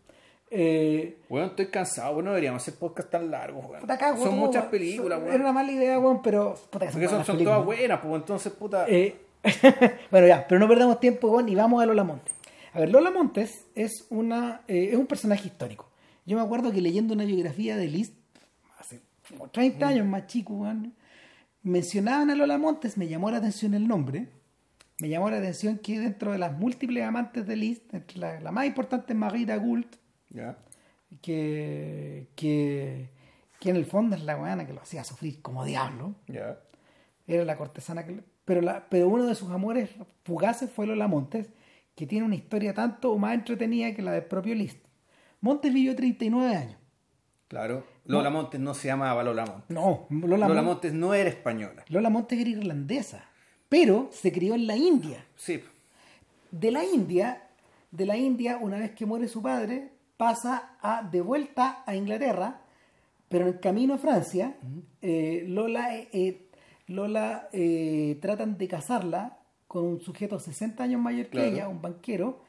Eh, 0.50 1.18
Bueno, 1.28 1.46
estoy 1.46 1.66
cansado, 1.68 2.14
bueno, 2.14 2.30
deberíamos 2.30 2.60
hacer 2.62 2.74
podcast 2.78 3.08
tan 3.10 3.30
largos, 3.30 3.64
weón. 3.64 3.80
Puta, 3.80 3.96
cago, 3.96 4.16
Son 4.18 4.26
todo, 4.30 4.36
muchas 4.36 4.62
weón. 4.64 4.70
películas, 4.70 5.18
Era 5.20 5.28
weón. 5.30 5.40
una 5.40 5.52
mala 5.52 5.72
idea, 5.72 5.98
weón, 5.98 6.20
pero. 6.22 6.54
Puta, 6.70 6.86
que 6.86 6.92
Porque 6.92 7.08
son, 7.08 7.24
son 7.24 7.42
todas 7.42 7.64
buenas, 7.64 8.00
pues 8.00 8.14
entonces, 8.14 8.52
puta. 8.52 8.84
Eh, 8.88 9.16
bueno, 10.10 10.26
ya, 10.26 10.46
pero 10.46 10.58
no 10.60 10.68
perdamos 10.68 11.00
tiempo, 11.00 11.28
weón, 11.30 11.48
y 11.48 11.54
vamos 11.54 11.82
a 11.82 11.86
Lola 11.86 12.04
Montes. 12.04 12.34
A 12.74 12.80
ver, 12.80 12.90
Lola 12.90 13.10
Montes 13.10 13.66
es, 13.74 14.06
una, 14.08 14.62
eh, 14.66 14.90
es 14.92 14.96
un 14.96 15.06
personaje 15.06 15.48
histórico. 15.48 15.90
Yo 16.24 16.36
me 16.36 16.42
acuerdo 16.42 16.72
que 16.72 16.80
leyendo 16.80 17.12
una 17.14 17.24
biografía 17.24 17.76
de 17.76 17.88
Liszt, 17.88 18.14
hace 18.78 19.02
como 19.28 19.48
30 19.48 19.88
años 19.88 20.06
más 20.06 20.26
chico, 20.26 20.66
mencionaban 21.62 22.30
a 22.30 22.34
Lola 22.34 22.56
Montes, 22.58 22.96
me 22.96 23.08
llamó 23.08 23.30
la 23.30 23.38
atención 23.38 23.74
el 23.74 23.86
nombre. 23.86 24.28
Me 25.00 25.08
llamó 25.08 25.28
la 25.30 25.38
atención 25.38 25.78
que 25.78 25.98
dentro 25.98 26.32
de 26.32 26.38
las 26.38 26.56
múltiples 26.56 27.04
amantes 27.04 27.46
de 27.46 27.56
Liszt, 27.56 27.92
entre 27.92 28.18
la, 28.18 28.40
la 28.40 28.52
más 28.52 28.66
importante 28.66 29.12
es 29.12 29.18
Marita 29.18 29.56
Gould, 29.56 29.86
que, 31.20 32.28
que, 32.36 33.10
que 33.60 33.70
en 33.70 33.76
el 33.76 33.84
fondo 33.84 34.16
es 34.16 34.22
la 34.22 34.36
weana 34.36 34.66
que 34.66 34.72
lo 34.72 34.80
hacía 34.80 35.04
sufrir 35.04 35.42
como 35.42 35.64
diablo. 35.64 36.14
Ya. 36.28 36.58
Era 37.26 37.44
la 37.44 37.56
cortesana 37.56 38.06
que... 38.06 38.22
Pero, 38.44 38.60
la, 38.60 38.88
pero 38.88 39.08
uno 39.08 39.26
de 39.26 39.34
sus 39.34 39.50
amores 39.50 39.90
fugaces 40.24 40.70
fue 40.70 40.86
Lola 40.86 41.06
Montes, 41.06 41.48
que 41.94 42.06
tiene 42.06 42.24
una 42.26 42.34
historia 42.36 42.72
tanto 42.74 43.12
o 43.12 43.18
más 43.18 43.34
entretenida 43.34 43.94
que 43.94 44.02
la 44.02 44.12
del 44.12 44.24
propio 44.24 44.54
Liszt. 44.54 44.78
Montes 45.40 45.72
vivió 45.72 45.94
39 45.94 46.54
años. 46.56 46.76
Claro. 47.48 47.84
Lola 48.06 48.30
Montes 48.30 48.60
no 48.60 48.74
se 48.74 48.88
llamaba 48.88 49.22
Lola 49.22 49.44
Montes. 49.44 49.70
No, 49.70 50.06
Lola, 50.10 50.48
Lola 50.48 50.62
Mon- 50.62 50.64
Montes 50.72 50.92
no 50.92 51.14
era 51.14 51.28
española. 51.28 51.84
Lola 51.88 52.08
Montes 52.10 52.38
era 52.40 52.50
irlandesa, 52.50 53.24
pero 53.68 54.08
se 54.12 54.32
crió 54.32 54.54
en 54.54 54.66
la 54.66 54.76
India. 54.76 55.24
Sí. 55.36 55.60
De 56.50 56.70
la 56.70 56.84
India, 56.84 57.42
de 57.90 58.06
la 58.06 58.16
India, 58.16 58.56
una 58.60 58.78
vez 58.78 58.92
que 58.92 59.04
muere 59.06 59.28
su 59.28 59.42
padre, 59.42 59.90
pasa 60.16 60.76
a, 60.80 61.02
de 61.02 61.20
vuelta 61.20 61.82
a 61.86 61.94
Inglaterra, 61.94 62.62
pero 63.28 63.46
en 63.46 63.54
el 63.54 63.60
camino 63.60 63.94
a 63.94 63.98
Francia, 63.98 64.56
eh, 65.02 65.44
Lola, 65.46 65.96
eh, 65.96 66.08
eh, 66.12 66.48
Lola 66.86 67.48
eh, 67.52 68.18
tratan 68.20 68.56
de 68.58 68.68
casarla 68.68 69.38
con 69.72 69.84
un 69.84 70.02
sujeto 70.02 70.38
60 70.38 70.84
años 70.84 71.00
mayor 71.00 71.24
que 71.26 71.30
Claro. 71.38 71.48
ella, 71.48 71.68
un 71.68 71.80
banquero, 71.80 72.42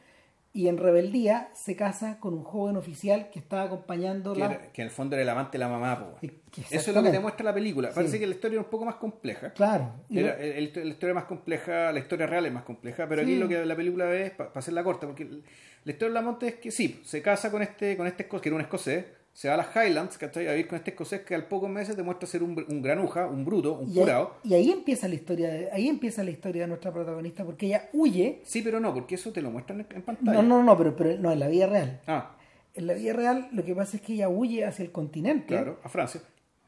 y 0.52 0.68
en 0.68 0.78
rebeldía 0.78 1.50
se 1.54 1.78
casa 1.78 2.20
con 2.20 2.34
un 2.34 2.44
joven 2.44 2.76
oficial 2.76 3.30
que 3.32 3.40
estaba 3.40 3.64
acompañando 3.64 4.34
que, 4.34 4.40
la... 4.42 4.46
era- 4.48 4.72
que 4.74 4.82
en 4.82 4.88
el 4.90 4.92
fondo 4.94 5.16
era 5.16 5.24
el 5.24 5.30
amante 5.30 5.54
de 5.54 5.60
la 5.60 5.70
mamá. 5.70 6.16
que 6.22 6.62
Eso 6.70 6.92
es 6.92 6.96
lo 6.96 7.02
que 7.02 7.10
te 7.12 7.20
muestra 7.22 7.46
la 7.46 7.54
película. 7.54 7.92
Parece 7.96 8.14
Sí. 8.16 8.20
que 8.20 8.28
la 8.28 8.36
historia 8.36 8.60
es 8.60 8.66
un 8.66 8.70
poco 8.70 8.84
más 8.86 8.96
compleja. 8.96 9.54
Claro. 9.54 9.94
y 10.10 10.20
Era- 10.20 10.36
lo- 10.36 10.44
el- 10.44 10.52
el- 10.76 10.88
la 10.90 10.94
historia 10.94 11.16
más 11.16 11.24
compleja, 11.26 11.92
la 11.94 12.00
historia 12.00 12.28
real 12.28 12.46
es 12.46 12.52
más 12.52 12.64
compleja, 12.64 13.08
pero 13.08 13.24
Sí. 13.24 13.32
aquí 13.32 13.40
lo 13.40 13.48
que 13.48 13.66
la 13.66 13.76
película 13.76 14.06
ve 14.06 14.26
es, 14.28 14.32
para 14.32 14.52
hacerla 14.54 14.84
corta, 14.84 15.08
porque 15.08 15.24
la 15.26 15.92
historia 15.92 16.10
de 16.10 16.14
Lamonte 16.14 16.48
es 16.50 16.56
que 16.56 16.72
sí, 16.72 17.00
se 17.06 17.22
casa 17.22 17.50
con 17.50 17.62
este, 17.64 17.96
con 17.98 18.06
este 18.06 18.24
escocés, 18.24 18.42
que 18.44 18.50
era 18.50 18.56
un 18.58 18.62
escocés, 18.62 19.06
se 19.34 19.48
va 19.48 19.56
a 19.56 19.58
las 19.58 19.76
Highlands, 19.76 20.18
¿cachai? 20.20 20.48
A 20.48 20.52
vivir 20.52 20.68
con 20.68 20.78
este 20.78 20.92
escocés 20.92 21.22
que 21.22 21.34
al 21.34 21.48
pocos 21.48 21.70
meses 21.70 21.98
demuestra 21.98 22.28
ser 22.28 22.44
un, 22.44 22.64
un 22.70 22.82
granuja, 22.84 23.26
un 23.26 23.44
bruto, 23.44 23.74
un 23.80 23.90
y, 23.90 23.94
ahí, 23.94 24.00
jurado. 24.00 24.36
y 24.44 24.54
ahí 24.54 24.70
empieza 24.72 25.08
la 25.08 25.16
historia 25.16 25.50
de, 25.50 25.72
ahí 25.72 25.88
empieza 25.88 26.24
la 26.24 26.30
historia 26.32 26.62
de 26.64 26.68
nuestra 26.68 26.92
protagonista 26.94 27.44
porque 27.44 27.66
ella 27.66 27.90
huye 27.94 28.42
Sí, 28.46 28.62
pero 28.62 28.80
no, 28.80 28.94
porque 28.94 29.16
eso 29.16 29.32
te 29.32 29.42
lo 29.42 29.50
muestran 29.50 29.86
en, 29.90 30.02
pantalla. 30.04 30.42
no 30.42 30.44
no 30.44 30.64
no 30.64 30.78
pero, 30.78 30.96
pero 30.96 31.18
no 31.20 31.32
en 31.32 31.40
la 31.40 31.48
vida 31.48 31.66
real 31.68 32.00
Ah, 32.06 32.36
en 32.76 32.86
la 32.88 32.94
vida 32.94 33.14
real 33.14 33.50
lo 33.52 33.64
que 33.66 33.74
pasa 33.74 33.98
es 33.98 34.04
que 34.04 34.14
ella 34.14 34.30
huye 34.30 34.66
hacia 34.66 34.84
el 34.86 34.92
continente 34.92 35.48
claro, 35.48 35.80
a 35.84 35.90
Francia. 35.90 36.22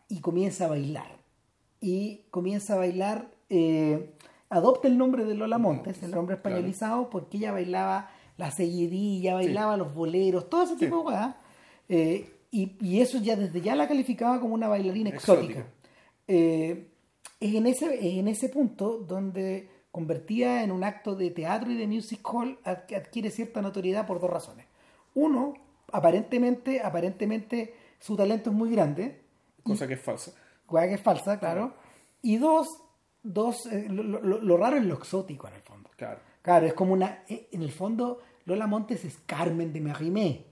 y 0.09 0.19
comienza 0.21 0.65
a 0.65 0.69
bailar. 0.69 1.17
Y 1.81 2.21
comienza 2.31 2.73
a 2.73 2.77
bailar, 2.77 3.27
eh, 3.49 4.09
adopta 4.49 4.87
el 4.87 4.97
nombre 4.97 5.25
de 5.25 5.35
Lola 5.35 5.59
Montes, 5.59 6.01
el 6.01 6.09
nombre 6.11 6.35
Claro. 6.37 6.55
españolizado, 6.55 7.09
porque 7.11 7.37
ella 7.37 7.51
bailaba 7.51 8.09
la 8.37 8.49
seguidilla, 8.49 9.35
bailaba 9.35 9.77
los 9.77 9.93
boleros, 9.93 10.49
todo 10.49 10.63
ese 10.63 10.77
tipo 10.77 10.97
de 10.97 11.03
cosas. 11.03 11.35
Eh, 11.89 12.31
y, 12.51 12.77
y 12.81 13.01
eso 13.01 13.17
ya 13.19 13.35
desde 13.35 13.61
ya 13.61 13.75
la 13.75 13.87
calificaba 13.87 14.39
como 14.39 14.53
una 14.53 14.67
bailarina 14.67 15.09
exótica. 15.09 15.59
Exótica. 15.61 15.73
Eh, 16.27 16.87
es, 17.39 17.53
en 17.55 17.67
ese, 17.67 17.93
es 17.95 18.17
en 18.17 18.27
ese 18.27 18.49
punto 18.49 18.97
donde 18.99 19.69
convertida 19.91 20.63
en 20.63 20.71
un 20.71 20.83
acto 20.83 21.15
de 21.15 21.31
teatro 21.31 21.71
y 21.71 21.75
de 21.77 21.87
music 21.87 22.19
hall 22.27 22.57
adquiere 22.65 23.29
cierta 23.31 23.61
notoriedad 23.61 24.05
por 24.07 24.19
dos 24.19 24.29
razones. 24.29 24.65
Uno, 25.13 25.53
aparentemente, 25.91 26.81
aparentemente 26.81 27.73
su 27.99 28.15
talento 28.15 28.49
es 28.49 28.55
muy 28.55 28.69
grande, 28.71 29.21
Cosa 29.63 29.87
que 29.87 29.95
es 29.95 30.01
falsa. 30.01 30.31
Hueá 30.69 30.87
que 30.87 30.93
es 30.95 31.01
falsa, 31.01 31.39
claro. 31.39 31.73
Y 32.21 32.37
dos, 32.37 32.81
dos 33.23 33.65
eh, 33.67 33.87
lo, 33.89 34.03
lo- 34.03 34.39
lo 34.39 34.57
raro 34.57 34.77
es 34.77 34.83
lo 34.85 34.93
exótico 34.95 35.47
en 35.47 35.55
el 35.55 35.61
fondo. 35.61 35.89
Claro. 35.95 36.19
Claro, 36.43 36.67
es 36.67 36.73
como 36.75 36.93
una. 36.93 37.23
eh, 37.27 37.47
En 37.51 37.63
el 37.63 37.71
fondo, 37.71 38.19
Lola 38.45 38.67
Montes 38.67 39.03
es 39.05 39.17
Carmen 39.25 39.73
de 39.73 39.81
Mérimée. 39.81 40.45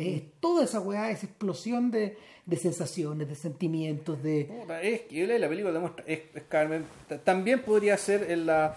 Es 0.00 0.22
toda 0.40 0.64
esa 0.64 0.80
weá, 0.80 1.10
esa 1.10 1.26
explosión 1.26 1.90
de, 1.90 2.16
de 2.46 2.56
sensaciones, 2.56 3.28
de 3.28 3.34
sentimientos, 3.34 4.22
de. 4.22 4.44
Puta, 4.44 4.80
es 4.82 5.02
que 5.02 5.26
la 5.38 5.48
película 5.48 5.72
demuestra, 5.72 6.04
es, 6.06 6.20
es 6.34 6.42
Carmen. 6.48 6.84
También 7.24 7.62
podría 7.62 7.96
ser 7.96 8.30
en 8.30 8.46
la, 8.46 8.76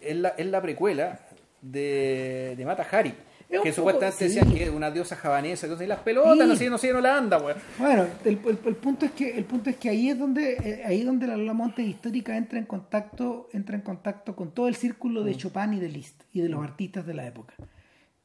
en 0.00 0.22
la, 0.22 0.34
en 0.36 0.50
la 0.50 0.60
precuela 0.62 1.20
de, 1.60 2.54
de 2.56 2.64
Mata 2.64 2.86
Hari. 2.90 3.14
Que 3.50 3.58
poco- 3.58 3.72
supuestamente 3.72 4.16
sí. 4.16 4.24
decían 4.34 4.50
que 4.54 4.62
es 4.64 4.70
una 4.70 4.90
diosa 4.90 5.14
javanesa, 5.14 5.66
y 5.66 5.86
las 5.86 5.98
pelotas, 6.00 6.38
Sí. 6.38 6.48
no 6.48 6.56
sé, 6.56 6.70
no 6.70 6.78
sé, 6.78 6.90
no 6.90 7.02
la 7.02 7.18
anda, 7.18 7.36
weón. 7.38 7.58
Bueno, 7.78 8.06
el, 8.24 8.38
el- 8.46 8.58
el 8.64 8.76
punto 8.76 9.04
es 9.04 9.12
que 9.12 9.36
el 9.36 9.44
punto 9.44 9.68
es 9.68 9.76
que 9.76 9.90
ahí 9.90 10.08
es 10.08 10.18
donde 10.18 10.54
eh, 10.54 10.82
ahí 10.86 11.00
es 11.00 11.04
donde 11.06 11.26
la 11.26 11.36
Lola 11.36 11.52
Montes 11.52 11.86
histórica 11.86 12.34
entra 12.38 12.58
en 12.58 12.64
contacto 12.64 13.50
entra 13.52 13.74
en 13.76 13.82
contacto 13.82 14.34
con 14.34 14.52
todo 14.52 14.68
el 14.68 14.74
círculo 14.74 15.20
Mm. 15.20 15.24
de 15.26 15.34
Chopin 15.36 15.74
y 15.74 15.80
de 15.80 15.88
Liszt 15.90 16.22
y 16.32 16.40
de 16.40 16.48
los 16.48 16.64
artistas 16.64 17.04
de 17.06 17.12
la 17.12 17.26
época. 17.26 17.52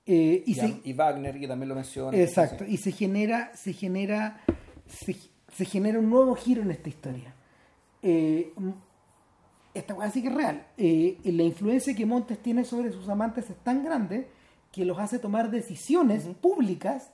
Eh, 0.07 0.43
y 0.45 0.51
Y, 0.51 0.55
se- 0.55 0.81
y 0.85 0.93
Wagner, 0.93 1.37
que 1.39 1.47
también 1.47 1.69
lo 1.69 1.75
menciona. 1.75 2.17
Exacto, 2.17 2.63
y 2.65 2.77
se 2.77 2.91
genera, 2.91 3.51
se 3.55 3.73
genera, 3.73 4.41
se, 4.87 5.15
se 5.53 5.65
genera 5.65 5.99
un 5.99 6.09
nuevo 6.09 6.33
giro 6.35 6.61
en 6.61 6.71
esta 6.71 6.87
historia. 6.89 7.33
Eh, 8.01 8.53
esta 9.73 9.93
cosa 9.95 10.09
sí 10.09 10.21
que 10.21 10.29
es 10.29 10.33
real. 10.33 10.65
Eh, 10.77 11.17
la 11.25 11.43
influencia 11.43 11.93
que 11.95 12.05
Montes 12.05 12.39
tiene 12.39 12.63
sobre 12.63 12.91
sus 12.91 13.07
amantes 13.09 13.49
es 13.49 13.57
tan 13.57 13.83
grande 13.83 14.27
que 14.71 14.85
los 14.85 14.97
hace 14.97 15.19
tomar 15.19 15.51
decisiones 15.51 16.23
públicas 16.41 17.11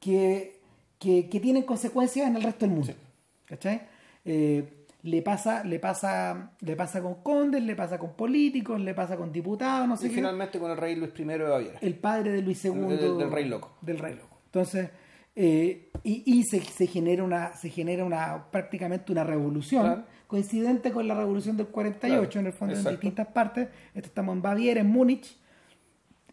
que, 0.00 0.58
que, 0.98 1.28
que 1.28 1.40
tienen 1.40 1.62
consecuencias 1.62 2.26
en 2.28 2.36
el 2.36 2.42
resto 2.42 2.66
del 2.66 2.70
mundo. 2.74 2.86
Sí. 2.92 2.98
¿Cachai? 3.46 3.82
Eh, 4.24 4.79
le 5.02 5.22
pasa, 5.22 5.64
le 5.64 5.78
pasa, 5.78 6.52
le 6.60 6.76
pasa 6.76 7.00
con 7.00 7.22
condes, 7.22 7.62
le 7.62 7.74
pasa 7.74 7.98
con 7.98 8.14
políticos, 8.14 8.80
le 8.80 8.92
pasa 8.94 9.16
con 9.16 9.32
diputados, 9.32 9.88
no 9.88 9.96
sé 9.96 10.06
Y 10.06 10.10
qué 10.10 10.16
finalmente 10.16 10.58
con 10.58 10.70
el 10.70 10.76
rey 10.76 10.94
Luis 10.96 11.12
I 11.18 11.24
de 11.24 11.38
Baviera. 11.38 11.78
el 11.80 11.94
padre 11.94 12.32
de 12.32 12.42
Luis 12.42 12.64
II 12.64 12.72
Del- 12.72 13.16
del 13.18 13.30
rey 13.30 13.44
loco. 13.46 13.76
del 13.80 13.98
rey 13.98 14.14
loco 14.14 14.38
entonces 14.46 14.90
eh, 15.36 15.90
y, 16.02 16.22
y 16.38 16.42
se, 16.42 16.60
se 16.60 16.86
genera 16.86 17.22
una 17.24 17.54
se 17.56 17.70
genera 17.70 18.04
una 18.04 18.50
prácticamente 18.50 19.10
una 19.12 19.24
revolución 19.24 19.82
Claro. 19.84 20.04
coincidente 20.26 20.90
con 20.92 21.06
la 21.08 21.14
revolución 21.14 21.56
del 21.56 21.68
48 21.68 22.28
Claro, 22.30 22.40
en 22.40 22.46
el 22.46 22.52
fondo 22.52 22.74
exacto. 22.74 22.90
en 22.90 22.94
distintas 22.96 23.26
partes 23.28 23.68
Esto 23.94 24.08
estamos 24.08 24.34
en 24.34 24.42
Baviera 24.42 24.80
en 24.80 24.88
Múnich 24.88 25.36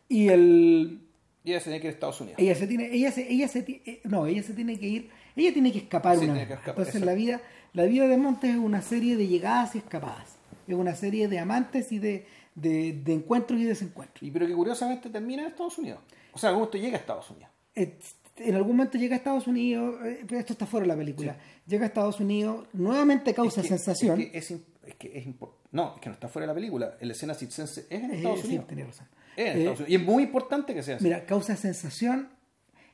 y 0.09 0.27
el 0.29 1.01
Y 1.43 1.51
ella 1.51 1.59
se 1.59 1.65
tiene 1.69 1.79
que 1.79 1.87
ir 1.87 1.91
a 1.91 1.93
Estados 1.93 2.19
Unidos. 2.21 2.39
ella 2.39 2.55
se 2.55 2.67
tiene 2.67 2.89
ella 2.93 3.11
se 3.11 3.31
ella 3.31 3.47
se 3.47 3.59
eh, 3.59 4.01
no 4.03 4.25
ella 4.25 4.43
se 4.43 4.53
tiene 4.53 4.77
que 4.79 4.87
ir 4.87 5.09
ella 5.35 5.53
tiene 5.53 5.71
que 5.71 5.77
escapar 5.79 6.17
Sí, 6.17 6.25
una 6.25 6.33
que 6.33 6.41
escapar, 6.53 6.69
entonces 6.69 6.95
exacto. 6.95 7.05
la 7.05 7.13
vida 7.13 7.41
la 7.77 7.85
vida 7.85 8.07
de 8.07 8.17
Montes 8.17 8.51
es 8.51 8.57
una 8.57 8.81
serie 8.81 9.15
de 9.15 9.27
llegadas 9.27 9.75
y 9.75 9.77
escapadas 9.79 10.35
es 10.67 10.75
una 10.75 10.95
serie 10.95 11.27
de 11.29 11.39
amantes 11.39 11.91
y 11.93 11.99
de, 11.99 12.25
de, 12.55 12.93
de 13.03 13.13
encuentros 13.13 13.59
y 13.59 13.63
desencuentros 13.63 14.21
Y 14.21 14.31
pero 14.31 14.45
que 14.47 14.53
curiosamente 14.53 15.09
termina 15.09 15.43
en 15.43 15.47
Estados 15.49 15.77
Unidos. 15.77 15.99
O 16.33 16.37
sea, 16.37 16.49
algún 16.49 16.77
llega 16.77 16.97
a 16.97 16.99
Estados 16.99 17.29
Unidos. 17.31 17.49
Eh, 17.75 17.97
en 18.37 18.55
algún 18.55 18.75
momento 18.77 18.97
llega 18.97 19.15
a 19.15 19.17
Estados 19.17 19.47
Unidos, 19.47 19.95
eh, 20.05 20.23
pero 20.27 20.39
esto 20.39 20.53
está 20.53 20.65
fuera 20.65 20.83
de 20.83 20.89
la 20.89 20.95
película, 20.97 21.37
llega 21.65 21.85
a 21.85 21.87
Estados 21.87 22.19
Unidos, 22.19 22.67
nuevamente 22.73 23.33
causa 23.33 23.61
Es 23.61 23.67
que- 23.67 23.77
sensación. 23.77 24.19
Es 24.21 24.29
que 24.31 24.37
es, 24.37 24.51
es 24.51 24.95
que 24.95 25.17
es 25.17 25.27
no, 25.71 25.95
es 25.95 26.01
que 26.01 26.09
no 26.09 26.13
está 26.13 26.27
fuera 26.27 26.43
de 26.45 26.47
la 26.47 26.55
película. 26.55 26.97
La 26.99 27.11
escena 27.11 27.33
circense 27.33 27.87
es 27.89 28.03
en 28.03 28.11
Eh, 28.11 28.15
Estados 28.17 28.41
sí, 28.41 28.47
Unidos. 28.47 28.67
tenía 28.67 28.85
razón. 28.85 29.07
Es 29.35 29.45
en 29.45 29.45
Eh, 29.45 29.59
Estados 29.59 29.79
Unidos. 29.79 29.89
Y 29.89 29.95
es 29.95 30.03
muy 30.03 30.23
importante 30.23 30.73
que 30.73 30.83
sea 30.83 30.95
así. 30.97 31.03
Mira, 31.05 31.25
causa 31.25 31.55
sensación. 31.55 32.29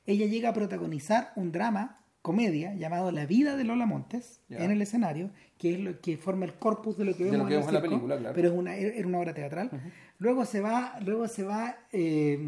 Ella 0.05 0.25
llega 0.27 0.49
a 0.49 0.53
protagonizar 0.53 1.31
un 1.35 1.51
drama, 1.51 2.02
comedia, 2.23 2.73
llamado 2.73 3.11
La 3.11 3.25
vida 3.25 3.57
de 3.57 3.65
Lola 3.65 3.85
Montes, 3.85 4.41
en 4.49 4.71
el 4.71 4.81
escenario, 4.81 5.29
que 5.57 5.73
es 5.73 5.79
lo 5.79 5.99
que 5.99 6.17
forma 6.17 6.45
el 6.45 6.53
corpus 6.53 6.97
de 6.97 7.03
lo 7.03 7.15
que 7.15 7.25
De 7.25 7.31
vemos, 7.31 7.43
lo 7.43 7.49
que 7.49 7.55
en, 7.55 7.59
el 7.59 7.65
vemos 7.65 7.67
en 7.67 7.73
la 7.73 7.81
película, 7.81 8.17
claro. 8.17 8.33
Pero 8.33 8.47
es 8.47 8.57
una, 8.57 8.75
era 8.75 9.07
una 9.07 9.19
obra 9.19 9.33
teatral. 9.33 9.69
Luego 10.17 10.45
se 10.45 10.61
va, 10.61 10.97
luego 11.01 11.27
se 11.27 11.43
va, 11.43 11.75
eh, 11.91 12.39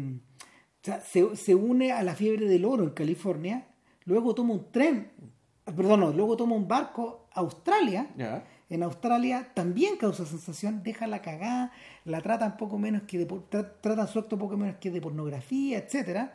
o 0.82 0.84
sea, 0.84 1.00
se, 1.00 1.36
se 1.36 1.54
une 1.54 1.92
a 1.92 2.02
la 2.02 2.14
fiebre 2.14 2.48
del 2.48 2.64
oro 2.64 2.84
en 2.84 2.90
California. 2.90 3.66
Luego 4.06 4.34
toma 4.34 4.54
un 4.54 4.72
tren, 4.72 5.10
perdón, 5.66 6.00
no, 6.00 6.10
luego 6.10 6.38
toma 6.38 6.56
un 6.56 6.66
barco 6.66 7.28
a 7.32 7.40
Australia. 7.40 8.08
En 8.68 8.82
Australia 8.82 9.50
también 9.54 9.98
causa 9.98 10.24
sensación, 10.24 10.82
deja 10.82 11.06
la 11.06 11.20
cagada, 11.20 11.70
la 12.04 12.22
tratan 12.22 12.56
poco 12.56 12.78
menos 12.78 13.02
que 13.02 13.18
de, 13.18 13.26
tratan 13.80 14.08
su 14.08 14.18
acto 14.18 14.38
poco 14.38 14.56
menos 14.56 14.76
que 14.80 14.90
de 14.90 15.00
pornografía, 15.02 15.78
etcétera. 15.78 16.32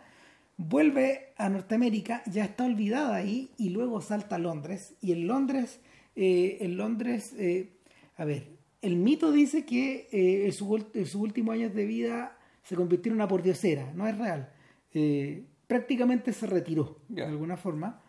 Vuelve 0.64 1.34
a 1.38 1.50
Norteamérica, 1.50 2.22
ya 2.28 2.46
está 2.46 2.66
olvidada 2.66 3.16
ahí 3.16 3.50
y 3.58 3.70
luego 3.70 4.00
salta 4.00 4.36
a 4.36 4.40
Londres. 4.40 4.94
Y 5.02 5.12
en 5.12 5.26
Londres, 5.26 5.80
eh, 6.16 6.60
en 6.62 6.78
Londres, 6.78 7.34
eh, 7.40 7.72
a 8.16 8.26
ver, 8.26 8.48
el 8.84 8.96
mito 8.96 9.32
dice 9.32 9.66
que 9.66 10.08
eh, 10.12 10.46
en, 10.46 10.52
su, 10.54 10.86
sus 10.94 11.16
últimos 11.16 11.56
años 11.56 11.74
de 11.74 11.86
vida 11.86 12.38
se 12.62 12.76
convirtió 12.76 13.12
en 13.12 13.16
una 13.16 13.28
pordiosera, 13.28 13.92
no 13.96 14.08
es 14.08 14.16
real. 14.18 14.52
Prácticamente 15.66 16.32
se 16.34 16.46
retiró 16.46 17.00
de 17.08 17.24
alguna 17.24 17.58
forma 17.58 18.02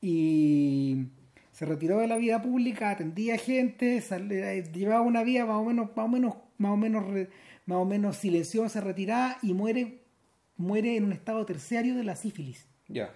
y 0.00 1.06
se 1.52 1.66
retiró 1.66 1.98
de 1.98 2.06
la 2.06 2.16
vida 2.16 2.40
pública, 2.40 2.90
atendía 2.90 3.36
gente, 3.36 4.00
sale- 4.00 4.62
llevaba 4.72 5.02
una 5.02 5.22
vida 5.22 5.44
más 5.44 5.56
o 5.56 5.64
menos, 5.64 5.88
más 5.94 6.04
o 6.04 6.08
menos, 6.08 6.34
más 6.56 6.72
o 6.72 6.76
menos, 6.76 7.28
más 7.66 7.78
o 7.78 7.84
menos 7.84 8.16
silenciosa, 8.16 8.80
retirada 8.80 9.36
y 9.42 9.52
muere, 9.52 9.99
muere 10.60 10.96
en 10.96 11.04
un 11.04 11.12
estado 11.12 11.44
terciario 11.46 11.96
de 11.96 12.04
la 12.04 12.14
sífilis. 12.14 12.66
Ya. 12.88 13.12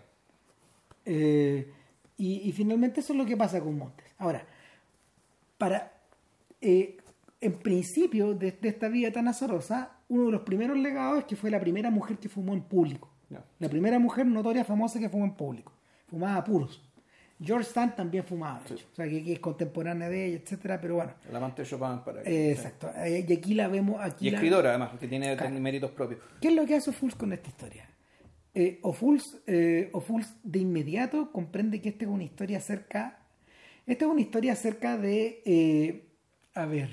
Eh, 1.05 1.71
y, 2.17 2.49
y 2.49 2.53
finalmente 2.53 3.01
eso 3.01 3.13
es 3.13 3.19
lo 3.19 3.27
que 3.27 3.37
pasa 3.37 3.61
con 3.61 3.77
Montes. 3.77 4.07
Ahora, 4.19 4.47
para 5.59 5.93
eh, 6.61 6.97
en 7.41 7.59
principio 7.59 8.35
de, 8.35 8.53
de 8.53 8.69
esta 8.69 8.89
vida 8.89 9.13
tan 9.13 9.29
azarosa, 9.29 9.99
uno 10.09 10.27
de 10.27 10.33
los 10.33 10.41
primeros 10.43 10.79
legados 10.79 11.19
es 11.19 11.25
que 11.25 11.37
fue 11.37 11.51
la 11.51 11.61
primera 11.61 11.91
mujer 11.91 12.19
que 12.19 12.29
fumó 12.29 12.55
en 12.55 12.63
público. 12.63 13.11
La 13.59 13.69
primera 13.69 13.99
mujer 13.99 14.27
notoria, 14.27 14.65
famosa 14.65 15.01
que 15.01 15.09
fumó 15.09 15.25
en 15.25 15.35
público. 15.35 15.73
Fumaba 16.07 16.37
a 16.37 16.45
puros. 16.45 16.81
George 17.43 17.69
Sand 17.71 17.97
también 17.97 18.25
fumaba, 18.25 18.61
de 18.61 18.69
Sí. 18.69 18.75
hecho. 18.75 18.87
O 18.93 18.95
sea, 18.95 19.09
que, 19.09 19.25
que 19.25 19.33
es 19.33 19.39
contemporánea 19.41 20.09
de 20.09 20.27
ella, 20.27 20.37
etcétera, 20.43 20.81
pero 20.81 20.95
bueno. 20.97 21.13
El 21.29 21.35
amante 21.37 21.63
de 21.63 21.69
Chopin 21.69 21.99
para 22.05 22.23
eh, 22.23 22.53
exacto. 22.53 22.91
Eh, 22.97 23.25
y 23.29 23.33
aquí 23.33 23.55
la 23.55 23.69
vemos. 23.69 24.01
Aquí 24.01 24.29
Y 24.29 24.31
la- 24.31 24.39
escritora, 24.39 24.71
además, 24.71 24.93
que 24.99 25.09
tiene 25.09 25.37
Claro. 25.37 25.61
méritos 25.61 25.91
propios. 25.91 26.21
¿Qué 26.41 26.49
es 26.49 26.55
lo 26.55 26.65
que 26.65 26.75
hace 26.77 26.91
O'Fools 26.91 27.17
con 27.17 27.33
esta 27.33 27.49
historia? 27.49 27.89
Eh, 28.55 28.79
O'Fools, 28.83 29.39
eh, 29.49 29.91
de 30.45 30.59
inmediato 30.61 31.33
comprende 31.33 31.81
que 31.83 31.89
esta 31.89 32.05
es 32.05 32.11
una 32.11 32.23
historia 32.23 32.59
acerca. 32.59 33.19
Esta 33.87 34.05
es 34.05 34.11
una 34.11 34.21
historia 34.21 34.53
acerca 34.53 34.97
de. 34.97 35.43
eh, 35.45 36.07
a 36.55 36.67
ver. 36.67 36.91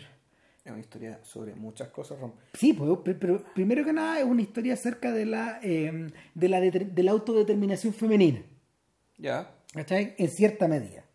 Es 0.66 0.72
una 0.72 0.82
historia 0.82 1.20
sobre 1.24 1.54
muchas 1.56 1.90
cosas, 1.90 2.20
Rom. 2.20 2.32
Sí, 2.54 2.74
pues, 2.74 2.90
pero, 3.04 3.20
pero 3.20 3.44
primero 3.54 3.84
que 3.86 3.94
nada 3.94 4.20
es 4.20 4.26
una 4.26 4.42
historia 4.42 4.74
acerca 4.74 5.12
de 5.12 5.26
la, 5.26 5.60
de 5.60 6.50
la, 6.50 6.60
de 6.62 7.04
la 7.04 7.12
autodeterminación 7.12 7.94
femenina. 7.94 8.42
Ya. 9.18 9.52
¿Cachai? 9.74 10.16
En 10.18 10.30
cierta 10.30 10.68
medida. 10.68 11.06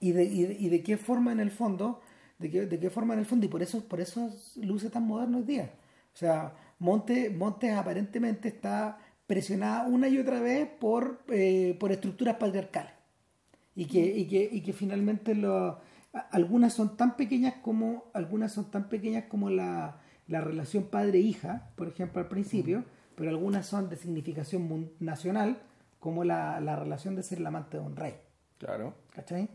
Y 0.00 0.12
de, 0.12 0.24
y 0.24 0.42
de, 0.42 0.54
y 0.54 0.68
de 0.68 0.82
qué 0.82 0.96
forma 0.96 1.32
en 1.32 1.40
el 1.40 1.50
fondo, 1.50 2.00
de 2.38 2.50
qué, 2.50 2.66
de 2.66 2.78
qué 2.78 2.90
forma 2.90 3.14
en 3.14 3.20
el 3.20 3.26
fondo, 3.26 3.46
y 3.46 3.48
por 3.48 3.62
eso, 3.62 3.86
por 3.88 4.00
eso 4.00 4.30
luce 4.56 4.90
tan 4.90 5.06
moderno 5.06 5.38
hoy 5.38 5.44
día. 5.44 5.70
O 6.12 6.16
sea, 6.16 6.54
Montes, 6.78 7.34
Montes 7.34 7.72
aparentemente 7.72 8.48
está 8.48 8.98
presionada 9.26 9.86
una 9.86 10.08
y 10.08 10.18
otra 10.18 10.40
vez 10.40 10.68
por, 10.68 11.24
eh, 11.28 11.76
por 11.80 11.92
estructuras 11.92 12.36
patriarcales. 12.36 12.92
Y 13.74 13.86
que, 13.86 14.04
y 14.04 14.26
que, 14.26 14.48
y 14.52 14.60
que 14.60 14.72
finalmente 14.72 15.34
lo, 15.34 15.80
algunas 16.30 16.72
son 16.72 16.96
tan 16.96 17.16
pequeñas 17.16 17.54
como, 17.62 18.04
algunas 18.14 18.52
son 18.52 18.70
tan 18.70 18.88
pequeñas 18.88 19.24
como 19.24 19.50
la, 19.50 20.00
la 20.28 20.40
relación 20.40 20.84
padre-hija, 20.84 21.70
por 21.76 21.88
ejemplo, 21.88 22.20
al 22.20 22.28
principio, 22.28 22.84
pero 23.16 23.30
algunas 23.30 23.66
son 23.66 23.88
de 23.88 23.96
significación 23.96 24.92
nacional, 25.00 25.62
como 26.04 26.22
la, 26.22 26.60
la 26.60 26.76
relación 26.76 27.16
de 27.16 27.22
ser 27.22 27.38
el 27.38 27.46
amante 27.46 27.78
de 27.78 27.82
un 27.82 27.96
rey. 27.96 28.14
Claro. 28.58 28.92
¿Cachai? 29.14 29.48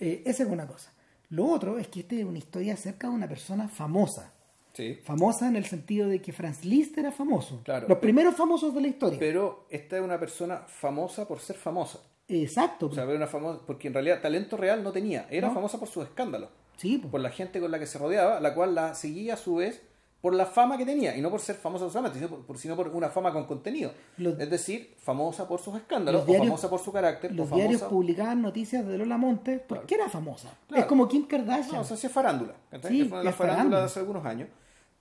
Eh, 0.00 0.24
esa 0.26 0.42
es 0.42 0.48
una 0.48 0.66
cosa. 0.66 0.92
Lo 1.28 1.46
otro 1.46 1.78
es 1.78 1.86
que 1.86 2.00
esta 2.00 2.16
es 2.16 2.24
una 2.24 2.38
historia 2.38 2.74
acerca 2.74 3.06
de 3.08 3.14
una 3.14 3.28
persona 3.28 3.68
famosa. 3.68 4.32
Sí. 4.72 4.98
Famosa 5.04 5.46
en 5.46 5.54
el 5.54 5.64
sentido 5.64 6.08
de 6.08 6.20
que 6.20 6.32
Franz 6.32 6.64
Liszt 6.64 6.98
era 6.98 7.12
famoso. 7.12 7.60
Claro. 7.62 7.86
Los 7.88 7.98
primeros 7.98 8.34
famosos 8.34 8.74
de 8.74 8.80
la 8.80 8.88
historia. 8.88 9.18
Pero 9.20 9.66
esta 9.70 9.96
es 9.98 10.02
una 10.02 10.18
persona 10.18 10.64
famosa 10.66 11.28
por 11.28 11.38
ser 11.38 11.54
famosa. 11.56 12.00
Exacto. 12.26 12.86
O 12.86 12.92
sea, 12.92 13.04
era 13.04 13.14
una 13.14 13.28
famosa, 13.28 13.60
porque 13.64 13.86
en 13.86 13.94
realidad 13.94 14.20
talento 14.20 14.56
real 14.56 14.82
no 14.82 14.90
tenía. 14.90 15.28
Era 15.30 15.46
No. 15.48 15.54
famosa 15.54 15.78
por 15.78 15.86
sus 15.88 16.02
escándalos. 16.04 16.50
sí, 16.78 16.98
po. 16.98 17.10
Por 17.12 17.20
la 17.20 17.30
gente 17.30 17.60
con 17.60 17.70
la 17.70 17.78
que 17.78 17.86
se 17.86 17.96
rodeaba, 17.98 18.40
la 18.40 18.54
cual 18.54 18.74
la 18.74 18.94
seguía 18.96 19.34
a 19.34 19.36
su 19.36 19.54
vez 19.56 19.82
por 20.22 20.34
la 20.34 20.46
fama 20.46 20.78
que 20.78 20.86
tenía. 20.86 21.14
Y 21.16 21.20
no 21.20 21.28
por 21.30 21.40
ser 21.40 21.56
famosa 21.56 21.90
solamente, 21.90 22.18
sino 22.18 22.30
por, 22.44 22.56
sino 22.56 22.76
por 22.76 22.88
una 22.88 23.10
fama 23.10 23.30
con 23.32 23.44
contenido. 23.44 23.92
Los- 24.16 24.38
es 24.40 24.48
decir, 24.48 24.94
famosa 24.98 25.46
por 25.46 25.60
sus 25.60 25.76
escándalos, 25.76 26.20
Los 26.20 26.26
diarios- 26.28 26.46
o 26.46 26.50
famosa 26.56 26.70
por 26.70 26.80
su 26.80 26.92
carácter, 26.92 27.34
Los 27.34 27.52
o 27.52 27.54
diarios 27.56 27.80
famosa... 27.80 27.94
publicaban 27.94 28.40
noticias 28.40 28.86
de 28.86 28.96
Lola 28.96 29.18
Monte 29.18 29.58
porque 29.58 29.96
era 29.96 30.08
famosa. 30.08 30.56
Claro. 30.68 30.80
Es 30.82 30.88
como 30.88 31.06
Kim 31.08 31.26
Kardashian. 31.26 31.74
No, 31.74 31.80
o 31.82 31.84
sea, 31.84 31.96
sí 31.98 32.06
es 32.06 32.12
farándula. 32.12 32.54
Sí, 32.88 33.02
de 33.02 33.24
las 33.24 33.34
farándula. 33.34 33.80
de 33.80 33.84
hace 33.86 33.98
algunos 34.00 34.24
años. 34.24 34.48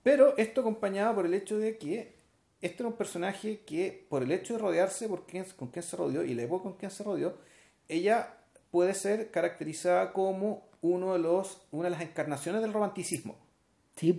Pero 0.04 0.36
esto 0.38 0.62
acompañado 0.62 1.14
por 1.16 1.26
el 1.28 1.34
hecho 1.36 1.58
de 1.60 1.78
que 1.78 2.16
este 2.62 2.82
era 2.82 2.88
un 2.90 2.96
personaje 2.96 3.62
que, 3.66 4.06
por 4.10 4.24
el 4.24 4.32
hecho 4.32 4.54
de 4.54 4.60
rodearse 4.60 5.08
por 5.08 5.26
quién, 5.28 5.46
con 5.56 5.68
quién 5.68 5.84
se 5.84 5.96
rodeó 5.96 6.24
y 6.24 6.34
la 6.34 6.42
época 6.42 6.64
con 6.64 6.74
quién 6.74 6.90
se 6.92 7.04
rodeó, 7.04 7.36
ella 7.88 8.34
puede 8.72 8.96
ser 8.96 9.30
caracterizada 9.32 10.14
como 10.14 10.64
uno 10.82 11.14
de 11.14 11.20
los, 11.20 11.62
una 11.72 11.84
de 11.86 11.90
las 11.92 12.02
encarnaciones 12.02 12.62
del 12.64 12.74
romanticismo. 12.74 13.36
Sí. 13.96 14.18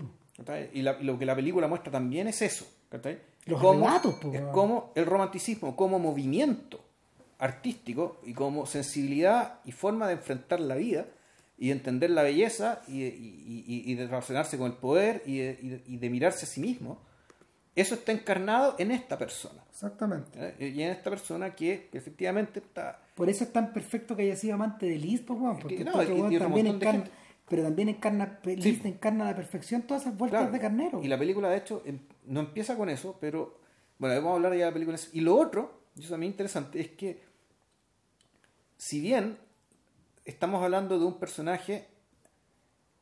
Y, 0.72 0.82
la- 0.82 0.96
y 1.00 1.04
lo 1.04 1.18
que 1.18 1.26
la 1.26 1.34
película 1.34 1.68
muestra 1.68 1.90
también 1.92 2.26
es 2.28 2.42
eso. 2.42 2.66
Los 3.46 3.60
Cómo- 3.60 3.84
relatos, 3.86 4.14
es 4.32 4.40
como 4.52 4.92
el 4.94 5.06
romanticismo, 5.06 5.74
como 5.74 5.98
movimiento 5.98 6.80
artístico 7.38 8.20
y 8.24 8.34
como 8.34 8.66
sensibilidad 8.66 9.54
y 9.64 9.72
forma 9.72 10.06
de 10.06 10.14
enfrentar 10.14 10.60
la 10.60 10.76
vida 10.76 11.06
y 11.58 11.66
de 11.68 11.72
entender 11.72 12.10
la 12.10 12.22
belleza 12.22 12.82
y, 12.88 13.02
y- 13.02 13.64
y- 13.66 13.82
y 13.90 13.94
de 13.94 14.06
relacionarse 14.06 14.56
con 14.58 14.70
el 14.70 14.76
poder 14.76 15.22
y 15.26 15.38
de, 15.38 15.58
y 15.86 15.96
de- 15.96 16.10
mirarse 16.10 16.44
a 16.44 16.48
sí 16.48 16.60
mismo, 16.60 16.98
eso 17.74 17.94
está 17.94 18.12
encarnado 18.12 18.76
en 18.78 18.90
esta 18.90 19.16
persona. 19.18 19.62
Exactamente. 19.70 20.54
Y 20.60 20.82
en 20.82 20.90
esta 20.90 21.10
persona 21.10 21.54
que 21.54 21.88
efectivamente 21.92 22.60
está... 22.60 23.00
Por 23.14 23.28
eso 23.28 23.44
es 23.44 23.52
tan 23.52 23.72
perfecto 23.72 24.14
que 24.14 24.22
haya 24.22 24.36
sido 24.36 24.54
amante 24.54 24.86
de 24.86 24.98
weón, 25.34 25.58
porque 25.58 25.76
que 25.78 25.84
no, 25.84 25.92
y- 26.02 26.38
también 26.38 26.66
encarna. 26.66 27.04
Pero 27.52 27.64
también 27.64 27.90
encarna, 27.90 28.40
encarna 28.46 29.24
a 29.26 29.30
la 29.32 29.36
perfección 29.36 29.82
todas 29.82 30.04
esas 30.04 30.16
vueltas 30.16 30.40
Claro, 30.40 30.52
de 30.54 30.58
carnero. 30.58 31.02
Y 31.02 31.06
la 31.08 31.18
película, 31.18 31.50
de 31.50 31.58
hecho, 31.58 31.82
em- 31.84 31.98
no 32.24 32.40
empieza 32.40 32.78
con 32.78 32.88
eso, 32.88 33.18
pero 33.20 33.58
bueno, 33.98 34.14
vamos 34.16 34.32
a 34.32 34.34
hablar 34.36 34.52
ya 34.54 34.60
de 34.60 34.70
la 34.70 34.72
película. 34.72 34.98
Y 35.12 35.20
lo 35.20 35.36
otro, 35.36 35.82
y 35.94 36.00
eso 36.00 36.12
también 36.12 36.32
interesante, 36.32 36.80
es 36.80 36.88
que 36.92 37.20
si 38.78 39.02
bien 39.02 39.36
estamos 40.24 40.64
hablando 40.64 40.98
de 40.98 41.04
un 41.04 41.18
personaje 41.18 41.88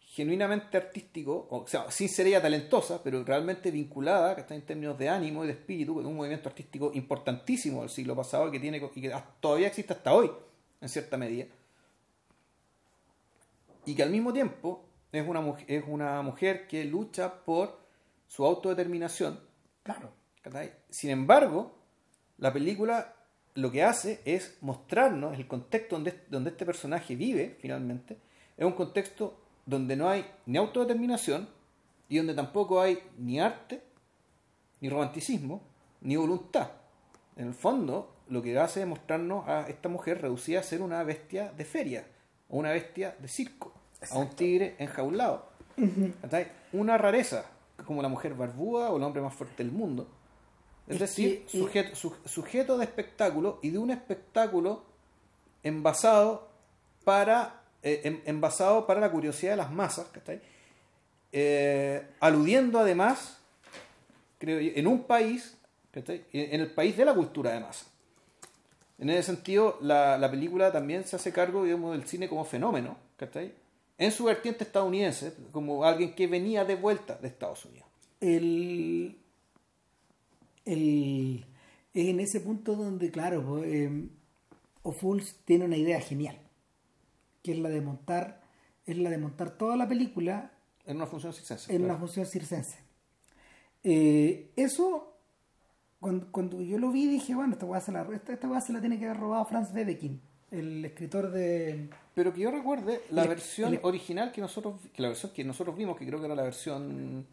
genuinamente 0.01 0.77
artístico, 0.77 1.47
o 1.48 1.64
sea, 1.68 1.89
sin 1.93 2.09
ser 2.09 2.27
ella 2.27 2.43
talentosa, 2.43 3.01
pero 3.05 3.22
realmente 3.22 3.70
vinculada, 3.70 4.35
que 4.35 4.40
está 4.40 4.56
en 4.56 4.62
términos 4.62 4.98
de 4.98 5.09
ánimo 5.09 5.44
y 5.44 5.47
de 5.47 5.52
espíritu, 5.52 5.94
con 5.94 6.06
un 6.06 6.16
movimiento 6.16 6.48
artístico 6.48 6.90
importantísimo 6.93 7.82
del 7.82 7.90
siglo 7.90 8.16
pasado 8.16 8.48
y 8.48 8.51
que, 8.51 8.59
tiene, 8.59 8.82
y 8.97 9.01
que 9.01 9.14
todavía 9.39 9.68
existe 9.68 9.93
hasta 9.93 10.12
hoy, 10.12 10.28
en 10.81 10.89
cierta 10.89 11.16
medida, 11.16 11.47
y 13.86 13.94
que 13.94 14.02
al 14.02 14.11
mismo 14.11 14.32
tiempo 14.32 14.85
es 15.12 15.27
una, 15.27 15.40
muj- 15.40 15.65
es 15.66 15.85
una 15.86 16.23
mujer 16.23 16.66
que 16.66 16.85
lucha 16.85 17.44
por 17.44 17.81
su 18.27 18.44
autodeterminación. 18.44 19.40
Claro. 19.82 20.12
Sin 20.89 21.11
embargo, 21.11 21.77
la 22.38 22.53
película 22.53 23.16
lo 23.55 23.71
que 23.71 23.82
hace 23.82 24.21
es 24.24 24.59
mostrarnos 24.61 25.37
el 25.37 25.46
contexto 25.46 25.96
donde, 25.96 26.24
donde 26.29 26.51
este 26.51 26.64
personaje 26.64 27.16
vive, 27.16 27.56
finalmente, 27.61 28.19
es 28.56 28.64
un 28.64 28.72
contexto 28.72 29.40
donde 29.66 29.96
no 29.96 30.09
hay 30.09 30.24
ni 30.46 30.56
autodeterminación 30.59 31.48
y 32.09 32.19
donde 32.19 32.35
tampoco 32.35 32.80
hay 32.80 32.98
ni 33.19 33.40
arte, 33.40 33.82
ni 34.80 34.88
romanticismo, 34.88 35.63
ni 36.01 36.16
voluntad. 36.16 36.71
En 37.37 37.48
el 37.48 37.55
fondo, 37.55 38.16
lo 38.29 38.40
que 38.43 38.59
hace 38.59 38.82
es 38.82 38.87
mostrarnos 38.87 39.46
a 39.48 39.69
esta 39.69 39.88
mujer 39.88 40.22
reducida 40.22 40.61
a 40.61 40.63
ser 40.63 40.80
una 40.82 41.03
bestia 41.03 41.53
de 41.53 41.64
feria, 41.64 42.06
o 42.51 42.59
una 42.59 42.70
bestia 42.72 43.14
de 43.19 43.29
circo, 43.29 43.72
a 44.11 44.19
un 44.19 44.30
tigre 44.30 44.74
enjaulado. 44.79 45.48
Una 46.72 46.98
rareza, 46.98 47.45
como 47.87 48.03
la 48.03 48.09
mujer 48.09 48.35
barbuda 48.35 48.90
o 48.90 48.96
el 48.96 49.03
hombre 49.03 49.22
más 49.22 49.35
fuerte 49.35 49.62
del 49.62 49.72
mundo. 49.72 50.06
Es, 50.87 50.98
decir, 50.98 51.45
sujeto, 51.61 51.95
su- 51.96 52.16
sujeto 52.27 52.77
de 52.79 52.85
espectáculo 52.85 53.59
y 53.62 53.70
de 53.70 53.79
un 53.79 53.90
espectáculo 53.90 54.82
envasado 55.62 56.48
para, 57.04 57.62
eh, 57.82 58.01
en- 58.04 58.22
envasado 58.27 58.87
para 58.87 59.01
la 59.01 59.11
curiosidad 59.11 59.53
de 59.53 59.56
las 59.56 59.70
masas, 59.72 60.06
¿cachai? 60.09 60.40
Eh, 61.32 62.04
aludiendo 62.20 62.79
además, 62.80 63.38
creo 64.38 64.59
yo, 64.61 64.72
en 64.74 64.87
un 64.87 65.04
país, 65.04 65.56
¿cachai? 65.93 66.24
en 66.32 66.54
en 66.54 66.61
el 66.61 66.70
país 66.72 66.96
de 66.96 67.04
la 67.04 67.14
cultura 67.14 67.53
de 67.53 67.61
masa. 67.61 67.87
En 69.01 69.11
ese 69.11 69.22
sentido, 69.24 69.79
la, 69.80 70.16
la 70.19 70.30
película 70.30 70.70
también 70.70 71.04
se 71.04 71.16
hace 71.16 71.32
cargo 71.32 71.64
digamos, 71.64 71.93
del 71.93 72.06
cine 72.06 72.29
como 72.29 72.45
fenómeno, 72.45 72.96
¿cachai? 73.16 73.53
en 73.98 74.12
su 74.12 74.24
vertiente 74.24 74.64
estadounidense, 74.64 75.35
como 75.53 75.85
alguien 75.85 76.14
que 76.14 76.27
venía 76.27 76.64
de 76.64 76.74
vuelta 76.77 77.16
de 77.16 77.29
Estados 77.29 77.64
Unidos. 77.66 77.87
el, 78.20 79.16
el- 80.64 81.45
es 81.93 82.06
en 82.09 82.20
ese 82.20 82.40
punto 82.40 82.77
donde, 82.77 83.11
claro, 83.11 83.45
pues, 83.45 83.64
eh, 83.66 84.09
O'Fools 84.82 85.37
tiene 85.45 85.64
una 85.64 85.77
idea 85.77 86.01
genial, 86.01 86.38
que 87.43 87.53
es 87.53 87.59
la 87.59 87.69
de 87.69 87.80
montar, 87.80 88.40
es 88.87 88.96
la 88.96 89.11
de 89.11 89.19
montar 89.19 89.51
toda 89.59 89.77
la 89.77 89.88
película 89.88 90.53
En 90.87 90.96
una 90.96 91.06
función 91.06 91.32
circense. 91.32 91.72
en 91.72 91.79
claro. 91.79 91.95
una 91.95 92.01
función 92.01 92.27
circense. 92.27 92.79
Eh, 93.82 94.51
eso, 94.56 95.10
cuando, 96.01 96.27
cuando 96.32 96.61
yo 96.62 96.79
lo 96.79 96.90
vi, 96.90 97.06
dije, 97.06 97.35
bueno, 97.35 97.53
esta 97.53 97.66
weá 97.66 97.80
se 97.80 97.93
la, 97.93 98.06
esta, 98.12 98.32
esta 98.32 98.61
se 98.61 98.72
la 98.72 98.80
tiene 98.80 98.98
que 98.98 99.04
haber 99.06 99.20
robado 99.20 99.45
Franz 99.45 99.72
Wedekind, 99.74 100.19
el 100.51 100.85
escritor 100.85 101.30
de... 101.30 101.88
Pero 102.14 102.32
que 102.32 102.40
yo 102.40 102.51
recuerde, 102.51 103.01
la 103.11 103.22
El- 103.22 103.29
versión 103.29 103.74
el- 103.74 103.80
original 103.82 104.32
que 104.32 104.40
nosotros, 104.40 104.74
que 104.93 105.03
la 105.03 105.09
versión 105.09 105.32
que 105.32 105.45
nosotros 105.45 105.77
vimos, 105.77 105.96
que 105.96 106.06
creo 106.06 106.19
que 106.19 106.27
era 106.27 106.35
la 106.35 106.43
versión... 106.43 107.27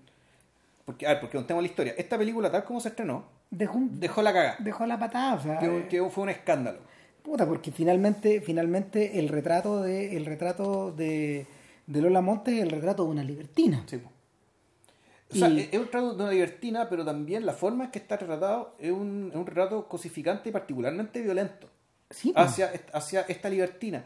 Porque, 0.86 1.06
a 1.06 1.10
ver, 1.10 1.20
porque 1.22 1.38
contemos 1.38 1.62
la 1.64 1.68
historia. 1.68 1.96
Esta 1.98 2.18
película, 2.18 2.50
tal 2.52 2.64
como 2.64 2.80
se 2.80 2.90
estrenó, 2.90 3.24
Dejó, 3.50 3.78
un- 3.78 4.00
dejó 4.00 4.22
la 4.22 4.34
cagada. 4.34 4.56
dejó 4.60 4.86
la 4.86 5.00
patada, 5.00 5.36
o 5.36 5.42
sea, 5.42 5.60
Que, 5.60 5.66
eh, 5.80 5.88
que 5.90 6.04
fue 6.10 6.24
un 6.24 6.30
escándalo. 6.30 6.80
Puta, 7.24 7.46
porque 7.46 7.72
finalmente, 7.72 8.40
finalmente 8.42 9.20
el 9.20 9.28
retrato 9.30 9.82
de, 9.82 10.16
el 10.16 10.26
retrato 10.26 10.92
de, 10.94 11.46
de 11.88 12.02
Lola 12.02 12.22
Montes 12.22 12.54
es 12.56 12.62
el 12.64 12.70
retrato 12.72 13.04
de 13.04 13.10
una 13.12 13.24
libertina. 13.24 13.84
Sí, 13.86 13.98
po. 13.98 14.10
O 15.32 15.36
sea, 15.36 15.50
Y- 15.50 15.60
es 15.72 15.74
un 15.78 15.86
retrato 15.86 16.14
de 16.14 16.24
una 16.24 16.32
libertina, 16.32 16.88
pero 16.90 17.04
también 17.04 17.46
la 17.46 17.54
forma 17.54 17.86
en 17.86 17.92
que 17.92 18.00
está 18.00 18.16
retratado 18.18 18.76
es 18.80 18.92
un, 18.92 19.30
es 19.32 19.36
un 19.38 19.46
retrato 19.46 19.88
cosificante 19.88 20.50
y 20.50 20.52
particularmente 20.52 21.22
violento 21.22 21.68
Sí, 22.10 22.32
pues. 22.34 22.46
hacia, 22.46 22.72
hacia 22.94 23.22
esta 23.22 23.50
libertina. 23.50 24.04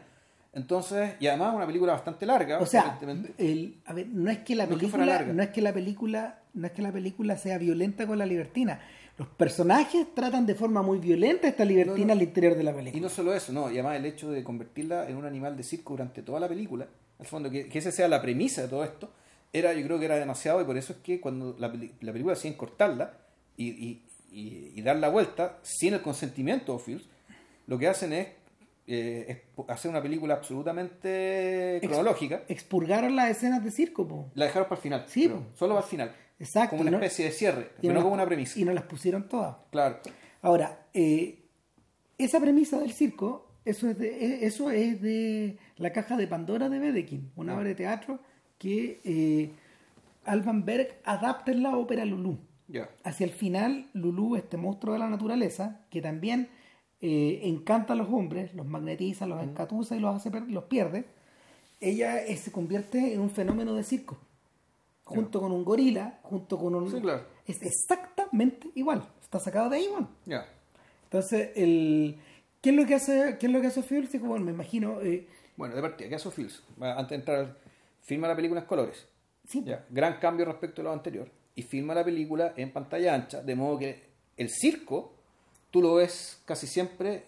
Entonces, 0.54 1.14
y 1.18 1.26
además 1.28 1.54
una 1.54 1.66
película 1.66 1.92
bastante 1.94 2.26
larga, 2.26 2.58
o 2.58 2.66
sea, 2.66 2.98
el, 3.38 3.80
a 3.86 3.94
ver, 3.94 4.06
no 4.08 4.30
es 4.30 4.38
que 4.40 4.54
la 4.54 4.64
No 4.66 4.70
que 4.76 4.86
película, 4.86 5.22
no 5.32 5.42
es 5.42 5.48
que 5.50 5.62
la 5.62 5.72
película, 5.72 6.38
no 6.52 6.66
es 6.66 6.72
que 6.72 6.82
la 6.82 6.92
película 6.92 7.36
sea 7.38 7.56
violenta 7.56 8.06
con 8.06 8.18
la 8.18 8.26
libertina. 8.26 8.80
Los 9.16 9.28
personajes 9.28 10.06
tratan 10.14 10.44
de 10.44 10.54
forma 10.54 10.82
muy 10.82 10.98
violenta 10.98 11.46
a 11.46 11.50
esta 11.50 11.64
libertina 11.64 11.98
No, 12.00 12.06
no. 12.06 12.12
al 12.14 12.22
interior 12.22 12.54
de 12.56 12.64
la 12.64 12.72
Y 12.72 12.74
película. 12.74 13.02
no 13.02 13.08
solo 13.08 13.32
eso, 13.32 13.52
no, 13.52 13.70
y 13.70 13.74
además 13.74 13.96
el 13.96 14.04
hecho 14.06 14.30
de 14.30 14.42
convertirla 14.44 15.08
en 15.08 15.16
un 15.16 15.24
animal 15.24 15.56
de 15.56 15.62
circo 15.62 15.94
durante 15.94 16.22
toda 16.22 16.38
la 16.40 16.48
película, 16.48 16.86
al 17.18 17.26
fondo, 17.26 17.48
que, 17.48 17.68
que 17.68 17.78
esa 17.78 17.90
sea 17.92 18.08
la 18.08 18.20
premisa 18.20 18.62
de 18.62 18.68
todo 18.68 18.84
esto, 18.84 19.10
era, 19.52 19.72
yo 19.74 19.84
creo 19.84 19.98
que 19.98 20.06
era 20.06 20.16
demasiado, 20.16 20.60
y 20.60 20.64
por 20.64 20.76
eso 20.76 20.92
es 20.94 20.98
que 21.00 21.20
cuando 21.20 21.54
la, 21.58 21.70
película 21.70 22.34
deciden 22.34 22.56
cortarla 22.56 23.18
y, 23.56 23.68
y, 23.68 24.02
y- 24.32 24.72
y 24.74 24.82
dar 24.82 24.96
la 24.96 25.08
vuelta 25.10 25.58
sin 25.62 25.94
el 25.94 26.00
consentimiento 26.02 26.72
de 26.72 26.78
Fields, 26.78 27.08
lo 27.66 27.78
que 27.78 27.86
hacen 27.88 28.12
es, 28.14 28.28
eh, 28.86 29.26
es 29.28 29.64
hacer 29.68 29.90
una 29.90 30.02
película 30.02 30.34
absolutamente 30.34 31.80
cronológica. 31.82 32.42
Expurgaron 32.48 33.14
las 33.16 33.30
escenas 33.30 33.62
de 33.64 33.70
circo, 33.70 34.06
po. 34.08 34.30
La 34.34 34.46
dejaron 34.46 34.68
para 34.68 34.78
el 34.78 34.82
final, 34.82 35.04
Sí, 35.06 35.30
solo 35.54 35.74
para 35.74 35.84
el 35.84 35.90
final. 35.90 36.16
Exacto. 36.38 36.70
Como 36.70 36.82
una 36.82 36.90
no- 36.92 36.96
especie 36.98 37.26
de 37.26 37.30
cierre, 37.32 37.70
pero 37.80 37.94
no 37.94 38.02
como 38.02 38.14
una 38.14 38.26
premisa. 38.26 38.58
Y 38.58 38.64
no 38.64 38.72
las 38.72 38.84
pusieron 38.84 39.28
todas. 39.28 39.56
Claro. 39.70 39.98
Ahora, 40.40 40.86
eh, 40.92 41.38
esa 42.18 42.40
premisa 42.40 42.80
del 42.80 42.92
circo, 42.92 43.48
eso 43.64 43.88
es, 43.88 43.98
de, 43.98 44.08
eh, 44.08 44.38
eso 44.46 44.70
es 44.70 45.00
de 45.00 45.58
la 45.76 45.92
caja 45.92 46.16
de 46.16 46.26
Pandora 46.26 46.68
de 46.68 46.80
Wedekind, 46.80 47.30
una 47.36 47.54
obra 47.54 47.64
de 47.68 47.74
teatro 47.76 48.18
que 48.62 49.00
eh, 49.04 49.50
Alban 50.24 50.64
Berg 50.64 51.00
adapta 51.04 51.50
en 51.50 51.64
la 51.64 51.76
ópera 51.76 52.04
Lulú. 52.04 52.38
Ya. 52.68 52.88
Hacia 53.02 53.24
el 53.24 53.32
final, 53.32 53.88
Lulu, 53.92 54.36
este 54.36 54.56
monstruo 54.56 54.92
de 54.92 55.00
la 55.00 55.10
naturaleza, 55.10 55.80
que 55.90 56.00
también 56.00 56.48
eh, 57.00 57.40
encanta 57.42 57.94
a 57.94 57.96
los 57.96 58.08
hombres, 58.08 58.54
los 58.54 58.64
magnetiza, 58.64 59.26
los 59.26 59.42
encatusa 59.42 59.96
y 59.96 60.00
los, 60.00 60.14
hace 60.14 60.30
los 60.30 60.64
pierde, 60.64 61.04
ella 61.80 62.24
eh, 62.24 62.36
se 62.36 62.52
convierte 62.52 63.12
en 63.12 63.20
un 63.20 63.30
fenómeno 63.30 63.74
de 63.74 63.82
circo. 63.82 64.16
Junto 65.04 65.40
con 65.40 65.50
un 65.50 65.64
gorila, 65.64 66.20
junto 66.22 66.56
con 66.56 66.76
un... 66.76 66.88
Sí, 66.88 67.00
claro. 67.00 67.24
Es 67.44 67.60
exactamente 67.62 68.68
igual. 68.76 69.02
Está 69.20 69.40
sacado 69.40 69.68
de 69.68 69.78
ahí, 69.78 69.88
bueno. 69.90 70.08
Ya. 70.24 70.46
Entonces, 71.04 71.50
el... 71.56 72.16
¿qué 72.60 72.70
es 72.70 72.76
lo 72.76 72.86
que 72.86 72.94
hace, 72.94 73.36
qué 73.40 73.46
es 73.46 73.52
lo 73.52 73.60
que 73.60 73.66
hace 73.66 73.82
Fields? 73.82 74.18
Bueno, 74.20 74.44
me 74.44 74.52
imagino... 74.52 75.02
eh, 75.02 75.26
Bueno, 75.56 75.74
de 75.74 75.82
partida, 75.82 76.08
¿qué 76.08 76.14
hace 76.14 76.30
Fields? 76.30 76.62
Antes 76.80 77.08
de 77.10 77.14
entrar, 77.16 77.56
filma 78.02 78.28
la 78.28 78.36
película 78.36 78.60
en 78.60 78.66
colores. 78.66 79.06
sí, 79.48 79.62
Ya. 79.64 79.84
Gran 79.90 80.18
cambio 80.18 80.44
respecto 80.44 80.80
a 80.82 80.84
lo 80.84 80.92
anterior. 80.92 81.28
Y 81.54 81.62
filma 81.62 81.94
la 81.94 82.04
película 82.04 82.54
en 82.56 82.72
pantalla 82.72 83.14
ancha, 83.14 83.42
de 83.42 83.54
modo 83.54 83.78
que 83.78 84.02
el 84.36 84.48
circo, 84.50 85.12
tú 85.70 85.82
lo 85.82 85.94
ves 85.94 86.40
casi 86.46 86.66
siempre, 86.66 87.24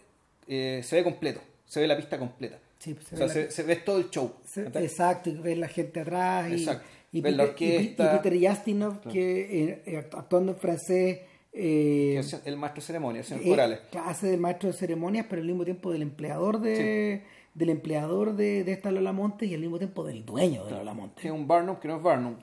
eh, 0.49 0.81
se 0.85 0.97
ve 0.97 1.05
completo, 1.05 1.41
se 1.67 1.81
ve 1.81 1.87
la 1.87 1.97
pista 1.97 2.19
completa. 2.19 2.59
sí, 2.79 2.95
pues, 2.95 3.07
se 3.09 3.15
o 3.17 3.19
ve 3.19 3.29
sea, 3.29 3.43
la- 3.45 3.51
se, 3.51 3.63
ve 3.63 3.77
todo 3.77 3.99
el 3.99 4.11
show. 4.11 4.33
Exacto, 4.57 5.31
y 5.31 5.35
ves 5.37 5.59
la 5.59 5.69
gente 5.69 6.01
atrás 6.01 6.51
y, 6.51 6.55
Exacto. 6.55 6.87
y, 7.13 7.21
Ves 7.21 7.37
la 7.37 7.45
Peter, 7.55 7.63
y- 7.63 7.73
y 7.75 7.77
orquesta. 7.79 8.23
Peter 8.23 8.49
Justinov 8.51 9.01
que 9.11 9.41
eh, 9.65 9.83
eh, 9.87 9.97
act- 9.99 10.19
actuando 10.19 10.53
en 10.53 10.59
francés 10.59 11.21
eh, 11.53 12.21
el 12.47 12.57
maestro 12.57 12.81
de 12.81 12.87
ceremonia, 12.87 13.21
el 13.21 13.27
señor 13.27 13.45
Corales. 13.45 13.81
hace 14.05 14.27
del 14.29 14.41
maestro 14.41 14.71
de 14.71 14.77
ceremonias 14.77 15.27
pero 15.31 15.41
al 15.41 15.47
mismo 15.47 15.65
tiempo 15.65 15.93
del 15.93 16.03
empleador 16.03 16.61
de 16.61 17.23
del 17.55 17.69
empleador 17.71 18.35
de, 18.37 18.65
de 18.65 18.73
esta 18.73 18.91
Lola 18.91 19.13
Monte 19.13 19.47
y 19.47 19.55
al 19.55 19.61
mismo 19.61 19.79
tiempo 19.79 20.05
del 20.05 20.25
dueño 20.25 20.65
de 20.65 20.73
Lola 20.73 20.93
Monte 20.95 21.23
Que 21.23 21.29
es 21.29 21.35
un 21.35 21.47
Barnum 21.47 21.77
que 21.77 21.89
no 21.89 21.97
es 21.97 22.03
Barnum. 22.03 22.35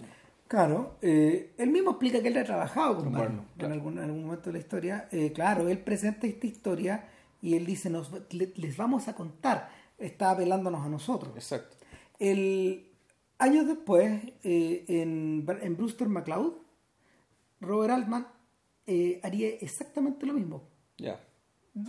claro 0.48 0.96
eh, 1.02 1.54
él 1.58 1.70
mismo 1.70 1.92
explica 1.92 2.22
que 2.22 2.30
él 2.30 2.38
ha 2.38 2.44
trabajado 2.44 2.98
con 2.98 3.12
Barnum. 3.12 3.46
En, 3.60 3.72
algún, 3.72 3.98
en 3.98 4.06
algún 4.06 4.24
momento 4.26 4.50
de 4.50 4.54
la 4.54 4.60
historia 4.60 5.08
Eh, 5.12 5.32
claro 5.34 5.68
él 5.70 5.80
presenta 5.80 6.28
esta 6.28 6.48
historia 6.48 7.10
y 7.42 7.56
él 7.56 7.66
dice 7.66 7.90
nos, 7.90 8.10
le- 8.32 8.54
les 8.56 8.78
vamos 8.78 9.08
a 9.08 9.16
contar 9.16 9.70
está 9.98 10.32
apelándonos 10.32 10.84
a 10.86 10.90
nosotros. 10.90 11.34
Exacto. 11.36 11.76
El, 12.18 12.88
años 13.38 13.68
después, 13.68 14.22
eh, 14.44 14.86
en, 14.88 15.46
en 15.62 15.78
Brewster 15.78 16.08
McCloud, 16.08 16.54
Robert 17.60 17.92
Altman 17.94 18.28
haría 19.24 19.48
exactamente 19.62 20.26
lo 20.26 20.34
mismo, 20.34 20.64
Ya, 20.98 21.20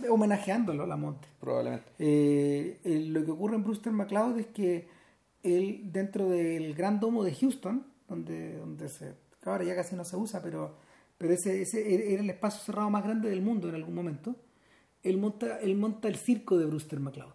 homenajeándolo 0.09 0.83
a 0.83 0.87
la 0.87 0.95
Monte. 0.95 1.27
probablemente. 1.39 1.85
Eh, 1.99 2.79
eh, 2.83 3.05
lo 3.09 3.23
que 3.25 3.31
ocurre 3.31 3.55
en 3.55 3.63
Brewster 3.63 3.91
McCloud 3.91 4.39
es 4.39 4.47
que 4.47 4.87
él, 5.43 5.91
dentro 5.91 6.29
del 6.29 6.73
Gran 6.73 6.99
Domo 6.99 7.23
de 7.23 7.35
Houston, 7.35 7.85
donde, 8.07 8.57
donde 8.57 8.87
se, 8.89 9.13
ahora 9.43 9.63
ya 9.63 9.75
casi 9.75 9.95
no 9.95 10.05
se 10.05 10.15
usa, 10.15 10.41
pero, 10.41 10.77
pero 11.17 11.33
ese, 11.33 11.61
ese 11.61 12.13
era 12.13 12.21
el 12.21 12.29
espacio 12.29 12.61
cerrado 12.61 12.89
más 12.89 13.03
grande 13.03 13.29
del 13.29 13.41
mundo 13.41 13.67
en 13.67 13.75
algún 13.75 13.93
momento, 13.93 14.35
él 15.01 15.17
monta, 15.17 15.59
él 15.59 15.75
monta 15.75 16.07
el 16.07 16.15
circo 16.15 16.57
de 16.57 16.65
Brewster 16.65 16.99
McCloud, 16.99 17.33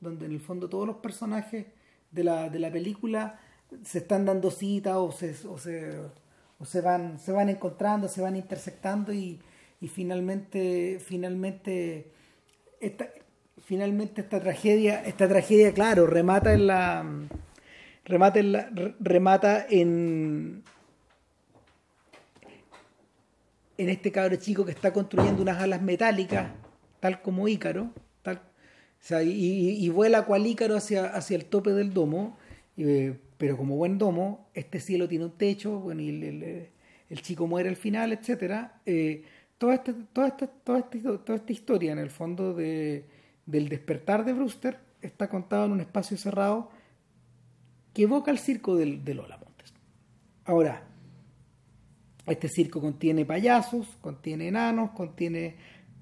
donde 0.00 0.26
en 0.26 0.32
el 0.32 0.40
fondo 0.40 0.68
todos 0.68 0.86
los 0.86 0.96
personajes 0.96 1.66
de 2.10 2.24
la, 2.24 2.50
de 2.50 2.58
la 2.58 2.70
película 2.70 3.40
se 3.82 3.98
están 3.98 4.26
dando 4.26 4.50
cita 4.50 4.98
o 4.98 5.10
se, 5.12 5.34
o 5.48 5.56
se, 5.56 5.98
o 6.58 6.64
se 6.66 6.80
van, 6.82 7.18
se 7.18 7.32
van 7.32 7.48
encontrando, 7.48 8.06
se 8.06 8.20
van 8.20 8.36
intersectando 8.36 9.14
y, 9.14 9.40
y 9.80 9.88
finalmente, 9.88 10.98
finalmente 11.04 12.06
esta, 12.80 13.08
finalmente 13.64 14.20
esta 14.22 14.40
tragedia, 14.40 15.02
esta 15.04 15.28
tragedia, 15.28 15.72
claro, 15.72 16.06
remata 16.06 16.52
en 16.54 16.66
la 16.66 17.04
remata 18.04 18.38
en 18.38 18.52
la, 18.52 18.70
re- 18.72 18.94
remata 19.00 19.66
en 19.68 20.62
en 23.78 23.88
este 23.90 24.10
cabro 24.10 24.36
chico 24.36 24.64
que 24.64 24.70
está 24.72 24.92
construyendo 24.92 25.42
unas 25.42 25.60
alas 25.60 25.82
metálicas, 25.82 26.50
tal 27.00 27.20
como 27.20 27.46
Ícaro, 27.46 27.90
tal, 28.22 28.36
o 28.36 28.40
sea, 29.00 29.22
y, 29.22 29.30
y- 29.30 29.84
y 29.84 29.88
vuela 29.90 30.24
cual 30.24 30.46
Ícaro 30.46 30.76
hacia, 30.76 31.04
hacia 31.06 31.36
el 31.36 31.44
tope 31.44 31.72
del 31.72 31.92
domo, 31.92 32.38
eh, 32.78 33.18
pero 33.36 33.56
como 33.58 33.76
buen 33.76 33.98
domo, 33.98 34.48
este 34.54 34.80
cielo 34.80 35.06
tiene 35.08 35.26
un 35.26 35.36
techo, 35.36 35.78
bueno, 35.80 36.00
y 36.00 36.08
el, 36.08 36.22
el- 36.22 36.68
el 37.08 37.22
chico 37.22 37.46
muere 37.46 37.68
al 37.68 37.76
final, 37.76 38.12
etcétera. 38.12 38.80
Eh, 38.86 39.22
toda, 39.58 39.74
esta, 39.74 39.94
toda, 40.12 40.28
esta, 40.28 40.44
esta, 40.44 41.18
toda 41.18 41.36
esta 41.36 41.52
historia, 41.52 41.92
en 41.92 41.98
el 41.98 42.10
fondo, 42.10 42.54
de, 42.54 43.06
del 43.46 43.68
despertar 43.68 44.24
de 44.24 44.32
Brewster, 44.32 44.78
está 45.00 45.28
contada 45.28 45.66
en 45.66 45.72
un 45.72 45.80
espacio 45.80 46.16
cerrado 46.16 46.70
que 47.92 48.02
evoca 48.02 48.30
el 48.30 48.38
circo 48.38 48.76
del, 48.76 49.04
de 49.04 49.14
Lola 49.14 49.38
Montes. 49.38 49.72
Ahora, 50.44 50.82
este 52.26 52.48
circo 52.48 52.80
contiene 52.80 53.24
payasos, 53.24 53.86
contiene 54.00 54.48
enanos, 54.48 54.90
contiene 54.90 55.56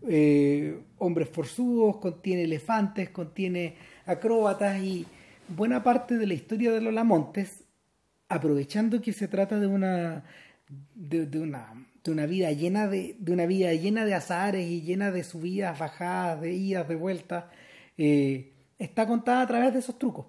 eh, 0.09 0.83
hombres 0.99 1.29
forzudos, 1.29 1.99
contiene 1.99 2.45
elefantes, 2.45 3.11
contiene 3.11 3.77
acróbatas 4.07 4.83
y 4.83 5.07
buena 5.49 5.83
parte 5.83 6.17
de 6.17 6.27
la 6.27 6.35
historia 6.35 6.73
de 6.73 6.81
Lola 6.81 7.05
Montes, 7.05 7.65
aprovechando 8.29 9.01
que 9.01 9.13
se 9.13 9.29
trata 9.29 9.61
de 9.61 9.67
una 9.67 10.25
de 10.95 11.39
una 11.39 11.87
de 12.05 12.11
una 12.11 12.27
vida 12.27 12.53
llena 12.53 12.87
de, 12.87 13.17
de 13.19 13.33
una 13.33 13.47
vida 13.47 13.73
llena 13.73 14.05
de 14.05 14.15
azares 14.15 14.69
y 14.69 14.83
llena 14.83 15.11
de 15.11 15.25
subidas, 15.25 15.79
bajadas, 15.79 16.43
de 16.43 16.53
idas, 16.53 16.87
de 16.87 16.97
vueltas, 16.97 17.45
eh, 17.97 18.53
está 18.79 19.07
contada 19.07 19.41
a 19.41 19.47
través 19.47 19.73
de 19.73 19.79
esos 19.79 19.99
trucos. 19.99 20.27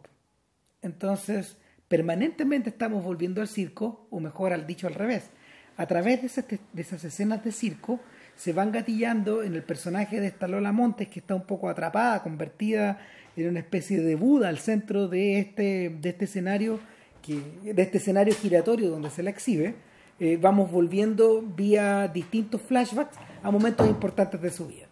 Entonces, 0.82 1.58
permanentemente 1.90 2.70
estamos 2.70 3.04
volviendo 3.04 3.42
al 3.42 3.50
circo, 3.50 4.08
o 4.10 4.22
mejor 4.22 4.54
al 4.54 4.66
dicho 4.66 4.88
al 4.88 4.94
revés. 4.94 5.30
A 5.76 5.86
través 5.86 6.22
de 6.22 6.28
esas, 6.28 6.46
de 6.48 6.82
esas 6.82 7.04
escenas 7.04 7.44
de 7.44 7.52
circo 7.52 8.00
se 8.36 8.54
van 8.54 8.72
gatillando 8.72 9.44
en 9.44 9.54
el 9.56 9.64
personaje 9.64 10.22
de 10.22 10.28
esta 10.28 10.48
Lola 10.48 10.72
Montes, 10.72 11.10
que 11.10 11.20
está 11.20 11.36
un 11.36 11.46
poco 11.46 11.68
atrapada, 11.68 12.24
convertida 12.24 13.00
en 13.36 13.50
una 13.50 13.60
especie 13.60 14.00
de 14.00 14.16
Buda 14.16 14.48
al 14.48 14.60
centro 14.60 15.10
de 15.10 15.40
este, 15.40 15.90
de 15.90 16.10
este 16.10 16.26
escenario, 16.26 16.80
que, 17.22 17.74
de 17.74 17.82
este 17.82 17.98
escenario 17.98 18.34
giratorio 18.34 18.90
donde 18.90 19.10
se 19.10 19.24
la 19.24 19.32
exhibe. 19.32 19.76
Eh, 20.20 20.38
vamos 20.38 20.72
volviendo 20.72 21.42
vía 21.42 22.08
distintos 22.08 22.62
flashbacks 22.62 23.18
a 23.44 23.52
momentos 23.52 23.88
importantes 23.88 24.42
de 24.42 24.50
su 24.50 24.68
vida. 24.68 24.88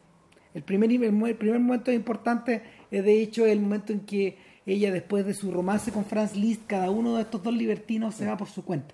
El 0.54 0.64
primer, 0.64 0.92
el 0.92 1.36
primer 1.36 1.60
momento 1.60 1.92
importante 1.92 2.62
es 2.92 3.04
de 3.04 3.22
hecho 3.22 3.46
el 3.46 3.60
momento 3.60 3.94
en 3.94 4.02
que 4.02 4.38
ella 4.66 4.92
después 4.92 5.26
de 5.26 5.34
su 5.34 5.52
romance 5.52 5.92
con 5.92 6.06
Franz 6.06 6.36
Liszt, 6.36 6.68
cada 6.68 6.90
uno 6.90 7.16
de 7.16 7.24
estos 7.24 7.42
dos 7.42 7.54
libertinos 7.54 8.16
se 8.16 8.28
va 8.28 8.38
por 8.38 8.48
su 8.48 8.64
cuenta. 8.64 8.94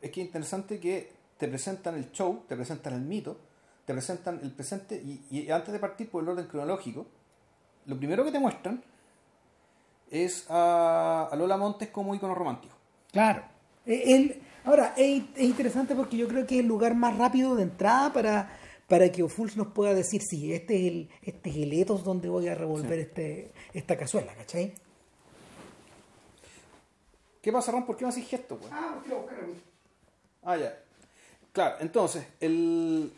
Es 0.00 0.10
que 0.10 0.20
es 0.20 0.26
interesante 0.26 0.78
que 0.80 1.12
te 1.36 1.48
presentan 1.48 1.96
el 1.96 2.10
show, 2.12 2.44
te 2.48 2.56
presentan 2.56 2.94
el 2.94 3.02
mito, 3.02 3.38
te 3.84 3.92
presentan 3.92 4.40
el 4.42 4.52
presente 4.52 4.96
y, 4.96 5.24
y 5.30 5.50
antes 5.50 5.72
de 5.72 5.78
partir 5.78 6.08
por 6.08 6.22
el 6.22 6.30
orden 6.30 6.46
cronológico, 6.46 7.06
lo 7.86 7.96
primero 7.96 8.24
que 8.24 8.32
te 8.32 8.38
muestran 8.38 8.82
es 10.10 10.46
a, 10.48 11.28
a 11.30 11.36
Lola 11.36 11.56
Montes 11.56 11.88
como 11.88 12.14
ícono 12.14 12.34
romántico. 12.34 12.74
Claro. 13.12 13.42
Eh, 13.86 14.02
Él, 14.06 14.42
ahora, 14.64 14.94
es, 14.96 15.22
es 15.36 15.42
interesante 15.44 15.94
porque 15.94 16.16
yo 16.16 16.28
creo 16.28 16.46
que 16.46 16.56
es 16.56 16.60
el 16.60 16.66
lugar 16.66 16.94
más 16.94 17.16
rápido 17.16 17.54
de 17.56 17.62
entrada 17.64 18.12
para, 18.12 18.58
para 18.86 19.10
que 19.10 19.22
Ofuls 19.22 19.56
nos 19.56 19.68
pueda 19.68 19.94
decir, 19.94 20.22
sí, 20.22 20.52
este 20.52 20.76
es 20.86 20.92
el, 20.92 21.10
este 21.22 21.50
es 21.50 21.56
el 21.56 21.72
ethos 21.72 22.04
donde 22.04 22.28
voy 22.28 22.48
a 22.48 22.54
revolver 22.54 22.98
este, 22.98 23.52
esta 23.74 23.96
cazuela, 23.96 24.34
¿cachai? 24.34 24.74
¿Qué 27.42 27.52
pasa, 27.52 27.72
Ron? 27.72 27.86
¿Por 27.86 27.96
qué 27.96 28.02
no 28.04 28.08
haces 28.08 28.26
gesto? 28.26 28.56
güey? 28.58 28.70
Ah, 28.72 28.90
porque 28.94 29.08
lo 29.10 29.20
buscar 29.20 29.38
Ah, 30.42 30.56
ya. 30.56 30.78
Claro, 31.52 31.76
entonces, 31.80 32.24
el, 32.40 33.12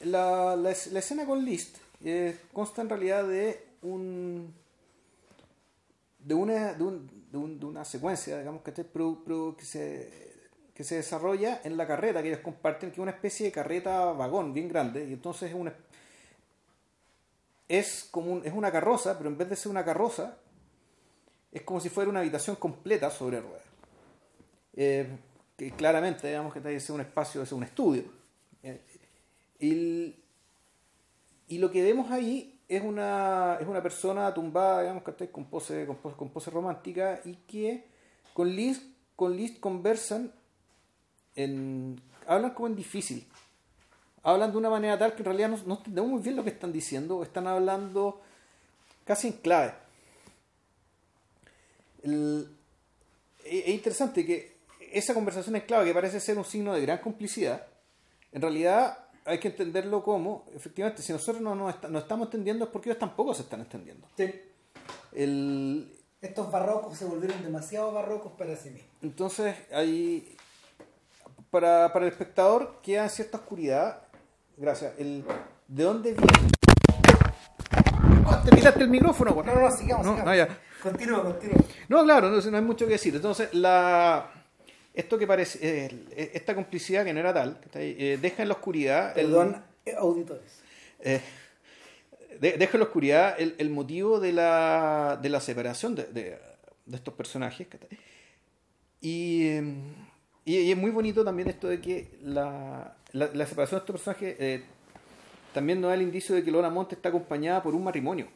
la, 0.00 0.56
la 0.56 0.70
escena 0.70 1.24
con 1.26 1.44
List 1.44 1.78
eh, 2.04 2.38
consta 2.52 2.82
en 2.82 2.88
realidad 2.88 3.26
de 3.26 3.64
un 3.82 4.52
de 6.18 6.34
una, 6.34 6.72
de, 6.74 6.84
un- 6.84 7.21
de 7.32 7.38
un- 7.38 7.58
de 7.58 7.66
una 7.66 7.84
secuencia, 7.84 8.38
digamos, 8.38 8.62
que, 8.62 8.72
que, 8.72 9.64
se, 9.64 10.32
que 10.74 10.84
se 10.84 10.96
desarrolla 10.96 11.60
en 11.64 11.76
la 11.78 11.86
carreta 11.86 12.22
que 12.22 12.28
ellos 12.28 12.40
comparten, 12.40 12.90
que 12.90 12.96
es 12.96 12.98
una 13.00 13.10
especie 13.12 13.46
de 13.46 13.52
carreta 13.52 14.12
vagón 14.12 14.52
bien 14.52 14.68
grande, 14.68 15.08
y 15.08 15.14
entonces 15.14 15.48
es 15.50 15.56
una, 15.56 15.72
es 17.68 18.08
como 18.10 18.32
un- 18.32 18.46
es 18.46 18.52
una 18.52 18.70
carroza, 18.70 19.16
pero 19.16 19.30
en 19.30 19.38
vez 19.38 19.48
de 19.48 19.56
ser 19.56 19.70
una 19.70 19.84
carroza, 19.84 20.36
es 21.50 21.62
como 21.62 21.80
si 21.80 21.88
fuera 21.88 22.10
una 22.10 22.20
habitación 22.20 22.56
completa 22.56 23.10
sobre 23.10 23.40
ruedas. 23.40 23.62
Eh, 24.74 25.06
que 25.56 25.70
claramente, 25.72 26.28
digamos 26.28 26.52
que 26.52 26.74
es 26.76 26.90
un 26.90 27.00
espacio, 27.00 27.42
es 27.42 27.52
un 27.52 27.62
estudio. 27.62 28.04
Eh, 28.62 28.80
y, 29.58 30.16
y 31.48 31.58
lo 31.58 31.70
que 31.70 31.82
vemos 31.82 32.10
ahí 32.10 32.51
es 32.76 32.82
una, 32.82 33.58
es 33.60 33.66
una 33.66 33.82
persona 33.82 34.32
tumbada, 34.32 34.82
digamos, 34.82 35.02
que 35.02 35.30
con 35.30 35.44
pose, 35.46 35.86
con 36.16 36.30
pose, 36.30 36.50
romántica 36.50 37.20
y 37.24 37.34
que 37.36 37.86
con 38.32 38.48
Liz, 38.48 38.82
con 39.16 39.36
Liz 39.36 39.58
conversan, 39.58 40.32
en, 41.36 42.00
hablan 42.26 42.52
como 42.54 42.68
en 42.68 42.76
difícil. 42.76 43.28
Hablan 44.22 44.52
de 44.52 44.58
una 44.58 44.70
manera 44.70 44.98
tal 44.98 45.12
que 45.14 45.18
en 45.18 45.24
realidad 45.24 45.48
no, 45.48 45.58
no 45.66 45.76
entendemos 45.78 46.10
muy 46.10 46.22
bien 46.22 46.36
lo 46.36 46.44
que 46.44 46.50
están 46.50 46.72
diciendo, 46.72 47.22
están 47.22 47.46
hablando 47.46 48.20
casi 49.04 49.28
en 49.28 49.34
clave. 49.34 49.74
El- 52.02 52.48
es 53.44 53.64
es 53.66 53.68
interesante 53.74 54.24
que 54.24 54.56
esa 54.92 55.14
conversación 55.14 55.56
es 55.56 55.64
clave, 55.64 55.86
que 55.86 55.94
parece 55.94 56.20
ser 56.20 56.38
un 56.38 56.44
signo 56.44 56.72
de 56.74 56.82
gran 56.82 56.98
complicidad, 56.98 57.66
en 58.30 58.42
realidad 58.42 58.98
hay 59.24 59.38
que 59.38 59.48
entenderlo 59.48 60.02
como, 60.02 60.46
efectivamente, 60.54 61.02
si 61.02 61.12
nosotros 61.12 61.40
no 61.42 61.54
nos 61.54 61.74
no 61.90 61.98
estamos 61.98 62.26
entendiendo 62.26 62.64
es 62.64 62.70
porque 62.70 62.90
ellos 62.90 62.98
tampoco 62.98 63.34
se 63.34 63.42
están 63.42 63.60
entendiendo. 63.60 64.06
Sí. 64.16 64.32
El, 65.12 65.92
Estos 66.20 66.50
barrocos 66.50 66.96
se 66.96 67.04
volvieron 67.04 67.42
demasiado 67.42 67.92
barrocos 67.92 68.32
para 68.32 68.56
sí 68.56 68.70
mismos. 68.70 68.90
entonces, 69.02 69.54
hay, 69.72 70.36
para, 71.50 71.92
para 71.92 72.06
el 72.06 72.12
espectador 72.12 72.80
queda 72.82 73.08
cierta 73.08 73.38
oscuridad. 73.38 74.02
Gracias. 74.56 74.94
El, 74.98 75.24
¿De 75.68 75.84
dónde 75.84 76.12
viene? 76.12 76.32
Ah, 78.26 78.42
te 78.44 78.50
tiraste 78.54 78.82
el 78.82 78.88
micrófono. 78.90 79.34
No, 79.42 79.54
no, 79.54 79.60
no, 79.60 79.70
sigamos, 79.70 80.06
No, 80.06 80.12
sigamos. 80.12 80.24
no, 80.24 80.34
ya. 80.34 80.48
Continúa, 80.82 81.22
continúa. 81.22 81.56
No, 81.88 82.02
claro, 82.04 82.30
no, 82.30 82.40
no 82.40 82.56
hay 82.56 82.62
mucho 82.62 82.86
que 82.86 82.92
decir. 82.92 83.14
Entonces, 83.14 83.52
la, 83.54 84.30
esto 84.94 85.18
que 85.18 85.26
parece, 85.26 85.58
eh, 85.86 86.30
esta 86.34 86.54
complicidad 86.54 87.04
que 87.04 87.12
no 87.12 87.20
era 87.20 87.32
tal, 87.32 87.58
eh, 87.74 88.18
deja 88.20 88.42
en 88.42 88.48
la 88.48 88.54
oscuridad. 88.54 89.16
el- 89.18 89.26
Perdón, 89.26 89.62
eh, 89.86 89.94
auditores. 89.96 90.60
eh, 91.00 91.20
de- 92.40 92.52
deja 92.58 92.72
en 92.76 92.80
la 92.80 92.86
oscuridad 92.86 93.34
el, 93.40 93.54
el 93.58 93.70
motivo 93.70 94.20
de 94.20 94.32
la, 94.32 95.18
de 95.20 95.28
la 95.28 95.40
separación 95.40 95.94
de, 95.94 96.04
de- 96.04 96.38
de 96.86 96.96
estos 96.96 97.14
personajes. 97.14 97.66
Y, 99.00 99.46
eh, 99.46 99.62
y, 100.44 100.56
y 100.58 100.72
es 100.72 100.76
muy 100.76 100.90
bonito 100.90 101.24
también 101.24 101.48
esto 101.48 101.68
de 101.68 101.80
que 101.80 102.08
la, 102.22 102.94
la, 103.12 103.26
la 103.32 103.46
separación 103.46 103.78
de 103.78 103.82
estos 103.84 103.94
personajes 103.94 104.36
eh, 104.38 104.62
también 105.54 105.80
nos 105.80 105.88
da 105.90 105.94
el 105.94 106.02
indicio 106.02 106.34
de 106.34 106.42
que 106.44 106.50
Lola 106.50 106.70
Monte 106.70 106.94
está 106.96 107.08
acompañada 107.08 107.62
por 107.62 107.74
un 107.74 107.84
matrimonio. 107.84 108.26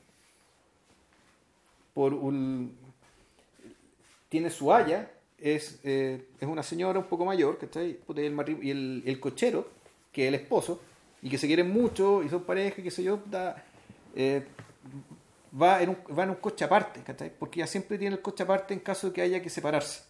Por 1.94 2.12
un, 2.15 2.76
tiene 4.28 4.51
su 4.51 4.73
haya, 4.73 5.10
es, 5.39 5.81
eh, 5.85 6.29
es 6.41 6.49
una 6.49 6.63
señora 6.63 6.99
un 6.99 7.07
poco 7.07 7.25
mayor, 7.25 7.59
¿cachai? 7.59 7.99
Y 8.09 8.21
el, 8.21 8.59
y 8.63 8.71
el, 8.71 9.03
el 9.07 9.21
cochero, 9.21 9.69
que 10.13 10.25
es 10.25 10.29
el 10.29 10.35
esposo, 10.35 10.81
y 11.23 11.29
que 11.29 11.39
se 11.39 11.47
quieren 11.47 11.71
mucho, 11.71 12.23
y 12.23 12.29
son 12.29 12.45
pareja, 12.45 12.83
qué 12.83 12.91
sé 12.91 13.03
yo, 13.03 13.19
puta, 13.19 13.65
eh, 14.15 14.47
va, 15.61 15.83
en 15.83 15.91
un, 15.91 15.97
va 16.17 16.25
en 16.25 16.31
un 16.31 16.37
coche 16.37 16.65
aparte, 16.65 17.01
¿cachai? 17.03 17.33
Porque 17.39 17.61
ella 17.61 17.67
siempre 17.67 17.99
tiene 17.99 18.17
el 18.17 18.23
coche 18.23 18.43
aparte 18.43 18.75
en 18.75 18.81
caso 18.81 19.09
de 19.09 19.13
que 19.13 19.23
haya 19.23 19.43
que 19.43 19.51
separarse. 19.51 20.03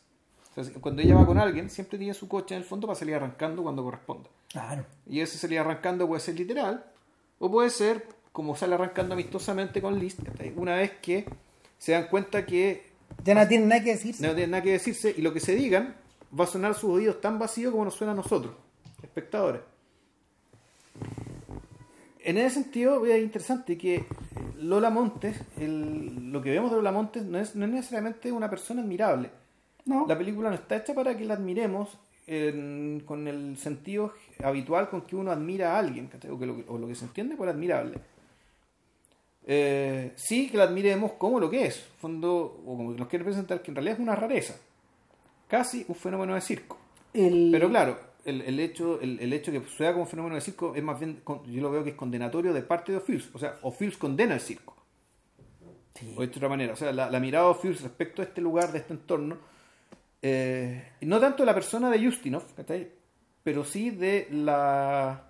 O 0.56 0.64
sea, 0.64 0.74
cuando 0.80 1.02
ella 1.02 1.16
va 1.16 1.26
con 1.26 1.38
alguien, 1.38 1.68
siempre 1.68 1.98
tiene 1.98 2.14
su 2.14 2.28
coche 2.28 2.54
en 2.54 2.62
el 2.62 2.66
fondo 2.66 2.86
para 2.86 2.98
salir 2.98 3.14
arrancando 3.14 3.62
cuando 3.62 3.84
corresponda. 3.84 4.28
Claro. 4.48 4.86
Y 5.06 5.20
ese 5.20 5.38
salir 5.38 5.58
arrancando 5.58 6.06
puede 6.06 6.20
ser 6.20 6.36
literal, 6.36 6.84
o 7.38 7.50
puede 7.50 7.70
ser 7.70 8.06
como 8.32 8.56
sale 8.56 8.74
arrancando 8.74 9.14
amistosamente 9.14 9.80
con 9.80 9.98
Liz, 9.98 10.16
¿cachai? 10.22 10.52
una 10.56 10.76
vez 10.76 10.92
que 11.00 11.26
se 11.78 11.92
dan 11.92 12.08
cuenta 12.08 12.44
que 12.44 12.95
Ya 13.24 13.34
no 13.34 13.46
tienen 13.48 13.68
nada 13.68 13.82
que 13.82 13.90
decir. 13.92 14.14
no 14.20 14.28
tiene 14.34 14.46
nada 14.48 14.62
que 14.62 14.72
decirse 14.72 15.14
y 15.16 15.20
lo 15.22 15.32
que 15.32 15.40
se 15.40 15.54
digan 15.54 15.94
va 16.38 16.44
a 16.44 16.46
sonar 16.46 16.72
a 16.72 16.74
sus 16.74 16.90
oídos 16.90 17.20
tan 17.20 17.38
vacío 17.38 17.70
como 17.72 17.84
nos 17.84 17.94
suena 17.94 18.12
a 18.12 18.16
nosotros, 18.16 18.54
espectadores. 19.02 19.62
En 22.24 22.38
ese 22.38 22.50
sentido 22.62 23.04
es 23.06 23.22
interesante 23.22 23.78
que 23.78 24.04
Lola 24.60 24.90
Montes, 24.90 25.40
el- 25.58 26.32
lo 26.32 26.42
que 26.42 26.50
vemos 26.50 26.70
de 26.70 26.76
Lola 26.76 26.90
Montes 26.92 27.24
no 27.24 27.38
es, 27.38 27.54
no 27.54 27.64
es 27.66 27.70
necesariamente 27.70 28.32
una 28.32 28.50
persona 28.50 28.82
admirable. 28.82 29.30
No. 29.84 30.06
La 30.08 30.18
película 30.18 30.48
no 30.48 30.56
está 30.56 30.76
hecha 30.76 30.92
para 30.94 31.16
que 31.16 31.24
la 31.24 31.34
admiremos 31.34 31.96
en- 32.26 33.02
con 33.06 33.28
el 33.28 33.56
sentido 33.56 34.12
habitual 34.42 34.88
con 34.90 35.02
que 35.02 35.14
uno 35.14 35.30
admira 35.30 35.76
a 35.76 35.78
alguien, 35.78 36.10
o, 36.30 36.38
que 36.38 36.46
lo, 36.46 36.56
o 36.66 36.78
lo 36.78 36.88
que 36.88 36.96
se 36.96 37.04
entiende 37.04 37.36
por 37.36 37.48
admirable. 37.48 37.98
Eh, 39.46 40.12
sí 40.16 40.50
que 40.50 40.56
la 40.58 40.64
admiremos 40.64 41.12
como 41.12 41.38
lo 41.38 41.48
que 41.48 41.66
es, 41.66 41.80
fondo, 42.00 42.60
o 42.66 42.76
como 42.76 42.92
que 42.92 42.98
nos 42.98 43.08
quiere 43.08 43.24
presentar, 43.24 43.62
que 43.62 43.70
en 43.70 43.76
realidad 43.76 43.94
es 43.94 44.00
una 44.02 44.16
rareza, 44.16 44.56
casi 45.48 45.84
un 45.88 45.94
fenómeno 45.94 46.34
de 46.34 46.40
circo. 46.40 46.76
El- 47.14 47.50
Pero 47.52 47.68
claro, 47.68 47.98
el, 48.24 48.42
el 48.42 48.58
hecho 48.58 49.00
el, 49.00 49.20
el 49.20 49.32
hecho 49.32 49.52
que 49.52 49.60
suceda 49.60 49.92
como 49.92 50.04
fenómeno 50.06 50.34
de 50.34 50.40
circo 50.40 50.74
es 50.74 50.82
más 50.82 50.98
bien, 50.98 51.20
yo 51.46 51.62
lo 51.62 51.70
veo 51.70 51.84
que 51.84 51.90
es 51.90 51.96
condenatorio 51.96 52.52
de 52.52 52.62
parte 52.62 52.90
de 52.92 52.98
O'Fills, 52.98 53.30
o 53.34 53.38
sea, 53.38 53.56
O'Fills 53.62 53.96
condena 53.96 54.34
el 54.34 54.40
circo. 54.40 54.74
Sí. 55.94 56.12
O 56.16 56.20
de 56.20 56.26
otra 56.26 56.48
manera, 56.48 56.72
o 56.72 56.76
sea, 56.76 56.92
la, 56.92 57.08
la 57.10 57.20
mirada 57.20 57.44
de 57.46 57.50
O'Fills 57.52 57.80
respecto 57.82 58.20
a 58.20 58.24
este 58.24 58.40
lugar, 58.40 58.72
de 58.72 58.78
este 58.78 58.92
entorno, 58.94 59.38
eh, 60.22 60.90
no 61.02 61.20
tanto 61.20 61.42
de 61.44 61.46
la 61.46 61.54
persona 61.54 61.88
de 61.88 62.04
Justinov, 62.04 62.42
pero 63.44 63.64
sí 63.64 63.90
de 63.90 64.26
la 64.32 65.25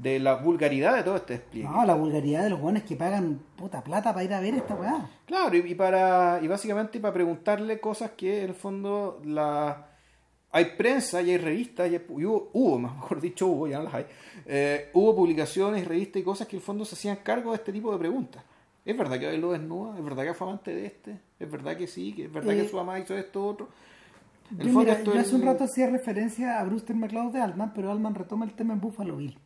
de 0.00 0.20
la 0.20 0.36
vulgaridad 0.36 0.94
de 0.96 1.02
todo 1.02 1.16
este 1.16 1.34
despliegue. 1.34 1.68
No, 1.68 1.84
la 1.84 1.94
vulgaridad 1.94 2.44
de 2.44 2.50
los 2.50 2.60
buenos 2.60 2.84
que 2.84 2.94
pagan 2.96 3.40
puta 3.56 3.82
plata 3.82 4.12
para 4.14 4.24
ir 4.24 4.32
a 4.32 4.40
ver 4.40 4.54
esta 4.54 4.74
weá. 4.74 5.10
Claro, 5.26 5.56
y, 5.56 5.60
y 5.72 5.74
para 5.74 6.38
y 6.42 6.46
básicamente 6.46 7.00
para 7.00 7.12
preguntarle 7.14 7.80
cosas 7.80 8.12
que 8.12 8.42
en 8.44 8.50
el 8.50 8.54
fondo 8.54 9.20
la 9.24 9.86
hay 10.52 10.64
prensa 10.76 11.20
y 11.20 11.30
hay 11.32 11.36
revistas 11.38 11.90
y, 11.90 11.96
hay- 11.96 12.04
y 12.16 12.24
hubo, 12.24 12.50
hubo, 12.52 12.78
mejor 12.88 13.20
dicho 13.20 13.48
hubo, 13.48 13.66
ya 13.66 13.78
no 13.78 13.84
las 13.84 13.94
hay, 13.94 14.06
eh, 14.46 14.90
hubo 14.94 15.16
publicaciones, 15.16 15.86
revistas 15.86 16.22
y 16.22 16.24
cosas 16.24 16.46
que 16.46 16.56
en 16.56 16.60
el 16.60 16.64
fondo 16.66 16.84
se 16.84 16.94
hacían 16.94 17.16
cargo 17.24 17.50
de 17.50 17.56
este 17.56 17.72
tipo 17.72 17.90
de 17.92 17.98
preguntas. 17.98 18.44
¿Es 18.84 18.96
verdad 18.96 19.18
que 19.18 19.36
lo 19.36 19.52
desnuda? 19.52 19.98
¿Es 19.98 20.04
verdad 20.04 20.24
que 20.24 20.32
fue 20.34 20.46
amante 20.46 20.74
de 20.74 20.86
este? 20.86 21.18
¿Es 21.40 21.50
verdad 21.50 21.76
que 21.76 21.86
sí? 21.88 22.14
¿Es 22.16 22.32
verdad 22.32 22.54
Eh, 22.54 22.62
que 22.62 22.68
su 22.68 22.76
mamá 22.76 22.98
hizo 23.00 23.14
esto 23.18 23.44
otro? 23.46 23.68
Yo, 24.50 24.64
fondo 24.72 24.78
mira, 24.80 25.02
yo 25.02 25.18
hace 25.20 25.34
un 25.34 25.42
rato 25.42 25.64
hacía 25.64 25.90
referencia 25.90 26.58
a 26.58 26.64
Brewster 26.64 26.96
McLeod 26.96 27.32
de 27.32 27.40
Altman, 27.42 27.72
pero 27.74 27.90
Altman 27.90 28.14
retoma 28.14 28.46
el 28.46 28.52
tema 28.54 28.72
en 28.72 28.80
Buffalo 28.80 29.16
Bill. 29.18 29.36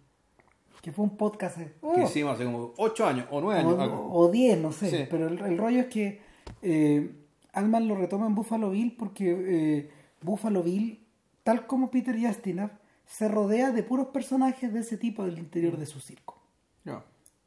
Que 0.82 0.92
fue 0.92 1.04
un 1.04 1.16
podcast. 1.16 1.56
eh, 1.58 1.72
que 1.80 1.86
oh, 1.86 2.02
hicimos 2.02 2.34
hace 2.34 2.44
como 2.44 2.74
8 2.76 3.06
años 3.06 3.26
o 3.30 3.40
9 3.40 3.60
años. 3.60 3.74
o, 3.78 4.12
o 4.12 4.28
10, 4.30 4.58
no 4.58 4.72
sé. 4.72 4.90
Sí. 4.90 5.06
Pero 5.08 5.28
el, 5.28 5.38
el 5.40 5.56
rollo 5.56 5.80
es 5.80 5.86
que 5.86 6.20
eh, 6.60 7.14
Altman 7.52 7.88
lo 7.88 7.94
retoma 7.94 8.26
en 8.26 8.34
Buffalo 8.34 8.68
Bill 8.70 8.94
porque 8.98 9.30
eh, 9.30 9.90
Buffalo 10.20 10.62
Bill, 10.62 11.02
tal 11.44 11.66
como 11.66 11.90
Peter 11.90 12.16
Ustinov, 12.16 12.70
se 13.06 13.28
rodea 13.28 13.70
de 13.70 13.82
puros 13.82 14.08
personajes 14.08 14.72
de 14.72 14.80
ese 14.80 14.96
tipo 14.96 15.24
del 15.24 15.38
interior 15.38 15.76
de 15.78 15.86
su 15.86 16.00
circo. 16.00 16.38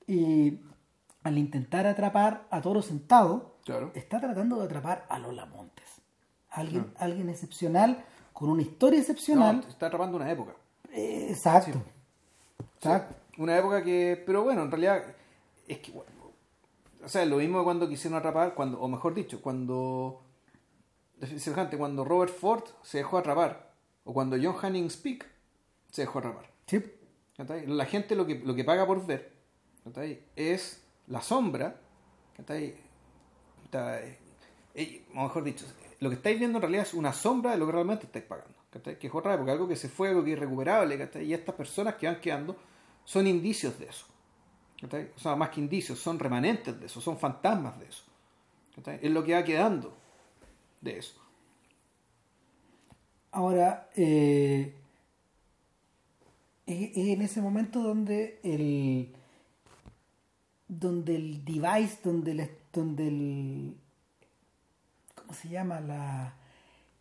Y 0.08 0.60
al 1.24 1.38
intentar 1.40 1.88
atrapar 1.88 2.46
a 2.52 2.62
Toro 2.62 2.84
Sentado, 2.84 3.56
claro. 3.66 3.92
está 3.96 4.22
tratando 4.22 4.60
de 4.60 4.66
atrapar 4.66 5.08
a 5.10 5.18
Lola 5.18 5.48
Montes. 5.48 5.86
Alguien, 6.52 6.94
alguien 6.98 7.30
excepcional, 7.30 8.06
con 8.32 8.50
una 8.50 8.62
historia 8.62 9.00
excepcional. 9.00 9.62
No, 9.62 9.68
está 9.68 9.88
atrapando 9.88 10.18
una 10.18 10.32
época. 10.32 10.54
Eh, 10.94 11.28
exacto. 11.32 11.82
Exacto. 12.76 13.16
Una 13.38 13.58
época 13.58 13.84
que, 13.84 14.22
pero 14.26 14.44
bueno, 14.44 14.64
en 14.64 14.72
realidad 14.72 15.04
es 15.68 15.80
que, 15.80 15.92
bueno, 15.92 16.12
o 17.04 17.10
sea, 17.10 17.26
lo 17.26 17.38
mismo 17.38 17.64
cuando 17.64 17.88
quisieron 17.88 18.18
atrapar, 18.18 18.56
cuando, 18.56 18.80
o 18.80 18.88
mejor 18.88 19.14
dicho, 19.14 19.42
cuando, 19.42 20.22
semejante, 21.38 21.78
cuando 21.78 22.04
Robert 22.04 22.34
Ford 22.34 22.64
se 22.82 23.00
dejó 23.00 23.18
atrapar, 23.18 23.72
o 24.06 24.14
cuando 24.14 24.38
John 24.42 24.56
Hanning 24.62 24.90
Speak 24.90 25.26
se 25.92 26.02
dejó 26.04 26.20
atrapar. 26.20 26.50
Sí. 26.66 26.84
La 27.68 27.86
gente 27.86 28.16
lo 28.16 28.26
que, 28.26 28.40
lo 28.40 28.56
que 28.56 28.64
paga 28.64 28.88
por 28.88 29.06
ver 29.06 29.34
es 30.36 30.82
la 31.08 31.22
sombra, 31.22 31.76
eh, 32.48 32.76
eh, 34.74 35.06
o 35.14 35.24
mejor 35.24 35.44
dicho, 35.44 35.66
lo 36.00 36.10
que 36.10 36.16
estáis 36.16 36.40
viendo 36.40 36.58
en 36.58 36.62
realidad 36.62 36.84
es 36.84 36.94
una 36.94 37.14
sombra 37.14 37.52
de 37.52 37.58
lo 37.58 37.66
que 37.66 37.72
realmente 37.74 38.06
estáis 38.06 38.26
pagando, 38.26 38.56
que 38.72 39.08
es 39.08 39.14
otra 39.14 39.36
época, 39.36 39.52
algo 39.52 39.68
que 39.68 39.76
se 39.76 39.90
fue, 39.90 40.10
algo 40.10 40.24
que 40.24 40.32
es 40.32 40.38
irrecuperable, 40.38 41.10
y 41.22 41.34
estas 41.34 41.56
personas 41.56 41.96
que 41.96 42.08
van 42.08 42.20
quedando 42.20 42.56
son 43.06 43.28
indicios 43.28 43.80
de 43.80 43.86
eso. 43.86 44.06
O 45.16 45.20
sea, 45.20 45.36
más 45.36 45.50
que 45.50 45.62
indicios, 45.62 46.00
son 46.00 46.20
remanentes 46.20 46.78
de 46.80 46.86
eso, 46.88 47.00
son 47.00 47.18
fantasmas 47.18 47.80
de 47.80 47.86
eso. 47.86 48.04
Es 49.02 49.12
lo 49.12 49.24
que 49.24 49.34
va 49.34 49.44
quedando 49.44 49.96
de 50.82 50.98
eso. 50.98 51.16
Ahora, 53.32 53.90
eh, 53.96 54.74
es, 56.66 56.92
es 56.92 57.08
en 57.08 57.22
ese 57.22 57.42
momento 57.42 57.82
donde 57.82 58.40
el 58.44 59.16
donde 60.68 61.16
el 61.16 61.46
device, 61.46 62.00
donde 62.04 62.32
el, 62.32 62.50
donde 62.74 63.08
el 63.08 63.78
¿cómo 65.14 65.34
se 65.34 65.50
llama? 65.50 65.80
La, 65.80 66.36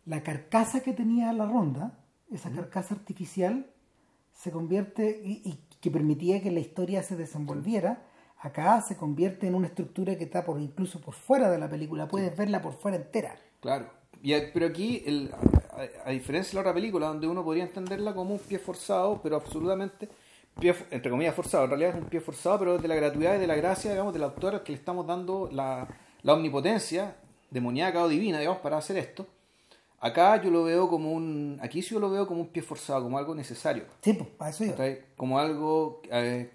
la 0.05 0.23
carcasa 0.23 0.81
que 0.81 0.93
tenía 0.93 1.33
la 1.33 1.45
ronda, 1.45 1.97
esa 2.31 2.51
carcasa 2.51 2.95
artificial, 2.95 3.69
se 4.33 4.51
convierte 4.51 5.21
y, 5.23 5.41
y 5.43 5.59
que 5.85 5.91
permitía 5.91 6.41
que 6.41 6.49
la 6.49 6.59
historia 6.59 7.03
se 7.03 7.15
desenvolviera, 7.15 8.01
acá 8.39 8.81
se 8.81 8.97
convierte 8.97 9.45
en 9.47 9.53
una 9.53 9.67
estructura 9.67 10.17
que 10.17 10.23
está 10.23 10.43
por 10.43 10.59
incluso 10.59 10.99
por 10.99 11.13
fuera 11.13 11.49
de 11.51 11.59
la 11.59 11.69
película, 11.69 12.07
puedes 12.07 12.35
verla 12.35 12.59
por 12.59 12.73
fuera 12.73 12.97
entera. 12.97 13.35
Claro. 13.61 13.85
Y, 14.23 14.33
a- 14.33 14.51
pero 14.51 14.65
aquí, 14.65 15.03
el, 15.05 15.29
a, 16.03 16.09
a 16.09 16.11
diferencia 16.11 16.49
de 16.51 16.55
la 16.55 16.61
otra 16.61 16.73
película, 16.73 17.05
donde 17.07 17.27
uno 17.27 17.43
podría 17.43 17.63
entenderla 17.65 18.15
como 18.15 18.33
un 18.33 18.39
pie 18.39 18.57
forzado, 18.57 19.21
pero 19.21 19.35
absolutamente, 19.35 20.09
pie, 20.59 20.73
entre 20.89 21.11
comillas 21.11 21.35
forzado, 21.35 21.65
en 21.65 21.69
realidad 21.69 21.91
es 21.91 22.01
un 22.01 22.09
pie 22.09 22.19
forzado, 22.19 22.57
pero 22.57 22.77
de 22.79 22.87
la 22.87 22.95
gratuidad 22.95 23.35
y 23.35 23.39
de 23.39 23.47
la 23.47 23.55
gracia, 23.55 23.91
digamos, 23.91 24.11
del 24.13 24.23
autor 24.23 24.55
al 24.55 24.63
que 24.63 24.71
le 24.71 24.79
estamos 24.79 25.05
dando 25.05 25.49
la, 25.51 25.87
la 26.23 26.33
omnipotencia 26.33 27.15
demoníaca 27.51 28.01
o 28.03 28.07
divina, 28.07 28.39
digamos, 28.39 28.59
para 28.61 28.77
hacer 28.77 28.97
esto. 28.97 29.27
Acá 30.05 30.39
yo 30.41 30.51
lo 30.51 30.63
veo 30.63 30.87
como 30.87 31.11
un, 31.11 31.57
aquí 31.61 31.81
sí 31.81 31.95
yo 31.95 31.99
lo 31.99 32.09
veo 32.11 32.27
como 32.27 32.41
un 32.41 32.47
pie 32.49 32.61
forzado, 32.61 33.01
como 33.03 33.17
algo 33.17 33.33
necesario. 33.33 33.85
Sí, 34.01 34.13
pues, 34.13 34.29
para 34.37 34.51
eso 34.51 34.63
yo. 34.65 34.73
Como 35.17 35.39
algo, 35.39 36.01
eh, 36.11 36.51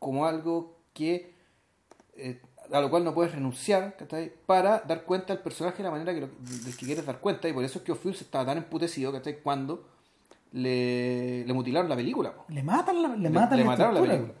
como 0.00 0.26
algo 0.26 0.76
que 0.92 1.32
eh, 2.16 2.40
a 2.72 2.80
lo 2.80 2.90
cual 2.90 3.04
no 3.04 3.14
puedes 3.14 3.32
renunciar, 3.32 3.96
¿cachai? 3.96 4.32
Para 4.46 4.80
dar 4.80 5.04
cuenta 5.04 5.32
del 5.32 5.42
personaje 5.42 5.78
de 5.78 5.84
la 5.84 5.90
manera 5.92 6.12
que 6.12 6.20
lo- 6.22 6.28
del 6.64 6.76
que 6.76 6.86
quieres 6.86 7.06
dar 7.06 7.18
cuenta, 7.20 7.48
y 7.48 7.52
por 7.52 7.62
eso 7.64 7.78
es 7.78 7.84
que 7.84 7.92
O'Fields 7.92 8.22
estaba 8.22 8.44
tan 8.46 8.58
emputecido, 8.58 9.12
¿cachai? 9.12 9.40
Cuando 9.42 9.86
le, 10.52 11.44
le 11.46 11.52
mutilaron 11.52 11.88
la 11.88 11.96
película. 11.96 12.32
po. 12.34 12.44
Le 12.48 12.62
matan 12.62 13.02
la, 13.02 13.08
le 13.16 13.30
matan 13.30 13.58
la 13.60 13.64
mataron 13.64 13.94
la 13.94 14.00
película. 14.00 14.34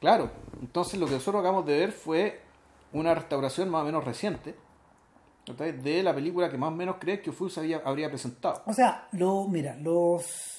Claro, 0.00 0.30
entonces 0.60 1.00
lo 1.00 1.06
que 1.06 1.12
nosotros 1.14 1.40
acabamos 1.40 1.66
de 1.66 1.78
ver 1.78 1.92
fue 1.92 2.40
una 2.92 3.14
restauración 3.14 3.68
más 3.70 3.82
o 3.82 3.86
menos 3.86 4.04
reciente. 4.04 4.54
De 5.46 6.02
la 6.02 6.14
película 6.14 6.50
que 6.50 6.56
más 6.58 6.68
o 6.72 6.76
menos 6.76 6.96
crees 6.98 7.20
que 7.20 7.30
O'Fields 7.30 7.58
había, 7.58 7.78
habría 7.84 8.08
presentado. 8.08 8.62
O 8.66 8.72
sea, 8.72 9.08
lo, 9.12 9.46
mira, 9.48 9.76
los 9.76 10.50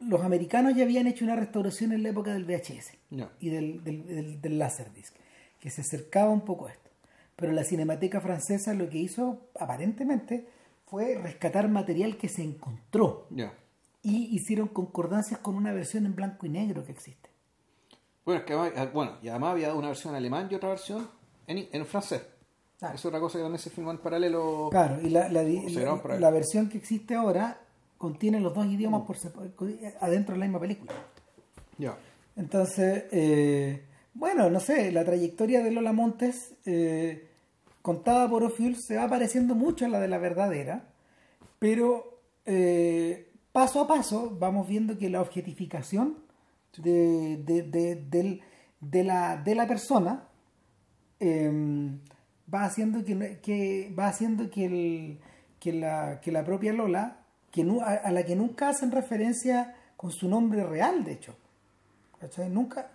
los 0.00 0.20
americanos 0.22 0.74
ya 0.76 0.84
habían 0.84 1.08
hecho 1.08 1.24
una 1.24 1.34
restauración 1.34 1.92
en 1.92 2.04
la 2.04 2.10
época 2.10 2.32
del 2.32 2.44
VHS 2.44 2.92
Ya. 3.10 3.30
y 3.40 3.50
del, 3.50 3.82
del, 3.82 4.06
del, 4.06 4.40
del 4.40 4.58
Laserdisc, 4.58 5.12
que 5.58 5.70
se 5.70 5.80
acercaba 5.80 6.30
un 6.30 6.42
poco 6.42 6.66
a 6.68 6.70
esto. 6.72 6.88
Pero 7.34 7.52
la 7.52 7.64
Cinemateca 7.64 8.20
Francesa 8.20 8.74
lo 8.74 8.88
que 8.88 8.98
hizo, 8.98 9.40
aparentemente, 9.58 10.46
fue 10.86 11.16
rescatar 11.16 11.68
material 11.68 12.16
que 12.16 12.28
se 12.28 12.42
encontró 12.44 13.26
Ya. 13.30 13.52
y 14.02 14.34
hicieron 14.36 14.68
concordancias 14.68 15.40
con 15.40 15.56
una 15.56 15.72
versión 15.72 16.06
en 16.06 16.14
blanco 16.14 16.46
y 16.46 16.50
negro 16.50 16.84
que 16.84 16.92
existe. 16.92 17.28
Bueno, 18.24 18.40
es 18.40 18.46
que 18.46 18.52
además, 18.52 18.72
ah, 18.76 18.90
bueno, 18.92 19.16
y 19.20 19.28
además 19.28 19.50
había 19.52 19.74
una 19.74 19.88
versión 19.88 20.12
en 20.12 20.18
alemán 20.18 20.48
y 20.50 20.54
otra 20.54 20.68
versión 20.68 21.08
en, 21.48 21.68
en 21.72 21.86
francés. 21.86 22.22
Ah. 22.80 22.92
Es 22.94 23.04
otra 23.04 23.18
cosa 23.18 23.38
que 23.38 23.42
también 23.42 23.60
se 23.60 23.70
filmó 23.70 23.90
en 23.90 23.98
paralelo. 23.98 24.68
Claro, 24.70 25.00
y 25.02 25.10
la, 25.10 25.28
la, 25.28 25.42
la, 25.42 26.30
versión 26.30 26.68
que 26.68 26.78
existe 26.78 27.14
ahora 27.14 27.60
contiene 27.96 28.38
los 28.40 28.54
dos 28.54 28.66
idiomas 28.66 29.02
por 29.02 29.16
sepa- 29.16 29.50
adentro 30.00 30.34
de 30.34 30.38
la 30.38 30.44
misma 30.46 30.60
película. 30.60 30.92
Ya. 31.76 31.96
Entonces, 32.36 33.04
eh, 33.10 33.82
bueno, 34.14 34.48
no 34.48 34.60
sé, 34.60 34.92
la 34.92 35.04
trayectoria 35.04 35.62
de 35.62 35.72
Lola 35.72 35.92
Montes, 35.92 36.54
eh, 36.66 37.28
contada 37.82 38.28
por 38.30 38.44
O'Fields, 38.44 38.84
se 38.86 38.96
va 38.96 39.08
pareciendo 39.08 39.56
mucho 39.56 39.84
a 39.84 39.88
la 39.88 39.98
de 39.98 40.06
la 40.08 40.18
verdadera, 40.18 40.84
pero 41.58 42.20
eh, 42.46 43.32
paso 43.50 43.80
a 43.80 43.88
paso 43.88 44.36
vamos 44.38 44.68
viendo 44.68 44.96
que 44.96 45.10
la 45.10 45.20
objetificación 45.20 46.16
de, 46.76 47.38
de, 47.38 47.62
de, 47.64 48.40
de 48.80 49.04
la, 49.04 49.36
de 49.36 49.54
la 49.56 49.66
persona 49.66 50.28
eh, 51.18 51.90
va 52.52 52.64
haciendo 52.64 53.04
que, 53.04 53.94
va 53.98 54.08
haciendo 54.08 54.50
que, 54.50 54.64
el, 54.66 55.18
que, 55.60 55.72
la, 55.72 56.20
que 56.20 56.32
la 56.32 56.44
propia 56.44 56.72
Lola, 56.72 57.18
que 57.50 57.64
nu- 57.64 57.80
a, 57.82 57.94
a 57.94 58.10
la 58.12 58.24
que 58.24 58.36
nunca 58.36 58.68
hacen 58.70 58.90
referencia 58.90 59.74
con 59.96 60.10
su 60.12 60.28
nombre 60.28 60.64
real, 60.64 61.04
de 61.04 61.12
hecho. 61.12 61.34
¿Cachai? 62.20 62.48
Nunca, 62.50 62.90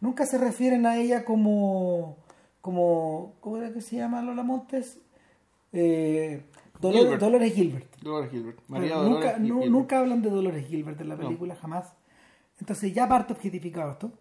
nunca 0.00 0.24
se 0.26 0.38
refieren 0.38 0.86
a 0.86 0.96
ella 0.96 1.24
como, 1.24 2.16
como 2.60 3.34
¿cómo 3.40 3.56
era 3.58 3.72
que 3.72 3.80
se 3.80 3.96
llama 3.96 4.22
Lola 4.22 4.42
Montes? 4.42 4.98
Eh, 5.72 6.42
Dolor- 6.80 7.00
Gilbert. 7.00 7.20
Dolores 7.20 7.52
Gilbert. 7.54 8.00
Dolores 8.00 8.30
Gilbert. 8.30 8.58
María 8.68 8.94
Dolores 8.96 9.14
nunca, 9.14 9.38
nu- 9.38 9.44
Gilbert. 9.46 9.70
nunca 9.72 9.98
hablan 9.98 10.22
de 10.22 10.30
Dolores 10.30 10.66
Gilbert 10.68 11.00
en 11.00 11.08
la 11.08 11.16
No. 11.16 11.22
película, 11.22 11.56
jamás. 11.56 11.92
Entonces 12.60 12.92
ya 12.94 13.08
parte 13.08 13.32
objetificado 13.32 13.92
esto. 13.92 14.12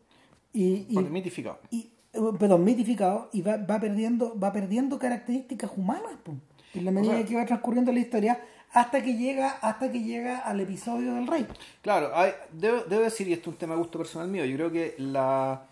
Y, 0.54 0.88
y- 0.90 0.94
Porque 0.94 1.10
mitificado. 1.10 1.60
y 1.70 1.92
perdón, 2.40 2.64
mitificado 2.64 3.30
y 3.34 3.42
va, 3.42 3.58
va 3.58 3.80
perdiendo 3.80 4.38
va 4.40 4.52
perdiendo 4.52 4.98
características 5.00 5.72
humanas 5.76 6.14
po, 6.24 6.36
en 6.74 6.86
la 6.86 6.92
medida 6.92 7.14
sea- 7.18 7.26
que 7.26 7.36
va 7.36 7.46
transcurriendo 7.46 7.92
la 7.92 8.00
historia 8.00 8.40
hasta 8.74 9.02
que 9.04 9.16
llega 9.16 9.50
hasta 9.62 9.92
que 9.92 10.02
llega 10.04 10.40
al 10.40 10.60
episodio 10.60 11.14
del 11.16 11.28
rey 11.28 11.48
Claro, 11.82 12.12
hay- 12.16 12.34
debo, 12.52 12.82
debo 12.84 13.02
decir, 13.04 13.28
y 13.28 13.34
esto 13.34 13.50
es 13.50 13.54
un 13.56 13.60
tema 13.60 13.74
de 13.76 13.80
gusto 13.80 13.98
personal 13.98 14.28
mío, 14.28 14.44
yo 14.46 14.56
creo 14.56 14.72
que 14.72 14.96
la 14.98 15.64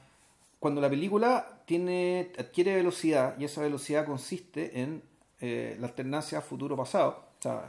cuando 0.59 0.82
la 0.82 0.90
película 0.90 1.45
tiene 1.65 2.32
adquiere 2.40 2.75
velocidad, 2.75 3.35
y 3.38 3.43
esa 3.45 3.61
velocidad 3.61 4.06
consiste 4.06 4.82
en 4.82 5.01
eh, 5.41 5.75
la 5.80 5.88
alternancia 5.88 6.40
futuro-pasado, 6.41 7.25
o 7.40 7.41
sea, 7.41 7.64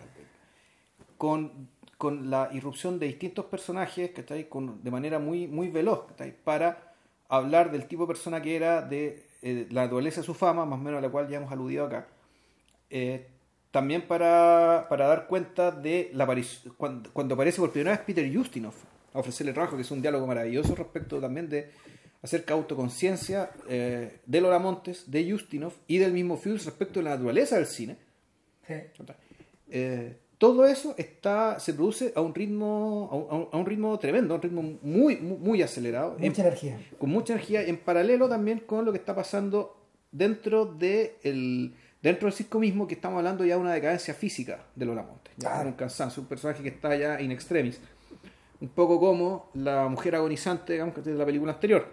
con, 1.18 1.68
con 1.98 2.30
la 2.30 2.48
irrupción 2.52 2.98
de 2.98 3.06
distintos 3.06 3.46
personajes 3.46 4.10
que 4.12 4.48
con, 4.48 4.82
de 4.82 4.90
manera 4.90 5.18
muy, 5.18 5.46
muy 5.46 5.68
veloz 5.68 6.06
¿cachai? 6.08 6.32
para 6.44 6.85
hablar 7.28 7.70
del 7.70 7.86
tipo 7.86 8.02
de 8.02 8.08
persona 8.08 8.40
que 8.42 8.56
era, 8.56 8.82
de 8.82 9.26
eh, 9.42 9.66
la 9.70 9.82
naturaleza 9.82 10.20
de 10.20 10.26
su 10.26 10.34
fama, 10.34 10.64
más 10.64 10.78
o 10.78 10.82
menos 10.82 10.98
a 10.98 11.02
la 11.02 11.10
cual 11.10 11.28
ya 11.28 11.38
hemos 11.38 11.52
aludido 11.52 11.86
acá. 11.86 12.08
Eh, 12.90 13.28
también 13.70 14.06
para, 14.06 14.86
para 14.88 15.06
dar 15.06 15.26
cuenta 15.26 15.70
de 15.70 16.10
la 16.14 16.26
cuando, 16.76 17.12
cuando 17.12 17.34
aparece 17.34 17.60
por 17.60 17.72
primera 17.72 17.96
vez 17.96 18.00
Peter 18.06 18.34
Justinov 18.34 18.74
a 19.12 19.18
ofrecerle 19.18 19.52
trabajo, 19.52 19.76
que 19.76 19.82
es 19.82 19.90
un 19.90 20.00
diálogo 20.00 20.26
maravilloso 20.26 20.74
respecto 20.74 21.20
también 21.20 21.48
de 21.48 21.70
acerca 22.22 22.54
de 22.54 22.60
autoconciencia 22.60 23.50
eh, 23.68 24.20
de 24.24 24.40
Lola 24.40 24.58
Montes, 24.58 25.10
de 25.10 25.30
Justinov 25.30 25.72
y 25.86 25.98
del 25.98 26.12
mismo 26.12 26.36
Fields 26.36 26.64
respecto 26.64 27.00
de 27.00 27.04
la 27.04 27.10
naturaleza 27.10 27.56
del 27.56 27.66
cine. 27.66 27.98
Eh, 29.68 30.18
todo 30.38 30.66
eso 30.66 30.94
está 30.98 31.58
se 31.60 31.72
produce 31.74 32.12
a 32.14 32.20
un 32.20 32.34
ritmo 32.34 33.08
a 33.10 33.34
un, 33.34 33.48
a 33.52 33.56
un 33.56 33.66
ritmo 33.66 33.98
tremendo, 33.98 34.34
a 34.34 34.36
un 34.36 34.42
ritmo 34.42 34.62
muy 34.82 35.16
muy, 35.16 35.36
muy 35.38 35.62
acelerado, 35.62 36.16
en- 36.18 36.28
mucha 36.30 36.42
energía. 36.42 36.80
Con 36.98 37.10
mucha 37.10 37.32
energía, 37.34 37.62
en 37.62 37.78
paralelo 37.78 38.28
también 38.28 38.60
con 38.60 38.84
lo 38.84 38.92
que 38.92 38.98
está 38.98 39.14
pasando 39.14 39.76
dentro 40.12 40.66
de 40.66 41.16
el 41.22 41.74
dentro 42.02 42.26
del 42.26 42.34
circo 42.34 42.58
mismo, 42.60 42.86
que 42.86 42.94
estamos 42.94 43.18
hablando 43.18 43.44
ya 43.44 43.54
de 43.56 43.60
una 43.60 43.72
decadencia 43.72 44.14
física 44.14 44.64
de 44.74 44.84
Lola 44.86 45.02
Montes, 45.02 45.32
ya 45.38 45.48
Claro. 45.50 45.68
un 45.70 45.74
cansancio, 45.74 46.22
un 46.22 46.28
personaje 46.28 46.62
que 46.62 46.68
está 46.68 46.94
ya 46.96 47.20
in 47.20 47.32
extremis, 47.32 47.80
un 48.60 48.68
poco 48.68 49.00
como 49.00 49.50
la 49.54 49.88
mujer 49.88 50.14
agonizante, 50.14 50.74
digamos, 50.74 51.02
de 51.04 51.14
la 51.14 51.24
película 51.26 51.52
anterior, 51.54 51.86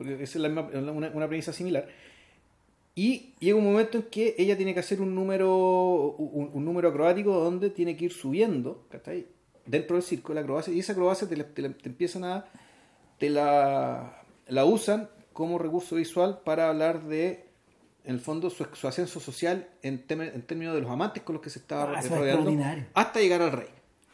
esa 0.00 0.22
es 0.22 0.36
la 0.36 0.48
misma- 0.48 0.70
una, 0.92 1.10
una 1.10 1.28
premisa 1.28 1.52
similar. 1.52 1.86
Y 2.94 3.34
llega 3.38 3.56
un 3.56 3.64
momento 3.64 3.98
en 3.98 4.04
que 4.04 4.34
ella 4.38 4.56
tiene 4.56 4.74
que 4.74 4.80
hacer 4.80 5.00
un 5.00 5.14
número 5.14 6.14
un, 6.18 6.50
un 6.52 6.64
número 6.64 6.88
acrobático 6.88 7.32
donde 7.32 7.70
tiene 7.70 7.96
que 7.96 8.04
ir 8.06 8.12
subiendo, 8.12 8.84
¿cachai? 8.90 9.26
Dentro 9.64 9.96
del 9.96 10.02
circo, 10.02 10.34
la 10.34 10.40
acrobacia, 10.42 10.72
y 10.74 10.80
esa 10.80 10.92
acrobacia 10.92 11.26
te, 11.28 11.36
la- 11.36 11.44
te 11.48 11.62
la- 11.62 11.70
te 11.72 11.88
empiezan 11.88 12.24
a. 12.24 12.44
te 13.18 13.30
la, 13.30 14.22
la 14.48 14.64
usan 14.64 15.08
como 15.32 15.58
recurso 15.58 15.96
visual 15.96 16.40
para 16.44 16.68
hablar 16.68 17.04
de, 17.04 17.46
en 18.04 18.14
el 18.16 18.20
fondo, 18.20 18.50
su, 18.50 18.66
su 18.74 18.86
ascenso 18.88 19.20
social 19.20 19.68
en, 19.82 20.04
en 20.08 20.42
términos 20.42 20.74
de 20.74 20.80
los 20.82 20.90
amantes 20.90 21.22
con 21.22 21.34
los 21.34 21.42
que 21.42 21.48
se 21.48 21.60
estaba 21.60 21.94
Ah, 21.96 22.00
es 22.00 22.10
rodeando, 22.10 22.52
hasta 22.92 23.20
llegar 23.20 23.40
al 23.40 23.52
rey, 23.52 23.68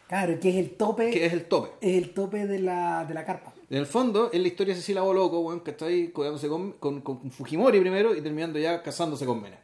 claro 0.07 0.39
que 0.39 0.51
es 0.51 0.57
el 0.57 0.71
tope 0.77 1.11
que 1.11 1.27
es 1.27 1.33
el 1.33 1.47
tope. 1.47 1.71
es 1.81 1.97
el 2.05 2.11
tope 2.15 2.47
de 2.47 2.59
la, 2.61 3.05
de 3.07 3.15
la 3.15 3.25
carpa 3.25 3.53
En 3.71 3.77
el 3.77 3.87
fondo, 3.87 4.31
es 4.33 4.41
la 4.41 4.49
historia 4.49 4.75
de 4.75 4.81
Cecilia 4.81 5.03
Boloco, 5.03 5.41
weón, 5.41 5.61
que 5.61 5.73
está 5.73 5.87
ahí 5.87 6.09
codeándose 6.09 6.49
con, 6.49 6.73
con, 6.73 7.03
con 7.03 7.31
Fujimori 7.31 7.81
primero 7.81 8.15
y 8.17 8.23
terminando 8.23 8.59
ya 8.59 8.83
casándose 8.83 9.27
con 9.27 9.43
Menem. 9.43 9.59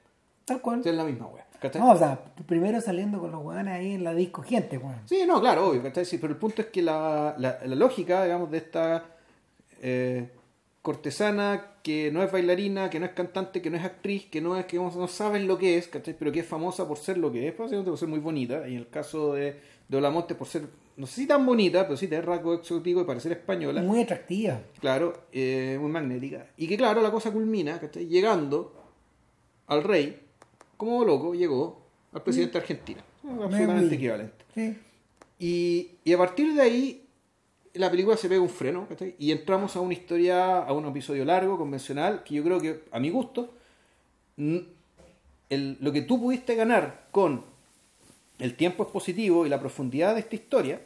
tal 0.45 0.61
cual 0.61 0.83
Es 0.85 0.95
la 0.95 1.05
misma, 1.05 1.27
weón. 1.27 1.45
¿cachai? 1.61 1.81
no, 1.81 1.93
o 1.93 1.97
sea 1.97 2.23
primero 2.47 2.79
saliendo 2.83 3.19
con 3.19 3.33
los 3.33 3.43
hueones 3.43 3.73
ahí 3.73 3.93
en 3.93 4.05
la 4.05 4.13
disco 4.13 4.43
gente 4.43 4.77
weón. 4.77 5.01
Sí, 5.07 5.23
no, 5.27 5.41
claro, 5.41 5.69
obvio, 5.69 5.83
¿cachai? 5.83 6.05
Sí, 6.05 6.19
pero 6.19 6.35
el 6.35 6.39
punto 6.39 6.61
es 6.61 6.69
que 6.69 6.83
la, 6.83 7.35
la, 7.39 7.59
la 7.65 7.75
lógica, 7.75 8.25
digamos, 8.25 8.51
de 8.51 8.59
esta 8.59 9.05
eh, 9.81 10.29
cortesana 10.83 11.71
que 11.83 12.11
no 12.13 12.23
es 12.23 12.31
bailarina, 12.31 12.91
que 12.91 13.01
no 13.01 13.07
es 13.07 13.13
cantante, 13.13 13.63
que 13.63 13.71
no 13.71 13.79
es 13.79 13.85
actriz, 13.85 14.27
que 14.27 14.43
no 14.43 14.59
es 14.59 14.67
que 14.67 14.77
no 14.77 15.09
saben 15.09 15.47
lo 15.47 15.57
que 15.57 15.79
es, 15.79 15.89
¿cachai? 15.89 16.15
Pero 16.19 16.31
que 16.31 16.41
es 16.41 16.47
famosa 16.47 16.87
por 16.87 16.99
ser 16.99 17.17
lo 17.17 17.33
que 17.33 17.49
es, 17.49 17.57
básicamente 17.57 17.91
por 17.91 17.99
ser 17.99 18.09
muy 18.09 18.19
bonita. 18.21 18.69
Y 18.69 18.73
en 18.73 18.81
el 18.81 18.89
caso 18.89 19.33
de, 19.33 19.57
de 19.89 19.97
Olamonte, 19.97 20.35
por 20.35 20.47
ser, 20.47 20.67
no 20.97 21.07
sé 21.07 21.23
si 21.23 21.27
tan 21.27 21.45
bonita, 21.45 21.85
pero 21.85 21.97
sí 21.97 22.07
tener 22.09 22.25
rasgo 22.27 22.55
exótico 22.55 23.01
y 23.01 23.05
parecer 23.05 23.33
española. 23.33 23.83
muy 23.83 24.01
atractiva 24.03 24.61
Claro, 24.81 25.13
eh, 25.33 25.77
muy 25.81 25.91
magnética. 25.91 26.47
Y 26.57 26.69
que 26.69 26.77
claro, 26.77 27.01
la 27.03 27.11
cosa 27.11 27.33
culmina, 27.33 27.81
¿cachai? 27.81 28.07
Llegando 28.07 28.75
al 29.67 29.83
rey, 29.83 30.21
como 30.77 31.05
loco, 31.05 31.35
llegó 31.35 31.83
al 32.13 32.23
presidente 32.23 32.53
de 32.55 32.59
Argentina. 32.59 33.05
Absolutamente 33.25 33.87
Muy- 33.87 33.95
equivalente. 33.95 34.45
sí 34.55 34.77
Y, 35.39 35.91
y 36.05 36.13
a 36.13 36.19
partir 36.19 36.55
de 36.55 36.63
ahí, 36.63 37.01
la 37.75 37.91
película 37.91 38.17
se 38.17 38.29
pega 38.29 38.41
un 38.41 38.49
freno, 38.49 38.87
¿cachai? 38.89 39.17
Y 39.19 39.33
entramos 39.33 39.75
a 39.77 39.81
una 39.81 39.95
historia, 39.95 40.59
a 40.59 40.73
un 40.73 40.85
episodio 40.87 41.25
largo, 41.25 41.59
convencional, 41.59 42.23
que 42.23 42.35
yo 42.37 42.45
creo 42.45 42.61
que, 42.61 42.85
a 42.93 43.01
mi 43.01 43.11
gusto, 43.11 43.53
el- 44.37 45.77
lo 45.81 45.93
que 45.93 46.03
tú 46.03 46.21
pudiste 46.21 46.55
ganar 46.55 47.09
con 47.11 47.45
el 48.39 48.55
tiempo 48.57 48.83
expositivo 48.83 49.47
y 49.47 49.49
la 49.49 49.61
profundidad 49.61 50.15
de 50.15 50.21
esta 50.21 50.35
historia, 50.35 50.81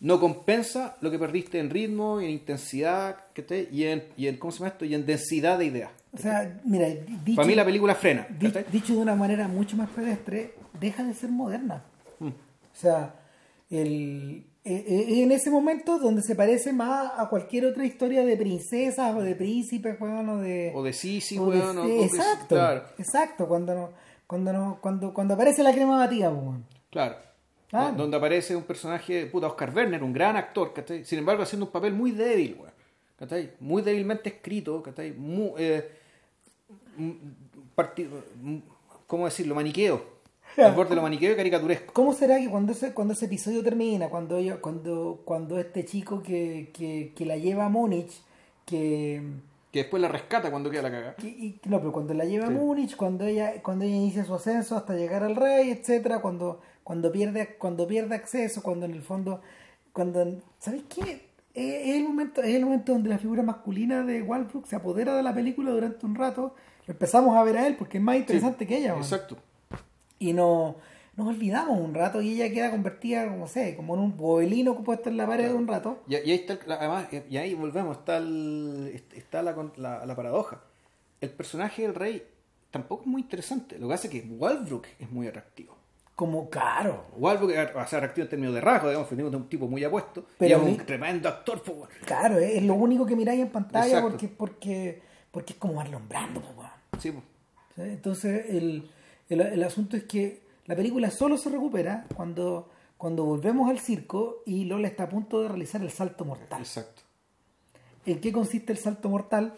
no 0.00 0.20
compensa 0.20 0.96
lo 1.00 1.10
que 1.10 1.18
perdiste 1.18 1.58
en 1.58 1.70
ritmo, 1.70 2.20
en 2.20 2.30
intensidad, 2.30 3.16
¿cachai? 3.32 3.68
Y 3.72 3.84
en, 3.84 4.04
y 4.16 4.26
en, 4.28 4.36
¿cómo 4.36 4.52
se 4.52 4.58
llama 4.58 4.68
esto? 4.68 4.84
Y 4.84 4.94
en 4.94 5.06
densidad 5.06 5.58
de 5.58 5.64
ideas. 5.64 5.90
o 6.12 6.18
sea 6.18 6.60
mira 6.64 6.86
dicho, 6.88 7.36
Para 7.36 7.48
mí 7.48 7.54
la 7.54 7.64
película 7.64 7.94
frena, 7.94 8.26
Di- 8.38 8.52
dicho 8.70 8.94
de 8.94 9.00
una 9.00 9.14
manera 9.16 9.48
mucho 9.48 9.76
más 9.76 9.88
pedestre, 9.90 10.52
deja 10.78 11.02
de 11.02 11.14
ser 11.14 11.30
moderna. 11.30 11.82
Mm. 12.20 12.28
O 12.28 12.32
sea, 12.78 13.14
el, 13.70 14.44
eh, 14.64 14.84
eh, 14.86 15.22
en 15.22 15.32
ese 15.32 15.50
momento 15.50 15.98
donde 15.98 16.20
se 16.22 16.34
parece 16.34 16.72
más 16.72 17.12
a 17.16 17.28
cualquier 17.28 17.64
otra 17.66 17.84
historia 17.86 18.24
de 18.24 18.36
princesas 18.36 19.14
o 19.16 19.22
de 19.22 19.34
príncipes, 19.34 19.96
weón, 20.00 20.28
o 20.28 20.36
de... 20.38 20.72
O 20.74 20.82
de 20.82 20.92
Sisi, 20.92 21.38
o 21.38 21.50
de- 21.50 21.58
weón, 21.58 21.78
o- 21.78 21.84
sí, 21.86 21.90
o 21.90 21.98
que- 22.00 22.04
exacto, 22.04 22.54
Claro, 22.54 22.82
exacto, 22.98 23.48
cuando, 23.48 23.74
no, 23.74 23.90
cuando, 24.26 24.52
no, 24.52 24.78
cuando, 24.82 25.14
cuando 25.14 25.34
aparece 25.34 25.62
la 25.62 25.72
crema 25.72 25.96
batida, 25.96 26.30
weón. 26.30 26.64
Claro. 26.96 27.16
Claro. 27.68 27.96
Donde 27.96 28.16
aparece 28.16 28.54
un 28.54 28.62
personaje, 28.62 29.26
puta, 29.26 29.48
Oscar 29.48 29.72
Werner, 29.74 30.02
un 30.02 30.12
gran 30.12 30.36
actor, 30.36 30.72
¿cachai? 30.72 31.04
Sin 31.04 31.18
embargo, 31.18 31.42
haciendo 31.42 31.66
un 31.66 31.72
papel 31.72 31.92
muy 31.94 32.12
débil, 32.12 32.56
weón. 32.60 32.72
¿cachai? 33.18 33.52
Muy 33.60 33.82
débilmente 33.82 34.28
escrito, 34.28 34.80
¿cachai? 34.82 35.10
Muy, 35.12 35.50
eh, 35.58 35.88
¿Cómo 39.06 39.24
decirlo? 39.26 39.54
Maniqueo. 39.54 40.16
Al 40.56 40.72
borde 40.72 40.90
de 40.90 40.96
lo 40.96 41.02
maniqueo 41.02 41.32
y 41.32 41.36
caricaturesco. 41.36 41.92
¿Cómo 41.92 42.14
será 42.14 42.38
que 42.38 42.48
cuando 42.48 42.72
ese, 42.72 42.94
cuando 42.94 43.12
ese 43.12 43.26
episodio 43.26 43.62
termina, 43.62 44.08
cuando 44.08 44.38
ella, 44.38 44.56
cuando, 44.58 45.20
cuando 45.24 45.58
este 45.58 45.84
chico 45.84 46.22
que, 46.22 46.70
que, 46.72 47.12
que 47.14 47.26
la 47.26 47.36
lleva 47.36 47.66
a 47.66 47.68
Múnich, 47.68 48.10
que, 48.64 49.20
Que 49.70 49.80
después 49.80 50.00
la 50.00 50.08
rescata 50.08 50.50
cuando 50.50 50.70
queda 50.70 50.82
la 50.82 50.90
caga. 50.90 51.14
que- 51.16 51.26
y- 51.28 51.60
no, 51.64 51.78
pero 51.80 51.92
cuando 51.92 52.14
la 52.14 52.24
lleva 52.24 52.46
Sí. 52.46 52.52
a 52.52 52.56
Múnich, 52.56 52.96
cuando 52.96 53.26
ella, 53.26 53.60
cuando 53.62 53.84
ella 53.84 53.96
inicia 53.96 54.24
su 54.24 54.34
ascenso 54.34 54.76
hasta 54.76 54.94
llegar 54.94 55.22
al 55.24 55.36
rey, 55.36 55.70
etcétera, 55.70 56.20
cuando, 56.22 56.62
cuando 56.86 57.10
pierde, 57.10 57.56
cuando 57.58 57.84
pierde 57.88 58.14
acceso, 58.14 58.62
cuando 58.62 58.86
en 58.86 58.92
el 58.92 59.02
fondo, 59.02 59.40
cuando, 59.92 60.40
¿sabes 60.60 60.82
qué? 60.88 61.26
Es 61.52 61.96
el 61.96 62.04
momento, 62.04 62.42
es 62.44 62.54
el 62.54 62.64
momento 62.64 62.92
donde 62.92 63.08
la 63.08 63.18
figura 63.18 63.42
masculina 63.42 64.04
de 64.04 64.22
Walbrook 64.22 64.66
se 64.68 64.76
apodera 64.76 65.16
de 65.16 65.24
la 65.24 65.34
película 65.34 65.72
durante 65.72 66.06
un 66.06 66.14
rato. 66.14 66.54
Empezamos 66.86 67.36
a 67.36 67.42
ver 67.42 67.56
a 67.56 67.66
él 67.66 67.74
porque 67.76 67.98
es 67.98 68.04
más 68.04 68.14
interesante 68.16 68.68
que 68.68 68.76
ella. 68.78 68.94
Exacto. 68.96 69.36
y 70.20 70.32
no, 70.32 70.76
nos 71.16 71.26
olvidamos 71.26 71.76
un 71.80 71.92
rato 71.92 72.22
y 72.22 72.40
ella 72.40 72.54
queda 72.54 72.70
convertida, 72.70 73.26
como 73.28 73.48
sé, 73.48 73.74
como 73.74 73.94
en 73.94 74.00
un 74.02 74.16
boelino 74.16 74.76
puesto 74.84 75.08
en 75.08 75.16
la 75.16 75.26
pared 75.26 75.52
un 75.52 75.66
rato. 75.66 76.04
Y, 76.06 76.12
y 76.12 76.16
ahí 76.16 76.32
está, 76.34 76.52
el- 76.52 76.70
además, 76.72 77.08
y 77.28 77.36
ahí 77.36 77.54
volvemos, 77.54 77.98
está, 77.98 78.18
el- 78.18 79.02
está 79.16 79.42
la, 79.42 79.56
la, 79.76 80.06
la 80.06 80.14
paradoja. 80.14 80.60
El 81.20 81.30
personaje 81.30 81.82
del 81.82 81.96
rey 81.96 82.22
tampoco 82.70 83.02
es 83.02 83.08
muy 83.08 83.22
interesante. 83.22 83.76
Lo 83.78 83.88
que 83.88 83.94
hace 83.94 84.08
que 84.08 84.20
Walbrook 84.20 84.86
es 85.00 85.10
muy 85.10 85.26
atractivo. 85.26 85.75
Como 86.16 86.48
caro. 86.48 87.04
Walbrook 87.18 87.50
es 87.52 87.68
o 87.76 87.86
sea, 87.86 87.98
en 88.16 88.28
términos 88.28 88.54
de 88.54 88.60
rasgo, 88.62 88.88
digamos, 88.88 89.12
un 89.12 89.48
tipo 89.50 89.68
muy 89.68 89.84
apuesto. 89.84 90.24
Pero 90.38 90.58
y 90.64 90.70
es 90.72 90.78
un 90.78 90.86
tremendo 90.86 91.28
actor. 91.28 91.62
Claro, 92.06 92.38
es 92.38 92.62
lo 92.62 92.72
único 92.74 93.04
que 93.04 93.14
miráis 93.14 93.42
en 93.42 93.50
pantalla 93.50 93.86
Exacto. 93.86 94.08
porque, 94.08 94.28
porque, 94.28 95.02
porque 95.30 95.52
es 95.52 95.58
como 95.58 95.74
Marlon 95.74 96.08
Brando, 96.08 96.40
weón. 96.56 96.70
Sí. 96.98 97.10
¿Sí? 97.12 97.82
Entonces, 97.82 98.46
el, 98.48 98.90
el, 99.28 99.40
el 99.42 99.62
asunto 99.62 99.96
es 99.98 100.04
que 100.04 100.40
la 100.64 100.74
película 100.74 101.10
solo 101.10 101.36
se 101.36 101.50
recupera 101.50 102.06
cuando, 102.16 102.70
cuando 102.96 103.24
volvemos 103.24 103.68
al 103.68 103.78
circo 103.78 104.42
y 104.46 104.64
Lola 104.64 104.88
está 104.88 105.02
a 105.04 105.08
punto 105.10 105.42
de 105.42 105.48
realizar 105.48 105.82
el 105.82 105.90
salto 105.90 106.24
mortal. 106.24 106.60
exacto. 106.62 107.02
¿En 108.06 108.20
qué 108.20 108.32
consiste 108.32 108.72
el 108.72 108.78
salto 108.78 109.10
mortal? 109.10 109.52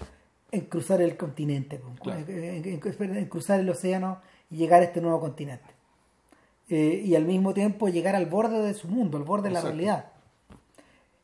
En 0.51 0.62
cruzar 0.62 1.01
el 1.03 1.17
continente. 1.17 1.81
Claro. 2.03 2.20
en, 2.27 2.65
en- 2.67 3.17
en 3.17 3.27
cruzar 3.27 3.61
el 3.61 3.69
océano 3.70 4.20
y 4.51 4.57
llegar 4.57 4.81
a 4.81 4.87
este 4.87 5.01
nuevo 5.01 5.20
continente. 5.20 5.77
Eh, 6.71 7.03
y 7.05 7.15
al 7.15 7.25
mismo 7.25 7.55
tiempo 7.55 7.89
llegar 7.89 8.15
al 8.15 8.27
borde 8.27 8.61
de 8.61 8.75
su 8.75 8.89
mundo, 8.89 9.17
al 9.17 9.25
borde 9.25 9.49
de 9.49 9.55
la 9.55 9.61
realidad. 9.63 10.13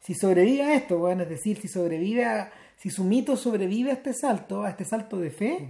Si 0.01 0.15
sobrevive 0.15 0.63
a 0.63 0.75
esto, 0.75 0.99
bueno, 0.99 1.23
es 1.23 1.29
decir, 1.29 1.59
si 1.61 1.69
sobrevive 1.69 2.25
a, 2.25 2.51
si 2.77 2.91
su 2.91 3.05
mito 3.05 3.37
sobrevive 3.37 3.91
a 3.91 3.95
este 3.95 4.13
salto, 4.13 4.65
a 4.65 4.71
este 4.71 4.85
salto 4.85 5.19
de 5.19 5.31
fe, 5.31 5.69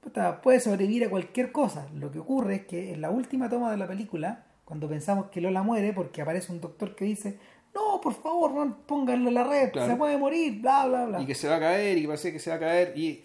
puta, 0.00 0.40
puede 0.40 0.60
sobrevivir 0.60 1.04
a 1.04 1.10
cualquier 1.10 1.50
cosa. 1.52 1.88
Lo 1.94 2.10
que 2.10 2.18
ocurre 2.20 2.54
es 2.56 2.66
que 2.66 2.92
en 2.94 3.00
la 3.00 3.10
última 3.10 3.48
toma 3.48 3.70
de 3.70 3.76
la 3.76 3.86
película, 3.88 4.44
cuando 4.64 4.88
pensamos 4.88 5.26
que 5.30 5.40
Lola 5.40 5.62
muere, 5.62 5.92
porque 5.92 6.22
aparece 6.22 6.52
un 6.52 6.60
doctor 6.60 6.94
que 6.94 7.04
dice, 7.04 7.38
no, 7.74 8.00
por 8.00 8.14
favor, 8.14 8.52
no, 8.52 8.78
pónganlo 8.86 9.28
en 9.28 9.34
la 9.34 9.44
red, 9.44 9.70
Claro. 9.70 9.88
se 9.92 9.96
puede 9.96 10.16
morir, 10.16 10.60
bla, 10.60 10.86
bla, 10.86 11.04
bla. 11.06 11.20
Y 11.22 11.26
que 11.26 11.34
se 11.34 11.48
va 11.48 11.56
a 11.56 11.60
caer 11.60 11.98
y 11.98 12.06
parece 12.06 12.32
que 12.32 12.38
se 12.38 12.50
va 12.50 12.56
a 12.56 12.60
caer. 12.60 12.92
Y, 12.96 13.24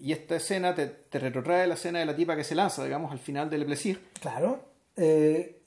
y 0.00 0.12
esta 0.12 0.36
escena 0.36 0.74
te, 0.74 0.86
te 0.86 1.18
retrotrae 1.18 1.66
la 1.66 1.74
escena 1.74 1.98
de 2.00 2.06
la 2.06 2.14
tipa 2.14 2.36
que 2.36 2.44
se 2.44 2.54
lanza, 2.54 2.84
digamos, 2.84 3.10
al 3.12 3.18
final 3.18 3.48
del 3.50 3.64
Plesir. 3.64 4.00
Claro. 4.20 4.67
Eh, 4.98 5.62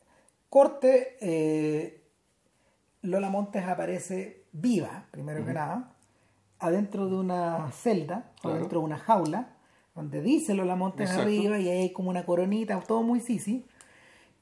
corte, 0.49 1.17
eh, 1.21 2.03
Lola 3.03 3.29
Montes 3.29 3.63
aparece 3.65 4.43
viva, 4.51 5.05
primero 5.11 5.45
que 5.45 5.53
nada, 5.53 5.93
adentro 6.59 7.07
de 7.07 7.15
una 7.15 7.71
celda, 7.71 8.31
o 8.39 8.41
Claro. 8.41 8.57
dentro 8.59 8.79
de 8.79 8.85
una 8.85 8.97
jaula, 8.97 9.53
donde 9.95 10.21
dice 10.21 10.53
Lola 10.53 10.75
Montes 10.75 11.09
Exacto. 11.09 11.23
arriba 11.23 11.57
y 11.59 11.69
ahí 11.69 11.77
hay 11.83 11.93
como 11.93 12.09
una 12.09 12.25
coronita, 12.25 12.79
todo 12.81 13.01
muy 13.03 13.19
sisi, 13.21 13.65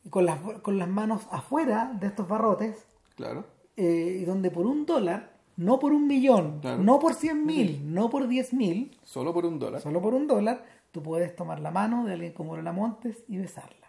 y 0.03 0.09
con 0.09 0.25
las, 0.25 0.39
con 0.61 0.77
las 0.79 0.87
manos 0.89 1.27
afuera 1.31 1.91
de 1.99 2.07
estos 2.07 2.27
barrotes, 2.27 2.85
Claro. 3.15 3.45
eh, 3.77 4.17
y 4.21 4.25
donde 4.25 4.49
por 4.51 4.65
un 4.65 4.85
dólar, 4.85 5.33
no 5.57 5.77
por 5.79 5.91
un 5.93 6.07
millón, 6.07 6.59
Claro. 6.61 6.81
no 6.83 6.99
por 6.99 7.13
cien 7.13 7.45
mil, 7.45 7.93
no 7.93 8.09
por 8.09 8.27
diez 8.27 8.53
mil, 8.53 8.97
Solo 9.03 9.33
por 9.33 9.45
un 9.45 9.59
dólar. 9.59 9.81
solo 9.81 10.01
por 10.01 10.13
un 10.15 10.25
dólar, 10.27 10.63
tú 10.91 11.03
puedes 11.03 11.35
tomar 11.35 11.59
la 11.59 11.69
mano 11.71 12.05
de 12.05 12.13
alguien 12.13 12.33
como 12.33 12.55
Lola 12.55 12.71
Montes 12.71 13.23
y 13.27 13.37
besarla. 13.37 13.88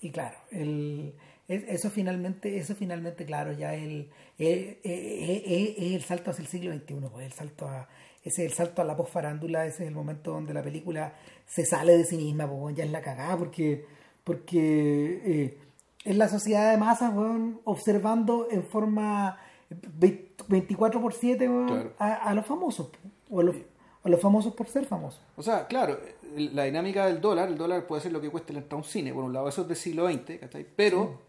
Y 0.00 0.10
claro, 0.10 0.36
el, 0.50 1.14
es- 1.48 1.64
eso 1.68 1.90
finalmente, 1.90 2.56
eso 2.58 2.74
finalmente, 2.74 3.24
claro, 3.24 3.52
ya 3.52 3.74
el, 3.74 4.08
eh, 4.38 4.80
eh, 4.82 4.82
eh, 4.84 5.42
eh, 5.46 5.74
es 5.78 5.92
el 5.94 6.02
salto 6.02 6.30
hacia 6.30 6.42
el 6.42 6.48
siglo 6.48 6.72
XXI, 6.72 6.94
pues, 7.12 7.26
el 7.26 7.32
salto 7.32 7.68
a, 7.68 7.88
ese 8.24 8.44
es 8.44 8.50
el 8.50 8.56
salto 8.56 8.82
a 8.82 8.84
la 8.84 8.96
posfarándula, 8.96 9.66
ese 9.66 9.82
es 9.84 9.88
el 9.88 9.94
momento 9.94 10.32
donde 10.32 10.54
la 10.54 10.62
película 10.62 11.14
se 11.46 11.64
sale 11.66 11.96
de 11.98 12.04
sí 12.04 12.16
misma, 12.16 12.48
pues, 12.48 12.76
ya 12.76 12.84
es 12.84 12.90
la 12.90 13.02
cagada, 13.02 13.36
porque, 13.36 13.84
porque 14.24 15.20
eh, 15.24 15.58
es 16.04 16.16
la 16.16 16.28
sociedad 16.28 16.70
de 16.70 16.78
masas, 16.78 17.12
weón, 17.14 17.60
observando 17.64 18.48
en 18.50 18.62
forma 18.64 19.38
24 20.48 21.00
por 21.00 21.12
7 21.12 21.48
weón, 21.48 21.66
Claro. 21.66 21.92
a, 21.98 22.14
a 22.14 22.34
los 22.34 22.46
famosos, 22.46 22.90
o 23.30 23.40
a 23.40 23.42
los, 23.44 23.56
a 24.02 24.08
los 24.08 24.20
famosos 24.20 24.54
por 24.54 24.66
ser 24.68 24.84
famosos. 24.86 25.20
O 25.36 25.42
sea, 25.42 25.66
claro, 25.66 25.98
la 26.36 26.64
dinámica 26.64 27.06
del 27.06 27.20
dólar, 27.20 27.48
el 27.48 27.58
dólar 27.58 27.86
puede 27.86 28.02
ser 28.02 28.12
lo 28.12 28.20
que 28.20 28.30
cueste 28.30 28.52
la 28.52 28.60
entrada 28.60 28.76
a 28.80 28.84
un 28.84 28.90
cine, 28.90 29.12
por 29.12 29.24
un 29.24 29.32
lado, 29.32 29.48
eso 29.48 29.62
es 29.62 29.68
del 29.68 29.76
siglo 29.76 30.08
XX, 30.10 30.38
¿cachai? 30.40 30.66
Pero 30.76 31.20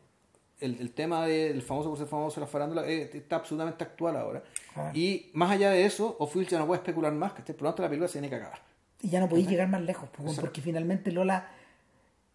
el, 0.61 0.79
el 0.79 0.91
tema 0.91 1.25
del 1.25 1.61
famoso 1.63 1.89
por 1.89 1.97
ser 1.97 2.07
famoso, 2.07 2.39
la 2.39 2.47
farándula, 2.47 2.87
eh, 2.87 3.09
está 3.13 3.35
absolutamente 3.37 3.83
actual 3.83 4.15
ahora. 4.15 4.43
Claro. 4.73 4.97
Y 4.97 5.29
más 5.33 5.51
allá 5.51 5.71
de 5.71 5.85
eso, 5.85 6.15
O'Field 6.19 6.47
ya 6.47 6.59
no 6.59 6.67
puede 6.67 6.79
especular 6.79 7.11
más, 7.11 7.33
que 7.33 7.41
por 7.53 7.63
lo 7.63 7.69
tanto 7.69 7.81
la 7.83 7.89
película 7.89 8.07
se 8.07 8.13
tiene 8.13 8.29
que 8.29 8.35
acabar. 8.35 8.59
Y 9.01 9.09
ya 9.09 9.19
no 9.19 9.27
podéis 9.27 9.49
llegar 9.49 9.67
más 9.67 9.81
lejos, 9.81 10.07
porque 10.39 10.61
finalmente 10.61 11.11
Lola... 11.11 11.49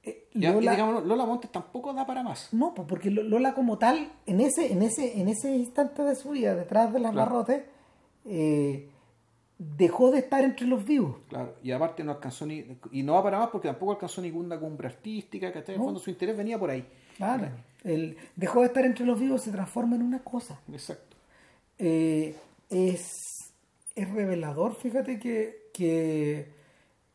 eh, 0.02 0.26
Lola- 0.34 0.72
digamos, 0.72 1.04
Lola 1.06 1.24
Montes 1.24 1.50
tampoco 1.52 1.92
da 1.94 2.04
para 2.06 2.22
más. 2.24 2.52
No, 2.52 2.74
pues 2.74 2.86
porque 2.88 3.10
Lo- 3.10 3.22
Lola 3.22 3.54
como 3.54 3.78
tal, 3.78 4.10
en 4.26 4.40
ese, 4.40 4.72
en 4.72 4.82
ese, 4.82 5.18
en 5.20 5.28
ese 5.28 5.50
instante 5.56 6.02
de 6.02 6.14
su 6.16 6.30
vida, 6.30 6.54
detrás 6.56 6.92
de 6.92 6.98
las 6.98 7.12
Claro. 7.12 7.30
barrotes, 7.30 7.62
eh, 8.24 8.90
dejó 9.58 10.10
de 10.10 10.18
estar 10.18 10.44
entre 10.44 10.66
los 10.66 10.84
vivos. 10.84 11.16
Claro, 11.28 11.54
y 11.62 11.70
aparte 11.70 12.04
no 12.04 12.12
alcanzó 12.12 12.46
ni. 12.46 12.64
Y 12.90 13.02
no 13.02 13.14
va 13.14 13.22
para 13.22 13.38
más 13.38 13.48
porque 13.48 13.68
tampoco 13.68 13.92
alcanzó 13.92 14.20
ninguna 14.20 14.58
cumbre 14.58 14.88
artística, 14.88 15.52
que 15.52 15.76
No. 15.76 15.84
fondo 15.84 16.00
su 16.00 16.10
interés 16.10 16.36
venía 16.36 16.58
por 16.58 16.70
ahí. 16.70 16.86
Claro. 17.16 17.48
Él 17.84 18.16
dejó 18.34 18.60
de 18.60 18.66
estar 18.66 18.84
entre 18.84 19.06
los 19.06 19.18
vivos, 19.18 19.42
se 19.42 19.52
transforma 19.52 19.96
en 19.96 20.02
una 20.02 20.18
cosa. 20.18 20.60
Exacto. 20.70 21.16
Eh, 21.78 22.34
es, 22.70 23.52
es 23.94 24.10
revelador, 24.10 24.74
fíjate 24.74 25.18
que, 25.18 25.70
que 25.72 26.52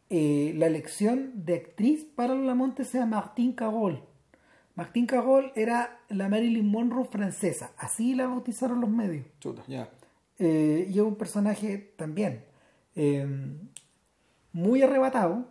eh, 0.10 0.54
la 0.56 0.68
elección 0.68 1.32
de 1.46 1.56
actriz 1.56 2.06
para 2.06 2.34
Lola 2.36 2.56
Monte 2.56 2.86
sea 2.86 3.06
Martine 3.06 3.54
Carol. 3.56 4.02
Martine 4.76 5.08
Carol 5.08 5.52
era 5.56 6.00
la 6.10 6.30
Marilyn 6.30 6.70
Monroe 6.70 7.06
francesa, 7.06 7.72
así 7.78 8.16
la 8.16 8.28
bautizaron 8.28 8.80
los 8.82 8.90
medios. 8.90 9.26
Chuta, 9.40 9.64
ya. 9.68 9.90
Eh, 10.44 10.88
y 10.90 10.94
es 10.94 11.02
un 11.04 11.16
personaje 11.16 11.94
también 11.98 12.44
eh, 12.96 13.28
muy 14.54 14.82
arrebatado, 14.82 15.46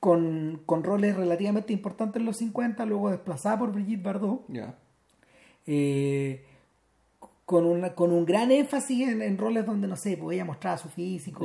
con, 0.00 0.62
con 0.66 0.82
roles 0.84 1.16
relativamente 1.16 1.72
importantes 1.72 2.20
en 2.20 2.26
los 2.26 2.36
50, 2.38 2.84
luego 2.86 3.10
desplazada 3.10 3.58
por 3.58 3.72
Brigitte 3.72 4.02
Bardot, 4.02 4.44
eh, 5.66 6.44
con, 7.44 7.64
una, 7.66 7.94
con 7.94 8.12
un 8.12 8.24
gran 8.24 8.50
énfasis 8.50 9.08
en, 9.08 9.22
en 9.22 9.38
roles 9.38 9.64
donde, 9.66 9.88
no 9.88 9.96
sé, 9.96 10.16
pues 10.16 10.34
ella 10.34 10.44
mostraba 10.44 10.76
su 10.76 10.88
físico 10.88 11.44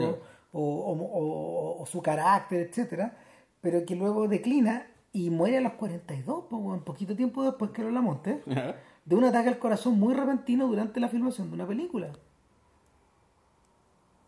o, 0.51 0.59
o- 0.59 0.93
o- 0.93 1.81
o 1.81 1.85
su 1.85 2.01
carácter, 2.01 2.67
etcétera, 2.67 3.17
pero 3.61 3.85
que 3.85 3.95
luego 3.95 4.27
declina 4.27 4.87
y 5.13 5.29
muere 5.29 5.57
a 5.57 5.61
los 5.61 5.73
42, 5.73 6.45
pues, 6.49 6.61
un 6.61 6.83
poquito 6.83 7.15
tiempo 7.15 7.43
después 7.43 7.71
que 7.71 7.83
Lola 7.83 8.01
Monte 8.01 8.41
Ya. 8.47 8.75
De 9.05 9.15
un 9.15 9.23
ataque 9.23 9.49
al 9.49 9.59
corazón 9.59 9.99
muy 9.99 10.13
repentino 10.13 10.67
durante 10.67 10.99
la 10.99 11.09
filmación 11.09 11.49
de 11.49 11.55
una 11.55 11.67
película. 11.67 12.11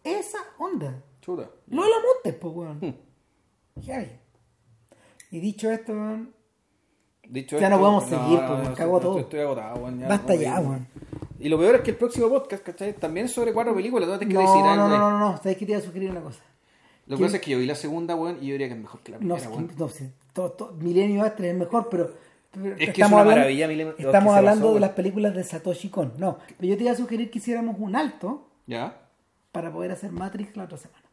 Esa 0.04 0.40
onda. 0.60 1.02
Chuta. 1.22 1.50
Lola 1.68 1.96
Montes, 2.06 2.36
pues, 2.40 2.54
weón. 2.56 2.80
Hmm. 2.80 3.82
Heavy. 3.82 4.12
Y 5.32 5.40
dicho 5.40 5.70
esto, 5.72 5.92
weón, 5.94 6.34
Dicho 7.28 7.58
Ya 7.58 7.70
no 7.70 7.76
esto, 7.76 7.82
podemos 7.82 8.04
seguir, 8.06 8.40
pues, 8.48 8.70
no, 8.70 8.76
cagó 8.76 9.00
todo. 9.00 9.20
Estoy 9.20 9.40
agotado, 9.40 9.78
weón, 9.78 10.00
ya 10.00 10.08
basta 10.08 10.36
no 10.36 10.42
ya, 10.42 10.60
weón. 10.60 10.88
Y 11.40 11.50
lo 11.50 11.58
peor 11.58 11.76
es 11.76 11.82
que 11.82 11.92
el 11.92 11.98
próximo 11.98 12.30
podcast, 12.30 12.64
¿cachai? 12.64 12.94
También 12.94 13.26
es 13.26 13.32
sobre 13.34 13.52
cuatro 13.52 13.74
películas. 13.76 14.08
¿no? 14.08 14.20
Te 14.20 14.26
No, 14.26 14.40
decir 14.40 14.56
no, 14.62 14.70
algo 14.70 14.88
no, 14.88 14.98
no, 14.98 15.10
no, 15.12 15.20
no. 15.20 15.38
¿Sabes 15.38 15.58
que 15.58 15.66
te 15.66 15.72
iba 15.72 15.80
a 15.82 15.84
sugerir 15.84 16.12
una 16.12 16.22
cosa? 16.22 16.42
Lo 17.08 17.16
que 17.16 17.18
¿Quién- 17.18 17.28
pasa 17.28 17.38
es 17.38 17.44
que 17.44 17.52
yo 17.52 17.58
vi 17.58 17.66
la 17.66 17.76
segunda, 17.76 18.16
weón, 18.16 18.38
y 18.42 18.48
yo 18.48 18.52
diría 18.54 18.68
que 18.68 18.74
es 18.76 18.80
mejor 18.80 19.02
que 19.02 19.12
la 19.12 19.18
No, 19.18 19.36
primera, 19.36 19.40
sé, 19.42 19.50
weón. 19.50 19.72
no 19.78 19.90
sé. 19.90 20.14
Milenio 20.80 21.24
Astre 21.24 21.50
es 21.50 21.56
mejor, 21.58 21.88
pero. 21.90 22.12
Es 22.78 22.94
que 22.94 23.02
es 23.02 23.08
una 23.08 23.24
maravilla, 23.24 23.68
lo 23.68 23.96
que 23.96 24.04
Estamos 24.04 24.36
hablando 24.36 24.74
de 24.74 24.80
las 24.80 24.92
películas 24.92 25.34
de 25.36 25.44
Satoshi 25.44 25.90
Kon. 25.90 26.14
No, 26.18 26.40
pero 26.58 26.70
yo 26.70 26.78
te 26.78 26.84
iba 26.84 26.92
a 26.92 26.96
sugerir 26.96 27.30
que 27.30 27.40
hiciéramos 27.40 27.76
un 27.80 27.96
alto 27.96 28.48
¿Ya? 28.68 28.98
para 29.52 29.72
poder 29.72 29.92
hacer 29.92 30.12
Matrix 30.12 30.56
la 30.56 30.64
otra 30.66 30.78
semana. 30.78 31.04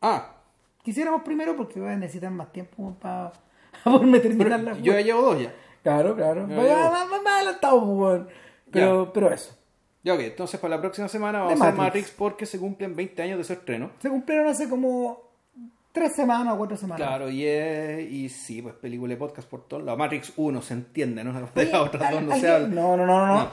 Ah, 0.00 0.36
Quisiéramos 0.82 1.22
primero 1.22 1.56
porque 1.56 1.78
voy 1.80 1.90
a 1.90 1.96
necesitar 1.96 2.30
más 2.32 2.52
tiempo 2.52 2.96
para 3.00 3.32
poderme 3.84 4.18
terminar 4.18 4.60
la 4.60 4.76
yo 4.78 4.92
ya 4.92 5.00
llevo 5.00 5.22
dos 5.22 5.40
ya. 5.40 5.54
Claro, 5.82 6.14
claro. 6.14 6.48
Ya, 6.48 6.62
ya. 6.62 6.90
más, 6.90 7.26
adelantado, 7.26 7.96
pues. 7.96 8.22
Pero, 8.70 9.12
pero 9.12 9.32
eso. 9.32 9.56
Ya, 10.04 10.14
ok, 10.14 10.20
entonces 10.20 10.58
para 10.58 10.76
la 10.76 10.80
próxima 10.80 11.08
semana 11.08 11.40
vamos 11.40 11.58
De 11.58 11.64
a 11.64 11.68
hacer 11.68 11.78
Matrix. 11.78 12.04
Matrix 12.04 12.18
porque 12.18 12.46
se 12.46 12.58
cumplen 12.58 12.96
20 12.96 13.22
años 13.22 13.38
de 13.38 13.44
su 13.44 13.52
estreno. 13.52 13.90
Se 14.00 14.08
cumplieron 14.08 14.46
hace 14.48 14.68
como 14.68 15.31
tres 15.92 16.14
semanas 16.14 16.54
o 16.54 16.58
cuatro 16.58 16.76
semanas. 16.76 17.06
Claro, 17.06 17.30
y, 17.30 17.44
es- 17.46 18.10
y 18.10 18.28
sí, 18.28 18.62
pues 18.62 18.74
película 18.74 19.12
y 19.12 19.16
podcast 19.16 19.48
por 19.48 19.66
todos 19.68 19.82
lados. 19.84 19.98
Matrix 19.98 20.32
1 20.36 20.62
se 20.62 20.74
entiende, 20.74 21.22
¿no? 21.24 21.32
De 21.54 21.74
otras 21.76 22.02
¿al- 22.02 22.14
dos 22.14 22.22
no 22.24 22.36
se 22.36 22.50
habla. 22.50 22.68
no, 22.68 22.96
no, 22.96 23.06
no, 23.06 23.26
no, 23.26 23.34
No. 23.36 23.48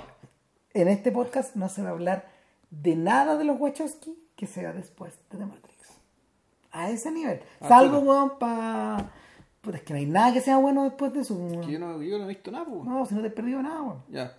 En 0.73 0.87
este 0.87 1.11
podcast 1.11 1.55
no 1.55 1.67
se 1.69 1.81
va 1.81 1.89
a 1.89 1.91
hablar 1.91 2.29
de 2.69 2.95
nada 2.95 3.37
de 3.37 3.43
los 3.43 3.59
Wachowski 3.59 4.15
que 4.35 4.47
sea 4.47 4.71
después 4.73 5.13
de 5.31 5.37
The 5.39 5.45
Matrix. 5.45 5.75
A 6.71 6.89
ese 6.91 7.11
nivel. 7.11 7.41
Ah, 7.61 7.67
Salvo, 7.67 7.99
weón, 7.99 8.37
para... 8.39 9.11
Pues 9.61 9.77
es 9.77 9.81
que 9.81 9.93
no 9.93 9.99
hay 9.99 10.05
nada 10.05 10.31
que 10.31 10.39
sea 10.41 10.57
bueno 10.57 10.83
después 10.83 11.11
de 11.11 11.21
eso. 11.21 11.33
weón. 11.35 11.65
Que 11.65 11.73
Yo 11.73 11.79
no, 11.79 12.01
yo 12.01 12.17
no 12.19 12.25
he 12.25 12.27
visto 12.27 12.51
nada, 12.51 12.65
pues. 12.65 12.85
No, 12.85 13.05
si 13.05 13.15
no 13.15 13.21
te 13.21 13.27
he 13.27 13.31
perdido 13.31 13.61
nada, 13.61 13.81
weón. 13.81 14.03
Ya. 14.09 14.33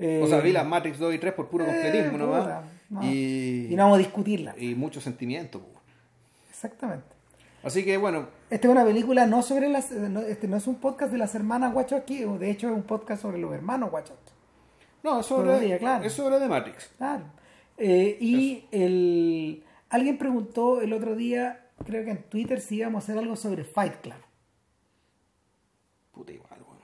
Eh, 0.00 0.20
O 0.22 0.26
sea, 0.26 0.40
vi 0.40 0.52
las 0.52 0.66
Matrix 0.66 0.98
2 0.98 1.14
y 1.14 1.18
3 1.18 1.32
por 1.34 1.48
puro 1.48 1.64
eh, 1.64 1.68
completismo 1.68 2.18
no. 2.18 3.02
Y, 3.04 3.68
Y 3.70 3.76
no 3.76 3.84
vamos 3.84 3.96
a 3.96 3.98
discutirla. 3.98 4.54
y 4.58 4.74
mucho 4.74 5.00
sentimiento. 5.00 5.60
pues. 5.60 5.78
Exactamente. 6.50 7.06
Así 7.62 7.84
que 7.84 7.96
bueno, 7.96 8.28
Esta 8.50 8.68
es 8.68 8.72
una 8.72 8.84
película 8.84 9.26
no 9.26 9.42
sobre 9.42 9.68
las... 9.68 9.90
no, 9.90 10.20
este 10.20 10.46
no 10.48 10.56
es 10.56 10.66
un 10.66 10.76
podcast 10.76 11.12
de 11.12 11.18
las 11.18 11.34
hermanas 11.34 11.74
Wachowski, 11.74 12.24
o 12.24 12.38
de 12.38 12.50
hecho 12.50 12.68
es 12.68 12.74
un 12.74 12.84
podcast 12.84 13.22
sobre 13.22 13.38
los 13.38 13.52
hermanos 13.52 13.92
Wachowski. 13.92 14.32
no, 15.02 15.20
es 15.20 15.26
sobre, 15.26 15.78
claro. 15.78 16.04
es 16.04 16.12
sobre 16.12 16.38
The 16.38 16.48
Matrix. 16.48 16.90
Claro. 16.96 17.24
Eh, 17.76 18.16
y 18.20 18.64
el, 18.70 19.64
alguien 19.90 20.18
preguntó 20.18 20.80
el 20.80 20.92
otro 20.92 21.14
día, 21.16 21.66
creo 21.84 22.04
que 22.04 22.10
en 22.10 22.22
Twitter, 22.24 22.60
si 22.60 22.76
íbamos 22.76 23.02
a 23.02 23.04
hacer 23.04 23.18
algo 23.18 23.36
sobre 23.36 23.64
Fight 23.64 23.96
Club. 24.00 24.14
Puta 26.12 26.32
igual, 26.32 26.60
bueno. 26.66 26.80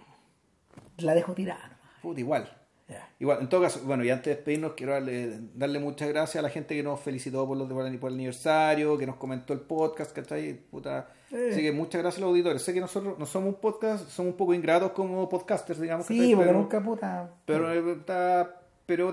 La 0.98 1.14
dejo 1.14 1.34
tirada. 1.34 1.78
Puta 2.02 2.20
igual. 2.20 2.63
Ya. 2.86 3.08
Igual, 3.18 3.38
en 3.40 3.48
todo 3.48 3.62
caso, 3.62 3.80
bueno, 3.84 4.04
y 4.04 4.10
antes 4.10 4.26
de 4.26 4.34
despedirnos, 4.34 4.72
quiero 4.74 4.92
darle, 4.92 5.38
darle 5.54 5.78
muchas 5.78 6.06
gracias 6.10 6.36
a 6.36 6.42
la 6.42 6.50
gente 6.50 6.76
que 6.76 6.82
nos 6.82 7.00
felicitó 7.00 7.46
por, 7.46 7.56
los, 7.56 7.66
el, 7.86 7.98
por 7.98 8.10
el 8.10 8.14
aniversario, 8.16 8.98
que 8.98 9.06
nos 9.06 9.16
comentó 9.16 9.54
el 9.54 9.60
podcast, 9.60 10.12
¿cachai? 10.12 10.52
Puta. 10.52 11.08
Eh. 11.30 11.48
Así 11.52 11.62
que 11.62 11.72
muchas 11.72 12.02
gracias 12.02 12.18
a 12.18 12.26
los 12.26 12.30
auditores. 12.30 12.62
Sé 12.62 12.74
que 12.74 12.80
nosotros 12.80 13.18
no 13.18 13.24
somos 13.24 13.54
un 13.54 13.60
podcast, 13.60 14.08
somos 14.10 14.32
un 14.32 14.36
poco 14.36 14.52
ingratos 14.52 14.92
como 14.92 15.26
podcasters, 15.30 15.80
digamos. 15.80 16.04
Sí, 16.06 16.18
¿cachai? 16.18 16.34
porque 16.34 16.46
pero, 16.46 16.58
nunca 16.58 16.80
puta. 16.82 17.30
pero, 17.46 17.72
eh, 17.72 17.92
está- 17.98 18.60
pero 18.84 19.10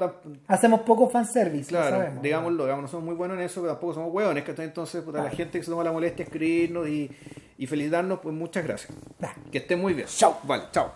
Hacemos 0.49 0.81
poco 0.81 1.09
fanservice, 1.09 1.71
lo 1.71 1.77
Claro, 1.79 1.95
sabemos. 1.95 2.21
digámoslo, 2.21 2.63
digamos, 2.65 2.81
no 2.83 2.87
somos 2.89 3.05
muy 3.05 3.15
buenos 3.15 3.37
en 3.37 3.43
eso, 3.43 3.61
pero 3.61 3.71
tampoco 3.71 3.93
somos 3.93 4.13
hueones, 4.13 4.43
¿cachai? 4.43 4.65
Entonces, 4.65 5.01
puta, 5.01 5.19
la 5.19 5.23
Claro. 5.23 5.37
gente 5.37 5.59
que 5.59 5.63
se 5.63 5.71
toma 5.71 5.85
la 5.85 5.93
molestia 5.93 6.25
de 6.25 6.29
escribirnos 6.29 6.89
y, 6.89 7.09
y 7.57 7.67
felicitarnos, 7.67 8.19
pues 8.19 8.35
muchas 8.35 8.65
gracias. 8.65 8.91
Que 9.49 9.59
estén 9.59 9.79
muy 9.79 9.93
bien. 9.93 10.07
Chao. 10.09 10.39
Vale, 10.43 10.63
chao. 10.73 10.91